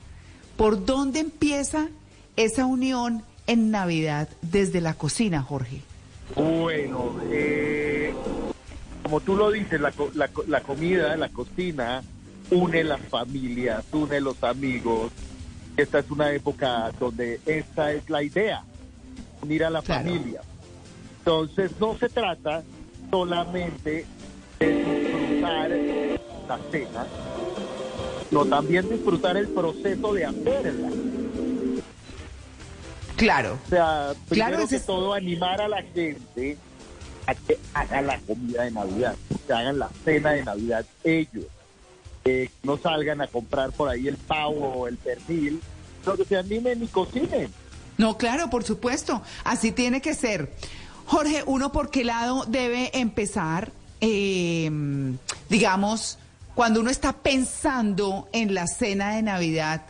¿Por 0.57 0.85
dónde 0.85 1.19
empieza 1.19 1.88
esa 2.35 2.65
unión 2.65 3.23
en 3.48 3.72
Navidad 3.72 4.30
desde 4.41 4.81
la 4.81 4.94
cocina, 4.94 5.41
Jorge? 5.41 5.81
Bueno, 6.36 7.16
eh, 7.30 8.14
como 9.04 9.20
tú 9.22 9.36
lo 9.36 9.52
dices, 9.52 9.80
la, 9.80 9.94
la 10.16 10.30
la 10.48 10.62
comida, 10.62 11.16
la 11.18 11.30
cocina, 11.30 12.02
une 12.50 12.84
las 12.84 13.02
familias, 13.02 13.86
une 13.91 14.22
los 14.22 14.44
amigos. 14.44 15.12
Esta 15.76 16.00
es 16.00 16.12
una 16.12 16.32
época 16.32 16.91
donde 17.00 17.40
esta 17.45 17.91
es 17.91 18.10
la 18.10 18.24
idea, 18.24 18.64
unir 19.41 19.66
a 19.66 19.70
la 19.70 19.82
familia. 19.82 20.41
Entonces 21.20 21.72
no 21.80 21.98
se 21.98 22.10
trata 22.10 22.64
solamente 23.10 24.06
de 24.60 24.68
disfrutar 24.68 25.70
la 26.48 26.60
cena, 26.72 27.08
sino 28.30 28.45
también 28.45 28.90
disfrutar 28.90 29.38
el 29.38 29.48
proceso 29.48 30.14
de 30.14 30.26
hacerla. 30.26 30.90
Claro. 33.24 33.58
O 33.66 33.70
sea, 33.70 34.14
primero 34.28 34.60
ese 34.60 34.68
que 34.70 34.76
es- 34.76 34.86
todo 34.86 35.14
animar 35.14 35.62
a 35.62 35.68
la 35.70 35.82
gente 35.82 36.58
a 37.26 37.34
que 37.36 37.58
hagan 37.74 38.08
la 38.08 38.20
comida 38.20 38.64
de 38.64 38.72
Navidad, 38.72 39.16
que 39.48 39.54
hagan 39.54 39.80
la 39.80 39.90
cena 40.04 40.32
de 40.32 40.44
Navidad 40.44 40.86
ellos. 41.06 41.45
Eh, 42.26 42.50
que 42.50 42.68
no 42.68 42.78
salgan 42.78 43.22
a 43.22 43.28
comprar 43.28 43.72
por 43.72 43.88
ahí 43.90 44.08
el 44.10 44.18
pavo 44.18 44.68
o 44.74 44.88
el 44.88 44.98
pernil, 44.98 45.62
sino 46.02 46.16
que 46.18 46.26
se 46.26 46.36
animen 46.38 46.84
y 46.84 46.88
cocinen. 46.88 47.50
No, 47.98 48.18
claro, 48.18 48.50
por 48.50 48.64
supuesto. 48.66 49.22
Así 49.45 49.72
tiene 49.72 50.02
que 50.02 50.14
ser. 50.16 50.52
Jorge, 51.06 51.44
¿uno 51.45 51.72
por 51.72 51.91
qué 51.91 52.04
lado 52.04 52.44
debe 52.48 52.98
empezar? 52.98 53.72
Eh, 54.02 54.70
digamos, 55.50 56.18
cuando 56.56 56.82
uno 56.82 56.90
está 56.90 57.14
pensando 57.14 58.28
en 58.34 58.54
la 58.54 58.68
cena 58.68 59.16
de 59.16 59.22
Navidad, 59.22 59.82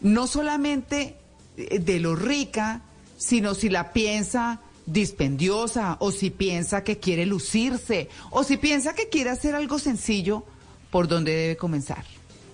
no 0.00 0.26
solamente 0.26 1.16
de 1.56 2.00
lo 2.00 2.14
rica, 2.16 2.82
sino 3.16 3.54
si 3.54 3.68
la 3.68 3.92
piensa 3.92 4.60
dispendiosa 4.86 5.96
o 6.00 6.12
si 6.12 6.30
piensa 6.30 6.84
que 6.84 6.98
quiere 6.98 7.26
lucirse 7.26 8.08
o 8.30 8.44
si 8.44 8.56
piensa 8.56 8.94
que 8.94 9.08
quiere 9.08 9.30
hacer 9.30 9.54
algo 9.54 9.78
sencillo, 9.78 10.44
¿por 10.90 11.08
dónde 11.08 11.32
debe 11.34 11.56
comenzar? 11.56 12.04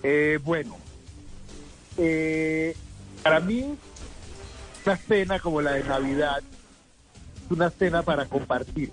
Eh, 0.01 0.39
bueno, 0.43 0.77
eh, 1.97 2.75
para 3.21 3.39
mí, 3.39 3.75
una 4.85 4.97
cena 4.97 5.39
como 5.39 5.61
la 5.61 5.73
de 5.73 5.83
Navidad 5.83 6.39
es 7.45 7.51
una 7.51 7.69
cena 7.69 8.01
para 8.03 8.25
compartir. 8.25 8.89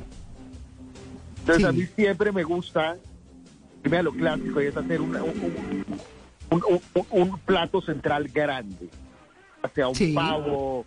Entonces, 1.40 1.64
a 1.64 1.72
mí 1.72 1.86
siempre 1.96 2.30
me 2.32 2.42
gusta 2.44 2.96
irme 3.82 3.96
a 3.98 4.02
lo 4.02 4.12
clásico 4.12 4.60
y 4.60 4.66
es 4.66 4.76
hacer 4.76 5.00
una- 5.00 5.22
un, 5.22 5.30
un- 6.50 6.62
un- 6.64 6.80
un- 6.94 7.06
un 7.30 7.38
plato 7.40 7.80
central 7.80 8.28
grande, 8.28 8.88
hacia 9.62 9.88
un 9.88 10.14
pavo, 10.14 10.86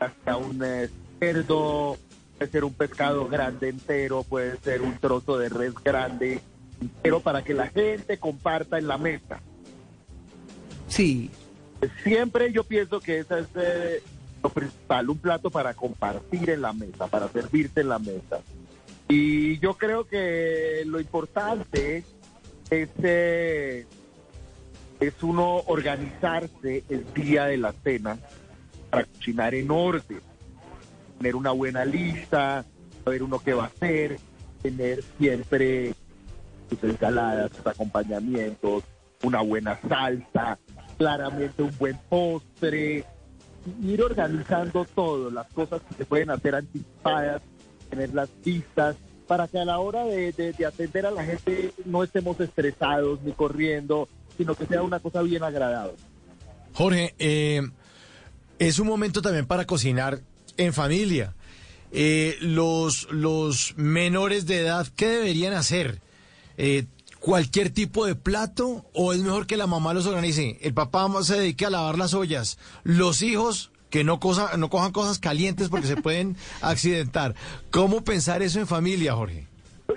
hacia 0.00 0.36
un 0.36 0.62
eh, 0.64 0.88
cerdo, 1.18 1.96
puede 2.36 2.50
ser 2.50 2.64
un 2.64 2.74
pescado 2.74 3.28
grande 3.28 3.68
entero, 3.68 4.22
puede 4.22 4.56
ser 4.58 4.82
un 4.82 4.96
trozo 4.98 5.38
de 5.38 5.48
res 5.48 5.74
grande 5.74 6.40
entero 6.80 7.20
para 7.20 7.42
que 7.42 7.54
la 7.54 7.68
gente 7.68 8.18
comparta 8.18 8.78
en 8.78 8.86
la 8.86 8.98
mesa. 8.98 9.40
Sí. 10.88 11.30
Siempre 12.02 12.52
yo 12.52 12.64
pienso 12.64 13.00
que 13.00 13.18
esa 13.18 13.38
es 13.38 13.46
eh, 13.54 14.02
lo 14.42 14.50
principal, 14.50 15.10
un 15.10 15.18
plato 15.18 15.50
para 15.50 15.74
compartir 15.74 16.50
en 16.50 16.62
la 16.62 16.72
mesa, 16.72 17.06
para 17.06 17.28
servirse 17.28 17.80
en 17.80 17.88
la 17.88 17.98
mesa. 17.98 18.40
Y 19.08 19.58
yo 19.58 19.74
creo 19.74 20.06
que 20.06 20.82
lo 20.86 21.00
importante 21.00 22.04
es, 22.70 22.88
eh, 23.02 23.86
es 25.00 25.22
uno 25.22 25.62
organizarse 25.66 26.84
el 26.88 27.12
día 27.14 27.44
de 27.46 27.56
la 27.56 27.72
cena 27.72 28.18
para 28.90 29.04
cocinar 29.04 29.54
en 29.54 29.70
orden, 29.70 30.20
tener 31.18 31.36
una 31.36 31.52
buena 31.52 31.84
lista, 31.84 32.64
saber 33.04 33.22
uno 33.22 33.38
qué 33.38 33.54
va 33.54 33.64
a 33.64 33.66
hacer, 33.66 34.18
tener 34.62 35.02
siempre 35.18 35.94
sus 36.68 36.82
ensaladas, 36.82 37.52
sus 37.56 37.66
acompañamientos, 37.66 38.84
una 39.22 39.40
buena 39.40 39.78
salsa, 39.88 40.58
claramente 40.96 41.62
un 41.62 41.76
buen 41.78 41.98
postre, 42.08 43.04
ir 43.82 44.02
organizando 44.02 44.84
todo, 44.84 45.30
las 45.30 45.46
cosas 45.52 45.80
que 45.82 45.94
se 45.94 46.04
pueden 46.04 46.30
hacer 46.30 46.54
anticipadas, 46.54 47.42
tenerlas 47.88 48.30
listas, 48.44 48.96
para 49.26 49.46
que 49.46 49.58
a 49.58 49.64
la 49.64 49.78
hora 49.78 50.04
de 50.04 50.54
atender 50.66 51.06
a 51.06 51.10
la 51.10 51.22
gente 51.22 51.72
no 51.84 52.02
estemos 52.02 52.40
estresados 52.40 53.20
ni 53.22 53.32
corriendo, 53.32 54.08
sino 54.38 54.54
que 54.54 54.66
sea 54.66 54.82
una 54.82 55.00
cosa 55.00 55.20
bien 55.20 55.42
agradable. 55.42 55.94
Jorge, 56.72 57.14
eh, 57.18 57.60
es 58.58 58.78
un 58.78 58.86
momento 58.86 59.20
también 59.20 59.46
para 59.46 59.66
cocinar 59.66 60.20
en 60.56 60.72
familia. 60.72 61.34
Eh, 61.90 62.36
los, 62.40 63.08
los 63.10 63.74
menores 63.76 64.46
de 64.46 64.60
edad, 64.60 64.86
¿qué 64.96 65.08
deberían 65.08 65.54
hacer? 65.54 66.00
Eh, 66.56 66.86
¿Cualquier 67.18 67.70
tipo 67.70 68.06
de 68.06 68.14
plato 68.14 68.86
o 68.94 69.12
es 69.12 69.20
mejor 69.20 69.46
que 69.46 69.56
la 69.56 69.66
mamá 69.66 69.92
los 69.92 70.06
organice? 70.06 70.58
El 70.62 70.72
papá 70.72 71.08
se 71.22 71.36
dedique 71.36 71.66
a 71.66 71.70
lavar 71.70 71.98
las 71.98 72.14
ollas. 72.14 72.58
Los 72.84 73.22
hijos 73.22 73.72
que 73.90 74.04
no, 74.04 74.20
cosa, 74.20 74.56
no 74.56 74.70
cojan 74.70 74.92
cosas 74.92 75.18
calientes 75.18 75.68
porque 75.68 75.88
se 75.88 75.96
pueden 76.02 76.36
accidentar. 76.60 77.34
¿Cómo 77.70 78.04
pensar 78.04 78.42
eso 78.42 78.60
en 78.60 78.68
familia, 78.68 79.14
Jorge? 79.14 79.46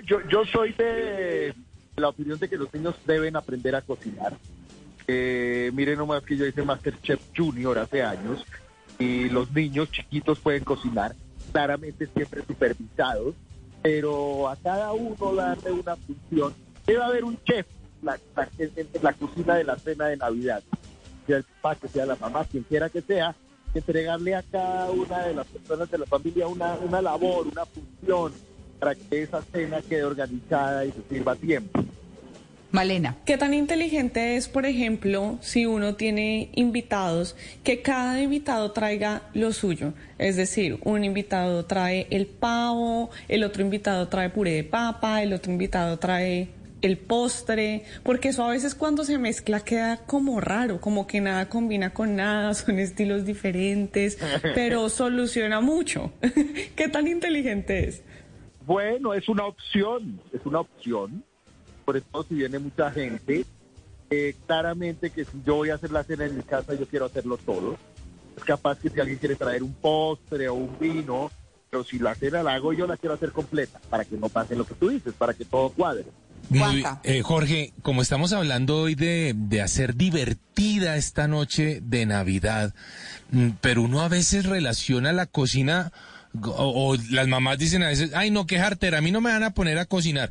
Yo, 0.04 0.18
yo 0.28 0.44
soy 0.46 0.72
de 0.72 1.54
la 1.96 2.08
opinión 2.08 2.38
de 2.38 2.48
que 2.48 2.56
los 2.56 2.72
niños 2.72 2.94
deben 3.06 3.36
aprender 3.36 3.74
a 3.76 3.82
cocinar. 3.82 4.36
Eh, 5.06 5.70
miren 5.74 5.98
nomás 5.98 6.22
que 6.22 6.36
yo 6.36 6.46
hice 6.46 6.62
Masterchef 6.62 7.20
Junior 7.36 7.78
hace 7.78 8.02
años 8.02 8.44
y 8.98 9.28
los 9.28 9.50
niños 9.52 9.90
chiquitos 9.90 10.38
pueden 10.38 10.64
cocinar, 10.64 11.14
claramente 11.52 12.06
siempre 12.14 12.42
supervisados, 12.46 13.34
pero 13.82 14.48
a 14.48 14.56
cada 14.56 14.92
uno 14.92 15.34
darle 15.34 15.72
una 15.72 15.96
función. 15.96 16.54
Debe 16.86 17.02
haber 17.02 17.24
un 17.24 17.36
chef 17.44 17.66
la- 18.02 18.18
la- 18.36 18.48
en, 18.58 18.72
la 19.02 19.12
cocina 19.12 19.56
de 19.56 19.64
la 19.64 19.76
cena 19.76 20.06
de 20.06 20.16
Navidad, 20.16 20.62
sea 21.26 21.38
el 21.38 21.44
papá, 21.44 21.74
que 21.76 21.88
sea 21.88 22.06
la 22.06 22.16
mamá, 22.16 22.44
quien 22.44 22.62
quiera 22.64 22.88
que 22.88 23.02
sea, 23.02 23.34
entregarle 23.74 24.34
a 24.34 24.42
cada 24.42 24.90
una 24.90 25.26
de 25.26 25.34
las 25.34 25.46
personas 25.46 25.90
de 25.90 25.98
la 25.98 26.06
familia 26.06 26.46
una, 26.46 26.74
una 26.74 27.02
labor, 27.02 27.46
una 27.48 27.64
función, 27.66 28.32
para 28.82 28.96
que 28.96 29.22
esa 29.22 29.40
cena 29.52 29.80
quede 29.80 30.02
organizada 30.02 30.84
y 30.84 30.90
se 30.90 31.02
sirva 31.08 31.32
a 31.32 31.36
tiempo. 31.36 31.84
Malena. 32.72 33.16
¿Qué 33.24 33.38
tan 33.38 33.54
inteligente 33.54 34.34
es, 34.34 34.48
por 34.48 34.66
ejemplo, 34.66 35.38
si 35.40 35.66
uno 35.66 35.94
tiene 35.94 36.50
invitados, 36.54 37.36
que 37.62 37.80
cada 37.80 38.20
invitado 38.20 38.72
traiga 38.72 39.22
lo 39.34 39.52
suyo? 39.52 39.92
Es 40.18 40.34
decir, 40.34 40.80
un 40.82 41.04
invitado 41.04 41.64
trae 41.64 42.08
el 42.10 42.26
pavo, 42.26 43.10
el 43.28 43.44
otro 43.44 43.62
invitado 43.62 44.08
trae 44.08 44.30
puré 44.30 44.50
de 44.54 44.64
papa, 44.64 45.22
el 45.22 45.32
otro 45.32 45.52
invitado 45.52 46.00
trae 46.00 46.48
el 46.80 46.98
postre, 46.98 47.84
porque 48.02 48.30
eso 48.30 48.42
a 48.44 48.50
veces 48.50 48.74
cuando 48.74 49.04
se 49.04 49.16
mezcla 49.16 49.60
queda 49.60 49.98
como 49.98 50.40
raro, 50.40 50.80
como 50.80 51.06
que 51.06 51.20
nada 51.20 51.48
combina 51.48 51.94
con 51.94 52.16
nada, 52.16 52.52
son 52.54 52.80
estilos 52.80 53.24
diferentes, 53.24 54.18
pero 54.54 54.88
soluciona 54.88 55.60
mucho. 55.60 56.12
¿Qué 56.74 56.88
tan 56.88 57.06
inteligente 57.06 57.86
es? 57.86 58.02
Bueno, 58.66 59.14
es 59.14 59.28
una 59.28 59.44
opción, 59.46 60.20
es 60.32 60.40
una 60.44 60.60
opción. 60.60 61.24
Por 61.84 61.96
eso 61.96 62.24
si 62.28 62.34
viene 62.36 62.58
mucha 62.58 62.90
gente, 62.90 63.44
eh, 64.10 64.34
claramente 64.46 65.10
que 65.10 65.24
si 65.24 65.42
yo 65.44 65.56
voy 65.56 65.70
a 65.70 65.74
hacer 65.74 65.90
la 65.90 66.04
cena 66.04 66.24
en 66.26 66.36
mi 66.36 66.42
casa, 66.42 66.74
yo 66.74 66.86
quiero 66.86 67.06
hacerlo 67.06 67.36
todo. 67.38 67.76
Es 68.36 68.44
capaz 68.44 68.78
que 68.78 68.88
si 68.88 69.00
alguien 69.00 69.18
quiere 69.18 69.36
traer 69.36 69.62
un 69.62 69.74
postre 69.74 70.48
o 70.48 70.54
un 70.54 70.78
vino, 70.78 71.30
pero 71.70 71.84
si 71.84 71.98
la 71.98 72.14
cena 72.14 72.42
la 72.42 72.54
hago 72.54 72.72
yo, 72.72 72.86
la 72.86 72.96
quiero 72.96 73.14
hacer 73.14 73.32
completa, 73.32 73.80
para 73.90 74.04
que 74.04 74.16
no 74.16 74.28
pase 74.28 74.54
lo 74.54 74.64
que 74.64 74.74
tú 74.74 74.90
dices, 74.90 75.14
para 75.14 75.34
que 75.34 75.44
todo 75.44 75.70
cuadre. 75.70 76.04
Muy- 76.50 76.84
eh, 77.04 77.22
Jorge, 77.22 77.72
como 77.82 78.02
estamos 78.02 78.32
hablando 78.32 78.76
hoy 78.82 78.94
de, 78.94 79.32
de 79.34 79.62
hacer 79.62 79.94
divertida 79.94 80.96
esta 80.96 81.28
noche 81.28 81.80
de 81.82 82.04
Navidad, 82.04 82.74
mm, 83.30 83.50
pero 83.60 83.82
uno 83.82 84.02
a 84.02 84.08
veces 84.08 84.44
relaciona 84.46 85.12
la 85.12 85.26
cocina, 85.26 85.92
o, 86.44 86.90
o 86.92 86.96
las 87.10 87.28
mamás 87.28 87.58
dicen 87.58 87.82
a 87.82 87.88
veces, 87.88 88.12
ay 88.14 88.30
no, 88.30 88.46
qué 88.46 88.58
jartera, 88.58 88.98
a 88.98 89.00
mí 89.02 89.10
no 89.10 89.20
me 89.20 89.30
van 89.30 89.42
a 89.42 89.54
poner 89.54 89.78
a 89.78 89.84
cocinar. 89.86 90.30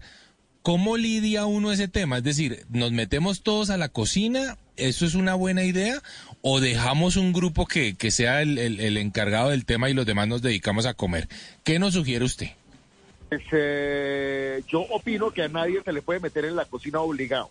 ¿Cómo 0.64 0.96
lidia 0.96 1.46
uno 1.48 1.72
ese 1.72 1.88
tema? 1.88 2.18
Es 2.20 2.24
decir, 2.24 2.66
¿nos 2.70 2.92
metemos 2.92 3.42
todos 3.42 3.70
a 3.72 3.78
la 3.78 3.90
cocina? 3.90 4.58
¿Eso 4.78 5.06
es 5.08 5.16
una 5.16 5.34
buena 5.34 5.64
idea? 5.64 6.02
¿O 6.42 6.60
dejamos 6.60 7.16
un 7.18 7.34
grupo 7.34 7.66
que, 7.66 7.96
que 7.96 8.12
sea 8.12 8.42
el, 8.44 8.58
el- 8.60 8.80
el 8.80 8.98
encargado 8.98 9.50
del 9.50 9.66
tema 9.66 9.90
y 9.90 9.94
los 9.96 10.06
demás 10.06 10.28
nos 10.28 10.42
dedicamos 10.44 10.86
a 10.86 10.94
comer? 10.94 11.28
¿Qué 11.64 11.80
nos 11.80 11.94
sugiere 11.96 12.26
usted? 12.26 12.50
Pues, 13.30 13.42
eh, 13.54 14.62
yo 14.68 14.82
opino 14.82 15.32
que 15.32 15.44
a 15.44 15.48
nadie 15.48 15.82
se 15.84 15.94
le 15.94 16.02
puede 16.04 16.20
meter 16.20 16.46
en 16.46 16.56
la 16.56 16.66
cocina 16.66 17.00
obligado. 17.00 17.50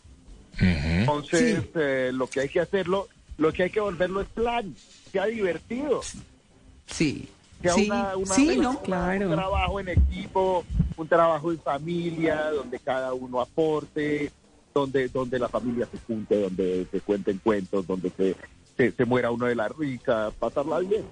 Entonces, 0.59 1.65
eh, 1.77 2.11
lo 2.13 2.29
que 2.29 2.41
hay 2.41 2.49
que 2.49 2.61
hacerlo, 2.61 3.09
lo 3.39 3.53
que 3.53 3.65
hay 3.65 3.71
que 3.71 3.81
volverlo 3.81 4.21
es 4.21 4.29
plan, 4.29 4.75
sea 5.11 5.27
divertido. 5.27 6.01
Sí. 6.87 7.29
Sea 7.63 7.75
Sí, 7.75 7.87
una, 7.91 8.17
una- 8.17 8.35
sí, 8.35 8.49
una- 8.59 8.63
¿no? 8.63 8.83
Claro. 8.83 9.29
un 9.29 9.35
trabajo 9.37 9.81
en 9.81 9.89
equipo, 9.89 10.65
un 10.97 11.09
trabajo 11.09 11.53
en 11.53 11.61
familia, 11.61 12.51
donde 12.53 12.79
cada 12.79 13.13
uno 13.13 13.41
aporte, 13.41 14.33
donde, 14.73 15.09
donde 15.09 15.39
la 15.39 15.49
familia 15.49 15.87
se 15.91 15.99
junte, 16.07 16.41
donde 16.41 16.87
se 16.91 17.01
cuenten 17.01 17.39
cuentos, 17.39 17.87
donde 17.87 18.11
se, 18.17 18.37
se, 18.77 18.93
se 18.93 19.05
muera 19.05 19.31
uno 19.31 19.47
de 19.47 19.55
la 19.55 19.69
risa, 19.69 20.31
pasarla 20.39 20.79
bien. 20.79 21.05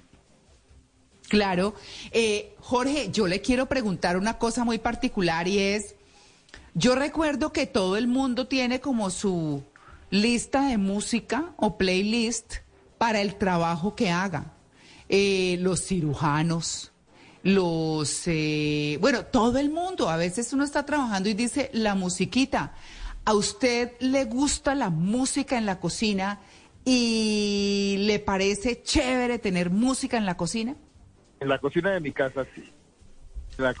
Claro. 1.27 1.75
Eh, 2.11 2.55
Jorge, 2.59 3.09
yo 3.11 3.27
le 3.27 3.41
quiero 3.41 3.67
preguntar 3.67 4.17
una 4.17 4.37
cosa 4.39 4.63
muy 4.63 4.79
particular 4.79 5.47
y 5.47 5.59
es, 5.59 5.95
yo 6.73 6.95
recuerdo 6.95 7.51
que 7.53 7.67
todo 7.67 7.97
el 7.97 8.07
mundo 8.07 8.47
tiene 8.47 8.79
como 8.79 9.09
su 9.11 9.63
lista 10.09 10.67
de 10.69 10.77
música 10.79 11.51
o 11.57 11.77
playlist 11.77 12.55
para 12.97 13.21
el 13.21 13.35
trabajo 13.35 13.95
que 13.95 14.09
haga. 14.09 14.53
Eh, 15.11 15.57
los 15.59 15.81
cirujanos, 15.81 16.91
los, 17.41 18.23
eh, 18.27 18.99
bueno, 19.01 19.25
todo 19.25 19.57
el 19.57 19.71
mundo. 19.71 20.07
A 20.07 20.17
veces 20.17 20.53
uno 20.53 20.63
está 20.63 20.85
trabajando 20.85 21.29
y 21.29 21.33
dice 21.33 21.71
la 21.73 21.95
musiquita. 21.95 22.73
¿A 23.25 23.33
usted 23.33 23.93
le 23.99 24.25
gusta 24.25 24.75
la 24.75 24.91
música 24.91 25.57
en 25.57 25.65
la 25.65 25.79
cocina 25.79 26.39
y 26.85 27.95
le 28.01 28.19
parece 28.19 28.83
chévere 28.83 29.39
tener 29.39 29.71
música 29.71 30.15
en 30.17 30.27
la 30.27 30.37
cocina? 30.37 30.75
En 31.39 31.49
la 31.49 31.57
cocina 31.57 31.91
de 31.91 32.01
mi 32.01 32.11
casa 32.11 32.45
sí. 32.53 32.63
En 33.57 33.63
la, 33.63 33.71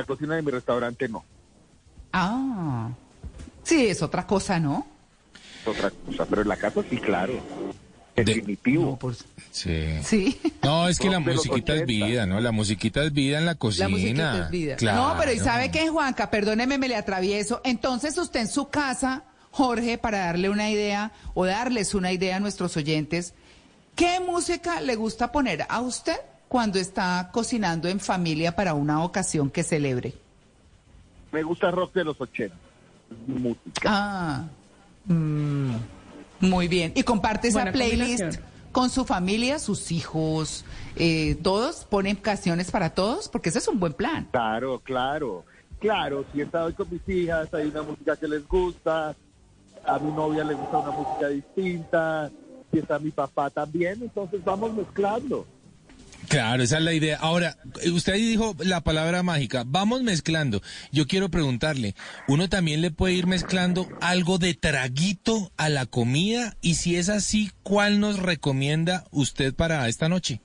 en 0.00 0.04
cocina 0.04 0.34
de 0.34 0.42
mi 0.42 0.50
restaurante 0.50 1.08
no. 1.08 1.24
Ah, 2.12 2.90
sí, 3.62 3.86
es 3.86 4.02
otra 4.02 4.26
cosa, 4.26 4.58
¿no? 4.58 4.86
Es 5.62 5.68
otra 5.68 5.90
cosa, 5.90 6.26
pero 6.26 6.42
en 6.42 6.48
la 6.48 6.56
casa 6.56 6.82
sí, 6.90 6.98
claro. 6.98 7.34
Definitivo. 8.16 8.98
Sí. 9.50 9.98
Sí. 10.02 10.40
No, 10.62 10.88
es 10.88 10.98
que 10.98 11.08
la 11.08 11.18
musiquita 11.18 11.74
es 11.74 11.82
80. 11.82 11.84
vida, 11.84 12.26
¿no? 12.26 12.40
La 12.40 12.52
musiquita 12.52 13.02
es 13.04 13.12
vida 13.12 13.38
en 13.38 13.46
la 13.46 13.54
cocina. 13.54 13.86
La 13.86 13.90
musiquita 13.90 14.44
es 14.44 14.50
vida. 14.50 14.76
Claro. 14.76 15.08
No, 15.08 15.16
pero 15.18 15.32
¿y 15.32 15.38
sabe 15.38 15.70
qué, 15.70 15.88
Juanca? 15.88 16.30
Perdóneme, 16.30 16.78
me 16.78 16.88
le 16.88 16.96
atravieso. 16.96 17.60
Entonces 17.64 18.16
usted 18.18 18.40
en 18.40 18.48
su 18.48 18.68
casa, 18.68 19.24
Jorge, 19.50 19.98
para 19.98 20.18
darle 20.26 20.50
una 20.50 20.70
idea 20.70 21.12
o 21.34 21.46
darles 21.46 21.94
una 21.94 22.12
idea 22.12 22.36
a 22.36 22.40
nuestros 22.40 22.76
oyentes, 22.76 23.34
¿qué 23.96 24.20
música 24.20 24.80
le 24.80 24.94
gusta 24.96 25.32
poner 25.32 25.66
a 25.68 25.80
usted 25.80 26.16
cuando 26.48 26.78
está 26.78 27.30
cocinando 27.32 27.88
en 27.88 27.98
familia 27.98 28.54
para 28.54 28.74
una 28.74 29.02
ocasión 29.04 29.50
que 29.50 29.62
celebre? 29.62 30.14
Me 31.32 31.42
gusta 31.42 31.68
el 31.68 31.72
rock 31.72 31.94
de 31.94 32.04
los 32.04 32.20
80. 32.20 32.54
Es 32.54 33.28
mi 33.28 33.38
música. 33.40 33.80
Ah, 33.86 34.44
mm, 35.06 35.74
muy 36.42 36.68
bien. 36.68 36.92
¿Y 36.94 37.02
comparte 37.02 37.48
esa 37.48 37.60
Buena 37.60 37.72
playlist 37.72 38.40
con 38.72 38.90
su 38.90 39.04
familia, 39.04 39.58
sus 39.58 39.90
hijos, 39.92 40.64
eh, 40.96 41.36
todos? 41.42 41.86
¿Ponen 41.86 42.16
canciones 42.16 42.70
para 42.70 42.90
todos? 42.90 43.28
Porque 43.28 43.48
ese 43.48 43.58
es 43.60 43.68
un 43.68 43.80
buen 43.80 43.94
plan. 43.94 44.28
Claro, 44.30 44.80
claro. 44.80 45.44
Claro, 45.78 46.24
si 46.32 46.40
he 46.40 46.44
estado 46.44 46.66
hoy 46.66 46.74
con 46.74 46.88
mis 46.90 47.08
hijas, 47.08 47.52
hay 47.54 47.66
una 47.68 47.82
música 47.82 48.16
que 48.16 48.28
les 48.28 48.46
gusta, 48.46 49.16
a 49.84 49.98
mi 49.98 50.12
novia 50.12 50.44
le 50.44 50.54
gusta 50.54 50.78
una 50.78 50.90
música 50.92 51.28
distinta, 51.28 52.30
si 52.70 52.78
está 52.78 52.98
mi 52.98 53.10
papá 53.10 53.50
también, 53.50 53.98
entonces 54.00 54.44
vamos 54.44 54.72
mezclando. 54.74 55.46
Claro, 56.28 56.62
esa 56.62 56.78
es 56.78 56.84
la 56.84 56.92
idea. 56.94 57.18
Ahora, 57.20 57.56
usted 57.92 58.14
ahí 58.14 58.22
dijo 58.26 58.54
la 58.60 58.80
palabra 58.82 59.22
mágica. 59.22 59.64
Vamos 59.66 60.02
mezclando. 60.02 60.62
Yo 60.90 61.06
quiero 61.06 61.28
preguntarle, 61.28 61.94
¿uno 62.28 62.48
también 62.48 62.80
le 62.80 62.90
puede 62.90 63.14
ir 63.14 63.26
mezclando 63.26 63.86
algo 64.00 64.38
de 64.38 64.54
traguito 64.54 65.50
a 65.56 65.68
la 65.68 65.86
comida? 65.86 66.56
Y 66.62 66.74
si 66.74 66.96
es 66.96 67.08
así, 67.08 67.50
¿cuál 67.62 68.00
nos 68.00 68.18
recomienda 68.18 69.04
usted 69.10 69.54
para 69.54 69.86
esta 69.88 70.08
noche? 70.08 70.40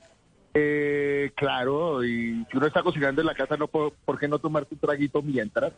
Eh, 0.54 1.32
claro, 1.36 2.04
y 2.04 2.46
si 2.50 2.58
uno 2.58 2.66
está 2.68 2.82
cocinando 2.82 3.22
en 3.22 3.28
la 3.28 3.36
casa, 3.36 3.56
no 3.58 3.68
puedo, 3.68 3.94
¿por 4.06 4.18
qué 4.18 4.28
no 4.28 4.40
tomarte 4.40 4.74
un 4.74 4.80
traguito 4.82 5.22
mientras? 5.22 5.72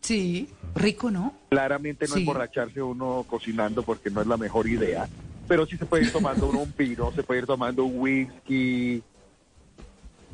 Sí, 0.00 0.48
rico, 0.76 1.10
¿no? 1.10 1.34
Claramente 1.50 2.06
no 2.06 2.14
Sí. 2.14 2.20
emborracharse 2.20 2.80
uno 2.80 3.24
cocinando 3.28 3.82
porque 3.82 4.08
no 4.10 4.20
es 4.20 4.28
la 4.28 4.36
mejor 4.36 4.68
idea, 4.68 5.08
pero 5.46 5.66
sí 5.66 5.76
se 5.76 5.86
puede 5.86 6.04
ir 6.04 6.12
tomando 6.12 6.48
uno 6.48 6.60
un 6.60 6.74
vino, 6.76 7.12
se 7.12 7.22
puede 7.22 7.40
ir 7.40 7.46
tomando 7.46 7.84
un 7.84 7.98
whisky, 7.98 9.02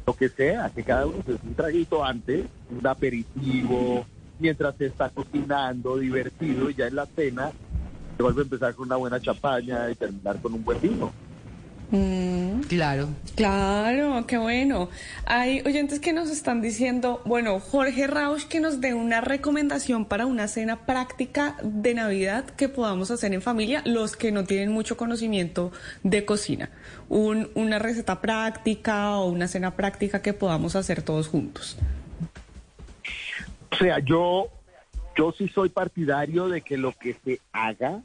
lo 0.06 0.14
que 0.14 0.28
sea, 0.28 0.70
que 0.74 0.82
cada 0.82 1.06
uno 1.06 1.18
se 1.24 1.32
un 1.32 1.54
traguito 1.54 2.04
antes, 2.04 2.46
un 2.70 2.86
aperitivo, 2.86 4.04
mientras 4.38 4.74
se 4.76 4.86
está 4.86 5.10
cocinando, 5.10 5.98
divertido, 5.98 6.70
y 6.70 6.74
ya 6.74 6.86
en 6.86 6.96
la 6.96 7.06
cena 7.06 7.50
se 8.16 8.22
vuelve 8.22 8.40
a 8.40 8.44
empezar 8.44 8.74
con 8.74 8.86
una 8.86 8.96
buena 8.96 9.20
champaña 9.20 9.90
y 9.90 9.94
terminar 9.94 10.40
con 10.40 10.54
un 10.54 10.64
buen 10.64 10.80
vino. 10.80 11.12
Claro. 12.68 13.08
Claro, 13.36 14.26
qué 14.26 14.38
bueno. 14.38 14.88
Hay 15.26 15.60
oyentes 15.66 16.00
que 16.00 16.14
nos 16.14 16.30
están 16.30 16.62
diciendo, 16.62 17.20
bueno, 17.26 17.60
Jorge 17.60 18.06
Rausch, 18.06 18.44
que 18.48 18.60
nos 18.60 18.80
dé 18.80 18.94
una 18.94 19.20
recomendación 19.20 20.06
para 20.06 20.24
una 20.24 20.48
cena 20.48 20.86
práctica 20.86 21.56
de 21.62 21.92
Navidad 21.92 22.46
que 22.46 22.70
podamos 22.70 23.10
hacer 23.10 23.34
en 23.34 23.42
familia, 23.42 23.82
los 23.84 24.16
que 24.16 24.32
no 24.32 24.44
tienen 24.44 24.72
mucho 24.72 24.96
conocimiento 24.96 25.70
de 26.02 26.24
cocina. 26.24 26.70
Un- 27.10 27.50
una 27.54 27.78
receta 27.78 28.22
práctica 28.22 29.18
o 29.18 29.26
una 29.26 29.46
cena 29.46 29.76
práctica 29.76 30.22
que 30.22 30.32
podamos 30.32 30.76
hacer 30.76 31.02
todos 31.02 31.28
juntos. 31.28 31.76
O 33.70 33.76
sea, 33.76 33.98
yo, 33.98 34.48
yo 35.16 35.32
sí 35.36 35.46
soy 35.48 35.68
partidario 35.68 36.48
de 36.48 36.62
que 36.62 36.78
lo 36.78 36.92
que 36.92 37.16
se 37.22 37.40
haga 37.52 38.00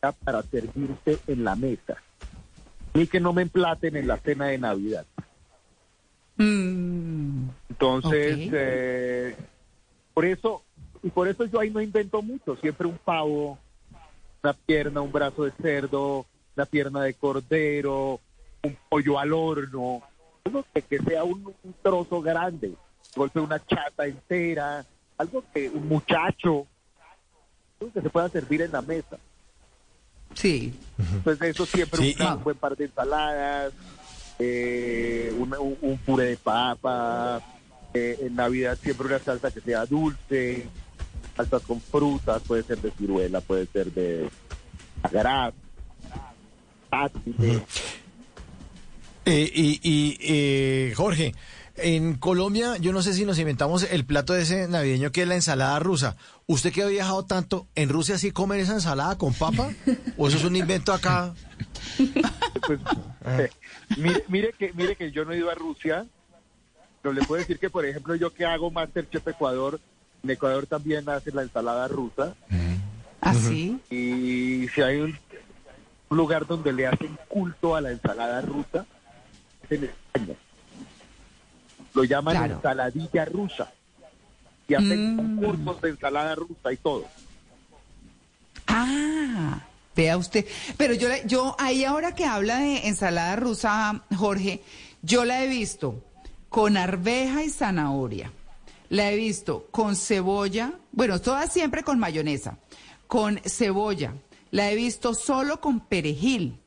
sea 0.00 0.12
para 0.12 0.42
servirse 0.42 1.18
en 1.26 1.44
la 1.44 1.56
mesa. 1.56 1.96
Ni 2.94 3.06
que 3.06 3.20
no 3.20 3.32
me 3.32 3.42
emplaten 3.42 3.96
en 3.96 4.06
la 4.06 4.18
cena 4.18 4.46
de 4.46 4.58
Navidad. 4.58 5.04
Entonces, 6.38 8.48
Ok. 8.48 8.52
eh, 8.52 9.36
por 10.12 10.24
eso, 10.24 10.62
y 11.02 11.10
por 11.10 11.28
eso 11.28 11.44
yo 11.44 11.60
ahí 11.60 11.70
no 11.70 11.80
invento 11.80 12.22
mucho, 12.22 12.56
siempre 12.56 12.86
un 12.86 12.98
pavo, 12.98 13.58
una 14.42 14.52
pierna, 14.52 15.00
un 15.00 15.12
brazo 15.12 15.44
de 15.44 15.52
cerdo, 15.60 16.26
una 16.56 16.66
pierna 16.66 17.02
de 17.02 17.14
cordero, 17.14 18.20
un 18.62 18.76
pollo 18.88 19.18
al 19.18 19.32
horno, 19.32 20.02
algo 20.44 20.64
que, 20.72 20.82
que 20.82 20.98
sea 20.98 21.24
un, 21.24 21.52
un 21.62 21.74
trozo 21.82 22.20
grande, 22.20 22.74
golpe 23.16 23.40
una 23.40 23.64
chata 23.64 24.06
entera, 24.06 24.84
algo 25.18 25.44
que 25.52 25.68
un 25.68 25.88
muchacho, 25.88 26.66
algo 27.80 27.92
que 27.92 28.02
se 28.02 28.10
pueda 28.10 28.28
servir 28.28 28.62
en 28.62 28.72
la 28.72 28.82
mesa. 28.82 29.18
Sí. 30.34 30.72
Pues 31.24 31.40
eso 31.42 31.66
siempre 31.66 32.00
Sí, 32.02 32.16
un, 32.18 32.26
y- 32.26 32.28
un 32.30 32.44
buen 32.44 32.56
par 32.56 32.76
de 32.76 32.84
ensaladas, 32.84 33.72
eh, 34.38 35.32
un, 35.38 35.54
un- 35.54 35.78
un 35.80 35.98
puré 35.98 36.24
de 36.26 36.36
papa, 36.36 37.40
eh, 37.94 38.18
en 38.22 38.34
Navidad 38.34 38.78
siempre 38.82 39.06
una 39.06 39.18
salsa 39.18 39.50
que 39.50 39.60
sea 39.60 39.86
dulce, 39.86 40.66
salsas 41.36 41.62
con 41.62 41.80
frutas, 41.80 42.42
puede 42.46 42.62
ser 42.64 42.78
de 42.78 42.90
ciruela, 42.92 43.40
puede 43.40 43.66
ser 43.66 43.92
de 43.92 44.28
agraz, 45.02 45.54
ácido. 46.90 47.64
Eh, 49.26 49.50
y 49.54 49.80
y, 49.82 50.16
eh, 50.20 50.92
Jorge, 50.94 51.34
en 51.76 52.14
Colombia, 52.14 52.76
yo 52.78 52.92
no 52.92 53.02
sé 53.02 53.14
si 53.14 53.24
nos 53.24 53.38
inventamos 53.38 53.82
el 53.90 54.04
plato 54.04 54.36
ese 54.36 54.68
navideño 54.68 55.10
que 55.10 55.22
es 55.22 55.28
la 55.28 55.34
ensalada 55.34 55.78
rusa. 55.80 56.16
¿Usted 56.46 56.72
que 56.72 56.82
ha 56.82 56.86
viajado 56.86 57.24
tanto, 57.24 57.66
en 57.74 57.88
Rusia 57.88 58.18
sí 58.18 58.30
comen 58.30 58.60
esa 58.60 58.74
ensalada 58.74 59.18
con 59.18 59.34
papa? 59.34 59.70
¿O 60.16 60.28
eso 60.28 60.36
es 60.36 60.44
un 60.44 60.56
invento 60.56 60.92
acá? 60.92 61.34
Pues, 62.66 62.80
eh, 63.26 63.50
mire, 63.98 64.24
mire 64.28 64.52
que 64.58 64.72
mire 64.72 64.96
que 64.96 65.10
yo 65.10 65.24
no 65.24 65.32
he 65.32 65.36
ido 65.36 65.50
a 65.50 65.54
Rusia, 65.54 66.06
pero 67.02 67.12
le 67.12 67.22
puedo 67.22 67.40
decir 67.40 67.58
que, 67.58 67.68
por 67.68 67.84
ejemplo, 67.84 68.14
yo 68.14 68.32
que 68.32 68.46
hago 68.46 68.70
Masterchef 68.70 69.26
Ecuador, 69.28 69.80
en 70.22 70.30
Ecuador 70.30 70.66
también 70.66 71.08
hacen 71.08 71.36
la 71.36 71.42
ensalada 71.42 71.88
rusa. 71.88 72.34
¿Así? 73.20 73.78
Y 73.90 74.68
si 74.68 74.82
hay 74.82 75.00
un 75.00 75.18
lugar 76.10 76.46
donde 76.46 76.72
le 76.72 76.86
hacen 76.86 77.18
culto 77.28 77.74
a 77.74 77.80
la 77.80 77.90
ensalada 77.90 78.40
rusa, 78.42 78.86
es 79.62 79.72
en 79.72 79.84
España. 79.84 80.34
Lo 81.94 82.04
llaman 82.04 82.36
Claro. 82.36 82.54
ensaladilla 82.56 83.24
rusa. 83.24 83.72
Y 84.68 84.74
hacen 84.74 85.16
concursos 85.16 85.80
de 85.82 85.90
ensalada 85.90 86.34
rusa 86.34 86.72
y 86.72 86.76
todo. 86.78 87.04
Ah, 88.66 89.60
vea 89.94 90.16
usted. 90.16 90.46
Pero 90.76 90.94
yo, 90.94 91.08
yo 91.26 91.54
ahí 91.58 91.84
ahora 91.84 92.14
que 92.14 92.24
habla 92.24 92.58
de 92.58 92.88
ensalada 92.88 93.36
rusa, 93.36 94.02
Jorge, 94.16 94.62
yo 95.02 95.24
la 95.24 95.44
he 95.44 95.48
visto 95.48 96.02
con 96.48 96.76
arveja 96.76 97.44
y 97.44 97.50
zanahoria. 97.50 98.32
La 98.90 99.10
he 99.10 99.16
visto 99.16 99.66
con 99.70 99.96
cebolla, 99.96 100.72
bueno, 100.92 101.20
todas 101.20 101.52
siempre 101.52 101.82
con 101.82 101.98
mayonesa, 101.98 102.58
con 103.06 103.38
cebolla. 103.44 104.14
La 104.50 104.70
he 104.70 104.76
visto 104.76 105.14
solo 105.14 105.60
con 105.60 105.80
perejil. 105.80 106.58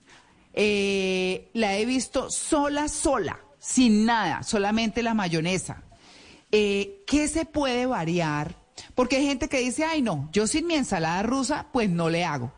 Eh, 0.53 1.47
la 1.53 1.77
he 1.77 1.85
visto 1.85 2.29
sola, 2.31 2.87
sola, 2.89 3.39
sin 3.59 4.05
nada, 4.05 4.43
solamente 4.43 5.03
la 5.03 5.13
mayonesa. 5.13 5.83
Eh, 6.51 7.03
¿Qué 7.05 7.27
se 7.27 7.45
puede 7.45 7.85
variar? 7.85 8.55
Porque 8.95 9.17
hay 9.17 9.25
gente 9.25 9.49
que 9.49 9.59
dice, 9.59 9.83
ay 9.83 10.01
no, 10.01 10.29
yo 10.31 10.47
sin 10.47 10.67
mi 10.67 10.75
ensalada 10.75 11.23
rusa, 11.23 11.67
pues 11.71 11.89
no 11.89 12.09
le 12.09 12.23
hago. 12.23 12.51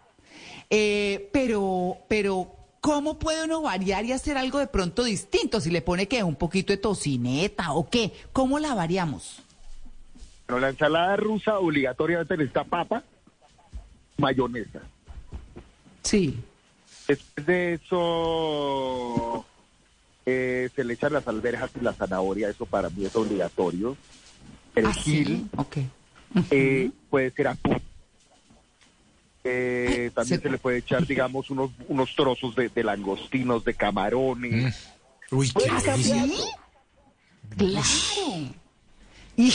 Eh, 0.69 1.29
pero, 1.33 1.97
pero, 2.07 2.51
¿cómo 2.81 3.17
puede 3.17 3.45
uno 3.45 3.61
variar 3.61 4.05
y 4.05 4.11
hacer 4.11 4.37
algo 4.37 4.59
de 4.59 4.67
pronto 4.67 5.03
distinto? 5.03 5.59
Si 5.59 5.71
le 5.71 5.81
pone 5.81 6.07
que 6.07 6.23
un 6.23 6.35
poquito 6.35 6.73
de 6.73 6.77
tocineta 6.77 7.73
o 7.73 7.89
qué, 7.89 8.13
¿cómo 8.31 8.59
la 8.59 8.75
variamos? 8.75 9.41
Pero 10.45 10.59
la 10.59 10.69
ensalada 10.69 11.15
rusa 11.15 11.59
obligatoriamente 11.59 12.37
necesita 12.37 12.63
papa, 12.63 13.03
mayonesa. 14.17 14.81
Sí. 16.03 16.39
Después 17.07 17.45
de 17.45 17.73
eso 17.73 19.45
eh, 20.31 20.69
se 20.75 20.83
le 20.83 20.93
echan 20.93 21.13
las 21.13 21.27
alberjas 21.27 21.71
y 21.79 21.83
la 21.83 21.93
zanahoria, 21.93 22.49
eso 22.49 22.65
para 22.65 22.89
mí 22.89 23.05
es 23.05 23.15
obligatorio. 23.15 23.97
Perejil, 24.73 25.47
Ok. 25.57 25.77
eh, 26.51 26.91
puede 27.09 27.31
ser 27.31 27.47
atún. 27.47 27.81
Eh, 29.43 30.11
también 30.13 30.41
se 30.41 30.49
le 30.49 30.57
puede 30.57 30.77
echar, 30.79 31.05
digamos, 31.07 31.49
unos, 31.49 31.71
unos 31.87 32.15
trozos 32.15 32.55
de, 32.55 32.69
de 32.69 32.83
langostinos, 32.83 33.63
de 33.63 33.73
camarones. 33.73 34.75
Uy, 35.31 35.49
qué 35.51 35.65
cambiar. 35.83 36.27
Claro. 37.57 37.85
Y, 39.37 39.53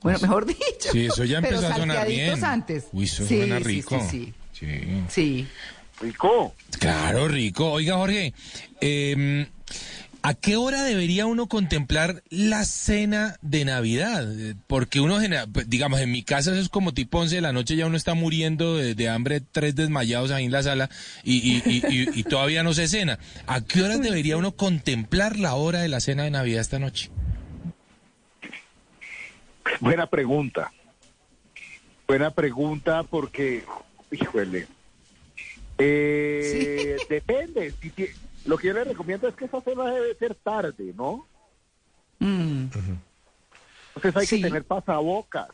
bueno, 0.00 0.18
mejor 0.22 0.46
dicho. 0.46 0.92
Sí, 0.92 1.06
eso 1.06 1.24
ya 1.24 1.38
empezó 1.38 1.66
a 1.66 1.76
sonar 1.76 2.06
bien. 2.08 2.42
antes. 2.44 2.86
Uy, 2.92 3.04
eso 3.04 3.26
Sí, 3.26 3.36
suena 3.38 3.58
sí, 3.58 3.64
rico. 3.64 4.00
Sí, 4.10 4.32
Sí. 4.52 4.66
sí. 4.66 5.02
Sí. 5.10 5.46
Rico. 6.00 6.54
Claro, 6.78 7.28
rico. 7.28 7.72
Oiga, 7.72 7.96
Jorge, 7.96 8.32
eh, 8.80 9.46
¿a 10.26 10.32
qué 10.32 10.56
hora 10.56 10.82
debería 10.84 11.26
uno 11.26 11.48
contemplar 11.48 12.22
la 12.30 12.64
cena 12.64 13.36
de 13.42 13.66
Navidad? 13.66 14.26
Eh, 14.40 14.54
Porque 14.66 15.00
uno, 15.00 15.20
genera- 15.20 15.46
pues, 15.46 15.68
digamos, 15.68 16.00
en 16.00 16.10
mi 16.10 16.22
casa 16.22 16.52
eso 16.52 16.60
es 16.60 16.70
como 16.70 16.94
tipo 16.94 17.18
11 17.18 17.34
de 17.36 17.40
la 17.42 17.52
noche, 17.52 17.76
ya 17.76 17.86
uno 17.86 17.96
está 17.98 18.14
muriendo 18.14 18.76
de, 18.76 18.94
de 18.94 19.08
hambre, 19.10 19.42
tres 19.52 19.74
desmayados 19.76 20.30
ahí 20.30 20.46
en 20.46 20.52
la 20.52 20.62
sala 20.62 20.88
y, 21.24 21.34
y- 21.36 21.62
y- 21.66 21.82
y- 21.88 22.08
y 22.20 22.22
todavía 22.22 22.62
no 22.62 22.72
se 22.72 22.88
cena. 22.88 23.18
¿A 23.46 23.60
qué 23.60 23.82
horas 23.82 24.00
debería 24.00 24.38
uno 24.38 24.52
contemplar 24.52 25.38
la 25.38 25.54
hora 25.56 25.80
de 25.82 25.88
la 25.88 26.00
cena 26.00 26.22
de 26.24 26.30
Navidad 26.30 26.62
esta 26.62 26.78
noche? 26.78 27.10
Buena 29.80 30.06
pregunta. 30.06 30.72
Buena 32.08 32.30
pregunta 32.30 33.02
porque, 33.02 33.64
híjole, 34.10 34.66
eh, 35.78 36.96
depende. 37.10 37.72
Si 37.82 37.90
lo 38.46 38.56
que 38.58 38.68
yo 38.68 38.74
le 38.74 38.84
recomiendo 38.84 39.28
es 39.28 39.34
que 39.34 39.44
esa 39.46 39.60
cena 39.62 39.84
debe 39.86 40.14
ser 40.16 40.34
tarde, 40.36 40.92
¿no? 40.96 41.26
Mm. 42.18 42.66
Entonces 43.96 44.16
hay 44.16 44.26
Sí. 44.26 44.36
que 44.36 44.48
tener 44.48 44.64
pasabocas. 44.64 45.48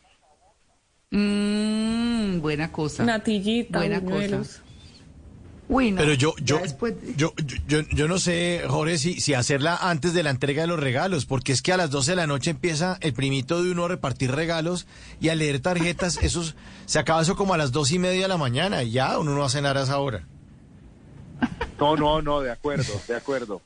Mm, 1.11 2.41
buena 2.41 2.71
cosa. 2.73 3.05
Natillita, 3.05 3.79
Buena 3.79 4.01
buñuelos. 4.01 4.47
cosa. 4.47 4.63
Uy, 5.69 5.93
no. 5.93 5.99
Pero 5.99 6.15
yo, 6.15 6.35
yo, 6.43 6.59
después- 6.59 6.95
yo, 7.17 7.33
yo, 7.69 7.81
yo 7.93 8.09
no 8.09 8.19
sé, 8.19 8.63
Jorge, 8.69 8.99
si, 8.99 9.21
si 9.21 9.35
hacerla 9.35 9.77
antes 9.77 10.13
de 10.15 10.25
la 10.25 10.31
entrega 10.31 10.63
de 10.63 10.67
los 10.69 10.81
regalos, 10.81 11.27
porque 11.27 11.53
es 11.53 11.63
que 11.63 11.73
a 11.73 11.77
las 11.77 11.91
12 11.91 12.13
de 12.13 12.17
la 12.17 12.27
noche 12.27 12.51
empieza 12.51 12.99
el 13.03 13.13
primito 13.13 13.63
de 13.63 13.71
uno 13.71 13.85
a 13.85 13.89
repartir 13.89 14.33
regalos 14.33 14.89
y 15.21 15.29
a 15.29 15.37
leer 15.37 15.61
tarjetas, 15.61 16.19
esos, 16.23 16.57
se 16.87 16.99
acaba 16.99 17.23
eso 17.23 17.37
como 17.37 17.55
a 17.55 17.59
las 17.59 17.71
dos 17.71 17.93
y 17.93 18.01
media 18.01 18.23
de 18.23 18.29
la 18.29 18.37
mañana 18.37 18.83
y 18.83 18.91
ya 18.91 19.17
uno 19.19 19.33
no 19.33 19.41
va 19.41 19.47
a 19.47 19.51
cenar 19.51 19.79
a 19.79 19.83
esa 19.83 19.99
hora. 19.99 20.27
No, 21.79 21.97
no, 21.97 22.23
no, 22.23 22.41
de 22.41 22.51
acuerdo, 22.51 22.93
de 23.09 23.17
acuerdo. 23.17 23.63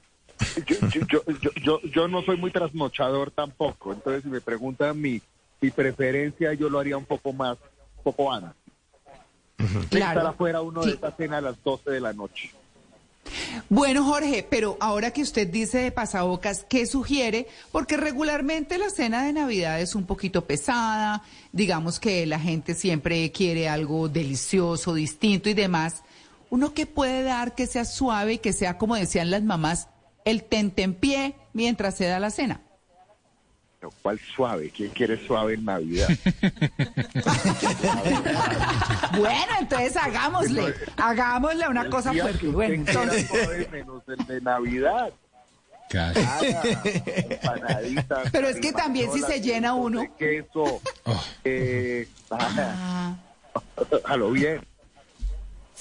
Yo, 0.66 0.76
yo, 0.88 1.00
yo, 1.06 1.22
yo, 1.40 1.50
yo, 1.62 1.80
yo 1.82 2.08
no 2.08 2.22
soy 2.22 2.36
muy 2.36 2.50
trasnochador 2.50 3.30
tampoco, 3.30 3.92
entonces 3.92 4.22
si 4.22 4.28
me 4.28 4.40
preguntan 4.40 5.00
mi, 5.00 5.20
mi 5.60 5.70
preferencia, 5.70 6.52
yo 6.54 6.68
lo 6.68 6.78
haría 6.78 6.96
un 6.96 7.04
poco 7.04 7.32
más, 7.32 7.58
un 7.98 8.02
poco 8.04 8.32
antes. 8.32 8.52
Claro. 9.90 10.20
Estar 10.20 10.26
afuera 10.26 10.60
uno 10.60 10.84
de 10.84 10.92
esa 10.92 11.10
cena 11.12 11.38
a 11.38 11.40
las 11.40 11.62
12 11.62 11.90
de 11.90 12.00
la 12.00 12.12
noche. 12.12 12.50
Bueno, 13.68 14.04
Jorge, 14.04 14.46
pero 14.48 14.76
ahora 14.80 15.10
que 15.10 15.22
usted 15.22 15.48
dice 15.48 15.78
de 15.78 15.92
pasabocas, 15.92 16.66
¿qué 16.68 16.86
sugiere? 16.86 17.46
Porque 17.72 17.96
regularmente 17.96 18.78
la 18.78 18.90
cena 18.90 19.24
de 19.24 19.32
Navidad 19.32 19.80
es 19.80 19.94
un 19.94 20.04
poquito 20.04 20.44
pesada, 20.44 21.22
digamos 21.52 21.98
que 21.98 22.26
la 22.26 22.38
gente 22.38 22.74
siempre 22.74 23.30
quiere 23.32 23.68
algo 23.68 24.08
delicioso, 24.08 24.94
distinto 24.94 25.48
y 25.48 25.54
demás. 25.54 26.02
¿Uno 26.50 26.74
qué 26.74 26.86
puede 26.86 27.22
dar 27.22 27.54
que 27.54 27.66
sea 27.66 27.84
suave 27.84 28.34
y 28.34 28.38
que 28.38 28.52
sea, 28.52 28.78
como 28.78 28.96
decían 28.96 29.30
las 29.30 29.42
mamás, 29.42 29.88
el 30.24 30.44
tentempié 30.44 31.34
mientras 31.52 31.96
se 31.96 32.06
da 32.06 32.18
la 32.20 32.30
cena? 32.30 32.60
Pero 33.80 33.92
¿Cuál 34.02 34.18
suave? 34.34 34.70
¿Quién 34.70 34.90
quiere 34.90 35.24
suave 35.26 35.54
en 35.54 35.64
Navidad? 35.64 36.08
Bueno, 39.16 39.52
entonces 39.60 39.96
hagámosle, 39.96 40.74
hagámosle 40.96 41.68
una 41.68 41.88
cosa 41.88 42.10
día 42.10 42.22
fuerte. 42.24 42.40
que 42.40 42.46
Bueno, 42.48 42.74
entonces, 42.74 43.28
suave 43.28 43.68
menos 43.70 44.02
el 44.08 44.26
de 44.26 44.40
Navidad. 44.40 45.12
Pero 48.32 48.48
es 48.48 48.58
que 48.60 48.72
también 48.72 49.12
si 49.12 49.20
se 49.20 49.40
llena 49.40 49.74
uno. 49.74 50.02
queso. 50.18 50.80
Oh. 51.04 51.24
Eh, 51.44 52.08
Ah, 52.30 53.14
a 54.04 54.16
lo 54.16 54.30
bien. 54.30 54.60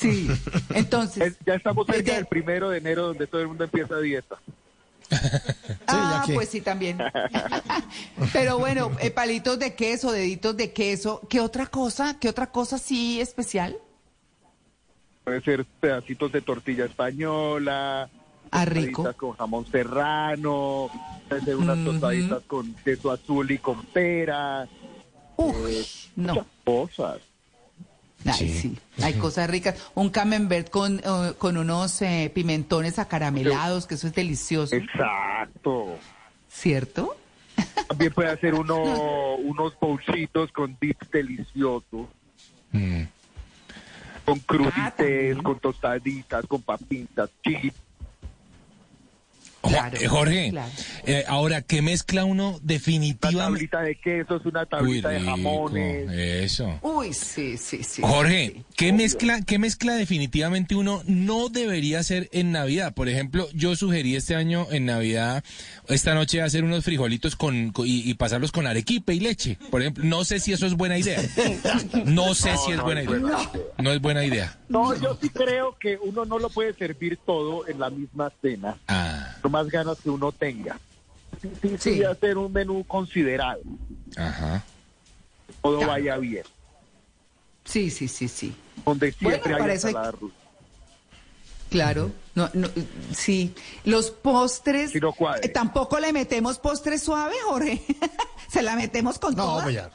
Sí, 0.03 0.27
entonces. 0.75 1.23
Es- 1.34 1.38
ya 1.45 1.55
estamos 1.55 1.85
cerca 1.88 2.01
Desde- 2.01 2.15
del 2.15 2.25
primero 2.27 2.69
de 2.69 2.77
enero 2.77 3.07
donde 3.07 3.25
todo 3.27 3.41
el 3.41 3.47
mundo 3.47 3.63
empieza 3.63 3.97
dieta. 3.99 4.38
Ah, 5.88 6.23
que- 6.25 6.34
pues 6.34 6.49
sí, 6.49 6.61
también. 6.61 6.97
Pero 8.34 8.57
bueno, 8.57 8.91
eh, 8.99 9.11
palitos 9.11 9.59
de 9.59 9.75
queso, 9.75 10.11
deditos 10.11 10.55
de 10.57 10.71
queso. 10.71 11.21
¿Qué 11.30 11.39
otra 11.39 11.67
cosa? 11.67 12.17
¿Qué 12.19 12.30
otra 12.30 12.47
cosa 12.51 12.77
sí 12.80 13.19
especial? 13.21 13.77
Puede 15.23 15.41
ser 15.41 15.65
pedacitos 15.80 16.31
de 16.31 16.41
tortilla 16.41 16.85
española, 16.85 18.09
Ah, 18.51 18.65
rico. 18.65 19.11
con 19.17 19.34
jamón 19.34 19.65
serrano, 19.71 20.89
puede 21.30 21.41
ser 21.41 21.55
unas 21.57 21.84
tostaditas 21.84 22.41
con 22.47 22.73
queso 22.84 23.11
azul 23.11 23.49
y 23.51 23.57
con 23.57 23.84
pera. 23.88 24.63
eh, 25.38 25.85
no. 26.15 26.34
muchas 26.34 26.47
cosas. 26.63 27.17
Ay, 28.25 28.49
sí. 28.49 28.77
Hay 29.01 29.13
cosas 29.13 29.49
ricas. 29.49 29.75
Un 29.95 30.09
camembert 30.09 30.69
con, 30.69 30.99
eh, 30.99 31.33
con 31.37 31.57
unos 31.57 32.01
eh, 32.01 32.31
pimentones 32.33 32.99
acaramelados, 32.99 33.85
que 33.87 33.95
eso 33.95 34.07
es 34.07 34.13
delicioso. 34.13 34.75
Exacto. 34.75 35.97
¿Cierto? 36.49 37.15
También 37.87 38.13
puede 38.13 38.29
hacer 38.29 38.53
uno, 38.55 39.35
unos 39.37 39.73
bolsitos 39.79 40.51
con 40.51 40.77
dips 40.79 41.09
deliciosos, 41.11 42.07
Mm. 42.71 43.03
con 44.25 44.39
Ah, 44.39 44.43
crudités, 44.47 45.37
con 45.43 45.59
tostaditas, 45.59 46.45
con 46.47 46.61
papitas, 46.63 47.29
chips. 47.43 47.75
Claro, 49.64 49.98
eh, 49.98 50.07
Jorge, 50.07 50.49
claro. 50.49 50.72
eh, 51.06 51.23
ahora, 51.27 51.61
¿qué 51.61 51.81
mezcla 51.81 52.26
uno 52.26 52.49
Una 52.49 52.60
definitivamente? 52.61 53.68
tablita 53.68 53.81
de 53.81 53.95
quesos, 53.95 54.45
una 54.45 54.61
Uy, 54.64 54.68
tablita 54.69 55.10
de 55.10 55.19
jamones. 55.22 56.11
eso. 56.11 56.80
Uy, 56.81 57.14
sí, 57.14 57.56
sí, 57.57 57.81
sí. 57.84 58.02
Jorge, 58.03 58.64
¿qué 58.76 58.91
mezcla, 58.91 59.41
¿qué 59.41 59.60
mezcla 59.60 59.94
definitivamente 59.95 60.76
uno 60.76 61.02
no 61.07 61.48
debería 61.48 61.99
hacer 61.99 62.27
en 62.34 62.52
Navidad? 62.52 62.94
Por 62.94 63.07
ejemplo, 63.07 63.48
yo 63.53 63.76
sugerí 63.77 64.15
este 64.18 64.35
año 64.35 64.68
en 64.69 64.85
Navidad, 64.85 65.44
esta 65.88 66.14
noche, 66.14 66.41
hacer 66.41 66.65
unos 66.65 66.84
frijolitos 66.84 67.35
con, 67.38 67.72
con- 67.72 67.88
y, 67.88 68.02
y 68.10 68.14
pasarlos 68.15 68.52
con 68.52 68.68
arequipe 68.68 69.14
y 69.14 69.22
leche. 69.22 69.57
Por 69.72 69.81
ejemplo, 69.81 70.03
no 70.03 70.26
sé 70.26 70.40
si 70.41 70.52
eso 70.52 70.65
es 70.65 70.73
buena 70.73 70.98
idea. 70.98 71.22
No 72.06 72.34
sé 72.35 72.56
si 72.57 72.72
es 72.72 72.77
no 72.77 72.84
buena 72.84 73.03
idea. 73.03 73.19
buena 73.19 73.49
No 73.77 73.91
es 73.91 74.02
buena 74.02 74.26
idea. 74.26 74.57
No, 74.69 74.94
yo 74.99 75.18
sí 75.22 75.30
creo 75.30 75.77
que 75.80 75.98
uno 76.02 76.26
no 76.26 76.40
lo 76.40 76.49
puede 76.49 76.73
servir 76.73 77.18
todo 77.26 77.68
en 77.68 77.80
la 77.80 77.90
misma 77.90 78.31
cena, 78.41 78.76
Ah, 78.88 79.38
más 79.53 79.69
ganas 79.69 79.97
que 80.01 80.09
uno 80.09 80.31
tenga. 80.31 80.77
Sí, 81.61 81.77
sí, 81.80 82.03
hacer 82.03 82.38
un 82.38 82.51
menú 82.51 82.84
considerado, 82.85 83.61
ajá. 84.17 84.63
todo 85.61 85.80
Ya. 85.81 85.88
vaya 85.88 86.17
bien, 86.17 86.43
Sí, 87.65 87.89
sí, 87.89 88.07
sí, 88.07 88.27
sí. 88.27 88.53
donde 88.85 89.11
siempre 89.13 89.39
Bueno, 89.53 89.65
hay 89.65 89.71
ensalada 89.71 90.11
rusa. 90.11 90.35
Claro. 91.69 92.11
No, 92.35 92.49
no, 92.53 92.67
sí. 93.15 93.53
Los 93.84 94.11
postres. 94.11 94.91
Si 94.91 94.99
no 94.99 95.11
cuadre. 95.13 95.45
eh, 95.47 95.49
Tampoco 95.49 95.99
le 95.99 96.13
metemos 96.13 96.59
postre 96.59 96.99
suave, 96.99 97.34
Jorge. 97.45 97.81
Se 98.49 98.61
la 98.61 98.75
metemos 98.75 99.17
con 99.17 99.34
No, 99.35 99.43
toda? 99.43 99.71
ya. 99.71 99.89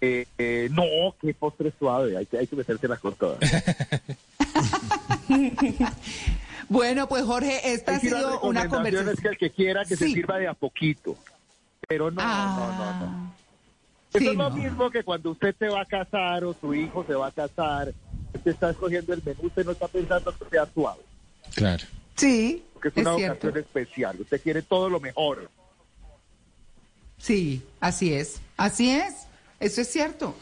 Eh, 0.00 0.26
eh, 0.38 0.68
no, 0.72 0.84
qué 1.20 1.34
postre 1.34 1.72
suave, 1.78 2.16
hay 2.16 2.24
que, 2.26 2.38
hay 2.38 2.46
que 2.46 2.56
metérselas 2.56 3.00
con 3.00 3.14
todas. 3.14 3.38
Bueno, 6.68 7.08
pues 7.08 7.24
Jorge, 7.24 7.72
esta 7.72 7.96
ha 7.96 8.00
sido 8.00 8.40
una 8.42 8.62
recomendación 8.62 9.08
es 9.08 9.14
conversación. 9.16 9.22
que 9.22 9.28
el 9.28 9.38
que 9.38 9.50
quiera 9.50 9.84
que 9.84 9.96
se 9.96 10.06
sirva 10.06 10.38
de 10.38 10.46
a 10.46 10.54
poquito, 10.54 11.16
pero 11.88 12.10
no, 12.12 12.22
no, 12.22 12.28
no, 12.28 13.00
no. 13.00 13.06
Ah, 13.06 13.32
Eso 14.10 14.18
sí, 14.20 14.28
es 14.28 14.36
lo 14.36 14.50
no. 14.50 14.56
mismo 14.56 14.88
que 14.90 15.02
cuando 15.02 15.32
usted 15.32 15.54
se 15.58 15.68
va 15.68 15.80
a 15.80 15.84
casar 15.84 16.44
o 16.44 16.54
su 16.54 16.72
hijo 16.74 17.04
se 17.06 17.14
va 17.14 17.26
a 17.26 17.32
casar, 17.32 17.92
usted 18.34 18.52
está 18.52 18.70
escogiendo 18.70 19.12
el 19.12 19.20
menú, 19.24 19.40
usted 19.46 19.64
no 19.64 19.72
está 19.72 19.88
pensando 19.88 20.32
que 20.38 20.44
sea 20.48 20.66
suave, 20.72 21.00
Claro. 21.56 21.84
Sí, 22.16 22.62
porque 22.74 22.88
es 22.90 22.96
es 22.98 23.02
una 23.06 23.16
cierto. 23.16 23.48
ocasión 23.48 23.64
especial, 23.64 24.20
usted 24.20 24.40
quiere 24.40 24.62
todo 24.62 24.88
lo 24.88 25.00
mejor. 25.00 25.50
Sí, 27.18 27.62
así 27.80 28.14
es, 28.14 28.40
así 28.56 28.90
es, 28.90 29.26
eso 29.58 29.80
es 29.80 29.88
cierto. 29.90 30.34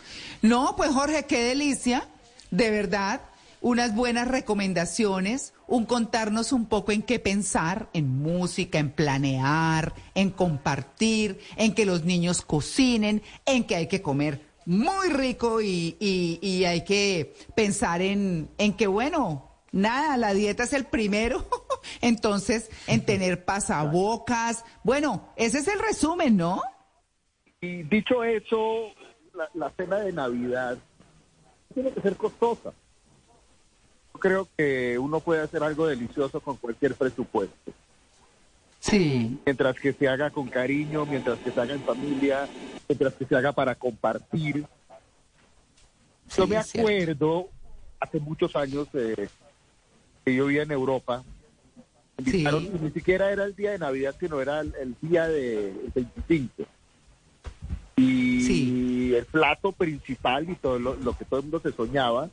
No, 0.42 0.74
pues 0.76 0.90
Jorge, 0.90 1.24
qué 1.26 1.42
delicia, 1.42 2.06
de 2.50 2.70
verdad, 2.70 3.20
unas 3.60 3.94
buenas 3.94 4.28
recomendaciones, 4.28 5.52
un 5.66 5.84
contarnos 5.84 6.52
un 6.52 6.66
poco 6.66 6.92
en 6.92 7.02
qué 7.02 7.18
pensar, 7.18 7.88
en 7.92 8.08
música, 8.08 8.78
en 8.78 8.90
planear, 8.90 9.94
en 10.14 10.30
compartir, 10.30 11.40
en 11.56 11.74
que 11.74 11.84
los 11.86 12.04
niños 12.04 12.42
cocinen, 12.42 13.22
en 13.46 13.64
que 13.64 13.76
hay 13.76 13.86
que 13.88 14.02
comer 14.02 14.46
muy 14.66 15.08
rico 15.08 15.60
y, 15.60 15.96
y- 15.98 16.38
y 16.42 16.64
hay 16.66 16.84
que 16.84 17.34
pensar 17.54 18.02
en, 18.02 18.50
en 18.58 18.74
que, 18.74 18.86
bueno, 18.86 19.50
nada, 19.72 20.16
la 20.18 20.34
dieta 20.34 20.64
es 20.64 20.72
el 20.74 20.84
primero, 20.84 21.46
entonces 22.02 22.70
en 22.86 23.04
tener 23.04 23.44
pasabocas, 23.44 24.64
bueno, 24.84 25.28
ese 25.36 25.58
es 25.58 25.68
el 25.68 25.78
resumen, 25.78 26.36
¿no? 26.36 26.60
Y 27.60 27.82
dicho 27.84 28.22
eso, 28.22 28.88
la, 29.34 29.48
la 29.54 29.70
cena 29.76 29.96
de 30.00 30.12
Navidad 30.12 30.78
tiene 31.74 31.90
que 31.92 32.00
ser 32.02 32.16
costosa. 32.16 32.72
Creo 34.18 34.48
que 34.56 34.98
uno 34.98 35.20
puede 35.20 35.42
hacer 35.42 35.62
algo 35.62 35.86
delicioso 35.86 36.40
con 36.40 36.56
cualquier 36.56 36.94
presupuesto. 36.94 37.72
Sí. 38.80 39.38
Mientras 39.44 39.76
que 39.78 39.92
se 39.92 40.08
haga 40.08 40.30
con 40.30 40.48
cariño, 40.48 41.04
mientras 41.06 41.38
que 41.40 41.50
se 41.50 41.60
haga 41.60 41.74
en 41.74 41.82
familia, 41.82 42.48
mientras 42.88 43.14
que 43.14 43.24
se 43.26 43.36
haga 43.36 43.52
para 43.52 43.74
compartir. 43.74 44.64
Yo 46.36 46.46
me 46.46 46.56
acuerdo, 46.56 47.48
hace 48.00 48.20
muchos 48.20 48.54
años, 48.54 48.86
eh, 48.94 49.28
que 50.24 50.34
yo 50.34 50.46
vivía 50.46 50.62
en 50.62 50.72
Europa, 50.72 51.24
Sí. 52.24 52.44
ni 52.80 52.90
siquiera 52.90 53.30
era 53.30 53.44
el 53.44 53.54
día 53.54 53.70
de 53.72 53.78
Navidad, 53.78 54.14
sino 54.18 54.40
era 54.40 54.60
el, 54.60 54.74
el 54.80 54.96
día 55.00 55.28
del 55.28 55.90
25. 55.94 56.64
Y 57.96 59.14
el 59.14 59.24
plato 59.26 59.72
principal 59.72 60.48
y 60.50 60.54
todo 60.56 60.78
lo, 60.78 60.94
lo 60.96 61.16
que 61.16 61.24
todo 61.24 61.40
el 61.40 61.44
mundo 61.46 61.60
se 61.60 61.72
soñaba, 61.72 62.28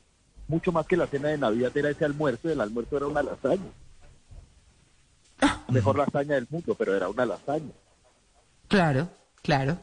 mucho 0.47 0.71
más 0.71 0.85
que 0.85 0.97
la 0.97 1.07
cena 1.07 1.29
de 1.29 1.37
Navidad 1.37 1.75
era 1.75 1.89
ese 1.89 2.05
almuerzo, 2.05 2.47
y 2.49 2.51
el 2.51 2.61
almuerzo 2.61 2.97
era 2.97 3.07
una 3.07 3.23
lasaña. 3.23 3.71
Mejor 5.69 5.97
lasaña 5.97 6.35
del 6.35 6.47
mundo, 6.49 6.75
pero 6.75 6.95
era 6.95 7.09
una 7.09 7.25
lasaña. 7.25 7.71
Claro, 8.67 9.09
claro. 9.41 9.77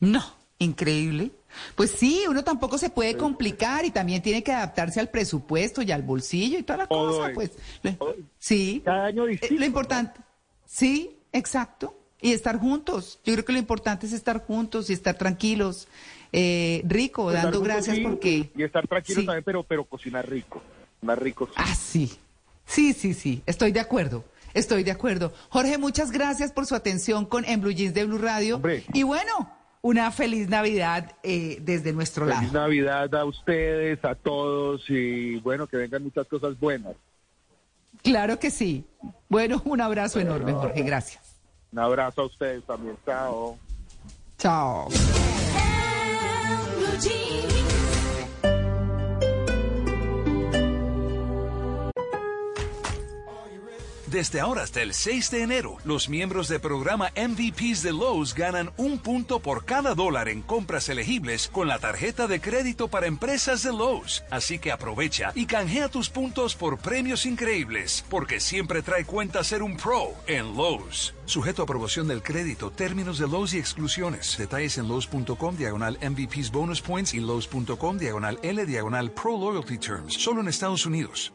No, 0.00 0.22
increíble. 0.58 1.32
Pues 1.74 1.90
sí, 1.90 2.22
uno 2.28 2.44
tampoco 2.44 2.78
se 2.78 2.90
puede 2.90 3.16
complicar 3.16 3.84
y 3.84 3.90
también 3.90 4.22
tiene 4.22 4.42
que 4.42 4.52
adaptarse 4.52 5.00
al 5.00 5.08
presupuesto 5.10 5.82
y 5.82 5.90
al 5.92 6.02
bolsillo 6.02 6.58
y 6.58 6.62
toda 6.62 6.78
la 6.78 6.86
Todo 6.86 7.16
cosa, 7.18 7.28
es- 7.28 7.34
pues. 7.34 7.50
Sí. 8.38 8.82
Cada 8.84 9.06
año 9.06 9.26
Eh, 9.26 9.30
distinto. 9.30 9.54
Lo 9.60 9.64
importante. 9.66 10.20
Sí, 10.64 11.16
exacto. 11.32 11.94
Y 12.20 12.32
estar 12.32 12.58
juntos. 12.58 13.18
Yo 13.24 13.32
creo 13.34 13.44
que 13.44 13.52
lo 13.52 13.58
importante 13.58 14.06
es 14.06 14.12
estar 14.12 14.44
juntos 14.44 14.90
y 14.90 14.92
estar 14.92 15.16
tranquilos. 15.16 15.88
Eh, 16.32 16.82
rico, 16.86 17.32
dando 17.32 17.60
gracias 17.62 17.96
sí, 17.96 18.02
porque. 18.02 18.50
Y 18.56 18.62
estar 18.62 18.86
tranquilo 18.86 19.20
Sí. 19.20 19.26
también, 19.26 19.44
pero, 19.44 19.62
pero 19.62 19.84
cocinar 19.84 20.28
rico. 20.28 20.62
Más 21.02 21.18
rico. 21.18 21.46
sí. 21.46 21.52
Ah, 21.56 21.74
sí. 21.74 22.18
Sí, 22.66 22.92
sí, 22.92 23.14
sí. 23.14 23.42
Estoy 23.46 23.72
de 23.72 23.80
acuerdo. 23.80 24.24
Estoy 24.52 24.82
de 24.82 24.90
acuerdo. 24.90 25.32
Jorge, 25.48 25.78
muchas 25.78 26.10
gracias 26.10 26.52
por 26.52 26.66
su 26.66 26.74
atención 26.74 27.24
con 27.24 27.44
En 27.46 27.60
Blue 27.60 27.70
Jeans 27.70 27.94
de 27.94 28.04
Blue 28.04 28.18
Radio. 28.18 28.56
Hombre. 28.56 28.84
Y 28.92 29.04
bueno, 29.04 29.50
una 29.80 30.10
feliz 30.10 30.48
Navidad 30.48 31.12
eh, 31.22 31.58
desde 31.62 31.92
nuestro 31.92 32.26
Feliz 32.26 32.52
lado. 32.52 32.60
Navidad 32.66 33.14
a 33.14 33.24
ustedes, 33.24 34.04
a 34.04 34.14
todos 34.14 34.82
y 34.88 35.36
bueno, 35.40 35.66
que 35.66 35.76
vengan 35.78 36.02
muchas 36.02 36.26
cosas 36.26 36.58
buenas. 36.58 36.94
Claro 38.02 38.38
que 38.38 38.50
sí. 38.50 38.84
Bueno, 39.28 39.62
un 39.66 39.80
abrazo 39.80 40.20
enorme, 40.20 40.52
Jorge. 40.52 40.82
Gracias. 40.82 41.36
Un 41.72 41.78
abrazo 41.78 42.22
a 42.22 42.26
ustedes 42.26 42.64
también. 42.64 42.96
Chao. 43.06 43.58
Chao. 44.38 44.88
Blue 47.00 47.57
Desde 54.10 54.40
ahora 54.40 54.62
hasta 54.62 54.80
el 54.80 54.94
6 54.94 55.30
de 55.30 55.42
enero, 55.42 55.76
los 55.84 56.08
miembros 56.08 56.48
del 56.48 56.60
programa 56.60 57.12
MVPs 57.14 57.82
de 57.82 57.92
Lowe's 57.92 58.34
ganan 58.34 58.70
un 58.78 58.98
punto 58.98 59.40
por 59.40 59.66
cada 59.66 59.94
dólar 59.94 60.30
en 60.30 60.40
compras 60.40 60.88
elegibles 60.88 61.48
con 61.48 61.68
la 61.68 61.78
tarjeta 61.78 62.26
de 62.26 62.40
crédito 62.40 62.88
para 62.88 63.06
empresas 63.06 63.62
de 63.62 63.70
Lowe's. 63.70 64.24
Así 64.30 64.58
que 64.58 64.72
aprovecha 64.72 65.32
y 65.34 65.44
canjea 65.44 65.90
tus 65.90 66.08
puntos 66.08 66.54
por 66.54 66.78
premios 66.78 67.26
increíbles, 67.26 68.02
porque 68.08 68.40
siempre 68.40 68.80
trae 68.80 69.04
cuenta 69.04 69.44
ser 69.44 69.62
un 69.62 69.76
pro 69.76 70.14
en 70.26 70.56
Lowe's. 70.56 71.12
Sujeto 71.26 71.60
a 71.60 71.64
aprobación 71.64 72.08
del 72.08 72.22
crédito, 72.22 72.70
términos 72.70 73.18
de 73.18 73.28
Lowe's 73.28 73.52
y 73.52 73.58
exclusiones. 73.58 74.38
Detalles 74.38 74.78
en 74.78 74.88
Lowe's.com 74.88 75.54
diagonal 75.54 75.98
MVPs 76.00 76.50
bonus 76.50 76.80
points 76.80 77.12
y 77.12 77.20
Lowe's.com 77.20 77.98
diagonal 77.98 78.38
L 78.42 78.64
diagonal 78.64 79.10
Pro 79.10 79.36
Loyalty 79.36 79.76
Terms. 79.76 80.14
Solo 80.14 80.40
en 80.40 80.48
Estados 80.48 80.86
Unidos. 80.86 81.34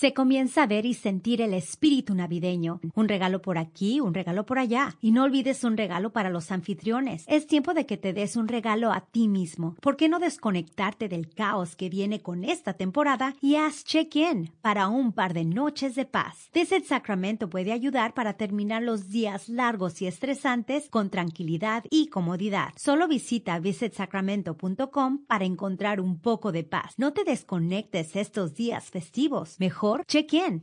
Se 0.00 0.14
comienza 0.14 0.62
a 0.62 0.66
ver 0.66 0.86
y 0.86 0.94
sentir 0.94 1.42
el 1.42 1.52
espíritu 1.52 2.14
navideño. 2.14 2.80
Un 2.94 3.06
regalo 3.06 3.42
por 3.42 3.58
aquí, 3.58 4.00
un 4.00 4.14
regalo 4.14 4.46
por 4.46 4.58
allá. 4.58 4.96
Y 5.02 5.12
no 5.12 5.24
olvides 5.24 5.62
un 5.62 5.76
regalo 5.76 6.10
para 6.10 6.30
los 6.30 6.50
anfitriones. 6.50 7.24
Es 7.26 7.46
tiempo 7.46 7.74
de 7.74 7.84
que 7.84 7.98
te 7.98 8.14
des 8.14 8.36
un 8.36 8.48
regalo 8.48 8.92
a 8.92 9.02
ti 9.02 9.28
mismo. 9.28 9.76
¿Por 9.82 9.98
qué 9.98 10.08
no 10.08 10.18
desconectarte 10.18 11.10
del 11.10 11.28
caos 11.28 11.76
que 11.76 11.90
viene 11.90 12.22
con 12.22 12.44
esta 12.44 12.72
temporada 12.72 13.34
y 13.42 13.56
haz 13.56 13.84
check-in 13.84 14.50
para 14.62 14.88
un 14.88 15.12
par 15.12 15.34
de 15.34 15.44
noches 15.44 15.94
de 15.96 16.06
paz? 16.06 16.48
Visit 16.54 16.86
Sacramento 16.86 17.50
puede 17.50 17.70
ayudar 17.70 18.14
para 18.14 18.38
terminar 18.38 18.82
los 18.82 19.10
días 19.10 19.50
largos 19.50 20.00
y 20.00 20.06
estresantes 20.06 20.88
con 20.88 21.10
tranquilidad 21.10 21.84
y 21.90 22.06
comodidad. 22.06 22.72
Solo 22.76 23.06
visita 23.06 23.58
visitsacramento.com 23.58 25.26
para 25.26 25.44
encontrar 25.44 26.00
un 26.00 26.18
poco 26.18 26.52
de 26.52 26.64
paz. 26.64 26.94
No 26.96 27.12
te 27.12 27.24
desconectes 27.24 28.16
estos 28.16 28.54
días 28.54 28.88
festivos. 28.88 29.56
Mejor 29.58 29.89
check 30.06 30.32
in. 30.34 30.62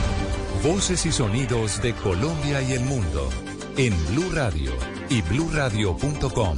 Voces 0.63 1.07
y 1.07 1.11
sonidos 1.11 1.81
de 1.81 1.95
Colombia 1.95 2.61
y 2.61 2.73
el 2.73 2.81
mundo 2.81 3.27
en 3.77 3.95
Blue 4.09 4.29
Radio 4.31 4.71
y 5.09 5.23
bluradio.com, 5.23 6.57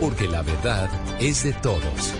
porque 0.00 0.26
la 0.26 0.42
verdad 0.42 0.90
es 1.20 1.44
de 1.44 1.52
todos. 1.52 2.12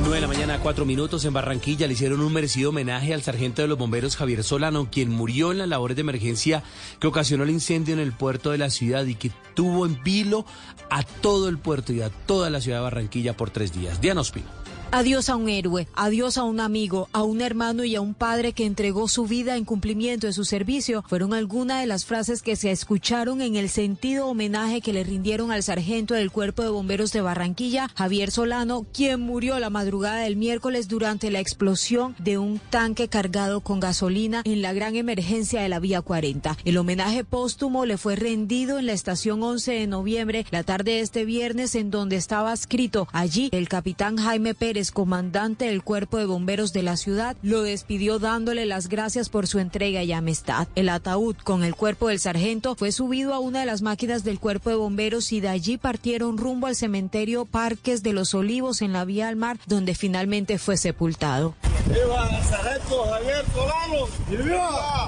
9 0.00 0.14
de 0.14 0.20
la 0.22 0.26
mañana, 0.26 0.58
4 0.62 0.86
minutos 0.86 1.26
en 1.26 1.34
Barranquilla 1.34 1.86
le 1.86 1.92
hicieron 1.92 2.22
un 2.22 2.32
merecido 2.32 2.70
homenaje 2.70 3.12
al 3.12 3.22
sargento 3.22 3.60
de 3.60 3.68
los 3.68 3.76
bomberos 3.76 4.16
Javier 4.16 4.42
Solano, 4.42 4.88
quien 4.90 5.10
murió 5.10 5.52
en 5.52 5.58
las 5.58 5.68
labores 5.68 5.96
de 5.96 6.00
emergencia 6.00 6.62
que 6.98 7.08
ocasionó 7.08 7.44
el 7.44 7.50
incendio 7.50 7.92
en 7.92 8.00
el 8.00 8.12
puerto 8.12 8.50
de 8.50 8.56
la 8.56 8.70
ciudad 8.70 9.04
y 9.04 9.16
que 9.16 9.30
tuvo 9.52 9.84
en 9.84 10.02
vilo 10.02 10.46
a 10.88 11.02
todo 11.02 11.50
el 11.50 11.58
puerto 11.58 11.92
y 11.92 12.00
a 12.00 12.08
toda 12.08 12.48
la 12.48 12.62
ciudad 12.62 12.78
de 12.78 12.84
Barranquilla 12.84 13.36
por 13.36 13.50
tres 13.50 13.74
días. 13.74 14.00
Diana 14.00 14.22
Ospino. 14.22 14.46
Adiós 14.90 15.28
a 15.28 15.36
un 15.36 15.50
héroe, 15.50 15.86
adiós 15.94 16.38
a 16.38 16.44
un 16.44 16.60
amigo, 16.60 17.10
a 17.12 17.22
un 17.22 17.42
hermano 17.42 17.84
y 17.84 17.94
a 17.94 18.00
un 18.00 18.14
padre 18.14 18.54
que 18.54 18.64
entregó 18.64 19.06
su 19.06 19.26
vida 19.26 19.56
en 19.56 19.66
cumplimiento 19.66 20.26
de 20.26 20.32
su 20.32 20.46
servicio 20.46 21.04
fueron 21.06 21.34
algunas 21.34 21.82
de 21.82 21.86
las 21.86 22.06
frases 22.06 22.40
que 22.40 22.56
se 22.56 22.70
escucharon 22.70 23.42
en 23.42 23.56
el 23.56 23.68
sentido 23.68 24.28
homenaje 24.28 24.80
que 24.80 24.94
le 24.94 25.04
rindieron 25.04 25.52
al 25.52 25.62
sargento 25.62 26.14
del 26.14 26.30
Cuerpo 26.30 26.62
de 26.62 26.70
Bomberos 26.70 27.12
de 27.12 27.20
Barranquilla, 27.20 27.90
Javier 27.96 28.30
Solano, 28.30 28.86
quien 28.90 29.20
murió 29.20 29.58
la 29.58 29.68
madrugada 29.68 30.20
del 30.20 30.36
miércoles 30.36 30.88
durante 30.88 31.30
la 31.30 31.40
explosión 31.40 32.16
de 32.18 32.38
un 32.38 32.58
tanque 32.58 33.08
cargado 33.08 33.60
con 33.60 33.80
gasolina 33.80 34.40
en 34.46 34.62
la 34.62 34.72
gran 34.72 34.96
emergencia 34.96 35.60
de 35.60 35.68
la 35.68 35.80
Vía 35.80 36.00
40. 36.00 36.56
El 36.64 36.78
homenaje 36.78 37.24
póstumo 37.24 37.84
le 37.84 37.98
fue 37.98 38.16
rendido 38.16 38.78
en 38.78 38.86
la 38.86 38.94
estación 38.94 39.42
11 39.42 39.70
de 39.70 39.86
noviembre, 39.86 40.46
la 40.50 40.62
tarde 40.62 40.92
de 40.92 41.00
este 41.00 41.26
viernes, 41.26 41.74
en 41.74 41.90
donde 41.90 42.16
estaba 42.16 42.54
escrito 42.54 43.06
allí 43.12 43.50
el 43.52 43.68
capitán 43.68 44.16
Jaime 44.16 44.54
Pérez 44.54 44.77
comandante 44.92 45.66
del 45.66 45.82
Cuerpo 45.82 46.18
de 46.18 46.26
Bomberos 46.26 46.72
de 46.72 46.82
la 46.82 46.96
ciudad, 46.96 47.36
lo 47.42 47.62
despidió 47.62 48.18
dándole 48.18 48.64
las 48.64 48.88
gracias 48.88 49.28
por 49.28 49.46
su 49.46 49.58
entrega 49.58 50.02
y 50.02 50.12
amistad. 50.12 50.68
El 50.74 50.88
ataúd 50.88 51.36
con 51.36 51.64
el 51.64 51.74
cuerpo 51.74 52.08
del 52.08 52.20
sargento 52.20 52.74
fue 52.76 52.92
subido 52.92 53.34
a 53.34 53.40
una 53.40 53.60
de 53.60 53.66
las 53.66 53.82
máquinas 53.82 54.24
del 54.24 54.38
Cuerpo 54.38 54.70
de 54.70 54.76
Bomberos 54.76 55.32
y 55.32 55.40
de 55.40 55.48
allí 55.48 55.76
partieron 55.78 56.38
rumbo 56.38 56.68
al 56.68 56.76
cementerio 56.76 57.44
Parques 57.44 58.02
de 58.02 58.12
los 58.12 58.34
Olivos 58.34 58.80
en 58.80 58.92
la 58.92 59.04
vía 59.04 59.28
al 59.28 59.36
mar, 59.36 59.58
donde 59.66 59.94
finalmente 59.94 60.58
fue 60.58 60.76
sepultado. 60.76 61.54
¡Viva 61.86 62.28
el 62.28 62.44
sargento 62.44 63.04
Javier 63.10 63.44
Solano! 63.52 64.06
¡Y 64.30 64.36
viva! 64.36 65.06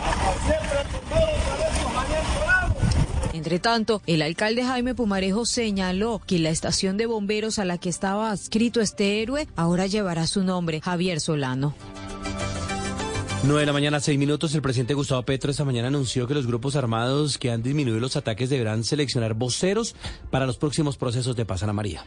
¡Hasta 0.00 0.32
siempre, 0.46 0.78
bombero, 0.92 1.32
sargento 1.46 1.88
Javier 1.94 2.22
Solano! 2.34 2.74
Entre 3.40 3.58
tanto, 3.58 4.02
el 4.06 4.20
alcalde 4.20 4.62
Jaime 4.62 4.94
Pumarejo 4.94 5.46
señaló 5.46 6.20
que 6.26 6.38
la 6.38 6.50
estación 6.50 6.98
de 6.98 7.06
bomberos 7.06 7.58
a 7.58 7.64
la 7.64 7.78
que 7.78 7.88
estaba 7.88 8.30
adscrito 8.30 8.82
este 8.82 9.22
héroe 9.22 9.48
ahora 9.56 9.86
llevará 9.86 10.26
su 10.26 10.44
nombre, 10.44 10.82
Javier 10.82 11.20
Solano. 11.20 11.74
9 13.44 13.60
de 13.60 13.64
la 13.64 13.72
mañana, 13.72 13.98
6 13.98 14.18
minutos. 14.18 14.54
El 14.54 14.60
presidente 14.60 14.92
Gustavo 14.92 15.22
Petro 15.22 15.50
esta 15.50 15.64
mañana 15.64 15.88
anunció 15.88 16.26
que 16.26 16.34
los 16.34 16.46
grupos 16.46 16.76
armados 16.76 17.38
que 17.38 17.50
han 17.50 17.62
disminuido 17.62 17.98
los 17.98 18.14
ataques 18.14 18.50
deberán 18.50 18.84
seleccionar 18.84 19.32
voceros 19.32 19.94
para 20.30 20.44
los 20.44 20.58
próximos 20.58 20.98
procesos 20.98 21.34
de 21.34 21.46
paz. 21.46 21.62
Ana 21.62 21.72
María. 21.72 22.04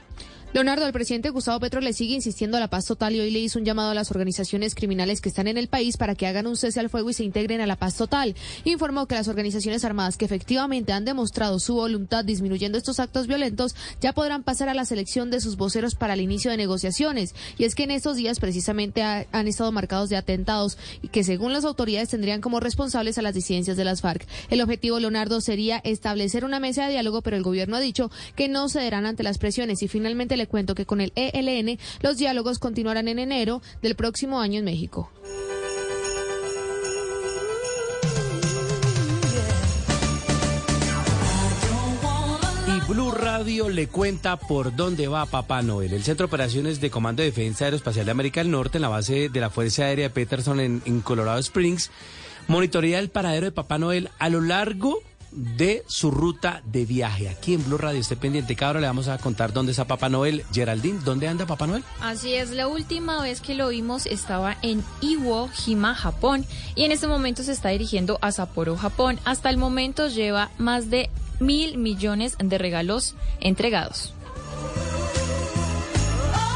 Leonardo, 0.54 0.86
el 0.86 0.94
presidente 0.94 1.32
Gustavo 1.32 1.60
Petro 1.60 1.82
le 1.82 1.94
sigue 1.94 2.14
insistiendo 2.14 2.58
a 2.58 2.60
la 2.60 2.68
paz 2.70 2.86
total 2.86 3.16
y 3.16 3.20
hoy 3.20 3.32
le 3.32 3.40
hizo 3.40 3.58
un 3.58 3.66
llamado 3.66 3.90
a 3.90 3.96
las 3.96 4.12
organizaciones 4.12 4.76
criminales 4.76 5.20
que 5.20 5.30
están 5.30 5.48
en 5.48 5.58
el 5.58 5.68
país 5.68 5.98
para 5.98 6.14
que 6.14 6.28
hagan 6.28 6.46
un 6.46 6.58
cese 6.58 6.80
al 6.80 6.92
fuego 6.92 7.10
y 7.10 7.16
se 7.16 7.24
integren 7.24 7.60
a 7.60 7.66
la 7.66 7.76
paz 7.76 7.96
total. 7.98 8.36
Informó 8.64 9.08
que 9.08 9.16
las 9.16 9.28
organizaciones 9.28 9.84
armadas 9.84 10.16
que 10.16 10.26
efectivamente 10.26 10.94
han 10.94 11.06
demostrado 11.06 11.58
su 11.58 11.74
voluntad 11.74 12.24
disminuyendo 12.24 12.78
estos 12.78 13.00
actos 13.00 13.26
violentos 13.26 13.76
ya 14.00 14.14
podrán 14.14 14.44
pasar 14.44 14.70
a 14.70 14.76
la 14.76 14.86
selección 14.86 15.32
de 15.32 15.42
sus 15.42 15.58
voceros 15.58 15.96
para 15.96 16.14
el 16.14 16.22
inicio 16.22 16.52
de 16.52 16.58
negociaciones. 16.58 17.34
Y 17.58 17.64
es 17.64 17.74
que 17.74 17.86
en 17.86 17.92
estos 17.92 18.16
días 18.16 18.40
precisamente 18.40 19.02
ha- 19.02 19.26
han 19.32 19.48
estado 19.48 19.72
marcados 19.72 20.10
de 20.10 20.18
atentados 20.18 20.78
y 21.02 21.08
que 21.08 21.24
según 21.24 21.52
las 21.52 21.66
autoridades 21.66 22.10
tendrían 22.10 22.42
como 22.42 22.60
responsables 22.60 23.18
a 23.18 23.24
las 23.24 23.34
disidencias 23.34 23.76
de 23.76 23.86
las 23.86 24.02
FARC. 24.02 24.28
El 24.52 24.62
objetivo, 24.62 25.00
Leonardo, 25.00 25.42
sería 25.42 25.80
establecer 25.84 26.46
una 26.46 26.60
mesa 26.60 26.86
de 26.86 26.92
diálogo, 26.92 27.24
pero 27.24 27.38
el 27.38 27.44
gobierno 27.44 27.76
ha 27.78 27.80
dicho 27.80 28.12
que 28.36 28.50
no 28.50 28.70
cederán 28.70 29.08
ante 29.08 29.24
las 29.24 29.40
presiones 29.40 29.82
y 29.82 29.88
finalmente 29.88 30.38
le 30.38 30.43
cuento 30.48 30.76
que 30.76 30.86
con 30.86 31.02
el 31.02 31.12
ELN 31.16 31.80
los 32.02 32.18
diálogos 32.18 32.60
continuarán 32.60 33.08
en 33.08 33.20
enero 33.20 33.62
del 33.82 33.96
próximo 33.96 34.40
año 34.40 34.60
en 34.60 34.66
México. 34.66 35.10
Y 42.68 42.92
Blue 42.92 43.12
Radio 43.12 43.70
le 43.70 43.88
cuenta 43.88 44.38
por 44.38 44.76
dónde 44.76 45.08
va 45.08 45.26
Papá 45.26 45.62
Noel. 45.62 45.94
El 45.94 46.04
Centro 46.04 46.26
de 46.26 46.30
Operaciones 46.30 46.82
de 46.82 46.90
Comando 46.90 47.22
de 47.22 47.30
Defensa 47.30 47.66
Aeroespacial 47.66 48.06
de 48.06 48.12
América 48.12 48.42
del 48.42 48.52
Norte, 48.52 48.78
en 48.78 48.84
la 48.84 48.90
base 48.90 49.30
de 49.30 49.40
la 49.40 49.50
Fuerza 49.50 49.86
Aérea 49.86 50.14
Peterson 50.14 50.60
en, 50.60 50.82
en 50.86 51.02
Colorado 51.02 51.40
Springs, 51.40 51.92
monitorea 52.48 53.00
el 53.00 53.10
paradero 53.10 53.46
de 53.46 53.52
Papá 53.52 53.78
Noel 53.78 54.10
a 54.20 54.30
lo 54.30 54.42
largo 54.42 55.02
de 55.36 55.84
su 55.88 56.12
ruta 56.12 56.62
de 56.66 56.86
viaje. 56.86 57.30
Aquí 57.30 57.54
en 57.54 57.66
Blue 57.66 57.78
Radio, 57.78 58.00
esté 58.00 58.16
pendiente. 58.16 58.56
Cada 58.56 58.80
le 58.80 58.88
vamos 58.88 59.08
a 59.08 59.18
contar 59.18 59.54
dónde 59.54 59.72
está 59.72 59.86
Papá 59.86 60.10
Noel. 60.10 60.44
Geraldine, 60.54 61.00
¿dónde 61.04 61.28
anda 61.28 61.46
Papá 61.46 61.68
Noel? 61.68 61.84
Así 62.02 62.34
es, 62.34 62.52
la 62.52 62.68
última 62.68 63.22
vez 63.22 63.42
que 63.42 63.56
lo 63.56 63.70
vimos 63.70 64.06
estaba 64.06 64.58
en 64.62 64.84
Iwo 65.02 65.50
Jima, 65.50 65.96
Japón, 65.96 66.46
y 66.76 66.84
en 66.84 66.92
este 66.92 67.08
momento 67.08 67.44
se 67.44 67.52
está 67.52 67.70
dirigiendo 67.70 68.20
a 68.22 68.32
Sapporo, 68.32 68.78
Japón. 68.78 69.20
Hasta 69.26 69.50
el 69.50 69.58
momento 69.58 70.08
lleva 70.08 70.52
más 70.58 70.90
de 70.90 71.10
mil 71.40 71.78
millones 71.78 72.36
de 72.40 72.58
regalos 72.58 73.16
entregados. 73.40 74.14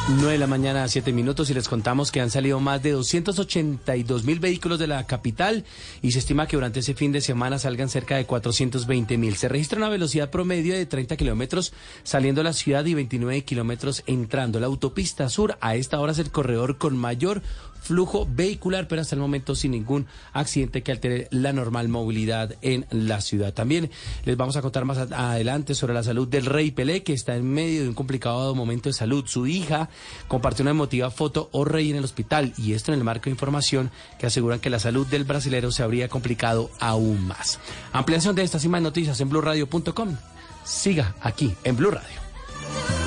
9 0.09 0.31
de 0.31 0.37
la 0.37 0.47
mañana 0.47 0.85
a 0.85 0.87
7 0.87 1.11
minutos 1.11 1.49
y 1.49 1.53
les 1.53 1.67
contamos 1.67 2.13
que 2.13 2.21
han 2.21 2.29
salido 2.29 2.61
más 2.61 2.81
de 2.81 2.91
282 2.91 4.23
mil 4.23 4.39
vehículos 4.39 4.79
de 4.79 4.87
la 4.87 5.05
capital 5.05 5.65
y 6.01 6.13
se 6.13 6.19
estima 6.19 6.47
que 6.47 6.55
durante 6.55 6.79
ese 6.79 6.93
fin 6.93 7.11
de 7.11 7.19
semana 7.19 7.59
salgan 7.59 7.89
cerca 7.89 8.15
de 8.15 8.25
420 8.25 9.17
mil. 9.17 9.35
Se 9.35 9.49
registra 9.49 9.77
una 9.77 9.89
velocidad 9.89 10.29
promedio 10.29 10.75
de 10.75 10.85
30 10.85 11.17
kilómetros 11.17 11.73
saliendo 12.03 12.39
de 12.39 12.45
la 12.45 12.53
ciudad 12.53 12.85
y 12.85 12.93
29 12.93 13.43
kilómetros 13.43 14.03
entrando. 14.07 14.61
La 14.61 14.67
autopista 14.67 15.27
sur 15.27 15.57
a 15.59 15.75
esta 15.75 15.99
hora 15.99 16.13
es 16.13 16.19
el 16.19 16.31
corredor 16.31 16.77
con 16.77 16.95
mayor 16.95 17.41
flujo 17.87 18.27
vehicular, 18.29 18.87
pero 18.87 19.01
hasta 19.01 19.15
el 19.15 19.21
momento 19.21 19.55
sin 19.55 19.71
ningún 19.71 20.05
accidente 20.33 20.83
que 20.83 20.91
altere 20.91 21.27
la 21.31 21.53
normal 21.53 21.87
movilidad 21.87 22.55
en 22.61 22.85
la 22.91 23.21
ciudad. 23.21 23.53
También 23.53 23.89
les 24.25 24.37
vamos 24.37 24.57
a 24.57 24.61
contar 24.61 24.85
más 24.85 24.97
adelante 24.97 25.73
sobre 25.73 25.93
la 25.93 26.03
salud 26.03 26.27
del 26.27 26.45
rey 26.45 26.71
Pelé, 26.71 27.03
que 27.03 27.13
está 27.13 27.35
en 27.35 27.49
medio 27.49 27.81
de 27.81 27.89
un 27.89 27.95
complicado 27.95 28.53
momento 28.53 28.89
de 28.89 28.93
salud. 28.93 29.25
Su 29.25 29.47
hija 29.47 29.89
compartió 30.27 30.63
una 30.63 30.71
emotiva 30.71 31.09
foto 31.09 31.49
o 31.53 31.65
rey 31.65 31.89
en 31.89 31.97
el 31.97 32.03
hospital, 32.03 32.53
y 32.57 32.73
esto 32.73 32.91
en 32.91 32.99
el 32.99 33.05
marco 33.05 33.25
de 33.25 33.31
información 33.31 33.89
que 34.19 34.27
aseguran 34.27 34.59
que 34.59 34.69
la 34.69 34.79
salud 34.79 35.07
del 35.07 35.23
brasilero 35.23 35.71
se 35.71 35.83
habría 35.83 36.09
complicado 36.09 36.69
aún 36.79 37.25
más. 37.25 37.59
Ampliación 37.93 38.35
de 38.35 38.43
estas 38.43 38.65
y 38.65 38.69
más 38.69 38.81
noticias 38.81 39.19
en 39.21 39.29
blurradio.com. 39.29 40.17
Siga 40.65 41.15
aquí 41.21 41.55
en 41.63 41.77
Blue 41.77 41.91
Radio. 41.91 43.06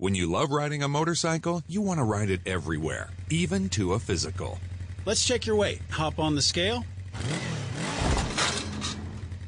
When 0.00 0.14
you 0.14 0.30
love 0.30 0.52
riding 0.52 0.84
a 0.84 0.88
motorcycle, 0.88 1.64
you 1.66 1.80
want 1.80 1.98
to 1.98 2.04
ride 2.04 2.30
it 2.30 2.40
everywhere, 2.46 3.10
even 3.30 3.68
to 3.70 3.94
a 3.94 3.98
physical. 3.98 4.60
Let's 5.04 5.26
check 5.26 5.44
your 5.44 5.56
weight. 5.56 5.82
Hop 5.90 6.20
on 6.20 6.36
the 6.36 6.40
scale. 6.40 6.84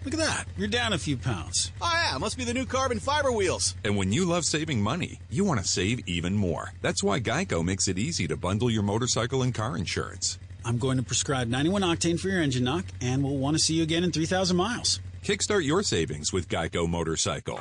Look 0.05 0.13
at 0.13 0.19
that. 0.19 0.47
You're 0.59 0.67
down 0.67 0.93
a 0.93 0.99
few 0.99 1.17
pounds. 1.17 1.71
Oh, 1.81 1.89
yeah, 1.95 2.19
must 2.19 2.37
be 2.37 2.43
the 2.43 2.53
new 2.53 2.67
carbon 2.67 2.99
fiber 2.99 3.31
wheels. 3.31 3.77
And 3.85 3.97
when 3.97 4.13
you 4.13 4.25
love 4.25 4.45
saving 4.45 4.83
money, 4.83 5.21
you 5.31 5.45
want 5.45 5.61
to 5.61 5.69
save 5.69 6.01
even 6.09 6.35
more. 6.35 6.73
That's 6.83 7.05
why 7.05 7.21
Geico 7.21 7.65
makes 7.65 7.87
it 7.87 7.97
easy 7.97 8.27
to 8.27 8.37
bundle 8.37 8.71
your 8.71 8.83
motorcycle 8.83 9.43
and 9.43 9.55
car 9.55 9.77
insurance. 9.77 10.41
I'm 10.65 10.79
going 10.79 10.97
to 10.97 11.05
prescribe 11.05 11.47
91 11.47 11.83
octane 11.83 12.19
for 12.19 12.27
your 12.29 12.43
engine 12.43 12.65
knock, 12.65 12.87
and 13.01 13.23
we'll 13.23 13.37
want 13.37 13.57
to 13.57 13.63
see 13.63 13.75
you 13.75 13.85
again 13.85 14.03
in 14.03 14.11
3,000 14.11 14.57
miles. 14.57 14.99
Kickstart 15.23 15.65
your 15.65 15.85
savings 15.85 16.33
with 16.33 16.49
Geico 16.49 16.89
Motorcycle. 16.89 17.61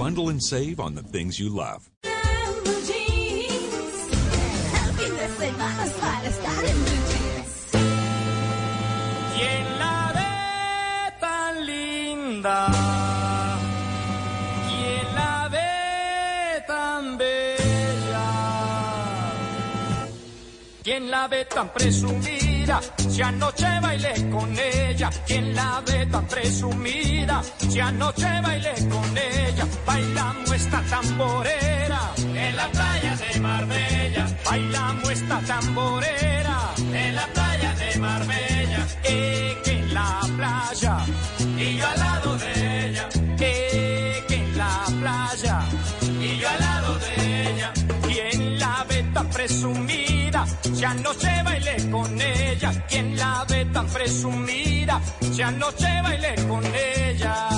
Bundle 0.00 0.30
and 0.30 0.42
save 0.42 0.80
on 0.80 0.94
the 0.94 1.02
things 1.02 1.38
you 1.38 1.50
love. 1.50 1.90
El 2.04 2.10
fin 4.96 5.14
de 5.14 5.28
semana 5.38 5.84
es 5.84 5.92
para 5.92 6.26
estar 6.26 6.64
en 6.64 6.84
blue 6.84 7.04
jeans. 7.10 7.50
¿Quién 9.36 9.78
la 9.78 10.00
tan 11.20 11.66
linda? 11.66 12.58
¿Quién 14.70 15.14
la 15.14 15.48
ve 15.52 16.64
tan 16.66 17.18
bella? 17.18 18.28
¿Quién 20.82 21.10
la 21.10 21.28
ve 21.28 21.44
tan 21.44 21.68
presumida? 21.74 22.39
Si 23.08 23.22
anoche 23.22 23.66
bailé 23.80 24.30
con 24.30 24.50
ella. 24.58 25.10
¿Quién 25.26 25.54
la 25.54 25.82
ve 25.86 26.06
tan 26.06 26.26
presumida? 26.26 27.42
Si 27.58 27.80
anoche 27.80 28.28
bailé 28.42 28.74
con 28.88 29.16
ella. 29.16 29.66
Bailamos 29.86 30.52
esta 30.52 30.82
tamborera 30.82 32.00
en 32.18 32.56
la 32.56 32.68
playa 32.68 33.16
de 33.16 33.40
Marbella. 33.40 34.26
Bailamos 34.44 35.10
esta 35.10 35.40
tamborera 35.40 36.58
en 36.92 37.14
la 37.16 37.26
playa 37.28 37.74
de 37.74 37.98
Marbella. 37.98 38.86
Eh, 39.04 39.56
que 39.64 39.72
en 39.72 39.94
la 39.94 40.20
playa 40.36 40.98
y 41.56 41.76
yo 41.76 41.86
al 41.88 41.98
lado 41.98 42.36
de 42.36 42.88
ella. 42.88 43.08
Eh, 43.38 44.24
que 44.28 44.34
en 44.34 44.58
la 44.58 44.84
playa 45.00 45.60
y 46.20 46.38
yo 46.38 46.48
al 46.48 46.60
lado 46.60 46.98
de 46.98 47.50
ella. 47.50 47.72
¿Quién 48.06 48.58
la 48.58 48.84
ve 48.88 49.04
presumida? 49.32 50.09
Si 50.62 50.84
anoche 50.84 51.42
bailé 51.44 51.90
con 51.90 52.20
ella. 52.20 52.86
¿Quién 52.88 53.16
la 53.16 53.44
ve 53.48 53.64
tan 53.66 53.86
presumida? 53.86 55.00
Si 55.32 55.42
anoche 55.42 56.02
bailé 56.02 56.34
con 56.48 56.64
ella. 56.64 57.48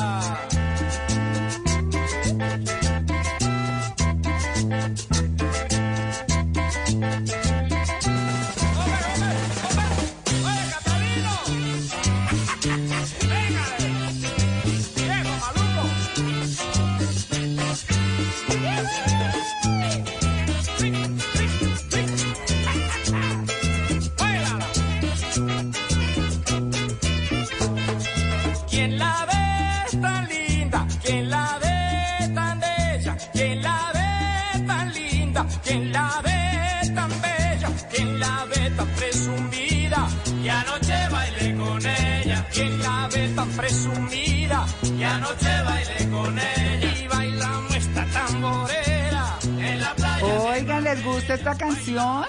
Gusta 51.33 51.53
esta 51.53 51.55
canción? 51.57 52.25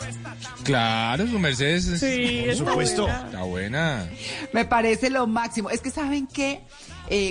Claro, 0.64 1.28
su 1.28 1.40
merced 1.40 1.68
es... 1.68 2.00
Sí, 2.00 2.44
por 2.46 2.56
supuesto. 2.56 3.04
buena. 3.04 3.26
Está 3.26 3.44
buena. 3.44 4.10
Me 4.54 4.66
parece 4.66 5.10
lo 5.10 5.28
máximo. 5.28 5.70
Es 5.70 5.82
que 5.82 5.92
saben 5.92 6.28
que 6.28 6.62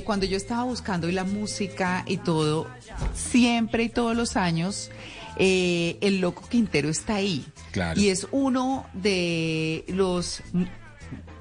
cuando 0.05 0.27
yo 0.27 0.36
estaba 0.36 0.65
buscando 0.65 1.09
y 1.09 1.12
la 1.12 1.24
música 1.24 2.05
y 2.07 2.19
todo, 2.19 2.69
siempre 3.15 3.85
y 3.85 3.89
todos 3.89 4.16
los 4.16 4.36
años, 4.36 4.90
eh, 5.36 5.99
el 6.01 6.20
Loco 6.20 6.43
Quintero 6.49 6.89
está 6.89 7.16
ahí. 7.16 7.44
Claro. 7.73 8.01
Y 8.01 8.09
es 8.09 8.27
uno 8.31 8.86
de 8.93 9.85
los 9.89 10.43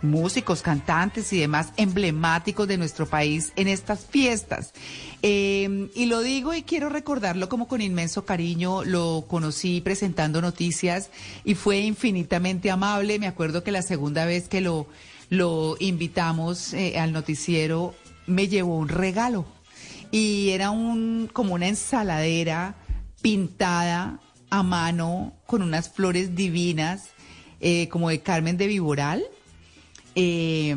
músicos, 0.02 0.62
cantantes 0.62 1.32
y 1.34 1.40
demás 1.40 1.74
emblemáticos 1.78 2.68
de 2.68 2.78
nuestro 2.78 3.06
país 3.06 3.54
en 3.56 3.68
estas 3.68 4.06
fiestas. 4.06 4.74
Eh, 5.22 5.90
y 5.96 6.06
lo 6.06 6.22
digo 6.22 6.54
y 6.54 6.64
quiero 6.64 6.90
recordarlo 6.90 7.50
como 7.50 7.68
con 7.68 7.82
inmenso 7.82 8.26
cariño. 8.26 8.84
Lo 8.84 9.26
conocí 9.28 9.82
presentando 9.82 10.42
noticias 10.42 11.10
y 11.44 11.56
fue 11.56 11.80
infinitamente 11.80 12.72
amable. 12.72 13.20
Me 13.20 13.28
acuerdo 13.28 13.64
que 13.64 13.72
la 13.72 13.82
segunda 13.82 14.26
vez 14.26 14.48
que 14.48 14.62
lo, 14.62 14.88
lo 15.30 15.78
invitamos 15.80 16.74
eh, 16.74 17.00
al 17.00 17.12
noticiero 17.14 17.96
me 18.28 18.48
llevó 18.48 18.78
un 18.78 18.90
regalo 18.90 19.46
y 20.12 20.50
era 20.50 20.72
un 20.72 21.30
como 21.32 21.54
una 21.56 21.68
ensaladera 21.68 22.76
pintada 23.22 24.20
a 24.50 24.64
mano 24.64 25.34
con 25.48 25.62
unas 25.62 25.90
flores 25.90 26.36
divinas 26.36 27.10
eh, 27.62 27.88
como 27.90 28.10
de 28.10 28.22
Carmen 28.22 28.58
de 28.58 28.68
Viboral 28.68 29.24
eh, 30.16 30.76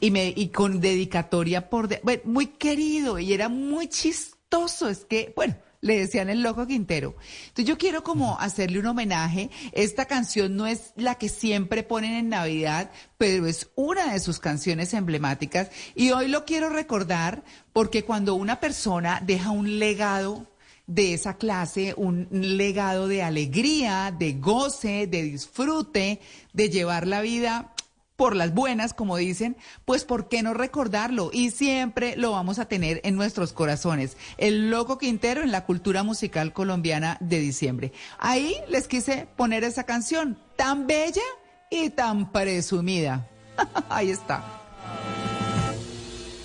y, 0.00 0.10
me, 0.10 0.32
y 0.36 0.48
con 0.48 0.80
dedicatoria 0.80 1.68
por... 1.68 1.88
de- 1.88 2.00
bueno, 2.02 2.22
muy 2.24 2.46
querido 2.46 3.18
y 3.18 3.32
era 3.32 3.48
muy 3.48 3.88
chistoso. 3.88 4.88
Es 4.88 5.04
que, 5.04 5.32
bueno, 5.34 5.56
le 5.80 5.98
decían 5.98 6.30
el 6.30 6.42
loco 6.42 6.66
Quintero. 6.66 7.16
Entonces 7.48 7.64
yo 7.64 7.76
quiero 7.76 8.02
como 8.04 8.38
hacerle 8.38 8.78
un 8.78 8.86
homenaje. 8.86 9.50
Esta 9.72 10.04
canción 10.04 10.56
no 10.56 10.66
es 10.66 10.92
la 10.96 11.16
que 11.16 11.28
siempre 11.28 11.82
ponen 11.82 12.14
en 12.14 12.28
Navidad, 12.28 12.90
pero 13.18 13.46
es 13.46 13.68
una 13.74 14.12
de 14.12 14.20
sus 14.20 14.38
canciones 14.38 14.94
emblemáticas. 14.94 15.70
Y 15.94 16.10
hoy 16.12 16.28
lo 16.28 16.44
quiero 16.44 16.68
recordar 16.68 17.42
porque 17.72 18.04
cuando 18.04 18.34
una 18.34 18.60
persona 18.60 19.20
deja 19.26 19.50
un 19.50 19.78
legado 19.78 20.46
de 20.86 21.14
esa 21.14 21.36
clase, 21.36 21.94
un 21.96 22.28
legado 22.30 23.08
de 23.08 23.22
alegría, 23.22 24.14
de 24.16 24.34
goce, 24.34 25.06
de 25.06 25.22
disfrute, 25.22 26.20
de 26.52 26.68
llevar 26.70 27.06
la 27.06 27.22
vida 27.22 27.72
por 28.16 28.36
las 28.36 28.54
buenas, 28.54 28.94
como 28.94 29.16
dicen, 29.16 29.56
pues 29.84 30.04
¿por 30.04 30.28
qué 30.28 30.42
no 30.42 30.54
recordarlo? 30.54 31.30
Y 31.32 31.50
siempre 31.50 32.16
lo 32.16 32.32
vamos 32.32 32.58
a 32.58 32.66
tener 32.66 33.00
en 33.04 33.16
nuestros 33.16 33.52
corazones. 33.52 34.16
El 34.38 34.70
Loco 34.70 34.98
Quintero 34.98 35.42
en 35.42 35.52
la 35.52 35.64
cultura 35.64 36.02
musical 36.02 36.52
colombiana 36.52 37.16
de 37.20 37.38
diciembre. 37.38 37.92
Ahí 38.18 38.56
les 38.68 38.88
quise 38.88 39.26
poner 39.36 39.64
esa 39.64 39.84
canción 39.84 40.38
tan 40.56 40.86
bella 40.86 41.22
y 41.70 41.90
tan 41.90 42.30
presumida. 42.30 43.28
Ahí 43.88 44.10
está. 44.10 44.44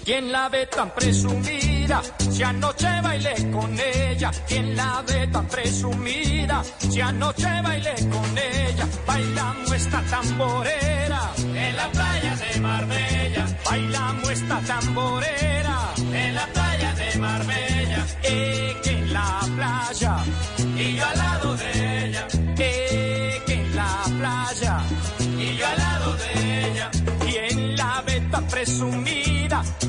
¿Quién 0.06 0.31
la 0.31 0.48
ve 0.49 0.68
tan 0.68 0.94
presumida? 0.94 1.66
Si 2.31 2.43
anoche 2.43 3.01
bailé 3.01 3.34
con 3.51 3.77
ella. 3.80 4.31
¿Quién 4.47 4.76
la 4.76 5.03
ve 5.07 5.27
tan 5.27 5.47
presumida? 5.47 6.61
Si 6.80 6.99
anoche 6.99 7.61
bailé 7.64 7.95
con 8.11 8.38
ella. 8.38 8.85
Bailamos 9.05 9.72
esta 9.72 10.01
tamborera 10.01 11.22
en 11.38 11.76
la 11.77 11.88
playa 11.89 12.35
de 12.35 12.59
Marbella. 12.59 13.45
Bailamos 13.65 14.30
esta 14.30 14.59
tamborera 14.61 15.36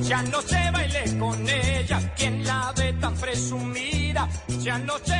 Ya 0.08 0.22
no 0.22 0.40
se 0.40 0.70
bailé 0.72 1.18
con 1.18 1.46
ella. 1.46 2.14
¿Quién 2.16 2.42
la 2.44 2.72
ve 2.74 2.94
tan 2.94 3.14
presumida? 3.14 4.26
Ya 4.60 4.78
no 4.78 4.94
se 5.04 5.14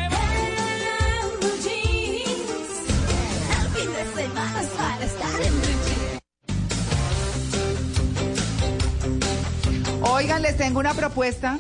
El 3.53 3.69
fin 3.75 3.93
de 3.93 4.23
semana 4.23 4.63
es 4.63 4.69
para 4.69 5.05
estar 5.05 5.43
en. 5.43 5.53
Oigan, 10.03 10.41
les 10.41 10.57
tengo 10.57 10.81
una 10.81 10.95
propuesta. 10.95 11.59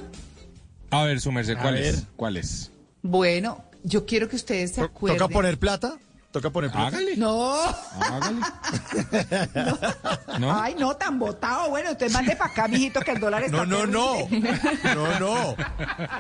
A 0.90 1.04
ver, 1.04 1.20
su 1.20 1.30
merced, 1.30 1.58
¿cuál 1.60 1.74
ver. 1.74 1.84
es? 1.84 2.06
¿Cuál 2.16 2.38
es? 2.38 2.70
Bueno, 3.02 3.62
yo 3.84 4.06
quiero 4.06 4.26
que 4.30 4.36
ustedes 4.36 4.72
se 4.72 4.80
acuerden. 4.80 5.18
¿Toca 5.18 5.30
poner 5.30 5.58
plata? 5.58 5.98
¿Toca 6.30 6.50
poner 6.50 6.70
plata? 6.70 6.88
Hágale. 6.88 7.16
No. 7.16 7.54
Hágale. 8.00 8.40
¿No? 10.38 10.62
Ay, 10.62 10.74
no, 10.78 10.94
tan 10.94 11.18
botado. 11.18 11.70
Bueno, 11.70 11.92
usted 11.92 12.10
mande 12.10 12.36
para 12.36 12.50
acá, 12.50 12.68
mijito, 12.68 13.00
que 13.00 13.12
el 13.12 13.20
dólar 13.20 13.44
está 13.44 13.56
No, 13.56 13.64
no, 13.64 13.86
no. 13.86 14.28
No, 14.94 15.18
no. 15.18 15.56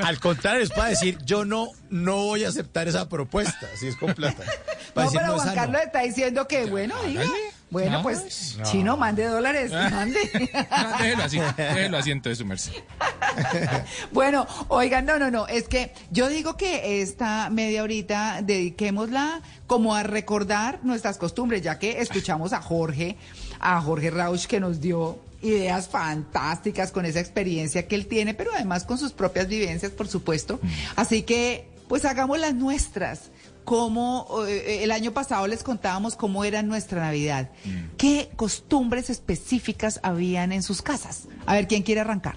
Al 0.02 0.18
contrario, 0.18 0.62
es 0.62 0.70
para 0.70 0.88
decir, 0.88 1.18
yo 1.24 1.44
no, 1.44 1.68
no 1.90 2.16
voy 2.16 2.44
a 2.44 2.48
aceptar 2.48 2.88
esa 2.88 3.06
propuesta, 3.08 3.66
si 3.78 3.88
es 3.88 3.96
con 3.96 4.14
plata. 4.14 4.44
Para 4.94 5.04
No, 5.06 5.10
decir, 5.12 5.20
pero 5.20 5.36
no, 5.36 5.42
Juan. 5.42 5.54
Carlos 5.54 5.82
está 5.82 6.00
diciendo 6.00 6.48
que, 6.48 6.64
bueno, 6.64 6.94
diga. 7.04 7.24
Bueno, 7.70 7.98
No, 7.98 8.02
pues, 8.02 8.56
no. 8.58 8.64
chino, 8.64 8.96
mande 8.96 9.26
dólares, 9.26 9.70
Ah. 9.74 9.90
mande. 9.90 10.18
No, 10.70 10.98
déjelo 10.98 11.22
así, 11.24 11.38
déjelo 11.56 11.98
así 11.98 12.10
entonces, 12.10 12.38
su 12.38 12.46
merced. 12.46 12.72
Bueno, 14.12 14.46
oigan, 14.68 15.04
no, 15.06 15.18
no, 15.18 15.30
no, 15.30 15.46
es 15.46 15.68
que 15.68 15.92
yo 16.10 16.28
digo 16.28 16.56
que 16.56 17.02
esta 17.02 17.50
media 17.50 17.82
horita 17.82 18.40
dediquémosla 18.42 19.42
como 19.66 19.94
a 19.94 20.02
recordar 20.02 20.80
nuestras 20.82 21.18
costumbres, 21.18 21.62
ya 21.62 21.78
que 21.78 22.00
escuchamos 22.00 22.52
a 22.52 22.60
Jorge, 22.62 23.16
a 23.60 23.80
Jorge 23.80 24.10
Rausch 24.10 24.46
que 24.46 24.60
nos 24.60 24.80
dio 24.80 25.18
ideas 25.42 25.88
fantásticas 25.88 26.90
con 26.90 27.04
esa 27.04 27.20
experiencia 27.20 27.86
que 27.86 27.94
él 27.94 28.06
tiene, 28.06 28.34
pero 28.34 28.50
además 28.54 28.84
con 28.84 28.98
sus 28.98 29.12
propias 29.12 29.46
vivencias, 29.46 29.92
por 29.92 30.08
supuesto. 30.08 30.58
Así 30.96 31.22
que, 31.22 31.68
pues 31.88 32.04
hagamos 32.04 32.38
las 32.38 32.54
nuestras. 32.54 33.30
Como 33.68 34.46
eh, 34.46 34.82
el 34.82 34.90
año 34.90 35.12
pasado 35.12 35.46
les 35.46 35.62
contábamos 35.62 36.16
cómo 36.16 36.42
era 36.44 36.62
nuestra 36.62 37.02
Navidad. 37.02 37.50
¿Qué 37.98 38.30
costumbres 38.34 39.10
específicas 39.10 40.00
habían 40.02 40.52
en 40.52 40.62
sus 40.62 40.80
casas? 40.80 41.28
A 41.44 41.54
ver, 41.54 41.68
¿quién 41.68 41.82
quiere 41.82 42.00
arrancar? 42.00 42.36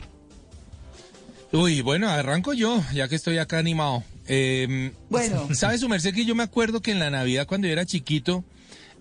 Uy, 1.53 1.81
bueno, 1.81 2.09
arranco 2.09 2.51
yo, 2.53 2.83
ya 2.93 3.07
que 3.07 3.15
estoy 3.15 3.37
acá 3.37 3.59
animado. 3.59 4.03
Eh, 4.27 4.91
Bueno. 5.09 5.47
¿Sabe 5.53 5.77
su 5.77 5.87
merced 5.87 6.13
que 6.13 6.25
yo 6.25 6.35
me 6.35 6.43
acuerdo 6.43 6.81
que 6.81 6.91
en 6.91 6.99
la 6.99 7.09
Navidad 7.09 7.47
cuando 7.47 7.67
yo 7.67 7.73
era 7.73 7.85
chiquito, 7.85 8.43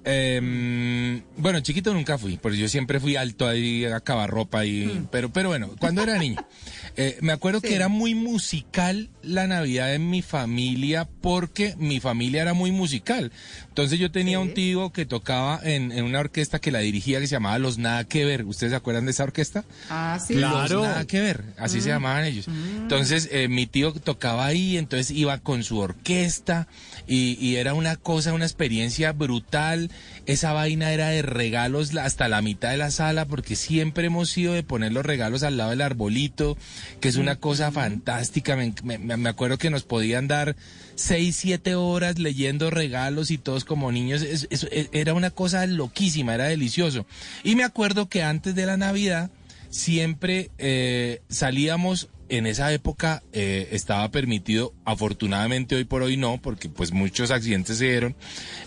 eh, 0.05 1.23
bueno, 1.37 1.61
chiquito 1.61 1.93
nunca 1.93 2.17
fui, 2.17 2.39
porque 2.39 2.59
yo 2.59 2.69
siempre 2.69 3.01
fui 3.01 3.17
alto 3.17 3.47
ahí 3.47 3.85
a 3.85 4.27
ropa 4.27 4.65
y, 4.65 5.07
pero, 5.11 5.31
pero 5.31 5.51
bueno, 5.51 5.71
cuando 5.79 6.03
era 6.03 6.19
niño, 6.19 6.45
eh, 6.97 7.19
me 7.21 7.33
acuerdo 7.33 7.61
que 7.61 7.75
era 7.75 7.89
muy 7.89 8.15
musical 8.15 9.11
la 9.23 9.47
Navidad 9.47 9.95
en 9.95 10.09
mi 10.09 10.23
familia 10.23 11.09
porque 11.21 11.75
mi 11.79 12.01
familia 12.01 12.43
era 12.43 12.55
muy 12.55 12.73
musical. 12.73 13.33
Entonces 13.71 13.99
yo 13.99 14.11
tenía 14.11 14.41
un 14.41 14.53
tío 14.53 14.91
que 14.93 15.07
tocaba 15.07 15.61
en, 15.63 15.93
en 15.93 16.05
una 16.05 16.19
orquesta 16.19 16.59
que 16.59 16.71
la 16.73 16.81
dirigía 16.81 17.21
que 17.21 17.27
se 17.29 17.37
llamaba 17.37 17.59
Los 17.59 17.79
Nada 17.79 18.05
Que 18.05 18.25
Ver. 18.25 18.45
¿Ustedes 18.45 18.73
se 18.73 18.77
acuerdan 18.77 19.05
de 19.07 19.13
esa 19.13 19.23
orquesta? 19.25 19.65
Ah, 19.89 20.19
sí. 20.25 20.35
Los 20.35 20.71
nada 20.71 21.07
que 21.07 21.21
ver, 21.21 21.45
así 21.57 21.81
se 21.81 21.89
llamaban 21.89 22.25
ellos. 22.25 22.47
Entonces, 22.49 23.29
eh, 23.33 23.49
mi 23.49 23.67
tío 23.67 23.93
tocaba 23.93 24.45
ahí, 24.45 24.77
entonces 24.77 25.11
iba 25.13 25.39
con 25.39 25.63
su 25.63 25.79
orquesta 25.79 26.67
y, 27.07 27.39
y 27.41 27.57
era 27.57 27.73
una 27.75 27.97
cosa, 27.97 28.33
una 28.33 28.45
experiencia 28.45 29.13
brutal. 29.13 29.91
Esa 30.31 30.52
vaina 30.52 30.93
era 30.93 31.09
de 31.09 31.23
regalos 31.23 31.97
hasta 31.97 32.28
la 32.28 32.40
mitad 32.40 32.70
de 32.70 32.77
la 32.77 32.90
sala, 32.90 33.24
porque 33.27 33.57
siempre 33.57 34.07
hemos 34.07 34.31
sido 34.31 34.52
de 34.52 34.62
poner 34.62 34.93
los 34.93 35.05
regalos 35.05 35.43
al 35.43 35.57
lado 35.57 35.70
del 35.70 35.81
arbolito, 35.81 36.57
que 37.01 37.09
es 37.09 37.16
una 37.16 37.36
cosa 37.36 37.73
fantástica. 37.73 38.55
Me, 38.57 38.73
me- 38.85 38.98
me 39.16 39.28
acuerdo 39.28 39.59
que 39.59 39.70
nos 39.70 39.82
podían 39.82 40.28
dar 40.28 40.55
seis, 40.94 41.35
siete 41.36 41.74
horas 41.74 42.19
leyendo 42.19 42.70
regalos 42.70 43.31
y 43.31 43.39
todos 43.39 43.65
como 43.65 43.90
niños. 43.90 44.23
Es- 44.23 44.47
es- 44.51 44.69
era 44.93 45.15
una 45.15 45.31
cosa 45.31 45.66
loquísima, 45.66 46.35
era 46.35 46.44
delicioso. 46.44 47.07
Y 47.43 47.57
me 47.57 47.65
acuerdo 47.65 48.09
que 48.09 48.23
antes 48.23 48.55
de 48.55 48.66
la 48.66 48.77
Navidad, 48.77 49.31
siempre 49.70 50.51
eh, 50.59 51.23
salíamos 51.28 52.09
en 52.28 52.47
esa 52.47 52.73
época 52.73 53.23
eh, 53.32 53.69
estaba 53.73 54.09
permitido 54.12 54.73
afortunadamente 54.85 55.74
hoy 55.74 55.82
por 55.85 56.02
hoy 56.02 56.16
no 56.16 56.40
porque 56.40 56.69
pues 56.69 56.93
muchos 56.93 57.32
accidentes 57.32 57.78
se 57.78 57.86
dieron 57.86 58.15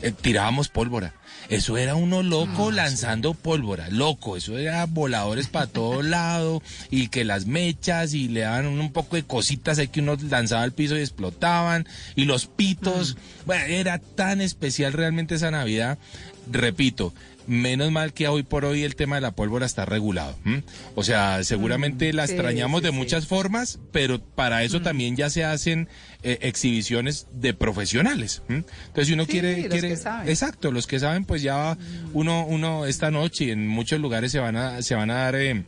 eh, 0.02 0.12
tirábamos 0.12 0.68
pólvora 0.68 1.14
eso 1.50 1.78
era 1.78 1.96
uno 1.96 2.24
loco 2.24 2.72
lanzando 2.72 3.34
pólvora 3.34 3.90
loco. 3.90 4.38
Eso 4.38 4.58
era 4.58 4.86
voladores 4.86 5.48
para 5.48 5.68
todo 5.68 6.02
lado 6.04 6.62
y 6.90 7.08
que 7.08 7.24
las 7.24 7.46
mechas 7.46 8.14
y 8.14 8.28
le 8.28 8.42
daban 8.42 8.68
un, 8.68 8.80
un 8.80 8.92
poco 8.92 9.16
de 9.16 9.24
cositas 9.24 9.80
ahí 9.80 9.88
que 9.88 10.02
uno 10.02 10.18
lanzaba 10.30 10.64
al 10.64 10.72
piso 10.72 10.98
y 10.98 11.02
explotaban. 11.02 11.88
Y 12.16 12.26
los 12.26 12.48
pitos 12.48 13.18
bueno 13.46 13.66
era 13.66 14.00
tan 14.00 14.42
especial 14.42 14.94
realmente 14.94 15.36
esa 15.36 15.52
navidad. 15.52 15.98
Repito 16.52 17.14
Menos 17.48 17.92
mal 17.92 18.14
que 18.14 18.28
hoy 18.28 18.44
por 18.44 18.66
hoy 18.66 18.84
el 18.84 18.96
tema 18.96 19.16
de 19.16 19.22
la 19.22 19.32
pólvora 19.36 19.66
está 19.66 19.86
regulado. 19.86 20.36
¿m? 20.46 20.64
O 20.96 21.04
sea, 21.04 21.44
seguramente 21.44 22.14
la 22.14 22.26
sí, 22.28 22.34
extrañamos 22.34 22.82
sí, 22.82 22.86
de 22.86 22.92
sí. 22.92 22.98
muchas 22.98 23.28
formas, 23.28 23.80
pero 23.92 24.20
para 24.24 24.64
eso 24.64 24.82
también 24.82 25.16
ya 25.16 25.30
se 25.30 25.44
hacen 25.44 25.90
eh, 26.24 26.40
exhibiciones 26.42 27.28
de 27.34 27.54
profesionales. 27.54 28.42
¿m? 28.48 28.64
Entonces, 28.88 29.08
si 29.08 29.14
uno 29.14 29.26
quiere, 29.26 29.68
los 29.68 29.82
que 29.82 29.96
saben. 29.98 30.30
exacto, 30.30 30.72
los 30.72 30.88
que 30.88 31.00
saben, 31.00 31.26
pues 31.26 31.42
ya 31.42 31.78
uno, 32.14 32.46
uno 32.46 32.86
esta 32.86 33.12
noche 33.12 33.46
y 33.46 33.52
en 33.52 33.68
muchos 33.68 34.00
lugares 34.00 34.32
se 34.32 34.40
van 34.40 34.56
a, 34.56 34.82
se 34.82 34.96
van 34.96 35.12
a 35.12 35.16
dar. 35.16 35.36
eh, 35.36 35.66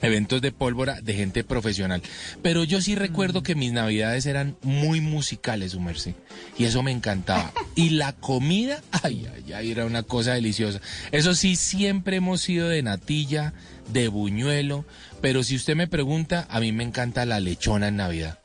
eventos 0.00 0.40
de 0.40 0.52
pólvora 0.52 1.00
de 1.00 1.14
gente 1.14 1.44
profesional. 1.44 2.02
Pero 2.42 2.64
yo 2.64 2.80
sí 2.80 2.94
recuerdo 2.94 3.42
que 3.42 3.54
mis 3.54 3.72
navidades 3.72 4.26
eran 4.26 4.56
muy 4.62 5.00
musicales, 5.00 5.72
su 5.72 5.80
merced. 5.80 6.14
Y 6.56 6.64
eso 6.64 6.82
me 6.82 6.92
encantaba. 6.92 7.52
Y 7.74 7.90
la 7.90 8.12
comida, 8.12 8.82
ay, 9.02 9.26
ay, 9.34 9.52
ay, 9.52 9.70
era 9.70 9.84
una 9.86 10.02
cosa 10.02 10.34
deliciosa. 10.34 10.80
Eso 11.12 11.34
sí, 11.34 11.56
siempre 11.56 12.16
hemos 12.16 12.40
sido 12.40 12.68
de 12.68 12.82
natilla, 12.82 13.52
de 13.92 14.08
buñuelo. 14.08 14.84
Pero 15.20 15.42
si 15.42 15.56
usted 15.56 15.74
me 15.74 15.88
pregunta, 15.88 16.46
a 16.48 16.60
mí 16.60 16.70
me 16.72 16.84
encanta 16.84 17.26
la 17.26 17.40
lechona 17.40 17.88
en 17.88 17.96
Navidad. 17.96 18.38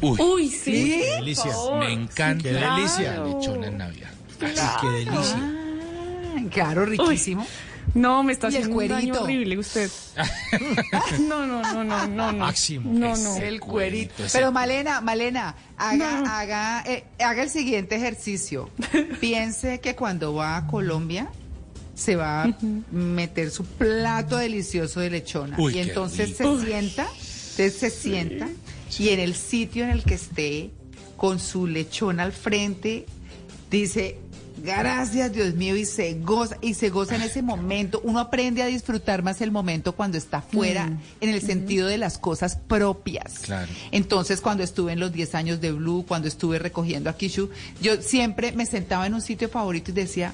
Uy, 0.00 0.18
Uy, 0.20 0.48
sí. 0.48 1.00
Qué 1.02 1.12
delicia. 1.16 1.52
me 1.78 1.92
encanta 1.92 2.44
Qué 2.44 2.52
delicia. 2.54 3.18
la 3.18 3.24
lechona 3.26 3.66
en 3.66 3.78
Navidad. 3.78 4.10
Qué 4.38 4.86
delicia. 4.88 5.36
Ah, 5.36 6.42
claro, 6.50 6.86
riquísimo. 6.86 7.44
No, 7.94 8.22
me 8.22 8.32
está 8.32 8.48
haciendo 8.48 8.70
un 8.76 8.88
daño 8.88 9.14
cuerito. 9.14 9.22
horrible 9.22 9.58
usted. 9.58 9.90
No, 11.20 11.46
no, 11.46 11.62
no, 11.62 11.84
no, 11.84 12.06
no, 12.06 12.32
no. 12.32 12.38
Máximo. 12.38 12.90
No, 12.92 13.16
no. 13.16 13.36
El 13.36 13.60
cuerito. 13.60 14.24
Pero 14.32 14.52
Malena, 14.52 15.00
Malena, 15.00 15.54
haga, 15.76 16.40
haga, 16.40 16.84
eh, 16.86 17.04
haga 17.18 17.42
el 17.42 17.50
siguiente 17.50 17.96
ejercicio. 17.96 18.70
Piense 19.20 19.80
que 19.80 19.94
cuando 19.94 20.34
va 20.34 20.56
a 20.56 20.66
Colombia 20.66 21.28
se 21.94 22.16
va 22.16 22.44
a 22.44 22.56
meter 22.90 23.50
su 23.50 23.64
plato 23.64 24.36
delicioso 24.36 25.00
de 25.00 25.10
lechona. 25.10 25.56
Uy, 25.58 25.76
y 25.76 25.78
entonces 25.80 26.36
se 26.36 26.60
sienta, 26.64 27.06
usted 27.10 27.72
se 27.72 27.90
sienta 27.90 28.48
y 28.98 29.08
en 29.10 29.20
el 29.20 29.34
sitio 29.34 29.84
en 29.84 29.90
el 29.90 30.02
que 30.02 30.14
esté, 30.14 30.70
con 31.16 31.38
su 31.38 31.66
lechona 31.66 32.24
al 32.24 32.32
frente, 32.32 33.06
dice, 33.70 34.18
gracias 34.62 35.32
Dios 35.32 35.54
mío, 35.54 35.76
y 35.76 35.84
se 35.84 36.14
goza, 36.14 36.56
y 36.60 36.74
se 36.74 36.90
goza 36.90 37.16
en 37.16 37.22
ese 37.22 37.42
momento. 37.42 38.00
Uno 38.04 38.18
aprende 38.20 38.62
a 38.62 38.66
disfrutar 38.66 39.22
más 39.22 39.40
el 39.40 39.50
momento 39.50 39.92
cuando 39.94 40.18
está 40.18 40.40
fuera, 40.42 40.86
Mm. 40.86 41.00
en 41.20 41.28
el 41.30 41.40
sentido 41.42 41.88
de 41.88 41.98
las 41.98 42.18
cosas 42.18 42.56
propias. 42.56 43.40
Claro. 43.40 43.70
Entonces, 43.90 44.40
cuando 44.40 44.62
estuve 44.62 44.92
en 44.92 45.00
los 45.00 45.12
10 45.12 45.34
años 45.34 45.60
de 45.60 45.72
Blue, 45.72 46.04
cuando 46.06 46.28
estuve 46.28 46.58
recogiendo 46.58 47.10
a 47.10 47.16
Kishu, 47.16 47.50
yo 47.80 48.00
siempre 48.02 48.52
me 48.52 48.66
sentaba 48.66 49.06
en 49.06 49.14
un 49.14 49.20
sitio 49.20 49.48
favorito 49.48 49.90
y 49.90 49.94
decía, 49.94 50.32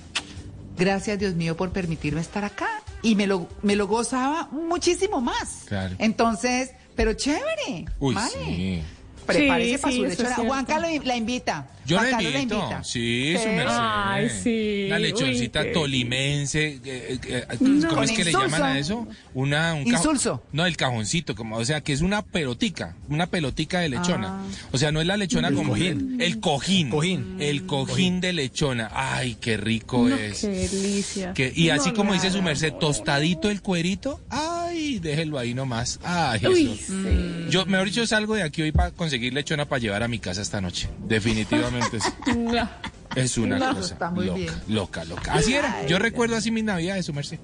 gracias 0.76 1.18
Dios 1.18 1.34
mío 1.34 1.57
por 1.57 1.70
permitirme 1.70 2.20
estar 2.20 2.44
acá. 2.44 2.68
y 3.00 3.15
me 3.15 3.28
lo, 3.28 3.47
me 3.62 3.76
lo 3.76 3.86
gozaba 3.86 4.48
muchísimo 4.50 5.20
más. 5.20 5.62
Claro. 5.66 5.94
Entonces, 6.00 6.70
pero 6.97 7.12
chévere. 7.12 7.84
Uy, 8.00 8.12
vale. 8.12 8.31
sí. 8.44 8.82
Prepárese 9.24 9.76
Sí, 9.76 9.78
para 9.78 9.92
sí, 9.92 9.98
su 9.98 10.05
lechona. 10.07 10.34
Juanca 10.34 10.81
lo- 10.81 11.05
la 11.05 11.16
invita. 11.16 11.68
Yo 11.89 11.97
Juan 11.99 12.10
la 12.12 12.23
invito. 12.23 12.70
Sí, 12.84 13.34
su 13.42 13.49
merced. 13.49 13.76
Ay, 13.78 14.28
sí. 14.42 14.84
Una 14.89 14.99
lechoncita 14.99 15.62
Uy, 15.62 15.73
tolimense. 15.73 16.67
eh, 16.67 16.81
eh, 16.84 17.18
eh, 17.50 17.57
No. 17.60 17.89
¿Cómo 17.89 18.02
es 18.02 18.12
que 18.12 18.25
le 18.25 18.33
llaman 18.33 18.62
a 18.62 18.78
eso? 18.78 19.07
Una, 19.34 19.73
un 19.75 19.86
Insulso. 19.86 20.42
No, 20.52 20.67
el 20.67 20.76
cajoncito. 20.76 21.34
Como, 21.34 21.57
o 21.57 21.65
sea, 21.65 21.81
que 21.81 21.92
es 21.94 22.02
una 22.02 22.23
pelotica. 22.23 22.94
Una 23.08 23.26
pelotica 23.26 23.81
de 23.81 23.89
lechona. 23.89 24.42
O 24.70 24.76
sea, 24.78 24.92
no 24.92 25.00
es 25.00 25.07
la 25.07 25.17
lechona 25.17 25.49
El 25.49 25.55
como. 25.55 25.70
cojín. 25.70 26.18
El 26.20 26.41
cojín. 26.41 26.91
Cojín. 26.91 27.36
El 27.41 27.65
cojín 27.67 28.20
de 28.20 28.33
lechona. 28.34 28.91
Ay, 28.92 29.36
qué 29.41 29.57
rico 29.57 30.07
No, 30.08 30.15
es. 30.15 30.41
qué 30.42 30.49
delicia. 30.68 31.33
Que- 31.33 31.52
y 31.57 31.70
así 31.70 31.92
como 31.92 32.12
dice 32.12 32.31
su 32.31 32.42
merced, 32.42 32.75
tostadito 32.75 33.50
el 33.50 33.62
cuerito. 33.62 34.20
Ay, 34.28 34.99
déjelo 34.99 35.39
ahí 35.39 35.55
nomás. 35.55 35.99
Ay, 36.05 36.47
Uy, 36.47 36.65
eso. 36.78 36.92
sí. 36.92 37.47
Yo, 37.50 37.65
mejor 37.67 37.86
dicho, 37.86 38.07
salgo 38.07 38.34
de 38.34 38.42
aquí 38.42 38.60
hoy 38.62 38.73
para 38.73 38.91
conseguir 38.91 39.33
lechona 39.33 39.65
para 39.65 39.81
llevar 39.81 40.02
a 40.02 40.08
mi 40.08 40.18
casa 40.18 40.42
esta 40.42 40.60
noche. 40.60 40.89
Definitivamente 41.07 41.77
sí. 41.82 41.98
No. 42.36 42.68
Es 43.15 43.39
una 43.39 43.58
No, 43.58 43.74
cosa 43.74 43.94
está 43.94 44.10
muy 44.10 44.26
loca, 44.26 44.39
bien. 44.39 44.52
loca, 44.68 45.05
loca. 45.05 45.32
Así 45.32 45.55
era. 45.55 45.86
Yo 45.86 45.98
recuerdo 45.98 46.36
así 46.36 46.50
mis 46.50 46.65
navidades, 46.65 47.07
su 47.07 47.12
merced. 47.15 47.39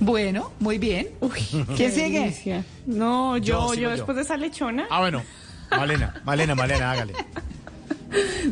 Bueno, 0.00 0.52
muy 0.60 0.76
bien. 0.78 1.08
Uy, 1.20 1.30
¿Quién 1.30 1.66
qué 1.76 1.90
sigue? 1.90 2.20
delicia. 2.20 2.64
No, 2.86 3.38
Yo, 3.38 3.72
yo, 3.74 3.90
después 3.90 4.16
de 4.16 4.22
esa 4.22 4.36
lechona. 4.36 4.86
Ah, 4.90 5.00
bueno. 5.00 5.22
Malena, 5.70 6.20
Malena, 6.24 6.54
Malena, 6.54 6.90
hágale. 6.92 7.12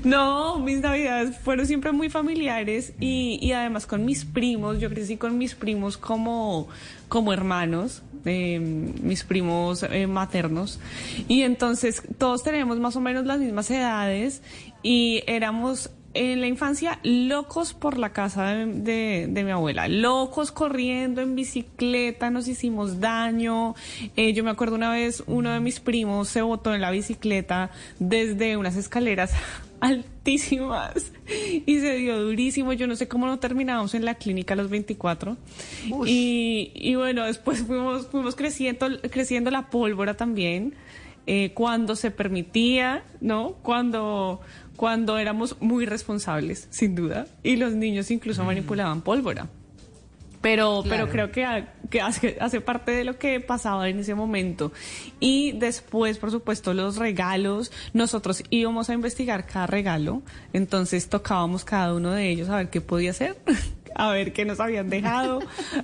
No, 0.03 0.59
mis 0.59 0.81
navidades 0.81 1.39
fueron 1.39 1.67
siempre 1.67 1.93
muy 1.93 2.11
familiares 2.11 2.93
y, 2.99 3.39
y 3.41 3.53
además 3.53 3.87
con 3.87 4.05
mis 4.05 4.25
primos, 4.25 4.81
yo 4.81 4.91
crecí 4.91 5.17
con 5.17 5.39
mis 5.39 5.55
primos 5.55 5.97
como, 5.97 6.69
como 7.09 7.33
hermanos, 7.33 8.03
eh, 8.25 8.59
mis 8.59 9.23
primos 9.23 9.85
eh, 9.85 10.07
maternos, 10.09 10.81
y 11.29 11.43
entonces 11.43 12.03
todos 12.19 12.43
tenemos 12.43 12.79
más 12.81 12.97
o 12.97 13.01
menos 13.01 13.27
las 13.27 13.39
mismas 13.39 13.71
edades 13.71 14.43
y 14.85 15.25
éramos 15.27 15.91
en 16.17 16.41
la 16.41 16.47
infancia 16.47 17.01
locos 17.03 17.75
por 17.75 17.99
la 17.99 18.13
casa 18.13 18.47
de, 18.55 18.67
de- 18.67 19.27
de 19.29 19.43
mi 19.43 19.51
abuela, 19.51 19.89
locos 19.89 20.53
corriendo 20.53 21.21
en 21.23 21.35
bicicleta, 21.35 22.31
nos 22.31 22.47
hicimos 22.47 23.01
daño. 23.01 23.75
Eh, 24.15 24.33
yo 24.33 24.45
me 24.45 24.51
acuerdo 24.51 24.77
una 24.77 24.93
vez 24.93 25.25
uno 25.27 25.51
de 25.53 25.59
mis 25.59 25.81
primos 25.81 26.29
se 26.29 26.41
botó 26.43 26.73
en 26.73 26.81
la 26.83 26.93
bicicleta 26.93 27.73
desde 27.99 28.57
unas 28.57 28.77
escaleras 28.77 29.33
altísimas 29.81 31.13
y 31.67 31.81
se 31.81 31.97
dio 31.97 32.21
durísimo. 32.23 32.73
Yo 32.73 32.87
no 32.87 32.95
sé 32.97 33.09
cómo 33.09 33.27
no 33.27 33.41
terminamos 33.41 33.95
en 33.95 34.05
la 34.05 34.15
clínica 34.15 34.55
a 34.55 34.57
los 34.57 34.71
24. 34.71 35.37
Y, 36.07 36.71
y 36.75 36.95
bueno, 36.95 37.25
después 37.25 37.63
fuimos, 37.65 38.07
fuimos 38.07 38.37
creciendo, 38.37 38.87
creciendo 39.11 39.51
la 39.51 39.69
pólvora 39.69 40.15
también 40.17 40.75
eh, 41.27 41.53
cuando 41.55 41.97
se 41.97 42.11
permitía, 42.11 43.03
¿no? 43.21 43.53
Cuando, 43.63 44.41
cuando 44.77 45.19
éramos 45.19 45.57
muy 45.61 45.87
responsables, 45.87 46.67
sin 46.71 46.95
duda, 46.95 47.27
y 47.43 47.57
los 47.57 47.73
niños 47.75 48.11
incluso 48.11 48.45
manipulaban 48.45 49.01
pólvora. 49.03 49.49
Pero, 50.41 50.83
pero 50.83 51.09
Claro. 51.09 51.11
creo 51.11 51.33
que, 51.33 51.45
ha- 51.47 51.73
que 51.89 52.03
hace, 52.03 52.37
hace 52.39 52.61
parte 52.61 52.91
de 52.93 53.05
lo 53.05 53.19
que 53.19 53.41
pasaba 53.41 53.89
en 53.89 54.01
ese 54.01 54.15
momento. 54.15 54.73
Y 55.19 55.53
después, 55.53 56.19
por 56.19 56.31
supuesto, 56.31 56.75
los 56.75 56.97
regalos. 56.99 57.73
Nosotros 57.95 58.43
íbamos 58.51 58.91
a 58.91 58.93
investigar 58.93 59.47
cada 59.47 59.67
regalo, 59.67 60.21
entonces 60.53 61.09
tocábamos 61.09 61.65
cada 61.65 61.95
uno 61.95 62.11
de 62.13 62.29
ellos 62.29 62.51
a 62.51 62.57
ver 62.57 62.69
qué 62.69 62.83
podía 62.83 63.15
ser, 63.15 63.37
a 63.95 64.11
ver 64.13 64.33
qué 64.33 64.45
nos 64.45 64.61
habían 64.61 64.91
dejado, 64.91 65.41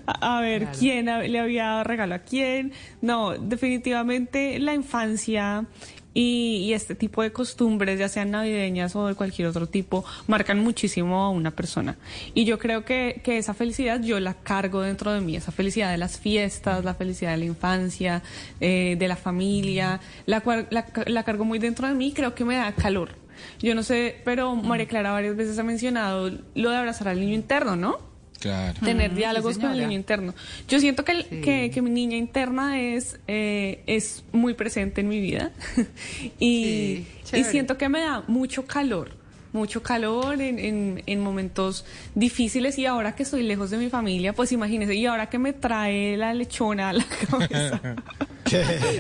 a, 0.07 0.41
ver 0.41 0.69
quién 0.79 1.09
ha- 1.09 1.21
le 1.23 1.39
había 1.39 1.65
dado 1.67 1.85
regalo 1.85 2.15
a 2.15 2.19
quién. 2.21 2.73
No, 3.01 3.33
definitivamente 3.39 4.59
la 4.59 4.75
infancia 4.75 5.65
y, 6.13 6.65
y 6.65 6.73
este 6.73 6.97
tipo 6.97 7.23
de 7.23 7.33
costumbres, 7.33 7.99
ya 7.99 8.09
sean 8.09 8.33
navideñas 8.33 8.97
o 8.97 9.07
de 9.07 9.15
cualquier 9.15 9.47
otro 9.47 9.69
tipo, 9.69 10.05
marcan 10.27 10.59
muchísimo 10.59 11.23
a 11.23 11.31
una 11.31 11.53
persona. 11.53 11.97
Y 12.35 12.45
yo 12.45 12.59
creo 12.59 12.85
que, 12.85 13.21
que 13.23 13.39
esa 13.39 13.55
felicidad 13.55 14.03
yo 14.03 14.19
la 14.19 14.35
cargo 14.35 14.81
dentro 14.83 15.13
de 15.13 15.21
mí, 15.21 15.37
esa 15.37 15.53
felicidad 15.53 15.91
de 15.93 15.99
las 15.99 16.19
fiestas, 16.19 16.85
la 16.85 16.95
felicidad 16.95 17.31
de 17.31 17.37
la 17.39 17.45
infancia, 17.45 18.23
eh, 18.61 18.97
de 18.99 19.07
la 19.09 19.15
familia, 19.17 20.01
la, 20.27 20.43
la, 20.71 20.85
la 21.07 21.23
cargo 21.23 21.45
muy 21.45 21.61
dentro 21.61 21.87
de 21.87 21.95
mí 21.95 22.09
y 22.09 22.13
creo 22.13 22.35
que 22.35 22.45
me 22.45 22.57
da 22.57 22.73
calor. 22.73 23.11
Yo 23.61 23.75
no 23.75 23.83
sé, 23.83 24.17
pero 24.25 24.55
María 24.57 24.87
Clara 24.87 25.13
varias 25.13 25.37
veces 25.37 25.59
ha 25.59 25.63
mencionado 25.63 26.31
lo 26.55 26.71
de 26.71 26.77
abrazar 26.77 27.09
al 27.09 27.21
niño 27.21 27.35
interno, 27.35 27.77
¿no? 27.77 28.11
Claro. 28.41 28.81
tener 28.83 29.13
Mm, 29.13 29.17
diálogos 29.17 29.57
sí, 29.57 29.61
con 29.61 29.73
el 29.73 29.81
niño 29.81 29.93
interno. 29.93 30.35
Yo 30.67 30.81
siento 30.81 31.05
que, 31.05 31.13
el- 31.13 31.25
Sí. 31.25 31.41
que, 31.43 31.71
que 31.71 31.83
mi 31.83 31.91
niña 31.91 32.17
interna 32.17 32.81
es, 32.81 33.21
eh, 33.29 33.83
es 33.87 34.25
muy 34.33 34.55
presente 34.55 35.03
en 35.03 35.09
mi 35.09 35.21
vida 35.21 35.51
y, 36.39 37.05
Sí, 37.25 37.37
y 37.37 37.45
siento 37.45 37.77
que 37.77 37.89
me 37.91 38.01
da 38.01 38.25
mucho 38.29 38.65
calor, 38.67 39.11
mucho 39.53 39.83
calor 39.83 40.41
en, 40.41 40.59
en, 40.59 41.03
en 41.07 41.21
momentos 41.21 41.85
difíciles 42.15 42.79
y 42.79 42.87
ahora 42.87 43.15
que 43.17 43.23
estoy 43.25 43.43
lejos 43.43 43.71
de 43.71 43.79
mi 43.79 43.89
familia, 43.91 44.33
pues 44.33 44.53
imagínense, 44.53 44.95
y 44.95 45.07
ahora 45.07 45.29
que 45.29 45.39
me 45.39 45.53
trae 45.53 46.17
la 46.17 46.33
lechona 46.35 46.91
a 46.91 46.93
la 46.93 47.05
cabeza. 47.31 47.81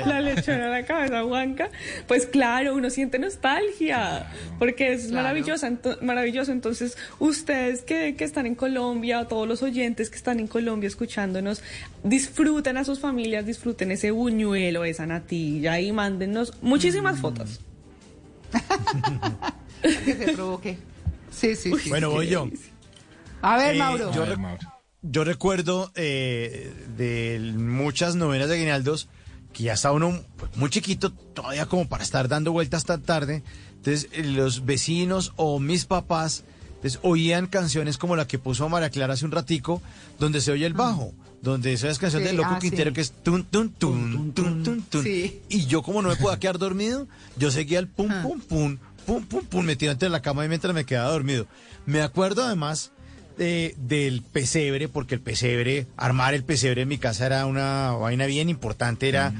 la 0.06 0.20
lechona 0.20 0.66
a 0.66 0.70
la 0.70 0.84
cabeza 0.86 1.22
Juanca, 1.22 1.70
pues 2.06 2.26
claro, 2.26 2.74
uno 2.74 2.90
siente 2.90 3.18
nostalgia, 3.18 4.26
porque 4.58 4.92
es 4.92 5.06
Claro. 5.06 5.22
maravillosa, 5.22 5.68
ento- 5.70 6.00
maravilloso. 6.02 6.52
Entonces, 6.52 6.96
ustedes 7.18 7.82
que, 7.82 8.14
que 8.16 8.24
están 8.24 8.46
en 8.46 8.54
Colombia, 8.54 9.20
o 9.20 9.26
todos 9.26 9.46
los 9.48 9.62
oyentes 9.62 10.10
que 10.10 10.16
están 10.16 10.40
en 10.40 10.46
Colombia 10.46 10.86
escuchándonos, 10.88 11.62
disfruten 12.04 12.76
a 12.76 12.84
sus 12.84 13.00
familias, 13.00 13.46
disfruten 13.46 13.90
ese 13.92 14.10
buñuelo, 14.10 14.84
esa 14.84 15.06
natilla 15.06 15.80
y 15.80 15.92
mándennos 15.92 16.52
muchísimas 16.62 17.16
Mm. 17.18 17.20
fotos. 17.20 17.60
Que 19.82 20.14
se 20.16 20.32
provoque. 20.32 20.78
Sí, 21.30 21.56
sí, 21.56 21.72
sí. 21.82 21.88
Bueno, 21.88 22.10
voy 22.10 22.28
yo. 22.28 22.48
A 23.42 23.56
ver, 23.56 23.74
Eh, 23.74 23.78
Mauro. 23.78 24.12
yo 24.12 24.22
A 24.22 24.26
ver, 24.26 24.36
rec- 24.36 24.40
Mauro. 24.40 24.72
Yo 25.02 25.24
recuerdo 25.24 25.90
eh, 25.94 26.72
de 26.96 27.52
muchas 27.56 28.16
novenas 28.16 28.48
de 28.48 28.56
Aguinaldos 28.56 29.08
que 29.54 29.64
ya 29.64 29.72
estaba 29.72 29.94
uno 29.94 30.20
muy 30.56 30.68
chiquito, 30.70 31.10
todavía 31.12 31.66
como 31.66 31.88
para 31.88 32.04
estar 32.04 32.28
dando 32.28 32.52
vueltas 32.52 32.84
tan 32.84 33.02
tarde. 33.02 33.42
Entonces, 33.76 34.08
eh, 34.12 34.24
los 34.24 34.64
vecinos 34.66 35.32
o 35.36 35.58
mis 35.58 35.86
papás 35.86 36.44
entonces, 36.76 36.98
oían 37.02 37.46
canciones 37.46 37.98
como 37.98 38.16
la 38.16 38.26
que 38.26 38.38
puso 38.38 38.66
María 38.70 38.88
Clara 38.88 39.12
hace 39.12 39.26
un 39.26 39.32
ratico, 39.32 39.82
donde 40.18 40.40
se 40.40 40.50
oye 40.50 40.64
el 40.64 40.72
bajo, 40.72 41.12
donde 41.42 41.74
esas 41.74 41.98
canciones 41.98 42.30
Sí, 42.30 42.34
de 42.34 42.42
Loco 42.42 42.54
ah, 42.54 42.58
Quintero 42.58 42.88
sí. 42.90 42.94
que 42.94 43.00
es 43.02 43.12
tun, 43.12 43.44
tun, 43.44 43.68
tun, 43.70 44.32
tun, 44.32 44.62
tun, 44.64 44.82
tun. 44.88 45.02
Sí. 45.04 45.42
Y 45.50 45.66
yo 45.66 45.82
como 45.82 46.00
no 46.00 46.08
me 46.08 46.16
podía 46.16 46.38
quedar 46.38 46.56
dormido, 46.58 47.06
yo 47.36 47.50
seguía 47.50 47.80
el 47.80 47.86
pum, 47.88 48.08
Ah. 48.10 48.22
pum, 48.22 48.40
pum, 48.40 48.78
pum, 49.06 49.24
pum, 49.24 49.44
pum, 49.44 49.64
metido 49.64 49.92
entre 49.92 50.08
la 50.08 50.22
cama 50.22 50.44
y 50.44 50.48
mientras 50.48 50.74
me 50.74 50.84
quedaba 50.84 51.10
dormido. 51.10 51.46
Me 51.86 52.02
acuerdo 52.02 52.44
además 52.44 52.92
eh, 53.38 53.74
del 53.78 54.22
pesebre, 54.22 54.88
porque 54.88 55.14
el 55.14 55.20
pesebre, 55.20 55.86
armar 55.96 56.34
el 56.34 56.44
pesebre 56.44 56.82
en 56.82 56.88
mi 56.88 56.98
casa 56.98 57.26
era 57.26 57.46
una 57.46 57.92
vaina 57.92 58.26
bien 58.26 58.48
importante, 58.48 59.08
era 59.08 59.32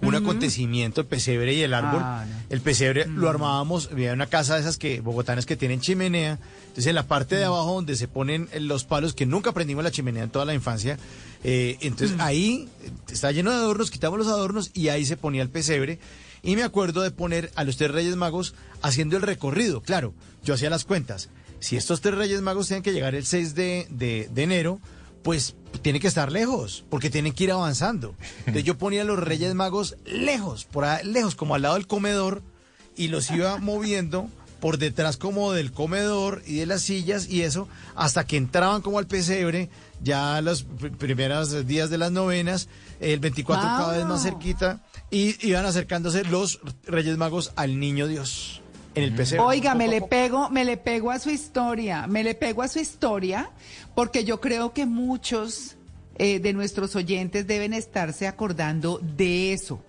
un 0.00 0.14
acontecimiento, 0.14 1.00
el 1.00 1.08
pesebre 1.08 1.54
y 1.54 1.62
el 1.62 1.74
árbol. 1.74 2.02
Ah, 2.04 2.24
no. 2.28 2.36
El 2.50 2.60
pesebre 2.60 3.06
lo 3.06 3.28
armábamos, 3.28 3.88
había 3.90 4.12
una 4.12 4.26
casa 4.26 4.54
de 4.54 4.60
esas 4.60 4.78
que 4.78 5.00
bogotanas 5.00 5.44
que 5.44 5.56
tienen 5.56 5.80
chimenea, 5.80 6.38
entonces 6.68 6.86
en 6.86 6.94
la 6.94 7.06
parte 7.08 7.34
de 7.34 7.44
abajo 7.44 7.74
donde 7.74 7.96
se 7.96 8.06
ponen 8.06 8.48
los 8.60 8.84
palos, 8.84 9.14
que 9.14 9.26
nunca 9.26 9.52
prendimos 9.52 9.82
la 9.82 9.90
chimenea 9.90 10.22
en 10.22 10.30
toda 10.30 10.44
la 10.44 10.54
infancia, 10.54 10.98
eh, 11.42 11.78
entonces 11.80 12.16
ahí 12.20 12.68
eh, 12.82 12.90
está 13.10 13.32
lleno 13.32 13.50
de 13.50 13.56
adornos, 13.56 13.90
quitamos 13.90 14.18
los 14.18 14.28
adornos 14.28 14.70
y 14.72 14.88
ahí 14.88 15.04
se 15.04 15.16
ponía 15.16 15.42
el 15.42 15.50
pesebre. 15.50 15.98
Y 16.42 16.56
me 16.56 16.62
acuerdo 16.62 17.02
de 17.02 17.10
poner 17.10 17.50
a 17.56 17.64
los 17.64 17.76
tres 17.76 17.90
Reyes 17.90 18.16
Magos 18.16 18.54
haciendo 18.82 19.16
el 19.16 19.22
recorrido. 19.22 19.80
Claro, 19.82 20.14
yo 20.44 20.54
hacía 20.54 20.70
las 20.70 20.84
cuentas. 20.84 21.28
Si 21.60 21.76
estos 21.76 22.00
tres 22.00 22.14
Reyes 22.14 22.40
Magos 22.40 22.68
tienen 22.68 22.82
que 22.82 22.92
llegar 22.92 23.14
el 23.14 23.26
6 23.26 23.54
de, 23.54 23.86
de- 23.90 24.28
enero, 24.42 24.80
pues 25.22 25.56
tienen 25.82 26.00
que 26.00 26.06
estar 26.08 26.30
lejos, 26.30 26.84
porque 26.88 27.10
tienen 27.10 27.32
que 27.32 27.44
ir 27.44 27.52
avanzando. 27.52 28.14
Entonces 28.40 28.64
yo 28.64 28.78
ponía 28.78 29.02
a 29.02 29.04
los 29.04 29.18
Reyes 29.18 29.54
Magos 29.54 29.96
lejos, 30.06 30.64
por 30.64 30.84
ahí, 30.84 31.04
lejos, 31.04 31.34
como 31.34 31.54
al 31.56 31.62
lado 31.62 31.74
del 31.74 31.86
comedor, 31.88 32.42
y 32.96 33.08
los 33.08 33.30
iba 33.30 33.58
moviendo 33.58 34.28
por 34.60 34.78
detrás 34.78 35.16
como 35.16 35.52
del 35.52 35.70
comedor 35.72 36.42
y 36.46 36.56
de 36.56 36.66
las 36.66 36.82
sillas 36.82 37.28
y 37.28 37.42
eso, 37.42 37.68
hasta 37.94 38.24
que 38.26 38.36
entraban 38.36 38.80
como 38.82 38.98
al 38.98 39.06
pesebre, 39.06 39.70
ya 40.02 40.40
los 40.40 40.66
pr- 40.66 40.96
primeros 40.96 41.66
días 41.66 41.90
de 41.90 41.98
las 41.98 42.10
novenas, 42.12 42.68
el 43.00 43.20
24 43.20 43.64
cada 43.64 43.96
vez 43.96 44.06
más 44.06 44.22
cerquita, 44.22 44.80
y 45.10 45.46
iban 45.46 45.64
acercándose 45.66 46.24
los 46.24 46.60
Reyes 46.84 47.16
Magos 47.16 47.52
al 47.56 47.78
Niño 47.78 48.06
Dios 48.06 48.62
en 48.94 49.04
el 49.04 49.14
pesebre. 49.14 49.44
Oiga, 49.44 49.74
me 49.74 49.88
le 49.88 50.02
pego, 50.02 50.50
me 50.50 50.64
le 50.64 50.76
pego 50.76 51.10
a 51.10 51.18
su 51.18 51.30
historia, 51.30 52.06
me 52.06 52.24
le 52.24 52.34
pego 52.34 52.62
a 52.62 52.68
su 52.68 52.78
historia, 52.78 53.50
porque 53.94 54.24
yo 54.24 54.40
creo 54.40 54.72
que 54.72 54.86
muchos 54.86 55.76
eh, 56.16 56.40
de 56.40 56.52
nuestros 56.52 56.96
oyentes 56.96 57.46
deben 57.46 57.72
estarse 57.72 58.26
acordando 58.26 59.00
de 59.16 59.52
eso. 59.52 59.82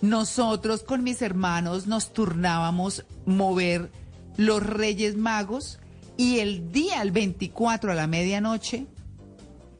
Nosotros 0.00 0.82
con 0.82 1.02
mis 1.02 1.22
hermanos 1.22 1.86
nos 1.86 2.12
turnábamos 2.12 3.04
mover 3.26 3.90
los 4.36 4.62
Reyes 4.62 5.16
Magos 5.16 5.78
y 6.16 6.40
el 6.40 6.72
día, 6.72 7.02
el 7.02 7.10
24 7.10 7.92
a 7.92 7.94
la 7.94 8.06
medianoche, 8.06 8.86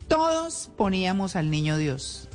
todos 0.08 0.70
poníamos 0.76 1.36
al 1.36 1.50
niño 1.50 1.76
Dios. 1.78 2.28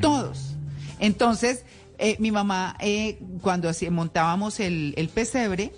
Todos. 0.00 0.54
Entonces, 0.98 1.64
eh, 1.98 2.16
mi 2.18 2.30
mamá, 2.30 2.76
eh, 2.80 3.18
cuando 3.40 3.70
montábamos 3.90 4.60
el, 4.60 4.94
el 4.96 5.08
pesebre, 5.08 5.72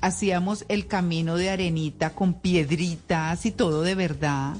hacíamos 0.00 0.64
el 0.68 0.86
camino 0.86 1.36
de 1.36 1.50
arenita 1.50 2.10
con 2.10 2.34
piedritas 2.34 3.46
y 3.46 3.50
todo 3.50 3.82
de 3.82 3.94
verdad. 3.94 4.54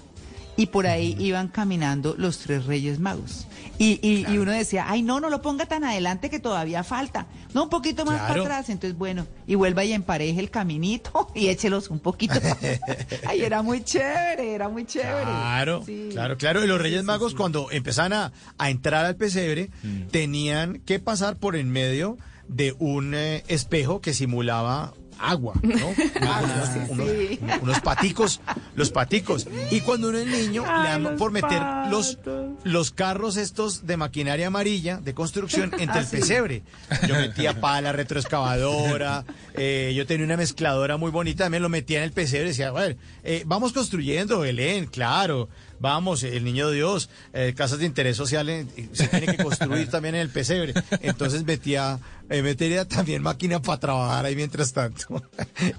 Y 0.57 0.67
por 0.67 0.87
ahí 0.87 1.17
iban 1.19 1.49
caminando 1.49 2.15
los 2.17 2.39
tres 2.39 2.65
reyes 2.67 3.01
magos. 3.01 3.47
Y, 3.77 3.99
y- 4.09 4.25
y 4.33 4.39
uno 4.39 4.53
decía, 4.53 4.85
ay, 4.89 5.03
no, 5.03 5.19
no 5.19 5.29
lo 5.31 5.43
ponga 5.43 5.67
tan 5.67 5.83
adelante 5.83 6.31
que 6.31 6.39
todavía 6.39 6.85
falta. 6.85 7.27
No, 7.55 7.65
un 7.65 7.71
poquito 7.71 8.05
más 8.05 8.19
Claro. 8.21 8.29
para 8.29 8.43
atrás. 8.59 8.69
Entonces, 8.71 8.97
bueno, 8.97 9.27
y 9.49 9.57
vuelva 9.57 9.85
y 9.85 9.93
empareje 9.93 10.39
el 10.39 10.51
caminito 10.51 11.29
y 11.35 11.49
échelos 11.49 11.91
un 11.91 11.99
poquito. 11.99 12.35
ay, 13.27 13.43
era 13.43 13.63
muy 13.63 13.83
chévere, 13.83 14.55
era 14.55 14.69
muy 14.69 14.85
chévere. 14.85 15.23
Claro, 15.25 15.83
Sí. 15.85 16.09
claro, 16.13 16.37
claro. 16.37 16.65
Y 16.65 16.69
los 16.69 16.81
Reyes 16.81 17.03
Magos, 17.03 17.35
cuando 17.35 17.71
empezaban 17.73 18.13
a, 18.13 18.33
a 18.59 18.71
entrar 18.71 19.05
al 19.07 19.17
pesebre, 19.17 19.71
Mm. 19.83 20.03
tenían 20.13 20.81
que 20.81 21.01
pasar 21.01 21.37
por 21.37 21.57
en 21.57 21.71
medio 21.71 22.17
de 22.47 22.75
un 22.79 23.15
eh, 23.15 23.43
espejo 23.49 24.01
que 24.01 24.15
simulaba 24.15 24.93
agua, 25.19 25.55
¿no? 25.63 25.71
unos, 25.89 26.69
sí, 26.73 26.79
unos- 26.89 27.09
sí. 27.09 27.41
unos 27.63 27.81
paticos, 27.81 28.41
los 28.75 28.91
paticos. 28.91 29.47
Y 29.71 29.81
cuando 29.81 30.09
uno 30.09 30.19
es 30.19 30.27
niño, 30.27 30.63
le 30.63 30.89
dan 30.89 31.17
por 31.17 31.31
meter 31.33 31.61
los, 31.91 32.19
los 32.65 32.91
carros 32.91 33.37
estos 33.37 33.87
de 33.87 33.97
maquinaria 33.97 34.47
amarilla 34.49 34.99
de 34.99 35.15
construcción 35.15 35.73
entre 35.79 36.01
el 36.01 36.05
Ah, 36.07 36.09
sí. 36.09 36.17
pesebre. 36.17 36.63
Yo 37.09 37.15
metía 37.17 37.61
pala, 37.61 37.93
retroexcavadora, 37.93 39.25
eh, 39.55 39.93
yo 39.97 40.07
tenía 40.07 40.25
una 40.27 40.37
mezcladora 40.37 40.97
muy 40.97 41.11
bonita, 41.11 41.45
también 41.45 41.63
lo 41.63 41.69
metía 41.69 41.99
en 41.99 42.05
el 42.05 42.13
pesebre 42.13 42.47
y 42.47 42.49
decía, 42.49 42.71
bueno, 42.71 42.97
eh, 43.23 43.43
vamos 43.47 43.73
construyendo, 43.73 44.41
Belén, 44.41 44.87
claro, 44.87 45.49
vamos, 45.81 46.23
el 46.23 46.45
niño 46.45 46.71
Dios, 46.71 47.11
eh, 47.33 47.55
casas 47.57 47.79
de 47.79 47.87
interés 47.87 48.17
social 48.17 48.49
eh, 48.49 48.67
se 48.93 49.09
tiene 49.09 49.27
que 49.27 49.43
construir 49.43 49.89
también 49.89 50.15
en 50.15 50.23
el 50.23 50.31
pesebre. 50.31 50.75
Entonces 51.01 51.45
metía, 51.45 51.99
eh, 52.31 52.43
metería 52.43 52.87
también 52.87 53.23
máquina 53.23 53.61
para 53.61 53.81
trabajar 53.81 54.25
ahí 54.25 54.37
mientras 54.37 54.73
tanto. 54.73 55.23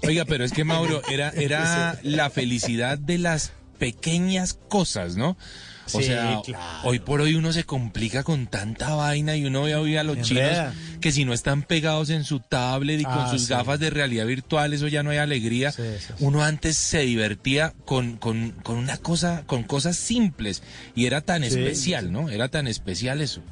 Oiga, 0.02 0.24
pero 0.24 0.44
es 0.44 0.52
que 0.52 0.64
Mauro, 0.64 1.02
era, 1.10 1.30
era 1.30 1.98
la 2.02 2.30
felicidad 2.30 2.98
de 2.98 3.18
las 3.18 3.52
pequeñas 3.78 4.58
cosas, 4.68 5.16
¿no? 5.16 5.36
O 5.92 5.98
Sí, 6.00 6.04
sea, 6.04 6.40
claro. 6.44 6.64
hoy 6.88 6.98
por 6.98 7.20
hoy 7.20 7.34
uno 7.34 7.52
se 7.52 7.64
complica 7.64 8.22
con 8.24 8.46
tanta 8.48 8.94
vaina 8.94 9.36
y 9.36 9.44
uno 9.46 9.62
ve 9.62 9.74
hoy 9.76 9.96
a 9.96 10.02
los 10.04 10.16
Enreda. 10.18 10.72
chinos 10.72 11.00
que 11.00 11.12
si 11.12 11.24
no 11.24 11.32
están 11.32 11.62
pegados 11.62 12.10
en 12.10 12.24
su 12.24 12.40
tablet 12.40 13.00
y 13.00 13.04
con 13.04 13.12
Ah, 13.18 13.30
sus 13.30 13.42
sí. 13.42 13.48
gafas 13.50 13.78
de 13.78 13.90
realidad 13.90 14.26
virtual, 14.26 14.72
eso 14.72 14.88
ya 14.88 15.02
no 15.02 15.10
hay 15.10 15.18
alegría. 15.18 15.70
Sí. 15.72 15.82
Uno 16.20 16.42
antes 16.42 16.76
se 16.76 17.00
divertía 17.00 17.72
con, 17.84 18.16
con, 18.16 18.50
con 18.62 18.76
una 18.76 18.96
cosa, 18.96 19.44
con 19.46 19.62
cosas 19.62 19.96
simples 19.96 20.62
y 20.94 21.06
era 21.06 21.20
tan 21.20 21.44
especial, 21.44 22.10
¿no? 22.12 22.28
Era 22.30 22.48
tan 22.48 22.66
especial 22.66 23.20
eso. 23.20 23.42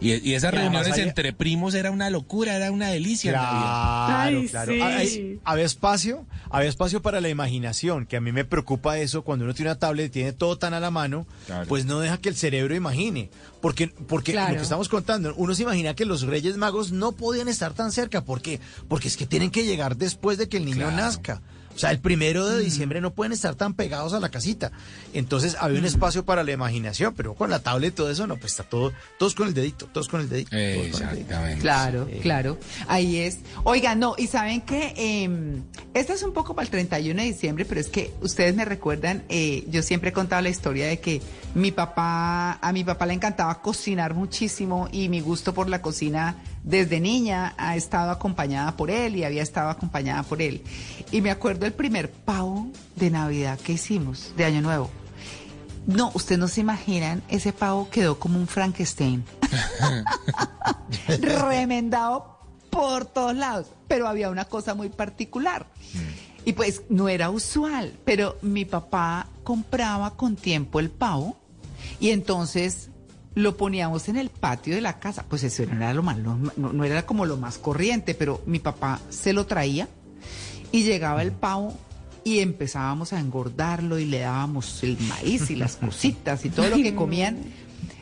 Y, 0.00 0.12
y 0.28 0.34
esas 0.34 0.52
Y 0.52 0.56
reuniones 0.56 0.92
había- 0.92 1.04
entre 1.04 1.32
primos 1.32 1.74
era 1.74 1.90
una 1.90 2.10
locura, 2.10 2.54
era 2.54 2.70
una 2.70 2.88
delicia. 2.90 3.32
Claro, 3.32 4.40
Ay, 4.40 4.48
claro. 4.48 4.72
sí. 4.72 4.80
Hay- 4.82 5.40
había 5.44 5.64
espacio, 5.64 6.26
había 6.50 6.68
espacio 6.68 7.00
para 7.00 7.20
la 7.20 7.28
imaginación, 7.30 8.04
que 8.06 8.16
a 8.16 8.20
mí 8.20 8.30
me 8.30 8.44
preocupa 8.44 8.98
eso 8.98 9.22
cuando 9.22 9.44
uno 9.46 9.54
tiene 9.54 9.70
una 9.70 9.78
tablet 9.78 10.06
y 10.08 10.10
tiene 10.10 10.32
todo 10.32 10.58
tan 10.58 10.74
a 10.74 10.80
la 10.80 10.90
mano, 10.90 11.26
Claro. 11.46 11.66
pues 11.66 11.86
no 11.86 12.00
deja 12.00 12.18
que 12.18 12.28
el 12.28 12.36
cerebro 12.36 12.74
imagine. 12.74 13.30
Porque, 13.62 13.88
porque 13.88 14.32
Claro. 14.32 14.50
lo 14.52 14.56
que 14.58 14.62
estamos 14.64 14.88
contando, 14.88 15.34
uno 15.36 15.54
se 15.54 15.62
imagina 15.62 15.94
que 15.94 16.04
los 16.04 16.22
Reyes 16.22 16.56
Magos 16.56 16.92
no 16.92 17.12
podían 17.12 17.48
estar 17.48 17.72
tan 17.72 17.90
cerca. 17.90 18.22
¿Por 18.22 18.42
qué? 18.42 18.60
Porque 18.88 19.08
es 19.08 19.16
que 19.16 19.26
tienen 19.26 19.50
que 19.50 19.64
llegar 19.64 19.96
después 19.96 20.36
de 20.38 20.48
que 20.48 20.58
el 20.58 20.66
niño 20.66 20.76
Claro. 20.88 20.96
nazca. 20.96 21.40
O 21.76 21.78
sea, 21.78 21.90
el 21.90 21.98
primero 21.98 22.46
de 22.46 22.62
diciembre 22.62 23.02
no 23.02 23.12
pueden 23.12 23.32
estar 23.32 23.54
tan 23.54 23.74
pegados 23.74 24.14
a 24.14 24.20
la 24.20 24.30
casita. 24.30 24.72
Entonces 25.12 25.56
había 25.60 25.78
un 25.78 25.84
espacio 25.84 26.24
para 26.24 26.42
la 26.42 26.52
imaginación, 26.52 27.14
pero 27.14 27.34
con 27.34 27.50
la 27.50 27.58
tablet 27.58 27.92
y 27.92 27.96
todo 27.96 28.10
eso, 28.10 28.26
no, 28.26 28.36
pues 28.36 28.52
está 28.52 28.64
todo, 28.64 28.94
todos 29.18 29.34
con 29.34 29.46
el 29.46 29.52
dedito, 29.54 29.86
todos 29.92 30.08
con 30.08 30.22
el 30.22 30.28
dedito. 30.28 30.50
todos 30.50 30.62
con 30.62 31.08
el 31.08 31.14
dedito. 31.14 31.14
Exactamente. 31.14 31.60
Claro, 31.60 32.08
claro. 32.22 32.58
Ahí 32.88 33.18
es. 33.18 33.40
Oigan, 33.64 34.00
no, 34.00 34.14
y 34.16 34.26
saben 34.26 34.62
que 34.62 35.60
esta 36.00 36.12
es 36.12 36.22
un 36.22 36.32
poco 36.32 36.54
para 36.54 36.64
el 36.64 36.70
31 36.70 37.22
de 37.22 37.26
diciembre, 37.26 37.64
pero 37.64 37.80
es 37.80 37.88
que 37.88 38.12
ustedes 38.20 38.54
me 38.54 38.66
recuerdan, 38.66 39.24
eh, 39.30 39.64
yo 39.68 39.82
siempre 39.82 40.10
he 40.10 40.12
contado 40.12 40.42
la 40.42 40.50
historia 40.50 40.86
de 40.86 41.00
que 41.00 41.22
mi 41.54 41.72
papá, 41.72 42.58
a 42.60 42.72
mi 42.72 42.84
papá 42.84 43.06
le 43.06 43.14
encantaba 43.14 43.62
cocinar 43.62 44.12
muchísimo 44.12 44.88
y 44.92 45.08
mi 45.08 45.20
gusto 45.20 45.54
por 45.54 45.70
la 45.70 45.80
cocina 45.80 46.36
desde 46.62 47.00
niña 47.00 47.54
ha 47.56 47.76
estado 47.76 48.10
acompañada 48.10 48.76
por 48.76 48.90
él 48.90 49.16
y 49.16 49.24
había 49.24 49.42
estado 49.42 49.70
acompañada 49.70 50.22
por 50.22 50.42
él. 50.42 50.62
Y 51.12 51.22
me 51.22 51.30
acuerdo 51.30 51.64
el 51.64 51.72
primer 51.72 52.10
pavo 52.10 52.68
de 52.94 53.10
Navidad 53.10 53.58
que 53.58 53.72
hicimos, 53.72 54.34
de 54.36 54.44
Año 54.44 54.60
Nuevo. 54.60 54.90
No, 55.86 56.10
ustedes 56.12 56.38
no 56.38 56.48
se 56.48 56.60
imaginan, 56.60 57.22
ese 57.28 57.54
pavo 57.54 57.88
quedó 57.88 58.18
como 58.18 58.38
un 58.38 58.46
Frankenstein. 58.46 59.24
remendado 61.22 62.35
por 62.76 63.06
todos 63.06 63.34
lados. 63.34 63.66
Pero 63.88 64.06
había 64.08 64.30
una 64.30 64.44
cosa 64.44 64.74
muy 64.74 64.88
particular. 64.88 65.66
Y 66.44 66.52
pues 66.52 66.82
no 66.88 67.08
era 67.08 67.30
usual, 67.30 67.92
pero 68.04 68.36
mi 68.42 68.64
papá 68.64 69.28
compraba 69.42 70.16
con 70.16 70.36
tiempo 70.36 70.78
el 70.78 70.90
pavo 70.90 71.36
y 71.98 72.10
entonces 72.10 72.90
lo 73.34 73.56
poníamos 73.56 74.08
en 74.08 74.16
el 74.16 74.30
patio 74.30 74.74
de 74.74 74.80
la 74.80 74.98
casa. 75.00 75.24
Pues 75.28 75.42
eso 75.42 75.64
no 75.66 75.74
era 75.76 75.92
lo 75.92 76.02
más, 76.04 76.16
no, 76.18 76.38
no- 76.56 76.72
no 76.72 76.84
era 76.84 77.04
como 77.04 77.26
lo 77.26 77.36
más 77.36 77.58
corriente, 77.58 78.14
pero 78.14 78.42
mi 78.46 78.60
papá 78.60 79.00
se 79.10 79.32
lo 79.32 79.44
traía 79.46 79.88
y 80.72 80.84
llegaba 80.84 81.22
el 81.22 81.32
pavo 81.32 81.74
y 82.24 82.38
empezábamos 82.40 83.12
a 83.12 83.18
engordarlo 83.20 83.98
y 83.98 84.04
le 84.04 84.20
dábamos 84.20 84.82
el 84.84 84.96
maíz 85.00 85.50
y 85.50 85.56
las 85.56 85.76
cositas 85.84 86.44
y 86.44 86.50
todo 86.50 86.68
lo 86.68 86.76
que 86.76 86.94
comían. 86.94 87.38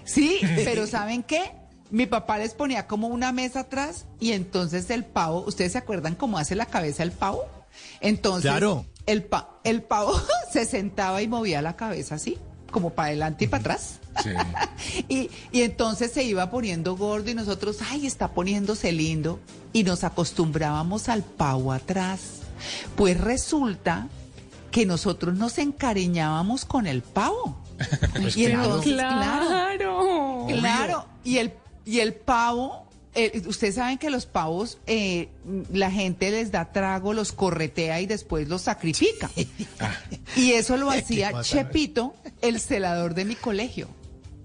Sí, 0.05 0.39
pero 0.65 0.87
¿saben 0.87 1.23
qué? 1.23 1.51
Mi 1.95 2.07
papá 2.07 2.39
les 2.39 2.55
ponía 2.55 2.87
como 2.89 3.07
una 3.07 3.31
mesa 3.31 3.61
atrás 3.61 4.07
y 4.19 4.33
entonces 4.33 4.91
el 4.91 5.05
pavo, 5.05 5.45
¿ustedes 5.47 5.73
se 5.73 5.79
acuerdan 5.79 6.17
cómo 6.17 6.39
hace 6.39 6.57
la 6.57 6.67
cabeza 6.67 7.03
el 7.05 7.13
pavo? 7.13 7.45
Entonces 8.01 8.51
Claro. 8.51 8.85
el, 9.07 9.23
pa- 9.23 9.61
el 9.63 9.83
pavo 9.83 10.13
se 10.53 10.65
sentaba 10.67 11.23
y 11.23 11.29
movía 11.29 11.63
la 11.63 11.77
cabeza 11.77 12.17
así, 12.17 12.37
como 12.73 12.91
para 12.91 13.09
adelante 13.09 13.45
y 13.45 13.49
para 13.49 13.61
atrás. 13.61 14.01
Sí. 14.23 14.31
Y, 15.09 15.31
y 15.53 15.63
entonces 15.63 16.11
se 16.13 16.25
iba 16.25 16.51
poniendo 16.51 16.97
gordo 16.97 17.31
y 17.31 17.35
nosotros, 17.35 17.79
ay, 17.91 18.07
está 18.07 18.29
poniéndose 18.33 18.91
lindo. 18.93 19.39
Y 19.73 19.85
nos 19.85 20.03
acostumbrábamos 20.05 21.09
al 21.09 21.23
pavo 21.23 21.73
atrás. 21.73 22.41
Pues 22.97 23.21
resulta 23.21 24.09
que 24.71 24.85
nosotros 24.87 25.35
nos 25.37 25.59
encariñábamos 25.59 26.65
con 26.65 26.87
el 26.89 27.03
pavo. 27.03 27.57
Pues 28.21 28.37
y 28.37 28.47
claro. 28.47 28.65
entonces, 28.65 28.93
claro, 28.95 29.47
Claro. 29.49 30.47
claro. 30.61 31.07
Y 31.25 31.39
el, 31.39 31.53
y 31.85 32.01
el 32.01 32.15
pavo, 32.15 32.87
eh, 33.15 33.43
ustedes 33.47 33.77
saben 33.77 33.99
que 33.99 34.11
los 34.11 34.27
pavos, 34.27 34.79
eh, 34.87 35.29
la 35.73 35.91
gente 35.91 36.31
les 36.31 36.51
da 36.51 36.73
trago, 36.73 37.13
los 37.13 37.33
corretea 37.33 38.01
y 38.01 38.07
después 38.07 38.49
los 38.49 38.63
sacrifica. 38.63 39.31
Y 40.37 40.53
eso 40.53 40.77
lo 40.77 40.91
hacía? 40.91 41.43
Chepito, 41.43 42.15
el 42.43 42.59
celador 42.59 43.15
de 43.15 43.25
mi 43.25 43.37
colegio, 43.37 43.89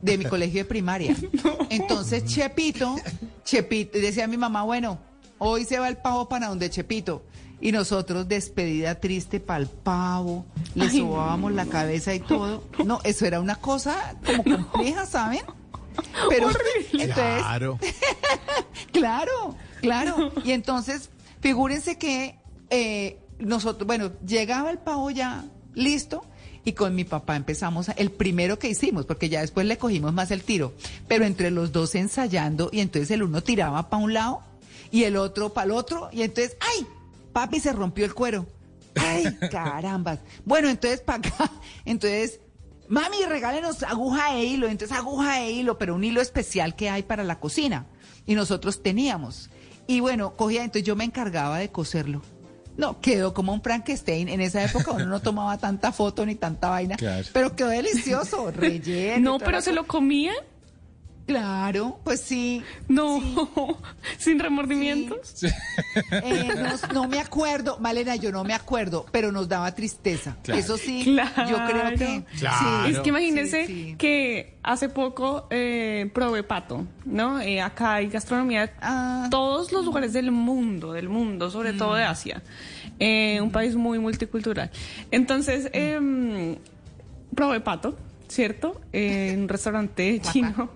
de 0.01 0.17
mi 0.17 0.25
colegio 0.25 0.59
de 0.59 0.65
primaria. 0.65 1.15
Entonces 1.69 2.25
Chepito, 2.25 2.95
Chepito, 3.43 3.97
decía 3.97 4.27
mi 4.27 4.37
mamá, 4.37 4.63
bueno, 4.63 4.99
hoy 5.39 5.65
se 5.65 5.79
va 5.79 5.87
el 5.87 5.97
pavo 5.97 6.29
para 6.29 6.47
donde 6.47 6.69
Chepito. 6.69 7.23
Y 7.61 7.73
nosotros 7.73 8.27
despedida 8.29 8.95
triste 8.95 9.41
para 9.41 9.59
el 9.59 9.67
pavo, 9.67 10.45
le 10.75 10.89
sobábamos 10.89 11.51
la 11.51 11.65
cabeza 11.65 12.13
y 12.13 12.21
todo. 12.21 12.63
No, 12.85 13.01
eso 13.03 13.25
era 13.25 13.41
una 13.41 13.55
cosa 13.55 14.15
como 14.25 14.43
compleja, 14.45 15.05
¿saben? 15.05 15.41
Pero 16.29 16.49
entonces, 16.49 17.13
Claro. 17.15 17.79
Claro, 18.91 19.55
claro. 19.81 20.31
Y 20.43 20.51
entonces, 20.51 21.09
figúrense 21.41 21.97
que 21.97 22.35
eh, 22.69 23.19
nosotros, 23.39 23.85
bueno, 23.87 24.11
llegaba 24.25 24.69
el 24.71 24.77
pavo 24.79 25.09
ya 25.11 25.45
listo 25.73 26.23
y 26.65 26.73
con 26.73 26.93
mi 26.95 27.03
papá 27.05 27.35
empezamos, 27.35 27.89
a- 27.89 27.93
el 27.93 28.11
primero 28.11 28.59
que 28.59 28.69
hicimos, 28.69 29.05
porque 29.05 29.29
ya 29.29 29.41
después 29.41 29.65
le 29.65 29.77
cogimos 29.77 30.13
más 30.13 30.31
el 30.31 30.43
tiro, 30.43 30.73
pero 31.07 31.25
entre 31.25 31.51
los 31.51 31.71
dos 31.71 31.95
ensayando 31.95 32.69
y 32.71 32.81
entonces 32.81 33.11
el 33.11 33.23
uno 33.23 33.41
tiraba 33.41 33.89
para 33.89 34.03
un 34.03 34.13
lado 34.13 34.41
y 34.91 35.03
el 35.03 35.15
otro 35.17 35.53
para 35.53 35.65
el 35.65 35.71
otro 35.71 36.09
y 36.11 36.23
entonces, 36.23 36.57
¡ay! 36.59 36.85
Papi 37.33 37.59
se 37.59 37.71
rompió 37.73 38.05
el 38.05 38.13
cuero. 38.13 38.45
¡Ay, 38.95 39.25
carambas! 39.51 40.19
Bueno, 40.45 40.67
entonces 40.69 40.99
para 41.01 41.19
acá, 41.19 41.51
entonces 41.85 42.39
Mami, 42.89 43.17
regálenos 43.27 43.83
aguja 43.83 44.33
de 44.33 44.43
hilo, 44.43 44.67
entonces 44.67 44.97
aguja 44.97 45.39
de 45.39 45.51
hilo, 45.51 45.77
pero 45.77 45.95
un 45.95 46.03
hilo 46.03 46.21
especial 46.21 46.75
que 46.75 46.89
hay 46.89 47.03
para 47.03 47.23
la 47.23 47.39
cocina. 47.39 47.85
Y 48.25 48.33
nosotros 48.33 48.81
teníamos. 48.81 49.49
Y 49.85 49.99
bueno, 50.01 50.35
cogía, 50.35 50.63
entonces 50.63 50.83
yo 50.83 50.95
me 50.95 51.03
encargaba 51.03 51.59
de 51.59 51.69
coserlo. 51.69 52.23
No, 52.77 52.99
quedó 52.99 53.33
como 53.33 53.53
un 53.53 53.61
Frankenstein. 53.61 54.27
En 54.29 54.41
esa 54.41 54.63
época 54.63 54.91
uno 54.91 55.05
no 55.05 55.19
tomaba 55.21 55.57
tanta 55.57 55.91
foto 55.91 56.25
ni 56.25 56.35
tanta 56.35 56.69
vaina. 56.69 56.95
Claro. 56.95 57.27
Pero 57.31 57.55
quedó 57.55 57.69
delicioso, 57.69 58.51
relleno. 58.55 59.33
No, 59.33 59.39
pero 59.39 59.61
se 59.61 59.71
lo 59.71 59.85
comían. 59.85 60.35
Claro, 61.29 61.99
pues 62.03 62.21
sí. 62.21 62.63
No, 62.87 63.21
sin 64.17 64.39
remordimientos. 64.39 65.43
Eh, 65.43 66.49
no, 66.57 66.93
no 67.03 67.07
me 67.07 67.19
acuerdo, 67.19 67.77
Malena, 67.79 68.15
yo 68.15 68.31
no 68.31 68.43
me 68.43 68.55
acuerdo, 68.55 69.05
pero 69.11 69.31
nos 69.31 69.47
daba 69.47 69.75
tristeza. 69.75 70.37
Claro. 70.41 70.59
Eso 70.59 70.75
sí, 70.75 71.03
Claro. 71.03 71.47
yo 71.47 71.57
creo 71.67 71.89
que 71.91 72.23
Claro. 72.39 72.85
sí. 72.87 72.91
Es 72.93 72.99
que 73.01 73.09
imagínense 73.09 73.67
Sí, 73.67 73.73
sí. 73.91 73.95
que 73.99 74.57
hace 74.63 74.89
poco 74.89 75.45
eh, 75.51 76.09
probé 76.15 76.41
pato, 76.41 76.87
¿no? 77.05 77.39
Eh, 77.39 77.61
acá 77.61 77.93
hay 77.93 78.07
gastronomía 78.07 78.65
de 78.65 78.71
Ah. 78.81 79.27
todos 79.29 79.71
los 79.71 79.85
lugares 79.85 80.13
del 80.13 80.31
mundo, 80.31 80.93
del 80.93 81.09
mundo, 81.09 81.51
sobre 81.51 81.73
todo 81.73 81.91
Mm. 81.93 81.97
de 81.97 82.03
Asia. 82.05 82.41
Eh, 82.99 83.39
un 83.39 83.51
país 83.51 83.75
muy 83.75 83.99
multicultural. 83.99 84.71
Entonces, 85.11 85.69
em, 85.73 86.55
probé 87.35 87.59
pato, 87.59 87.95
¿cierto? 88.29 88.79
Eh, 88.93 89.31
en 89.33 89.41
un 89.41 89.49
restaurante 89.49 90.21
chino. 90.31 90.69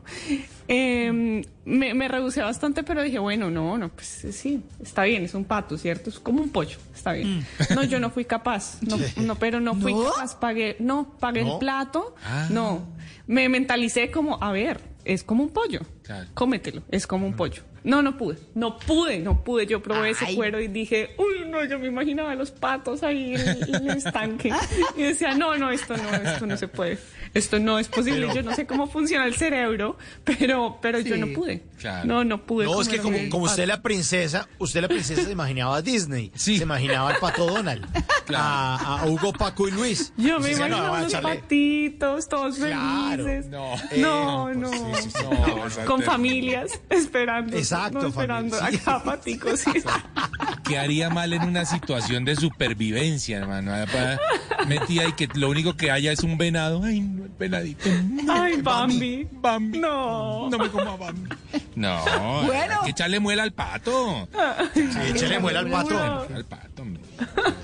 Em, 0.67 1.43
me, 1.65 1.93
me 1.93 2.07
rehusé 2.07 2.41
bastante, 2.41 2.83
pero 2.83 3.03
dije, 3.03 3.19
bueno, 3.19 3.49
no, 3.51 3.77
no, 3.77 3.89
pues 3.89 4.25
sí, 4.31 4.61
está 4.81 5.03
bien, 5.03 5.23
es 5.23 5.33
un 5.33 5.43
pato, 5.45 5.77
¿cierto? 5.77 6.09
Es 6.09 6.19
como 6.19 6.41
un 6.41 6.49
pollo, 6.49 6.77
está 6.95 7.13
bien. 7.13 7.45
No, 7.75 7.83
yo 7.83 7.99
no 7.99 8.09
fui 8.09 8.25
capaz, 8.25 8.77
no, 8.81 8.97
no 9.17 9.35
pero 9.35 9.59
no 9.59 9.75
fui 9.75 9.93
¿No? 9.93 10.05
capaz, 10.05 10.35
pagué, 10.39 10.77
no, 10.79 11.15
pagué 11.19 11.43
¿No? 11.43 11.53
el 11.53 11.59
plato, 11.59 12.15
Ah. 12.25 12.47
no, 12.49 12.87
me 13.27 13.49
mentalicé 13.49 14.09
como, 14.09 14.41
a 14.41 14.51
ver, 14.51 14.79
es 15.05 15.23
como 15.23 15.43
un 15.43 15.49
pollo, 15.49 15.81
Claro. 16.03 16.27
cómetelo, 16.33 16.83
es 16.91 17.07
como 17.07 17.25
un 17.25 17.33
pollo. 17.33 17.63
No, 17.85 18.01
no 18.01 18.17
pude, 18.17 18.37
no 18.55 18.77
pude, 18.77 19.19
no 19.19 19.43
pude. 19.43 19.65
Yo 19.67 19.83
probé 19.83 20.11
ese 20.11 20.35
cuero 20.35 20.61
y 20.61 20.69
dije, 20.69 21.15
uy, 21.17 21.49
no, 21.49 21.65
yo 21.65 21.77
me 21.79 21.87
imaginaba 21.87 22.33
los 22.33 22.49
patos 22.51 23.03
ahí 23.03 23.35
en, 23.35 23.41
en 23.75 23.89
el 23.89 23.97
estanque. 23.97 24.53
Y 24.95 25.01
decía, 25.03 25.35
no, 25.35 25.57
no, 25.57 25.69
esto 25.69 25.97
no, 25.97 26.13
esto 26.13 26.45
no 26.45 26.55
se 26.55 26.69
puede. 26.69 26.97
Esto 27.33 27.59
no 27.59 27.79
es 27.79 27.89
posible. 27.89 28.29
Yo 28.33 28.41
no 28.41 28.53
sé 28.55 28.65
cómo 28.65 28.87
funciona 28.87 29.25
el 29.25 29.35
cerebro, 29.35 29.97
pero, 30.23 30.77
pero 30.81 30.99
yo 30.99 31.17
no 31.17 31.27
pude. 31.33 31.63
Claro. 31.77 32.05
No, 32.05 32.23
no 32.23 32.45
pude. 32.45 32.65
No, 32.67 32.81
es 32.81 32.87
que 32.87 32.99
como, 32.99 33.17
usted 33.43 33.65
la 33.67 33.81
princesa, 33.81 34.47
usted 34.59 34.81
la 34.81 34.87
princesa 34.87 35.23
se 35.23 35.31
imaginaba 35.31 35.75
a 35.75 35.81
Disney, 35.81 36.31
Sí. 36.35 36.55
se 36.57 36.63
imaginaba 36.63 37.09
al 37.09 37.17
pato 37.19 37.45
Donald, 37.47 37.85
a, 38.33 39.01
a 39.01 39.05
Hugo, 39.07 39.33
Paco 39.33 39.67
y 39.67 39.71
Luis. 39.71 40.13
Yo 40.15 40.39
me 40.39 40.51
no, 40.51 40.55
imaginaba 40.57 40.99
a 40.99 41.01
los 41.01 41.13
echarle- 41.13 41.39
patitos, 41.41 42.29
todos 42.29 42.55
Claro. 42.55 43.25
felices. 43.25 43.47
No. 43.47 43.75
no, 43.97 44.49
Eh, 44.49 44.55
no. 44.55 44.69
pues 44.71 45.03
sí, 45.03 45.09
sí, 45.11 45.17
sí. 45.17 45.23
No, 45.23 45.92
Con 45.95 46.03
familias 46.03 46.79
esperando. 46.89 47.57
Exacto, 47.57 48.01
no, 48.01 48.07
esperando 48.07 48.55
familia, 48.57 48.79
sí. 48.79 48.89
acá 48.89 49.03
paticos. 49.03 49.59
sí. 49.59 49.71
¿Qué 50.63 50.77
haría 50.77 51.09
mal 51.09 51.33
en 51.33 51.43
una 51.43 51.65
situación 51.65 52.23
de 52.25 52.35
supervivencia, 52.37 53.37
hermano? 53.37 53.71
Pa- 53.91 54.65
Metida 54.65 55.05
y 55.07 55.11
que 55.13 55.27
lo 55.33 55.49
único 55.49 55.75
que 55.75 55.91
haya 55.91 56.11
es 56.13 56.19
un 56.23 56.37
venado. 56.37 56.81
Ay, 56.83 57.01
no, 57.01 57.25
el 57.25 57.31
venadito. 57.37 57.89
Ay, 58.29 58.61
Bambi. 58.61 59.27
Bambi. 59.31 59.79
No. 59.79 60.49
No 60.49 60.57
me 60.57 60.69
como 60.69 60.91
a 60.91 60.95
Bambi. 60.95 61.29
No, 61.75 62.01
Bueno. 62.45 62.75
hay 62.79 62.85
que 62.85 62.89
echarle 62.91 63.19
muela 63.19 63.43
al 63.43 63.51
pato. 63.51 64.27
Sí, 64.73 64.81
échele 65.09 65.39
muela 65.39 65.59
al 65.59 65.69
pato. 65.69 65.99
Al 66.33 66.45
pato, 66.45 66.81
hombre. 66.81 67.01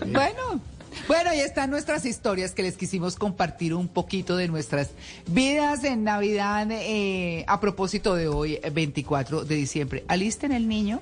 Bueno, 0.08 0.62
bueno, 1.08 1.34
y 1.34 1.40
están 1.40 1.70
nuestras 1.70 2.06
historias 2.06 2.52
que 2.52 2.64
les 2.64 2.78
quisimos 2.78 3.16
compartir 3.16 3.74
un 3.74 3.88
poquito 3.88 4.38
de 4.38 4.48
nuestras 4.48 4.92
vidas 5.28 5.84
en 5.84 6.04
Navidad 6.04 6.68
eh, 6.72 7.46
a 7.48 7.60
propósito 7.60 8.16
de 8.16 8.28
hoy, 8.28 8.60
eh, 8.62 8.70
24 8.70 9.44
de 9.46 9.56
diciembre. 9.56 10.06
Alisten 10.08 10.52
el 10.52 10.68
niño 10.68 11.02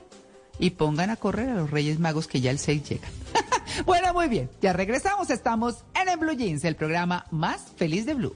y 0.59 0.71
pongan 0.71 1.09
a 1.09 1.15
correr 1.15 1.49
a 1.49 1.55
los 1.55 1.71
Reyes 1.71 1.99
Magos 1.99 2.27
que 2.27 2.41
ya 2.41 2.51
el 2.51 2.59
6 2.59 2.89
llegan. 2.89 3.11
bueno, 3.85 4.13
muy 4.13 4.27
bien, 4.27 4.49
ya 4.61 4.73
regresamos, 4.73 5.29
estamos 5.29 5.83
en 5.99 6.09
el 6.09 6.17
Blue 6.17 6.33
Jeans, 6.33 6.63
el 6.63 6.75
programa 6.75 7.25
más 7.31 7.61
feliz 7.75 8.05
de 8.05 8.13
Blue. 8.13 8.35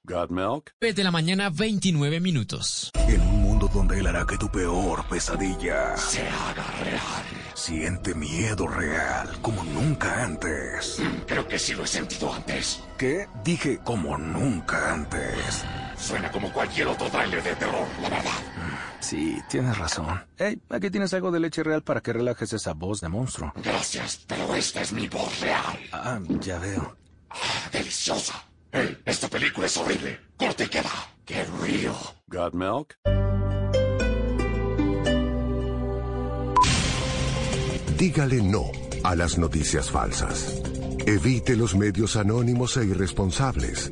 ¿Got 0.11 0.29
milk? 0.29 0.73
de 0.81 1.03
la 1.05 1.09
mañana, 1.11 1.49
29 1.49 2.19
minutos. 2.19 2.91
En 3.07 3.21
un 3.21 3.41
mundo 3.43 3.69
donde 3.73 3.97
él 3.97 4.07
hará 4.07 4.25
que 4.25 4.37
tu 4.37 4.49
peor 4.51 5.05
pesadilla 5.07 5.95
Se 5.95 6.27
haga 6.27 6.65
real. 6.83 7.23
siente 7.53 8.13
miedo 8.13 8.67
real 8.67 9.29
como 9.41 9.63
nunca 9.63 10.25
antes. 10.25 11.01
Creo 11.25 11.47
que 11.47 11.57
sí 11.57 11.73
lo 11.75 11.85
he 11.85 11.87
sentido 11.87 12.33
antes. 12.33 12.83
¿Qué? 12.97 13.25
Dije 13.45 13.79
como 13.85 14.17
nunca 14.17 14.93
antes. 14.93 15.63
Suena 15.97 16.29
como 16.29 16.51
cualquier 16.51 16.87
otro 16.87 17.09
tráiler 17.09 17.41
de 17.41 17.55
terror, 17.55 17.87
la 18.01 18.09
verdad. 18.09 18.31
Sí, 18.99 19.37
tienes 19.49 19.77
razón. 19.77 20.25
Hey, 20.37 20.59
aquí 20.69 20.89
tienes 20.89 21.13
algo 21.13 21.31
de 21.31 21.39
leche 21.39 21.63
real 21.63 21.83
para 21.83 22.01
que 22.01 22.11
relajes 22.11 22.51
esa 22.51 22.73
voz 22.73 22.99
de 22.99 23.07
monstruo. 23.07 23.53
Gracias, 23.63 24.25
pero 24.27 24.53
esta 24.55 24.81
es 24.81 24.91
mi 24.91 25.07
voz 25.07 25.39
real. 25.39 25.79
Ah, 25.93 26.19
ya 26.41 26.59
veo. 26.59 26.97
Deliciosa. 27.71 28.43
Hey, 28.73 28.97
esta 29.05 29.27
película 29.27 29.67
es 29.67 29.75
horrible. 29.75 30.17
Corte 30.37 30.63
y 30.63 30.67
queda. 30.67 30.91
Get 31.25 31.47
real. 31.61 31.95
¿Got 32.27 32.53
milk? 32.53 32.95
Dígale 37.97 38.41
no 38.41 38.71
a 39.03 39.15
las 39.15 39.37
noticias 39.37 39.91
falsas. 39.91 40.61
Evite 41.05 41.55
los 41.55 41.75
medios 41.75 42.15
anónimos 42.15 42.77
e 42.77 42.85
irresponsables. 42.85 43.91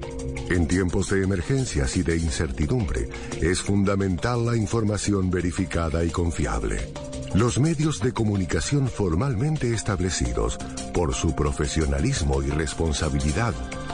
En 0.49 0.67
tiempos 0.67 1.09
de 1.09 1.23
emergencias 1.23 1.97
y 1.97 2.03
de 2.03 2.17
incertidumbre, 2.17 3.09
es 3.41 3.61
fundamental 3.61 4.45
la 4.45 4.55
información 4.55 5.29
verificada 5.29 6.03
y 6.03 6.09
confiable. 6.09 6.91
Los 7.35 7.59
medios 7.59 7.99
de 7.99 8.13
comunicación 8.13 8.87
formalmente 8.87 9.73
establecidos, 9.73 10.57
por 10.93 11.13
su 11.13 11.35
profesionalismo 11.35 12.41
y 12.41 12.49
responsabilidad, 12.49 13.53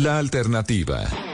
La 0.00 0.18
alternativa. 0.18 1.29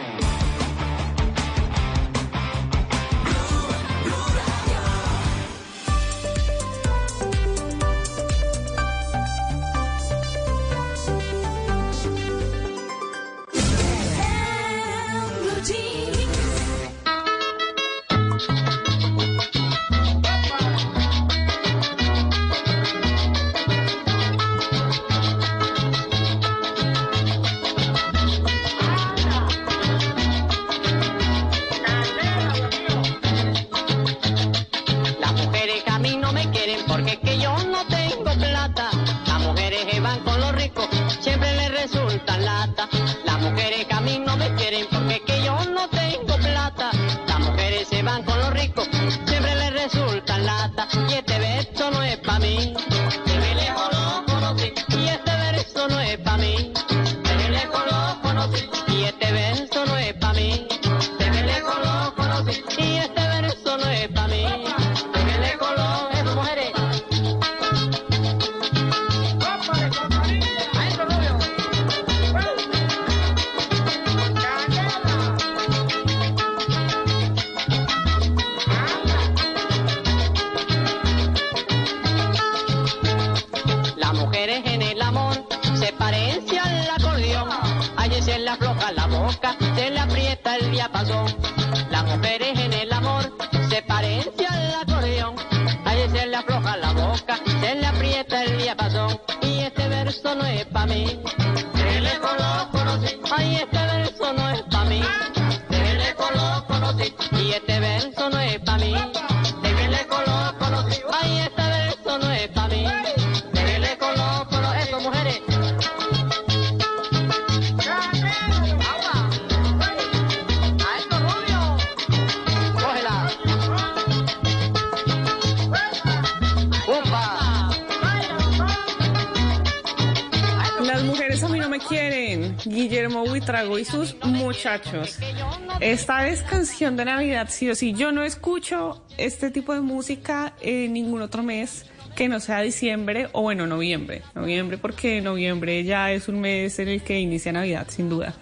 Esta 135.80 136.28
es 136.28 136.42
canción 136.42 136.96
de 136.96 137.04
Navidad, 137.04 137.48
sí 137.50 137.68
o 137.68 137.74
sí. 137.74 137.92
Yo 137.92 138.10
no 138.10 138.22
escucho 138.22 139.04
este 139.18 139.50
tipo 139.50 139.74
de 139.74 139.82
música 139.82 140.54
en 140.62 140.94
ningún 140.94 141.20
otro 141.20 141.42
mes 141.42 141.84
que 142.16 142.28
no 142.28 142.40
sea 142.40 142.62
diciembre 142.62 143.28
o 143.32 143.42
bueno, 143.42 143.66
noviembre. 143.66 144.22
Noviembre 144.34 144.78
porque 144.78 145.20
noviembre 145.20 145.84
ya 145.84 146.12
es 146.12 146.28
un 146.28 146.40
mes 146.40 146.78
en 146.78 146.88
el 146.88 147.02
que 147.02 147.20
inicia 147.20 147.52
Navidad, 147.52 147.86
sin 147.90 148.08
duda. 148.08 148.34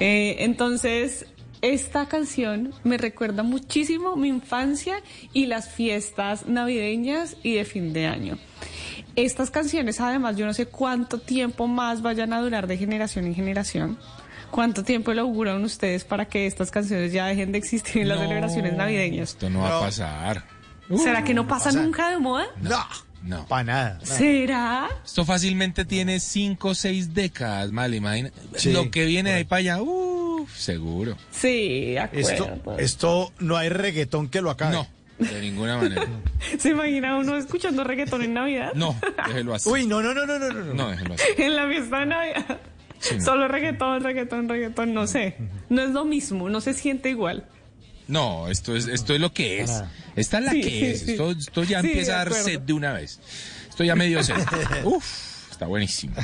Eh, 0.00 0.36
entonces, 0.40 1.24
esta 1.62 2.06
canción 2.06 2.74
me 2.84 2.98
recuerda 2.98 3.42
muchísimo 3.42 4.14
mi 4.14 4.28
infancia 4.28 4.96
y 5.32 5.46
las 5.46 5.70
fiestas 5.70 6.46
navideñas 6.46 7.38
y 7.42 7.54
de 7.54 7.64
fin 7.64 7.94
de 7.94 8.06
año. 8.06 8.38
Estas 9.16 9.50
canciones, 9.50 9.98
además, 9.98 10.36
yo 10.36 10.44
no 10.44 10.52
sé 10.52 10.66
cuánto 10.66 11.18
tiempo 11.18 11.66
más 11.66 12.02
vayan 12.02 12.34
a 12.34 12.40
durar 12.42 12.66
de 12.66 12.76
generación 12.76 13.24
en 13.24 13.34
generación. 13.34 13.98
¿Cuánto 14.50 14.84
tiempo 14.84 15.12
le 15.12 15.20
auguran 15.20 15.62
ustedes 15.64 16.04
para 16.04 16.26
que 16.26 16.46
estas 16.46 16.70
canciones 16.70 17.12
ya 17.12 17.26
dejen 17.26 17.52
de 17.52 17.58
existir 17.58 18.02
en 18.02 18.08
las 18.08 18.18
No, 18.18 18.24
celebraciones 18.28 18.72
navideñas? 18.74 19.30
Esto 19.30 19.50
no 19.50 19.60
va 19.60 19.78
a 19.78 19.80
pasar. 19.80 20.44
¿Será 20.96 21.24
que 21.24 21.34
no 21.34 21.46
pasa 21.46 21.72
nunca 21.72 22.10
de 22.10 22.18
moda? 22.18 22.46
No. 22.60 22.78
No. 23.22 23.44
Para 23.46 23.64
nada. 23.64 24.00
¿Será? 24.04 24.88
Esto 25.04 25.24
fácilmente 25.24 25.84
tiene 25.84 26.20
cinco 26.20 26.68
o 26.68 26.74
seis 26.74 27.12
décadas, 27.12 27.72
mal, 27.72 27.92
imagina. 27.92 28.30
Sí, 28.54 28.72
Lo 28.72 28.88
que 28.90 29.04
viene 29.04 29.30
de 29.30 29.36
ahí 29.36 29.44
para 29.44 29.58
allá, 29.60 29.82
uff, 29.82 30.56
seguro. 30.56 31.16
Sí, 31.32 31.94
de 31.94 32.08
Esto, 32.12 32.44
acuerdo. 32.44 32.78
esto 32.78 33.32
no 33.40 33.56
hay 33.56 33.68
reggaetón 33.68 34.28
que 34.28 34.40
lo 34.40 34.50
acabe. 34.50 34.74
No, 34.76 34.86
de 35.18 35.40
ninguna 35.40 35.76
manera. 35.78 36.06
¿Se 36.58 36.68
imagina 36.68 37.16
uno 37.16 37.36
escuchando 37.36 37.82
reggaetón 37.82 38.22
en 38.22 38.34
Navidad? 38.34 38.72
No, 38.74 38.94
déjelo 39.26 39.54
así. 39.54 39.68
Uy, 39.68 39.86
no, 39.86 40.00
no, 40.02 40.14
no, 40.14 40.24
no, 40.24 40.38
no, 40.38 40.52
no. 40.52 40.74
No, 40.74 40.90
déjelo 40.90 41.14
así. 41.14 41.24
en 41.42 41.56
la 41.56 41.66
fiesta 41.68 41.98
de 42.00 42.06
Navidad. 42.06 42.60
Sí, 42.98 43.16
no. 43.16 43.24
Solo 43.24 43.48
reggaetón, 43.48 44.02
reggaetón, 44.02 44.48
reggaetón, 44.48 44.94
no 44.94 45.06
sé. 45.06 45.36
No 45.68 45.82
es 45.82 45.90
lo 45.90 46.04
mismo, 46.04 46.48
no 46.48 46.60
se 46.60 46.74
siente 46.74 47.10
igual. 47.10 47.46
No, 48.08 48.48
esto 48.48 48.76
es, 48.76 48.86
esto 48.86 49.14
es 49.14 49.20
lo 49.20 49.32
que 49.32 49.60
es. 49.62 49.82
Esta 50.14 50.38
es 50.38 50.44
la 50.44 50.50
Sí, 50.52 50.60
que 50.60 50.90
es. 50.92 51.00
sí. 51.02 51.10
Esto, 51.12 51.30
esto 51.32 51.64
ya 51.64 51.80
Sí, 51.80 51.88
empieza 51.88 52.12
a 52.14 52.16
dar 52.24 52.32
sed 52.32 52.60
de 52.60 52.72
una 52.72 52.92
vez. 52.92 53.20
Esto 53.68 53.84
ya 53.84 53.94
medio 53.96 54.22
sed. 54.22 54.36
Uf, 54.84 55.50
está 55.50 55.66
buenísimo. 55.66 56.14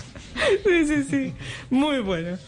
Sí, 0.64 0.86
sí, 0.86 1.04
sí. 1.10 1.34
Muy 1.70 1.98
bueno. 2.00 2.38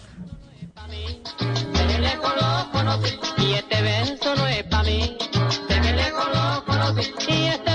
Y 3.38 3.54
este 3.54 3.82
verso 3.82 4.34
no 4.36 4.46
es 4.46 4.62
pa' 4.64 4.82
mí. 4.84 5.16
Se 5.68 5.80
me 5.80 5.92
lejos 5.94 6.24
lo 6.32 6.64
conocí 6.64 7.12
y 7.28 7.46
este 7.48 7.70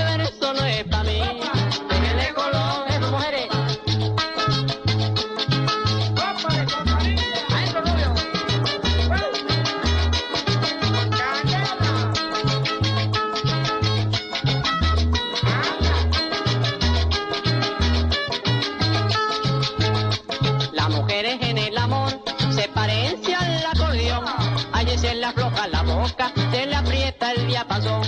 el 27.60 27.66
diapasón. 27.68 28.02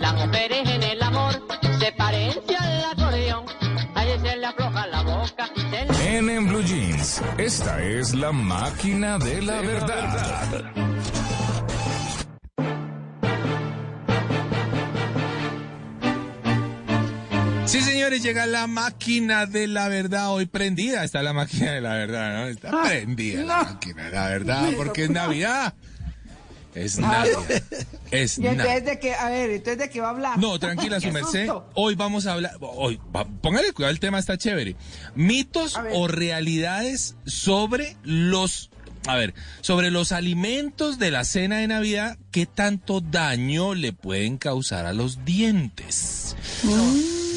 Las 0.00 0.14
mujeres 0.14 0.68
en 0.68 0.82
el 0.82 1.02
amor 1.02 1.32
se 1.78 1.92
parecen 1.92 2.56
al 2.58 2.84
acordeón. 2.92 3.44
Allí 3.94 4.12
se 4.22 4.36
le 4.36 4.46
afloja 4.46 4.86
la 4.86 5.02
boca, 5.02 5.48
se 5.54 5.84
le... 5.86 6.16
En, 6.18 6.28
en 6.30 6.48
Blue 6.48 6.62
Jeans, 6.62 7.22
esta 7.38 7.82
es 7.82 8.14
la 8.14 8.32
máquina 8.32 9.18
de 9.18 9.42
la 9.42 9.60
verdad. 9.60 10.72
Sí, 17.66 17.80
señores, 17.80 18.22
llega 18.22 18.46
la 18.46 18.66
máquina 18.66 19.46
de 19.46 19.66
la 19.66 19.88
verdad 19.88 20.30
hoy 20.30 20.46
prendida. 20.46 21.02
Está 21.02 21.22
la 21.22 21.32
máquina 21.32 21.72
de 21.72 21.80
la 21.80 21.94
verdad, 21.94 22.34
¿no? 22.34 22.46
Está 22.46 22.70
Ah, 22.72 22.84
prendida 22.88 23.42
la 23.42 23.62
máquina 23.64 24.04
de 24.04 24.10
la 24.12 24.28
verdad 24.28 24.68
porque 24.76 25.04
es 25.04 25.10
Navidad. 25.10 25.74
Es. 26.74 26.98
Navidad. 26.98 27.38
Es 28.10 28.38
Y 28.38 28.46
entonces 28.46 28.84
de 28.84 28.98
qué, 28.98 29.14
a 29.14 29.28
ver, 29.30 29.50
entonces 29.50 29.78
de 29.78 29.90
qué 29.90 30.00
va 30.00 30.08
a 30.08 30.10
hablar. 30.10 30.38
No, 30.38 30.58
tranquila, 30.58 31.00
su 31.00 31.10
merced. 31.12 31.48
Hoy 31.74 31.94
vamos 31.94 32.26
a 32.26 32.32
hablar. 32.34 32.56
Hoy, 32.60 33.00
va- 33.14 33.24
póngale 33.24 33.72
cuidado, 33.72 33.92
el 33.92 34.00
tema 34.00 34.18
está 34.18 34.36
chévere. 34.38 34.76
Mitos 35.14 35.78
o 35.92 36.08
realidades 36.08 37.16
sobre 37.26 37.96
los. 38.02 38.70
A 39.06 39.16
ver, 39.16 39.34
sobre 39.60 39.90
los 39.90 40.12
alimentos 40.12 40.98
de 40.98 41.10
la 41.10 41.24
cena 41.24 41.58
de 41.58 41.66
Navidad, 41.68 42.16
¿qué 42.30 42.46
tanto 42.46 43.00
daño 43.02 43.74
le 43.74 43.92
pueden 43.92 44.38
causar 44.38 44.86
a 44.86 44.94
los 44.94 45.26
dientes? 45.26 46.34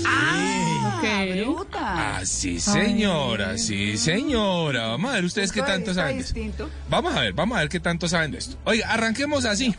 Ah, 0.06 1.26
bruta. 1.34 2.18
Ah, 2.18 2.26
sí, 2.26 2.60
señora, 2.60 3.58
sí, 3.58 3.98
señora. 3.98 4.88
Vamos 4.88 5.12
a 5.12 5.16
ver 5.16 5.26
ustedes 5.26 5.52
qué 5.52 5.62
tanto 5.62 5.94
saben 5.94 6.18
de 6.18 6.24
es 6.24 6.36
esto. 6.36 6.70
Vamos 6.90 7.16
a 7.16 7.22
ver, 7.22 7.34
vamos 7.34 7.58
a 7.58 7.62
ver 7.62 7.70
qué 7.70 7.80
tanto 7.80 8.08
saben 8.08 8.32
de 8.32 8.38
esto. 8.40 8.58
Oiga, 8.66 8.92
arranquemos 8.92 9.46
así. 9.46 9.76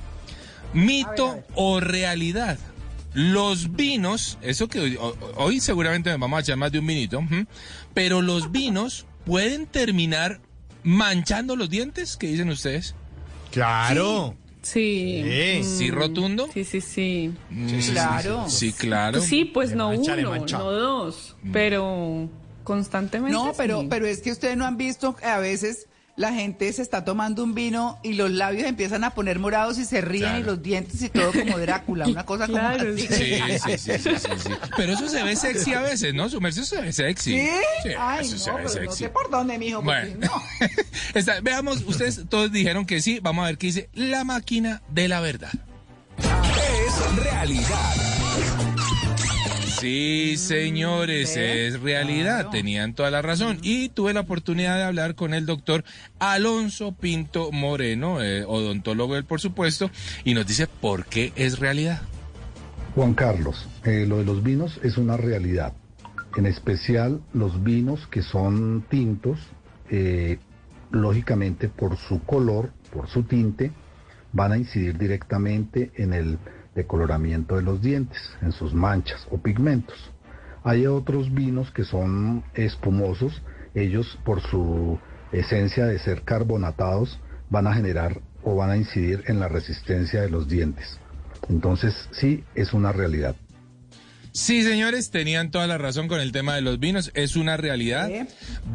Mito 0.73 1.43
o 1.55 1.81
realidad. 1.81 2.59
Los 3.15 3.73
vinos, 3.73 4.39
eso 4.43 4.69
que 4.69 4.81
hoy, 4.81 4.97
ho- 5.01 5.17
hoy 5.37 5.61
seguramente 5.61 6.11
nos 6.11 6.21
vamos 6.21 6.39
a 6.39 6.41
echar 6.43 6.57
más 6.57 6.71
de 6.71 6.79
un 6.79 6.87
vinito, 6.87 7.19
ujú, 7.21 7.47
pero 7.95 8.21
los 8.23 8.53
vinos 8.53 9.07
pueden 9.25 9.67
terminar 9.67 10.41
manchando 10.85 11.57
los 11.57 11.71
dientes, 11.71 12.17
¿qué 12.17 12.29
dicen 12.29 12.51
ustedes? 12.51 12.95
Claro. 13.51 14.35
Sí. 14.37 14.48
Sí. 14.73 15.63
¿Sí, 15.63 15.91
rotundo? 15.91 16.49
Sí, 16.53 16.65
sí, 16.65 16.81
sí. 16.81 17.33
Sí, 17.69 17.83
sí, 17.83 17.93
Claro. 17.93 18.45
Sí, 18.49 18.73
claro. 18.73 19.21
Sí, 19.21 19.47
pues 19.47 19.75
no 19.75 19.89
mancha, 19.89 20.15
uno, 20.15 20.45
no 20.47 20.73
dos, 20.73 21.37
pero 21.53 22.29
constantemente. 22.65 23.33
No, 23.33 23.53
pero, 23.57 23.81
sí. 23.81 23.87
pero 23.89 24.07
es 24.07 24.21
que 24.21 24.31
ustedes 24.31 24.59
no 24.59 24.67
han 24.67 24.77
visto 24.77 25.17
que 25.17 25.25
a 25.25 25.39
veces 25.39 25.89
la 26.19 26.33
gente 26.35 26.71
se 26.73 26.83
está 26.83 27.05
tomando 27.05 27.43
un 27.45 27.55
vino 27.55 27.99
y 28.03 28.13
los 28.15 28.31
labios 28.31 28.67
empiezan 28.67 29.05
a 29.05 29.11
poner 29.11 29.39
morados 29.39 29.79
y 29.79 29.85
se 29.85 30.01
ríen 30.03 30.25
Claro. 30.25 30.39
y 30.41 30.43
los 30.43 30.63
dientes 30.63 31.01
y 31.01 31.09
todo 31.09 31.33
como 31.33 31.59
Drácula, 31.59 32.07
una 32.09 32.27
cosa 32.27 32.47
como 32.47 32.59
Claro, 32.59 32.93
así. 32.93 33.07
Sí, 33.07 33.15
sí, 33.15 33.79
sí, 33.79 33.79
sí, 33.79 33.99
sí, 34.19 34.29
sí. 34.43 34.51
Pero 34.77 34.93
eso 34.95 35.09
se 35.09 35.23
ve 35.23 35.35
sexy 35.37 35.73
a 35.75 35.81
veces, 35.81 36.13
¿no? 36.15 36.29
Su 36.29 36.41
merced 36.41 36.65
se 36.65 36.81
ve 36.81 36.93
sexy. 36.93 37.39
¿Sí? 37.39 37.49
Sí, 37.85 37.89
Ay, 37.99 38.27
eso 38.27 38.35
no, 38.37 38.39
se 38.43 38.51
ve 38.51 38.57
pero 38.57 38.69
no 38.69 38.69
sexy. 38.91 39.05
sé 39.05 39.09
por 39.11 39.31
dónde, 39.31 39.59
mijo, 39.59 39.83
porque 39.83 40.11
Bueno. 40.17 40.27
no. 40.27 40.43
Está- 41.15 41.41
veamos, 41.41 41.83
ustedes 41.87 42.21
todos 42.29 42.51
dijeron 42.53 42.85
que 42.85 43.01
sí. 43.01 43.21
Vamos 43.23 43.45
a 43.45 43.47
ver 43.47 43.57
qué 43.59 43.69
dice 43.69 43.89
la 43.95 44.25
máquina 44.25 44.83
de 44.91 45.07
la 45.09 45.21
verdad. 45.21 45.53
Es 46.19 47.17
realidad. 47.25 47.95
Sí, 49.81 50.37
señores, 50.37 51.37
es 51.37 51.81
realidad. 51.81 52.51
Tenían 52.51 52.95
toda 52.95 53.11
la 53.11 53.23
razón. 53.23 53.59
Y 53.63 53.91
tuve 53.91 54.13
la 54.13 54.21
oportunidad 54.21 54.77
de 54.77 54.83
hablar 54.83 55.15
con 55.15 55.35
el 55.35 55.47
doctor 55.47 55.85
Alonso 56.19 56.93
Pinto 56.93 57.53
Moreno, 57.53 58.23
eh, 58.23 58.45
odontólogo 58.45 59.17
él, 59.17 59.25
por 59.25 59.41
supuesto, 59.41 59.91
y 60.25 60.35
nos 60.35 60.47
dice 60.47 60.67
por 60.67 61.05
qué 61.05 61.33
es 61.37 61.61
realidad. 61.61 62.03
Juan 62.95 63.15
Carlos, 63.15 63.69
eh, 63.85 64.05
lo 64.09 64.19
de 64.19 64.25
los 64.25 64.43
vinos 64.43 64.81
es 64.83 64.99
una 64.99 65.17
realidad. 65.17 65.75
En 66.37 66.47
especial 66.47 67.21
los 67.33 67.63
vinos 67.63 68.07
que 68.09 68.23
son 68.23 68.85
tintos, 68.89 69.39
eh, 69.91 70.39
lógicamente 70.91 71.69
por 71.69 71.97
su 71.97 72.23
color, 72.25 72.73
por 72.93 73.09
su 73.09 73.23
tinte, 73.23 73.71
van 74.33 74.53
a 74.53 74.59
incidir 74.59 74.99
directamente 74.99 75.93
en 75.95 76.13
el 76.13 76.39
decoloramiento 76.79 77.57
de 77.57 77.63
los 77.63 77.83
dientes, 77.83 78.19
en 78.41 78.53
sus 78.53 78.73
manchas 78.73 79.27
o 79.31 79.39
pigmentos. 79.39 79.97
Hay 80.65 80.87
otros 80.87 81.33
vinos 81.35 81.71
que 81.71 81.85
son 81.85 82.45
espumosos, 82.55 83.43
ellos 83.75 84.19
por 84.25 84.41
su 84.41 84.99
esencia 85.33 85.87
de 85.87 85.99
ser 85.99 86.23
carbonatados 86.23 87.21
van 87.51 87.67
a 87.67 87.75
generar 87.75 88.21
o 88.43 88.55
van 88.57 88.71
a 88.71 88.77
incidir 88.77 89.25
en 89.27 89.41
la 89.41 89.49
resistencia 89.49 90.23
de 90.23 90.31
los 90.31 90.49
dientes. 90.49 90.99
Entonces 91.49 91.95
sí 92.13 92.45
es 92.55 92.73
una 92.73 92.93
realidad. 92.93 93.37
Sí, 94.33 94.63
señores, 94.63 95.11
tenían 95.11 95.51
toda 95.51 95.67
la 95.67 95.79
razón 95.79 96.07
con 96.07 96.21
el 96.21 96.33
tema 96.33 96.55
de 96.55 96.61
los 96.61 96.79
vinos. 96.79 97.11
Es 97.15 97.35
una 97.35 97.57
realidad. 97.57 98.09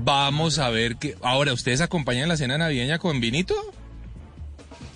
Vamos 0.04 0.60
a 0.60 0.70
ver 0.70 0.98
que. 0.98 1.16
Ahora, 1.22 1.54
¿ustedes 1.54 1.80
acompañan 1.80 2.28
la 2.28 2.36
cena 2.36 2.58
navideña 2.58 3.00
con 3.00 3.22
vinito? 3.22 3.56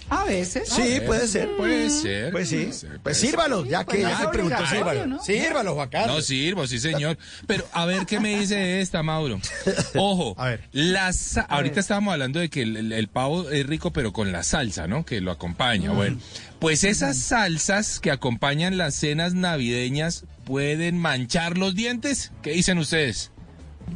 A 0.10 0.24
veces. 0.24 0.69
Sí, 0.69 0.95
a 0.98 1.06
puede 1.06 1.19
veces. 1.22 1.32
ser. 1.32 1.58
Puede 1.58 1.90
ser. 1.90 2.32
Pues 2.32 2.50
sí. 2.50 2.72
ser, 2.72 3.00
Pues 3.02 3.18
sírvalo, 3.18 3.66
ya 3.66 3.80
que 3.84 3.98
pues 3.98 4.02
ya 4.03 4.18
se 4.19 4.27
preguntó, 4.30 4.66
sírvalo. 4.68 5.06
¿no? 5.08 5.22
Sírvalo, 5.24 5.76
Juan 5.76 5.90
Carlos. 5.90 6.16
No 6.16 6.22
sirvo, 6.22 6.66
sí, 6.68 6.80
señor. 6.80 7.18
Pero 7.45 7.66
a 7.74 7.86
ver 7.86 8.06
qué 8.06 8.19
me 8.19 8.40
dice 8.40 8.80
esta, 8.80 9.03
Mauro. 9.03 9.40
Ojo, 9.95 10.36
la 10.72 11.11
sa- 11.14 11.42
ahorita 11.42 11.80
estábamos 11.82 12.14
hablando 12.14 12.40
de 12.40 12.50
que 12.50 12.61
el, 12.61 12.77
el- 12.77 12.92
el 12.94 13.08
pavo 13.10 13.50
es 13.50 13.66
rico, 13.66 13.92
pero 13.92 14.14
con 14.14 14.32
la 14.32 14.44
salsa, 14.44 14.88
¿no? 14.88 15.03
Que 15.06 15.19
lo 15.19 15.32
acompaña. 15.32 15.92
Bueno, 15.92 16.18
pues 16.60 16.84
esas 16.86 17.18
salsas 17.18 18.00
que 18.00 18.10
acompañan 18.11 18.77
las 18.77 18.95
cenas 18.95 19.34
navideñas 19.34 20.24
pueden 20.45 20.98
manchar 20.98 21.58
los 21.58 21.76
dientes. 21.76 22.32
¿Qué 22.42 22.52
dicen 22.52 22.77
ustedes? 22.77 23.32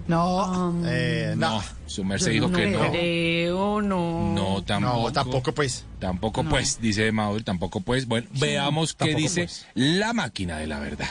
No. 0.07 0.73
Eh, 0.85 1.33
no. 1.37 1.61
Su 1.85 2.03
merced 2.03 2.31
dijo 2.31 2.51
que 2.51 2.67
no. 2.67 2.89
creo, 2.89 3.81
no. 3.81 4.33
No, 4.33 4.63
tampoco. 4.63 5.03
No, 5.03 5.11
tampoco 5.13 5.51
pues. 5.53 5.85
Tampoco 5.99 6.43
pues, 6.43 6.79
dice 6.81 7.11
Mauro, 7.11 7.43
tampoco 7.43 7.81
pues. 7.81 8.07
Bueno, 8.07 8.27
veamos 8.39 8.93
qué 8.93 9.13
dice 9.15 9.43
pues. 9.43 9.65
la 9.75 10.13
máquina 10.13 10.57
de 10.57 10.67
la 10.67 10.79
verdad. 10.79 11.09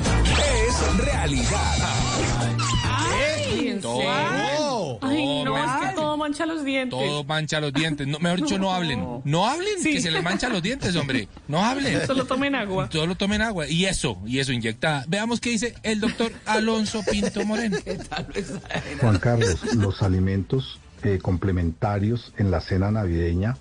Es 0.00 0.96
realidad. 1.04 1.76
Ay, 2.84 3.68
¿en 3.68 3.80
Todo. 3.80 3.98
serio? 3.98 4.98
Ay, 5.02 5.44
no, 5.44 5.56
es 5.56 5.88
que 5.88 5.94
todo 5.94 6.03
mancha 6.24 6.46
los 6.46 6.64
dientes. 6.64 6.98
Todo 6.98 7.24
mancha 7.24 7.60
los 7.60 7.72
dientes. 7.72 8.06
No, 8.06 8.18
mejor 8.18 8.40
dicho, 8.40 8.58
no 8.58 8.72
hablen. 8.72 9.20
No 9.24 9.46
hablen, 9.46 9.78
Sí. 9.80 9.92
que 9.92 10.00
se 10.00 10.10
les 10.10 10.22
mancha 10.22 10.48
los 10.48 10.62
dientes, 10.62 10.96
hombre. 10.96 11.28
No 11.48 11.62
hablen. 11.62 12.06
Solo 12.06 12.24
tomen 12.24 12.54
agua. 12.54 12.88
Solo 12.90 13.14
tomen 13.14 13.42
agua. 13.42 13.68
Y 13.68 13.84
eso, 13.84 14.20
y 14.26 14.38
eso 14.38 14.52
inyectada. 14.52 15.04
Veamos 15.06 15.40
qué 15.40 15.50
dice 15.50 15.74
el 15.82 16.00
doctor 16.00 16.32
Alonso 16.46 17.02
Pinto 17.10 17.44
Moreno. 17.44 17.76
Juan 19.00 19.18
Carlos, 19.18 19.74
los 19.74 20.02
alimentos 20.02 20.80
eh, 21.02 21.18
complementarios 21.20 22.32
en 22.38 22.50
la 22.50 22.60
cena 22.60 22.90
navideña 22.90 23.58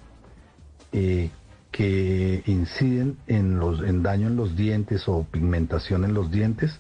eh, 0.94 1.30
que 1.72 2.44
inciden 2.46 3.18
en, 3.28 3.60
los, 3.60 3.82
en 3.82 4.04
daño 4.04 4.28
en 4.28 4.36
los 4.38 4.56
dientes 4.56 5.04
o 5.08 5.26
pigmentación 5.30 6.06
en 6.06 6.14
los 6.14 6.32
dientes 6.32 6.72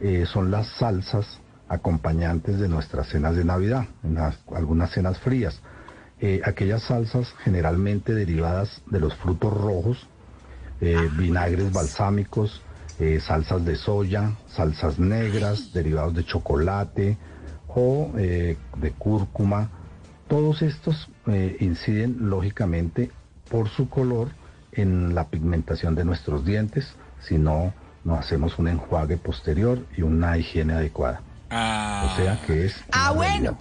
eh, 0.00 0.26
son 0.32 0.50
las 0.50 0.68
salsas 0.78 1.40
acompañantes 1.68 2.58
de 2.58 2.68
nuestras 2.68 3.08
cenas 3.08 3.36
de 3.36 3.44
Navidad, 3.44 3.86
en 4.02 4.14
las- 4.14 4.38
algunas 4.54 4.90
cenas 4.90 5.18
frías. 5.18 5.60
Eh, 6.20 6.40
aquellas 6.44 6.82
salsas 6.82 7.34
generalmente 7.42 8.14
derivadas 8.14 8.82
de 8.86 9.00
los 9.00 9.14
frutos 9.16 9.52
rojos, 9.52 10.06
eh, 10.80 11.08
vinagres 11.18 11.72
balsámicos, 11.72 12.62
eh, 12.98 13.18
salsas 13.20 13.64
de 13.64 13.76
soya, 13.76 14.32
salsas 14.48 14.98
negras, 14.98 15.72
derivados 15.72 16.14
de 16.14 16.24
chocolate 16.24 17.16
o 17.68 18.12
de 18.14 18.92
cúrcuma. 18.98 19.68
Todos 20.28 20.62
estos 20.62 21.08
inciden 21.58 22.30
lógicamente 22.30 23.10
por 23.50 23.68
su 23.68 23.88
color 23.88 24.28
en 24.72 25.14
la 25.14 25.24
pigmentación 25.28 25.94
de 25.94 26.04
nuestros 26.04 26.44
dientes, 26.44 26.94
si 27.20 27.36
no, 27.36 27.74
no 28.04 28.14
hacemos 28.14 28.58
un 28.58 28.68
enjuague 28.68 29.16
posterior 29.16 29.78
y 29.96 30.02
una 30.02 30.38
higiene 30.38 30.74
adecuada. 30.74 31.20
Ah, 31.54 32.10
O 32.12 32.16
sea 32.22 32.40
que 32.46 32.66
es... 32.66 32.74
Ah, 32.92 33.12
realidad. 33.12 33.14
bueno. 33.14 33.58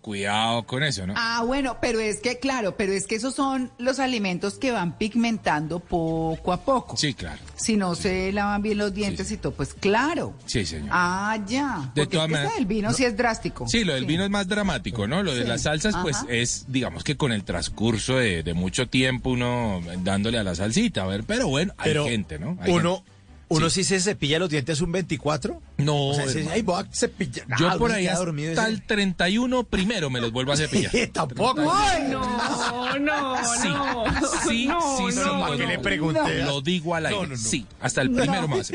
cuidado 0.00 0.64
con 0.64 0.82
eso, 0.82 1.06
¿no? 1.06 1.14
Ah, 1.16 1.42
bueno, 1.46 1.78
pero 1.80 1.98
es 1.98 2.20
que, 2.20 2.38
claro, 2.38 2.76
pero 2.76 2.92
es 2.92 3.06
que 3.06 3.14
esos 3.14 3.34
son 3.34 3.72
los 3.78 3.98
alimentos 4.00 4.58
que 4.58 4.70
van 4.70 4.98
pigmentando 4.98 5.80
poco 5.80 6.52
a 6.52 6.60
poco. 6.60 6.94
Sí, 6.98 7.14
claro. 7.14 7.40
Si 7.56 7.78
no 7.78 7.94
se 7.94 8.30
lavan 8.30 8.60
bien 8.60 8.76
los 8.76 8.92
dientes 8.92 9.30
y 9.30 9.38
todo, 9.38 9.54
pues 9.54 9.72
claro. 9.72 10.34
Sí, 10.44 10.66
señor. 10.66 10.90
Ah, 10.92 11.38
ya. 11.46 11.90
De 11.94 12.02
Porque 12.02 12.16
todas 12.18 12.26
es 12.26 12.28
que 12.28 12.34
esa 12.34 12.42
maneras- 12.42 12.54
del 12.56 12.66
vino 12.66 12.92
sí 12.92 13.04
es 13.06 13.16
drástico. 13.16 13.66
Sí, 13.66 13.82
lo 13.84 13.94
del 13.94 14.04
vino 14.04 14.24
es 14.24 14.30
más 14.30 14.46
dramático, 14.46 15.06
¿no? 15.06 15.22
Lo 15.22 15.34
de 15.34 15.44
las 15.44 15.62
salsas, 15.62 15.96
pues 16.02 16.16
Ajá. 16.16 16.26
es, 16.28 16.66
digamos 16.68 17.02
que 17.02 17.16
con 17.16 17.32
el 17.32 17.42
transcurso 17.44 18.16
de, 18.18 18.42
de 18.42 18.52
mucho 18.52 18.86
tiempo 18.88 19.30
uno 19.30 19.80
dándole 20.02 20.38
a 20.38 20.42
la 20.44 20.54
salsita, 20.54 21.04
a 21.04 21.06
ver, 21.06 21.24
pero 21.24 21.48
bueno, 21.48 21.72
hay 21.78 21.92
Pero 21.92 22.04
gente, 22.04 22.38
¿no? 22.38 22.58
Hay 22.60 22.72
uno, 22.72 22.96
gente. 22.96 23.10
Uno 23.48 23.70
sí. 23.70 23.84
se 23.84 24.00
cepilla 24.00 24.38
los 24.38 24.48
dientes 24.50 24.80
un 24.80 24.92
24. 24.92 25.60
No, 25.78 26.08
O 26.08 26.14
sea, 26.14 26.26
sí, 26.28 26.38
hermano. 26.38 26.54
ay, 26.54 26.62
voy 26.62 26.82
a 26.82 26.86
cepillar. 26.92 27.46
Yo 27.58 27.68
Ah, 27.70 27.76
por 27.78 27.92
ahí 27.92 28.06
hasta 28.06 28.18
dormido 28.24 28.52
y 28.52 28.56
el 28.56 28.70
dice, 28.74 28.82
31 28.86 29.64
primero 29.64 30.10
me 30.10 30.20
los 30.20 30.32
vuelvo 30.32 30.52
a 30.52 30.56
cepillar. 30.56 30.90
Tampoco. 31.12 31.70
Ay, 31.72 32.04
no, 32.10 32.98
no, 32.98 33.36
Sí, 33.62 33.68
no. 33.68 34.06
sí, 34.48 34.66
no, 34.66 34.96
sí, 34.98 35.12
sí. 35.12 35.18
no, 35.24 35.40
¿Para 35.40 35.56
qué 35.56 35.62
no. 35.64 35.68
le 35.68 35.78
pregunté? 35.78 36.44
Lo 36.44 36.60
digo 36.60 36.94
al 36.94 37.06
aire. 37.06 37.18
No, 37.20 37.26
no, 37.26 37.32
no. 37.32 37.36
Sí, 37.36 37.66
hasta 37.80 38.02
el 38.02 38.10
primero 38.10 38.48
más. 38.48 38.72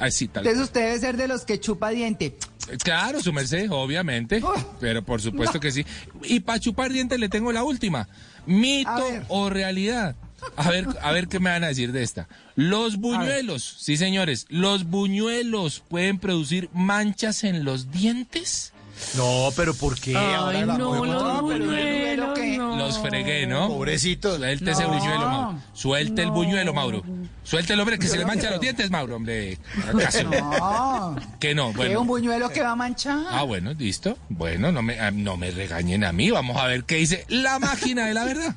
Así 0.00 0.28
tal. 0.28 0.44
Entonces 0.46 0.62
usted 0.68 0.80
debe 0.82 0.98
ser 1.00 1.16
de 1.16 1.28
los 1.28 1.44
que 1.44 1.58
chupa 1.60 1.90
diente. 1.90 2.36
Claro, 2.82 3.20
su 3.20 3.32
merced, 3.32 3.68
obviamente. 3.70 4.42
Pero 4.80 5.04
por 5.04 5.20
supuesto 5.20 5.60
que 5.60 5.70
sí. 5.70 5.84
Y 6.22 6.40
para 6.40 6.58
chupar 6.58 6.90
dientes 6.92 7.18
le 7.18 7.28
tengo 7.28 7.52
la 7.52 7.62
última. 7.62 8.08
¿Mito 8.46 8.90
o 9.28 9.50
realidad? 9.50 10.16
A 10.56 10.70
ver, 10.70 10.86
a 11.02 11.12
ver 11.12 11.28
qué 11.28 11.40
me 11.40 11.50
van 11.50 11.64
a 11.64 11.68
decir 11.68 11.92
de 11.92 12.02
esta. 12.02 12.28
Los 12.56 12.96
buñuelos, 12.96 13.76
sí 13.80 13.96
señores, 13.96 14.46
los 14.48 14.84
buñuelos 14.84 15.82
pueden 15.88 16.18
producir 16.18 16.68
manchas 16.72 17.44
en 17.44 17.64
los 17.64 17.90
dientes. 17.90 18.72
No, 19.16 19.48
pero 19.56 19.74
¿por 19.74 19.98
qué? 19.98 20.16
Ahora 20.16 20.60
Ay, 20.60 20.64
la 20.66 20.78
no, 20.78 21.04
los 21.04 21.16
pero- 21.16 21.42
buñuelos, 21.42 22.38
que- 22.38 22.56
no. 22.58 22.76
Los 22.76 22.98
fregué, 23.00 23.44
¿no? 23.46 23.66
Pobrecito. 23.66 24.36
Suelte 24.36 24.70
ese 24.70 24.82
No. 24.84 24.88
buñuelo, 24.90 25.18
Mauro. 25.28 25.58
Suelte 25.72 26.22
el 26.22 26.30
buñuelo, 26.30 26.72
Mauro. 26.74 27.02
Suelte 27.42 27.72
el 27.72 27.80
hombre 27.80 27.98
que 27.98 28.06
se 28.06 28.16
le 28.16 28.24
manchan 28.24 28.52
los 28.52 28.60
dientes, 28.60 28.90
Mauro, 28.92 29.16
hombre. 29.16 29.58
¿Acaso? 29.92 30.22
No. 30.22 31.16
Que 31.40 31.54
no, 31.56 31.72
bueno. 31.72 32.02
un 32.02 32.06
buñuelo 32.06 32.50
que 32.50 32.62
va 32.62 32.70
a 32.70 32.76
manchar. 32.76 33.18
Ah, 33.30 33.42
bueno, 33.42 33.72
listo. 33.74 34.16
Bueno, 34.28 34.70
no 34.70 34.80
me, 34.82 34.98
ah, 35.00 35.10
no 35.10 35.36
me 35.36 35.50
regañen 35.50 36.04
a 36.04 36.12
mí. 36.12 36.30
Vamos 36.30 36.56
a 36.56 36.66
ver 36.66 36.84
qué 36.84 36.96
dice 36.96 37.24
la 37.28 37.58
máquina 37.58 38.06
de 38.06 38.14
la 38.14 38.24
verdad. 38.24 38.54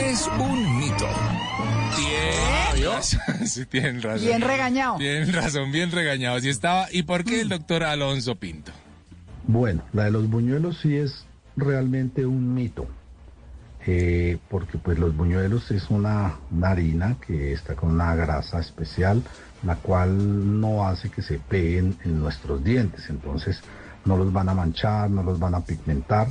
Es 0.00 0.28
un 0.38 0.78
mito. 0.78 1.06
Tienen 1.96 2.86
razón. 2.86 3.20
Sí, 3.46 3.66
tienen 3.66 4.02
razón. 4.02 4.26
Bien 4.26 4.40
regañado. 4.40 4.96
Tienen 4.98 5.32
razón, 5.32 5.72
bien 5.72 5.90
regañado. 5.92 6.36
Así 6.36 6.48
estaba. 6.48 6.88
¿Y 6.90 7.02
por 7.02 7.24
qué 7.24 7.40
el 7.40 7.48
doctor 7.48 7.84
Alonso 7.84 8.36
Pinto? 8.36 8.72
Bueno, 9.46 9.82
la 9.92 10.04
de 10.04 10.10
los 10.10 10.28
buñuelos 10.28 10.78
sí 10.80 10.96
es 10.96 11.24
realmente 11.56 12.26
un 12.26 12.52
mito, 12.52 12.86
eh, 13.86 14.38
porque 14.50 14.76
pues 14.76 14.98
los 14.98 15.16
buñuelos 15.16 15.70
es 15.70 15.88
una, 15.88 16.34
una 16.50 16.70
harina 16.70 17.16
que 17.24 17.52
está 17.52 17.76
con 17.76 17.92
una 17.92 18.14
grasa 18.16 18.58
especial, 18.58 19.22
la 19.62 19.76
cual 19.76 20.60
no 20.60 20.86
hace 20.86 21.10
que 21.10 21.22
se 21.22 21.38
peguen 21.38 21.96
en 22.04 22.20
nuestros 22.20 22.62
dientes, 22.64 23.08
entonces 23.08 23.60
no 24.04 24.16
los 24.16 24.32
van 24.32 24.48
a 24.48 24.54
manchar, 24.54 25.10
no 25.10 25.22
los 25.22 25.38
van 25.38 25.54
a 25.54 25.60
pigmentar, 25.60 26.26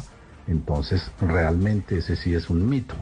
entonces 0.47 1.11
realmente 1.19 1.97
ese 1.97 2.15
sí 2.15 2.33
es 2.33 2.49
un 2.49 2.67
mito. 2.69 2.95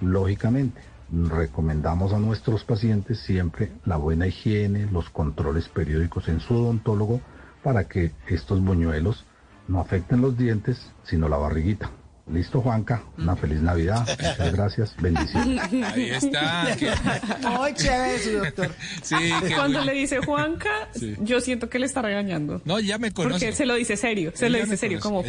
Lógicamente, 0.00 0.80
recomendamos 1.10 2.12
a 2.12 2.18
nuestros 2.18 2.64
pacientes 2.64 3.18
siempre 3.20 3.72
la 3.84 3.96
buena 3.96 4.26
higiene, 4.26 4.86
los 4.92 5.08
controles 5.10 5.68
periódicos 5.68 6.28
en 6.28 6.40
su 6.40 6.54
odontólogo 6.54 7.20
para 7.62 7.84
que 7.88 8.12
estos 8.28 8.60
buñuelos 8.62 9.24
no 9.68 9.80
afecten 9.80 10.20
los 10.20 10.36
dientes, 10.36 10.78
sino 11.04 11.28
la 11.28 11.36
barriguita. 11.38 11.90
Listo, 12.32 12.60
Juanca. 12.60 13.02
Una 13.18 13.36
feliz 13.36 13.60
Navidad. 13.62 14.00
Muchas 14.04 14.52
gracias. 14.52 14.96
Bendiciones. 15.00 15.62
Ahí 15.72 16.10
está. 16.10 16.76
que- 16.76 16.90
Muy 17.48 17.72
chévere 17.74 18.18
su 18.18 18.32
doctor. 18.32 18.74
sí, 19.02 19.14
qué 19.46 19.54
Cuando 19.54 19.78
bueno. 19.78 19.84
le 19.84 19.92
dice 19.92 20.18
Juanca, 20.18 20.88
Sí. 20.92 21.14
yo 21.20 21.40
siento 21.40 21.70
que 21.70 21.78
le 21.78 21.86
está 21.86 22.02
regañando. 22.02 22.60
No, 22.64 22.80
ya 22.80 22.98
me 22.98 23.12
conoce. 23.12 23.30
Porque 23.34 23.48
él 23.48 23.54
se 23.54 23.64
lo 23.64 23.74
dice 23.76 23.96
serio, 23.96 24.32
se 24.34 24.50
lo 24.50 24.58
dice 24.58 24.76
serio, 24.76 24.98
conoce, 24.98 25.08
como 25.08 25.22
me 25.22 25.28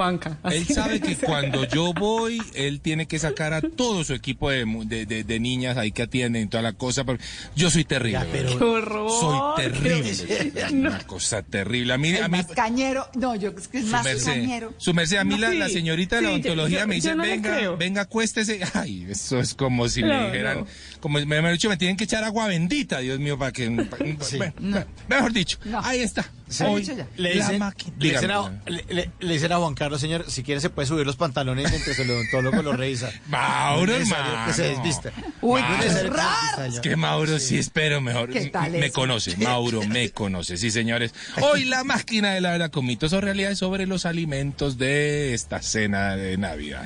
Juanca. 0.00 0.38
Él 0.44 0.66
sabe 0.66 0.98
que 1.00 1.14
cuando 1.16 1.64
yo 1.64 1.92
voy, 1.98 2.40
él 2.54 2.80
tiene 2.80 3.06
que 3.06 3.18
sacar 3.18 3.52
a 3.52 3.60
todo 3.60 4.02
su 4.02 4.14
equipo 4.14 4.48
de, 4.50 4.64
mu- 4.64 4.84
de, 4.84 5.04
de- 5.04 5.24
de 5.24 5.40
niñas 5.40 5.76
ahí 5.76 5.92
que 5.92 6.02
atienden 6.02 6.44
y 6.44 6.46
toda 6.46 6.62
la 6.62 6.72
cosa. 6.72 7.04
porque 7.04 7.22
Yo 7.54 7.68
soy 7.70 7.84
terrible. 7.84 8.20
Qué 8.32 8.42
¿verdad? 8.42 8.62
horror. 8.62 9.10
Soy 9.10 9.64
terrible. 9.64 10.52
qué- 10.54 10.64
Una 10.72 10.98
cosa 11.06 11.42
terrible. 11.42 11.92
A 11.92 11.98
mí, 11.98 12.08
a 12.14 12.18
El 12.24 12.30
mí 12.30 12.38
más 12.38 12.46
cañero. 12.46 13.06
No, 13.14 13.34
yo 13.36 13.50
es 13.56 13.68
que 13.68 13.78
es 13.78 13.84
su 13.84 13.90
más 13.92 14.04
merced, 14.04 14.26
cañero. 14.32 14.72
su 14.78 14.94
merced, 14.94 15.18
a 15.18 15.24
mí 15.24 15.36
la, 15.36 15.50
Sí, 15.50 15.58
la 15.58 15.68
señorita 15.68 16.16
de 16.16 16.22
la 16.22 16.28
sí, 16.28 16.34
odontología 16.34 16.80
yo- 16.80 16.86
me 16.86 16.94
dice, 16.94 17.14
no 17.14 17.22
venga, 17.22 17.70
venga, 17.72 18.00
acuéstese. 18.02 18.60
Ay, 18.74 19.06
eso 19.10 19.38
es 19.38 19.52
como 19.54 19.88
si 19.88 20.02
No, 20.02 20.08
me 20.08 20.26
dijeran, 20.26 20.60
no. 20.60 20.66
como 21.00 21.18
me, 21.18 21.26
me 21.26 21.36
han 21.36 21.52
dicho, 21.52 21.68
me 21.68 21.76
tienen 21.76 21.96
que 21.96 22.04
echar 22.04 22.24
agua 22.24 22.46
bendita, 22.46 23.00
Dios 23.00 23.18
mío, 23.18 23.38
para 23.38 23.52
que... 23.52 23.70
para- 23.70 24.04
bueno, 24.36 24.86
Mejor 25.08 25.32
dicho, 25.32 25.58
ahí 25.82 26.00
está. 26.00 26.30
Hoy, 26.66 26.84
Le 27.16 27.34
la 27.36 27.40
dicen, 27.42 27.58
máquina- 27.58 27.94
le, 27.98 28.10
dicen 28.10 28.30
a, 28.30 28.60
le- 28.66 28.84
le- 28.88 29.10
le 29.20 29.32
dicen 29.34 29.52
a 29.52 29.56
Juan 29.58 29.74
Carlos, 29.74 30.00
señor, 30.00 30.24
si 30.28 30.42
quiere 30.42 30.60
se 30.60 30.68
puede 30.70 30.86
subir 30.88 31.06
los 31.06 31.16
pantalones 31.16 31.70
mientras 31.70 31.98
el 31.98 32.10
odontólogo 32.10 32.62
lo 32.62 32.72
revisa. 32.72 33.10
Mauro, 33.28 33.94
hermano. 33.94 34.46
Que 34.46 34.52
se 34.52 34.62
desvista. 34.64 35.12
Uy, 35.40 35.60
No 35.62 35.82
es 35.82 35.94
que 35.94 36.08
raro. 36.08 36.64
Es 36.82 36.96
Mauro 36.96 37.38
sí 37.38 37.58
espero 37.58 38.00
mejor. 38.00 38.30
¿Qué 38.30 38.46
tal 38.46 38.72
me 38.72 38.90
conoce, 38.90 39.36
Mauro 39.36 39.82
me 39.84 40.10
conoce, 40.10 40.56
sí 40.56 40.70
señores. 40.70 41.14
Hoy 41.40 41.64
la 41.64 41.84
máquina 41.84 42.32
de 42.34 42.40
la 42.40 42.50
verdad 42.52 42.70
con 42.70 42.84
mitos 42.86 43.12
o 43.12 43.20
realidades 43.20 43.58
sobre 43.58 43.86
los 43.86 44.04
alimentos 44.06 44.76
de 44.78 45.34
esta 45.34 45.62
cena 45.62 46.16
de 46.16 46.36
Navidad. 46.36 46.84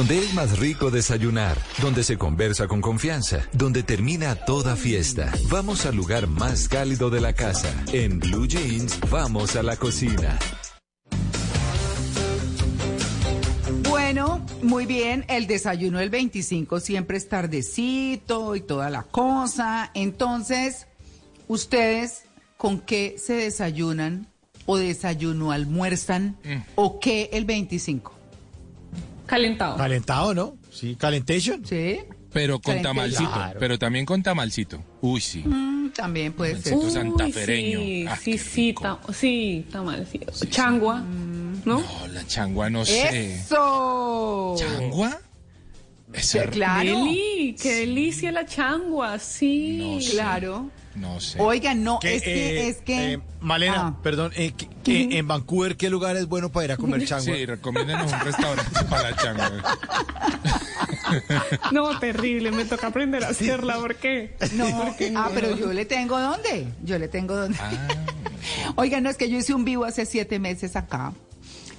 Donde 0.00 0.16
es 0.16 0.32
más 0.32 0.58
rico 0.58 0.90
desayunar, 0.90 1.58
donde 1.82 2.02
se 2.04 2.16
conversa 2.16 2.66
con 2.66 2.80
confianza, 2.80 3.46
donde 3.52 3.82
termina 3.82 4.34
toda 4.34 4.74
fiesta. 4.74 5.30
Vamos 5.50 5.84
al 5.84 5.94
lugar 5.94 6.26
más 6.26 6.68
cálido 6.70 7.10
de 7.10 7.20
la 7.20 7.34
casa. 7.34 7.68
En 7.92 8.18
Blue 8.18 8.46
Jeans, 8.48 8.98
vamos 9.10 9.56
a 9.56 9.62
la 9.62 9.76
cocina. 9.76 10.38
Bueno, 13.90 14.42
muy 14.62 14.86
bien, 14.86 15.26
el 15.28 15.46
desayuno 15.46 15.98
del 15.98 16.08
25 16.08 16.80
siempre 16.80 17.18
es 17.18 17.28
tardecito 17.28 18.56
y 18.56 18.62
toda 18.62 18.88
la 18.88 19.02
cosa. 19.02 19.90
Entonces, 19.92 20.86
¿ustedes 21.46 22.22
con 22.56 22.80
qué 22.80 23.16
se 23.18 23.34
desayunan 23.34 24.28
o 24.64 24.78
desayuno 24.78 25.52
almuerzan 25.52 26.38
Mm. 26.42 26.62
o 26.76 27.00
qué 27.00 27.28
el 27.34 27.44
25? 27.44 28.14
Calentado. 29.30 29.76
Calentado, 29.76 30.34
¿no? 30.34 30.56
Sí, 30.72 30.96
calentation. 30.96 31.64
Sí. 31.64 32.00
Pero 32.32 32.60
con 32.60 32.82
tamalcito, 32.82 33.30
Claro. 33.32 33.58
pero 33.60 33.78
también 33.78 34.04
con 34.06 34.22
tamalcito. 34.22 34.82
Uy, 35.00 35.20
sí. 35.20 35.42
Mm, 35.44 35.90
también 35.90 36.32
puede 36.32 36.54
ser. 36.60 36.72
Tamalcito 36.74 36.90
santafereño. 36.90 37.78
Sí, 37.80 38.06
Ah, 38.08 38.16
sí, 38.16 38.38
sí, 38.38 38.66
rico. 38.68 38.82
ta- 38.82 39.12
sí, 39.12 39.66
tamal, 39.70 40.06
sí. 40.10 40.20
Changua, 40.48 41.00
¿no? 41.00 41.80
No, 41.80 41.84
la 42.12 42.26
changua 42.26 42.70
no 42.70 42.84
sé. 42.84 43.34
¡Eso! 43.36 44.56
¿Changua? 44.58 45.18
Eso 46.12 46.40
Sí, 46.42 46.48
claro. 46.48 46.84
Deli, 47.04 47.56
qué 47.60 47.72
delicia 47.74 48.32
la 48.32 48.44
changua, 48.46 49.18
sí. 49.20 49.78
No 49.78 50.00
sé. 50.00 50.10
Claro. 50.12 50.70
No 50.94 51.20
sé. 51.20 51.38
Oigan, 51.40 51.84
no, 51.84 51.98
Que, 52.00 52.16
es 52.16 52.22
que, 52.22 52.60
eh, 52.60 52.68
es 52.68 52.76
que... 52.78 53.12
eh, 53.14 53.20
Malena, 53.40 53.86
Ah. 53.88 53.96
perdón, 54.02 54.32
eh, 54.36 54.52
que- 54.56 54.68
que 54.82 55.18
en 55.18 55.28
Vancouver, 55.28 55.76
¿qué 55.76 55.88
lugar 55.88 56.16
es 56.16 56.26
bueno 56.26 56.50
para 56.50 56.64
ir 56.64 56.72
a 56.72 56.76
comer 56.76 57.04
changua? 57.06 57.34
Sí, 57.36 57.46
recomiéndenos 57.46 58.12
un 58.12 58.20
restaurante 58.20 58.84
para 58.88 59.10
la 59.10 59.16
changua. 59.16 59.50
No, 61.72 61.98
terrible, 61.98 62.50
me 62.52 62.64
toca 62.64 62.88
aprender 62.88 63.24
a 63.24 63.28
hacerla, 63.28 63.76
¿por 63.78 63.96
qué? 63.96 64.36
No, 64.54 64.84
Porque 64.84 65.08
ah, 65.08 65.26
no, 65.28 65.30
pero 65.34 65.56
yo 65.56 65.72
le 65.72 65.84
tengo 65.84 66.18
dónde. 66.20 66.66
Yo 66.84 66.98
le 66.98 67.08
tengo 67.08 67.34
dónde. 67.36 67.58
Oigan, 68.76 69.02
no 69.02 69.10
es 69.10 69.16
que 69.16 69.28
yo 69.28 69.38
hice 69.38 69.52
un 69.54 69.64
vivo 69.64 69.84
hace 69.84 70.06
siete 70.06 70.38
meses 70.38 70.76
acá, 70.76 71.12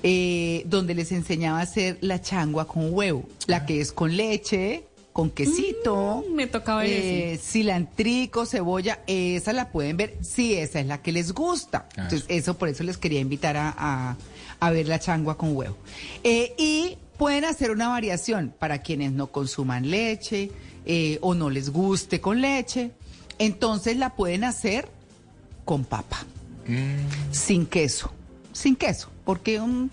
eh, 0.04 0.64
donde 0.66 0.96
les 0.96 1.12
enseñaba 1.12 1.60
a 1.60 1.64
hacer 1.64 1.98
la 2.02 2.22
changua 2.22 2.68
con 2.68 2.94
huevo, 2.94 3.28
la 3.48 3.66
que 3.66 3.80
es 3.82 3.92
con 3.92 4.16
leche, 4.16 4.84
con 5.14 5.30
quesito, 5.30 6.24
Mm, 6.30 6.34
me 6.36 6.48
tocaba 6.48 6.86
eh, 6.86 7.38
cilantrico, 7.42 8.46
cebolla, 8.46 9.02
esa 9.08 9.52
la 9.54 9.70
pueden 9.70 9.98
ver, 9.98 10.18
sí, 10.22 10.54
esa 10.56 10.80
es 10.80 10.86
la 10.88 11.02
que 11.02 11.12
les 11.12 11.34
gusta. 11.34 11.88
Ah. 11.98 12.04
Entonces, 12.04 12.26
eso 12.30 12.58
por 12.58 12.70
eso 12.70 12.84
les 12.84 12.98
quería 12.98 13.20
invitar 13.20 13.58
a, 13.58 13.74
a- 13.78 14.18
a 14.60 14.70
ver 14.72 14.88
la 14.88 15.00
changua 15.00 15.38
con 15.38 15.56
huevo. 15.56 15.76
Eh, 16.24 16.54
y 16.58 16.98
pueden 17.18 17.46
hacer 17.46 17.72
una 17.72 17.90
variación 17.90 18.54
para 18.58 18.80
quienes 18.82 19.12
no 19.12 19.28
consuman 19.28 19.90
leche 19.90 20.52
eh, 20.86 21.18
o 21.22 21.34
no 21.36 21.50
les 21.50 21.72
guste 21.72 22.22
con 22.22 22.42
leche. 22.42 22.92
Entonces 23.40 23.98
la 23.98 24.16
pueden 24.16 24.44
hacer 24.44 24.88
con 25.66 25.84
papa, 25.84 26.26
sin 27.32 27.66
queso, 27.66 28.12
sin 28.54 28.76
queso, 28.76 29.10
porque 29.26 29.60
un 29.60 29.90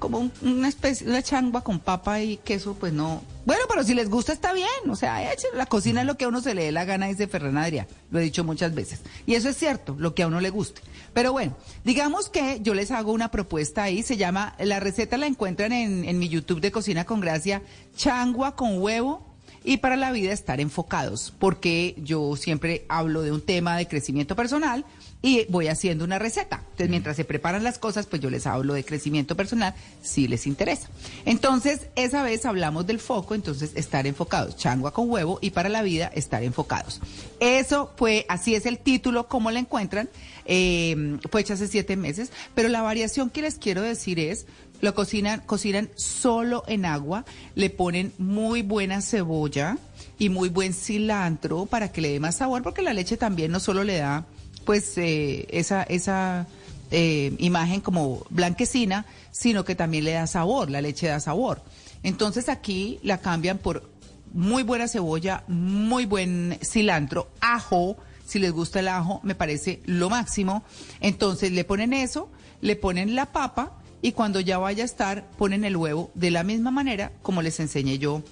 como 0.00 0.18
un- 0.18 0.32
una 0.42 0.66
especie, 0.68 1.06
una 1.06 1.22
changua 1.22 1.62
con 1.62 1.78
papa 1.78 2.20
y 2.20 2.38
queso, 2.38 2.74
pues 2.74 2.92
no. 2.92 3.22
Bueno, 3.46 3.62
pero 3.68 3.84
si 3.84 3.94
les 3.94 4.10
gusta 4.10 4.32
está 4.32 4.52
bien, 4.52 4.66
o 4.88 4.96
sea, 4.96 5.20
la 5.54 5.66
cocina 5.66 6.00
es 6.00 6.06
lo 6.08 6.16
que 6.16 6.24
a 6.24 6.28
uno 6.28 6.40
se 6.40 6.54
le 6.54 6.64
dé 6.64 6.72
la 6.72 6.84
gana, 6.84 7.06
dice 7.06 7.28
Ferran 7.28 7.56
Adrià, 7.56 7.86
lo 8.10 8.18
he 8.18 8.22
dicho 8.22 8.42
muchas 8.42 8.74
veces. 8.74 9.00
Y 9.26 9.34
eso 9.34 9.48
es 9.48 9.56
cierto, 9.56 9.94
lo 9.98 10.14
que 10.14 10.24
a 10.24 10.26
uno 10.26 10.40
le 10.40 10.50
guste. 10.50 10.80
Pero 11.14 11.30
bueno, 11.32 11.56
digamos 11.84 12.28
que 12.28 12.58
yo 12.62 12.74
les 12.74 12.90
hago 12.90 13.12
una 13.12 13.30
propuesta 13.30 13.82
ahí, 13.84 14.02
se 14.02 14.16
llama, 14.16 14.54
la 14.58 14.80
receta 14.80 15.16
la 15.16 15.26
encuentran 15.26 15.72
en, 15.72 16.04
en 16.04 16.18
mi 16.18 16.28
YouTube 16.28 16.60
de 16.60 16.72
Cocina 16.72 17.04
con 17.04 17.20
Gracia, 17.20 17.62
changua 17.96 18.56
con 18.56 18.80
huevo 18.80 19.26
y 19.64 19.76
para 19.78 19.96
la 19.96 20.10
vida 20.12 20.32
estar 20.32 20.60
enfocados, 20.60 21.34
porque 21.38 21.94
yo 21.98 22.34
siempre 22.36 22.86
hablo 22.88 23.22
de 23.22 23.30
un 23.32 23.42
tema 23.42 23.76
de 23.76 23.86
crecimiento 23.88 24.34
personal 24.36 24.84
y 25.22 25.44
voy 25.48 25.68
haciendo 25.68 26.04
una 26.04 26.18
receta. 26.18 26.62
Entonces, 26.62 26.88
mientras 26.88 27.16
se 27.16 27.24
preparan 27.24 27.62
las 27.62 27.78
cosas, 27.78 28.06
pues 28.06 28.22
yo 28.22 28.30
les 28.30 28.46
hablo 28.46 28.74
de 28.74 28.84
crecimiento 28.84 29.36
personal 29.36 29.74
si 30.02 30.28
les 30.28 30.46
interesa. 30.46 30.88
Entonces, 31.24 31.88
esa 31.96 32.22
vez 32.22 32.46
hablamos 32.46 32.86
del 32.86 33.00
foco, 33.00 33.34
entonces 33.34 33.72
estar 33.74 34.06
enfocados, 34.06 34.56
changua 34.56 34.92
con 34.92 35.10
huevo 35.10 35.38
y 35.42 35.50
para 35.50 35.68
la 35.68 35.82
vida 35.82 36.10
estar 36.14 36.42
enfocados. 36.42 37.00
Eso 37.38 37.92
fue, 37.96 38.24
así 38.28 38.54
es 38.54 38.66
el 38.66 38.78
título, 38.78 39.28
como 39.28 39.50
lo 39.50 39.58
encuentran, 39.58 40.08
eh, 40.46 41.18
fue 41.30 41.42
hecho 41.42 41.54
hace 41.54 41.68
siete 41.68 41.96
meses, 41.96 42.32
pero 42.54 42.68
la 42.68 42.82
variación 42.82 43.30
que 43.30 43.42
les 43.42 43.58
quiero 43.58 43.82
decir 43.82 44.18
es, 44.18 44.46
lo 44.80 44.94
cocinan, 44.94 45.40
cocinan 45.40 45.90
solo 45.94 46.64
en 46.66 46.86
agua, 46.86 47.26
le 47.54 47.68
ponen 47.68 48.12
muy 48.16 48.62
buena 48.62 49.02
cebolla 49.02 49.76
y 50.18 50.30
muy 50.30 50.48
buen 50.48 50.72
cilantro 50.72 51.66
para 51.66 51.92
que 51.92 52.00
le 52.00 52.12
dé 52.12 52.20
más 52.20 52.36
sabor, 52.36 52.62
porque 52.62 52.82
la 52.82 52.94
leche 52.94 53.18
también 53.18 53.52
no 53.52 53.60
solo 53.60 53.84
le 53.84 53.98
da 53.98 54.26
pues 54.70 54.96
eh, 54.98 55.48
esa, 55.50 55.82
esa 55.82 56.46
eh, 56.92 57.34
imagen 57.38 57.80
como 57.80 58.24
blanquecina, 58.30 59.04
sino 59.32 59.64
que 59.64 59.74
también 59.74 60.04
le 60.04 60.12
da 60.12 60.28
sabor, 60.28 60.70
la 60.70 60.80
leche 60.80 61.08
da 61.08 61.18
sabor. 61.18 61.60
Entonces 62.04 62.48
aquí 62.48 63.00
la 63.02 63.18
cambian 63.18 63.58
por 63.58 63.90
muy 64.32 64.62
buena 64.62 64.86
cebolla, 64.86 65.42
muy 65.48 66.06
buen 66.06 66.56
cilantro, 66.62 67.26
ajo, 67.40 67.96
si 68.24 68.38
les 68.38 68.52
gusta 68.52 68.78
el 68.78 68.86
ajo, 68.86 69.18
me 69.24 69.34
parece 69.34 69.80
lo 69.86 70.08
máximo. 70.08 70.62
Entonces 71.00 71.50
le 71.50 71.64
ponen 71.64 71.92
eso, 71.92 72.30
le 72.60 72.76
ponen 72.76 73.16
la 73.16 73.26
papa 73.32 73.72
y 74.02 74.12
cuando 74.12 74.38
ya 74.38 74.58
vaya 74.58 74.84
a 74.84 74.86
estar, 74.86 75.28
ponen 75.32 75.64
el 75.64 75.76
huevo 75.76 76.12
de 76.14 76.30
la 76.30 76.44
misma 76.44 76.70
manera 76.70 77.10
como 77.22 77.42
les 77.42 77.58
enseñé 77.58 77.98
yo 77.98 78.22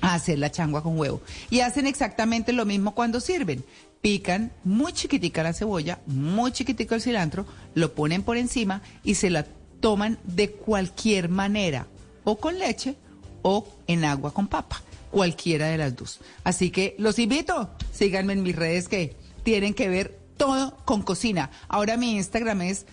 a 0.00 0.14
hacer 0.14 0.38
la 0.38 0.52
changua 0.52 0.84
con 0.84 0.96
huevo. 0.96 1.22
Y 1.50 1.58
hacen 1.58 1.88
exactamente 1.88 2.52
lo 2.52 2.66
mismo 2.66 2.94
cuando 2.94 3.18
sirven. 3.18 3.64
Pican 4.02 4.52
muy 4.64 4.92
chiquitica 4.92 5.44
la 5.44 5.52
cebolla, 5.52 6.00
muy 6.06 6.50
chiquitico 6.50 6.96
el 6.96 7.00
cilantro, 7.00 7.46
lo 7.74 7.94
ponen 7.94 8.24
por 8.24 8.36
encima 8.36 8.82
y 9.04 9.14
se 9.14 9.30
la 9.30 9.46
toman 9.80 10.18
de 10.24 10.50
cualquier 10.50 11.28
manera, 11.28 11.86
o 12.24 12.36
con 12.36 12.58
leche 12.58 12.96
o 13.42 13.66
en 13.86 14.04
agua 14.04 14.34
con 14.34 14.48
papa, 14.48 14.82
cualquiera 15.12 15.68
de 15.68 15.78
las 15.78 15.94
dos. 15.94 16.20
Así 16.42 16.70
que 16.70 16.96
los 16.98 17.20
invito, 17.20 17.70
síganme 17.92 18.32
en 18.32 18.42
mis 18.42 18.56
redes 18.56 18.88
que 18.88 19.14
tienen 19.44 19.72
que 19.72 19.88
ver 19.88 20.18
todo 20.36 20.76
con 20.84 21.02
cocina. 21.02 21.50
Ahora 21.68 21.96
mi 21.96 22.16
Instagram 22.16 22.62
es 22.62 22.86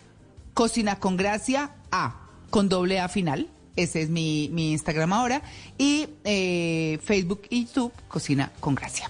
Cocina 0.54 1.00
con 1.00 1.18
Gracia 1.18 1.72
A, 1.92 2.28
con 2.52 2.70
doble 2.70 3.00
A 3.00 3.10
final. 3.10 3.50
Ese 3.76 4.02
es 4.02 4.10
mi, 4.10 4.50
mi 4.52 4.74
Instagram 4.74 5.14
ahora. 5.14 5.42
Y 5.78 6.08
eh, 6.24 7.00
Facebook 7.04 7.44
y 7.50 7.66
YouTube, 7.66 7.94
Cocina 8.08 8.52
con 8.60 8.76
Gracia. 8.76 9.10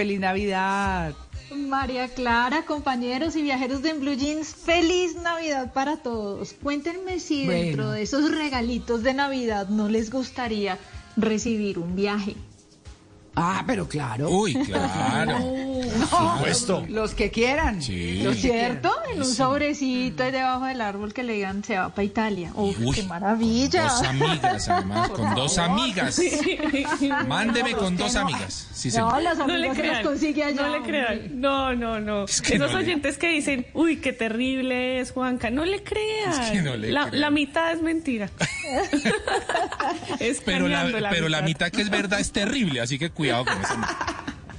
Feliz 0.00 0.18
Navidad. 0.18 1.12
María 1.54 2.08
Clara, 2.08 2.64
compañeros 2.64 3.36
y 3.36 3.42
viajeros 3.42 3.82
de 3.82 3.92
Blue 3.92 4.14
Jeans, 4.14 4.54
feliz 4.54 5.14
Navidad 5.16 5.74
para 5.74 5.98
todos. 5.98 6.54
Cuéntenme 6.54 7.20
si 7.20 7.44
Bueno. 7.44 7.60
dentro 7.60 7.90
de 7.90 8.00
esos 8.00 8.30
regalitos 8.30 9.02
de 9.02 9.12
Navidad 9.12 9.68
no 9.68 9.90
les 9.90 10.10
gustaría 10.10 10.78
recibir 11.18 11.78
un 11.78 11.96
viaje. 11.96 12.34
Ah, 13.36 13.62
pero 13.66 13.86
claro. 13.86 14.30
Uy, 14.30 14.54
claro. 14.54 15.36
No, 15.98 16.36
supuesto. 16.36 16.84
Los 16.88 17.14
que 17.14 17.30
quieran. 17.30 17.82
Sí. 17.82 18.22
¿Lo 18.22 18.32
cierto? 18.34 18.92
En 19.12 19.18
un 19.18 19.24
sobrecito 19.26 20.22
ahí 20.22 20.30
debajo 20.32 20.64
del 20.66 20.80
árbol 20.80 21.12
que 21.12 21.22
le 21.22 21.32
digan 21.34 21.64
se 21.64 21.76
va 21.78 21.88
para 21.90 22.04
Italia. 22.04 22.50
Uf, 22.54 22.76
Uy, 22.80 22.94
qué 22.94 23.02
maravilla. 23.04 23.82
Dos 23.84 24.02
amigas, 24.02 24.68
además, 24.68 25.08
Por 25.10 25.18
con 25.20 25.34
dos 25.34 25.58
amigas. 25.58 26.20
Mándeme 27.26 27.72
con 27.72 27.96
dos 27.96 28.16
amigas. 28.16 28.68
Sí, 28.72 28.90
No, 28.96 29.18
las 29.20 29.38
No 29.38 29.46
le 29.46 29.54
amigas 29.54 29.76
crean, 29.78 29.94
las 29.96 30.04
consigue 30.06 30.44
allá. 30.44 30.62
no 30.62 30.78
le 30.78 30.82
crean. 30.82 31.40
No, 31.40 31.74
no, 31.74 32.00
no. 32.00 32.26
que 32.26 32.54
Esos 32.54 32.58
no 32.58 32.78
le- 32.78 32.84
oyentes 32.84 33.18
que 33.18 33.28
dicen, 33.28 33.66
uy, 33.74 33.96
qué 33.96 34.12
terrible 34.12 35.00
es 35.00 35.12
Juanca, 35.12 35.50
no 35.50 35.64
le 35.64 35.82
crean. 35.82 36.40
Es 36.42 36.50
que 36.50 36.62
no 36.62 36.76
le 36.76 36.90
la, 36.92 37.06
crean. 37.08 37.20
la 37.20 37.30
mitad 37.30 37.72
es 37.72 37.82
mentira. 37.82 38.30
es 40.18 40.40
Pero 40.44 40.68
la, 40.68 41.08
pero 41.10 41.28
la 41.28 41.42
mitad 41.42 41.70
que 41.70 41.82
es 41.82 41.90
verdad 41.90 42.20
es 42.20 42.32
terrible, 42.32 42.80
así 42.80 42.98
que 42.98 43.10
cuidado 43.10 43.44
con 43.44 43.60
eso. 43.60 43.74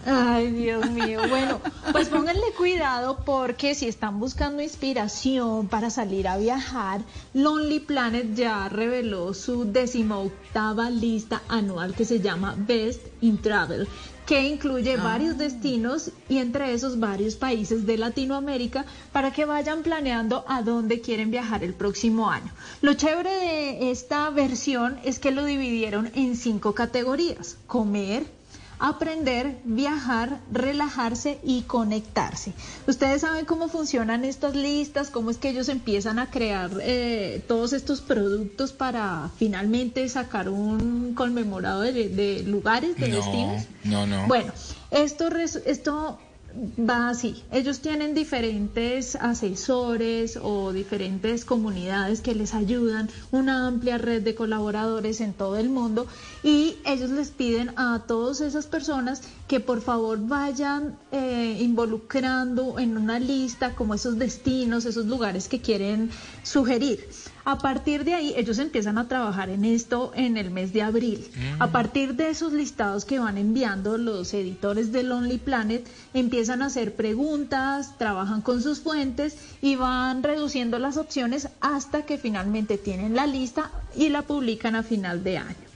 Ay, 0.06 0.52
Dios 0.52 0.90
mío. 0.90 1.20
Bueno, 1.30 1.60
pues 1.92 2.10
pónganle 2.10 2.52
cuidado 2.58 3.20
porque 3.24 3.76
si 3.76 3.88
están 3.88 4.20
buscando 4.20 4.62
inspiración 4.62 5.68
para 5.68 5.90
salir 5.90 6.28
a 6.28 6.38
viajar, 6.38 7.02
Lonely 7.34 7.82
Planet 7.82 8.34
ya 8.34 8.68
reveló 8.70 9.34
su 9.34 9.72
decimoctava 9.72 10.90
lista 10.90 11.42
anual 11.48 11.94
que 11.94 12.06
se 12.06 12.20
llama 12.20 12.56
Best 12.58 13.08
in 13.22 13.38
Travel 13.38 13.88
que 14.26 14.48
incluye 14.48 14.96
varios 14.96 15.38
destinos 15.38 16.12
y 16.30 16.38
entre 16.38 16.74
esos 16.74 17.00
varios 17.00 17.36
países 17.36 17.86
de 17.86 17.98
Latinoamérica 17.98 18.86
para 19.12 19.34
que 19.34 19.44
vayan 19.44 19.84
planeando 19.84 20.46
a 20.48 20.62
dónde 20.62 21.02
quieren 21.02 21.32
viajar 21.32 21.66
el 21.66 21.74
próximo 21.74 22.30
año. 22.30 22.50
Lo 22.82 22.94
chévere 22.94 23.30
de 23.30 23.92
esta 23.92 24.30
versión 24.30 25.00
es 25.04 25.20
que 25.20 25.32
lo 25.32 25.44
dividieron 25.44 26.12
en 26.16 26.38
cinco 26.38 26.74
categorías. 26.74 27.58
Comer, 27.68 28.26
aprender, 28.82 29.60
viajar, 29.64 30.40
relajarse 30.52 31.40
y 31.44 31.62
conectarse. 31.62 32.54
Ustedes 32.88 33.22
saben 33.22 33.46
cómo 33.46 33.68
funcionan 33.70 34.26
estas 34.26 34.56
listas, 34.56 35.10
cómo 35.12 35.30
es 35.30 35.38
que 35.38 35.50
ellos 35.50 35.70
empiezan 35.70 36.18
a 36.20 36.30
crear 36.32 36.72
eh, 36.82 37.44
todos 37.48 37.74
estos 37.74 38.02
productos 38.02 38.74
para 38.74 39.30
finalmente 39.38 40.08
sacar 40.10 40.50
un 40.50 41.14
conmemorado 41.14 41.82
de, 41.82 42.10
de 42.10 42.44
lugares, 42.44 42.98
de 42.98 43.08
destinos. 43.08 43.64
No, 43.84 44.08
no, 44.08 44.24
no. 44.24 44.28
Bueno, 44.28 44.52
esto, 44.90 45.30
res- 45.30 45.62
esto 45.66 46.18
va 46.78 47.10
así. 47.10 47.44
Ellos 47.52 47.80
tienen 47.80 48.14
diferentes 48.14 49.16
asesores 49.16 50.38
o 50.42 50.72
diferentes 50.72 51.46
comunidades 51.46 52.22
que 52.22 52.36
les 52.36 52.54
ayudan, 52.54 53.10
una 53.32 53.68
amplia 53.68 53.98
red 53.98 54.22
de 54.22 54.36
colaboradores 54.36 55.22
en 55.22 55.34
todo 55.34 55.58
el 55.58 55.70
mundo 55.70 56.08
y 56.44 56.78
ellos 56.86 57.10
les 57.10 57.30
piden 57.30 57.72
a 57.78 58.04
todas 58.08 58.42
esas 58.42 58.68
personas 58.68 59.22
que 59.48 59.60
por 59.60 59.82
favor 59.82 60.20
vayan 60.28 60.98
eh, 61.12 61.58
involucrando 61.60 62.80
en 62.80 62.98
una 62.98 63.20
lista 63.20 63.76
como 63.76 63.94
esos 63.94 64.18
destinos, 64.18 64.86
esos 64.86 65.06
lugares 65.06 65.48
que 65.48 65.62
quieren 65.62 66.10
sugerir. 66.44 67.08
A 67.44 67.58
partir 67.58 68.04
de 68.04 68.14
ahí, 68.14 68.34
ellos 68.38 68.60
empiezan 68.60 68.98
a 68.98 69.08
trabajar 69.08 69.50
en 69.50 69.66
esto 69.66 70.12
en 70.16 70.38
el 70.38 70.52
mes 70.52 70.74
de 70.74 70.84
abril. 70.84 71.28
A 71.60 71.72
partir 71.72 72.16
de 72.16 72.30
esos 72.30 72.54
listados 72.54 73.06
que 73.06 73.20
van 73.20 73.38
enviando 73.38 73.98
los 73.98 74.34
editores 74.34 74.92
de 74.92 75.04
Lonely 75.04 75.40
Planet, 75.40 75.88
empiezan 76.14 76.62
a 76.62 76.68
hacer 76.68 76.96
preguntas, 76.96 77.98
trabajan 77.98 78.42
con 78.42 78.62
sus 78.62 78.82
fuentes 78.82 79.36
y 79.62 79.76
van 79.76 80.22
reduciendo 80.22 80.78
las 80.78 80.98
opciones 80.98 81.50
hasta 81.62 82.04
que 82.06 82.18
finalmente 82.18 82.78
tienen 82.78 83.16
la 83.16 83.26
lista 83.26 83.72
y 83.96 84.10
la 84.10 84.22
publican 84.22 84.76
a 84.76 84.84
final 84.84 85.24
de 85.24 85.38
año. 85.40 85.71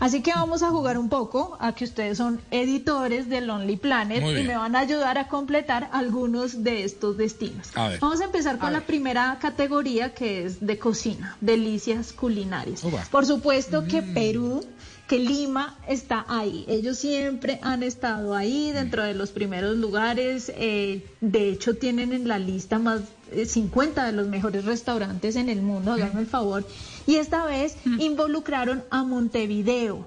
Así 0.00 0.22
que 0.22 0.30
vamos 0.30 0.62
a 0.62 0.70
jugar 0.70 0.98
un 0.98 1.08
poco 1.08 1.56
a 1.60 1.72
que 1.72 1.84
ustedes 1.84 2.18
son 2.18 2.40
editores 2.50 3.28
de 3.28 3.40
Lonely 3.40 3.76
Planet 3.76 4.22
y 4.22 4.44
me 4.44 4.56
van 4.56 4.76
a 4.76 4.80
ayudar 4.80 5.18
a 5.18 5.28
completar 5.28 5.88
algunos 5.92 6.62
de 6.62 6.84
estos 6.84 7.16
destinos. 7.16 7.68
A 7.74 7.88
ver. 7.88 8.00
Vamos 8.00 8.20
a 8.20 8.24
empezar 8.24 8.58
con 8.58 8.72
la 8.72 8.82
primera 8.82 9.38
categoría 9.40 10.14
que 10.14 10.44
es 10.44 10.64
de 10.64 10.78
cocina, 10.78 11.36
delicias 11.40 12.12
culinarias. 12.12 12.82
Por 13.10 13.26
supuesto 13.26 13.84
que 13.84 14.02
Perú, 14.02 14.64
que 15.08 15.18
Lima 15.18 15.78
está 15.88 16.24
ahí. 16.28 16.64
Ellos 16.68 16.98
siempre 16.98 17.58
han 17.62 17.82
estado 17.82 18.34
ahí 18.34 18.70
dentro 18.72 19.02
de 19.02 19.14
los 19.14 19.30
primeros 19.30 19.76
lugares. 19.76 20.52
eh, 20.54 21.06
de 21.20 21.50
hecho, 21.50 21.76
tienen 21.76 22.12
en 22.12 22.28
la 22.28 22.38
lista 22.38 22.78
más 22.78 23.00
50 23.46 24.06
de 24.06 24.12
los 24.12 24.28
mejores 24.28 24.64
restaurantes 24.64 25.36
en 25.36 25.48
el 25.48 25.62
mundo, 25.62 25.92
háganme 25.92 26.20
el 26.20 26.26
favor. 26.26 26.66
Y 27.06 27.16
esta 27.16 27.44
vez 27.46 27.76
involucraron 27.98 28.84
a 28.90 29.04
Montevideo. 29.04 30.06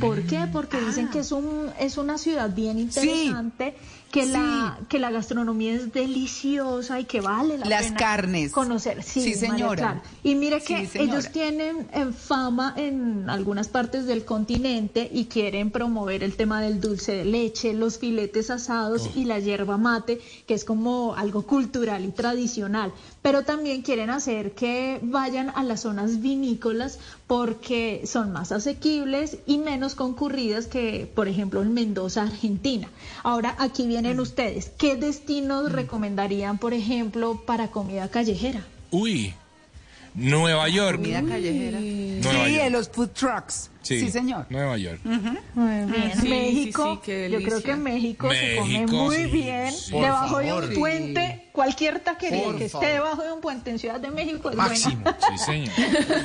¿Por 0.00 0.22
qué? 0.22 0.46
Porque 0.52 0.78
dicen 0.80 1.08
que 1.08 1.20
es 1.20 1.32
un 1.32 1.70
es 1.80 1.96
una 1.96 2.18
ciudad 2.18 2.54
bien 2.54 2.78
interesante, 2.78 3.74
que 4.10 4.24
la 4.24 4.78
que 4.88 4.98
la 4.98 5.10
gastronomía 5.10 5.74
es 5.74 5.92
deliciosa 5.92 7.00
y 7.00 7.04
que 7.04 7.20
vale 7.20 7.58
la 7.58 7.66
Las 7.66 7.86
pena 7.86 7.96
carnes. 7.96 8.52
conocer. 8.52 9.02
Sí, 9.02 9.20
Sí, 9.20 9.34
María 9.46 9.50
señora. 9.56 9.76
Clara. 9.76 10.02
Y 10.22 10.34
mire 10.36 10.60
que 10.62 10.88
ellos 10.94 11.30
tienen 11.32 11.88
eh, 11.92 12.06
fama 12.16 12.72
en 12.76 13.28
algunas 13.28 13.68
partes 13.68 14.06
del 14.06 14.24
continente 14.24 15.08
y 15.12 15.26
quieren 15.26 15.70
promover 15.70 16.22
el 16.22 16.36
tema 16.36 16.60
del 16.60 16.80
dulce 16.80 17.12
de 17.12 17.24
leche, 17.24 17.74
los 17.74 17.98
filetes 17.98 18.50
asados 18.50 19.10
y 19.14 19.24
la 19.24 19.38
yerba 19.38 19.76
mate, 19.76 20.20
que 20.46 20.54
es 20.54 20.64
como 20.64 21.14
algo 21.14 21.42
cultural 21.42 22.04
y 22.04 22.08
tradicional. 22.12 22.92
Pero 23.26 23.42
también 23.42 23.82
quieren 23.82 24.10
hacer 24.10 24.52
que 24.52 25.00
vayan 25.02 25.50
a 25.56 25.64
las 25.64 25.80
zonas 25.80 26.20
vinícolas 26.22 27.00
porque 27.26 28.02
son 28.04 28.30
más 28.30 28.52
asequibles 28.52 29.38
y 29.46 29.58
menos 29.58 29.96
concurridas 29.96 30.68
que, 30.68 31.10
por 31.12 31.26
ejemplo, 31.26 31.60
en 31.60 31.74
Mendoza, 31.74 32.22
Argentina. 32.22 32.88
Ahora, 33.24 33.56
aquí 33.58 33.88
vienen 33.88 34.20
ustedes. 34.20 34.70
¿Qué 34.78 34.94
destinos 34.94 35.72
recomendarían, 35.72 36.58
por 36.58 36.72
ejemplo, 36.72 37.42
para 37.44 37.72
comida 37.72 38.08
callejera? 38.08 38.64
Uy, 38.92 39.34
Nueva 40.16 40.68
York. 40.68 40.98
Comida 40.98 41.22
callejera. 41.22 41.80
Nueva 41.80 42.46
sí, 42.46 42.52
York. 42.52 42.62
de 42.62 42.70
los 42.70 42.88
food 42.88 43.08
trucks. 43.08 43.70
Sí, 43.82 44.10
señor. 44.10 44.46
Nueva 44.48 44.76
York. 44.78 45.00
Muy 45.04 45.92
bien. 45.92 46.12
sí, 46.20 46.28
México, 46.28 46.84
sí, 46.84 46.94
sí, 46.94 47.00
qué 47.04 47.30
yo 47.30 47.42
creo 47.42 47.62
que 47.62 47.70
en 47.70 47.82
México, 47.82 48.28
se 48.30 48.56
come 48.56 48.86
muy 48.86 49.16
sí, 49.16 49.26
bien. 49.26 49.74
por 49.92 50.02
debajo 50.02 50.38
de 50.38 50.48
favor. 50.48 50.64
un 50.64 50.74
puente, 50.74 51.45
cualquier 51.56 52.00
taquería 52.00 52.44
Por 52.44 52.56
que 52.58 52.68
favor. 52.68 52.84
esté 52.84 52.94
debajo 52.98 53.22
de 53.22 53.32
un 53.32 53.40
puente 53.40 53.70
en 53.70 53.78
Ciudad 53.78 53.98
de 53.98 54.10
México 54.10 54.50
es 54.50 54.56
Máximo. 54.56 55.02
buena. 55.02 55.18
Sí, 55.28 55.38
señor. 55.44 55.72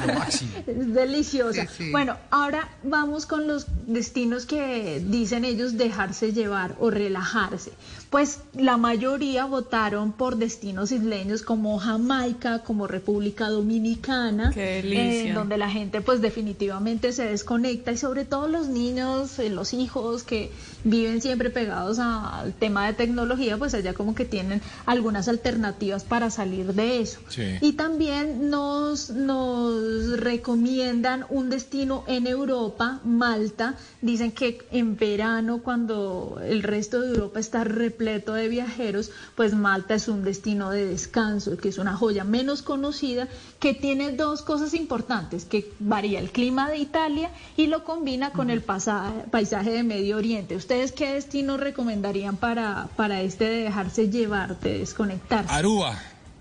Lo 0.08 0.14
máximo. 0.14 0.52
Es 0.68 0.94
deliciosa. 0.94 1.62
Sí, 1.68 1.86
sí. 1.86 1.92
Bueno, 1.92 2.18
ahora 2.30 2.70
vamos 2.84 3.26
con 3.26 3.48
los 3.48 3.66
destinos 3.88 4.46
que 4.46 5.02
dicen 5.04 5.46
ellos 5.46 5.78
dejarse 5.78 6.34
llevar 6.34 6.76
o 6.80 6.90
relajarse. 6.92 7.72
Pues 8.10 8.42
la 8.54 8.76
mayoría 8.76 9.46
votaron 9.46 10.12
por 10.12 10.36
destinos 10.36 10.92
isleños 10.92 11.44
como 11.44 11.80
Jamaica, 11.80 12.60
como 12.60 12.86
República 12.88 13.48
Dominicana, 13.50 14.52
en 14.56 15.34
donde 15.34 15.58
la 15.58 15.70
gente 15.70 16.02
pues 16.02 16.20
definitivamente 16.20 17.14
se 17.14 17.24
desconecta 17.24 17.94
y 17.94 17.98
sobre 17.98 18.26
todo 18.26 18.50
los 18.50 18.68
niños, 18.68 19.40
eh, 19.40 19.50
los 19.50 19.74
hijos 19.74 20.24
que 20.24 20.52
viven 20.84 21.22
siempre 21.22 21.50
pegados 21.52 22.00
al 22.00 22.52
tema 22.54 22.86
de 22.88 22.94
tecnología, 22.94 23.58
pues 23.58 23.74
allá 23.74 23.94
como 23.94 24.14
que 24.14 24.26
tienen 24.26 24.62
algunas 24.86 25.21
alternativas 25.28 26.04
para 26.04 26.30
salir 26.30 26.74
de 26.74 27.02
eso. 27.02 27.20
Sí. 27.30 27.58
Y 27.62 27.74
también 27.74 28.50
nos, 28.50 29.10
nos 29.10 30.20
recomiendan 30.20 31.26
un 31.30 31.50
destino 31.50 32.04
en 32.08 32.28
Europa, 32.28 33.00
Malta. 33.04 33.76
Dicen 34.02 34.32
que 34.32 34.60
en 34.72 34.98
verano, 34.98 35.62
cuando 35.64 36.40
el 36.44 36.64
resto 36.64 37.02
de 37.02 37.10
Europa 37.10 37.40
está 37.40 37.64
repleto 37.64 38.34
de 38.34 38.48
viajeros, 38.48 39.12
pues 39.36 39.54
Malta 39.54 39.96
es 39.96 40.08
un 40.08 40.24
destino 40.24 40.72
de 40.72 40.86
descanso, 40.86 41.58
que 41.58 41.70
es 41.70 41.78
una 41.78 41.96
joya 41.96 42.24
menos 42.24 42.62
conocida, 42.62 43.28
que 43.60 43.74
tiene 43.74 44.12
dos 44.12 44.42
cosas 44.42 44.74
importantes, 44.74 45.46
que 45.46 45.72
varía 45.80 46.20
el 46.20 46.32
clima 46.32 46.70
de 46.70 46.78
Italia 46.78 47.32
y 47.58 47.68
lo 47.68 47.84
combina 47.84 48.32
con 48.32 48.50
el 48.50 48.62
paisaje 48.62 49.72
de 49.72 49.84
Medio 49.84 50.18
Oriente. 50.18 50.56
¿Ustedes 50.56 50.92
qué 50.92 51.14
destino 51.14 51.58
recomendarían 51.58 52.38
para, 52.38 52.90
para 52.96 53.22
este 53.22 53.46
de 53.46 53.64
dejarse 53.64 54.10
llevar, 54.10 54.60
de 54.60 54.80
desconectarse? 55.12 55.54
Aruba. 55.54 56.00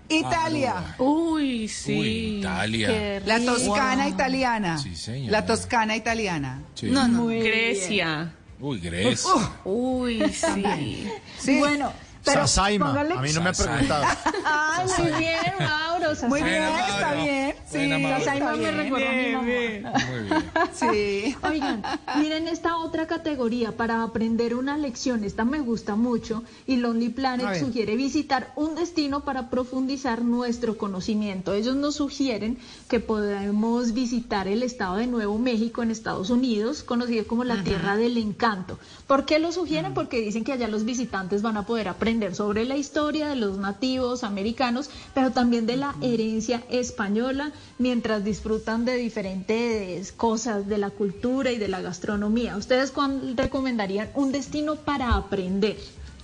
Italia. 0.09 0.95
Uy, 0.97 1.67
sí. 1.67 1.99
Uy, 1.99 2.39
Italia. 2.39 3.21
La 3.25 3.39
toscana 3.39 4.07
italiana. 4.07 4.77
Sí, 4.77 4.95
señora. 4.95 5.31
La 5.31 5.45
toscana 5.45 5.95
italiana. 5.95 6.61
Sí. 6.75 6.87
No, 6.87 7.07
no. 7.07 7.23
Muy 7.23 7.39
Grecia. 7.39 8.33
Uy, 8.59 8.79
Grecia. 8.79 9.31
Uy, 9.63 10.21
sí. 10.29 11.07
Sí. 11.39 11.59
Bueno, 11.59 11.91
pero 12.23 12.41
Sasaima. 12.47 12.87
póngale- 12.87 13.15
A 13.17 13.21
mí 13.21 13.29
no 13.33 13.41
me 13.41 13.49
ha 13.49 13.53
preguntado. 13.53 14.03
Ay, 14.45 14.87
muy 14.97 15.11
bien, 15.19 15.35
Mauro. 15.59 16.07
Muy 16.07 16.15
Sasaima. 16.15 16.35
bien, 16.45 16.63
Buena, 16.69 16.87
está 16.87 17.07
Mauro. 17.07 17.23
bien. 17.23 17.55
Sí. 17.71 18.03
Sasaima 18.23 18.51
me 18.51 18.57
bien. 18.57 18.77
recordó 18.77 19.05
a 19.07 19.11
mi 19.11 19.31
mamá. 19.31 19.41
Muy 19.43 20.19
bien. 20.23 20.51
Sí. 20.73 21.35
Oigan, 21.43 21.83
miren 22.17 22.47
esta 22.47 22.77
otra 22.77 23.07
categoría 23.07 23.77
para 23.77 24.03
aprender 24.03 24.55
una 24.55 24.77
lección. 24.77 25.23
Esta 25.23 25.45
me 25.45 25.59
gusta 25.59 25.95
mucho 25.95 26.43
y 26.67 26.77
Lonely 26.77 27.09
Planet 27.09 27.59
sugiere 27.59 27.95
visitar 27.95 28.51
un 28.55 28.75
destino 28.75 29.21
para 29.23 29.49
profundizar 29.49 30.21
nuestro 30.21 30.77
conocimiento. 30.77 31.53
Ellos 31.53 31.75
nos 31.75 31.95
sugieren 31.95 32.57
que 32.89 32.99
podemos 32.99 33.93
visitar 33.93 34.47
el 34.47 34.63
estado 34.63 34.97
de 34.97 35.07
Nuevo 35.07 35.37
México 35.37 35.81
en 35.83 35.91
Estados 35.91 36.29
Unidos, 36.29 36.83
conocido 36.83 37.25
como 37.25 37.43
la 37.45 37.63
Tierra 37.63 37.95
del 37.95 38.17
Encanto. 38.17 38.77
¿Por 39.07 39.25
qué 39.25 39.39
lo 39.39 39.51
sugieren? 39.51 39.93
Porque 39.93 40.19
dicen 40.21 40.43
que 40.43 40.51
allá 40.53 40.67
los 40.67 40.83
visitantes 40.83 41.41
van 41.41 41.55
a 41.57 41.65
poder 41.65 41.87
aprender 41.87 42.10
sobre 42.33 42.65
la 42.65 42.75
historia 42.77 43.29
de 43.29 43.35
los 43.35 43.57
nativos 43.57 44.23
americanos, 44.23 44.89
pero 45.13 45.31
también 45.31 45.65
de 45.65 45.77
la 45.77 45.95
herencia 46.01 46.61
española, 46.69 47.51
mientras 47.79 48.23
disfrutan 48.23 48.83
de 48.85 48.95
diferentes 48.97 50.11
cosas 50.11 50.67
de 50.67 50.77
la 50.77 50.89
cultura 50.89 51.51
y 51.51 51.57
de 51.57 51.67
la 51.69 51.81
gastronomía. 51.81 52.57
¿Ustedes 52.57 52.91
cuál 52.91 53.35
recomendarían 53.37 54.09
un 54.15 54.31
destino 54.31 54.75
para 54.75 55.15
aprender? 55.15 55.77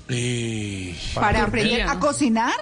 Y- 0.09 0.93
Para 1.14 1.43
aprender 1.43 1.82
a 1.83 1.99
cocinar. 1.99 2.53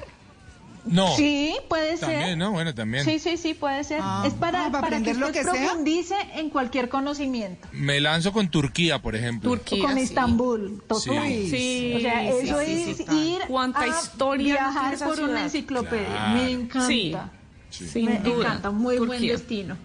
No. 0.86 1.16
Sí, 1.16 1.56
puede 1.68 1.98
ser. 1.98 2.10
También, 2.10 2.40
¿no? 2.40 2.52
Bueno, 2.52 2.74
también. 2.76 3.04
Sí, 3.06 3.20
sí, 3.20 3.38
sí, 3.38 3.54
puede 3.54 3.84
ser. 3.84 4.00
Ah, 4.04 4.24
es 4.26 4.34
para, 4.34 4.66
ah, 4.68 4.72
para 4.72 4.82
para 4.88 5.02
que 5.02 5.14
lo 5.14 5.28
usted 5.28 5.44
sea. 5.44 5.52
profundice 5.52 6.16
en 6.36 6.50
cualquier 6.50 6.90
conocimiento. 6.90 7.68
Me 7.72 8.00
lanzo 8.00 8.32
con 8.32 8.50
Turquía, 8.50 9.02
por 9.02 9.16
ejemplo. 9.16 9.50
Turquía. 9.50 9.84
con 9.84 9.96
sí. 9.96 10.02
Estambul, 10.02 10.84
total. 10.88 11.28
Sí. 11.28 11.50
Sí, 11.50 11.94
O 11.96 12.00
sea, 12.00 12.22
sí, 12.22 12.28
eso 12.48 12.60
sí, 12.60 12.72
es 12.72 12.98
sí, 12.98 13.06
sí. 13.10 13.16
ir 13.36 13.40
Cuánta 13.48 13.82
a 13.82 13.88
historia 13.88 14.54
viajar 14.54 14.98
por 15.00 15.20
una 15.20 15.44
enciclopedia. 15.44 16.08
Claro. 16.08 16.34
Me 16.36 16.52
encanta. 16.52 16.88
Sí. 16.88 17.88
Sin 17.88 18.06
Me 18.06 18.20
duda. 18.20 18.46
encanta, 18.48 18.72
muy 18.72 18.98
buen 19.00 19.22
destino. 19.22 19.78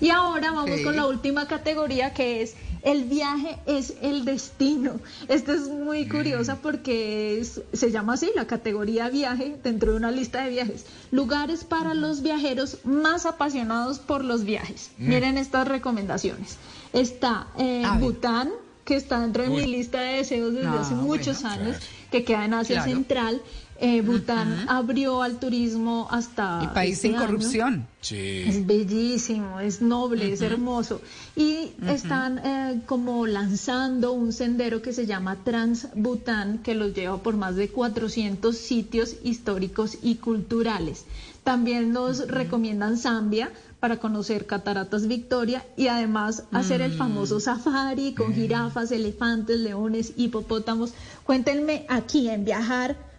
Y 0.00 0.10
ahora 0.10 0.50
vamos 0.50 0.80
con 0.80 0.96
la 0.96 1.06
última 1.06 1.46
categoría 1.46 2.12
que 2.12 2.42
es 2.42 2.56
el 2.82 3.04
viaje 3.04 3.58
es 3.66 3.94
el 4.02 4.24
destino. 4.24 4.98
Esta 5.28 5.52
es 5.52 5.68
muy 5.68 6.08
curiosa 6.08 6.56
porque 6.62 7.38
es- 7.40 7.60
se 7.72 7.90
llama 7.90 8.14
así 8.14 8.30
la 8.34 8.46
categoría 8.46 9.08
viaje 9.08 9.56
dentro 9.62 9.92
de 9.92 9.98
una 9.98 10.10
lista 10.10 10.44
de 10.44 10.50
viajes. 10.50 10.84
Lugares 11.10 11.64
para 11.64 11.94
los 11.94 12.22
viajeros 12.22 12.78
más 12.84 13.26
apasionados 13.26 13.98
por 13.98 14.24
los 14.24 14.44
viajes. 14.44 14.90
Miren 14.98 15.38
estas 15.38 15.68
recomendaciones. 15.68 16.56
Está 16.92 17.46
eh, 17.58 17.82
ver. 17.90 18.00
Bután, 18.00 18.50
que 18.84 18.96
está 18.96 19.20
dentro 19.20 19.44
de 19.44 19.48
Uy. 19.50 19.62
mi 19.64 19.72
lista 19.72 20.00
de 20.00 20.16
deseos 20.16 20.54
desde 20.54 20.66
Ah, 20.66 20.80
hace 20.80 20.94
muchos 20.94 21.40
bueno. 21.42 21.62
años, 21.64 21.76
que 22.10 22.24
queda 22.24 22.44
en 22.44 22.54
Asia 22.54 22.76
Claro. 22.82 22.90
Central. 22.90 23.42
Eh, 23.84 24.00
Bután 24.00 24.66
abrió 24.68 25.22
al 25.22 25.40
turismo 25.40 26.06
hasta... 26.08 26.60
Y 26.62 26.68
país 26.68 26.94
este 26.94 27.08
sin 27.08 27.16
año. 27.16 27.26
corrupción. 27.26 27.86
Sí. 28.00 28.44
Es 28.46 28.64
bellísimo, 28.64 29.58
es 29.58 29.82
noble, 29.82 30.32
es 30.32 30.40
hermoso. 30.40 31.00
Y 31.34 31.72
están 31.88 32.38
eh, 32.38 32.82
como 32.86 33.26
lanzando 33.26 34.12
un 34.12 34.32
sendero 34.32 34.82
que 34.82 34.92
se 34.92 35.06
llama 35.06 35.38
Trans 35.42 35.88
Bután, 35.96 36.58
que 36.58 36.76
los 36.76 36.94
lleva 36.94 37.16
por 37.24 37.36
más 37.36 37.56
de 37.56 37.70
400 37.70 38.56
sitios 38.56 39.16
históricos 39.24 39.98
y 40.00 40.14
culturales. 40.14 41.04
También 41.42 41.90
nos 41.92 42.28
recomiendan 42.28 42.96
Zambia 42.96 43.50
para 43.80 43.96
conocer 43.96 44.46
Cataratas 44.46 45.08
Victoria 45.08 45.66
y 45.76 45.88
además 45.88 46.44
hacer 46.52 46.82
el 46.82 46.92
famoso 46.92 47.40
safari 47.40 48.14
con 48.14 48.32
jirafas, 48.32 48.92
elefantes, 48.92 49.58
leones, 49.58 50.12
hipopótamos. 50.16 50.94
Cuéntenme 51.24 51.84
aquí 51.88 52.28
en 52.28 52.44
viajar 52.44 53.10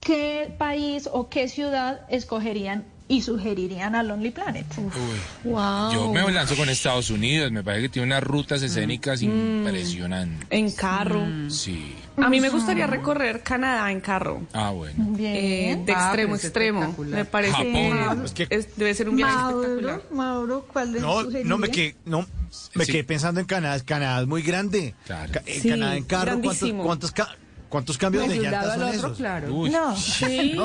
qué 0.00 0.54
país 0.58 1.08
o 1.12 1.28
qué 1.28 1.48
ciudad 1.48 2.00
escogerían 2.08 2.84
y 3.10 3.22
sugerirían 3.22 3.94
a 3.94 4.02
Lonely 4.02 4.30
Planet. 4.30 4.66
Uy. 4.76 5.50
Wow. 5.50 5.92
Yo 5.92 6.12
me 6.12 6.30
lanzo 6.30 6.56
con 6.56 6.68
Estados 6.68 7.08
Unidos. 7.08 7.50
Me 7.50 7.64
parece 7.64 7.84
que 7.84 7.88
tiene 7.88 8.06
unas 8.06 8.22
rutas 8.22 8.60
escénicas 8.62 9.22
impresionantes. 9.22 10.46
En 10.50 10.70
carro. 10.72 11.22
Sí. 11.48 11.94
A 12.18 12.28
mí 12.28 12.38
me 12.40 12.50
gustaría 12.50 12.86
recorrer 12.86 13.42
Canadá 13.42 13.90
en 13.90 14.00
carro. 14.02 14.42
Ah, 14.52 14.70
bueno. 14.72 15.04
Bien. 15.16 15.34
Eh, 15.36 15.82
de 15.86 15.92
Ah, 15.94 16.04
extremo 16.08 16.32
pero 16.34 16.34
a 16.34 16.36
extremo. 16.36 16.94
Me 16.98 17.24
parece 17.24 17.52
Japón. 17.54 17.72
que, 17.72 18.24
Es 18.24 18.32
que- 18.32 18.46
es- 18.50 18.76
debe 18.76 18.92
ser 18.94 19.08
un 19.08 19.16
viaje 19.16 19.34
Mauro, 19.34 19.62
espectacular. 19.62 20.02
Mauro, 20.12 20.66
¿cuál 20.70 20.92
de 20.92 21.00
No, 21.00 21.22
no 21.22 21.56
me 21.58 21.70
quedé, 21.70 21.96
no, 22.04 22.26
me 22.74 22.84
Sí. 22.84 22.92
quedé 22.92 23.04
pensando 23.04 23.40
en 23.40 23.46
Canadá. 23.46 23.82
Canadá 23.84 24.20
es 24.20 24.26
muy 24.26 24.42
grande. 24.42 24.94
Claro. 25.06 25.32
Ca- 25.32 25.42
en 25.46 25.62
Sí, 25.62 25.68
Canadá 25.70 25.96
en 25.96 26.04
carro, 26.04 26.32
¿cuántos, 26.32 26.42
grandísimo. 26.58 26.84
cuántos, 26.84 27.12
ca- 27.12 27.36
cuántos 27.68 27.98
cambios 27.98 28.26
De 28.28 28.38
de 28.38 28.50
lado 28.50 28.72
al 28.72 28.78
son 28.80 28.88
otro, 28.88 28.98
esos? 28.98 29.16
claro. 29.18 29.54
Uy. 29.54 29.70
No. 29.70 29.94
Sí, 29.96 30.56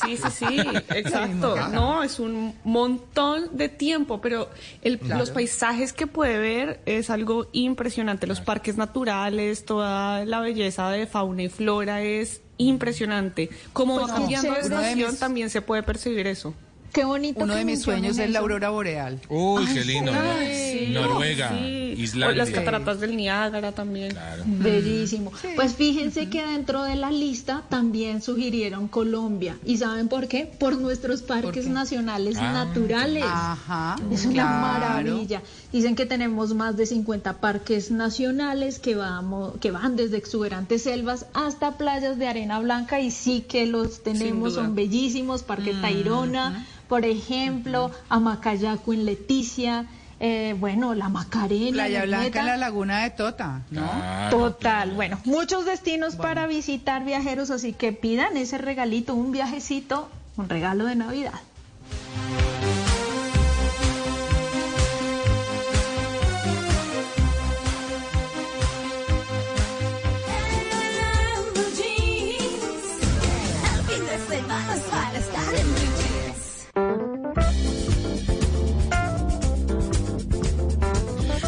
sí, 0.00 0.16
sí, 0.16 0.30
sí, 0.30 0.56
exacto. 0.90 1.56
No, 1.68 2.02
es 2.02 2.18
un 2.18 2.54
montón 2.64 3.56
de 3.56 3.68
tiempo, 3.68 4.20
pero 4.20 4.48
el- 4.82 5.00
los 5.08 5.30
paisajes 5.30 5.92
que 5.92 6.06
puede 6.06 6.38
ver 6.38 6.80
es 6.86 7.10
algo 7.10 7.46
impresionante. 7.52 8.26
Los 8.26 8.40
parques 8.40 8.76
naturales, 8.76 9.64
toda 9.64 10.24
la 10.24 10.40
belleza 10.40 10.90
de 10.90 11.06
fauna 11.06 11.42
y 11.44 11.48
flora 11.48 12.02
es 12.02 12.42
impresionante. 12.58 13.50
Como 13.72 13.98
Pues 13.98 14.10
va 14.10 14.14
cambiando 14.14 14.52
de 14.54 14.60
estación, 14.60 15.12
de 15.12 15.16
también 15.18 15.50
se 15.50 15.62
puede 15.62 15.82
percibir 15.82 16.26
eso. 16.26 16.54
Qué 16.92 17.04
bonito. 17.04 17.42
Uno 17.42 17.54
que 17.54 17.58
de 17.60 17.64
mis 17.64 17.80
sueños 17.82 18.18
es 18.18 18.30
la 18.30 18.40
aurora 18.40 18.68
boreal. 18.70 19.18
Uy, 19.28 19.64
qué 19.72 19.84
lindo. 19.84 20.12
Ay, 20.14 20.86
sí, 20.86 20.92
Noruega, 20.92 21.50
sí. 21.50 21.94
O 21.96 22.00
Islandia. 22.02 22.36
las 22.44 22.50
cataratas 22.50 23.00
del 23.00 23.16
Niágara 23.16 23.72
también. 23.72 24.10
Claro. 24.12 24.42
Bellísimo. 24.46 25.32
Pues 25.56 25.74
fíjense 25.74 26.28
que 26.28 26.42
dentro 26.44 26.82
de 26.84 26.96
la 26.96 27.10
lista 27.10 27.62
también 27.68 28.20
sugirieron 28.22 28.88
Colombia. 28.88 29.56
¿Y 29.64 29.78
saben 29.78 30.08
por 30.08 30.28
qué? 30.28 30.46
Por 30.58 30.76
nuestros 30.78 31.22
parques 31.22 31.66
nacionales 31.66 32.36
Ah, 32.38 32.52
naturales. 32.52 33.24
Ajá. 33.26 33.96
Es 34.10 34.24
una 34.26 34.34
claro. 34.34 34.60
maravilla. 34.60 35.42
Dicen 35.72 35.94
que 35.96 36.04
tenemos 36.04 36.52
más 36.54 36.76
de 36.76 36.84
50 36.86 37.40
parques 37.40 37.90
nacionales 37.90 38.78
que, 38.78 38.94
vamos, 38.96 39.54
que 39.60 39.70
van 39.70 39.96
desde 39.96 40.18
exuberantes 40.18 40.82
selvas 40.82 41.26
hasta 41.32 41.78
playas 41.78 42.18
de 42.18 42.26
arena 42.28 42.58
blanca 42.58 43.00
y 43.00 43.10
sí 43.10 43.44
que 43.48 43.64
los 43.66 44.02
tenemos, 44.02 44.54
son 44.54 44.74
bellísimos. 44.74 45.42
Parque 45.42 45.72
Tayrona, 45.80 46.66
por 46.92 47.06
ejemplo, 47.06 47.90
Amacayaco 48.10 48.92
en 48.92 49.06
Leticia, 49.06 49.86
eh, 50.20 50.54
bueno, 50.60 50.94
la 50.94 51.08
Macarena. 51.08 51.72
Playa 51.72 52.02
en 52.02 52.08
Blanca 52.10 52.24
Meta. 52.24 52.40
en 52.40 52.46
la 52.48 52.56
laguna 52.58 53.02
de 53.04 53.08
Tota, 53.08 53.62
¿no? 53.70 53.80
Claro, 53.80 54.38
Total, 54.38 54.90
bueno, 54.90 55.18
muchos 55.24 55.64
destinos 55.64 56.16
para 56.16 56.46
visitar 56.46 57.02
viajeros, 57.02 57.50
así 57.50 57.72
que 57.72 57.92
pidan 57.92 58.36
ese 58.36 58.58
regalito, 58.58 59.14
un 59.14 59.32
viajecito, 59.32 60.10
un 60.36 60.50
regalo 60.50 60.84
de 60.84 60.96
Navidad. 60.96 61.40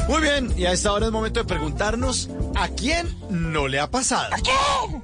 Muy 0.08 0.20
bien, 0.20 0.52
y 0.56 0.66
a 0.66 0.72
esta 0.72 0.92
hora 0.92 1.06
es 1.06 1.12
momento 1.12 1.40
de 1.40 1.46
preguntarnos 1.46 2.28
a 2.54 2.68
quién 2.68 3.16
no 3.30 3.66
le 3.68 3.80
ha 3.80 3.90
pasado. 3.90 4.34
¿A 4.34 4.38
quién? 4.38 5.02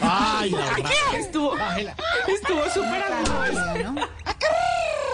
Ay, 0.00 0.50
la 0.50 0.64
verdad. 0.64 0.90
Estuvo, 1.14 1.54
estuvo 2.26 2.64
súper. 2.74 3.04
Bueno, 3.28 3.94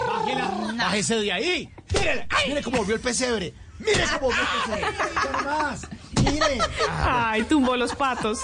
Bájela, 0.07 0.51
bájese 0.77 1.15
de 1.17 1.31
ahí. 1.31 1.73
Mire, 1.93 2.27
mire 2.47 2.63
cómo 2.63 2.77
volvió 2.77 2.95
el 2.95 3.01
pesebre. 3.01 3.53
Mire 3.79 4.03
cómo 4.19 4.31
volvió 4.31 4.41
el 4.41 4.47
pesebre. 4.63 4.85
Mire 5.13 5.45
más. 5.45 5.81
Mire. 6.23 6.57
Ay, 7.03 7.43
tumbó 7.43 7.77
los 7.77 7.93
patos. 7.93 8.39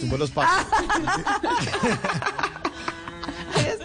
Tumbó 0.00 0.16
los 0.18 0.30
pasos. 0.30 0.66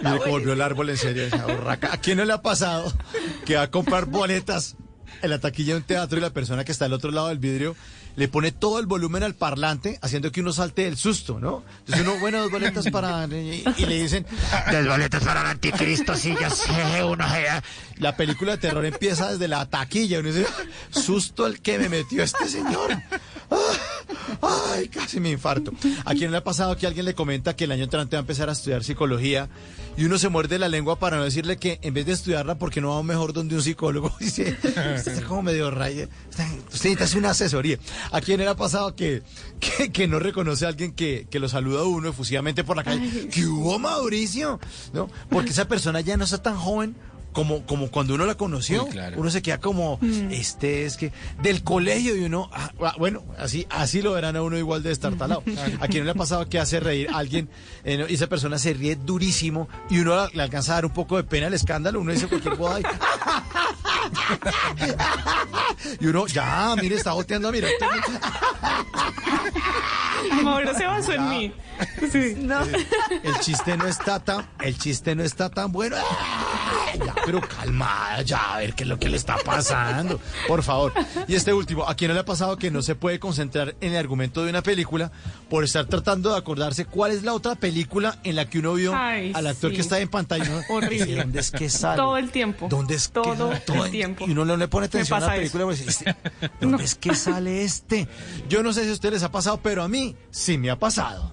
Mire 0.02 0.18
cómo 0.18 0.30
volvió 0.30 0.52
el 0.52 0.62
árbol 0.62 0.90
en 0.90 0.96
serio 0.96 1.24
esa 1.24 1.46
borraca. 1.46 1.92
¿A 1.92 1.98
quién 1.98 2.18
no 2.18 2.24
le 2.24 2.32
ha 2.32 2.42
pasado 2.42 2.92
que 3.44 3.56
va 3.56 3.62
a 3.62 3.70
comprar 3.70 4.06
boletas 4.06 4.76
en 5.22 5.30
la 5.30 5.38
taquilla 5.38 5.74
de 5.74 5.80
un 5.80 5.84
teatro 5.84 6.18
y 6.18 6.20
la 6.20 6.30
persona 6.30 6.64
que 6.64 6.72
está 6.72 6.86
al 6.86 6.92
otro 6.92 7.10
lado 7.10 7.28
del 7.28 7.38
vidrio 7.38 7.76
le 8.16 8.28
pone 8.28 8.52
todo 8.52 8.80
el 8.80 8.86
volumen 8.86 9.22
al 9.22 9.34
parlante, 9.34 9.98
haciendo 10.02 10.32
que 10.32 10.40
uno 10.40 10.52
salte 10.52 10.82
del 10.82 10.96
susto, 10.96 11.38
¿no? 11.38 11.62
Entonces 11.80 12.06
uno, 12.06 12.18
bueno, 12.18 12.40
dos 12.42 12.50
boletas 12.50 12.90
para... 12.90 13.26
Y, 13.26 13.64
y 13.76 13.86
le 13.86 14.02
dicen, 14.02 14.26
dos 14.70 14.86
boletas 14.86 15.22
para 15.22 15.42
el 15.42 15.46
anticristo, 15.46 16.14
sí, 16.16 16.34
ya 16.38 16.50
sé, 16.50 17.04
uno... 17.04 17.24
ya". 17.24 17.62
La 17.98 18.16
película 18.16 18.52
de 18.52 18.58
terror 18.58 18.84
empieza 18.84 19.30
desde 19.30 19.46
la 19.46 19.64
taquilla, 19.66 20.18
uno 20.18 20.32
dice, 20.32 20.46
susto 20.90 21.46
el 21.46 21.60
que 21.60 21.78
me 21.78 21.88
metió 21.88 22.22
este 22.22 22.48
señor. 22.48 22.90
Ay, 24.42 24.88
casi 24.88 25.20
me 25.20 25.30
infarto. 25.30 25.72
¿A 26.04 26.12
quién 26.14 26.30
le 26.30 26.38
ha 26.38 26.44
pasado 26.44 26.76
que 26.76 26.86
alguien 26.86 27.04
le 27.04 27.14
comenta 27.14 27.54
que 27.54 27.64
el 27.64 27.72
año 27.72 27.84
entrante 27.84 28.16
va 28.16 28.20
a 28.20 28.22
empezar 28.22 28.48
a 28.48 28.52
estudiar 28.52 28.82
psicología 28.84 29.48
y 29.96 30.04
uno 30.04 30.18
se 30.18 30.28
muerde 30.28 30.58
la 30.58 30.68
lengua 30.68 30.98
para 30.98 31.16
no 31.16 31.24
decirle 31.24 31.56
que 31.56 31.78
en 31.82 31.94
vez 31.94 32.06
de 32.06 32.12
estudiarla, 32.12 32.56
porque 32.56 32.80
no 32.80 32.90
va 32.94 33.02
mejor 33.02 33.32
donde 33.32 33.54
un 33.54 33.62
psicólogo? 33.62 34.12
Dice, 34.20 34.56
usted 34.62 35.18
es 35.18 35.20
como 35.22 35.42
medio 35.42 35.70
raya. 35.70 36.08
Usted 36.72 36.90
necesita 36.90 37.18
una 37.18 37.30
asesoría. 37.30 37.78
¿A 38.12 38.20
quién 38.20 38.40
le 38.40 38.48
ha 38.48 38.56
pasado 38.56 38.94
que, 38.94 39.22
que, 39.58 39.92
que 39.92 40.08
no 40.08 40.18
reconoce 40.18 40.64
a 40.64 40.68
alguien 40.68 40.92
que, 40.92 41.26
que 41.30 41.38
lo 41.38 41.48
saluda 41.48 41.80
a 41.80 41.84
uno 41.84 42.08
efusivamente 42.08 42.64
por 42.64 42.76
la 42.76 42.84
calle? 42.84 43.28
¿Qué 43.28 43.46
hubo, 43.46 43.78
Mauricio? 43.78 44.58
¿No? 44.92 45.08
Porque 45.28 45.50
esa 45.50 45.68
persona 45.68 46.00
ya 46.00 46.16
no 46.16 46.24
está 46.24 46.42
tan 46.42 46.56
joven 46.56 46.96
como, 47.32 47.64
como 47.66 47.90
cuando 47.90 48.14
uno 48.14 48.26
la 48.26 48.34
conoció, 48.34 48.84
Uy, 48.84 48.90
claro. 48.90 49.16
uno 49.20 49.30
se 49.30 49.40
queda 49.42 49.58
como, 49.58 49.98
este 50.30 50.84
es 50.86 50.96
que, 50.96 51.12
del 51.42 51.62
colegio 51.62 52.16
y 52.16 52.24
uno, 52.24 52.50
ah, 52.52 52.70
ah, 52.82 52.94
bueno, 52.98 53.22
así, 53.38 53.66
así 53.70 54.02
lo 54.02 54.12
verán 54.12 54.36
a 54.36 54.42
uno 54.42 54.56
igual 54.58 54.82
de 54.82 54.90
estartalado. 54.92 55.42
A 55.80 55.86
quien 55.88 56.00
no 56.00 56.06
le 56.06 56.10
ha 56.12 56.14
pasado 56.14 56.48
que 56.48 56.58
hace 56.58 56.80
reír 56.80 57.08
a 57.10 57.18
alguien 57.18 57.48
eh, 57.84 57.98
¿no? 57.98 58.08
y 58.08 58.14
esa 58.14 58.26
persona 58.26 58.58
se 58.58 58.72
ríe 58.74 58.96
durísimo 58.96 59.68
y 59.88 59.98
uno 60.00 60.16
la- 60.16 60.30
le 60.32 60.42
alcanza 60.42 60.72
a 60.72 60.74
dar 60.76 60.86
un 60.86 60.92
poco 60.92 61.16
de 61.16 61.24
pena 61.24 61.46
el 61.46 61.54
escándalo, 61.54 62.00
uno 62.00 62.12
dice 62.12 62.26
cualquier 62.28 62.56
cosa 62.56 62.80
y, 62.80 62.84
y 66.04 66.06
uno, 66.06 66.26
ya, 66.26 66.74
mire, 66.80 66.96
está 66.96 67.12
boteando, 67.12 67.52
mira. 67.52 67.68
Mauro 70.42 70.74
se 70.74 70.86
basó 70.86 71.12
en 71.12 71.28
mí. 71.28 71.52
Sí. 72.10 72.34
No. 72.38 72.60
El 72.62 73.38
chiste 73.40 73.76
no 73.76 73.86
está 73.86 74.20
tan, 74.20 74.46
el 74.60 74.76
chiste 74.78 75.14
no 75.14 75.22
está 75.22 75.48
tan 75.50 75.72
bueno. 75.72 75.96
Ya, 77.04 77.14
pero 77.24 77.40
calmada, 77.40 78.22
ya, 78.22 78.54
a 78.54 78.58
ver 78.58 78.74
qué 78.74 78.82
es 78.84 78.88
lo 78.88 78.98
que 78.98 79.08
le 79.08 79.16
está 79.16 79.36
pasando. 79.44 80.20
Por 80.48 80.62
favor. 80.62 80.92
Y 81.28 81.34
este 81.34 81.52
último, 81.52 81.88
¿a 81.88 81.94
quién 81.94 82.08
no 82.08 82.14
le 82.14 82.20
ha 82.20 82.24
pasado 82.24 82.56
que 82.56 82.70
no 82.70 82.82
se 82.82 82.94
puede 82.94 83.18
concentrar 83.18 83.74
en 83.80 83.92
el 83.92 83.98
argumento 83.98 84.42
de 84.44 84.50
una 84.50 84.62
película 84.62 85.10
por 85.48 85.64
estar 85.64 85.86
tratando 85.86 86.30
de 86.32 86.38
acordarse 86.38 86.84
cuál 86.84 87.12
es 87.12 87.22
la 87.22 87.32
otra 87.34 87.54
película 87.54 88.18
en 88.24 88.36
la 88.36 88.48
que 88.48 88.58
uno 88.58 88.74
vio 88.74 88.92
Ay, 88.94 89.32
al 89.34 89.46
actor 89.46 89.70
sí. 89.70 89.76
que 89.76 89.82
está 89.82 89.98
en 89.98 90.08
pantalla? 90.08 90.62
Horrible. 90.68 91.16
¿Dónde 91.16 91.40
es 91.40 91.50
que 91.50 91.68
sale? 91.68 91.96
Todo 91.96 92.16
el 92.16 92.30
tiempo. 92.30 92.66
¿Dónde 92.68 92.94
es 92.94 93.08
que- 93.08 93.14
Todo 93.14 93.50
todo 93.66 93.84
el 93.84 93.90
tiempo. 93.90 94.24
Y 94.26 94.30
uno 94.32 94.44
no 94.44 94.56
le 94.56 94.68
pone 94.68 94.86
atención 94.86 95.22
a 95.22 95.26
la 95.26 95.34
película. 95.34 95.64
pues, 95.64 95.84
dice, 95.84 96.16
¿Dónde 96.60 96.84
es 96.84 96.94
que 96.94 97.14
sale 97.14 97.62
este? 97.64 98.08
Yo 98.48 98.62
no 98.62 98.72
sé 98.72 98.84
si 98.84 98.90
a 98.90 98.92
ustedes 98.92 99.14
les 99.14 99.22
ha 99.22 99.30
pasado, 99.32 99.60
pero 99.62 99.82
a 99.82 99.88
mí 99.88 100.16
sí 100.30 100.58
me 100.58 100.70
ha 100.70 100.78
pasado. 100.78 101.32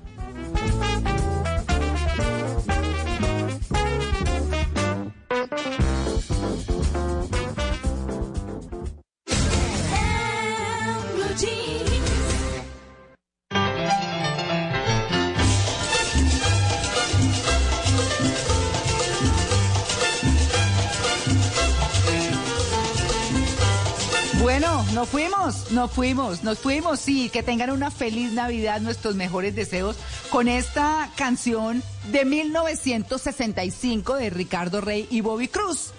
Nos 24.98 25.10
fuimos, 25.10 25.72
nos 25.72 25.92
fuimos, 25.92 26.44
nos 26.44 26.58
fuimos. 26.58 27.00
Sí, 27.00 27.30
que 27.30 27.44
tengan 27.44 27.70
una 27.70 27.92
feliz 27.92 28.32
Navidad, 28.32 28.82
nuestros 28.82 29.14
mejores 29.14 29.56
deseos 29.56 29.96
con 30.32 30.48
esta 30.48 31.12
canción 31.16 31.84
de 32.12 32.26
1965 32.26 34.16
de 34.16 34.32
Ricardo 34.32 34.82
Rey 34.82 35.08
y 35.12 35.22
Bobby 35.22 35.50
Cruz. 35.50 35.92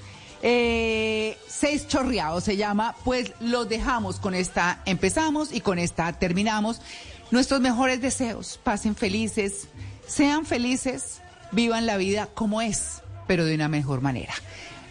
Eh, 0.43 1.39
Seis 1.47 1.87
Chorreados 1.87 2.43
se 2.43 2.57
llama, 2.57 2.97
pues 3.05 3.35
los 3.39 3.69
dejamos 3.69 4.19
con 4.19 4.35
esta, 4.35 4.83
empezamos 4.85 5.53
y 5.53 5.61
con 5.61 5.79
esta 5.79 6.13
terminamos. 6.15 6.81
Nuestros 7.31 7.61
mejores 7.61 8.01
deseos, 8.01 8.59
pasen 8.65 8.97
felices, 8.97 9.69
sean 10.09 10.45
felices, 10.45 11.21
vivan 11.53 11.87
la 11.87 11.99
vida 11.99 12.27
como 12.35 12.63
es, 12.63 13.03
pero 13.29 13.45
de 13.45 13.55
una 13.55 13.69
mejor 13.69 14.01
manera. 14.01 14.35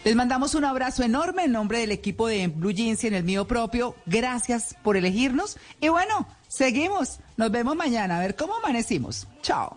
Les 0.04 0.14
mandamos 0.14 0.54
un 0.54 0.64
abrazo 0.64 1.02
enorme 1.02 1.44
en 1.44 1.52
nombre 1.52 1.80
del 1.80 1.92
equipo 1.92 2.28
de 2.28 2.46
Blue 2.48 2.72
Jeans 2.72 3.02
y 3.04 3.08
en 3.08 3.14
el 3.14 3.24
mío 3.24 3.46
propio. 3.46 3.94
Gracias 4.06 4.76
por 4.82 4.96
elegirnos. 4.96 5.56
Y 5.80 5.88
bueno, 5.88 6.26
seguimos. 6.46 7.20
Nos 7.36 7.50
vemos 7.50 7.76
mañana 7.76 8.18
a 8.18 8.20
ver 8.20 8.36
cómo 8.36 8.56
amanecimos. 8.56 9.26
Chao. 9.42 9.76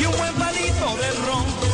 y 0.00 0.04
un 0.04 0.16
buen 0.16 0.34
palito 0.34 0.96
de 0.96 1.10
ron. 1.26 1.73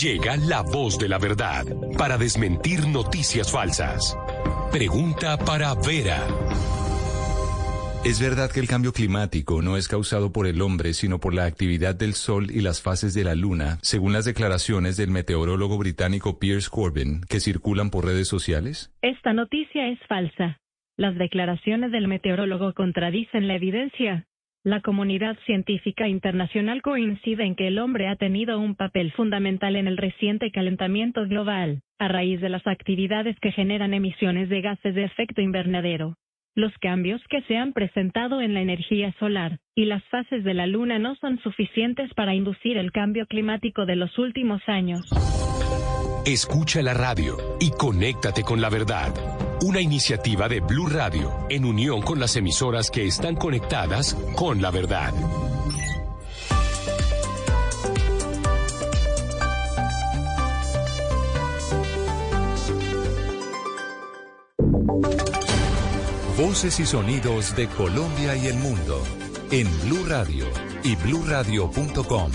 Llega 0.00 0.36
la 0.36 0.62
voz 0.62 0.98
de 0.98 1.08
la 1.08 1.18
verdad 1.18 1.64
para 1.96 2.18
desmentir 2.18 2.88
noticias 2.88 3.52
falsas. 3.52 4.18
Pregunta 4.72 5.36
para 5.38 5.72
Vera. 5.74 6.20
¿Es 8.04 8.20
verdad 8.20 8.50
que 8.52 8.58
el 8.58 8.66
cambio 8.66 8.92
climático 8.92 9.62
no 9.62 9.76
es 9.76 9.86
causado 9.86 10.32
por 10.32 10.48
el 10.48 10.60
hombre, 10.62 10.94
sino 10.94 11.20
por 11.20 11.32
la 11.32 11.44
actividad 11.44 11.94
del 11.94 12.14
Sol 12.14 12.50
y 12.50 12.60
las 12.60 12.82
fases 12.82 13.14
de 13.14 13.22
la 13.22 13.36
Luna, 13.36 13.78
según 13.82 14.12
las 14.12 14.24
declaraciones 14.24 14.96
del 14.96 15.10
meteorólogo 15.10 15.78
británico 15.78 16.40
Piers 16.40 16.68
Corbyn, 16.70 17.20
que 17.28 17.38
circulan 17.38 17.90
por 17.90 18.04
redes 18.04 18.26
sociales? 18.26 18.92
Esta 19.00 19.32
noticia 19.32 19.88
es 19.88 20.00
falsa. 20.08 20.58
Las 20.96 21.16
declaraciones 21.16 21.92
del 21.92 22.08
meteorólogo 22.08 22.74
contradicen 22.74 23.46
la 23.46 23.54
evidencia. 23.54 24.26
La 24.64 24.80
comunidad 24.80 25.36
científica 25.44 26.08
internacional 26.08 26.80
coincide 26.80 27.44
en 27.44 27.54
que 27.54 27.68
el 27.68 27.78
hombre 27.78 28.08
ha 28.08 28.16
tenido 28.16 28.58
un 28.58 28.76
papel 28.76 29.12
fundamental 29.12 29.76
en 29.76 29.86
el 29.86 29.98
reciente 29.98 30.50
calentamiento 30.50 31.26
global, 31.26 31.82
a 31.98 32.08
raíz 32.08 32.40
de 32.40 32.48
las 32.48 32.66
actividades 32.66 33.38
que 33.40 33.52
generan 33.52 33.92
emisiones 33.92 34.48
de 34.48 34.62
gases 34.62 34.94
de 34.94 35.04
efecto 35.04 35.42
invernadero. 35.42 36.16
Los 36.54 36.72
cambios 36.80 37.20
que 37.28 37.42
se 37.42 37.58
han 37.58 37.74
presentado 37.74 38.40
en 38.40 38.54
la 38.54 38.62
energía 38.62 39.14
solar 39.18 39.58
y 39.74 39.84
las 39.84 40.02
fases 40.04 40.44
de 40.44 40.54
la 40.54 40.66
Luna 40.66 40.98
no 40.98 41.14
son 41.16 41.38
suficientes 41.40 42.14
para 42.14 42.34
inducir 42.34 42.78
el 42.78 42.90
cambio 42.90 43.26
climático 43.26 43.84
de 43.84 43.96
los 43.96 44.18
últimos 44.18 44.62
años. 44.66 45.02
Escucha 46.24 46.80
la 46.80 46.94
radio 46.94 47.36
y 47.60 47.70
conéctate 47.70 48.42
con 48.42 48.62
la 48.62 48.70
verdad. 48.70 49.12
Una 49.64 49.80
iniciativa 49.80 50.46
de 50.46 50.60
Blue 50.60 50.88
Radio 50.88 51.32
en 51.48 51.64
unión 51.64 52.02
con 52.02 52.20
las 52.20 52.36
emisoras 52.36 52.90
que 52.90 53.06
están 53.06 53.34
conectadas 53.34 54.14
con 54.36 54.60
la 54.60 54.70
verdad. 54.70 55.10
Voces 66.36 66.78
y 66.80 66.84
sonidos 66.84 67.56
de 67.56 67.66
Colombia 67.68 68.36
y 68.36 68.48
el 68.48 68.56
mundo 68.56 69.02
en 69.50 69.66
Blue 69.86 70.04
Radio 70.06 70.44
y 70.82 70.94
bluradio.com, 70.96 72.32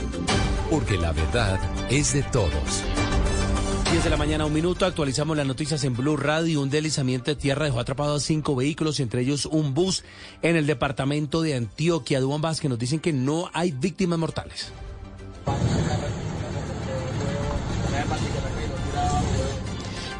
porque 0.71 0.97
la 0.97 1.11
verdad 1.11 1.59
es 1.91 2.11
de 2.13 2.23
todos. 2.23 2.83
10 3.91 4.03
de 4.03 4.09
la 4.11 4.17
mañana, 4.17 4.45
un 4.45 4.53
minuto, 4.53 4.85
actualizamos 4.85 5.35
las 5.35 5.47
noticias 5.47 5.83
en 5.83 5.95
Blue 5.95 6.15
Radio. 6.15 6.61
Un 6.61 6.69
deslizamiento 6.69 7.31
de 7.31 7.35
tierra 7.35 7.65
dejó 7.65 7.79
atrapados 7.79 8.21
cinco 8.21 8.55
vehículos, 8.55 8.99
entre 8.99 9.21
ellos 9.21 9.47
un 9.47 9.73
bus 9.73 10.03
en 10.43 10.55
el 10.55 10.67
departamento 10.67 11.41
de 11.41 11.55
Antioquia. 11.55 12.19
Duan 12.19 12.39
Vázquez 12.39 12.69
nos 12.69 12.77
dicen 12.77 12.99
que 12.99 13.13
no 13.13 13.49
hay 13.51 13.71
víctimas 13.71 14.19
mortales. 14.19 14.71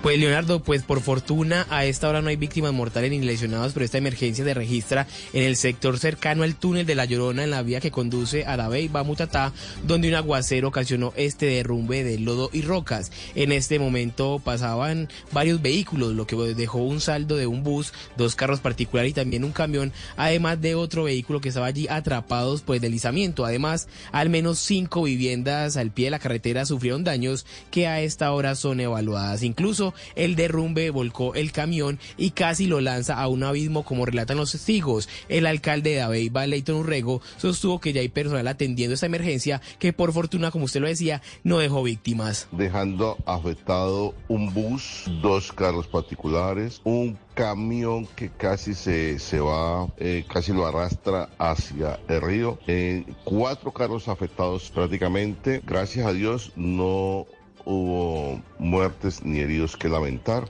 Pues 0.02 0.18
Leonardo, 0.18 0.64
pues 0.64 0.84
por 0.84 1.02
fortuna 1.02 1.68
a 1.70 1.84
esta 1.84 2.08
hora 2.08 2.22
no 2.22 2.30
hay 2.30 2.38
víctimas 2.38 2.72
mortales 2.72 3.12
ni 3.12 3.20
lesionados, 3.20 3.74
pero 3.74 3.84
esta 3.84 3.98
emergencia 3.98 4.46
se 4.46 4.54
registra 4.54 5.08
en 5.34 5.44
el 5.44 5.58
sector 5.58 6.00
cercano 6.00 6.44
al 6.44 6.56
túnel 6.56 6.86
de 6.86 6.96
La 6.96 7.04
Llorona 7.04 7.44
en 7.44 7.50
la 7.50 7.64
vía 7.64 7.82
que 7.82 7.92
conduce 7.92 8.46
a 8.46 8.56
la 8.56 8.70
Beiba 8.70 9.04
Mutatá, 9.04 9.52
donde 9.86 10.08
un 10.08 10.16
aguacero 10.16 10.70
ocasionó 10.70 11.12
este 11.18 11.48
derrumbe 11.48 12.06
de 12.06 12.18
lodo 12.18 12.50
y 12.54 12.62
rocas. 12.62 13.12
En 13.36 13.52
este 13.52 13.78
momento 13.78 14.42
pasaban 14.42 15.10
varios 15.34 15.62
vehículos, 15.62 16.14
lo 16.14 16.26
que 16.26 16.38
dejó 16.56 16.78
un 16.78 17.02
saldo 17.02 17.36
de 17.36 17.48
un 17.48 17.64
bus, 17.64 17.92
dos 18.16 18.36
carros 18.36 18.62
particulares 18.62 19.12
y 19.12 19.16
también 19.16 19.44
un 19.44 19.52
camión, 19.52 19.92
además 20.16 20.62
de 20.62 20.76
otro 20.76 21.04
vehículo 21.04 21.42
que 21.42 21.50
estaba 21.50 21.68
allí 21.68 21.90
atrapados 21.90 22.62
por 22.62 22.78
el 22.78 22.82
deslizamiento. 22.82 23.44
Además, 23.44 23.90
al 24.14 24.30
menos 24.30 24.60
cinco 24.60 25.04
viviendas 25.04 25.76
al 25.76 25.92
pie 25.92 26.06
de 26.06 26.12
la 26.12 26.20
carretera 26.20 26.66
sufrieron 26.66 27.04
daños 27.04 27.46
que 27.70 27.86
a 27.86 28.00
esta 28.00 28.32
hora 28.32 28.56
son 28.56 28.80
evaluadas. 28.80 29.44
Incluso 29.44 29.89
el 30.16 30.36
derrumbe 30.36 30.90
volcó 30.90 31.36
el 31.36 31.52
camión 31.52 32.00
y 32.18 32.32
casi 32.32 32.68
lo 32.68 32.82
lanza 32.82 33.20
a 33.20 33.28
un 33.28 33.44
abismo 33.44 33.84
como 33.84 34.06
relatan 34.06 34.38
los 34.38 34.52
testigos. 34.52 35.10
El 35.28 35.46
alcalde 35.46 35.92
de 35.92 36.02
Abeiba, 36.02 36.48
Leighton 36.48 36.78
Urrego, 36.78 37.22
sostuvo 37.38 37.80
que 37.80 37.94
ya 37.94 38.02
hay 38.02 38.10
personal 38.10 38.48
atendiendo 38.48 38.94
esta 38.94 39.06
emergencia 39.06 39.62
que 39.80 39.94
por 39.94 40.14
fortuna, 40.14 40.52
como 40.52 40.66
usted 40.66 40.82
lo 40.82 40.88
decía, 40.88 41.22
no 41.44 41.60
dejó 41.60 41.84
víctimas. 41.84 42.48
dejando 42.52 43.18
afectado 43.26 44.14
un 44.28 44.54
bus, 44.54 45.06
dos 45.22 45.52
carros 45.52 45.88
particulares, 45.88 46.82
un 46.84 47.18
camión 47.34 48.06
que 48.16 48.30
casi 48.30 48.74
se, 48.74 49.18
se 49.20 49.40
va, 49.40 49.88
eh, 49.98 50.26
casi 50.32 50.52
lo 50.52 50.66
arrastra 50.66 51.30
hacia 51.38 52.00
el 52.08 52.22
río, 52.22 52.60
eh, 52.68 53.06
cuatro 53.24 53.72
carros 53.72 54.08
afectados 54.08 54.70
prácticamente, 54.70 55.62
gracias 55.66 56.06
a 56.06 56.14
Dios 56.14 56.52
no 56.56 57.26
hubo 57.66 58.42
muertes 58.58 59.24
ni 59.24 59.40
heridos 59.40 59.76
que 59.78 59.90
lamentar. 59.90 60.50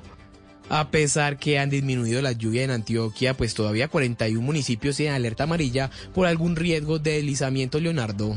A 0.70 0.92
pesar 0.92 1.40
que 1.40 1.58
han 1.58 1.72
disminuido 1.72 2.22
las 2.22 2.38
lluvias 2.38 2.66
en 2.66 2.72
Antioquia, 2.72 3.36
pues 3.36 3.56
todavía 3.56 3.88
41 3.88 4.40
municipios 4.40 4.98
tienen 4.98 5.16
alerta 5.16 5.46
amarilla 5.46 5.90
por 6.14 6.28
algún 6.28 6.56
riesgo 6.56 7.00
de 7.00 7.14
deslizamiento, 7.14 7.80
Leonardo. 7.80 8.36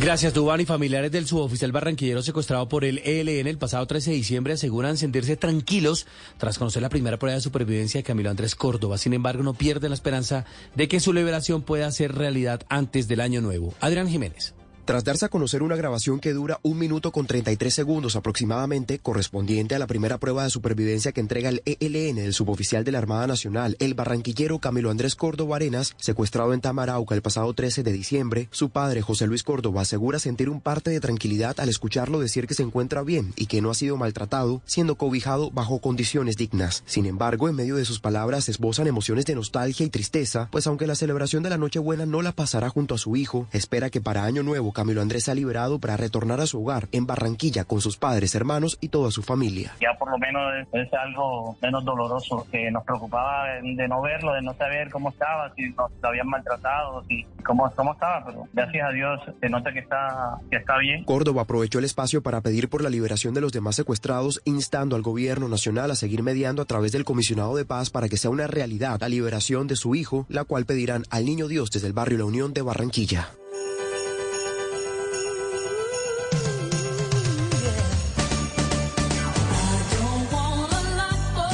Gracias, 0.00 0.34
Dubán 0.34 0.60
y 0.60 0.66
familiares 0.66 1.12
del 1.12 1.26
suboficial 1.26 1.70
barranquillero 1.70 2.20
secuestrado 2.20 2.68
por 2.68 2.84
el 2.84 2.98
ELN 2.98 3.46
el 3.46 3.58
pasado 3.58 3.86
13 3.86 4.10
de 4.10 4.16
diciembre 4.16 4.52
aseguran 4.54 4.96
sentirse 4.96 5.36
tranquilos 5.36 6.06
tras 6.36 6.58
conocer 6.58 6.82
la 6.82 6.88
primera 6.88 7.16
prueba 7.16 7.36
de 7.36 7.40
supervivencia 7.40 8.00
de 8.00 8.04
Camilo 8.04 8.28
Andrés 8.28 8.56
Córdoba. 8.56 8.98
Sin 8.98 9.14
embargo, 9.14 9.44
no 9.44 9.54
pierden 9.54 9.90
la 9.90 9.94
esperanza 9.94 10.44
de 10.74 10.88
que 10.88 10.98
su 10.98 11.12
liberación 11.12 11.62
pueda 11.62 11.90
ser 11.92 12.12
realidad 12.12 12.62
antes 12.68 13.06
del 13.06 13.20
año 13.20 13.40
nuevo. 13.40 13.72
Adrián 13.80 14.08
Jiménez. 14.08 14.52
Tras 14.84 15.02
darse 15.02 15.24
a 15.24 15.30
conocer 15.30 15.62
una 15.62 15.76
grabación 15.76 16.20
que 16.20 16.34
dura 16.34 16.60
un 16.62 16.78
minuto 16.78 17.10
con 17.10 17.26
33 17.26 17.72
segundos 17.72 18.16
aproximadamente, 18.16 18.98
correspondiente 18.98 19.74
a 19.74 19.78
la 19.78 19.86
primera 19.86 20.18
prueba 20.18 20.44
de 20.44 20.50
supervivencia 20.50 21.12
que 21.12 21.22
entrega 21.22 21.48
el 21.48 21.62
ELN, 21.64 22.18
el 22.18 22.34
suboficial 22.34 22.84
de 22.84 22.92
la 22.92 22.98
Armada 22.98 23.26
Nacional, 23.26 23.78
el 23.80 23.94
barranquillero 23.94 24.58
Camilo 24.58 24.90
Andrés 24.90 25.16
Córdoba 25.16 25.56
Arenas, 25.56 25.94
secuestrado 25.96 26.52
en 26.52 26.60
Tamarauca 26.60 27.14
el 27.14 27.22
pasado 27.22 27.54
13 27.54 27.82
de 27.82 27.92
diciembre, 27.92 28.48
su 28.50 28.68
padre 28.68 29.00
José 29.00 29.26
Luis 29.26 29.42
Córdoba 29.42 29.80
asegura 29.80 30.18
sentir 30.18 30.50
un 30.50 30.60
parte 30.60 30.90
de 30.90 31.00
tranquilidad 31.00 31.58
al 31.60 31.70
escucharlo 31.70 32.20
decir 32.20 32.46
que 32.46 32.52
se 32.52 32.62
encuentra 32.62 33.02
bien 33.02 33.32
y 33.36 33.46
que 33.46 33.62
no 33.62 33.70
ha 33.70 33.74
sido 33.74 33.96
maltratado, 33.96 34.60
siendo 34.66 34.96
cobijado 34.96 35.50
bajo 35.50 35.78
condiciones 35.78 36.36
dignas. 36.36 36.82
Sin 36.84 37.06
embargo, 37.06 37.48
en 37.48 37.56
medio 37.56 37.76
de 37.76 37.86
sus 37.86 38.00
palabras 38.00 38.50
esbozan 38.50 38.86
emociones 38.86 39.24
de 39.24 39.34
nostalgia 39.34 39.86
y 39.86 39.88
tristeza, 39.88 40.50
pues 40.52 40.66
aunque 40.66 40.86
la 40.86 40.94
celebración 40.94 41.42
de 41.42 41.48
la 41.48 41.56
Nochebuena 41.56 42.04
no 42.04 42.20
la 42.20 42.32
pasará 42.32 42.68
junto 42.68 42.94
a 42.94 42.98
su 42.98 43.16
hijo, 43.16 43.46
espera 43.50 43.88
que 43.88 44.02
para 44.02 44.24
Año 44.24 44.42
Nuevo 44.42 44.73
Camilo 44.74 45.00
Andrés 45.00 45.24
sea 45.24 45.34
liberado 45.34 45.78
para 45.78 45.96
retornar 45.96 46.40
a 46.40 46.46
su 46.46 46.62
hogar 46.62 46.88
en 46.92 47.06
Barranquilla 47.06 47.64
con 47.64 47.80
sus 47.80 47.96
padres, 47.96 48.34
hermanos 48.34 48.76
y 48.80 48.88
toda 48.88 49.10
su 49.10 49.22
familia. 49.22 49.72
ya 49.80 49.96
por 49.98 50.10
lo 50.10 50.18
menos 50.18 50.42
es, 50.60 50.86
es 50.86 50.92
algo 50.92 51.56
menos 51.62 51.84
doloroso, 51.84 52.46
que 52.52 52.70
nos 52.70 52.84
preocupaba 52.84 53.46
de, 53.54 53.74
de 53.74 53.88
no 53.88 54.02
verlo, 54.02 54.34
de 54.34 54.42
no 54.42 54.52
saber 54.54 54.90
cómo 54.90 55.08
estaba, 55.10 55.52
si 55.54 55.70
nos 55.70 55.90
lo 56.02 56.08
habían 56.08 56.28
maltratado, 56.28 57.02
si 57.08 57.24
cómo, 57.44 57.70
cómo 57.74 57.92
estaba, 57.94 58.24
pero 58.26 58.46
gracias 58.52 58.88
a 58.88 58.92
Dios 58.92 59.20
se 59.40 59.48
nota 59.48 59.72
que 59.72 59.78
está, 59.78 60.38
que 60.50 60.56
está 60.56 60.76
bien. 60.78 61.04
Córdoba 61.04 61.42
aprovechó 61.42 61.78
el 61.78 61.84
espacio 61.84 62.22
para 62.22 62.40
pedir 62.40 62.68
por 62.68 62.82
la 62.82 62.90
liberación 62.90 63.32
de 63.32 63.40
los 63.40 63.52
demás 63.52 63.76
secuestrados, 63.76 64.42
instando 64.44 64.96
al 64.96 65.02
gobierno 65.02 65.48
nacional 65.48 65.90
a 65.90 65.94
seguir 65.94 66.22
mediando 66.22 66.60
a 66.62 66.66
través 66.66 66.92
del 66.92 67.04
comisionado 67.04 67.56
de 67.56 67.64
paz 67.64 67.90
para 67.90 68.08
que 68.08 68.16
sea 68.16 68.30
una 68.30 68.46
realidad 68.46 69.00
la 69.00 69.08
liberación 69.08 69.66
de 69.66 69.76
su 69.76 69.94
hijo, 69.94 70.26
la 70.28 70.44
cual 70.44 70.64
pedirán 70.64 71.04
al 71.10 71.24
Niño 71.24 71.48
Dios 71.48 71.70
desde 71.70 71.86
el 71.86 71.92
barrio 71.92 72.18
La 72.18 72.24
Unión 72.24 72.52
de 72.52 72.62
Barranquilla. 72.62 73.28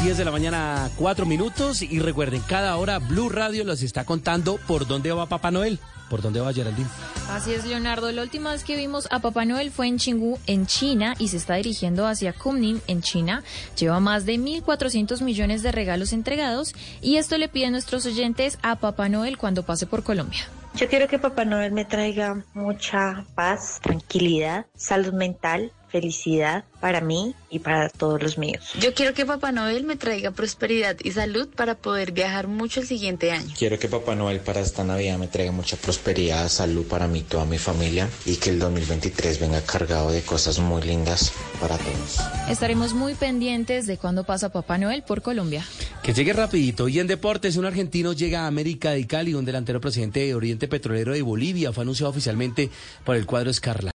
10 0.03 0.17
de 0.17 0.25
la 0.25 0.31
mañana, 0.31 0.91
4 0.97 1.27
minutos. 1.27 1.83
Y 1.83 1.99
recuerden, 1.99 2.41
cada 2.41 2.77
hora 2.77 2.99
Blue 2.99 3.29
Radio 3.29 3.65
los 3.65 3.83
está 3.83 4.05
contando 4.05 4.59
por 4.67 4.87
dónde 4.87 5.13
va 5.13 5.27
Papá 5.27 5.51
Noel. 5.51 5.79
¿Por 6.09 6.23
dónde 6.23 6.41
va 6.41 6.55
Geraldine? 6.55 6.89
Así 7.29 7.53
es, 7.53 7.67
Leonardo. 7.67 8.11
La 8.11 8.23
última 8.23 8.51
vez 8.51 8.65
que 8.65 8.77
vimos 8.77 9.07
a 9.11 9.19
Papá 9.21 9.45
Noel 9.45 9.71
fue 9.71 9.89
en 9.89 9.99
Chingú, 9.99 10.39
en 10.47 10.67
China, 10.67 11.15
y 11.19 11.29
se 11.29 11.37
está 11.37 11.57
dirigiendo 11.57 12.07
hacia 12.07 12.33
Kunming, 12.33 12.81
en 12.87 13.03
China. 13.03 13.45
Lleva 13.79 14.01
más 14.01 14.25
de 14.25 14.37
1.400 14.37 15.21
millones 15.21 15.63
de 15.63 15.71
regalos 15.71 16.15
entregados, 16.15 16.75
y 17.03 17.17
esto 17.17 17.37
le 17.37 17.49
pide 17.49 17.67
a 17.67 17.71
nuestros 17.71 18.07
oyentes 18.07 18.59
a 18.63 18.77
Papá 18.77 19.11
Noel 19.11 19.37
cuando 19.37 19.65
pase 19.65 19.87
por 19.87 20.03
Colombia. 20.03 20.49
Yo 20.75 20.89
quiero 20.89 21.09
que 21.09 21.19
Papá 21.19 21.45
Noel 21.45 21.73
me 21.73 21.85
traiga 21.85 22.43
mucha 22.55 23.27
paz, 23.35 23.81
tranquilidad, 23.83 24.67
salud 24.75 25.13
mental, 25.13 25.73
felicidad 25.91 26.65
para 26.81 27.01
mí 27.01 27.35
y 27.51 27.59
para 27.59 27.89
todos 27.89 28.23
los 28.23 28.39
míos. 28.39 28.65
Yo 28.81 28.95
quiero 28.95 29.13
que 29.15 29.27
Papá 29.27 29.53
Noel 29.53 29.85
me 29.85 29.97
traiga 29.97 30.31
prosperidad 30.31 30.97
y 31.03 31.13
salud 31.13 31.49
para 31.55 31.77
poder 31.77 32.13
viajar 32.13 32.49
mucho 32.49 32.81
el 32.81 32.87
siguiente 32.87 33.33
año. 33.33 33.53
Quiero 33.59 33.79
que 33.79 33.89
Papá 33.89 34.15
Noel 34.15 34.41
para 34.41 34.61
esta 34.61 34.85
Navidad 34.85 35.19
me 35.19 35.29
traiga 35.29 35.53
mucha 35.53 35.77
prosperidad, 35.77 36.49
salud 36.49 36.87
para 36.87 37.07
mí 37.07 37.21
y 37.21 37.23
toda 37.23 37.45
mi 37.45 37.59
familia 37.59 38.09
y 38.25 38.37
que 38.37 38.51
el 38.51 38.59
2023 38.59 39.41
venga 39.41 39.61
cargado 39.63 40.11
de 40.11 40.23
cosas 40.23 40.59
muy 40.59 40.83
lindas 40.83 41.33
para 41.61 41.77
todos. 41.77 42.21
Estaremos 42.49 42.95
muy 42.95 43.15
pendientes 43.15 43.87
de 43.87 43.99
cuándo 43.99 44.25
pasa 44.25 44.51
Papá 44.51 44.79
Noel 44.79 45.03
por 45.03 45.23
Colombia. 45.23 45.65
Que 46.03 46.15
llegue 46.15 46.33
rapidito. 46.33 46.89
Y 46.89 46.99
en 46.99 47.07
deportes, 47.07 47.57
un 47.57 47.67
argentino 47.67 48.13
llega 48.13 48.45
a 48.45 48.47
América 48.47 48.93
de 48.93 49.07
Cali, 49.07 49.35
un 49.35 49.45
delantero 49.45 49.81
presidente 49.81 50.21
de 50.21 50.35
Oriente 50.35 50.69
Petrolero 50.69 51.13
de 51.13 51.23
Bolivia 51.23 51.73
fue 51.73 51.83
anunciado 51.83 52.11
oficialmente 52.11 52.71
por 53.05 53.17
el 53.17 53.27
cuadro 53.27 53.51
Escarla. 53.51 53.89